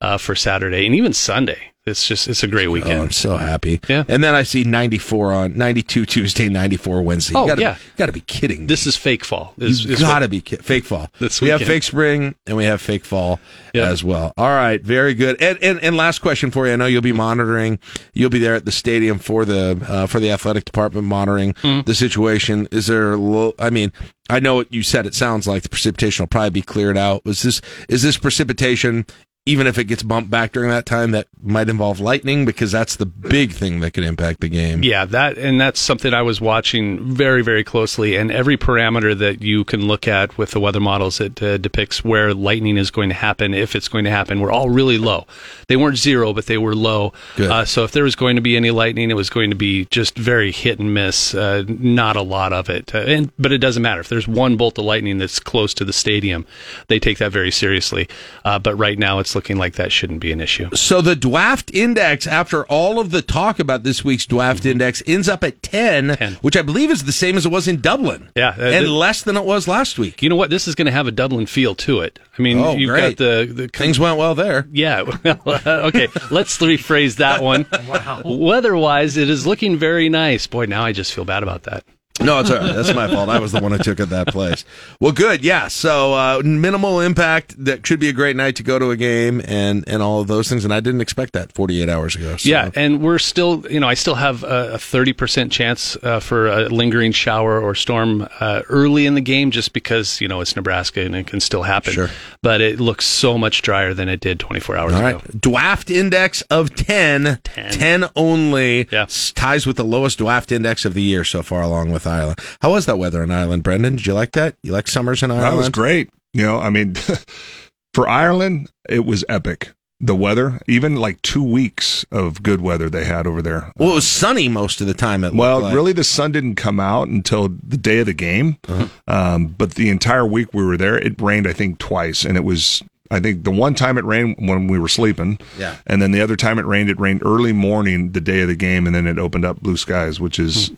uh, 0.02 0.18
for 0.18 0.36
Saturday 0.36 0.86
and 0.86 0.94
even 0.94 1.14
Sunday. 1.14 1.73
It's 1.86 2.08
just 2.08 2.30
it's 2.30 2.44
a 2.44 2.48
great 2.48 2.68
Oh, 2.68 2.72
weekend. 2.72 3.02
I'm 3.02 3.12
so 3.12 3.36
happy. 3.36 3.82
Yeah. 3.90 4.06
And 4.08 4.24
then 4.24 4.34
I 4.34 4.44
see 4.44 4.64
94 4.64 5.34
on 5.34 5.58
92 5.58 6.06
Tuesday, 6.06 6.48
94 6.48 7.02
Wednesday. 7.02 7.34
Oh, 7.36 7.46
gotta, 7.46 7.62
yeah. 7.62 7.78
got 7.98 8.06
to 8.06 8.14
be 8.14 8.22
kidding. 8.22 8.62
me. 8.62 8.66
This 8.68 8.88
is 8.88 8.96
fake 8.96 9.26
fall. 9.26 9.54
Is- 9.58 9.84
you 9.84 9.92
is 9.94 10.00
got 10.00 10.20
to 10.20 10.30
be 10.30 10.40
ki- 10.40 10.56
fake 10.58 10.86
fall. 10.86 11.10
This 11.20 11.42
we 11.42 11.50
have 11.50 11.62
fake 11.62 11.84
spring 11.84 12.36
and 12.48 12.56
we 12.56 12.64
have 12.64 12.82
fake 12.82 13.04
fall 13.04 13.40
Yeah. 13.74 13.90
as 13.90 14.02
well. 14.02 14.32
All 14.38 14.48
right, 14.48 14.82
very 14.82 15.14
good. 15.14 15.42
And, 15.42 15.62
and 15.62 15.80
and 15.84 15.98
last 15.98 16.20
question 16.20 16.52
for 16.52 16.68
you. 16.68 16.74
I 16.74 16.76
know 16.78 16.86
you'll 16.86 17.02
be 17.02 17.12
monitoring. 17.12 17.80
You'll 18.14 18.30
be 18.30 18.40
there 18.40 18.56
at 18.56 18.64
the 18.64 18.72
stadium 18.72 19.20
for 19.20 19.44
the 19.44 19.84
uh, 19.88 20.08
for 20.08 20.22
the 20.22 20.32
athletic 20.32 20.64
department 20.66 21.06
monitoring 21.08 21.54
Mm-hmm. 21.56 21.82
the 21.82 21.96
situation. 21.96 22.68
Is 22.72 22.88
there? 22.88 23.14
I 23.60 23.70
mean, 23.70 23.92
I 24.30 24.40
know 24.40 24.56
what 24.56 24.74
you 24.74 24.84
said. 24.84 25.06
It 25.06 25.16
sounds 25.16 25.48
like 25.48 25.64
the 25.64 25.70
precipitation 25.70 26.24
will 26.24 26.28
probably 26.30 26.50
be 26.52 26.62
cleared 26.62 26.98
out. 26.98 27.26
Was 27.26 27.42
this 27.42 27.60
is 27.90 28.04
this 28.04 28.16
precipitation? 28.18 29.06
Even 29.46 29.68
if 29.68 29.78
it 29.78 29.86
gets 29.86 30.04
bumped 30.04 30.30
back 30.30 30.54
during 30.54 30.70
that 30.70 30.86
time, 30.86 31.12
that 31.12 31.28
might 31.42 31.68
involve 31.68 32.00
lightning 32.00 32.46
because 32.46 32.72
that's 32.72 32.96
the 32.96 33.06
big 33.06 33.52
thing 33.52 33.82
that 33.82 33.92
could 33.92 34.06
impact 34.06 34.40
the 34.40 34.48
game. 34.48 34.84
Yeah, 34.84 35.04
that 35.04 35.38
and 35.38 35.60
that's 35.60 35.82
something 35.82 36.14
I 36.14 36.22
was 36.22 36.40
watching 36.40 37.14
very, 37.14 37.44
very 37.44 37.66
closely. 37.66 38.16
And 38.16 38.32
every 38.32 38.58
parameter 38.58 39.18
that 39.18 39.42
you 39.42 39.66
can 39.66 39.86
look 39.86 40.08
at 40.08 40.38
with 40.38 40.52
the 40.52 40.62
weather 40.62 40.80
models, 40.80 41.20
it 41.20 41.44
uh, 41.44 41.58
depicts 41.58 42.06
where 42.06 42.34
lightning 42.34 42.78
is 42.78 42.90
going 42.90 43.10
to 43.10 43.16
happen, 43.16 43.54
if 43.54 43.76
it's 43.76 43.90
going 43.90 44.06
to 44.06 44.12
happen. 44.12 44.40
We're 44.40 44.52
all 44.52 44.70
really 44.70 44.98
low. 44.98 45.28
They 45.68 45.76
weren't 45.76 45.98
zero, 45.98 46.32
but 46.32 46.46
they 46.46 46.58
were 46.58 46.76
low. 46.76 47.12
Uh, 47.38 47.66
so 47.66 47.84
if 47.84 47.92
there 47.92 48.04
was 48.04 48.16
going 48.16 48.38
to 48.38 48.42
be 48.42 48.56
any 48.56 48.72
lightning, 48.72 49.12
it 49.12 49.16
was 49.16 49.30
going 49.30 49.50
to 49.50 49.56
be 49.58 49.86
just 49.92 50.18
very 50.18 50.54
hit 50.54 50.80
and 50.80 50.94
miss, 50.94 51.36
uh, 51.36 51.64
not 51.68 52.16
a 52.16 52.22
lot 52.22 52.54
of 52.54 52.70
it. 52.70 52.96
Uh, 52.96 53.00
and 53.00 53.32
but 53.38 53.52
it 53.52 53.58
doesn't 53.58 53.84
matter 53.84 54.00
if 54.00 54.08
there's 54.08 54.28
one 54.28 54.56
bolt 54.56 54.78
of 54.80 54.86
lightning 54.86 55.18
that's 55.18 55.40
close 55.40 55.74
to 55.74 55.84
the 55.84 55.92
stadium, 55.92 56.46
they 56.88 57.00
take 57.00 57.18
that 57.18 57.34
very 57.34 57.52
seriously. 57.52 58.08
Uh, 58.46 58.58
but 58.58 58.76
right 58.76 58.98
now, 58.98 59.20
it's 59.20 59.33
looking 59.36 59.58
like 59.58 59.74
that 59.76 59.92
shouldn't 59.92 60.20
be 60.20 60.32
an 60.32 60.40
issue. 60.42 60.70
So 60.76 61.02
the 61.02 61.16
Dwaft 61.16 61.74
Index, 61.74 62.26
after 62.28 62.66
all 62.68 63.00
of 63.00 63.12
the 63.12 63.22
talk 63.22 63.60
about 63.60 63.84
this 63.84 64.04
week's 64.04 64.26
Dwaft 64.26 64.66
Index, 64.66 65.02
ends 65.08 65.28
up 65.30 65.44
at 65.44 65.62
10, 65.64 66.16
10. 66.18 66.34
which 66.36 66.56
I 66.58 66.62
believe 66.62 66.90
is 66.92 67.04
the 67.06 67.12
same 67.12 67.38
as 67.38 67.46
it 67.46 67.52
was 67.52 67.68
in 67.68 67.82
Dublin. 67.82 68.30
Yeah, 68.36 68.50
uh, 68.58 68.62
and 68.64 68.86
the- 68.86 68.92
less 68.92 69.22
than 69.24 69.38
it 69.38 69.46
was 69.46 69.68
last 69.68 69.98
week. 69.98 70.22
You 70.22 70.30
know 70.30 70.36
what? 70.36 70.50
This 70.50 70.68
is 70.68 70.76
going 70.76 70.86
to 70.86 70.92
have 70.92 71.08
a 71.08 71.12
Dublin 71.12 71.46
feel 71.46 71.76
to 71.76 72.02
it. 72.02 72.20
I 72.38 72.42
mean, 72.42 72.60
Oh, 72.60 72.76
you've 72.76 72.90
great. 72.90 73.18
got 73.18 73.18
the, 73.18 73.52
the 73.54 73.68
Things 73.68 74.00
went 74.00 74.18
well 74.18 74.36
there. 74.36 74.68
Yeah. 74.72 75.02
okay. 75.26 76.08
Let's 76.32 76.58
rephrase 76.58 77.18
that 77.18 77.42
one. 77.44 77.66
wow. 77.88 78.22
Weather-wise, 78.26 79.18
it 79.18 79.30
is 79.30 79.46
looking 79.46 79.78
very 79.78 80.10
nice. 80.10 80.48
Boy, 80.48 80.66
now 80.66 80.84
I 80.84 80.92
just 80.94 81.14
feel 81.14 81.26
bad 81.26 81.44
about 81.44 81.64
that. 81.64 81.84
No, 82.22 82.40
it's 82.40 82.52
all 82.52 82.58
right. 82.58 82.76
That's 82.76 82.94
my 82.94 83.08
fault. 83.08 83.28
I 83.30 83.40
was 83.40 83.52
the 83.54 83.60
one 83.60 83.72
who 83.72 83.80
took 83.80 84.00
it 84.00 84.10
that 84.10 84.28
place. 84.28 84.66
Well, 85.00 85.12
good. 85.12 85.44
Yeah. 85.44 85.68
So 85.68 86.14
uh, 86.14 86.42
minimal 86.46 87.00
impact. 87.00 87.56
That 87.66 87.86
should 87.88 88.00
be 88.00 88.08
a 88.08 88.14
great 88.14 88.36
night 88.36 88.56
to 88.58 88.64
go 88.64 88.78
to 88.78 88.92
a 88.92 88.96
game 88.96 89.42
and 89.46 89.84
and 89.88 90.04
all 90.04 90.22
of 90.22 90.28
those 90.28 90.48
things. 90.48 90.64
And 90.64 90.72
I 90.74 90.80
didn't 90.80 91.02
expect 91.02 91.34
that 91.34 91.52
48 91.52 91.90
hours 91.90 92.16
ago. 92.16 92.38
So. 92.38 92.48
Yeah, 92.48 92.70
and 92.76 93.02
we're 93.02 93.18
still, 93.18 93.66
you 93.70 93.80
know, 93.80 93.88
I 93.88 93.96
still 93.96 94.14
have 94.16 94.44
a 94.44 94.78
thirty 94.78 95.12
percent 95.12 95.52
chance 95.52 95.98
uh, 96.04 96.20
for 96.20 96.48
a 96.48 96.70
lingering 96.70 97.14
shower 97.14 97.60
or 97.60 97.74
storm 97.74 98.28
uh, 98.40 98.62
early 98.70 99.08
in 99.08 99.16
the 99.16 99.22
game, 99.22 99.50
just 99.50 99.74
because 99.74 100.22
you 100.22 100.28
know 100.28 100.40
it's 100.40 100.56
Nebraska 100.56 101.02
and 101.02 101.16
it 101.16 101.26
can 101.26 101.40
still 101.40 101.64
happen. 101.64 101.94
Sure. 101.94 102.10
But 102.44 102.62
it 102.62 102.80
looks 102.80 103.06
so 103.08 103.40
much 103.40 103.64
drier 103.64 103.96
than 103.96 104.08
it 104.08 104.20
did 104.20 104.40
twenty 104.40 104.60
four 104.60 104.78
hours 104.78 104.94
All 104.94 105.00
ago. 105.06 105.18
right. 105.18 105.42
Dwaft 105.42 105.90
index 105.94 106.42
of 106.44 106.76
10. 106.76 107.40
10, 107.44 108.06
only. 108.16 108.88
Yeah. 108.92 109.08
Ties 109.34 109.66
with 109.66 109.78
the 109.78 109.84
lowest 109.84 110.20
Dwaft 110.20 110.52
index 110.52 110.86
of 110.86 110.94
the 110.94 111.02
year 111.02 111.24
so 111.24 111.42
far, 111.42 111.62
along 111.62 111.92
with 111.92 112.03
Ireland. 112.08 112.40
How 112.62 112.72
was 112.72 112.86
that 112.86 112.98
weather 112.98 113.24
in 113.24 113.32
Ireland, 113.32 113.64
Brendan? 113.64 113.96
Did 113.98 114.06
you 114.06 114.14
like 114.14 114.32
that? 114.34 114.56
You 114.64 114.72
like 114.72 114.88
summers 114.88 115.24
in 115.24 115.32
Ireland? 115.32 115.54
That 115.54 115.58
was 115.58 115.70
great. 115.70 116.10
You 116.34 116.44
know, 116.44 116.60
I 116.60 116.70
mean, 116.70 116.96
for 117.94 118.08
Ireland, 118.08 118.70
it 118.90 119.06
was 119.06 119.24
epic. 119.30 119.72
The 120.00 120.16
weather, 120.16 120.60
even 120.68 120.98
like 120.98 121.22
two 121.22 121.44
weeks 121.44 122.06
of 122.12 122.44
good 122.44 122.60
weather 122.60 122.90
they 122.90 123.06
had 123.06 123.26
over 123.26 123.42
there. 123.42 123.72
Well, 123.78 123.92
it 123.92 123.96
was 123.96 124.08
sunny 124.08 124.50
most 124.50 124.82
of 124.82 124.88
the 124.88 124.94
time. 124.94 125.24
It 125.24 125.34
Well, 125.34 125.62
like. 125.62 125.74
really, 125.74 125.94
the 125.94 126.04
sun 126.04 126.34
didn't 126.34 126.56
come 126.56 126.78
out 126.82 127.08
until 127.08 127.48
the 127.48 127.78
day 127.78 128.00
of 128.00 128.08
the 128.08 128.14
game. 128.14 128.58
Uh-huh. 128.68 128.88
Um, 129.08 129.48
but 129.48 129.76
the 129.76 129.90
entire 129.90 130.26
week 130.26 130.54
we 130.54 130.66
were 130.66 130.76
there, 130.76 130.98
it 130.98 131.22
rained, 131.22 131.48
I 131.48 131.54
think, 131.54 131.78
twice. 131.80 132.26
And 132.26 132.36
it 132.36 132.44
was, 132.44 132.84
I 133.12 133.22
think, 133.22 133.46
the 133.46 133.52
one 133.52 133.76
time 133.76 133.98
it 133.98 134.04
rained 134.04 134.36
when 134.40 134.68
we 134.68 134.78
were 134.78 134.90
sleeping. 134.90 135.40
Yeah. 135.58 135.78
And 135.88 136.02
then 136.02 136.12
the 136.12 136.20
other 136.22 136.36
time 136.36 136.60
it 136.60 136.66
rained, 136.66 136.90
it 136.90 137.00
rained 137.00 137.22
early 137.24 137.54
morning 137.54 138.12
the 138.12 138.20
day 138.20 138.42
of 138.42 138.50
the 138.50 138.56
game. 138.58 138.86
And 138.86 138.94
then 138.94 139.08
it 139.08 139.18
opened 139.18 139.46
up 139.46 139.62
blue 139.62 139.78
skies, 139.78 140.20
which 140.20 140.38
is 140.38 140.72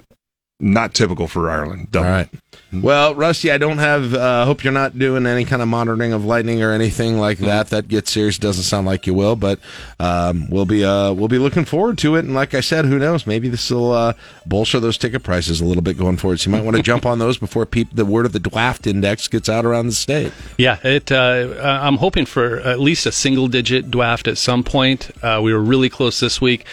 not 0.59 0.93
typical 0.93 1.27
for 1.27 1.49
Ireland. 1.49 1.89
Hmm. 1.91 1.97
All 1.97 2.03
right. 2.03 2.29
Well, 2.73 3.15
Rusty, 3.15 3.51
I 3.51 3.57
don't 3.57 3.77
have. 3.77 4.13
uh, 4.13 4.43
hope 4.45 4.63
you're 4.63 4.73
not 4.73 4.97
doing 4.97 5.25
any 5.25 5.45
kind 5.45 5.61
of 5.61 5.67
monitoring 5.67 6.11
of 6.13 6.25
lightning 6.25 6.61
or 6.61 6.71
anything 6.71 7.19
like 7.19 7.37
that. 7.39 7.69
That 7.69 7.87
gets 7.87 8.11
serious. 8.11 8.37
Doesn't 8.37 8.63
sound 8.63 8.85
like 8.85 9.07
you 9.07 9.13
will, 9.13 9.35
but 9.35 9.59
um, 9.99 10.49
we'll 10.49 10.65
be 10.65 10.83
uh, 10.83 11.13
we'll 11.13 11.27
be 11.27 11.37
looking 11.37 11.63
forward 11.63 11.97
to 11.99 12.15
it. 12.15 12.25
And 12.25 12.33
like 12.33 12.53
I 12.53 12.59
said, 12.61 12.85
who 12.85 12.97
knows? 12.99 13.27
Maybe 13.27 13.47
this 13.49 13.69
will 13.69 13.91
uh, 13.91 14.13
bolster 14.45 14.79
those 14.79 14.97
ticket 14.97 15.23
prices 15.23 15.61
a 15.61 15.65
little 15.65 15.83
bit 15.83 15.97
going 15.97 16.17
forward. 16.17 16.39
So 16.39 16.49
you 16.49 16.55
might 16.55 16.65
want 16.65 16.75
to 16.77 16.83
jump 16.83 17.05
on 17.05 17.19
those 17.19 17.37
before 17.37 17.65
peop- 17.65 17.93
the 17.95 18.05
word 18.05 18.25
of 18.25 18.33
the 18.33 18.39
Dwaft 18.39 18.87
Index 18.87 19.27
gets 19.27 19.47
out 19.47 19.65
around 19.65 19.87
the 19.87 19.93
state. 19.93 20.33
Yeah, 20.57 20.79
it. 20.83 21.11
Uh, 21.11 21.15
uh, 21.15 21.79
I'm 21.81 21.97
hoping 21.97 22.25
for 22.25 22.59
at 22.59 22.79
least 22.79 23.05
a 23.05 23.11
single-digit 23.11 23.91
draft 23.91 24.27
at 24.27 24.37
some 24.37 24.63
point. 24.63 25.11
Uh, 25.23 25.39
we 25.43 25.53
were 25.53 25.61
really 25.61 25.89
close 25.89 26.19
this 26.19 26.41
week. 26.41 26.65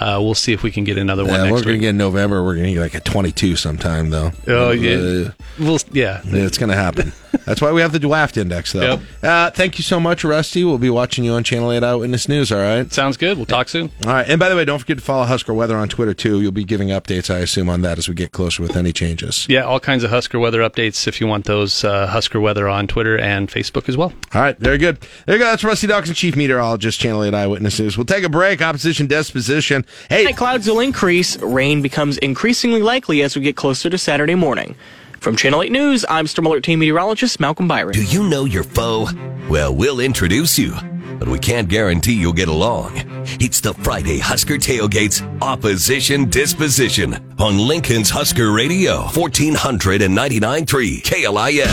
Uh, 0.00 0.18
we'll 0.20 0.34
see 0.34 0.52
if 0.52 0.62
we 0.62 0.70
can 0.70 0.84
get 0.84 0.98
another 0.98 1.24
one 1.24 1.32
Yeah, 1.34 1.42
next 1.44 1.52
we're 1.52 1.62
going 1.62 1.76
to 1.76 1.80
get 1.80 1.88
in 1.90 1.96
November. 1.98 2.42
We're 2.44 2.54
going 2.54 2.66
to 2.68 2.74
get 2.74 2.80
like 2.80 2.94
a 2.94 3.00
22 3.00 3.56
sometime, 3.56 4.10
though. 4.10 4.32
Oh 4.46 4.70
yeah, 4.70 5.28
Uh, 5.28 5.30
we'll 5.58 5.78
yeah. 5.92 6.20
It's 6.24 6.58
going 6.58 6.70
to 6.70 6.76
happen. 6.76 7.12
That's 7.44 7.60
why 7.60 7.70
we 7.72 7.80
have 7.82 7.92
the 7.92 7.98
Dwaft 8.00 8.36
Index, 8.38 8.72
though. 8.72 8.80
Yep. 8.80 9.00
Uh, 9.22 9.50
thank 9.50 9.76
you 9.78 9.84
so 9.84 10.00
much, 10.00 10.24
Rusty. 10.24 10.64
We'll 10.64 10.78
be 10.78 10.88
watching 10.90 11.22
you 11.24 11.32
on 11.32 11.44
Channel 11.44 11.70
8 11.70 11.82
Eyewitness 11.84 12.28
News, 12.28 12.50
all 12.50 12.58
right? 12.58 12.90
Sounds 12.92 13.16
good. 13.18 13.36
We'll 13.36 13.46
talk 13.46 13.68
soon. 13.68 13.90
All 14.06 14.12
right. 14.12 14.26
And 14.28 14.40
by 14.40 14.48
the 14.48 14.56
way, 14.56 14.64
don't 14.64 14.78
forget 14.78 14.96
to 14.98 15.04
follow 15.04 15.24
Husker 15.24 15.52
Weather 15.52 15.76
on 15.76 15.88
Twitter, 15.88 16.14
too. 16.14 16.40
You'll 16.40 16.50
be 16.52 16.64
giving 16.64 16.88
updates, 16.88 17.32
I 17.32 17.38
assume, 17.40 17.68
on 17.68 17.82
that 17.82 17.98
as 17.98 18.08
we 18.08 18.14
get 18.14 18.32
closer 18.32 18.62
with 18.62 18.74
any 18.76 18.92
changes. 18.92 19.46
Yeah, 19.50 19.62
all 19.62 19.78
kinds 19.80 20.02
of 20.02 20.10
Husker 20.10 20.38
weather 20.38 20.60
updates 20.60 21.06
if 21.06 21.20
you 21.20 21.26
want 21.26 21.44
those. 21.44 21.84
Uh, 21.84 22.06
Husker 22.06 22.40
weather 22.40 22.68
on 22.68 22.86
Twitter 22.86 23.18
and 23.18 23.48
Facebook 23.50 23.88
as 23.88 23.96
well. 23.98 24.12
All 24.34 24.40
right. 24.40 24.58
Very 24.58 24.78
good. 24.78 24.98
There 25.26 25.36
you 25.36 25.42
go. 25.42 25.46
That's 25.50 25.62
Rusty 25.62 25.86
Dawkins, 25.86 26.16
Chief 26.16 26.36
Meteorologist, 26.36 26.98
Channel 26.98 27.22
8 27.24 27.34
Eyewitness 27.34 27.78
News. 27.78 27.96
We'll 27.98 28.06
take 28.06 28.24
a 28.24 28.28
break. 28.30 28.62
Opposition 28.62 29.06
disposition. 29.06 29.84
Hey, 30.08 30.22
Tonight, 30.22 30.36
clouds 30.36 30.66
will 30.68 30.80
increase. 30.80 31.36
Rain 31.38 31.82
becomes 31.82 32.18
increasingly 32.18 32.82
likely 32.82 33.22
as 33.22 33.36
we 33.36 33.42
get 33.42 33.56
closer 33.56 33.88
to 33.90 33.98
Saturday 33.98 34.34
morning. 34.34 34.74
From 35.20 35.34
Channel 35.36 35.62
8 35.62 35.72
News, 35.72 36.04
I'm 36.08 36.26
Storm 36.26 36.46
Alert 36.46 36.64
Team 36.64 36.78
Meteorologist 36.78 37.40
Malcolm 37.40 37.66
Byron. 37.66 37.92
Do 37.92 38.04
you 38.04 38.28
know 38.28 38.44
your 38.44 38.62
foe? 38.62 39.08
Well, 39.48 39.74
we'll 39.74 39.98
introduce 40.00 40.58
you, 40.58 40.74
but 41.18 41.28
we 41.28 41.38
can't 41.38 41.68
guarantee 41.68 42.12
you'll 42.14 42.32
get 42.32 42.48
along. 42.48 42.92
It's 43.40 43.60
the 43.60 43.74
Friday 43.74 44.18
Husker 44.18 44.54
Tailgates 44.54 45.22
Opposition 45.42 46.28
Disposition 46.30 47.14
on 47.38 47.58
Lincoln's 47.58 48.10
Husker 48.10 48.52
Radio, 48.52 49.02
1499.3 49.06 51.02
KLIN. 51.02 51.66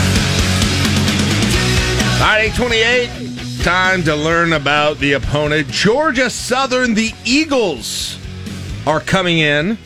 All 2.14 2.30
right, 2.30 2.44
828. 2.54 3.53
Time 3.64 4.02
to 4.02 4.14
learn 4.14 4.52
about 4.52 4.98
the 4.98 5.14
opponent. 5.14 5.68
Georgia 5.68 6.28
Southern, 6.28 6.92
the 6.92 7.14
Eagles 7.24 8.18
are 8.86 9.00
coming 9.00 9.38
in. 9.38 9.78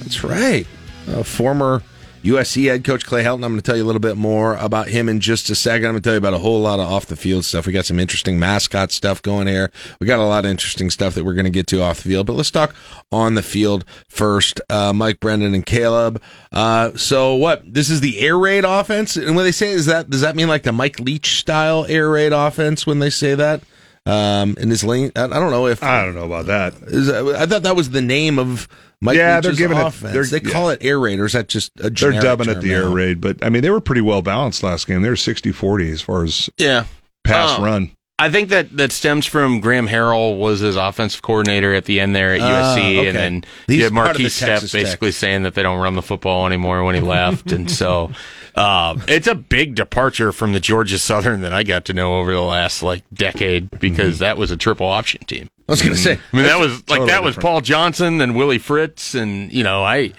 That's 0.00 0.24
right. 0.24 0.66
Uh, 1.06 1.22
former 1.22 1.84
USC 2.22 2.66
head 2.68 2.84
coach 2.84 3.04
Clay 3.04 3.24
Helton. 3.24 3.44
I'm 3.44 3.52
going 3.52 3.56
to 3.56 3.62
tell 3.62 3.76
you 3.76 3.82
a 3.82 3.86
little 3.86 4.00
bit 4.00 4.16
more 4.16 4.54
about 4.56 4.88
him 4.88 5.08
in 5.08 5.18
just 5.18 5.50
a 5.50 5.56
second. 5.56 5.86
I'm 5.86 5.92
going 5.92 6.02
to 6.02 6.06
tell 6.06 6.14
you 6.14 6.18
about 6.18 6.34
a 6.34 6.38
whole 6.38 6.60
lot 6.60 6.78
of 6.78 6.90
off 6.90 7.06
the 7.06 7.16
field 7.16 7.44
stuff. 7.44 7.66
We 7.66 7.72
got 7.72 7.84
some 7.84 7.98
interesting 7.98 8.38
mascot 8.38 8.92
stuff 8.92 9.20
going 9.22 9.48
here. 9.48 9.72
We 10.00 10.06
got 10.06 10.20
a 10.20 10.24
lot 10.24 10.44
of 10.44 10.50
interesting 10.50 10.88
stuff 10.90 11.14
that 11.14 11.24
we're 11.24 11.34
going 11.34 11.46
to 11.46 11.50
get 11.50 11.66
to 11.68 11.82
off 11.82 12.02
the 12.02 12.10
field. 12.10 12.26
But 12.26 12.34
let's 12.34 12.50
talk 12.52 12.74
on 13.10 13.34
the 13.34 13.42
field 13.42 13.84
first. 14.08 14.60
Uh, 14.70 14.92
Mike 14.92 15.18
Brendan 15.18 15.52
and 15.52 15.66
Caleb. 15.66 16.22
Uh, 16.52 16.96
so 16.96 17.34
what? 17.34 17.62
This 17.74 17.90
is 17.90 18.00
the 18.00 18.20
air 18.20 18.38
raid 18.38 18.64
offense, 18.64 19.16
and 19.16 19.34
when 19.34 19.44
they 19.44 19.52
say 19.52 19.72
is 19.72 19.86
that 19.86 20.08
does 20.08 20.20
that 20.20 20.36
mean 20.36 20.48
like 20.48 20.62
the 20.62 20.72
Mike 20.72 21.00
Leach 21.00 21.40
style 21.40 21.86
air 21.88 22.08
raid 22.08 22.32
offense? 22.32 22.86
When 22.86 23.00
they 23.00 23.10
say 23.10 23.34
that. 23.34 23.62
Um, 24.04 24.56
and 24.60 24.68
his 24.70 24.82
lane, 24.82 25.12
I, 25.14 25.24
I 25.24 25.28
don't 25.28 25.52
know 25.52 25.66
if 25.68 25.82
I 25.82 26.04
don't 26.04 26.14
know 26.16 26.24
about 26.24 26.46
that. 26.46 26.74
Is, 26.88 27.08
I 27.08 27.46
thought 27.46 27.62
that 27.62 27.76
was 27.76 27.90
the 27.90 28.02
name 28.02 28.38
of 28.38 28.66
Mike 29.00 29.16
Yeah, 29.16 29.36
Leach's 29.36 29.46
they're 29.46 29.54
giving 29.56 29.78
it- 29.78 29.86
offense. 29.86 30.12
they're- 30.12 30.40
they 30.40 30.40
call 30.40 30.70
it 30.70 30.78
air 30.82 30.98
raid, 30.98 31.20
or 31.20 31.26
is 31.26 31.34
that 31.34 31.48
just 31.48 31.70
a 31.78 31.82
They're 31.82 31.90
generic 31.90 32.22
dubbing 32.22 32.48
it 32.48 32.54
term 32.54 32.62
the 32.62 32.72
air 32.74 32.88
raid, 32.88 33.20
but 33.20 33.44
I 33.44 33.48
mean 33.48 33.62
they 33.62 33.70
were 33.70 33.80
pretty 33.80 34.00
well 34.00 34.20
balanced 34.22 34.62
last 34.64 34.86
game. 34.88 35.02
They 35.02 35.08
were 35.08 35.14
60-40 35.14 35.92
as 35.92 36.00
far 36.02 36.24
as 36.24 36.50
Yeah. 36.58 36.84
pass 37.22 37.58
Oh. 37.58 37.62
run. 37.64 37.92
I 38.18 38.30
think 38.30 38.50
that 38.50 38.76
that 38.76 38.92
stems 38.92 39.26
from 39.26 39.60
Graham 39.60 39.88
Harrell 39.88 40.36
was 40.38 40.60
his 40.60 40.76
offensive 40.76 41.22
coordinator 41.22 41.74
at 41.74 41.86
the 41.86 41.98
end 41.98 42.14
there 42.14 42.34
at 42.34 42.40
Ah, 42.40 42.76
USC, 42.76 42.98
okay. 42.98 43.08
and 43.08 43.16
then 43.16 43.44
He's 43.66 43.78
you 43.78 43.84
had 43.84 43.92
part 43.92 44.06
the 44.16 44.22
Marquis 44.22 44.28
Steph 44.28 44.48
Texas 44.48 44.72
Tech. 44.72 44.82
basically 44.84 45.12
saying 45.12 45.42
that 45.44 45.54
they 45.54 45.62
don't 45.62 45.80
run 45.80 45.94
the 45.94 46.02
football 46.02 46.46
anymore 46.46 46.84
when 46.84 46.94
he 46.94 47.00
left, 47.00 47.50
and 47.52 47.68
so 47.70 48.10
uh, 48.54 48.98
it's 49.08 49.26
a 49.26 49.34
big 49.34 49.74
departure 49.74 50.32
from 50.32 50.52
the 50.52 50.60
Georgia 50.60 50.98
Southern 50.98 51.40
that 51.40 51.52
I 51.52 51.62
got 51.62 51.84
to 51.86 51.92
know 51.92 52.18
over 52.18 52.32
the 52.32 52.40
last 52.40 52.82
like 52.82 53.02
decade 53.12 53.70
because 53.80 54.18
that 54.18 54.36
was 54.36 54.50
a 54.50 54.56
triple 54.56 54.86
option 54.86 55.24
team. 55.24 55.48
I 55.68 55.72
was 55.72 55.80
going 55.80 55.94
to 55.94 55.98
say, 56.00 56.12
I 56.32 56.36
mean, 56.36 56.44
that 56.44 56.58
was 56.58 56.80
like 56.80 56.98
Totally 56.98 57.06
that 57.08 57.22
was 57.22 57.34
different. 57.36 57.42
Paul 57.42 57.60
Johnson 57.62 58.20
and 58.20 58.36
Willie 58.36 58.58
Fritz, 58.58 59.14
and 59.14 59.52
you 59.52 59.62
know, 59.62 59.82
I 59.82 60.12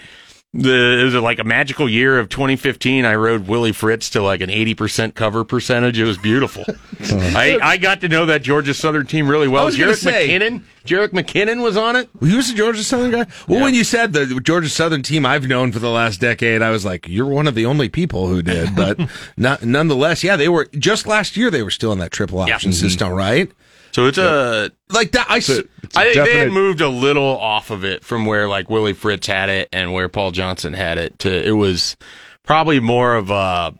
the 0.56 1.00
it 1.00 1.04
was 1.04 1.14
like 1.14 1.38
a 1.40 1.44
magical 1.44 1.88
year 1.88 2.18
of 2.18 2.28
2015. 2.28 3.04
I 3.04 3.14
rode 3.16 3.48
Willie 3.48 3.72
Fritz 3.72 4.08
to 4.10 4.22
like 4.22 4.40
an 4.40 4.50
80 4.50 4.74
percent 4.74 5.14
cover 5.14 5.44
percentage. 5.44 5.98
It 5.98 6.04
was 6.04 6.16
beautiful. 6.16 6.64
I 7.10 7.58
I 7.62 7.76
got 7.76 8.00
to 8.02 8.08
know 8.08 8.26
that 8.26 8.42
Georgia 8.42 8.72
Southern 8.72 9.06
team 9.06 9.28
really 9.28 9.48
well. 9.48 9.62
I 9.62 9.66
was 9.66 9.76
gonna 9.76 9.92
Jerick 9.92 9.96
say- 9.96 10.28
McKinnon, 10.28 10.62
Jerick 10.86 11.08
McKinnon 11.08 11.62
was 11.62 11.76
on 11.76 11.96
it. 11.96 12.08
He 12.20 12.36
was 12.36 12.50
a 12.50 12.54
Georgia 12.54 12.84
Southern 12.84 13.10
guy. 13.10 13.26
Well, 13.48 13.62
when 13.62 13.74
you 13.74 13.82
said 13.84 14.12
the 14.12 14.26
Georgia 14.42 14.68
Southern 14.68 15.02
team 15.02 15.26
I've 15.26 15.48
known 15.48 15.72
for 15.72 15.80
the 15.80 15.90
last 15.90 16.20
decade, 16.20 16.62
I 16.62 16.70
was 16.70 16.84
like, 16.84 17.08
you're 17.08 17.26
one 17.26 17.48
of 17.48 17.54
the 17.56 17.66
only 17.66 17.88
people 17.88 18.28
who 18.28 18.40
did. 18.42 18.76
But 18.76 19.00
not, 19.36 19.64
nonetheless, 19.64 20.22
yeah, 20.22 20.36
they 20.36 20.48
were 20.48 20.66
just 20.78 21.06
last 21.06 21.36
year. 21.36 21.50
They 21.50 21.62
were 21.62 21.70
still 21.70 21.92
in 21.92 21.98
that 21.98 22.12
triple 22.12 22.38
option 22.38 22.70
Mm-hmm. 22.70 22.86
system, 22.86 23.10
right? 23.12 23.50
So 23.94 24.06
it's 24.06 24.18
a 24.18 24.70
Like 24.90 25.12
that. 25.12 25.26
I. 25.30 25.36
s- 25.38 25.48
It's 25.48 25.58
a- 25.60 25.68
it's 25.84 25.96
a 25.96 26.00
I 26.00 26.04
think 26.12 26.26
they 26.26 26.38
had 26.38 26.50
moved 26.52 26.80
a 26.80 26.88
little 26.88 27.38
off 27.38 27.70
of 27.70 27.84
it 27.84 28.04
from 28.04 28.26
where 28.26 28.48
like 28.48 28.68
Willie 28.68 28.92
Fritz 28.92 29.26
had 29.28 29.48
it 29.48 29.68
and 29.72 29.92
where 29.92 30.08
Paul 30.08 30.32
Johnson 30.32 30.72
had 30.72 30.98
it 30.98 31.18
to 31.20 31.30
it 31.46 31.52
was 31.52 31.96
probably 32.42 32.80
more 32.80 33.14
of 33.14 33.30
a 33.30 33.72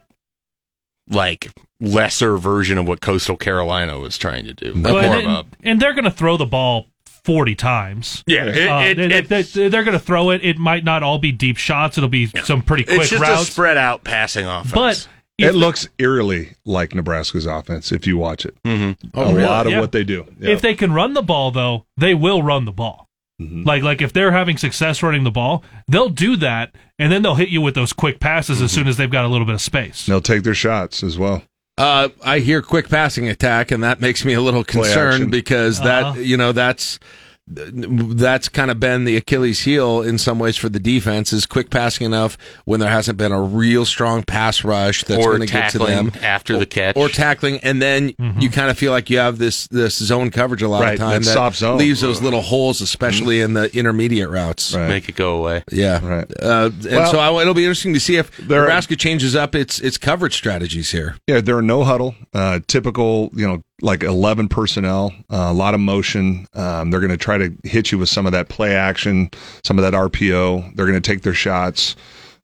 like 1.11 1.51
lesser 1.81 2.37
version 2.37 2.79
of 2.79 2.87
what 2.89 3.01
Coastal 3.01 3.37
Carolina 3.37 3.99
was 3.99 4.17
trying 4.17 4.45
to 4.47 4.55
do. 4.55 4.73
Like, 4.73 4.95
Well, 4.95 5.03
more 5.03 5.17
and, 5.19 5.27
a 5.29 5.45
and 5.65 5.81
they're 5.83 5.93
going 5.93 6.05
to 6.05 6.11
throw 6.11 6.37
the 6.37 6.47
ball 6.47 6.87
40 7.25 7.55
times. 7.55 8.23
Yeah, 8.27 8.45
it- 8.47 8.69
Uh, 8.69 8.81
it- 9.03 9.29
they, 9.29 9.41
it- 9.41 9.53
they, 9.71 9.79
are 9.79 9.83
going 9.85 9.93
to 9.93 9.99
throw 9.99 10.31
it. 10.31 10.45
It 10.45 10.59
might 10.59 10.85
not 10.85 11.03
all 11.03 11.19
be 11.19 11.33
deep 11.33 11.57
shots. 11.57 11.99
It'll 11.99 12.09
be 12.09 12.27
some 12.45 12.63
pretty 12.63 12.85
quick 12.85 13.01
it's 13.01 13.11
just 13.11 13.23
routes. 13.23 13.49
a 13.49 13.53
spread 13.53 13.77
out 13.77 14.05
passing 14.05 14.47
offense. 14.47 14.73
but 14.73 15.09
It 15.39 15.55
looks 15.55 15.89
eerily 15.99 16.53
like 16.65 16.95
Nebraska's 16.95 17.45
offense 17.47 17.91
if 17.91 18.07
you 18.07 18.17
watch 18.17 18.47
it. 18.47 18.55
Mm-hmm. 18.65 19.09
a 19.19 19.21
Oh, 19.21 19.33
really? 19.33 19.43
lot 19.47 19.67
of 19.67 19.73
Yeah. 19.73 19.81
what 19.81 19.91
they 19.93 20.05
do. 20.05 20.27
Yeah. 20.39 20.51
if 20.51 20.61
they 20.61 20.75
can 20.75 20.93
run 20.93 21.15
the 21.15 21.23
ball, 21.23 21.51
though, 21.51 21.87
they 21.97 22.15
will 22.15 22.43
run 22.43 22.65
the 22.67 22.73
ball. 22.73 23.09
Mm-hmm. 23.43 23.65
Like 23.65 23.83
like 23.83 24.01
if 24.01 24.13
they're 24.13 24.31
having 24.31 24.57
success 24.57 25.03
running 25.03 25.25
the 25.25 25.31
ball, 25.33 25.65
they'll 25.89 26.09
do 26.09 26.37
that, 26.37 26.73
and 27.01 27.11
then 27.11 27.23
they'll 27.23 27.35
hit 27.35 27.49
you 27.49 27.61
with 27.61 27.75
those 27.75 27.93
quick 27.93 28.21
passes 28.21 28.59
Mm-hmm. 28.59 28.65
as 28.67 28.73
soon 28.73 28.87
as 28.87 28.97
they've 28.97 29.11
got 29.11 29.25
a 29.25 29.29
little 29.29 29.45
bit 29.47 29.57
of 29.57 29.61
space. 29.61 30.07
They'll 30.07 30.21
take 30.21 30.45
their 30.45 30.55
shots 30.55 31.03
as 31.03 31.19
well. 31.19 31.43
Uh, 31.77 32.11
I 32.25 32.39
hear 32.39 32.63
quick 32.63 32.89
passing 32.89 33.27
attack, 33.29 33.73
and 33.73 33.83
that 33.83 34.01
makes 34.01 34.25
me 34.25 34.35
a 34.35 34.41
little 34.41 34.63
concerned 34.63 35.33
because 35.33 35.81
Uh-huh. 35.81 36.13
that 36.13 36.25
you 36.25 36.37
know 36.37 36.53
that's 36.53 37.01
that's 37.47 38.49
kind 38.49 38.71
of 38.71 38.81
been 38.81 39.05
the 39.05 39.17
Achilles 39.17 39.61
heel 39.61 40.01
in 40.03 40.19
some 40.19 40.39
ways 40.39 40.57
for 40.57 40.69
the 40.69 40.81
defense 40.81 41.33
is 41.33 41.47
quick 41.47 41.71
passing 41.71 42.07
enough 42.07 42.39
when 42.65 42.81
there 42.81 42.89
hasn't 42.91 43.19
been 43.19 43.33
a 43.33 43.41
real 43.41 43.85
strong 43.85 44.23
pass 44.23 44.65
rush 44.65 45.05
that's 45.05 45.25
going 45.25 45.41
to 45.41 45.47
get 45.47 45.71
to 45.73 45.79
them 45.79 46.11
after 46.23 46.59
the 46.59 46.67
catch. 46.67 46.97
or 46.97 47.09
tackling, 47.09 47.59
and 47.63 47.81
then 47.83 48.05
Mm-hmm. 48.15 48.41
you 48.41 48.51
kind 48.51 48.71
of 48.71 48.79
feel 48.79 48.93
like 48.93 49.11
you 49.11 49.19
have 49.19 49.39
this 49.39 49.67
this 49.69 49.97
zone 49.97 50.31
coverage 50.31 50.63
a 50.63 50.69
lot 50.69 50.83
Right, 50.83 50.95
of 50.95 50.99
time 51.01 51.23
that 51.23 51.31
soft 51.31 51.57
zone. 51.57 51.79
leaves 51.79 52.01
those 52.01 52.23
little 52.23 52.41
holes, 52.43 52.81
especially 52.81 53.41
in 53.41 53.55
the 53.55 53.75
intermediate 53.77 54.31
routes. 54.31 54.75
Right. 54.75 54.89
make 54.89 55.09
it 55.09 55.17
go 55.17 55.37
away. 55.39 55.65
Yeah, 55.71 56.05
Right. 56.07 56.27
Uh, 56.41 56.71
and 56.73 56.85
Well- 56.85 57.11
so 57.13 57.19
I, 57.19 57.41
it'll 57.41 57.55
be 57.55 57.65
interesting 57.65 57.95
to 57.95 58.01
see 58.01 58.17
if 58.17 58.35
There- 58.37 58.61
Nebraska 58.61 58.97
changes 58.97 59.35
up 59.37 59.55
its 59.55 59.79
its 59.81 59.99
coverage 59.99 60.35
strategies 60.35 60.91
here. 60.93 61.17
Yeah, 61.27 61.41
they're 61.41 61.63
no 61.63 61.85
huddle, 61.85 62.15
uh, 62.33 62.61
typical, 62.67 63.31
you 63.35 63.47
know, 63.47 63.63
like 63.83 64.03
11 64.03 64.49
personnel, 64.49 65.13
uh, 65.31 65.49
a 65.51 65.53
lot 65.53 65.75
of 65.75 65.81
motion. 65.81 66.47
Um, 66.55 66.91
they're 66.91 67.01
going 67.01 67.11
to 67.11 67.17
try 67.17 67.39
to 67.39 67.53
hit 67.65 67.93
you 67.93 67.99
with 67.99 68.09
some 68.09 68.27
of 68.27 68.33
that 68.33 68.49
play 68.49 68.75
action, 68.75 69.31
some 69.65 69.79
of 69.79 69.83
that 69.83 69.95
RPO. 69.95 70.75
They're 70.75 70.87
going 70.87 71.01
to 71.01 71.13
take 71.13 71.23
their 71.23 71.35
shots. 71.35 71.97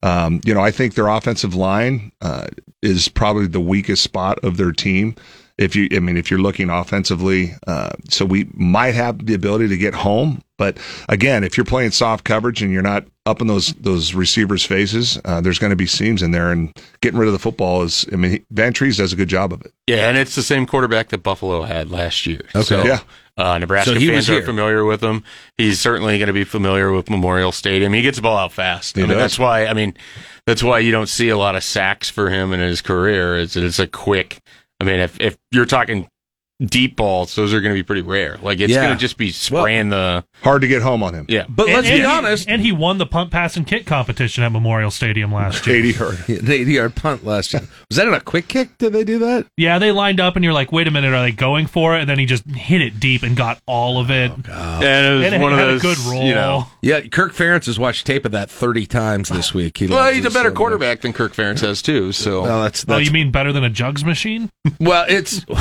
Um, 0.02 0.40
you 0.44 0.54
know, 0.54 0.60
I 0.60 0.70
think 0.70 0.94
their 0.94 1.08
offensive 1.08 1.54
line 1.54 2.10
uh, 2.20 2.48
is 2.82 3.08
probably 3.08 3.46
the 3.46 3.60
weakest 3.60 4.02
spot 4.02 4.38
of 4.42 4.56
their 4.56 4.72
team. 4.72 5.14
If 5.60 5.76
you, 5.76 5.88
I 5.92 5.98
mean, 5.98 6.16
if 6.16 6.30
you're 6.30 6.40
looking 6.40 6.70
offensively, 6.70 7.52
uh, 7.66 7.90
so 8.08 8.24
we 8.24 8.48
might 8.54 8.94
have 8.94 9.26
the 9.26 9.34
ability 9.34 9.68
to 9.68 9.76
get 9.76 9.92
home, 9.92 10.42
but 10.56 10.78
again, 11.08 11.44
if 11.44 11.56
you're 11.56 11.66
playing 11.66 11.90
soft 11.90 12.24
coverage 12.24 12.62
and 12.62 12.72
you're 12.72 12.82
not 12.82 13.04
up 13.26 13.42
in 13.42 13.46
those 13.46 13.74
those 13.74 14.14
receivers' 14.14 14.64
faces, 14.64 15.20
uh, 15.26 15.40
there's 15.42 15.58
going 15.58 15.70
to 15.70 15.76
be 15.76 15.86
seams 15.86 16.22
in 16.22 16.30
there, 16.30 16.50
and 16.50 16.72
getting 17.02 17.18
rid 17.18 17.26
of 17.26 17.34
the 17.34 17.38
football 17.38 17.82
is. 17.82 18.06
I 18.10 18.16
mean, 18.16 18.44
Vantrease 18.52 18.96
does 18.96 19.12
a 19.12 19.16
good 19.16 19.28
job 19.28 19.52
of 19.52 19.60
it. 19.60 19.72
Yeah, 19.86 20.08
and 20.08 20.16
it's 20.16 20.34
the 20.34 20.42
same 20.42 20.66
quarterback 20.66 21.10
that 21.10 21.22
Buffalo 21.22 21.62
had 21.62 21.90
last 21.90 22.26
year. 22.26 22.40
Okay. 22.54 22.62
So, 22.62 22.82
Yeah. 22.82 23.00
Uh, 23.36 23.56
Nebraska 23.58 23.94
So 23.94 23.98
he 23.98 24.10
was 24.10 24.26
fans 24.26 24.42
are 24.42 24.44
familiar 24.44 24.84
with 24.84 25.02
him. 25.02 25.24
He's 25.56 25.80
certainly 25.80 26.18
going 26.18 26.26
to 26.26 26.34
be 26.34 26.44
familiar 26.44 26.92
with 26.92 27.08
Memorial 27.08 27.52
Stadium. 27.52 27.94
He 27.94 28.02
gets 28.02 28.16
the 28.16 28.22
ball 28.22 28.36
out 28.36 28.52
fast. 28.52 28.96
He 28.96 29.02
I 29.02 29.06
mean, 29.06 29.16
does. 29.16 29.22
that's 29.22 29.38
why. 29.38 29.66
I 29.66 29.72
mean, 29.72 29.94
that's 30.46 30.62
why 30.62 30.80
you 30.80 30.92
don't 30.92 31.08
see 31.08 31.30
a 31.30 31.38
lot 31.38 31.56
of 31.56 31.64
sacks 31.64 32.10
for 32.10 32.28
him 32.28 32.52
in 32.52 32.60
his 32.60 32.82
career. 32.82 33.38
It's 33.38 33.56
it's 33.56 33.78
a 33.78 33.86
quick. 33.86 34.40
I 34.80 34.84
mean, 34.84 35.00
if 35.00 35.20
if 35.20 35.36
you're 35.52 35.66
talking 35.66 36.08
deep 36.64 36.96
balls, 36.96 37.34
those 37.34 37.52
are 37.54 37.60
going 37.60 37.74
to 37.74 37.78
be 37.78 37.82
pretty 37.82 38.02
rare. 38.02 38.36
Like 38.42 38.60
it's 38.60 38.72
Yeah. 38.72 38.82
going 38.84 38.94
to 38.96 39.00
just 39.00 39.16
be 39.16 39.30
spraying 39.32 39.88
the. 39.88 40.24
Hard 40.42 40.62
to 40.62 40.68
get 40.68 40.82
home 40.82 41.02
on 41.02 41.14
him. 41.14 41.26
Yeah, 41.28 41.44
But 41.48 41.66
And- 41.66 41.74
let's 41.76 41.88
and 41.88 41.96
be 41.96 42.00
he- 42.00 42.06
honest, 42.06 42.48
and 42.48 42.62
he 42.62 42.72
won 42.72 42.98
the 42.98 43.06
punt, 43.06 43.30
pass, 43.30 43.56
and 43.56 43.66
kick 43.66 43.86
competition 43.86 44.42
at 44.44 44.52
Memorial 44.52 44.90
Stadium 44.90 45.32
last 45.32 45.66
year. 45.66 45.76
80 45.76 45.90
yard. 45.92 46.24
80 46.28 46.72
yard 46.72 46.94
punt 46.94 47.24
last 47.24 47.52
year. 47.52 47.62
Was 47.88 47.96
that 47.96 48.06
in 48.08 48.14
a 48.14 48.20
quick 48.20 48.48
kick? 48.48 48.78
Did 48.78 48.92
they 48.92 49.04
do 49.04 49.18
that? 49.20 49.46
Yeah, 49.56 49.78
they 49.78 49.92
lined 49.92 50.20
up, 50.20 50.36
and 50.36 50.44
you're 50.44 50.54
like, 50.54 50.72
wait 50.72 50.86
a 50.86 50.90
minute, 50.90 51.12
are 51.12 51.22
they 51.22 51.32
going 51.32 51.66
for 51.66 51.96
it? 51.96 52.00
And 52.00 52.08
then 52.10 52.18
he 52.18 52.26
just 52.26 52.44
hit 52.46 52.80
it 52.80 53.00
deep 53.00 53.22
and 53.22 53.36
got 53.36 53.60
all 53.66 53.98
of 54.00 54.10
it. 54.10 54.30
Oh, 54.50 54.80
and 54.82 55.06
it 55.06 55.16
was 55.18 55.26
and 55.26 55.34
it 55.34 55.40
one 55.40 55.52
of 55.52 55.58
had 55.58 55.68
those 55.68 55.80
a 55.80 55.82
good 55.82 55.98
roll. 56.10 56.24
You 56.24 56.34
know, 56.34 56.66
Yeah, 56.82 57.00
Kirk 57.02 57.34
Ferentz 57.34 57.66
has 57.66 57.78
watched 57.78 58.06
tape 58.06 58.24
of 58.24 58.32
that 58.32 58.50
30 58.50 58.86
times 58.86 59.28
this 59.28 59.52
week. 59.54 59.78
He 59.78 59.86
well, 59.86 60.12
he's 60.12 60.24
a 60.24 60.30
better 60.30 60.50
so 60.50 60.54
quarterback 60.54 61.00
than 61.02 61.12
Kirk 61.12 61.34
Ferentz 61.34 61.60
has 61.60 61.82
too. 61.82 62.12
So 62.12 62.40
much. 62.42 62.48
Well, 62.48 62.62
that's, 62.62 62.84
oh, 62.88 62.96
you 62.98 63.10
mean 63.10 63.30
better 63.30 63.52
than 63.52 63.64
a 63.64 63.70
jugs 63.70 64.04
machine? 64.04 64.50
well, 64.80 65.04
it's. 65.08 65.44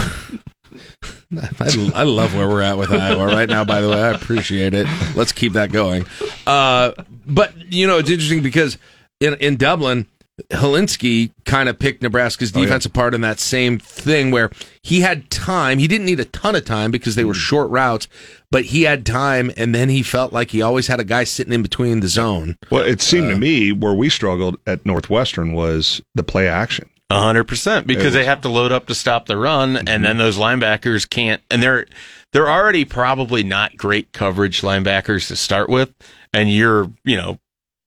I, 1.60 1.92
I 1.96 2.04
love 2.04 2.36
where 2.36 2.48
we're 2.48 2.62
at 2.62 2.78
with 2.78 2.92
Iowa 2.92 3.28
right 3.28 3.48
now. 3.50 3.64
By 3.64 3.82
the 3.82 3.90
way, 3.90 4.02
I 4.02 4.10
appreciate 4.10 4.74
it. 4.74 4.88
Let's 5.16 5.32
keep 5.32 5.54
that 5.54 5.72
going. 5.72 6.06
Uh, 6.48 6.92
but 7.26 7.54
you 7.72 7.86
know, 7.88 7.98
it's 8.00 8.10
interesting 8.10 8.42
because 8.42 8.78
in 9.20 9.36
in 9.36 9.56
Dublin, 9.58 10.08
Hilinski 10.52 11.32
kind 11.46 11.70
of 11.70 11.78
picked 11.78 12.02
Nebraska's 12.02 12.56
Oh, 12.56 12.60
yeah. 12.60 12.66
defense 12.66 12.86
apart 12.86 13.14
in 13.14 13.22
that 13.22 13.40
same 13.40 13.78
thing 13.78 14.32
where 14.32 14.50
he 14.82 15.02
had 15.02 15.30
time. 15.30 15.78
He 15.80 15.88
didn't 15.88 16.06
need 16.06 16.20
a 16.20 16.26
ton 16.26 16.56
of 16.56 16.66
time 16.66 16.92
because 16.92 17.16
they 17.16 17.26
were 17.26 17.34
short 17.34 17.70
routes, 17.70 18.08
but 18.50 18.66
he 18.66 18.84
had 18.84 19.06
time, 19.06 19.52
and 19.58 19.76
then 19.76 19.90
he 19.90 20.02
felt 20.02 20.32
like 20.34 20.52
he 20.52 20.62
always 20.62 20.88
had 20.88 21.00
a 21.00 21.04
guy 21.04 21.26
sitting 21.26 21.54
in 21.54 21.62
between 21.62 22.00
the 22.00 22.08
zone. 22.08 22.58
Well, 22.72 22.84
it 22.86 23.02
seemed 23.02 23.28
Uh, 23.28 23.32
to 23.32 23.38
me 23.38 23.72
where 23.72 23.94
we 23.94 24.10
struggled 24.10 24.58
at 24.66 24.86
Northwestern 24.86 25.54
was 25.54 26.02
the 26.16 26.24
play 26.24 26.48
action. 26.48 26.90
A 27.12 27.20
hundred 27.20 27.46
percent 27.46 27.88
because 27.88 28.14
they 28.14 28.26
have 28.26 28.42
to 28.42 28.50
load 28.50 28.72
up 28.72 28.86
to 28.86 28.96
stop 28.96 29.26
the 29.26 29.36
run, 29.36 29.78
and 29.78 29.88
then 29.88 30.04
mm-hmm. 30.04 30.20
those 30.20 30.38
linebackers 30.38 31.10
can't. 31.10 31.42
And 31.50 31.64
they're 31.64 31.88
they're 32.34 32.50
already 32.50 32.86
probably 32.86 33.42
not 33.42 33.76
great 33.78 34.12
coverage 34.12 34.62
linebackers 34.62 35.28
to 35.30 35.36
start 35.36 35.70
with, 35.70 35.92
and 36.34 36.52
you're 36.52 36.92
you 37.04 37.18
know 37.18 37.40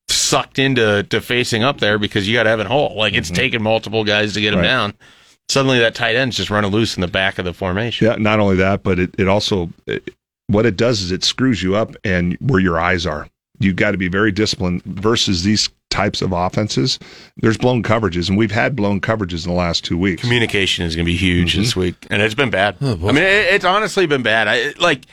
sucked 0.08 0.58
into 0.58 1.04
to 1.04 1.20
facing 1.20 1.62
up 1.62 1.78
there 1.78 1.98
because 1.98 2.26
you 2.26 2.34
got 2.34 2.48
Evan 2.48 2.66
Hull. 2.66 2.96
Like 2.96 3.14
it's 3.14 3.28
mm-hmm. 3.28 3.36
taken 3.36 3.62
multiple 3.62 4.02
guys 4.02 4.34
to 4.34 4.40
get 4.40 4.52
him 4.52 4.58
Right. 4.58 4.66
down. 4.66 4.94
Suddenly 5.48 5.78
that 5.80 5.94
tight 5.94 6.16
end's 6.16 6.36
just 6.36 6.50
running 6.50 6.70
loose 6.70 6.96
in 6.96 7.00
the 7.00 7.08
back 7.08 7.38
of 7.38 7.44
the 7.44 7.52
formation. 7.52 8.06
Yeah, 8.06 8.16
not 8.16 8.40
only 8.40 8.56
that, 8.56 8.82
but 8.82 8.98
it, 8.98 9.14
it 9.18 9.28
also 9.28 9.70
it, 9.86 10.14
what 10.46 10.66
it 10.66 10.76
does 10.76 11.00
is 11.00 11.12
it 11.12 11.24
screws 11.24 11.62
you 11.62 11.76
up 11.76 11.94
and 12.04 12.36
where 12.40 12.60
your 12.60 12.80
eyes 12.80 13.06
are. 13.06 13.28
You've 13.58 13.76
got 13.76 13.92
to 13.92 13.98
be 13.98 14.08
very 14.08 14.32
disciplined 14.32 14.82
versus 14.84 15.42
these 15.44 15.68
types 15.92 16.22
of 16.22 16.32
offenses. 16.32 16.98
There's 17.36 17.58
blown 17.58 17.82
coverages, 17.82 18.28
and 18.28 18.38
we've 18.38 18.50
had 18.50 18.74
blown 18.74 19.00
coverages 19.00 19.44
in 19.44 19.50
the 19.50 19.56
last 19.56 19.84
two 19.84 19.98
weeks. 19.98 20.22
Communication 20.22 20.84
is 20.84 20.96
going 20.96 21.04
to 21.04 21.12
be 21.12 21.16
huge 21.16 21.54
this 21.54 21.72
mm-hmm. 21.72 21.80
week, 21.80 22.06
and 22.10 22.22
it's 22.22 22.34
been 22.34 22.50
bad. 22.50 22.76
Oh. 22.80 22.94
I 22.94 23.12
mean, 23.12 23.18
it, 23.18 23.54
it's 23.54 23.64
honestly 23.64 24.06
been 24.06 24.22
bad. 24.22 24.48
I 24.48 24.72
like, 24.80 25.04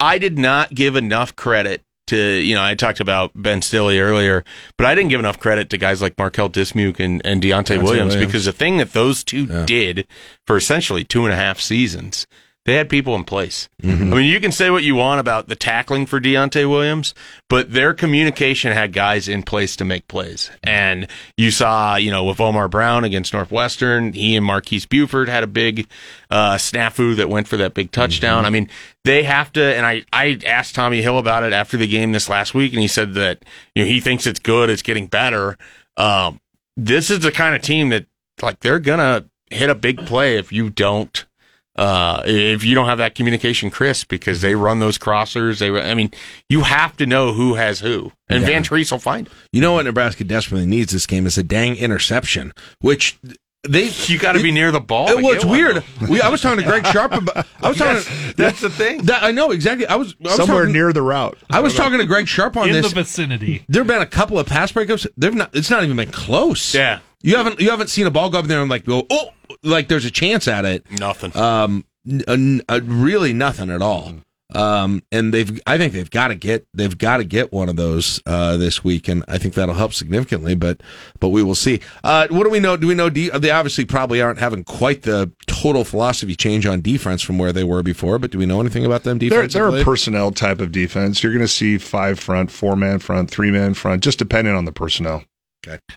I 0.00 0.18
did 0.18 0.38
not 0.38 0.74
give 0.74 0.96
enough 0.96 1.36
credit 1.36 1.82
to 2.08 2.16
you 2.16 2.54
know. 2.54 2.62
I 2.62 2.74
talked 2.74 3.00
about 3.00 3.30
Ben 3.34 3.62
Stille 3.62 3.98
earlier, 3.98 4.44
but 4.76 4.86
I 4.86 4.94
didn't 4.94 5.10
give 5.10 5.20
enough 5.20 5.38
credit 5.38 5.70
to 5.70 5.78
guys 5.78 6.02
like 6.02 6.18
Marquel 6.18 6.50
Dismuke 6.50 7.00
and, 7.00 7.22
and 7.24 7.42
Deontai, 7.42 7.82
Williams, 7.82 8.14
Williams. 8.14 8.16
because 8.16 8.44
the 8.44 8.52
thing 8.52 8.78
that 8.78 8.92
those 8.92 9.24
two 9.24 9.44
Yeah. 9.44 9.64
did 9.64 10.06
for 10.46 10.56
essentially 10.56 11.04
two 11.04 11.24
and 11.24 11.32
a 11.32 11.36
half 11.36 11.60
seasons, 11.60 12.26
they 12.64 12.74
had 12.74 12.88
people 12.88 13.14
in 13.14 13.24
place. 13.24 13.68
Mm-hmm. 13.82 14.12
I 14.12 14.16
mean, 14.16 14.32
you 14.32 14.40
can 14.40 14.50
say 14.50 14.70
what 14.70 14.82
you 14.82 14.94
want 14.94 15.20
about 15.20 15.48
the 15.48 15.56
tackling 15.56 16.06
for 16.06 16.18
Deontai 16.18 16.68
Williams, 16.68 17.14
but 17.50 17.72
their 17.72 17.92
communication 17.92 18.72
had 18.72 18.94
guys 18.94 19.28
in 19.28 19.42
place 19.42 19.76
to 19.76 19.84
make 19.84 20.08
plays. 20.08 20.50
And 20.62 21.06
you 21.36 21.50
saw, 21.50 21.96
you 21.96 22.10
know, 22.10 22.24
with 22.24 22.40
Omar 22.40 22.68
Brown 22.68 23.04
against 23.04 23.34
Northwestern, 23.34 24.14
he 24.14 24.34
and 24.34 24.46
Marques 24.46 24.86
Buford 24.86 25.28
had 25.28 25.44
a 25.44 25.46
big 25.46 25.86
uh, 26.30 26.54
snafu 26.54 27.14
that 27.16 27.28
went 27.28 27.48
for 27.48 27.58
that 27.58 27.74
big 27.74 27.92
touchdown. 27.92 28.38
Mm-hmm. 28.38 28.46
I 28.46 28.50
mean, 28.50 28.70
they 29.04 29.24
have 29.24 29.52
to. 29.52 29.62
And 29.62 29.84
I, 29.84 30.04
I 30.10 30.40
asked 30.46 30.74
Tommy 30.74 31.02
Hill 31.02 31.18
about 31.18 31.42
it 31.42 31.52
after 31.52 31.76
the 31.76 31.86
game 31.86 32.12
this 32.12 32.30
last 32.30 32.54
week, 32.54 32.72
and 32.72 32.80
he 32.80 32.88
said 32.88 33.12
that 33.14 33.44
you 33.74 33.84
know 33.84 33.90
he 33.90 34.00
thinks 34.00 34.26
it's 34.26 34.40
good, 34.40 34.70
it's 34.70 34.82
getting 34.82 35.06
better. 35.06 35.58
Um, 35.98 36.40
this 36.78 37.10
is 37.10 37.20
the 37.20 37.30
kind 37.30 37.54
of 37.54 37.60
team 37.60 37.90
that 37.90 38.06
like 38.42 38.60
they're 38.60 38.80
gonna 38.80 39.26
hit 39.50 39.68
a 39.68 39.74
big 39.74 40.06
play 40.06 40.38
if 40.38 40.50
you 40.50 40.70
don't 40.70 41.26
uh, 41.76 42.22
if 42.24 42.64
you 42.64 42.74
don't 42.74 42.86
have 42.86 42.98
that 42.98 43.14
communication 43.14 43.70
crisp 43.70 44.08
because 44.08 44.40
they 44.40 44.54
run 44.54 44.78
those 44.80 44.96
crossers. 44.98 45.58
They, 45.58 45.70
I 45.70 45.94
mean, 45.94 46.10
you 46.48 46.60
have 46.62 46.96
to 46.98 47.06
know 47.06 47.32
who 47.32 47.54
has 47.54 47.80
who, 47.80 48.12
and 48.28 48.42
Yeah. 48.42 48.50
Vantrease 48.50 48.92
will 48.92 48.98
find 49.00 49.26
it. 49.26 49.32
You 49.52 49.60
know 49.60 49.72
what 49.74 49.84
Nebraska 49.84 50.24
desperately 50.24 50.66
needs 50.66 50.92
this 50.92 51.06
game 51.06 51.26
is 51.26 51.36
a 51.38 51.42
dang 51.42 51.76
interception, 51.76 52.52
which 52.80 53.18
they 53.66 53.88
You 54.06 54.18
got 54.18 54.32
to 54.32 54.42
be 54.42 54.52
near 54.52 54.70
the 54.70 54.80
ball. 54.80 55.08
to 55.08 55.16
well, 55.16 55.32
it's 55.32 55.44
weird. 55.44 55.82
We, 56.08 56.20
I 56.20 56.28
was 56.28 56.42
talking 56.42 56.58
to 56.62 56.64
Greg 56.68 56.86
Sharpe 56.86 57.12
about. 57.14 57.46
I 57.62 57.68
was 57.70 57.78
talking. 57.78 57.94
That's, 57.94 58.34
that's 58.36 58.60
the 58.60 58.68
thing. 58.70 59.02
That, 59.04 59.22
I 59.22 59.30
know 59.32 59.52
exactly. 59.52 59.86
I 59.86 59.96
was, 59.96 60.14
I 60.20 60.24
was 60.28 60.36
Somewhere 60.36 60.64
talking, 60.64 60.74
near 60.74 60.92
the 60.92 61.00
route. 61.00 61.38
I 61.50 61.60
was 61.60 61.74
talking 61.74 61.98
to 61.98 62.04
Greg 62.04 62.28
Sharpe 62.28 62.58
on 62.58 62.68
in 62.68 62.74
this. 62.74 62.90
the 62.90 62.94
vicinity. 62.94 63.64
there 63.68 63.80
have 63.80 63.86
been 63.88 64.02
a 64.02 64.06
couple 64.06 64.38
of 64.38 64.46
pass 64.46 64.70
breakups. 64.70 65.06
They've 65.16 65.34
not. 65.34 65.48
It's 65.56 65.70
not 65.70 65.82
even 65.82 65.96
been 65.96 66.12
close. 66.12 66.74
Yeah. 66.74 66.98
You 67.24 67.36
haven't. 67.36 67.58
You 67.58 67.70
haven't 67.70 67.88
seen 67.88 68.06
a 68.06 68.10
ball 68.10 68.28
go 68.28 68.38
up 68.38 68.44
there 68.44 68.60
and 68.60 68.68
like 68.70 68.84
go. 68.84 69.06
Oh, 69.08 69.30
like 69.62 69.88
there's 69.88 70.04
a 70.04 70.10
chance 70.10 70.46
at 70.46 70.66
it. 70.66 70.84
Nothing. 71.00 71.34
Um, 71.34 71.86
n- 72.06 72.22
n- 72.28 72.62
uh, 72.68 72.80
really 72.84 73.32
nothing 73.32 73.70
at 73.70 73.80
all. 73.80 74.12
Um, 74.54 75.02
and 75.10 75.32
they've. 75.32 75.58
I 75.66 75.78
think 75.78 75.94
they've 75.94 76.10
got 76.10 76.28
to 76.28 76.34
get. 76.34 76.66
They've 76.74 76.96
got 76.96 77.16
to 77.16 77.24
get 77.24 77.50
one 77.50 77.70
of 77.70 77.76
those 77.76 78.20
uh, 78.26 78.58
this 78.58 78.84
week, 78.84 79.08
and 79.08 79.24
I 79.26 79.38
think 79.38 79.54
that'll 79.54 79.74
help 79.74 79.94
significantly. 79.94 80.54
But 80.54 80.82
but 81.18 81.30
we 81.30 81.42
will 81.42 81.54
see. 81.54 81.80
Uh, 82.04 82.26
what 82.28 82.44
do 82.44 82.50
we 82.50 82.60
know? 82.60 82.76
Do 82.76 82.86
we 82.88 82.94
know? 82.94 83.08
De- 83.08 83.30
they 83.30 83.50
obviously 83.50 83.86
probably 83.86 84.20
aren't 84.20 84.38
having 84.38 84.62
quite 84.62 85.02
the 85.02 85.32
total 85.46 85.82
philosophy 85.82 86.36
change 86.36 86.66
on 86.66 86.82
defense 86.82 87.22
from 87.22 87.38
where 87.38 87.54
they 87.54 87.64
were 87.64 87.82
before. 87.82 88.18
But 88.18 88.32
do 88.32 88.38
we 88.38 88.44
know 88.44 88.60
anything 88.60 88.84
about 88.84 89.04
them 89.04 89.18
They're, 89.18 89.30
defensively? 89.30 89.70
they're 89.72 89.80
a 89.80 89.84
personnel 89.84 90.30
type 90.30 90.60
of 90.60 90.72
defense. 90.72 91.22
You're 91.22 91.32
going 91.32 91.40
to 91.40 91.48
see 91.48 91.78
five 91.78 92.20
front, 92.20 92.50
four 92.50 92.76
man 92.76 92.98
front, 92.98 93.30
three 93.30 93.50
man 93.50 93.72
front, 93.72 94.04
just 94.04 94.18
depending 94.18 94.54
on 94.54 94.66
the 94.66 94.72
personnel. 94.72 95.24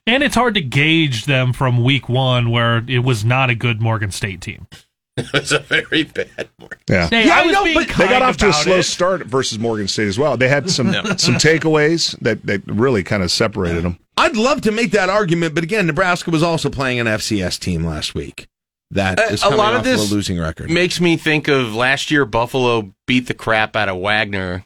And 0.06 0.23
it's 0.23 0.35
hard 0.35 0.53
to 0.56 0.61
gauge 0.61 1.26
them 1.26 1.53
from 1.53 1.84
week 1.84 2.07
one, 2.10 2.49
where 2.52 2.84
it 2.88 2.99
was 2.99 3.23
not 3.26 3.49
a 3.49 3.56
good 3.56 3.81
Morgan 3.81 4.11
State 4.11 4.41
team. 4.41 4.68
it 5.18 5.31
was 5.34 5.52
a 5.52 5.60
very 5.60 6.03
bad 6.03 6.49
morning. 6.60 6.77
Yeah. 6.89 7.07
Hey, 7.10 7.26
Yeah, 7.27 7.38
I 7.38 7.41
I 7.41 7.45
was 7.45 7.53
know, 7.53 7.64
being 7.64 7.76
but 7.88 7.88
They 7.98 8.07
got 8.07 8.22
off 8.22 8.38
to 8.38 8.49
a 8.49 8.53
slow 8.53 8.77
it. 8.77 8.84
start 8.84 9.26
versus 9.26 9.57
Morgan 9.57 9.88
State 9.88 10.07
as 10.07 10.19
well. 10.19 10.38
They 10.38 10.48
had 10.48 10.69
some 10.69 10.94
some 11.18 11.35
takeaways 11.35 12.18
that, 12.19 12.45
that 12.45 12.61
really 12.68 13.03
kind 13.03 13.23
of 13.23 13.31
separated 13.31 13.84
them. 13.84 13.98
I'd 14.15 14.35
love 14.35 14.61
to 14.61 14.72
make 14.72 14.91
that 14.91 15.10
argument, 15.10 15.53
but 15.56 15.64
again, 15.64 15.85
Nebraska 15.88 16.31
was 16.31 16.41
also 16.44 16.69
playing 16.69 16.99
an 16.99 17.07
FCS 17.07 17.60
team 17.60 17.84
last 17.84 18.15
week. 18.15 18.48
That 18.91 19.19
Uh, 19.19 19.23
is 19.31 19.41
a 19.41 19.45
coming 19.45 19.57
lot 19.60 19.73
of 19.73 19.80
off 19.80 19.85
this 19.85 20.10
a 20.11 20.14
losing 20.14 20.39
record. 20.39 20.69
Makes 20.69 21.02
me 21.02 21.18
think 21.18 21.48
of 21.48 21.76
last 21.76 22.10
year. 22.10 22.23
Buffalo 22.26 22.94
beat 23.06 23.27
the 23.27 23.34
crap 23.34 23.76
out 23.76 23.89
of 23.89 23.98
Wagner, 23.98 24.64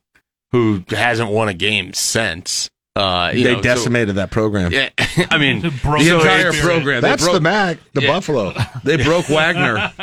who 0.51 0.83
hasn't 0.89 1.31
won 1.31 1.47
a 1.47 1.53
game 1.53 1.93
since. 1.93 2.69
Uh, 2.95 3.31
they 3.31 3.43
know, 3.43 3.55
so- 3.55 3.61
decimated 3.61 4.15
that 4.15 4.31
program. 4.31 4.71
yeah, 4.71 4.89
I 5.31 5.37
mean, 5.37 5.61
Broke 5.61 5.99
The 6.03 6.15
entire 6.17 6.49
it's- 6.49 6.61
program. 6.61 7.01
That's 7.01 7.23
broke, 7.23 7.35
the 7.35 7.41
Mac, 7.41 7.77
the 7.93 8.01
Yeah. 8.01 8.07
Buffalo. 8.11 8.53
They 8.83 8.97
broke 8.97 9.29
Wagner. 9.29 9.91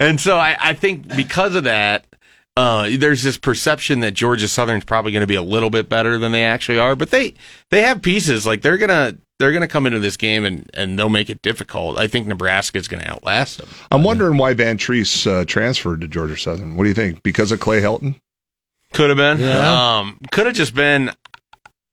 And 0.00 0.20
so 0.20 0.36
I, 0.36 0.56
I 0.60 0.74
think 0.74 1.08
because 1.16 1.56
of 1.56 1.64
that, 1.64 2.06
uh, 2.56 2.88
there's 2.96 3.24
this 3.24 3.36
perception 3.36 4.00
that 4.00 4.12
Georgia 4.14 4.46
Southern's 4.46 4.84
probably 4.84 5.10
going 5.10 5.22
to 5.22 5.26
be 5.26 5.34
a 5.34 5.42
little 5.42 5.70
bit 5.70 5.88
better 5.88 6.16
than 6.18 6.30
they 6.30 6.44
actually 6.44 6.78
are. 6.78 6.94
But 6.94 7.10
they 7.10 7.34
they 7.70 7.82
have 7.82 8.00
pieces 8.00 8.46
like 8.46 8.62
they're 8.62 8.78
gonna 8.78 9.16
they're 9.40 9.50
gonna 9.52 9.66
come 9.66 9.86
into 9.86 9.98
this 9.98 10.16
game 10.16 10.44
and, 10.44 10.70
and 10.74 10.96
they'll 10.96 11.08
make 11.08 11.28
it 11.28 11.42
difficult. 11.42 11.98
I 11.98 12.06
think 12.06 12.28
Nebraska 12.28 12.78
is 12.78 12.86
going 12.86 13.02
to 13.02 13.10
outlast 13.10 13.58
them. 13.58 13.68
I'm 13.90 14.04
wondering 14.04 14.36
why 14.38 14.54
Vantrease 14.54 15.26
uh, 15.28 15.44
transferred 15.44 16.00
to 16.02 16.08
Georgia 16.08 16.36
Southern. 16.36 16.76
What 16.76 16.84
do 16.84 16.88
you 16.88 16.94
think? 16.94 17.24
Because 17.24 17.50
of 17.50 17.58
Clay 17.58 17.80
Helton? 17.80 18.20
Could 18.92 19.08
have 19.10 19.16
been. 19.18 19.40
Yeah. 19.40 19.96
Um, 19.98 20.18
could 20.30 20.46
have 20.46 20.54
just 20.54 20.74
been. 20.74 21.10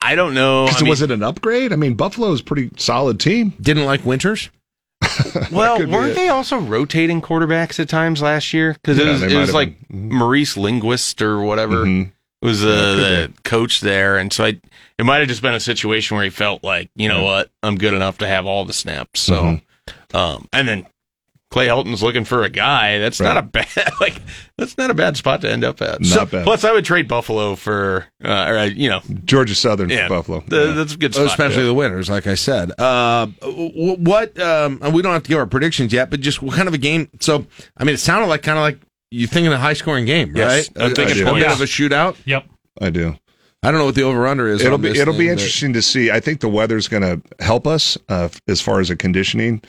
I 0.02 0.16
don't 0.16 0.34
know. 0.34 0.66
I 0.68 0.82
mean, 0.82 0.90
was 0.90 1.02
it 1.02 1.12
an 1.12 1.22
upgrade? 1.24 1.72
I 1.72 1.76
mean, 1.76 1.94
Buffalo's 1.96 2.42
a 2.42 2.44
pretty 2.44 2.72
solid 2.78 3.20
team. 3.20 3.54
Didn't 3.62 3.86
like 3.86 4.04
Winters. 4.06 4.50
well, 5.52 5.86
weren't 5.88 6.16
they 6.16 6.30
also 6.30 6.58
rotating 6.60 7.22
quarterbacks 7.22 7.80
at 7.80 7.90
times 7.90 8.22
last 8.22 8.54
year? 8.54 8.74
Because 8.74 8.98
it 9.00 9.08
was, 9.08 9.24
it 9.24 9.36
was 9.36 9.54
like 9.54 9.76
been. 9.90 10.10
Mhm. 10.10 10.12
Maurice 10.14 10.58
Linguist 10.58 11.22
or 11.22 11.42
whatever. 11.42 11.86
Mhm. 11.86 12.12
was 12.42 12.64
uh, 12.64 12.68
the 12.68 13.34
coach 13.44 13.82
there, 13.82 14.18
and 14.18 14.34
so 14.34 14.46
I, 14.46 14.60
it 14.98 15.04
might 15.06 15.20
have 15.20 15.28
just 15.28 15.42
been 15.44 15.54
a 15.54 15.60
situation 15.60 16.18
where 16.18 16.24
he 16.24 16.30
felt 16.32 16.64
like, 16.64 16.90
you 16.96 17.08
know 17.08 17.24
what, 17.24 17.52
I'm 17.62 17.78
good 17.78 17.94
enough 17.94 18.18
to 18.20 18.28
have 18.28 18.46
all 18.48 18.66
the 18.66 18.74
snaps. 18.74 19.20
So, 19.20 19.44
Mm-hmm. 19.44 20.18
um, 20.18 20.48
and 20.54 20.68
then 20.68 20.88
Clay 21.52 21.68
Helton's 21.68 22.02
looking 22.02 22.24
for 22.26 22.44
a 22.44 22.50
guy. 22.50 22.98
That's 22.98 23.20
not 23.20 23.36
a 23.38 23.42
bad 23.42 23.68
like 24.00 24.16
that's 24.58 24.78
not 24.78 24.90
a 24.90 24.94
bad 24.94 25.18
spot 25.18 25.42
to 25.42 25.52
end 25.52 25.64
up 25.66 25.82
at. 25.82 26.00
Not 26.02 26.32
bad. 26.32 26.46
Plus, 26.46 26.64
I 26.64 26.72
would 26.72 26.86
trade 26.86 27.08
Buffalo 27.10 27.56
for, 27.56 28.08
uh, 28.24 28.46
or 28.50 28.58
uh, 28.58 28.64
you 28.66 28.88
know, 28.90 29.02
Georgia 29.26 29.54
Southern 29.54 29.90
yeah, 29.90 30.08
for 30.08 30.16
Buffalo. 30.16 30.44
the- 30.48 30.68
Yeah. 30.68 30.74
That's 30.74 30.94
a 30.94 30.98
good 30.98 31.14
spot. 31.14 31.28
especially 31.28 31.64
the 31.66 31.74
winners, 31.74 32.10
like 32.10 32.26
I 32.26 32.36
said. 32.36 32.72
Uh, 32.80 33.28
what? 33.28 34.40
Um, 34.40 34.80
and 34.82 34.94
we 34.94 35.02
don't 35.02 35.14
have 35.14 35.24
to 35.24 35.30
give 35.30 35.38
our 35.40 35.46
predictions 35.46 35.92
yet, 35.94 36.10
but 36.10 36.22
just 36.22 36.42
what 36.42 36.56
kind 36.56 36.68
of 36.68 36.74
a 36.74 36.78
game? 36.78 37.10
So, 37.20 37.46
I 37.78 37.84
mean, 37.84 37.96
it 37.96 38.00
sounded 38.00 38.28
like 38.28 38.44
kind 38.44 38.58
of 38.58 38.62
like 38.64 38.80
you 39.12 39.28
thinking 39.28 39.48
in 39.48 39.54
a 39.54 39.58
high 39.58 39.74
scoring 39.74 40.06
game, 40.06 40.34
Yes, 40.36 40.70
right? 40.70 40.84
I'm 40.86 40.92
A- 40.92 40.96
thinking 40.96 41.28
a, 41.28 41.32
a 41.32 41.34
bit 41.34 41.52
of 41.52 41.60
a 41.62 41.66
shootout. 41.66 42.16
Yep. 42.26 42.46
I 42.80 42.90
do. 42.92 43.18
I 43.64 43.70
don't 43.72 43.80
know 43.80 43.86
what 43.86 43.96
the 43.96 44.04
over 44.04 44.26
under 44.26 44.48
is. 44.48 44.62
It'll 44.62 44.76
on 44.76 44.82
be 44.82 44.90
this 44.90 45.00
it'll 45.00 45.14
be 45.14 45.20
thing, 45.20 45.28
but- 45.28 45.32
interesting 45.34 45.74
to 45.74 45.82
see. 45.82 46.10
I 46.12 46.20
think 46.22 46.40
the 46.40 46.48
weather's 46.50 46.88
going 46.88 47.04
to 47.04 47.22
help 47.44 47.68
us 47.68 47.98
uh, 48.10 48.30
as 48.48 48.62
far 48.62 48.80
as 48.80 48.88
the 48.88 48.96
conditioning, 48.96 49.62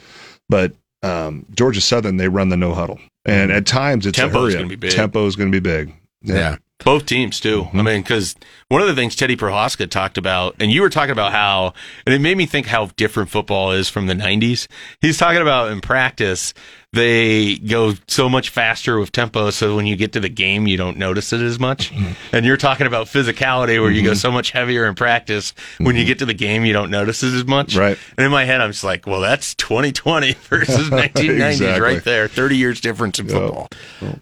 but 0.49 0.73
um, 1.03 1.47
Georgia 1.55 1.81
Southern 1.81 2.17
they 2.17 2.29
run 2.29 2.49
the 2.49 2.57
no 2.57 2.75
huddle, 2.75 2.99
and 3.25 3.51
at 3.51 3.67
times 3.67 4.07
it's 4.07 4.19
Tempo's 4.19 4.37
a 4.37 4.41
hurry 4.41 4.53
gonna 4.53 4.65
up. 4.65 4.69
be 4.71 4.77
big. 4.77 4.93
Tempo 4.93 5.27
is 5.27 5.37
going 5.37 5.51
to 5.51 5.61
be 5.61 5.61
big. 5.61 5.95
Yeah. 6.23 6.57
Both 6.85 7.07
teams 7.07 7.39
too. 7.39 7.63
Mm-hmm. 7.63 7.79
I 7.79 7.83
mean, 7.83 8.03
because 8.03 8.35
one 8.69 8.81
of 8.81 8.89
the 8.89 8.95
things 8.95 9.15
Teddy 9.15 9.37
Prohaska 9.37 9.89
talked 9.89 10.19
about, 10.19 10.57
and 10.59 10.73
you 10.73 10.83
were 10.83 10.91
talking 10.91 11.13
about 11.13 11.31
how, 11.31 11.75
and 12.05 12.15
it 12.15 12.21
made 12.21 12.37
me 12.37 12.45
think 12.45 12.67
how 12.67 12.87
different 12.97 13.31
football 13.31 13.71
is 13.71 13.89
from 13.89 14.07
the 14.09 14.15
'90s. 14.15 14.67
He's 15.01 15.17
talking 15.17 15.41
about 15.41 15.71
in 15.71 15.81
practice 15.81 16.55
they 16.93 17.57
go 17.57 17.95
so 18.07 18.29
much 18.29 18.51
faster 18.51 18.99
with 18.99 19.13
tempo, 19.13 19.49
so 19.51 19.75
when 19.77 19.87
you 19.87 19.97
get 19.97 20.13
to 20.13 20.21
the 20.21 20.29
game, 20.29 20.67
you 20.67 20.77
don't 20.77 20.99
notice 20.99 21.33
it 21.33 21.41
as 21.41 21.59
much. 21.59 21.91
Mm-hmm. 21.91 22.37
And 22.37 22.45
you're 22.45 22.59
talking 22.59 22.87
about 22.87 23.07
physicality, 23.07 23.81
where 23.81 23.91
you 23.91 24.03
go 24.03 24.13
so 24.13 24.31
much 24.31 24.51
heavier 24.51 24.87
in 24.87 24.95
practice. 24.95 25.55
When 25.79 25.97
you 25.97 26.05
get 26.05 26.19
to 26.19 26.27
the 26.27 26.35
game, 26.35 26.67
you 26.67 26.75
don't 26.75 26.91
notice 26.91 27.23
it 27.23 27.33
as 27.33 27.47
much. 27.47 27.69
Mm-hmm. 27.69 27.81
Right. 27.81 27.99
And 28.19 28.27
in 28.27 28.31
my 28.31 28.45
head, 28.45 28.61
I'm 28.61 28.73
just 28.73 28.85
like, 28.85 29.07
well, 29.07 29.23
that's 29.23 29.55
2020 29.55 30.33
versus 30.51 30.91
1990s, 30.91 31.51
Exactly. 31.53 31.81
right 31.81 32.05
there. 32.05 32.29
30 32.29 32.57
years 32.59 32.81
difference 32.81 33.19
in 33.19 33.29
football. 33.29 33.69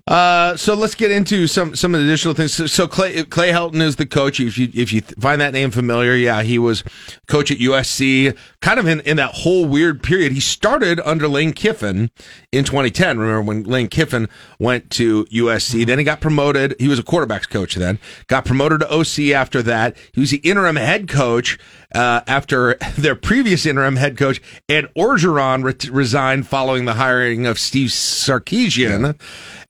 Uh, 0.07 0.57
so 0.57 0.75
let's 0.75 0.95
get 0.95 1.11
into 1.11 1.47
some 1.49 1.75
some 1.75 1.95
of 1.95 2.01
the 2.01 2.07
additional 2.07 2.35
things. 2.35 2.55
So, 2.55 2.67
so 2.67 2.87
Clay 2.87 3.25
Clay 3.25 3.51
Helton 3.51 3.81
is 3.83 3.97
the 3.97 4.07
coach. 4.07 4.39
If 4.39 4.57
you 4.59 4.69
if 4.75 4.93
you 4.93 5.01
find 5.01 5.41
that 5.41 5.53
name 5.53 5.71
familiar, 5.73 6.15
yeah, 6.15 6.43
he 6.43 6.59
was 6.59 6.85
coach 7.27 7.51
at 7.51 7.59
USC. 7.59 8.37
Kind 8.61 8.79
of 8.79 8.87
in, 8.87 9.01
in 9.01 9.17
that 9.17 9.35
whole 9.35 9.65
weird 9.67 10.03
period. 10.03 10.33
He 10.33 10.41
started 10.41 11.01
under 11.01 11.27
Lane 11.27 11.53
Kiffin 11.53 12.11
in 12.53 12.65
2010. 12.65 13.19
Remember 13.19 13.43
when 13.43 13.63
Lane 13.65 13.89
Kiffin 13.89 14.29
went 14.59 14.91
to 14.91 15.25
USC? 15.27 15.77
Mm-hmm. 15.77 15.85
Then 15.85 15.99
he 15.99 16.05
got 16.05 16.21
promoted. 16.21 16.75
He 16.79 16.89
was 16.89 16.99
a 16.99 17.03
quarterbacks 17.03 17.49
coach 17.49 17.75
then. 17.75 17.99
Got 18.27 18.45
promoted 18.45 18.81
to 18.81 18.93
OC 18.93 19.33
after 19.35 19.63
that. 19.63 19.97
He 20.13 20.21
was 20.21 20.31
the 20.31 20.39
interim 20.39 20.77
head 20.77 21.09
coach 21.09 21.59
uh, 21.95 22.21
after 22.27 22.77
their 22.99 23.15
previous 23.15 23.67
interim 23.67 23.97
head 23.97 24.17
coach 24.17 24.41
Ed 24.69 24.87
Orgeron 24.97 25.65
re- 25.65 25.91
resigned 25.91 26.47
following 26.47 26.85
the 26.85 26.95
hiring 26.95 27.47
of 27.47 27.59
Steve 27.59 27.91
Sarkisian. 27.91 29.19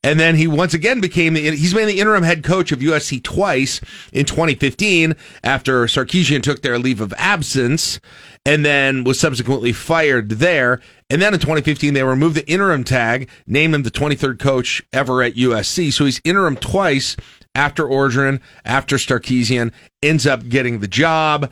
And 0.03 0.19
then 0.19 0.35
he 0.35 0.47
once 0.47 0.73
again 0.73 0.99
became 0.99 1.35
the, 1.35 1.41
he's 1.51 1.73
been 1.73 1.87
the 1.87 1.99
interim 1.99 2.23
head 2.23 2.43
coach 2.43 2.71
of 2.71 2.79
USC 2.79 3.21
twice 3.21 3.81
in 4.11 4.25
2015 4.25 5.15
after 5.43 5.85
Sarkisian 5.85 6.41
took 6.41 6.61
their 6.61 6.79
leave 6.79 7.01
of 7.01 7.13
absence 7.17 7.99
and 8.43 8.65
then 8.65 9.03
was 9.03 9.19
subsequently 9.19 9.71
fired 9.71 10.29
there. 10.29 10.81
And 11.09 11.21
then 11.21 11.33
in 11.33 11.39
2015, 11.39 11.93
they 11.93 12.03
removed 12.03 12.35
the 12.35 12.47
interim 12.49 12.83
tag, 12.83 13.29
named 13.45 13.75
him 13.75 13.83
the 13.83 13.91
23rd 13.91 14.39
coach 14.39 14.81
ever 14.91 15.21
at 15.21 15.35
USC. 15.35 15.93
So 15.93 16.05
he's 16.05 16.21
interim 16.23 16.55
twice 16.55 17.15
after 17.53 17.83
Orgeron, 17.83 18.39
after 18.65 18.95
Sarkisian, 18.95 19.71
ends 20.01 20.25
up 20.25 20.47
getting 20.47 20.79
the 20.79 20.87
job 20.87 21.51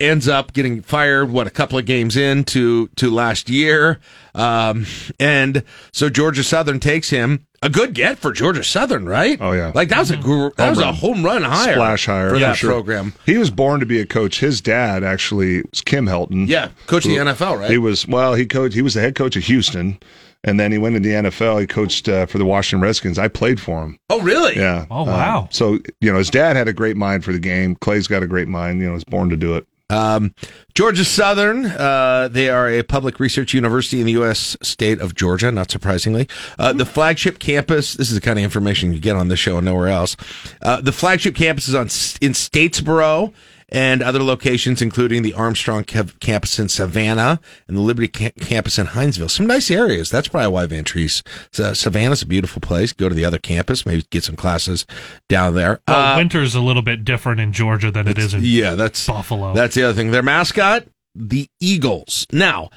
ends 0.00 0.26
up 0.28 0.52
getting 0.52 0.82
fired 0.82 1.30
what 1.30 1.46
a 1.46 1.50
couple 1.50 1.78
of 1.78 1.84
games 1.84 2.16
into 2.16 2.88
to 2.96 3.10
last 3.10 3.48
year 3.50 4.00
um, 4.34 4.86
and 5.18 5.62
so 5.92 6.08
georgia 6.08 6.42
southern 6.42 6.80
takes 6.80 7.10
him 7.10 7.44
a 7.62 7.68
good 7.68 7.92
get 7.94 8.18
for 8.18 8.32
georgia 8.32 8.64
southern 8.64 9.06
right 9.06 9.38
Oh 9.40 9.52
yeah, 9.52 9.72
like 9.74 9.88
that 9.90 9.98
was 9.98 10.10
a 10.10 10.16
gr- 10.16 10.48
that 10.56 10.70
was 10.70 10.78
a 10.78 10.92
home 10.92 11.22
run 11.24 11.42
hire 11.42 11.74
splash 11.74 12.06
hire 12.06 12.28
for 12.30 12.34
for 12.36 12.40
that 12.40 12.56
sure. 12.56 12.70
program 12.70 13.12
He 13.26 13.36
was 13.36 13.50
born 13.50 13.80
to 13.80 13.86
be 13.86 14.00
a 14.00 14.06
coach. 14.06 14.40
His 14.40 14.60
dad 14.60 15.04
actually 15.04 15.62
was 15.70 15.80
Kim 15.82 16.06
Helton. 16.06 16.48
yeah 16.48 16.70
coach 16.86 17.04
of 17.04 17.10
the 17.10 17.18
nfl 17.18 17.58
right 17.58 17.70
He 17.70 17.76
was 17.78 18.08
well. 18.08 18.34
He 18.34 18.46
coached. 18.46 18.74
He 18.74 18.82
was 18.82 18.94
the 18.94 19.00
head 19.02 19.14
coach 19.14 19.36
of 19.36 19.42
Houston, 19.44 19.98
and 20.44 20.58
then 20.58 20.72
he 20.72 20.78
went 20.78 20.96
into 20.96 21.08
the 21.08 21.14
NFL. 21.16 21.60
He 21.60 21.66
coached 21.66 22.08
uh, 22.08 22.24
for 22.26 22.38
the 22.38 22.46
Washington 22.46 22.82
Redskins. 22.82 23.18
I 23.18 23.28
played 23.28 23.60
for 23.60 23.82
him. 23.84 23.98
Oh, 24.08 24.20
really? 24.22 24.56
Yeah. 24.56 24.86
Oh, 24.90 25.04
wow. 25.04 25.40
Um, 25.42 25.48
so 25.50 25.78
you 26.00 26.10
know, 26.10 26.16
his 26.18 26.30
dad 26.30 26.56
had 26.56 26.66
a 26.68 26.72
great 26.72 26.96
mind 26.96 27.24
for 27.24 27.32
the 27.32 27.38
game. 27.38 27.74
Clay's 27.76 28.06
got 28.06 28.22
a 28.22 28.26
great 28.26 28.48
mind. 28.48 28.80
You 28.80 28.86
know, 28.86 28.92
was 28.94 29.04
born 29.04 29.28
to 29.30 29.36
do 29.36 29.54
it. 29.56 29.66
Um, 29.90 30.34
Georgia 30.74 31.04
Southern, 31.04 31.66
uh, 31.66 32.28
they 32.30 32.48
are 32.48 32.68
a 32.68 32.82
public 32.82 33.20
research 33.20 33.52
university 33.52 34.00
in 34.00 34.06
the 34.06 34.12
U.S. 34.12 34.56
state 34.62 35.00
of 35.00 35.14
Georgia, 35.14 35.50
not 35.50 35.70
surprisingly. 35.70 36.28
Uh, 36.58 36.72
the 36.72 36.86
flagship 36.86 37.38
campus, 37.38 37.94
this 37.94 38.08
is 38.08 38.14
the 38.14 38.20
kind 38.20 38.38
of 38.38 38.44
information 38.44 38.92
you 38.92 39.00
get 39.00 39.16
on 39.16 39.28
this 39.28 39.40
show 39.40 39.58
and 39.58 39.66
nowhere 39.66 39.88
else. 39.88 40.16
Uh, 40.62 40.80
the 40.80 40.92
flagship 40.92 41.34
campus 41.34 41.68
is 41.68 41.74
on 41.74 41.86
in 42.20 42.32
Statesboro 42.32 43.34
and 43.70 44.02
other 44.02 44.22
locations, 44.22 44.82
including 44.82 45.22
the 45.22 45.34
Armstrong 45.34 45.84
Cav- 45.84 46.18
campus 46.20 46.58
in 46.58 46.68
Savannah 46.68 47.40
and 47.68 47.76
the 47.76 47.80
Liberty 47.80 48.08
ca- 48.08 48.32
campus 48.40 48.78
in 48.78 48.86
Hinesville. 48.88 49.30
Some 49.30 49.46
nice 49.46 49.70
areas. 49.70 50.10
That's 50.10 50.28
probably 50.28 50.48
why 50.52 50.66
Treese. 50.66 51.22
So 51.52 51.72
Savannah's 51.72 52.22
a 52.22 52.26
beautiful 52.26 52.60
place. 52.60 52.92
Go 52.92 53.08
to 53.08 53.14
the 53.14 53.24
other 53.24 53.38
campus, 53.38 53.86
maybe 53.86 54.04
get 54.10 54.24
some 54.24 54.36
classes 54.36 54.86
down 55.28 55.54
there. 55.54 55.80
Well, 55.88 56.14
Uh, 56.14 56.16
winter's 56.16 56.54
a 56.54 56.60
little 56.60 56.82
bit 56.82 57.04
different 57.04 57.40
in 57.40 57.52
Georgia 57.52 57.90
than 57.90 58.08
it 58.08 58.18
is 58.18 58.34
in 58.34 58.40
yeah, 58.42 58.74
that's 58.74 59.06
Buffalo. 59.06 59.54
That's 59.54 59.74
the 59.74 59.84
other 59.84 59.94
thing. 59.94 60.10
Their 60.10 60.22
mascot, 60.22 60.86
the 61.14 61.48
Eagles. 61.60 62.26
Now, 62.32 62.70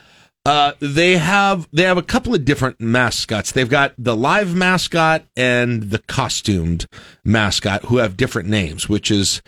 uh, 0.45 0.74
they 0.80 1.18
have 1.18 1.68
they 1.72 1.84
have 1.84 1.98
a 1.98 2.02
couple 2.03 2.34
of 2.36 2.44
different 2.44 2.82
mascots. 2.82 3.52
They've 3.52 3.70
got 3.70 3.94
the 3.98 4.15
live 4.15 4.53
mascot 4.53 5.24
and 5.38 5.84
the 5.84 5.99
costumed 5.99 6.86
mascot, 7.24 7.86
who 7.86 7.98
have 7.98 8.18
different 8.18 8.49
names, 8.49 8.90
which 8.90 9.10
is 9.10 9.41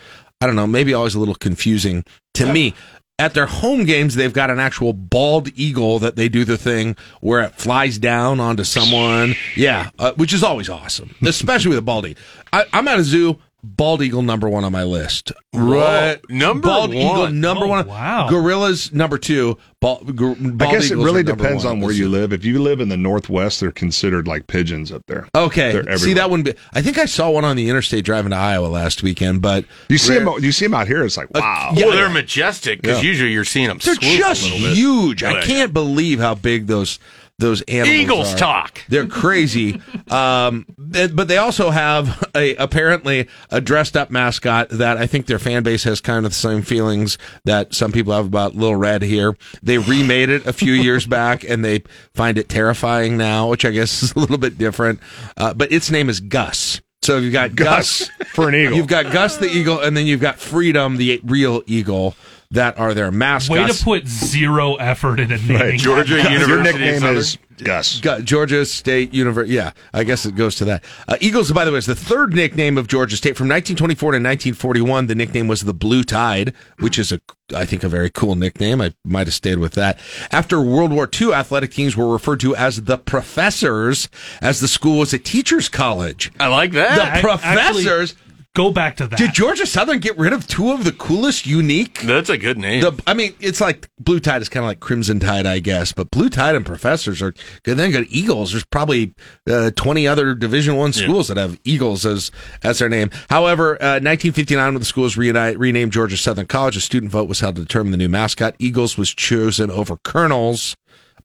I 0.45 0.47
don't 0.47 0.55
know, 0.55 0.67
maybe 0.67 0.93
always 0.93 1.15
a 1.15 1.19
little 1.19 1.33
confusing 1.33 2.03
to 2.35 2.53
me. 2.53 2.75
At 3.17 3.33
their 3.33 3.47
home 3.47 3.85
games, 3.85 4.13
they've 4.13 4.31
got 4.31 4.51
an 4.51 4.59
actual 4.59 4.93
bald 4.93 5.49
eagle 5.57 5.97
that 5.97 6.17
they 6.17 6.29
do 6.29 6.45
the 6.45 6.55
thing 6.55 6.95
where 7.19 7.41
it 7.41 7.55
flies 7.55 7.97
down 7.97 8.39
onto 8.39 8.63
someone. 8.63 9.33
Yeah, 9.55 9.89
uh, 9.97 10.11
which 10.17 10.33
is 10.33 10.43
always 10.43 10.69
awesome, 10.69 11.15
especially 11.23 11.69
with 11.69 11.79
a 11.79 11.81
bald 11.81 12.05
eagle. 12.05 12.21
I, 12.53 12.65
I'm 12.73 12.87
at 12.87 12.99
a 12.99 13.03
zoo. 13.03 13.39
Bald 13.67 14.01
eagle 14.03 14.21
number 14.21 14.47
one 14.47 14.63
on 14.63 14.71
my 14.71 14.83
list. 14.83 15.31
Right, 15.53 16.19
number 16.29 16.67
bald 16.67 16.93
eagle 16.93 17.21
one. 17.21 17.39
number 17.41 17.65
Oh, 17.65 17.69
one. 17.69 17.87
wow. 17.87 18.29
Gorillas 18.29 18.93
number 18.93 19.17
two. 19.17 19.57
Bald, 19.81 20.15
gor- 20.15 20.35
bald 20.35 20.61
I 20.61 20.71
guess 20.71 20.91
it 20.91 20.97
really 20.97 21.23
depends 21.23 21.65
on 21.65 21.79
where 21.79 21.91
you 21.91 22.07
live. 22.07 22.31
If 22.31 22.45
you 22.45 22.61
live 22.61 22.79
in 22.79 22.89
the 22.89 22.97
Northwest, 22.97 23.59
they're 23.61 23.71
considered 23.71 24.27
like 24.27 24.45
pigeons 24.47 24.91
up 24.91 25.01
there. 25.07 25.27
Okay, 25.35 25.81
see 25.97 26.13
that 26.13 26.29
wouldn't. 26.29 26.55
I 26.73 26.81
think 26.81 26.97
I 26.99 27.05
saw 27.05 27.31
one 27.31 27.43
on 27.45 27.55
the 27.55 27.69
interstate 27.69 28.05
driving 28.05 28.29
to 28.31 28.37
Iowa 28.37 28.67
last 28.67 29.01
weekend, 29.01 29.41
but 29.41 29.65
You 29.89 29.97
see 29.97 30.17
rare- 30.17 30.25
them. 30.25 30.43
You 30.43 30.51
see 30.51 30.65
them 30.65 30.73
out 30.75 30.87
here. 30.87 31.03
It's 31.03 31.17
like 31.17 31.27
uh, 31.33 31.39
wow. 31.41 31.71
yeah, 31.75 31.85
well, 31.87 31.95
they're 31.95 32.09
majestic 32.09 32.81
because 32.81 33.01
Yeah. 33.03 33.09
usually 33.09 33.31
you're 33.31 33.45
seeing 33.45 33.67
them. 33.67 33.79
They're 33.83 33.95
just 33.95 34.43
a 34.43 34.45
little 34.53 34.59
bit. 34.69 34.77
huge. 34.77 35.23
I 35.23 35.41
can't 35.41 35.73
believe 35.73 36.19
how 36.19 36.35
big 36.35 36.67
those 36.67 36.99
those 37.37 37.61
animals 37.63 37.95
Eagles 37.95 38.33
are. 38.33 38.37
talk. 38.37 38.81
They're 38.87 39.07
crazy. 39.07 39.81
um, 40.09 40.65
but 40.77 41.27
they 41.27 41.37
also 41.37 41.69
have 41.69 42.23
a 42.33 42.55
apparently 42.55 43.27
a 43.51 43.59
dressed 43.59 43.97
up 43.97 44.09
mascot 44.09 44.69
that 44.69 44.97
I 44.97 45.05
think 45.07 45.25
their 45.25 45.39
fan 45.39 45.63
base 45.63 45.83
has 45.83 45.99
kind 45.99 46.25
of 46.25 46.31
the 46.31 46.37
same 46.37 46.61
feelings 46.61 47.17
that 47.43 47.73
some 47.73 47.91
people 47.91 48.13
have 48.13 48.25
about 48.25 48.55
Little 48.55 48.77
Red 48.77 49.01
here. 49.01 49.35
They 49.61 49.77
remade 49.77 50.29
it 50.29 50.45
a 50.45 50.53
few 50.53 50.73
years 50.85 51.05
back 51.05 51.43
and 51.43 51.63
they 51.63 51.83
find 52.13 52.37
it 52.37 52.47
terrifying 52.47 53.17
now, 53.17 53.49
which 53.49 53.65
I 53.65 53.71
guess 53.71 54.01
is 54.03 54.13
a 54.13 54.19
little 54.19 54.37
bit 54.37 54.57
different. 54.57 54.99
Uh, 55.35 55.53
but 55.53 55.71
its 55.71 55.91
name 55.91 56.09
is 56.09 56.21
Gus. 56.21 56.81
So 57.01 57.19
you've 57.19 57.33
got 57.33 57.53
Gus, 57.53 58.09
for 58.33 58.49
an 58.49 58.55
eagle. 58.55 58.77
You've 58.77 58.87
got 58.87 59.11
Gus 59.11 59.37
the 59.37 59.45
eagle, 59.45 59.79
and 59.79 59.95
then 59.95 60.07
you've 60.07 60.21
got 60.21 60.39
Freedom 60.39 60.97
the 60.97 61.21
real 61.23 61.61
eagle. 61.67 62.15
That 62.55 62.79
are 62.79 62.93
their 62.93 63.11
mascots. 63.11 63.49
Way 63.49 63.67
to 63.67 63.83
put 63.83 64.07
zero 64.07 64.75
effort 64.75 65.19
in 65.19 65.31
into 65.31 65.45
naming. 65.53 65.77
Georgia. 65.77 66.15
University. 66.17 66.51
Your 66.51 66.63
nickname 66.63 67.03
is 67.15 67.37
Gus. 67.63 68.01
Got 68.01 68.23
Georgia 68.23 68.65
State 68.65 69.13
University. 69.13 69.55
Yeah, 69.55 69.71
I 69.93 70.03
guess 70.03 70.25
it 70.25 70.35
goes 70.35 70.55
to 70.55 70.65
that. 70.65 70.83
Uh, 71.07 71.15
Eagles, 71.21 71.51
by 71.53 71.63
the 71.63 71.71
way, 71.71 71.77
is 71.77 71.85
the 71.85 71.95
third 71.95 72.33
nickname 72.33 72.77
of 72.77 72.87
Georgia 72.87 73.15
State. 73.15 73.37
From 73.37 73.47
1924 73.47 74.11
to 74.11 74.15
1941, 74.17 75.07
the 75.07 75.15
nickname 75.15 75.47
was 75.47 75.61
the 75.61 75.73
Blue 75.73 76.03
Tide, 76.03 76.53
which 76.79 76.99
is 76.99 77.11
a, 77.13 77.21
I 77.55 77.65
think, 77.65 77.83
a 77.83 77.89
very 77.89 78.09
cool 78.09 78.35
nickname. 78.35 78.81
I 78.81 78.93
might 79.05 79.27
have 79.27 79.33
stayed 79.33 79.59
with 79.59 79.73
that. 79.73 79.99
After 80.31 80.59
World 80.61 80.91
War 80.91 81.09
II, 81.21 81.33
athletic 81.33 81.71
teams 81.71 81.95
were 81.95 82.11
referred 82.11 82.39
to 82.41 82.55
as 82.57 82.83
the 82.83 82.97
Professors, 82.97 84.09
as 84.41 84.59
the 84.59 84.67
school 84.67 84.99
was 84.99 85.13
a 85.13 85.19
teachers' 85.19 85.69
college. 85.69 86.31
I 86.39 86.47
like 86.47 86.71
The 86.71 86.79
that. 86.79 87.17
I- 87.17 87.21
Professors. 87.21 88.15
Go 88.55 88.71
back 88.71 88.95
to 88.97 89.07
that. 89.07 89.19
Did 89.19 89.33
Georgia 89.33 89.65
Southern 89.65 89.99
get 89.99 90.17
rid 90.17 90.31
of 90.31 90.47
two 90.47 90.71
of 90.71 90.85
the 90.85 90.93
coolest, 90.93 91.45
unique? 91.45 91.99
That's 91.99 92.29
a 92.29 92.37
good 92.37 92.57
name. 92.57 92.79
The, 92.79 93.03
I 93.05 93.13
mean, 93.13 93.35
it's 93.41 93.59
like 93.59 93.89
Blue 93.99 94.21
Tide 94.21 94.41
is 94.41 94.47
kind 94.47 94.63
of 94.63 94.69
like 94.69 94.79
Crimson 94.79 95.19
Tide, 95.19 95.45
I 95.45 95.59
guess. 95.59 95.91
But 95.91 96.09
Blue 96.09 96.29
Tide 96.29 96.55
and 96.55 96.65
Professors 96.65 97.21
are 97.21 97.33
good. 97.63 97.75
Then 97.75 97.91
got 97.91 98.05
Eagles. 98.07 98.51
There's 98.51 98.63
probably 98.63 99.13
uh, 99.45 99.71
20 99.75 100.07
other 100.07 100.33
Division 100.33 100.77
One 100.77 100.93
schools 100.93 101.27
that 101.27 101.35
have 101.35 101.59
Eagles 101.65 102.05
as 102.05 102.31
as 102.63 102.79
their 102.79 102.87
name. 102.87 103.11
However, 103.29 103.73
uh, 103.75 103.99
1959, 103.99 104.73
when 104.73 104.79
the 104.79 104.85
schools 104.85 105.17
was 105.17 105.25
reuni- 105.25 105.57
renamed 105.57 105.91
Georgia 105.91 106.15
Southern 106.15 106.47
College, 106.47 106.77
a 106.77 106.81
student 106.81 107.11
vote 107.11 107.27
was 107.27 107.41
held 107.41 107.57
to 107.57 107.61
determine 107.61 107.91
the 107.91 107.97
new 107.97 108.09
mascot. 108.09 108.55
Eagles 108.57 108.97
was 108.97 109.13
chosen 109.13 109.69
over 109.69 109.97
Colonels 109.97 110.77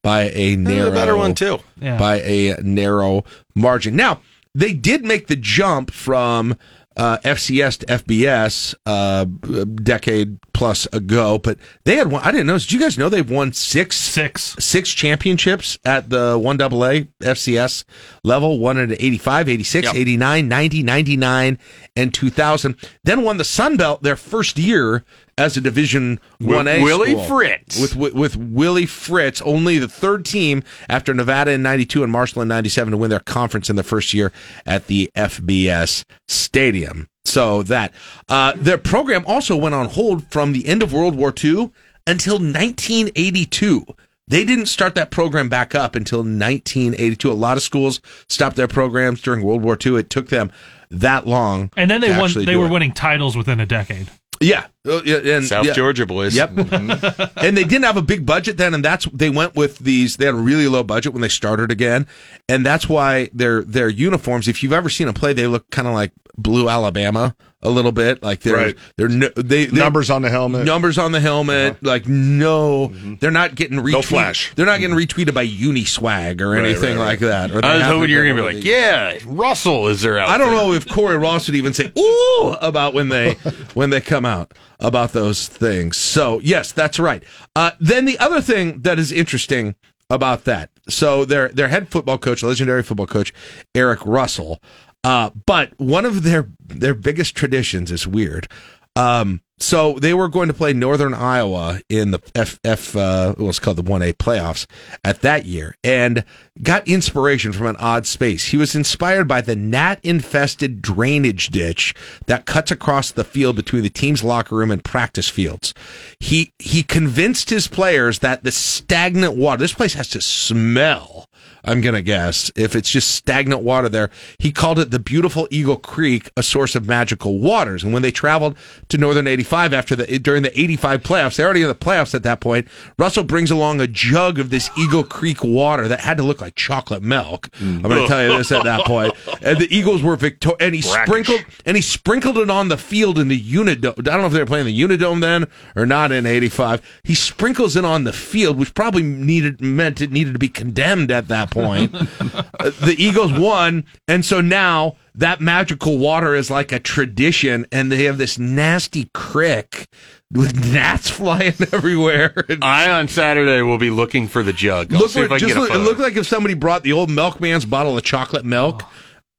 by 0.03 0.31
a 0.31 0.57
narrow 0.57 0.89
a 0.89 0.93
better 0.93 1.17
one 1.17 1.35
too. 1.37 1.61
Yeah. 1.81 1.97
by 1.97 2.21
a 2.23 2.57
narrow 2.61 3.23
margin. 3.55 3.95
Now, 3.95 4.21
they 4.53 4.73
did 4.73 5.05
make 5.05 5.29
the 5.29 5.37
jump 5.37 5.93
from 5.93 6.57
uh, 6.97 7.19
FCS 7.19 7.79
to 7.79 7.87
FBS 7.87 8.75
uh, 8.85 9.25
a 9.61 9.65
decade 9.65 10.39
plus 10.53 10.87
ago, 10.93 11.39
but 11.39 11.57
they 11.85 11.97
had 11.97 12.11
one. 12.11 12.23
I 12.23 12.31
didn't 12.33 12.47
know. 12.49 12.59
Did 12.59 12.73
you 12.73 12.81
guys 12.81 12.99
know 12.99 13.09
they've 13.09 13.31
won 13.31 13.53
six 13.53 13.97
Six. 13.97 14.57
six 14.59 14.91
championships 14.91 15.79
at 15.85 16.11
the 16.11 16.37
1AA 16.39 17.09
FCS 17.21 17.85
level, 18.25 18.59
it 18.77 18.91
at 18.91 19.01
85, 19.01 19.49
86, 19.49 19.85
Yep. 19.87 19.95
89, 19.95 20.49
90, 20.49 20.83
99, 20.83 21.59
and 21.97 22.13
2000. 22.13 22.77
Then 23.05 23.23
won 23.23 23.37
the 23.37 23.45
Sun 23.45 23.77
Belt 23.77 24.03
their 24.03 24.17
first 24.17 24.59
year 24.59 25.05
as 25.41 25.57
a 25.57 25.61
Division 25.61 26.21
1A 26.43 26.83
Willie 26.83 27.13
school. 27.13 27.25
Fritz. 27.25 27.81
With, 27.81 27.97
with 27.97 28.15
with 28.15 28.37
Willie 28.37 28.87
Fritz, 28.87 29.41
only 29.43 29.79
the 29.79 29.89
third 29.89 30.25
team 30.25 30.63
after 30.89 31.15
Nevada 31.15 31.53
in 31.53 31.63
92 31.63 32.03
and 32.03 32.13
Marshall 32.13 32.43
in 32.43 32.49
97 32.49 32.91
to 32.91 32.97
win 32.97 33.11
their 33.11 33.21
conference 33.21 33.71
in 33.71 33.77
the 33.77 33.83
first 33.83 34.13
year 34.13 34.33
at 34.67 34.87
the 34.87 35.11
FBS 35.17 36.05
Stadium. 36.29 37.09
So 37.25 37.63
that 37.65 37.95
uh, 38.29 38.53
their 38.57 38.79
program 38.79 39.25
also 39.27 39.57
went 39.57 39.75
on 39.75 39.89
hold 39.89 40.31
from 40.31 40.53
the 40.53 40.67
end 40.67 40.83
of 40.83 40.93
World 40.93 41.15
War 41.15 41.33
II 41.33 41.71
until 42.07 42.35
1982. 42.35 43.87
They 44.29 44.45
didn't 44.45 44.67
start 44.67 44.95
that 44.95 45.11
program 45.11 45.49
back 45.49 45.75
up 45.75 45.97
until 45.97 46.21
1982. 46.21 47.31
A 47.31 47.33
lot 47.33 47.57
of 47.57 47.63
schools 47.63 48.01
stopped 48.29 48.57
their 48.57 48.69
programs 48.69 49.21
during 49.21 49.43
World 49.43 49.63
War 49.63 49.77
II. 49.85 49.97
It 49.97 50.11
took 50.11 50.29
them 50.29 50.53
that 50.91 51.27
long. 51.27 51.71
And 51.77 51.91
then 51.91 52.01
they 52.01 52.17
won. 52.17 52.31
They 52.33 52.57
were 52.57 52.67
it. 52.67 52.71
winning 52.71 52.93
titles 52.93 53.37
within 53.37 53.59
a 53.59 53.67
decade. 53.67 54.09
Yeah, 54.43 54.69
Uh, 54.89 55.03
yeah, 55.05 55.17
and 55.37 55.45
South 55.45 55.67
yeah. 55.67 55.75
Georgia 55.75 56.07
boys. 56.07 56.35
Yep. 56.35 56.51
and 56.57 57.57
they 57.57 57.65
didn't 57.65 57.85
have 57.85 57.99
a 57.99 58.03
big 58.03 58.25
budget 58.25 58.57
then, 58.57 58.73
and 58.73 58.83
that's 58.83 59.05
they 59.13 59.29
went 59.29 59.55
with 59.55 59.79
these. 59.81 60.17
They 60.17 60.25
had 60.25 60.35
a 60.35 60.39
really 60.39 60.67
low 60.67 60.83
budget 60.83 61.13
when 61.13 61.21
they 61.21 61.29
started 61.29 61.71
again, 61.71 62.07
and 62.49 62.65
that's 62.65 62.89
why 62.89 63.29
their 63.35 63.63
their 63.63 63.89
uniforms. 63.91 64.49
If 64.49 64.63
you've 64.63 64.73
ever 64.73 64.89
seen 64.89 65.09
a 65.09 65.13
play, 65.13 65.35
they 65.35 65.47
look 65.47 65.69
kind 65.71 65.87
of 65.87 65.93
like 65.93 66.13
Blue 66.39 66.71
Alabama 66.71 67.37
a 67.63 67.71
little 67.71 67.93
bit. 67.93 68.23
Like 68.23 68.41
they're 68.41 68.57
Right. 68.57 68.77
they're 68.97 69.09
no, 69.09 69.29
they 69.37 69.67
Numbers 69.67 70.11
on 70.11 70.23
the 70.23 70.31
helmet. 70.31 70.65
numbers 70.65 70.99
on 70.99 71.13
the 71.13 71.21
helmet. 71.21 71.73
Uh-huh. 71.73 71.79
Like 71.83 72.09
no, 72.09 72.89
mm-hmm. 72.89 73.15
they're 73.21 73.31
not 73.31 73.55
getting 73.55 73.79
retweeted. 73.79 73.93
No 73.93 74.03
flash. 74.03 74.53
They're 74.55 74.67
not 74.67 74.81
getting 74.81 74.97
mm-hmm. 74.97 75.21
retweeted 75.21 75.35
by 75.35 75.47
Uniswag 75.47 76.41
or 76.41 76.51
Right, 76.51 76.65
anything 76.65 76.99
right, 76.99 77.05
like 77.07 77.19
that. 77.21 77.51
Or 77.51 77.65
I 77.65 77.77
was 77.77 77.83
hoping 77.85 78.11
you 78.11 78.17
were 78.17 78.25
to 78.25 78.31
gonna 78.31 78.49
be 78.49 78.55
like, 78.55 78.65
yeah, 78.65 79.19
Russell 79.27 79.89
is 79.89 80.03
there 80.03 80.19
out. 80.19 80.29
I 80.31 80.39
don't 80.39 80.53
know 80.53 80.73
if 80.73 80.89
Corey 80.89 81.19
Ross 81.19 81.47
would 81.49 81.57
even 81.57 81.75
say 81.75 81.93
"ooh" 81.99 82.57
about 82.61 82.95
when 82.95 83.09
they 83.09 83.35
when 83.75 83.91
they 83.91 84.01
come 84.01 84.25
out 84.25 84.53
about 84.79 85.13
those 85.13 85.47
things. 85.47 85.97
So 85.97 86.41
yes, 86.41 86.73
that's 86.73 86.99
right. 86.99 87.23
Uh, 87.55 87.73
then 87.79 88.07
the 88.07 88.19
other 88.19 88.41
thing 88.41 88.81
that 88.83 88.99
is 88.99 89.13
interesting 89.13 89.75
about 90.09 90.45
that, 90.45 90.71
so 90.89 91.25
their 91.25 91.49
their 91.51 91.69
head 91.69 91.89
football 91.89 92.19
coach, 92.19 92.43
legendary 92.43 92.83
football 92.83 93.07
coach 93.07 93.33
Erk 93.75 94.03
Russell, 94.05 94.61
uh, 95.05 95.31
but 95.47 95.73
one 95.79 96.05
of 96.05 96.23
their 96.23 96.49
their 96.67 96.95
biggest 96.95 97.35
traditions 97.35 97.91
is 97.91 98.07
weird. 98.07 98.49
Um, 98.97 99.41
so 99.59 99.93
they 99.99 100.15
were 100.15 100.29
going 100.29 100.49
to 100.49 100.55
play 100.55 100.73
Northern 100.73 101.13
Iowa 101.13 101.81
in 101.89 102.11
the 102.11 102.21
F, 102.35 102.59
F 102.65 102.97
uh, 102.97 103.35
what's 103.35 103.59
called 103.59 103.77
the 103.77 103.83
1A 103.83 104.15
playoffs 104.15 104.67
at 105.05 105.21
that 105.21 105.45
year 105.45 105.77
and 105.85 106.25
got 106.63 106.89
inspiration 106.89 107.53
from 107.53 107.67
an 107.67 107.77
odd 107.77 108.07
space. 108.07 108.47
He 108.47 108.57
was 108.57 108.75
inspired 108.75 109.29
by 109.29 109.43
the 109.43 109.55
gnat 109.55 110.01
infested 110.03 110.81
drainage 110.81 111.49
ditch 111.49 111.95
that 112.27 112.47
cuts 112.47 112.71
across 112.71 113.11
the 113.11 113.23
field 113.23 113.55
between 113.55 113.83
the 113.83 113.91
team's 113.91 114.25
locker 114.25 114.57
room 114.57 114.71
and 114.71 114.83
practice 114.83 115.29
fields. 115.29 115.75
He, 116.19 116.53
he 116.59 116.83
convinced 116.83 117.51
his 117.51 117.69
players 117.69 118.21
that 118.21 118.43
the 118.43 118.53
stagnant 118.53 119.37
water, 119.37 119.61
this 119.61 119.75
place 119.75 119.95
has 119.95 120.09
to 120.11 120.23
smell 120.23 121.27
I'm 121.65 121.81
going 121.81 121.95
to 121.95 122.03
guess, 122.03 122.51
if 122.57 122.75
it's 122.75 122.91
just 122.91 123.11
stagnant 123.15 123.63
water 123.63 123.89
there. 123.89 124.11
He 124.39 124.53
called 124.53 124.79
it 124.79 124.91
the 124.91 124.99
beautiful 124.99 125.47
Eagle 125.51 125.77
Creek, 125.77 126.31
a 126.37 126.43
source 126.43 126.75
of 126.75 126.87
magical 126.87 127.39
waters. 127.39 127.85
And 127.85 127.93
when 127.93 128.03
they 128.03 128.11
traveled 128.11 128.57
to 128.89 128.99
Northern 128.99 129.27
85 129.27 129.75
after 129.75 129.97
the, 129.97 130.19
during 130.19 130.43
the 130.43 130.61
85 130.61 131.03
playoffs, 131.03 131.37
they're 131.37 131.47
already 131.47 131.63
in 131.63 131.69
the 131.69 131.75
playoffs 131.75 132.15
at 132.15 132.23
that 132.23 132.41
point. 132.41 132.69
Russell 132.99 133.25
brings 133.25 133.51
along 133.51 133.81
a 133.81 133.87
jug 133.87 134.39
of 134.39 134.51
this 134.51 134.71
Eagle 134.77 135.05
Creek 135.05 135.45
water 135.45 135.89
that 135.89 136.01
had 136.01 136.17
to 136.17 136.23
look 136.23 136.41
like 136.41 136.55
chocolate 136.55 137.03
milk. 137.03 137.49
I'm 137.61 137.83
going 137.83 138.03
to 138.03 138.09
tell 138.09 138.23
you 138.23 138.37
this 138.39 138.53
at 138.53 138.65
that 138.65 138.87
point. 138.87 139.15
And 139.43 139.59
the 139.59 139.75
Eagles 139.75 140.03
were 140.03 140.17
victor, 140.17 140.51
and 140.61 140.75
he 140.75 140.83
sprinkled, 140.83 141.45
and 141.67 141.77
he 141.77 141.83
sprinkled 141.83 142.39
it 142.39 142.51
on 142.51 142.69
the 142.69 142.77
field 142.77 143.19
in 143.19 143.29
the 143.29 143.41
Unidome. 143.41 143.99
I 143.99 144.03
don't 144.03 144.21
know 144.21 144.27
if 144.27 144.33
they 144.33 144.41
were 144.41 144.47
playing 144.47 144.67
the 144.67 144.81
Unidome 144.81 145.21
then 145.21 145.47
or 145.77 145.87
not 145.87 146.13
in 146.13 146.27
85. 146.27 147.01
He 147.05 147.15
sprinkles 147.15 147.77
it 147.77 147.85
on 147.85 148.05
the 148.05 148.13
field, 148.13 148.59
which 148.59 148.75
probably 148.75 149.03
needed, 149.03 149.61
meant 149.61 150.01
it 150.01 150.11
needed 150.11 150.33
to 150.33 150.39
be 150.39 150.49
condemned 150.49 151.11
at 151.11 151.29
that 151.29 151.50
point. 151.51 151.95
Uh, 151.95 152.71
the 152.81 152.95
Eagles 152.99 153.33
won, 153.33 153.85
and 154.09 154.25
so 154.25 154.41
now 154.41 154.97
that 155.15 155.41
magical 155.41 155.99
water 155.99 156.35
is 156.35 156.51
like 156.51 156.73
a 156.73 156.79
tradition, 156.79 157.67
and 157.73 157.91
they 157.91 158.05
have 158.05 158.19
this 158.19 158.39
nasty 158.39 159.11
crick 159.13 159.89
with 160.33 160.55
gnats 160.73 161.11
flying 161.11 161.55
everywhere. 161.73 162.45
I 162.63 162.91
on 162.91 163.09
Saturday 163.09 163.63
will 163.63 163.79
be 163.79 163.91
looking 163.91 164.29
for 164.29 164.43
the 164.43 164.53
jug. 164.53 164.93
I'll 164.93 165.01
Look 165.01 165.11
see 165.11 165.21
if 165.21 165.31
I 165.31 165.39
can 165.39 165.49
just 165.49 165.55
get 165.55 165.57
a 165.57 165.61
look, 165.61 165.71
it 165.71 165.79
looked 165.79 166.01
like 166.01 166.17
if 166.17 166.27
somebody 166.27 166.55
brought 166.55 166.83
the 166.83 166.93
old 166.93 167.11
milkman's 167.11 167.65
bottle 167.65 167.97
of 167.97 168.05
chocolate 168.05 168.45
milk, 168.45 168.83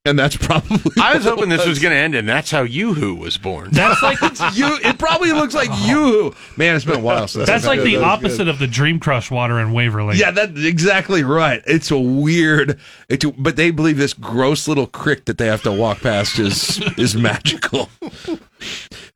and 0.04 0.18
that's 0.18 0.36
probably. 0.36 0.92
I 1.00 1.14
was 1.14 1.24
what 1.24 1.32
it 1.32 1.36
hoping 1.36 1.48
this 1.48 1.66
was 1.66 1.78
going 1.78 1.92
to 1.92 1.98
end, 1.98 2.14
and 2.14 2.28
that's 2.28 2.50
how 2.50 2.62
Yoo-Hoo 2.62 3.14
was 3.14 3.38
born. 3.38 3.68
That's 3.70 4.02
like 4.02 4.18
you. 4.56 4.78
It 4.82 4.98
probably 4.98 5.32
looks 5.32 5.54
like 5.54 5.70
you. 5.86 6.34
Man, 6.56 6.74
it's 6.74 6.84
been 6.84 6.96
a 6.96 7.02
while 7.02 7.28
since. 7.28 7.46
that's 7.46 7.66
like 7.66 7.78
had 7.78 7.86
the 7.86 7.94
those. 7.96 8.04
opposite 8.04 8.48
of 8.48 8.58
the 8.58 8.66
Dream 8.66 8.98
Crush 8.98 9.30
water 9.30 9.60
in 9.60 9.72
Waverly. 9.72 10.16
Yeah, 10.16 10.32
that's 10.32 10.58
exactly 10.58 11.22
right. 11.22 11.62
It's 11.66 11.90
a 11.92 11.98
weird, 11.98 12.80
it, 13.08 13.24
but 13.40 13.54
they 13.56 13.70
believe 13.70 13.96
this 13.96 14.14
gross 14.14 14.66
little 14.66 14.88
crick 14.88 15.26
that 15.26 15.38
they 15.38 15.46
have 15.46 15.62
to 15.62 15.72
walk 15.72 16.00
past 16.00 16.38
is 16.38 16.80
is 16.98 17.14
magical. 17.16 17.88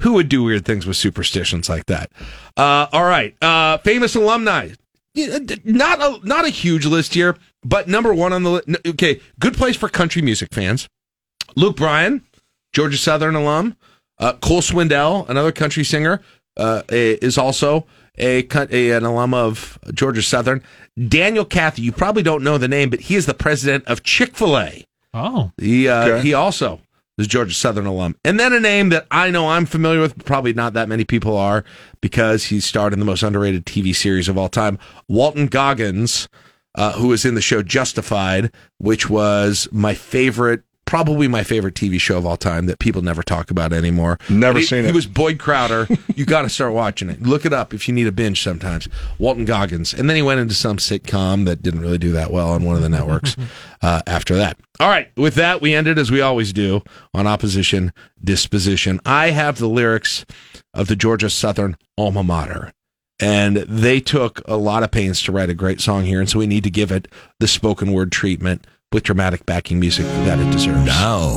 Who 0.03 0.13
would 0.13 0.29
do 0.29 0.45
weird 0.45 0.65
things 0.65 0.87
with 0.87 0.97
superstitions 0.97 1.69
like 1.69 1.87
that? 1.87 2.13
Uh, 2.57 2.87
all 2.93 3.05
right, 3.05 3.35
uh, 3.43 3.79
famous 3.79 4.15
alumni. 4.15 4.71
Not 5.65 6.01
a 6.01 6.21
not 6.25 6.45
a 6.45 6.51
huge 6.51 6.85
list 6.85 7.15
here, 7.15 7.37
but 7.69 7.89
number 7.89 8.15
one 8.15 8.33
on 8.33 8.43
the 8.43 8.51
list. 8.51 8.69
Okay, 8.87 9.21
good 9.41 9.55
place 9.55 9.77
for 9.77 9.89
country 9.89 10.23
music 10.23 10.53
fans. 10.55 10.89
Luke 11.57 11.77
Bryan, 11.77 12.23
Georgia 12.73 12.97
Southern 12.99 13.35
alum. 13.35 13.77
Uh, 14.19 14.33
Cole 14.35 14.63
Swindell, 14.63 15.29
another 15.29 15.53
country 15.53 15.85
singer, 15.85 16.23
uh, 16.57 16.83
is 16.89 17.37
also 17.37 17.87
a, 18.19 18.47
a 18.71 18.91
an 18.93 19.05
alum 19.05 19.35
of 19.35 19.79
Georgia 19.93 20.23
Southern. 20.23 20.63
Daniel 21.09 21.45
Cathy, 21.45 21.83
you 21.83 21.93
probably 21.93 22.23
don't 22.23 22.43
know 22.43 22.57
the 22.57 22.69
name, 22.69 22.89
but 22.89 23.01
he 23.01 23.15
is 23.15 23.27
the 23.27 23.35
president 23.35 23.85
of 23.87 24.03
Chick 24.03 24.35
Fil 24.37 24.59
A. 24.59 24.85
Oh, 25.13 25.53
He 25.59 25.87
uh, 25.89 26.09
Okay. 26.09 26.23
he 26.29 26.33
also 26.35 26.81
is 27.19 27.27
Georgia 27.27 27.53
Southern 27.55 27.85
alum. 27.87 28.17
And 28.25 28.39
then 28.41 28.53
a 28.55 28.61
name 28.61 28.89
that 28.91 29.07
I 29.11 29.31
know 29.31 29.49
I'm 29.49 29.67
familiar 29.67 30.01
with, 30.01 30.17
but 30.17 30.25
probably 30.27 30.53
not 30.55 30.73
that 30.75 30.89
many 30.89 31.05
people 31.05 31.37
are, 31.37 31.65
because 32.01 32.45
he 32.45 32.61
starred 32.61 32.93
in 32.95 32.99
the 32.99 33.07
most 33.07 33.23
underrated 33.23 33.67
TV 33.67 33.95
series 33.95 34.29
of 34.29 34.37
all 34.39 34.49
time, 34.49 34.79
Walton 35.09 35.47
Goggins, 35.47 36.29
uh, 36.77 36.93
who 36.93 37.09
was 37.09 37.25
in 37.25 37.35
the 37.35 37.41
show 37.43 37.63
Justified, 37.63 38.53
which 38.79 39.11
was 39.11 39.67
my 39.73 39.95
favorite. 39.95 40.63
Probably 40.85 41.27
my 41.27 41.43
favorite 41.43 41.75
TV 41.75 42.01
show 42.01 42.17
of 42.17 42.25
all 42.25 42.37
time 42.37 42.67
that 42.67 42.79
people 42.79 43.03
never 43.03 43.25
talk 43.25 43.51
about 43.51 43.73
anymore. 43.73 44.21
Never 44.29 44.63
seen 44.63 44.85
He 44.85 44.91
it. 44.91 44.95
was 44.95 45.05
Boyd 45.05 45.37
Crowder. 45.41 45.89
you 46.15 46.25
got 46.27 46.43
to 46.43 46.49
start 46.49 46.75
watching 46.75 47.11
it. 47.11 47.21
Look 47.23 47.45
it 47.45 47.53
up 47.53 47.75
if 47.75 47.89
you 47.89 47.95
need 47.95 48.07
a 48.07 48.13
binge 48.13 48.41
sometimes. 48.41 48.89
Walton 49.19 49.45
Goggins. 49.45 49.93
And 49.93 50.09
then 50.09 50.15
he 50.15 50.23
went 50.23 50.39
into 50.39 50.55
some 50.55 50.77
sitcom 50.77 51.45
that 51.47 51.61
didn't 51.61 51.81
really 51.81 51.99
do 51.99 52.13
that 52.13 52.31
well 52.31 52.51
on 52.51 52.63
one 52.63 52.77
of 52.77 52.83
the 52.83 52.89
networks 52.89 53.35
uh, 53.83 54.03
after 54.07 54.37
that. 54.37 54.59
All 54.79 54.89
right. 54.89 55.11
With 55.17 55.35
that, 55.35 55.61
we 55.61 55.75
ended 55.75 55.99
as 55.99 56.13
we 56.13 56.21
always 56.21 56.53
do 56.53 56.83
on 57.13 57.27
opposition 57.27 57.93
disposition. 58.23 59.01
I 59.05 59.31
have 59.31 59.59
the 59.59 59.69
lyrics 59.69 60.25
of 60.73 60.87
the 60.87 60.95
Georgia 60.95 61.31
Southern 61.31 61.77
alma 61.99 62.23
mater. 62.23 62.73
And 63.19 63.57
they 63.57 64.01
took 64.01 64.43
a 64.47 64.57
lot 64.57 64.83
of 64.83 64.91
pains 64.91 65.23
to 65.23 65.33
write 65.33 65.49
a 65.49 65.55
great 65.55 65.81
song 65.81 66.05
here. 66.05 66.21
And 66.21 66.29
so 66.29 66.39
we 66.39 66.47
need 66.47 66.65
to 66.65 66.71
give 66.71 66.93
it 66.93 67.09
the 67.41 67.49
spoken 67.49 67.93
word 67.93 68.13
treatment 68.13 68.67
with 68.93 69.03
dramatic 69.03 69.45
backing 69.47 69.81
music 69.81 70.07
that 70.25 70.39
it 70.39 70.51
deserves. 70.53 70.85
Now, 70.85 71.35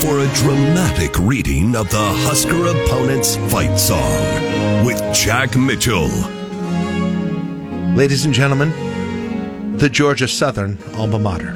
for 0.00 0.20
a 0.20 0.32
dramatic 0.34 1.18
reading 1.18 1.74
of 1.74 1.90
the 1.90 1.98
Husker 1.98 2.66
opponent's 2.66 3.36
fight 3.50 3.76
song 3.76 4.84
with 4.84 5.00
Jack 5.14 5.56
Mitchell. 5.56 6.08
Ladies 7.96 8.24
and 8.24 8.32
gentlemen, 8.32 9.76
the 9.78 9.88
Georgia 9.88 10.28
Southern 10.28 10.78
alma 10.94 11.18
mater. 11.18 11.54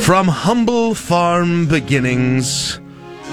From 0.00 0.26
humble 0.26 0.94
farm 0.94 1.68
beginnings, 1.68 2.80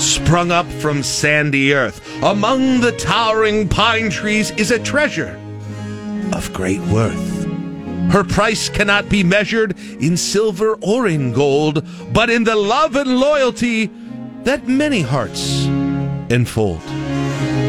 sprung 0.01 0.51
up 0.51 0.65
from 0.81 1.03
sandy 1.03 1.73
earth, 1.73 2.01
among 2.23 2.81
the 2.81 2.91
towering 2.93 3.67
pine 3.67 4.09
trees 4.09 4.51
is 4.51 4.71
a 4.71 4.79
treasure 4.79 5.39
of 6.33 6.51
great 6.53 6.81
worth. 6.81 7.45
Her 8.11 8.23
price 8.23 8.69
cannot 8.69 9.09
be 9.09 9.23
measured 9.23 9.77
in 10.01 10.17
silver 10.17 10.75
or 10.81 11.07
in 11.07 11.31
gold, 11.31 11.85
but 12.11 12.29
in 12.29 12.43
the 12.43 12.55
love 12.55 12.95
and 12.95 13.19
loyalty 13.19 13.91
that 14.43 14.67
many 14.67 15.01
hearts 15.01 15.65
enfold. 16.31 16.81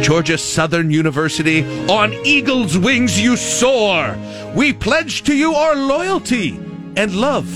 Georgia 0.02 0.38
Southern 0.38 0.90
University, 0.90 1.62
on 1.88 2.12
eagle's 2.24 2.78
wings 2.78 3.20
you 3.20 3.36
soar. 3.36 4.16
We 4.56 4.72
pledge 4.72 5.24
to 5.24 5.34
you 5.34 5.54
our 5.54 5.76
loyalty 5.76 6.56
and 6.96 7.14
love 7.14 7.48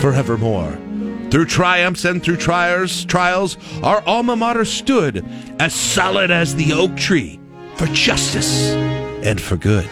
forevermore. 0.00 0.78
Through 1.32 1.46
triumphs 1.46 2.04
and 2.04 2.22
through 2.22 2.36
trials, 2.36 3.06
trials, 3.06 3.56
our 3.82 4.02
alma 4.06 4.36
mater 4.36 4.66
stood 4.66 5.24
as 5.58 5.74
solid 5.74 6.30
as 6.30 6.54
the 6.54 6.74
oak 6.74 6.94
tree 6.94 7.40
for 7.76 7.86
justice 7.86 8.72
and 9.24 9.40
for 9.40 9.56
good. 9.56 9.86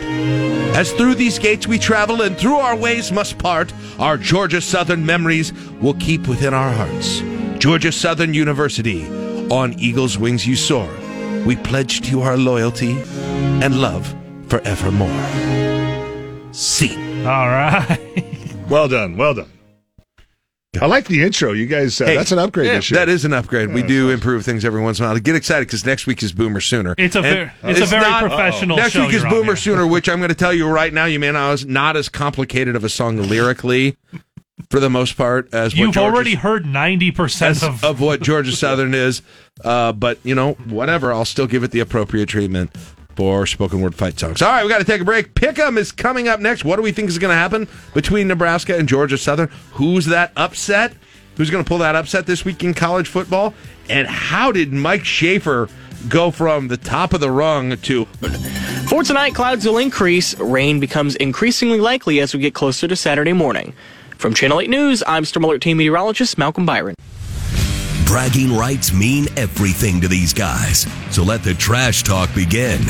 As 0.77 0.93
through 0.93 1.15
these 1.15 1.39
gates 1.39 1.67
we 1.67 1.79
travel 1.79 2.21
and 2.21 2.37
through 2.37 2.57
our 2.57 2.77
ways 2.77 3.11
must 3.11 3.39
part, 3.39 3.73
our 3.99 4.19
Georgia 4.19 4.61
Southern 4.61 5.07
memories 5.07 5.55
will 5.81 5.95
keep 5.95 6.29
within 6.29 6.53
our 6.53 6.73
hearts. 6.73 7.23
Georgia 7.59 7.91
Southern 7.91 8.35
University, 8.35 9.07
on 9.49 9.73
eagle's 9.79 10.19
wings 10.19 10.47
you 10.47 10.57
soar. 10.57 10.93
We 11.47 11.57
pledge 11.57 12.03
to 12.03 12.11
you 12.11 12.21
our 12.21 12.37
loyalty 12.37 13.01
and 13.65 13.81
love 13.81 14.15
forevermore. 14.49 15.09
See. 16.53 16.95
all 17.25 17.49
right. 17.49 17.99
Well 18.69 18.87
done. 18.87 19.17
Well 19.17 19.35
done. 19.35 19.51
I 20.81 20.87
like 20.87 21.07
the 21.09 21.23
intro. 21.25 21.53
You 21.53 21.67
guys, 21.67 22.01
uh, 22.01 22.07
Hey, 22.07 22.15
that's 22.17 22.31
an 22.31 22.39
upgrade 22.39 22.69
yeah, 22.69 22.75
this 22.77 22.91
year. 22.93 23.01
That 23.01 23.09
is 23.09 23.25
an 23.25 23.33
upgrade. 23.33 23.73
we 23.75 23.83
do 23.83 24.11
improve 24.11 24.45
things 24.45 24.65
every 24.65 24.81
once 24.81 25.01
in 25.01 25.05
a 25.05 25.09
while. 25.09 25.19
Get 25.19 25.35
excited 25.35 25.67
because 25.67 25.85
next 25.85 26.07
week 26.07 26.23
is 26.23 26.33
Boomer 26.33 26.61
Sooner. 26.61 26.95
It's 26.97 27.17
a 27.17 27.23
ver- 27.23 27.53
it's 27.65 27.81
a 27.81 27.87
very 27.87 28.05
professional 28.21 28.77
Next 28.77 28.93
show 28.93 29.07
week 29.07 29.15
is 29.15 29.25
Boomer 29.25 29.45
here. 29.47 29.57
Sooner, 29.57 29.87
which 29.87 30.09
I'm 30.09 30.19
going 30.19 30.29
to 30.29 30.35
tell 30.37 30.53
you 30.55 30.69
right 30.69 30.93
now, 30.93 31.07
you 31.07 31.19
may 31.19 31.33
know 31.33 31.51
is 31.53 31.67
not 31.67 31.97
as 31.97 32.09
complicated 32.09 32.77
of 32.77 32.85
a 32.85 32.89
song 32.89 33.17
lyrically, 33.21 33.97
for 34.71 34.79
the 34.79 34.89
most 34.89 35.17
part, 35.17 35.53
as 35.53 35.73
what 35.75 35.79
You've 35.81 35.95
Georgia- 35.95 36.15
already 36.15 36.35
heard 36.37 36.65
ninety 36.67 37.11
percent 37.11 37.57
as- 37.57 37.63
of. 37.65 37.83
of 37.85 38.01
what 38.01 38.21
Georgia 38.23 38.53
Southern 38.53 38.95
is. 38.95 39.23
Uh, 39.65 39.91
but 39.93 40.19
you 40.23 40.37
know, 40.37 40.53
whatever. 40.69 41.13
I'll 41.13 41.25
still 41.25 41.49
give 41.49 41.65
it 41.65 41.73
the 41.73 41.81
appropriate 41.81 42.29
treatment 42.29 42.71
for 43.21 43.47
spoken 43.47 43.83
word 43.83 43.95
fight 43.95 44.19
songs. 44.19 44.41
All 44.41 44.51
right, 44.51 44.65
we 44.65 44.71
got 44.71 44.79
to 44.79 44.85
take 44.85 45.03
a 45.03 45.05
break. 45.05 45.35
Pick'em 45.35 45.77
is 45.77 45.93
coming 45.93 46.27
up 46.27 46.41
next. 46.41 46.65
What 46.65 46.77
do 46.77 46.83
we 46.83 46.91
think 46.91 47.11
is 47.11 47.19
going 47.19 47.29
to 47.29 47.37
happen 47.37 47.69
between 47.93 48.29
Nebraska 48.29 48.75
and 48.79 48.89
Georgia 48.89 49.19
Southern? 49.19 49.51
Who's 49.73 50.07
that 50.07 50.33
upset? 50.39 50.95
Who's 51.37 51.51
going 51.51 51.63
to 51.63 51.69
pull 51.69 51.77
that 51.79 51.95
upset 51.95 52.25
this 52.25 52.47
week 52.47 52.65
in 52.65 52.73
college 52.73 53.09
football? 53.09 53.53
And 53.91 54.09
how 54.09 54.53
did 54.53 54.73
Mike 54.73 55.05
Schaefer 55.05 55.69
go 56.09 56.31
from 56.31 56.69
the 56.69 56.79
top 56.79 57.13
of 57.13 57.21
the 57.21 57.31
rung 57.31 57.77
to 57.77 58.07
For 58.89 59.03
tonight, 59.03 59.35
clouds 59.35 59.67
will 59.67 59.77
increase. 59.77 60.35
Rain 60.41 60.81
becomes 60.81 61.15
increasingly 61.17 61.79
likely 61.79 62.21
as 62.21 62.33
we 62.33 62.41
get 62.41 62.55
closer 62.55 62.89
to 62.89 62.97
Saturday 62.97 63.35
morning. 63.35 63.75
From 64.17 64.33
Channel 64.33 64.63
8 64.63 64.71
News, 64.71 65.03
I'm 65.07 65.27
Storm 65.27 65.45
Alert 65.45 65.61
Team 65.61 65.77
Meteorologist 65.77 66.39
Malcolm 66.39 66.65
Byron. 66.65 66.95
Bragging 68.11 68.53
rights 68.53 68.93
mean 68.93 69.27
everything 69.37 70.01
to 70.01 70.09
these 70.09 70.35
guys, 70.35 70.85
so 71.13 71.23
let 71.23 71.45
the 71.45 71.55
trash 71.55 72.03
talk 72.03 72.29
begin. 72.35 72.81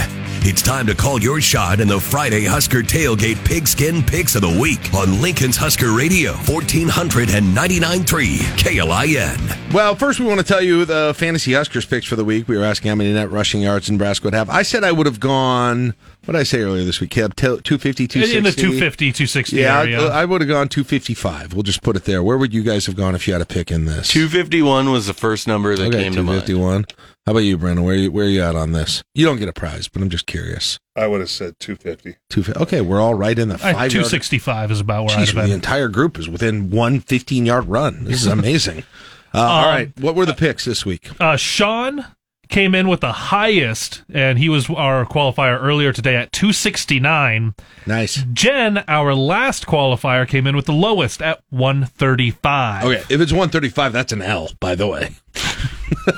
It's 0.43 0.63
time 0.63 0.87
to 0.87 0.95
call 0.95 1.21
your 1.21 1.43
shot 1.43 1.81
in 1.81 1.89
the 1.89 2.01
Friday 2.01 2.47
Husker 2.47 2.79
Tailgate 2.79 3.45
Pigskin 3.45 4.03
Picks 4.03 4.35
of 4.35 4.41
the 4.41 4.59
Week 4.59 4.81
on 4.95 5.21
Lincoln's 5.21 5.59
Husker 5.59 5.93
Radio, 5.93 6.33
1499.3 6.33 8.39
KLIN. 8.57 9.73
Well, 9.75 9.95
first 9.95 10.21
we 10.21 10.25
want 10.25 10.41
to 10.41 10.47
tell 10.47 10.63
you 10.63 10.87
the 10.87 11.13
fantasy 11.15 11.53
Huskers 11.53 11.85
picks 11.85 12.07
for 12.07 12.17
the 12.17 12.25
week. 12.25 12.49
We 12.49 12.57
were 12.57 12.65
asking 12.65 12.89
how 12.89 12.95
many 12.95 13.13
net 13.13 13.31
rushing 13.31 13.61
yards 13.61 13.91
Nebraska 13.91 14.29
would 14.29 14.33
have. 14.33 14.49
I 14.49 14.63
said 14.63 14.85
I 14.85 14.93
would 14.93 15.05
have 15.05 15.21
gone. 15.21 15.93
What 16.31 16.35
did 16.37 16.41
I 16.43 16.45
say 16.45 16.61
earlier 16.61 16.85
this 16.85 17.01
week? 17.01 17.11
Kev, 17.11 17.35
250, 17.35 18.07
260? 18.07 18.39
in 18.39 18.45
the 18.45 18.53
250, 18.53 19.07
260 19.07 19.57
Yeah, 19.57 19.81
area. 19.81 20.07
I, 20.07 20.23
I 20.23 20.25
would 20.25 20.41
have 20.41 20.47
gone 20.47 20.69
255. 20.69 21.55
We'll 21.55 21.65
just 21.65 21.83
put 21.83 21.97
it 21.97 22.05
there. 22.05 22.23
Where 22.23 22.39
would 22.39 22.55
you 22.55 22.63
guys 22.63 22.87
have 22.87 22.95
gone 22.95 23.17
if 23.17 23.27
you 23.27 23.33
had 23.33 23.43
a 23.43 23.47
pick 23.47 23.73
in 23.73 23.87
this? 23.87 24.07
251 24.11 24.93
was 24.93 25.09
the 25.09 25.13
first 25.13 25.49
number 25.49 25.75
that 25.75 25.87
Okay, 25.89 26.05
came 26.05 26.13
to 26.13 26.23
mind. 26.23 26.47
251. 26.47 26.85
How 27.27 27.33
about 27.33 27.41
you, 27.41 27.59
Brenden? 27.59 27.83
Where 27.83 27.97
you, 27.97 28.13
where 28.13 28.27
are 28.27 28.29
you 28.29 28.43
at 28.45 28.55
on 28.55 28.71
this? 28.71 29.03
You 29.13 29.27
don't 29.27 29.39
get 29.41 29.49
a 29.49 29.53
prize, 29.53 29.89
but 29.89 30.03
I'm 30.03 30.09
just 30.09 30.27
curious. 30.27 30.79
I 30.95 31.09
would 31.09 31.19
have 31.19 31.31
said 31.31 31.59
250. 31.59 32.17
Two, 32.29 32.45
fi- 32.45 32.53
okay, 32.63 32.81
we're 32.81 33.01
all 33.01 33.15
right 33.17 33.37
in 33.37 33.49
the 33.49 33.57
I- 33.57 33.73
five. 33.73 33.91
265 33.91 34.71
is 34.71 34.79
about 34.79 35.07
where 35.07 35.17
I'd 35.19 35.27
Jeez, 35.27 35.35
have 35.35 35.49
the 35.49 35.53
entire 35.53 35.89
group 35.89 36.17
is 36.17 36.29
within 36.29 36.71
one 36.71 37.01
15 37.01 37.45
yard 37.45 37.65
run. 37.67 38.05
This 38.05 38.21
is 38.23 38.29
amazing. 38.29 38.85
Uh, 39.33 39.39
Um, 39.39 39.65
right, 39.65 39.93
what 40.01 40.17
were 40.17 40.27
the 40.27 40.35
picks 40.35 40.65
this 40.65 40.85
week? 40.85 41.09
Uh, 41.21 41.37
Sean 41.37 42.05
came 42.51 42.75
in 42.75 42.89
with 42.89 43.01
the 43.01 43.13
highest, 43.13 44.03
and 44.13 44.39
he 44.39 44.49
was 44.49 44.69
our 44.69 45.07
qualifier 45.07 45.61
earlier 45.61 45.93
today 45.93 46.17
at 46.17 46.33
269. 46.33 47.55
Nice. 47.87 48.25
Jen, 48.33 48.85
our 48.89 49.15
last 49.15 49.67
qualifier, 49.67 50.29
came 50.29 50.47
in 50.47 50.55
with 50.57 50.67
the 50.67 50.73
lowest 50.73 51.23
at 51.23 51.41
135. 51.51 52.85
Okay, 52.85 52.99
if 53.09 53.21
it's 53.21 53.33
135, 53.33 53.93
that's 53.93 54.13
an 54.13 54.23
L, 54.23 54.49
by 54.61 54.75
the 54.75 54.87
way. 54.87 55.11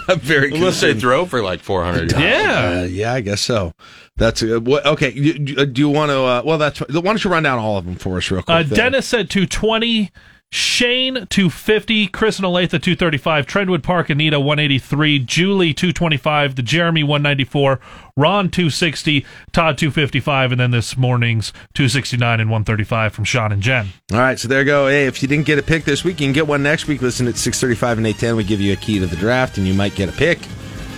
I'm 0.09 0.19
very 0.21 0.49
Unless 0.55 0.81
they 0.81 0.89
concerned. 0.93 1.01
throw 1.01 1.27
for 1.27 1.43
like 1.43 1.61
400. 1.61 2.13
Yeah. 2.13 2.81
Uh, 2.83 2.85
yeah, 2.85 3.13
I 3.13 3.21
guess 3.21 3.41
so. 3.41 3.73
That's 4.17 4.43
uh, 4.43 4.61
what, 4.61 4.85
okay. 4.87 5.13
You, 5.13 5.33
you- 5.33 5.67
do 5.67 5.81
you 5.81 5.89
want 5.89 6.11
to? 6.11 6.19
Uh, 6.21 6.43
well, 6.45 6.59
that's. 6.59 6.81
Why 6.81 7.01
don't 7.01 7.25
you 7.25 7.31
run 7.31 7.43
down 7.43 7.59
all 7.59 7.79
of 7.79 7.85
them 7.87 7.97
for 7.97 8.19
us 8.19 8.31
real 8.31 8.43
quick? 8.43 8.55
Uh. 8.55 8.63
Dennis 8.75 9.07
said 9.07 9.31
220. 9.31 10.11
Shane 10.55 11.27
250, 11.31 12.09
Chris 12.09 12.39
and 12.39 12.45
Olathe 12.45 12.73
235, 12.73 13.47
Trendwood 13.47 13.83
Park 13.83 14.11
Anita 14.11 14.39
183, 14.39 15.21
Julie 15.21 15.73
225, 15.73 16.57
the 16.57 16.63
Jeremy 16.63 17.03
194, 17.03 17.81
Ron 18.19 18.51
260, 18.51 19.25
Todd 19.53 19.79
255, 19.79 20.53
and 20.53 20.61
then 20.61 20.71
this 20.71 20.95
morning's 20.95 21.55
269 21.73 22.39
and 22.39 22.51
135 22.51 23.15
from 23.15 23.25
Sean 23.25 23.51
and 23.51 23.63
Jen. 23.63 23.89
All 24.13 24.19
right, 24.19 24.39
so 24.39 24.47
there 24.47 24.59
you 24.59 24.67
go. 24.67 24.89
Hey, 24.89 25.07
if 25.07 25.23
you 25.23 25.29
didn't 25.29 25.47
get 25.47 25.59
a 25.59 25.63
pick 25.63 25.85
this 25.85 26.05
week, 26.05 26.21
you 26.21 26.27
can 26.27 26.35
get 26.35 26.47
one 26.47 26.63
next 26.63 26.87
week. 26.87 27.01
Listen 27.01 27.27
at 27.27 27.39
635 27.39 27.97
and 27.97 28.07
810. 28.09 28.37
We 28.37 28.45
give 28.45 28.61
you 28.61 28.75
a 28.75 28.77
key 28.77 28.99
to 28.99 29.07
the 29.07 29.17
draft, 29.17 29.57
and 29.57 29.67
you 29.67 29.73
might 29.73 29.95
get 29.95 30.11
a 30.11 30.13
pick. 30.13 30.39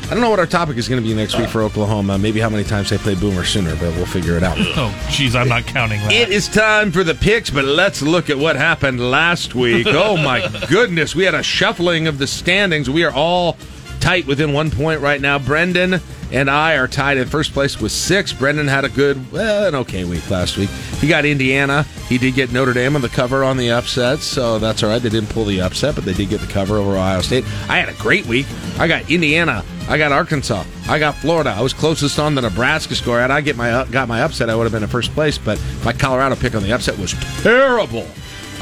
I 0.04 0.08
don't 0.08 0.20
know 0.20 0.30
what 0.30 0.38
our 0.38 0.46
topic 0.46 0.76
is 0.76 0.86
going 0.86 1.02
to 1.02 1.08
be 1.08 1.14
next 1.14 1.38
week 1.38 1.48
for 1.48 1.62
Oklahoma. 1.62 2.18
Maybe 2.18 2.38
how 2.38 2.50
many 2.50 2.62
times 2.62 2.90
they 2.90 2.98
play 2.98 3.14
Boomer 3.14 3.42
Sooner, 3.44 3.72
but 3.76 3.94
we'll 3.96 4.06
figure 4.06 4.36
it 4.36 4.42
out. 4.42 4.58
Oh, 4.76 4.90
jeez, 5.08 5.34
I'm 5.34 5.48
not 5.48 5.64
counting 5.66 6.00
that. 6.00 6.12
It 6.12 6.30
is 6.30 6.48
time 6.48 6.90
for 6.92 7.04
the 7.04 7.14
picks, 7.14 7.48
but 7.48 7.64
let's 7.64 8.02
look 8.02 8.28
at 8.28 8.36
what 8.36 8.56
happened 8.56 9.00
last 9.10 9.54
week. 9.54 9.86
Oh 9.94 10.16
my 10.16 10.46
goodness, 10.68 11.14
we 11.14 11.24
had 11.24 11.34
a 11.34 11.42
shuffling 11.42 12.06
of 12.06 12.18
the 12.18 12.26
standings. 12.26 12.90
We 12.90 13.04
are 13.04 13.12
all 13.12 13.56
tight 14.00 14.26
within 14.26 14.52
one 14.52 14.70
point 14.70 15.00
right 15.00 15.20
now. 15.20 15.38
Brenden 15.38 16.02
and 16.32 16.50
I 16.50 16.76
are 16.76 16.88
tied 16.88 17.16
in 17.16 17.28
first 17.28 17.52
place 17.52 17.80
with 17.80 17.92
six. 17.92 18.32
Brenden 18.32 18.68
had 18.68 18.84
a 18.84 18.88
good, 18.88 19.30
well, 19.30 19.68
an 19.68 19.74
okay 19.76 20.04
week 20.04 20.28
last 20.30 20.56
week. 20.56 20.68
He 21.00 21.06
got 21.06 21.24
Indiana. 21.24 21.84
He 22.08 22.18
did 22.18 22.34
get 22.34 22.52
Notre 22.52 22.72
Dame 22.72 22.96
on 22.96 23.02
the 23.02 23.08
cover 23.08 23.44
on 23.44 23.56
the 23.56 23.70
upset, 23.70 24.18
so 24.18 24.58
that's 24.58 24.82
all 24.82 24.90
right. 24.90 25.00
They 25.00 25.10
didn't 25.10 25.30
pull 25.30 25.44
the 25.44 25.60
upset, 25.60 25.94
but 25.94 26.04
they 26.04 26.12
did 26.12 26.28
get 26.28 26.40
the 26.40 26.46
cover 26.46 26.76
over 26.76 26.92
Ohio 26.92 27.20
State. 27.20 27.44
I 27.68 27.78
had 27.78 27.88
a 27.88 27.94
great 27.94 28.26
week. 28.26 28.46
I 28.78 28.88
got 28.88 29.10
Indiana. 29.10 29.64
I 29.88 29.98
got 29.98 30.12
Arkansas. 30.12 30.64
I 30.88 30.98
got 30.98 31.14
Florida. 31.14 31.50
I 31.50 31.60
was 31.60 31.72
closest 31.72 32.18
on 32.18 32.34
the 32.34 32.42
Nebraska 32.42 32.94
score. 32.94 33.20
Had 33.20 33.30
I 33.30 33.40
get 33.40 33.56
my 33.56 33.70
uh, 33.70 33.84
got 33.84 34.08
my 34.08 34.22
upset, 34.22 34.50
I 34.50 34.56
would 34.56 34.64
have 34.64 34.72
been 34.72 34.82
in 34.82 34.88
first 34.88 35.12
place. 35.12 35.38
But 35.38 35.62
my 35.84 35.92
Colorado 35.92 36.36
pick 36.36 36.54
on 36.54 36.62
the 36.62 36.72
upset 36.72 36.98
was 36.98 37.12
terrible. 37.42 38.06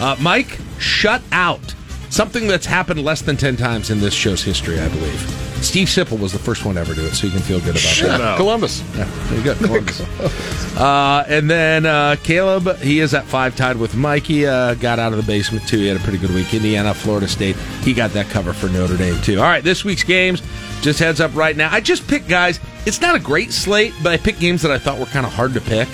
Uh, 0.00 0.16
Mike, 0.20 0.58
shut 0.78 1.22
out. 1.30 1.74
Something 2.12 2.46
that's 2.46 2.66
happened 2.66 3.02
less 3.02 3.22
than 3.22 3.38
ten 3.38 3.56
times 3.56 3.88
in 3.88 3.98
this 3.98 4.12
show's 4.12 4.42
history, 4.42 4.78
I 4.78 4.86
believe. 4.90 5.18
Steve 5.64 5.88
Sipple 5.88 6.20
was 6.20 6.30
the 6.30 6.38
first 6.38 6.62
one 6.66 6.76
ever 6.76 6.92
to 6.92 7.00
do 7.00 7.06
it, 7.06 7.14
so 7.14 7.26
you 7.26 7.32
can 7.32 7.40
feel 7.40 7.58
good 7.60 7.70
about 7.70 7.78
Shut 7.78 8.08
that. 8.08 8.20
up. 8.20 8.36
Columbus. 8.36 8.82
Yeah, 8.94 9.04
there 9.04 9.38
you 9.38 9.44
go. 9.44 9.54
Columbus. 9.54 10.00
uh, 10.76 11.24
and 11.26 11.48
then 11.50 11.86
uh, 11.86 12.16
Caleb, 12.22 12.76
he 12.80 13.00
is 13.00 13.14
at 13.14 13.24
five, 13.24 13.56
tied 13.56 13.78
with 13.78 13.94
Mikey. 13.96 14.46
Uh, 14.46 14.74
got 14.74 14.98
out 14.98 15.12
of 15.12 15.16
the 15.16 15.26
basement 15.26 15.66
too. 15.66 15.78
He 15.78 15.86
had 15.86 15.96
a 15.96 16.00
pretty 16.00 16.18
good 16.18 16.34
week. 16.34 16.52
Indiana, 16.52 16.92
Florida 16.92 17.26
State. 17.26 17.56
He 17.80 17.94
got 17.94 18.10
that 18.10 18.26
cover 18.26 18.52
for 18.52 18.68
Notre 18.68 18.98
Dame 18.98 19.18
too. 19.22 19.38
All 19.38 19.44
right, 19.44 19.64
this 19.64 19.82
week's 19.82 20.04
games. 20.04 20.42
Just 20.82 20.98
heads 20.98 21.18
up 21.18 21.34
right 21.34 21.56
now. 21.56 21.72
I 21.72 21.80
just 21.80 22.06
picked 22.06 22.28
guys. 22.28 22.60
It's 22.84 23.00
not 23.00 23.14
a 23.16 23.20
great 23.20 23.52
slate, 23.52 23.94
but 24.02 24.12
I 24.12 24.18
picked 24.18 24.38
games 24.38 24.60
that 24.60 24.70
I 24.70 24.76
thought 24.76 24.98
were 24.98 25.06
kind 25.06 25.24
of 25.24 25.32
hard 25.32 25.54
to 25.54 25.62
pick 25.62 25.88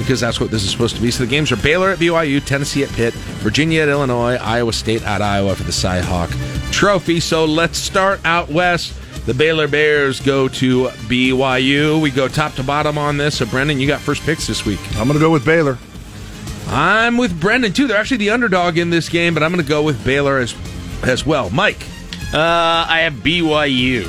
because 0.00 0.20
that's 0.20 0.40
what 0.40 0.50
this 0.50 0.62
is 0.64 0.70
supposed 0.70 0.96
to 0.96 1.02
be. 1.02 1.10
So 1.10 1.24
the 1.24 1.30
games 1.30 1.50
are 1.52 1.56
Baylor 1.56 1.90
at 1.90 1.98
BYU, 1.98 2.44
Tennessee 2.44 2.82
at 2.82 2.90
Pitt, 2.90 3.14
Virginia 3.14 3.82
at 3.82 3.88
Illinois, 3.88 4.36
Iowa 4.36 4.72
State 4.72 5.02
at 5.02 5.22
Iowa 5.22 5.54
for 5.54 5.62
the 5.64 5.72
Cy 5.72 6.00
Hawk 6.00 6.30
Trophy. 6.72 7.20
So 7.20 7.44
let's 7.44 7.78
start 7.78 8.20
out 8.24 8.48
west. 8.48 8.94
The 9.26 9.34
Baylor 9.34 9.68
Bears 9.68 10.18
go 10.20 10.48
to 10.48 10.86
BYU. 11.08 12.00
We 12.00 12.10
go 12.10 12.26
top 12.26 12.54
to 12.54 12.62
bottom 12.62 12.96
on 12.98 13.16
this. 13.16 13.38
So 13.38 13.44
Brenden, 13.44 13.78
you 13.78 13.86
got 13.86 14.00
first 14.00 14.22
picks 14.22 14.46
this 14.46 14.64
week. 14.64 14.80
I'm 14.96 15.06
going 15.06 15.18
to 15.18 15.20
go 15.20 15.30
with 15.30 15.44
Baylor. 15.44 15.78
I'm 16.68 17.16
with 17.16 17.38
Brenden 17.40 17.74
too. 17.74 17.86
They're 17.86 17.96
actually 17.98 18.18
the 18.18 18.30
underdog 18.30 18.78
in 18.78 18.90
this 18.90 19.08
game, 19.08 19.34
but 19.34 19.42
I'm 19.42 19.52
going 19.52 19.62
to 19.62 19.68
go 19.68 19.82
with 19.82 20.02
Baylor 20.04 20.38
as 20.38 20.54
as 21.02 21.24
well. 21.26 21.50
Mike, 21.50 21.82
Uh, 22.32 22.38
I 22.88 23.00
have 23.00 23.14
BYU. 23.14 24.04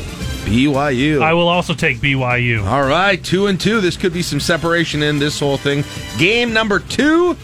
BYU. 0.46 1.22
I 1.22 1.34
will 1.34 1.48
also 1.48 1.74
take 1.74 1.98
BYU. 1.98 2.66
All 2.66 2.84
right, 2.84 3.24
two 3.24 3.48
and 3.48 3.60
two. 3.60 3.80
This 3.82 3.98
could 3.98 4.14
be 4.14 4.22
some 4.22 4.40
separation 4.40 5.04
in 5.04 5.20
this 5.20 5.40
whole 5.40 5.58
thing. 5.58 5.84
Game 6.18 6.52
number 6.54 6.80
two, 6.80 7.36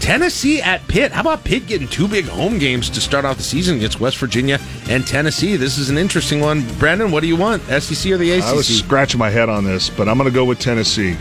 Tennessee 0.00 0.60
at 0.60 0.86
Pitt. 0.88 1.12
How 1.12 1.20
about 1.22 1.44
Pitt 1.44 1.66
getting 1.66 1.88
two 1.88 2.08
big 2.08 2.24
home 2.26 2.58
games 2.58 2.90
to 2.90 3.00
start 3.00 3.24
off 3.24 3.36
the 3.36 3.42
season 3.42 3.76
against 3.76 4.00
West 4.00 4.18
Virginia 4.18 4.58
and 4.88 5.06
Tennessee? 5.06 5.56
This 5.56 5.78
is 5.78 5.90
an 5.90 5.96
interesting 5.98 6.40
one. 6.40 6.62
Brenden, 6.62 7.10
what 7.12 7.20
do 7.20 7.26
you 7.28 7.36
want? 7.36 7.62
SEC 7.64 8.12
or 8.12 8.16
the 8.18 8.32
ACC? 8.32 8.44
I 8.44 8.52
was 8.52 8.66
scratching 8.78 9.18
my 9.18 9.30
head 9.30 9.48
on 9.48 9.64
this, 9.64 9.88
but 9.90 10.08
I'm 10.08 10.18
going 10.18 10.28
to 10.28 10.34
go 10.34 10.44
with 10.44 10.58
Tennessee. 10.58 11.16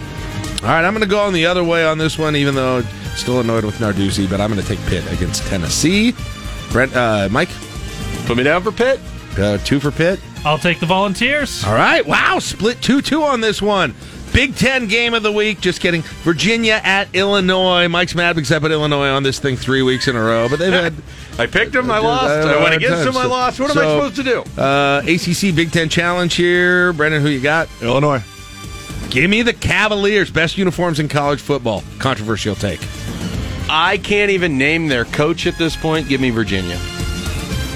All 0.64 0.68
right, 0.68 0.84
I'm 0.86 0.94
going 0.94 1.02
to 1.03 1.10
go 1.10 1.20
on 1.22 1.34
the 1.34 1.45
other 1.45 1.64
way 1.64 1.86
on 1.86 1.98
this 1.98 2.18
one, 2.20 2.36
even 2.36 2.56
though 2.56 2.82
still 3.16 3.40
annoyed 3.40 3.64
with 3.66 3.76
Narduzzi, 3.80 4.30
but 4.30 4.40
I'm 4.41 4.52
going 4.52 4.62
to 4.62 4.68
take 4.68 4.80
Pitt 4.88 5.12
against 5.12 5.44
Tennessee. 5.48 6.14
Brent, 6.72 6.95
uh, 6.95 7.30
Mike, 7.32 7.49
Put 8.26 8.38
me 8.38 8.44
down 8.44 8.62
for 8.62 8.72
Pitt. 8.72 8.99
uh, 9.38 9.58
two 9.60 9.80
for 9.80 9.91
Pitt. 9.91 10.20
I'll 10.43 10.57
take 10.57 10.80
the 10.80 10.85
Volunteers. 10.85 11.63
All 11.63 11.73
right, 11.73 12.05
wow, 12.05 12.39
split 12.39 12.81
2 12.81 13.01
2 13.01 13.23
on 13.23 13.41
this 13.41 13.61
one. 13.61 13.93
Big 14.34 14.55
Ten 14.55 14.88
game 14.88 15.13
of 15.13 15.23
the 15.23 15.31
week. 15.31 15.59
Just 15.59 15.81
kidding. 15.81 16.03
Virginia 16.23 16.80
at 16.84 17.13
Illinois. 17.13 17.89
Mike's 17.89 18.15
mad 18.15 18.35
because 18.35 18.51
I 18.51 18.59
put 18.59 18.72
Illinois 18.72 19.09
on 19.09 19.23
this 19.23 19.39
thing 19.39 19.57
three 19.57 19.81
weeks 19.81 20.07
in 20.07 20.15
a 20.15 20.22
row, 20.23 20.47
but 20.47 20.57
they've 20.57 20.72
had. 20.72 20.93
I 21.38 21.47
picked 21.47 21.73
them. 21.73 21.91
I 21.91 21.99
lost. 21.99 22.47
I 22.47 22.61
went 22.61 22.76
against 22.76 23.03
them. 23.03 23.18
I 23.18 23.26
lost. 23.26 23.59
What 23.59 23.72
am 23.72 23.77
I 23.77 23.81
supposed 23.81 24.15
to 24.15 24.23
do? 24.23 24.61
Uh, 24.61 25.01
ACC 25.05 25.53
Big 25.55 25.72
Ten 25.72 25.89
Challenge 25.89 26.34
here. 26.34 26.93
Brenden, 26.93 27.22
who 27.22 27.30
you 27.30 27.41
got? 27.41 27.68
Illinois. 27.81 28.22
Give 29.09 29.30
me 29.30 29.41
the 29.41 29.53
Cavaliers. 29.53 30.31
Best 30.31 30.57
uniforms 30.57 30.99
in 30.99 31.09
college 31.09 31.41
football. 31.41 31.84
Controversial 31.99 32.55
take. 32.55 32.80
I 33.69 33.99
can't 34.01 34.31
even 34.31 34.57
name 34.57 34.88
their 34.88 35.05
coach 35.05 35.45
at 35.45 35.57
this 35.57 35.76
point. 35.76 36.07
Give 36.07 36.22
me 36.22 36.30
Virginia. 36.30 36.77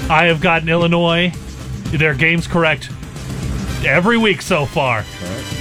I 0.08 0.26
have 0.26 0.40
gotten 0.40 0.68
Illinois, 0.68 1.32
their 1.90 2.14
games 2.14 2.46
correct 2.46 2.90
every 3.84 4.18
week 4.18 4.42
so 4.42 4.66
far. 4.66 5.04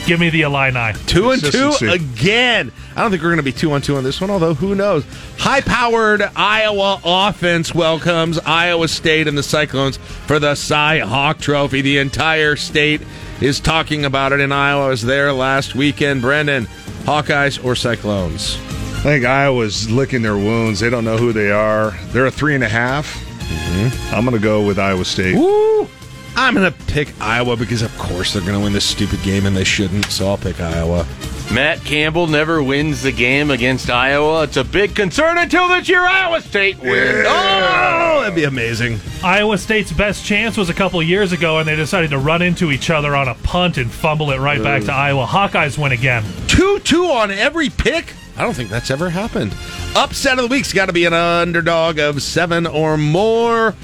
Give 0.06 0.20
me 0.20 0.30
the 0.30 0.44
Illini. 0.44 0.94
Two 1.08 1.32
and 1.32 1.44
two 1.44 1.74
again. 1.82 2.72
I 2.96 3.02
don't 3.02 3.12
think 3.12 3.22
we're 3.24 3.30
going 3.30 3.38
to 3.38 3.44
be 3.44 3.52
two 3.52 3.72
on 3.72 3.82
two 3.82 3.98
on 3.98 4.04
this 4.04 4.22
one, 4.22 4.30
although 4.30 4.54
who 4.54 4.76
knows? 4.76 5.04
High 5.38 5.62
powered 5.62 6.22
Iowa 6.36 7.02
offense 7.04 7.74
welcomes 7.74 8.40
Iowa 8.40 8.88
State 8.88 9.28
and 9.28 9.38
the 9.38 9.44
Cyclones 9.44 9.98
for 9.98 10.40
the 10.40 10.56
Cy 10.56 11.00
Hawk 11.00 11.40
Trophy. 11.40 11.82
The 11.82 11.98
entire 11.98 12.56
state 12.56 13.02
is 13.42 13.60
talking 13.60 14.06
about 14.06 14.32
it 14.32 14.40
in 14.40 14.52
Iowa. 14.52 14.86
I 14.86 14.90
was 14.90 15.02
there 15.02 15.34
last 15.34 15.76
weekend. 15.76 16.22
Brenden, 16.24 16.68
Hawkeyes 17.06 17.64
or 17.64 17.76
Cyclones? 17.76 18.56
I 18.58 19.10
think 19.10 19.26
Iowa's 19.26 19.90
licking 19.92 20.22
their 20.22 20.38
wounds. 20.38 20.80
They 20.80 20.90
don't 20.90 21.06
know 21.06 21.18
who 21.18 21.34
they 21.34 21.52
are. 21.52 21.92
They're 22.08 22.26
a 22.26 22.32
three 22.32 22.56
and 22.56 22.64
a 22.64 22.70
half. 22.70 23.14
Mm-hmm. 23.40 24.16
I'm 24.16 24.26
going 24.26 24.36
to 24.36 24.42
go 24.42 24.66
with 24.66 24.80
Iowa 24.80 25.06
State. 25.06 25.36
Woo! 25.36 25.88
I'm 26.38 26.53
going 26.53 26.72
to 26.72 26.78
pick 26.88 27.14
Iowa 27.22 27.56
because, 27.56 27.82
of 27.82 27.98
course, 27.98 28.34
they're 28.34 28.41
going 28.41 28.57
to 28.57 28.64
win 28.64 28.74
this 28.74 28.86
stupid 28.86 29.22
game 29.24 29.45
and 29.45 29.56
they 29.56 29.64
shouldn't, 29.64 30.06
so 30.06 30.28
I'll 30.28 30.38
pick 30.38 30.60
Iowa. 30.60 31.06
Matt 31.53 31.84
Campbell 31.86 32.28
never 32.28 32.62
wins 32.62 33.03
the 33.03 33.12
game 33.12 33.52
against 33.52 33.90
Iowa. 33.90 34.44
It's 34.44 34.57
a 34.57 34.64
big 34.64 34.95
concern 34.95 35.38
until 35.38 35.68
this 35.68 35.88
year 35.88 36.02
Iowa 36.02 36.41
State 36.41 36.80
wins. 36.80 37.26
Oh, 37.28 38.20
that'd 38.22 38.36
be 38.36 38.45
amazing. 38.45 38.99
Iowa 39.24 39.57
State's 39.57 39.91
best 39.94 40.26
chance 40.26 40.57
was 40.57 40.70
a 40.70 40.74
couple 40.74 41.02
years 41.03 41.32
ago, 41.32 41.60
and 41.60 41.68
they 41.68 41.76
decided 41.76 42.10
to 42.10 42.18
run 42.18 42.41
into 42.41 42.72
each 42.72 42.90
other 42.90 43.16
on 43.16 43.28
a 43.28 43.36
punt 43.36 43.78
and 43.78 43.90
fumble 43.91 44.32
it 44.32 44.40
right 44.40 44.62
back 44.62 44.84
to 44.86 44.91
Iowa. 44.91 45.26
Hawkeyes 45.26 45.78
win 45.78 45.91
again. 45.91 46.24
2 46.48 46.80
2 46.80 47.06
on 47.06 47.32
every 47.32 47.70
pick? 47.70 48.14
I 48.38 48.44
don't 48.44 48.53
think 48.53 48.70
that's 48.70 48.91
ever 48.91 49.10
happened. 49.10 49.56
Upset 49.95 50.40
of 50.40 50.49
the 50.49 50.53
week's 50.53 50.74
got 50.74 50.88
to 50.88 50.94
be 50.94 51.06
an 51.06 51.14
underdog 51.14 51.99
of 51.99 52.22
seven 52.22 52.66
or 52.68 52.98
more. 52.98 53.76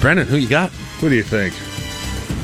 Brenden, 0.00 0.26
who 0.26 0.36
you 0.36 0.48
got? 0.48 0.70
Who 1.00 1.08
do 1.08 1.16
you 1.16 1.22
think? 1.24 1.54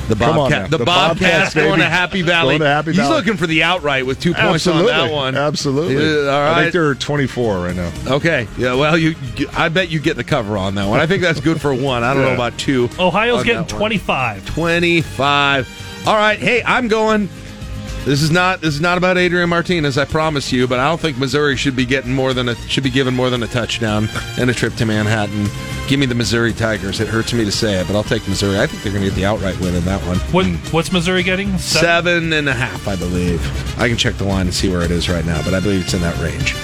The 0.09 0.17
Bobcat. 0.17 0.71
The, 0.71 0.79
The 0.79 0.85
Bobcats, 0.85 1.21
Bobcats, 1.21 1.55
going 1.55 1.81
to 1.81 1.85
Happy 1.85 2.23
Valley. 2.23 2.59
Going 2.59 2.69
to 2.69 2.75
Happy 2.75 2.93
He's 2.93 3.09
looking 3.09 3.37
for 3.37 3.47
the 3.47 3.63
outright 3.63 4.07
with 4.07 4.21
two 4.21 4.33
points 4.33 4.67
Absolutely. 4.67 4.93
on 4.93 5.09
that 5.09 5.13
one. 5.15 5.37
Absolutely. 5.37 5.95
Yeah, 5.97 6.31
all 6.31 6.55
I 6.55 6.63
think 6.63 6.73
they're 6.73 6.95
24 6.95 7.59
right 7.59 7.77
now. 7.77 7.93
Okay. 8.07 8.49
Yeah. 8.57 8.75
Well, 8.75 8.97
you. 8.97 9.15
I 9.53 9.69
bet 9.69 9.91
you 9.91 10.01
get 10.01 10.17
the 10.17 10.25
cover 10.25 10.57
on 10.57 10.75
that 10.77 10.89
one. 10.89 11.01
I 11.01 11.07
think 11.07 11.23
that's 11.23 11.41
good 11.41 11.61
for 11.61 11.75
one. 11.75 12.03
I 12.03 12.15
don't 12.15 12.23
know 12.23 12.35
about 12.35 12.59
two. 12.59 12.89
Ohio's 12.99 13.45
getting 13.45 13.67
25. 13.67 14.47
25. 14.47 16.05
All 16.07 16.15
right. 16.15 16.39
Hey, 16.39 16.63
I'm 16.65 16.89
going. 16.89 17.29
This 18.09 18.23
is 18.23 18.31
not 18.31 18.63
this 18.63 18.73
is 18.73 18.81
not 18.81 18.97
about 18.97 19.19
Adrian 19.19 19.51
Martinez, 19.51 19.99
I 19.99 20.07
promise 20.07 20.51
you. 20.51 20.67
But 20.67 20.79
I 20.79 20.89
don't 20.89 20.99
think 20.99 21.19
Missouri 21.19 21.57
should 21.57 21.77
be 21.77 21.85
getting 21.85 22.15
more 22.15 22.33
than 22.33 22.49
a 22.49 22.55
should 22.55 22.83
be 22.83 22.89
given 22.89 23.15
more 23.15 23.29
than 23.29 23.43
a 23.43 23.47
touchdown 23.47 24.09
and 24.39 24.49
a 24.49 24.55
trip 24.55 24.75
to 24.77 24.87
Manhattan. 24.87 25.47
Give 25.89 26.01
me 26.01 26.07
the 26.07 26.15
Missouri 26.15 26.55
Tigers. 26.55 27.01
It 27.01 27.09
hurts 27.09 27.35
me 27.35 27.45
to 27.45 27.53
say 27.53 27.79
it, 27.79 27.87
but 27.87 27.95
I'll 27.95 28.03
take 28.03 28.27
Missouri. 28.27 28.61
I 28.61 28.67
think 28.67 28.83
they're 28.83 28.93
going 28.93 29.05
to 29.05 29.11
get 29.11 29.15
the 29.15 29.27
outright 29.27 29.61
win 29.61 29.75
in 29.75 29.85
that 29.85 30.01
one. 30.07 30.17
What 30.33 30.47
what's 30.73 30.91
Missouri 30.91 31.23
getting? 31.23 31.59
Seven 31.59 32.33
and 32.33 32.49
a 32.49 32.55
half, 32.55 32.89
I 32.89 32.97
believe. 32.97 33.45
I 33.79 33.89
can 33.89 33.99
check 33.99 34.15
the 34.15 34.25
line 34.25 34.47
and 34.47 34.55
see 34.55 34.71
where 34.71 34.81
it 34.81 34.91
is 34.91 35.11
right 35.11 35.27
now, 35.27 35.43
but 35.43 35.53
I 35.53 35.61
believe 35.61 35.83
it's 35.83 35.93
in 35.93 36.01
that 36.01 36.19
range. 36.19 36.55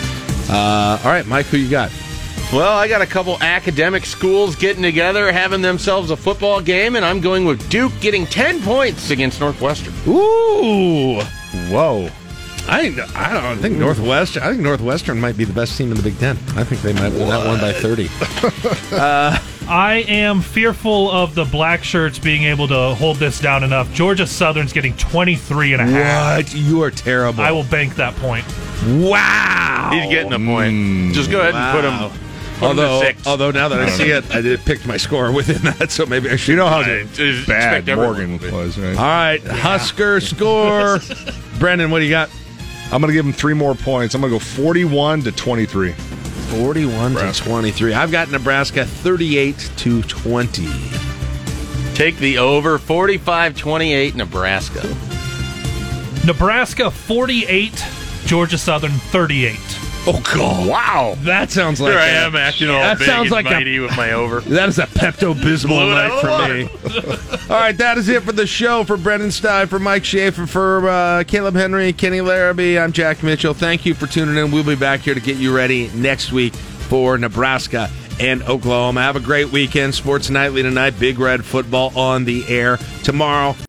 Uh, 0.48 0.98
all 1.04 1.10
right, 1.10 1.26
Mike, 1.26 1.44
who 1.44 1.58
you 1.58 1.68
got? 1.68 1.90
Well, 2.52 2.76
I 2.78 2.86
got 2.86 3.02
a 3.02 3.06
couple 3.06 3.36
academic 3.42 4.06
schools 4.06 4.54
getting 4.54 4.82
together, 4.82 5.32
having 5.32 5.60
themselves 5.60 6.10
a 6.12 6.16
football 6.16 6.60
game, 6.60 6.94
and 6.94 7.04
I'm 7.04 7.20
going 7.20 7.44
with 7.44 7.68
Duke 7.68 7.92
getting 8.00 8.26
10 8.26 8.62
points 8.62 9.10
against 9.10 9.40
Northwestern. 9.40 9.92
Ooh, 10.06 11.20
whoa! 11.70 12.08
I 12.68 12.94
I 13.16 13.32
don't 13.34 13.58
think 13.58 13.76
Northwestern. 13.76 14.44
I 14.44 14.50
think 14.50 14.60
Northwestern 14.60 15.18
might 15.20 15.36
be 15.36 15.42
the 15.44 15.52
best 15.52 15.76
team 15.76 15.90
in 15.90 15.96
the 15.96 16.02
Big 16.04 16.16
Ten. 16.18 16.36
I 16.56 16.62
think 16.62 16.80
they 16.82 16.92
might 16.92 17.12
win 17.12 17.28
that 17.28 17.44
one 17.44 17.60
by 17.60 17.72
thirty. 17.72 18.08
uh, 18.96 19.36
I 19.68 20.04
am 20.06 20.40
fearful 20.40 21.10
of 21.10 21.34
the 21.34 21.44
black 21.44 21.82
shirts 21.82 22.20
being 22.20 22.44
able 22.44 22.68
to 22.68 22.94
hold 22.94 23.16
this 23.16 23.40
down 23.40 23.64
enough. 23.64 23.92
Georgia 23.92 24.26
Southern's 24.28 24.72
getting 24.72 24.94
23 24.96 25.72
and 25.72 25.82
a 25.82 25.86
half. 25.86 26.36
what? 26.36 26.54
You 26.54 26.82
are 26.82 26.90
terrible. 26.90 27.42
I 27.42 27.50
will 27.50 27.64
bank 27.64 27.96
that 27.96 28.14
point. 28.16 28.44
Wow. 28.86 29.90
He's 29.92 30.08
getting 30.10 30.32
a 30.34 30.38
point. 30.38 31.14
Just 31.14 31.30
go 31.30 31.40
ahead 31.40 31.54
and 31.54 31.74
put 31.74 31.84
Wow. 31.84 32.08
him. 32.08 32.10
Put 32.10 32.20
him 32.20 32.20
to 32.20 32.33
Although, 32.64 33.00
six. 33.00 33.26
although 33.26 33.50
now 33.50 33.68
that 33.68 33.80
I 33.80 33.88
see 33.90 34.10
it, 34.10 34.30
I 34.34 34.40
did 34.40 34.60
picked 34.64 34.86
my 34.86 34.96
score 34.96 35.32
within 35.32 35.62
that, 35.78 35.90
so 35.90 36.06
maybe 36.06 36.30
I 36.30 36.36
should. 36.36 36.52
You 36.52 36.56
know 36.56 36.68
how 36.68 36.80
I 36.80 37.06
bad 37.46 37.86
Morgan 37.86 38.38
was, 38.38 38.78
right? 38.78 38.96
All 38.96 39.04
right, 39.04 39.42
Husker 39.42 40.20
score. 40.20 40.98
Brenden, 41.58 41.90
what 41.90 42.00
do 42.00 42.04
you 42.04 42.10
got? 42.10 42.30
I'm 42.92 43.00
going 43.00 43.08
to 43.08 43.12
give 43.14 43.26
him 43.26 43.32
three 43.32 43.54
more 43.54 43.74
points. 43.74 44.14
I'm 44.14 44.20
going 44.20 44.32
to 44.32 44.38
go 44.38 44.44
41 44.44 45.22
to 45.22 45.32
23. 45.32 45.92
41 45.92 47.14
to 47.14 47.32
23. 47.32 47.94
I've 47.94 48.12
got 48.12 48.30
Nebraska 48.30 48.84
38 48.84 49.70
to 49.78 50.02
20. 50.02 50.68
Take 51.94 52.16
the 52.18 52.38
over 52.38 52.78
45 52.78 53.56
28 53.56 54.14
Nebraska. 54.14 54.82
Nebraska 56.26 56.90
48, 56.90 57.84
Georgia 58.26 58.58
Southern 58.58 58.90
38. 58.90 59.83
Oh 60.06 60.20
God! 60.34 60.68
Wow, 60.68 61.14
that 61.22 61.50
sounds 61.50 61.80
like 61.80 61.92
Here 61.92 61.98
I 62.00 62.08
a- 62.08 62.26
am 62.26 62.36
acting 62.36 62.68
all 62.68 62.78
That 62.80 62.98
big 62.98 63.06
sounds 63.06 63.32
and 63.32 63.44
like 63.44 63.46
a- 63.46 63.78
with 63.80 63.96
my 63.96 64.12
over. 64.12 64.40
That 64.54 64.68
is 64.68 64.78
a 64.78 64.86
Pepto 64.86 65.32
Bismol 65.34 65.88
night 65.88 66.20
for 66.20 66.52
me. 66.52 67.38
All 67.50 67.58
right, 67.60 67.76
that 67.78 67.96
is 67.98 68.08
it 68.08 68.22
for 68.22 68.32
the 68.32 68.46
show. 68.46 68.84
For 68.84 68.96
Brenden 68.98 69.28
Stai, 69.32 69.66
for 69.66 69.78
Mike 69.78 70.04
Schaefer, 70.04 70.46
for 70.46 70.88
uh, 70.88 71.24
Caleb 71.24 71.54
Henry, 71.54 71.92
Kenny 71.94 72.20
Larrabee, 72.20 72.78
I'm 72.78 72.92
Jack 72.92 73.22
Mitchell. 73.22 73.54
Thank 73.54 73.84
you 73.86 73.94
for 73.94 74.06
tuning 74.06 74.36
in. 74.36 74.50
We'll 74.50 74.64
be 74.64 74.74
back 74.76 75.00
here 75.00 75.14
to 75.14 75.20
get 75.20 75.36
you 75.38 75.54
ready 75.56 75.90
next 75.94 76.32
week 76.32 76.54
for 76.54 77.16
Nebraska 77.18 77.90
and 78.20 78.42
Oklahoma. 78.44 79.02
Have 79.02 79.16
a 79.16 79.20
great 79.20 79.50
weekend. 79.52 79.94
Sports 79.94 80.28
Nightly 80.30 80.62
tonight. 80.62 80.98
Big 81.00 81.18
Red 81.18 81.44
football 81.44 81.96
on 81.98 82.24
the 82.24 82.44
air 82.48 82.76
tomorrow. 83.02 83.56